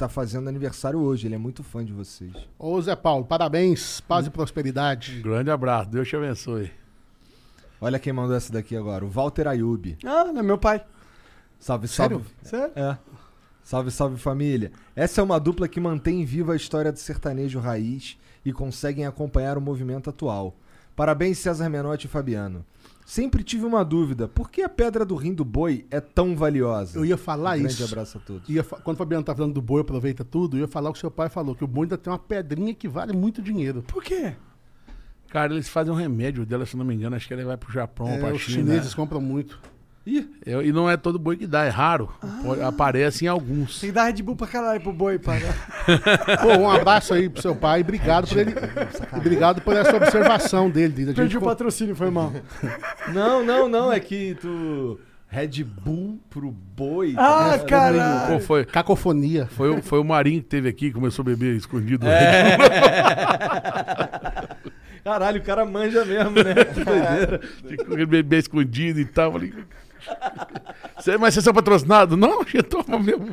tá 0.00 0.08
fazendo 0.08 0.48
aniversário 0.48 0.98
hoje. 0.98 1.26
Ele 1.26 1.34
é 1.34 1.38
muito 1.38 1.62
fã 1.62 1.84
de 1.84 1.92
vocês. 1.92 2.32
Ô, 2.58 2.80
Zé 2.80 2.96
Paulo, 2.96 3.24
parabéns, 3.24 4.00
paz 4.00 4.26
e 4.26 4.28
Um 4.28 4.32
prosperidade. 4.32 5.20
grande 5.20 5.50
abraço, 5.50 5.90
Deus 5.90 6.08
te 6.08 6.16
abençoe. 6.16 6.70
Olha 7.80 7.98
quem 7.98 8.12
mandou 8.12 8.36
essa 8.36 8.52
daqui 8.52 8.76
agora, 8.76 9.04
o 9.04 9.08
Walter 9.08 9.46
Ayub. 9.48 9.96
Ah, 10.04 10.24
não 10.32 10.40
é 10.40 10.42
meu 10.42 10.58
pai. 10.58 10.84
Salve, 11.58 11.88
salve. 11.88 12.24
Sério? 12.42 12.72
É. 12.76 12.96
Salve, 13.62 13.90
salve 13.90 14.16
família. 14.18 14.72
Essa 14.96 15.20
é 15.20 15.24
uma 15.24 15.38
dupla 15.38 15.68
que 15.68 15.80
mantém 15.80 16.24
viva 16.24 16.52
a 16.52 16.56
história 16.56 16.90
do 16.90 16.98
sertanejo 16.98 17.58
raiz 17.60 18.18
e 18.44 18.52
conseguem 18.52 19.06
acompanhar 19.06 19.56
o 19.56 19.60
movimento 19.60 20.10
atual. 20.10 20.56
Parabéns, 20.96 21.38
César 21.38 21.68
Menotti 21.68 22.06
e 22.06 22.10
Fabiano. 22.10 22.64
Sempre 23.10 23.42
tive 23.42 23.64
uma 23.64 23.84
dúvida: 23.84 24.28
por 24.28 24.48
que 24.48 24.62
a 24.62 24.68
pedra 24.68 25.04
do 25.04 25.16
rim 25.16 25.34
do 25.34 25.44
boi 25.44 25.84
é 25.90 25.98
tão 26.00 26.36
valiosa? 26.36 26.96
Eu 26.96 27.04
ia 27.04 27.16
falar 27.16 27.56
um 27.56 27.58
grande 27.58 27.74
isso. 27.74 27.82
abraço 27.84 28.18
a 28.18 28.20
todos. 28.20 28.48
Ia 28.48 28.62
fa- 28.62 28.76
quando 28.76 28.94
o 28.94 28.98
Fabiano 28.98 29.24
tá 29.24 29.34
falando 29.34 29.52
do 29.52 29.60
boi, 29.60 29.80
aproveita 29.80 30.24
tudo, 30.24 30.56
eu 30.56 30.60
ia 30.60 30.68
falar 30.68 30.90
o 30.90 30.92
que 30.92 31.00
seu 31.00 31.10
pai 31.10 31.28
falou, 31.28 31.56
que 31.56 31.64
o 31.64 31.66
boi 31.66 31.86
ainda 31.86 31.98
tem 31.98 32.08
uma 32.12 32.20
pedrinha 32.20 32.72
que 32.72 32.86
vale 32.86 33.12
muito 33.12 33.42
dinheiro. 33.42 33.82
Por 33.82 34.00
quê? 34.00 34.34
Cara, 35.28 35.52
eles 35.52 35.68
fazem 35.68 35.92
um 35.92 35.96
remédio 35.96 36.46
dela, 36.46 36.64
se 36.64 36.76
não 36.76 36.84
me 36.84 36.94
engano, 36.94 37.16
acho 37.16 37.26
que 37.26 37.34
ele 37.34 37.42
vai 37.44 37.56
pro 37.56 37.72
Japão, 37.72 38.06
É, 38.06 38.18
pra 38.20 38.32
os 38.32 38.42
China. 38.42 38.58
chineses 38.58 38.94
compram 38.94 39.20
muito. 39.20 39.60
Ih, 40.10 40.28
e 40.64 40.72
não 40.72 40.90
é 40.90 40.96
todo 40.96 41.18
boi 41.18 41.36
que 41.36 41.46
dá, 41.46 41.64
é 41.64 41.68
raro. 41.68 42.10
Pode- 42.42 42.62
aparece 42.62 43.24
em 43.24 43.28
alguns. 43.28 43.80
Tem 43.80 43.90
que 43.90 43.94
dar 43.94 44.04
Red 44.06 44.22
Bull 44.22 44.34
pra 44.34 44.46
caralho 44.46 44.80
pro 44.80 44.92
boi, 44.92 45.18
pai. 45.18 45.40
Pô, 46.42 46.58
um 46.58 46.68
abraço 46.70 47.14
aí 47.14 47.28
pro 47.28 47.40
seu 47.42 47.54
pai, 47.54 47.82
obrigado 47.82 48.26
por 48.28 48.38
ele. 48.38 48.52
e 48.52 49.16
obrigado 49.16 49.60
por 49.60 49.76
essa 49.76 49.96
observação 49.96 50.68
dele. 50.68 50.92
de 50.92 51.02
a 51.10 51.14
Perdi 51.14 51.34
gente 51.34 51.38
o 51.38 51.42
patrocínio, 51.46 51.94
foi 51.94 52.10
mal. 52.10 52.32
não, 53.14 53.44
não, 53.44 53.68
não. 53.68 53.92
É 53.92 54.00
que 54.00 54.36
tu. 54.40 54.98
Red 55.28 55.62
Bull 55.62 56.18
pro 56.28 56.50
boi. 56.50 57.12
tá 57.12 57.54
Ah, 57.54 57.58
caralho. 57.60 58.32
Pô, 58.32 58.40
foi, 58.40 58.64
Cacofonia. 58.64 59.46
foi, 59.46 59.70
o- 59.70 59.80
foi 59.82 60.00
o 60.00 60.04
Marinho 60.04 60.42
que 60.42 60.48
teve 60.48 60.68
aqui, 60.68 60.88
que 60.88 60.94
começou 60.94 61.22
a 61.22 61.26
beber 61.26 61.54
escondido. 61.54 62.04
É. 62.08 62.56
Caralho, 65.04 65.40
o 65.40 65.44
cara 65.44 65.64
manja 65.64 66.04
mesmo, 66.04 66.30
né? 66.32 66.54
Que 66.74 66.84
doideira. 66.84 67.40
Ele 67.90 68.06
beber 68.06 68.38
escondido 68.38 69.00
e 69.00 69.04
tal. 69.04 69.32
Falei, 69.32 69.52
"Cê- 71.00 71.16
mas 71.18 71.34
vocês 71.34 71.44
são 71.44 71.52
patrocinados? 71.54 72.18
Não, 72.18 72.42
eu 72.52 72.62
tomo 72.62 72.98
mesmo. 72.98 73.26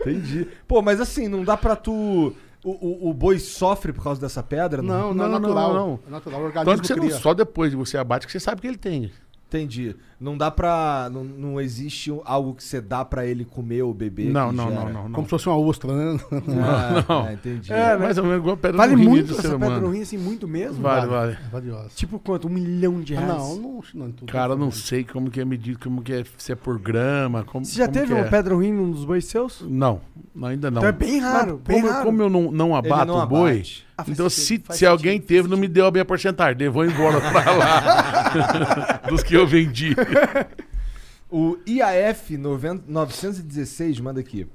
Entendi. 0.00 0.46
Pô, 0.68 0.82
mas 0.82 1.00
assim, 1.00 1.28
não 1.28 1.44
dá 1.44 1.56
pra 1.56 1.74
tu. 1.76 2.34
O, 2.62 2.70
o, 2.70 3.10
o 3.10 3.14
boi 3.14 3.38
sofre 3.38 3.92
por 3.92 4.02
causa 4.02 4.20
dessa 4.20 4.42
pedra? 4.42 4.80
Não, 4.80 5.12
não, 5.12 5.14
Não, 5.14 5.24
é 5.24 5.28
não, 5.28 5.38
natural. 5.40 5.74
não. 5.74 6.00
É 6.06 6.10
natural, 6.10 6.40
o 6.40 6.44
organismo 6.44 6.72
Tanto 6.72 6.80
que 6.82 6.86
você 6.88 6.94
não, 6.96 7.04
cria. 7.04 7.16
só 7.18 7.34
depois 7.34 7.70
de 7.70 7.76
você 7.76 7.98
abate 7.98 8.26
que 8.26 8.32
você 8.32 8.40
sabe 8.40 8.60
que 8.62 8.66
ele 8.66 8.78
tem. 8.78 9.12
Entendi. 9.48 9.94
Não 10.24 10.38
dá 10.38 10.50
pra. 10.50 11.10
Não, 11.12 11.22
não 11.22 11.60
existe 11.60 12.10
algo 12.24 12.54
que 12.54 12.64
você 12.64 12.80
dá 12.80 13.04
pra 13.04 13.26
ele 13.26 13.44
comer 13.44 13.82
ou 13.82 13.92
beber? 13.92 14.32
Não, 14.32 14.50
não, 14.50 14.70
não, 14.70 14.88
não, 14.88 15.02
não. 15.04 15.12
Como 15.12 15.26
se 15.26 15.30
fosse 15.30 15.46
uma 15.50 15.58
ostra, 15.58 15.92
né? 15.92 16.18
Ah, 16.64 17.04
não. 17.06 17.24
ah, 17.26 17.32
entendi. 17.34 17.70
É? 17.70 17.94
Mais 17.96 18.16
ou 18.16 18.24
menos 18.24 18.38
igual 18.38 18.54
a 18.54 18.56
pedra 18.56 18.78
Vale 18.78 18.92
no 18.96 19.02
rim 19.02 19.08
muito 19.08 19.34
do 19.34 19.38
essa 19.38 19.58
pedra 19.58 19.80
no 19.80 19.90
rim, 19.90 20.00
assim, 20.00 20.16
muito 20.16 20.48
mesmo? 20.48 20.82
Vale, 20.82 21.06
vale. 21.06 21.32
É 21.32 21.48
valiosa. 21.50 21.90
Tipo 21.94 22.18
quanto? 22.18 22.46
Um 22.48 22.50
milhão 22.50 23.00
de 23.02 23.14
Ah, 23.14 23.20
reais? 23.20 23.36
não, 23.38 23.56
não, 23.58 23.80
não, 23.94 24.12
tudo 24.12 24.32
Cara, 24.32 24.56
não 24.56 24.70
sei 24.70 25.04
como 25.04 25.30
que 25.30 25.40
é 25.40 25.44
medido, 25.44 25.78
como 25.78 26.00
que 26.02 26.12
é, 26.14 26.24
se 26.38 26.52
é 26.52 26.54
por 26.54 26.78
grama, 26.78 27.44
como 27.44 27.64
Você 27.64 27.76
já 27.76 27.84
como 27.84 27.92
teve 27.94 28.06
que 28.06 28.12
uma 28.14 28.24
é. 28.26 28.30
pedra 28.30 28.54
no 28.54 28.60
rim 28.62 28.72
num 28.72 28.90
dos 28.90 29.04
bois 29.04 29.26
seus? 29.26 29.62
Não, 29.68 30.00
ainda 30.42 30.70
não. 30.70 30.78
Então 30.78 30.88
é 30.88 30.92
bem 30.92 31.18
raro, 31.20 31.60
Mas 31.66 31.74
bem 31.74 31.80
como, 31.82 31.92
raro. 31.92 32.04
como 32.06 32.22
eu 32.22 32.30
não, 32.30 32.50
não 32.50 32.74
abato 32.74 33.06
não 33.12 33.18
o 33.22 33.26
boi, 33.26 33.52
abate. 33.52 33.86
Ah, 33.96 34.04
então 34.08 34.28
sentido, 34.28 34.62
se, 34.62 34.66
faz 34.66 34.78
se 34.80 34.86
alguém 34.86 35.12
sentido, 35.20 35.28
teve, 35.28 35.48
não 35.48 35.56
me 35.56 35.68
deu 35.68 35.86
a 35.86 35.90
minha 35.90 36.04
porcentagem. 36.04 36.56
Dei, 36.58 36.68
vou 36.68 36.84
embora 36.84 37.20
pra 37.20 37.52
lá. 37.52 39.00
Dos 39.08 39.22
que 39.22 39.34
eu 39.34 39.46
vendi. 39.46 39.94
O 41.30 41.56
IAF 41.66 42.36
90 42.36 42.84
916 42.86 43.98
manda 44.00 44.20
aqui. 44.20 44.46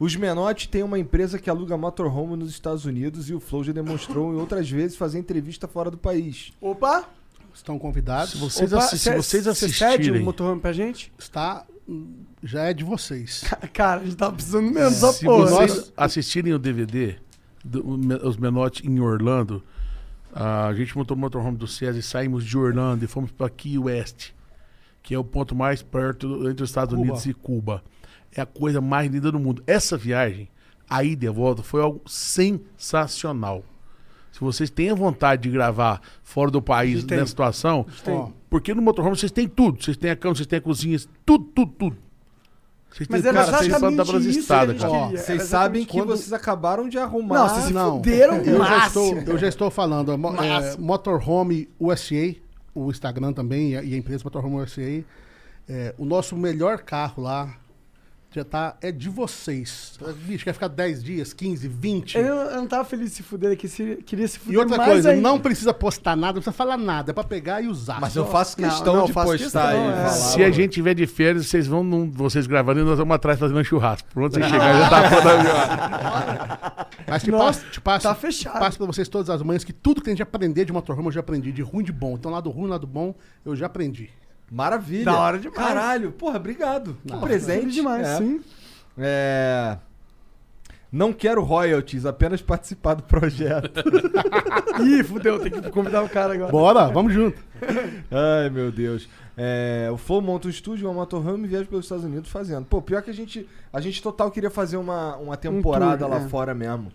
Os 0.00 0.16
Menotti 0.16 0.68
têm 0.68 0.82
uma 0.82 0.98
empresa 0.98 1.38
que 1.38 1.48
aluga 1.50 1.76
motorhome 1.76 2.36
nos 2.36 2.50
Estados 2.50 2.84
Unidos 2.84 3.28
e 3.30 3.34
o 3.34 3.40
Flow 3.40 3.62
já 3.62 3.72
demonstrou 3.72 4.32
em 4.32 4.36
outras 4.36 4.68
vezes 4.70 4.96
fazer 4.96 5.18
entrevista 5.18 5.68
fora 5.68 5.90
do 5.90 5.98
país. 5.98 6.52
Opa! 6.60 7.04
Estão 7.54 7.78
convidados. 7.78 8.30
Se 8.32 8.38
vocês, 8.38 8.72
Opa, 8.72 8.84
assi- 8.84 8.98
se 8.98 9.04
cê- 9.04 9.14
vocês 9.16 9.44
cede 9.44 9.48
assistirem. 9.94 10.20
o 10.22 10.24
motorhome 10.24 10.60
pra 10.60 10.72
gente? 10.72 11.12
Está. 11.18 11.64
Já 12.42 12.64
é 12.64 12.74
de 12.74 12.84
vocês. 12.84 13.44
Cara, 13.72 14.00
a 14.00 14.04
gente 14.04 14.16
tava 14.16 14.32
precisando 14.34 14.64
mesmo 14.70 14.90
dessa 14.90 15.12
Se 15.12 15.24
porra. 15.24 15.46
vocês 15.50 15.76
Nós- 15.76 15.92
assistirem 15.96 16.52
o 16.52 16.58
DVD, 16.58 17.16
do, 17.64 17.82
o 17.86 17.96
Me- 17.98 18.14
os 18.16 18.36
Menotti 18.36 18.86
em 18.86 19.00
Orlando, 19.00 19.62
a 20.32 20.72
gente 20.74 20.96
montou 20.96 21.16
o 21.16 21.20
motorhome 21.20 21.56
do 21.56 21.66
César 21.66 21.98
e 21.98 22.02
saímos 22.02 22.44
de 22.44 22.56
Orlando 22.56 23.04
e 23.04 23.08
fomos 23.08 23.30
para 23.32 23.48
Key 23.50 23.78
West, 23.78 24.30
que 25.08 25.14
é 25.14 25.18
o 25.18 25.24
ponto 25.24 25.54
mais 25.56 25.82
perto 25.82 26.46
entre 26.50 26.62
os 26.62 26.68
Estados 26.68 26.94
Cuba. 26.94 27.00
Unidos 27.02 27.24
e 27.24 27.32
Cuba. 27.32 27.82
É 28.30 28.42
a 28.42 28.46
coisa 28.46 28.78
mais 28.78 29.10
linda 29.10 29.32
do 29.32 29.38
mundo. 29.40 29.62
Essa 29.66 29.96
viagem, 29.96 30.50
a 30.86 31.02
ida 31.02 31.24
e 31.24 31.28
a 31.28 31.32
volta, 31.32 31.62
foi 31.62 31.80
algo 31.80 32.02
sensacional. 32.06 33.64
Se 34.30 34.38
vocês 34.40 34.68
têm 34.68 34.90
a 34.90 34.94
vontade 34.94 35.44
de 35.44 35.48
gravar 35.50 36.02
fora 36.22 36.50
do 36.50 36.60
país 36.60 37.04
tem. 37.04 37.16
nessa 37.16 37.30
situação, 37.30 37.86
Ó, 38.06 38.28
porque 38.50 38.74
no 38.74 38.82
motorhome 38.82 39.16
vocês 39.16 39.32
têm 39.32 39.48
tudo. 39.48 39.82
Vocês 39.82 39.96
têm 39.96 40.10
a 40.10 40.16
cama, 40.16 40.34
vocês 40.34 40.46
têm 40.46 40.58
a 40.58 40.62
cozinha, 40.62 40.98
tudo, 41.24 41.44
tudo, 41.54 41.72
tudo. 41.72 41.96
Vocês 42.90 43.08
Mas 43.08 43.22
têm, 43.22 43.30
era 43.30 43.44
cara, 43.46 43.56
vocês 43.56 43.68
exatamente 43.68 44.06
pelas 44.06 44.24
isso 44.24 44.32
que 44.34 44.38
estradas. 44.40 44.82
Ó, 44.84 45.08
Vocês 45.08 45.42
sabem 45.44 45.84
que 45.86 45.92
quando- 45.96 46.08
vocês 46.08 46.34
acabaram 46.34 46.86
de 46.86 46.98
arrumar. 46.98 47.34
Não, 47.38 47.48
vocês 47.48 47.64
se 47.64 47.72
Não. 47.72 47.96
fuderam 47.96 48.36
eu, 48.36 48.62
já 48.62 48.86
estou, 48.86 49.14
eu 49.16 49.38
já 49.38 49.48
estou 49.48 49.70
falando. 49.70 50.12
é. 50.12 50.76
Motorhome 50.78 51.66
USA, 51.80 52.34
o 52.78 52.90
Instagram 52.90 53.32
também 53.32 53.72
e 53.72 53.76
a, 53.76 53.82
e 53.82 53.94
a 53.94 53.96
empresa 53.96 54.24
Motorhome 54.24 54.56
USA. 54.56 55.04
é, 55.68 55.94
o 55.98 56.04
nosso 56.04 56.36
melhor 56.36 56.78
carro 56.78 57.22
lá 57.22 57.56
já 58.30 58.44
tá. 58.44 58.76
É 58.82 58.92
de 58.92 59.08
vocês. 59.08 59.98
Bicho, 60.26 60.44
quer 60.44 60.52
ficar 60.52 60.68
10 60.68 61.02
dias, 61.02 61.32
15, 61.32 61.66
20. 61.66 62.18
Eu, 62.18 62.24
eu 62.24 62.56
não 62.56 62.66
tava 62.66 62.84
feliz 62.84 63.10
de 63.10 63.16
se 63.16 63.22
fuder, 63.22 63.56
que 63.56 63.66
se, 63.68 63.96
queria 64.04 64.28
se 64.28 64.38
fuder 64.38 64.54
E 64.54 64.58
outra 64.58 64.76
mais 64.76 64.90
coisa, 64.90 65.10
ainda. 65.10 65.22
não 65.22 65.38
precisa 65.40 65.72
postar 65.72 66.14
nada, 66.14 66.34
não 66.34 66.42
precisa 66.42 66.52
falar 66.52 66.76
nada. 66.76 67.10
É 67.10 67.14
pra 67.14 67.24
pegar 67.24 67.62
e 67.62 67.68
usar. 67.68 68.00
Mas 68.00 68.14
eu 68.16 68.26
faço 68.26 68.60
Não, 68.60 68.68
questão 68.68 68.96
não, 68.96 69.06
de 69.06 69.12
faço 69.12 69.32
postar 69.32 69.72
questão, 69.72 69.88
aí. 69.88 70.04
é. 70.04 70.08
Se 70.10 70.44
a 70.44 70.50
gente 70.50 70.72
tiver 70.74 70.94
de 70.94 71.06
férias, 71.06 71.46
vocês 71.46 71.66
vão 71.66 71.82
num, 71.82 72.10
vocês 72.10 72.46
gravando 72.46 72.80
e 72.80 72.84
nós 72.84 72.98
vamos 72.98 73.14
atrás 73.14 73.38
fazendo 73.38 73.58
um 73.60 73.64
churrasco. 73.64 74.08
Pronto, 74.12 74.34
você 74.34 74.42
chegar 74.42 74.78
já 74.78 74.90
tá 74.90 74.98
a 74.98 76.86
Mas 77.06 77.22
te 77.22 77.30
Nossa, 77.30 77.60
passo, 77.60 77.70
te 77.72 77.80
passo, 77.80 78.02
tá 78.08 78.14
fechado. 78.14 78.58
passo 78.58 78.76
pra 78.76 78.86
vocês 78.86 79.08
todas 79.08 79.30
as 79.30 79.42
manhãs 79.42 79.64
que 79.64 79.72
tudo 79.72 80.02
que 80.02 80.10
a 80.10 80.12
gente 80.12 80.22
aprender 80.22 80.64
de 80.66 80.72
motorhome 80.72 81.08
eu 81.08 81.12
já 81.12 81.20
aprendi, 81.20 81.50
de 81.52 81.62
ruim 81.62 81.82
e 81.82 81.86
de 81.86 81.92
bom. 81.92 82.14
Então, 82.14 82.30
lado 82.30 82.50
ruim, 82.50 82.68
lado 82.68 82.86
bom, 82.86 83.14
eu 83.44 83.56
já 83.56 83.66
aprendi. 83.66 84.10
Maravilha. 84.50 85.04
Da 85.04 85.18
hora 85.18 85.38
demais. 85.38 85.58
Caralho, 85.58 86.12
porra, 86.12 86.36
obrigado. 86.36 86.96
Que 87.02 87.08
Feliz 87.08 87.20
presente. 87.20 87.74
demais, 87.74 88.06
É. 88.06 88.16
sim. 88.18 88.40
É. 88.96 89.78
Não 90.90 91.12
quero 91.12 91.42
royalties, 91.42 92.06
apenas 92.06 92.40
participar 92.40 92.94
do 92.94 93.02
projeto. 93.02 93.82
Ih, 94.82 95.04
fudeu, 95.04 95.38
tem 95.38 95.52
que 95.52 95.70
convidar 95.70 96.02
o 96.02 96.08
cara 96.08 96.32
agora. 96.32 96.50
Bora, 96.50 96.88
vamos 96.88 97.12
junto. 97.12 97.38
Ai, 98.10 98.48
meu 98.48 98.72
Deus. 98.72 99.06
É, 99.36 99.88
o 99.92 99.98
Flow 99.98 100.22
monta 100.22 100.48
um 100.48 100.50
estúdio, 100.50 100.88
uma 100.88 100.94
motorhome 100.94 101.44
e 101.44 101.48
viaja 101.48 101.66
pelos 101.66 101.84
Estados 101.84 102.04
Unidos 102.04 102.30
fazendo. 102.30 102.64
Pô, 102.64 102.80
pior 102.80 103.02
que 103.02 103.10
a 103.10 103.14
gente. 103.14 103.46
A 103.70 103.80
gente 103.80 104.02
total 104.02 104.30
queria 104.30 104.50
fazer 104.50 104.78
uma, 104.78 105.16
uma 105.16 105.36
temporada 105.36 105.98
tour, 105.98 106.08
lá 106.08 106.16
é. 106.24 106.28
fora 106.28 106.54
mesmo. 106.54 106.90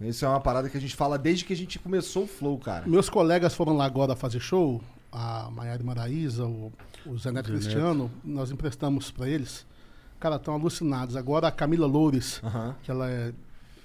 Isso 0.00 0.24
é 0.24 0.28
uma 0.28 0.40
parada 0.40 0.68
que 0.70 0.76
a 0.76 0.80
gente 0.80 0.96
fala 0.96 1.18
desde 1.18 1.44
que 1.44 1.52
a 1.52 1.56
gente 1.56 1.78
começou 1.78 2.24
o 2.24 2.26
Flow, 2.26 2.58
cara. 2.58 2.84
Meus 2.86 3.08
colegas 3.10 3.54
foram 3.54 3.76
lá 3.76 3.84
agora 3.84 4.16
fazer 4.16 4.40
show, 4.40 4.80
a 5.12 5.50
Maiara 5.52 5.84
Maraíza, 5.84 6.44
o, 6.46 6.72
o 7.06 7.18
Zé 7.18 7.30
Neto 7.30 7.50
Cristiano, 7.50 8.10
nós 8.24 8.50
emprestamos 8.50 9.10
pra 9.10 9.28
eles. 9.28 9.66
Cara, 10.18 10.36
estão 10.36 10.54
alucinados. 10.54 11.16
Agora 11.16 11.48
a 11.48 11.52
Camila 11.52 11.86
Loures, 11.86 12.40
Aham. 12.42 12.74
que 12.82 12.90
ela 12.90 13.10
é 13.10 13.32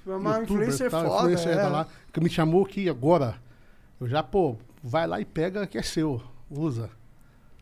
Uma 0.05 0.37
youtuber, 0.39 0.43
influencer 0.43 0.89
tal, 0.89 1.05
foda, 1.05 1.31
influencer 1.31 1.57
é. 1.57 1.61
tá 1.61 1.67
lá, 1.67 1.87
que 2.13 2.19
me 2.21 2.29
chamou 2.29 2.63
aqui 2.65 2.87
agora. 2.87 3.35
Eu 3.99 4.07
já, 4.07 4.23
pô, 4.23 4.55
vai 4.83 5.05
lá 5.05 5.19
e 5.19 5.25
pega 5.25 5.67
que 5.67 5.77
é 5.77 5.81
seu. 5.83 6.21
Usa. 6.49 6.89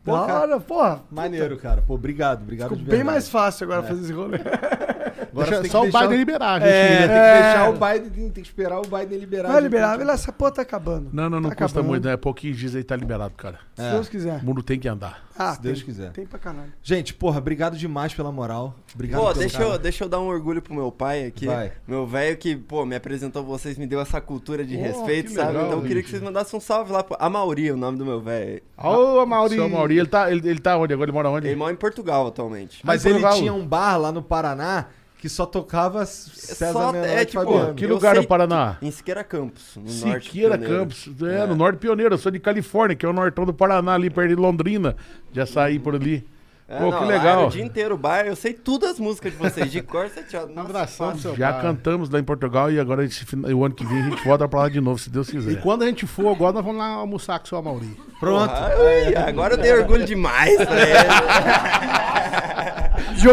Pô, 0.04 0.12
cara, 0.24 0.58
porra. 0.60 1.02
Maneiro, 1.10 1.58
cara. 1.58 1.82
Pô, 1.82 1.94
obrigado, 1.94 2.42
obrigado 2.42 2.70
Ficou 2.70 2.84
de 2.84 2.90
bem 2.90 3.04
mais 3.04 3.28
fácil 3.28 3.64
agora 3.64 3.82
fazer 3.82 4.02
esse 4.02 4.12
rolê. 4.12 4.38
Agora 5.42 5.50
Deixa- 5.50 5.56
você 5.56 5.62
tem 5.80 5.90
que 5.90 5.92
só 5.92 5.98
o 5.98 6.02
Biden 6.02 6.18
liberar, 6.18 6.54
a 6.54 6.60
gente. 6.60 6.68
É, 6.68 6.98
tem 6.98 7.06
que 7.08 7.12
É. 7.14 7.42
deixar 7.42 7.70
o 7.70 7.72
Biden, 7.72 8.30
tem, 8.30 8.42
que 8.42 8.48
esperar 8.48 8.78
o 8.78 8.82
Biden 8.82 9.18
liberar. 9.18 9.52
Vai 9.52 9.60
liberar. 9.60 9.96
Vila, 9.98 10.12
essa 10.12 10.32
porra 10.32 10.50
tá 10.52 10.62
acabando. 10.62 11.08
Não, 11.12 11.30
não, 11.30 11.40
não 11.40 11.50
Tá 11.50 11.56
custa 11.56 11.78
acabando. 11.78 11.88
muito, 11.90 12.08
né? 12.08 12.16
Pouquinhos 12.16 12.56
dias 12.56 12.74
aí 12.74 12.82
tá 12.84 12.96
liberado, 12.96 13.34
cara. 13.36 13.58
Se 13.76 13.82
É. 13.82 13.92
Deus 13.92 14.08
quiser. 14.08 14.40
O 14.42 14.44
mundo 14.44 14.62
tem 14.62 14.78
que 14.78 14.88
andar. 14.88 15.26
Ah, 15.40 15.54
Se 15.54 15.62
Deus 15.62 15.78
tem, 15.78 15.86
quiser. 15.86 16.10
Tem 16.10 16.26
pra 16.26 16.36
caralho. 16.38 16.72
Gente, 16.82 17.14
porra, 17.14 17.38
obrigado 17.38 17.76
demais 17.76 18.12
pela 18.12 18.32
moral. 18.32 18.74
Obrigado 18.92 19.20
Pô, 19.20 19.26
pelo 19.28 19.38
deixa 19.38 19.58
cara. 19.58 19.70
eu, 19.70 19.78
deixa 19.78 20.04
eu 20.04 20.08
dar 20.08 20.18
um 20.18 20.26
orgulho 20.26 20.60
pro 20.60 20.74
meu 20.74 20.90
pai 20.90 21.26
aqui. 21.26 21.46
Vai. 21.46 21.70
Meu 21.86 22.04
velho 22.04 22.36
que, 22.36 22.56
pô, 22.56 22.84
me 22.84 22.96
apresentou 22.96 23.44
vocês, 23.44 23.78
me 23.78 23.86
deu 23.86 24.00
essa 24.00 24.20
cultura 24.20 24.64
de 24.64 24.76
Oh, 24.76 24.80
respeito, 24.82 25.30
sabe? 25.30 25.52
legal, 25.52 25.66
então 25.66 25.78
eu 25.78 25.84
queria 25.84 26.02
que 26.02 26.10
vocês 26.10 26.20
mandassem 26.22 26.56
um 26.56 26.60
salve 26.60 26.90
lá 26.90 27.04
pro 27.04 27.16
Amauri, 27.20 27.70
o 27.70 27.76
nome 27.76 27.96
do 27.96 28.04
meu 28.04 28.20
velho. 28.20 28.60
Ô, 28.76 29.24
Mauri. 29.26 29.54
Seu 29.54 29.68
Mauri, 29.68 29.98
ele 29.98 30.08
tá, 30.08 30.28
ele, 30.30 30.48
ele 30.48 30.58
tá 30.58 30.76
onde 30.76 30.92
agora? 30.92 31.08
Ele 31.08 31.14
mora 31.16 31.30
onde? 31.30 31.46
Ele 31.46 31.54
mora 31.56 31.72
em 31.72 31.76
Portugal 31.76 32.26
atualmente. 32.26 32.80
Mas 32.82 33.06
Aí, 33.06 33.12
ele 33.12 33.20
Portugal. 33.20 33.38
tinha 33.40 33.54
um 33.54 33.64
bar 33.64 33.96
lá 33.96 34.10
no 34.10 34.22
Paraná 34.22 34.86
que 35.18 35.28
só 35.28 35.44
tocava 35.44 36.06
César 36.06 36.72
Só- 36.72 36.92
Menotti 36.92 37.10
é, 37.12 37.24
tipo, 37.24 37.42
Fabiano. 37.44 37.74
Que 37.74 37.86
lugar 37.86 38.14
no 38.16 38.26
Paraná? 38.26 38.76
Em 38.80 38.90
Siqueira 38.90 39.24
Campos, 39.24 39.76
no 39.76 39.82
norte. 39.82 40.26
Siqueira 40.26 40.56
pioneiro. 40.56 40.78
Campos, 40.80 41.10
é, 41.22 41.46
no 41.46 41.56
Norte 41.56 41.78
Pioneiro. 41.78 42.14
Eu 42.14 42.18
sou 42.18 42.30
de 42.30 42.38
Califórnia, 42.38 42.94
que 42.96 43.04
é 43.04 43.08
o 43.08 43.12
nortão 43.12 43.44
do 43.44 43.52
Paraná, 43.52 43.94
ali 43.94 44.08
perto 44.10 44.28
de 44.28 44.36
Londrina. 44.36 44.94
Já 45.32 45.44
saí 45.44 45.78
por 45.78 45.94
ali. 45.96 46.24
É, 46.70 46.80
Pô, 46.80 46.90
não, 46.90 46.98
que 46.98 47.04
lá 47.06 47.14
era 47.14 47.22
legal. 47.22 47.46
o 47.46 47.50
dia 47.50 47.64
inteiro 47.64 47.94
o 47.94 47.98
bar, 47.98 48.26
eu 48.26 48.36
sei 48.36 48.52
todas 48.52 48.90
as 48.90 48.98
músicas 49.00 49.32
de 49.32 49.38
vocês, 49.38 49.72
de 49.72 49.80
cor, 49.80 50.06
você 50.06 50.22
tinha... 50.22 50.44
Um 50.44 50.60
abração 50.60 51.12
pro 51.12 51.18
seu 51.18 51.34
Já 51.34 51.50
pai. 51.50 51.62
cantamos 51.62 52.10
lá 52.10 52.18
em 52.18 52.22
Portugal 52.22 52.70
e 52.70 52.78
agora 52.78 53.08
o 53.54 53.64
ano 53.64 53.74
que 53.74 53.86
vem 53.86 54.02
a 54.02 54.10
gente 54.10 54.22
volta 54.22 54.46
pra 54.46 54.60
lá 54.60 54.68
de 54.68 54.78
novo, 54.78 54.98
se 54.98 55.08
Deus 55.08 55.30
E 55.30 55.32
quiser. 55.32 55.62
quando 55.62 55.84
a 55.84 55.86
gente 55.86 56.06
for 56.06 56.28
agora, 56.30 56.52
nós 56.52 56.62
vamos 56.62 56.78
lá 56.78 56.88
almoçar 56.88 57.38
com 57.38 57.46
o 57.46 57.48
seu 57.48 57.62
Mauri. 57.62 57.96
Pronto. 58.20 58.52
Ui, 58.52 59.16
agora 59.16 59.54
eu 59.54 59.58
dei 59.58 59.72
orgulho 59.72 60.04
demais 60.04 60.56
pra 60.58 60.66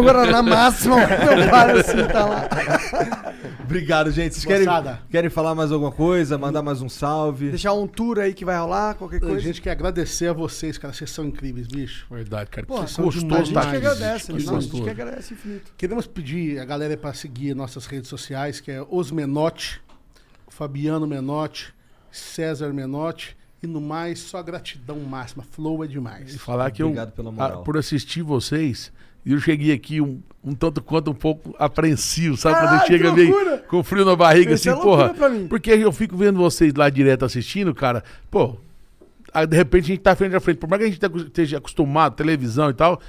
era 0.09 0.25
na 0.31 0.41
máxima, 0.41 0.95
meu 1.07 1.49
pai 1.49 1.79
assim 1.79 2.07
tá 2.11 2.25
lá. 2.25 2.49
Obrigado, 3.63 4.11
gente. 4.11 4.33
Vocês 4.35 4.45
querem, 4.45 4.65
Moçada. 4.65 4.99
querem 5.09 5.29
falar 5.29 5.55
mais 5.55 5.71
alguma 5.71 5.91
coisa? 5.91 6.37
Mandar 6.37 6.61
mais 6.61 6.81
um 6.81 6.89
salve? 6.89 7.49
Deixar 7.49 7.73
um 7.73 7.87
tour 7.87 8.19
aí 8.19 8.33
que 8.33 8.45
vai 8.45 8.57
rolar, 8.57 8.95
qualquer 8.95 9.17
A 9.17 9.19
coisa. 9.21 9.39
gente 9.39 9.61
quer 9.61 9.71
agradecer 9.71 10.27
a 10.27 10.33
vocês, 10.33 10.77
cara. 10.77 10.93
Vocês 10.93 11.09
são 11.09 11.25
incríveis, 11.25 11.67
bicho. 11.67 12.05
Verdade, 12.09 12.49
cara. 12.49 12.65
Pô, 12.67 12.83
que 12.83 12.91
são 12.91 13.05
gostoso 13.05 13.25
demais, 13.25 13.47
a 13.67 13.71
gente 13.71 13.81
que 13.81 13.87
agradece, 13.87 14.33
que 14.33 14.43
não, 14.45 14.57
a 14.57 14.59
gente 14.61 14.81
que 14.81 14.89
agradece 14.89 15.33
infinito. 15.33 15.71
Queremos 15.77 16.07
pedir 16.07 16.59
a 16.59 16.65
galera 16.65 16.95
para 16.95 17.13
seguir 17.13 17.55
nossas 17.55 17.85
redes 17.85 18.07
sociais, 18.09 18.59
que 18.59 18.71
é 18.71 18.85
Os 18.89 19.11
Menotti, 19.11 19.81
Fabiano 20.47 21.05
Menotti, 21.07 21.73
César 22.11 22.71
Menotti. 22.73 23.35
E 23.63 23.67
no 23.67 23.81
mais, 23.81 24.19
só 24.19 24.43
gratidão 24.43 24.99
máxima. 24.99 25.41
Flow 25.41 25.83
é 25.83 25.87
E 25.87 25.89
demais. 25.89 26.35
falar 26.35 26.69
que 26.69 26.83
eu, 26.83 26.87
Obrigado 26.87 27.13
pela 27.13 27.31
moral. 27.31 27.61
ah, 27.61 27.63
por 27.63 27.77
assistir 27.77 28.21
vocês, 28.21 28.91
e 29.25 29.33
eu 29.33 29.39
cheguei 29.39 29.73
aqui 29.73 29.99
um, 29.99 30.21
um 30.43 30.53
tanto 30.53 30.81
quanto 30.81 31.09
um 31.09 31.15
pouco 31.15 31.55
apreensivo, 31.57 32.37
sabe? 32.37 32.55
Quando 32.55 32.69
Caralho, 32.69 32.87
chega 32.87 33.11
meio 33.13 33.59
com 33.67 33.83
frio 33.83 34.05
na 34.05 34.15
barriga, 34.15 34.53
Isso 34.53 34.69
assim, 34.69 34.79
é 34.79 34.81
porra. 34.81 35.13
Porque 35.49 35.71
eu 35.71 35.91
fico 35.91 36.15
vendo 36.15 36.37
vocês 36.37 36.73
lá 36.75 36.89
direto 36.89 37.25
assistindo, 37.25 37.73
cara, 37.73 38.03
pô, 38.29 38.55
aí 39.33 39.47
de 39.47 39.57
repente 39.57 39.83
a 39.85 39.87
gente 39.87 40.01
tá 40.01 40.15
frente 40.15 40.35
a 40.35 40.39
frente. 40.39 40.57
Por 40.57 40.69
mais 40.69 40.79
que 40.79 40.87
a 40.87 40.91
gente 40.91 41.25
esteja 41.27 41.57
acostumado, 41.57 42.15
televisão 42.15 42.69
e 42.69 42.73
tal, 42.73 43.01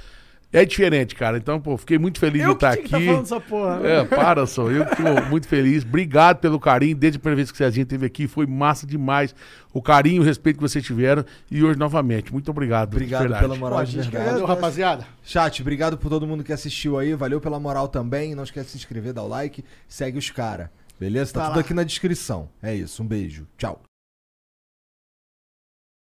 é 0.53 0.63
diferente, 0.65 1.13
cara. 1.15 1.37
Então, 1.37 1.59
pô, 1.59 1.77
fiquei 1.77 1.97
muito 1.97 2.19
feliz 2.19 2.41
Eu 2.41 2.49
de 2.49 2.53
estar 2.55 2.75
tinha 2.77 2.87
que 2.87 2.95
aqui. 2.95 3.05
tá 3.05 3.11
falando 3.11 3.25
essa 3.25 3.39
porra. 3.41 3.79
né? 3.79 3.95
É, 3.99 4.03
para 4.05 4.45
só. 4.47 4.69
Eu 4.71 4.85
tô 4.85 5.29
muito 5.29 5.47
feliz. 5.47 5.83
Obrigado 5.83 6.37
pelo 6.39 6.59
carinho. 6.59 6.95
Desde 6.95 7.17
a 7.17 7.19
primeira 7.19 7.35
vez 7.35 7.49
que 7.51 7.55
o 7.55 7.57
Cezinha 7.57 7.83
esteve 7.83 8.05
aqui, 8.05 8.27
foi 8.27 8.45
massa 8.47 8.87
demais. 8.87 9.35
O 9.73 9.81
carinho 9.81 10.17
e 10.17 10.19
o 10.19 10.23
respeito 10.23 10.57
que 10.57 10.61
vocês 10.61 10.83
tiveram. 10.83 11.23
E 11.51 11.63
hoje, 11.63 11.77
novamente, 11.77 12.31
muito 12.31 12.49
obrigado. 12.49 12.93
Obrigado 12.93 13.21
verdade. 13.21 13.41
pela 13.41 13.55
moral 13.55 13.79
Pô, 13.79 13.85
de 13.85 13.97
verdade. 14.01 14.29
Valeu, 14.31 14.45
rapaziada. 14.45 15.05
Chat, 15.23 15.61
obrigado 15.61 15.97
por 15.97 16.09
todo 16.09 16.25
mundo 16.25 16.43
que 16.43 16.53
assistiu 16.53 16.97
aí. 16.97 17.13
Valeu 17.13 17.39
pela 17.41 17.59
moral 17.59 17.87
também. 17.87 18.33
Não 18.33 18.43
esquece 18.43 18.65
de 18.67 18.71
se 18.71 18.77
inscrever, 18.77 19.13
dar 19.13 19.23
o 19.23 19.27
like. 19.27 19.63
Segue 19.87 20.17
os 20.17 20.29
caras. 20.31 20.69
Beleza? 20.99 21.33
Tá, 21.33 21.39
Tá 21.41 21.45
tudo 21.47 21.55
lá. 21.57 21.61
aqui 21.61 21.73
na 21.73 21.83
descrição. 21.83 22.49
É 22.63 22.73
isso. 22.73 23.03
Um 23.03 23.05
beijo. 23.05 23.45
Tchau. 23.57 23.81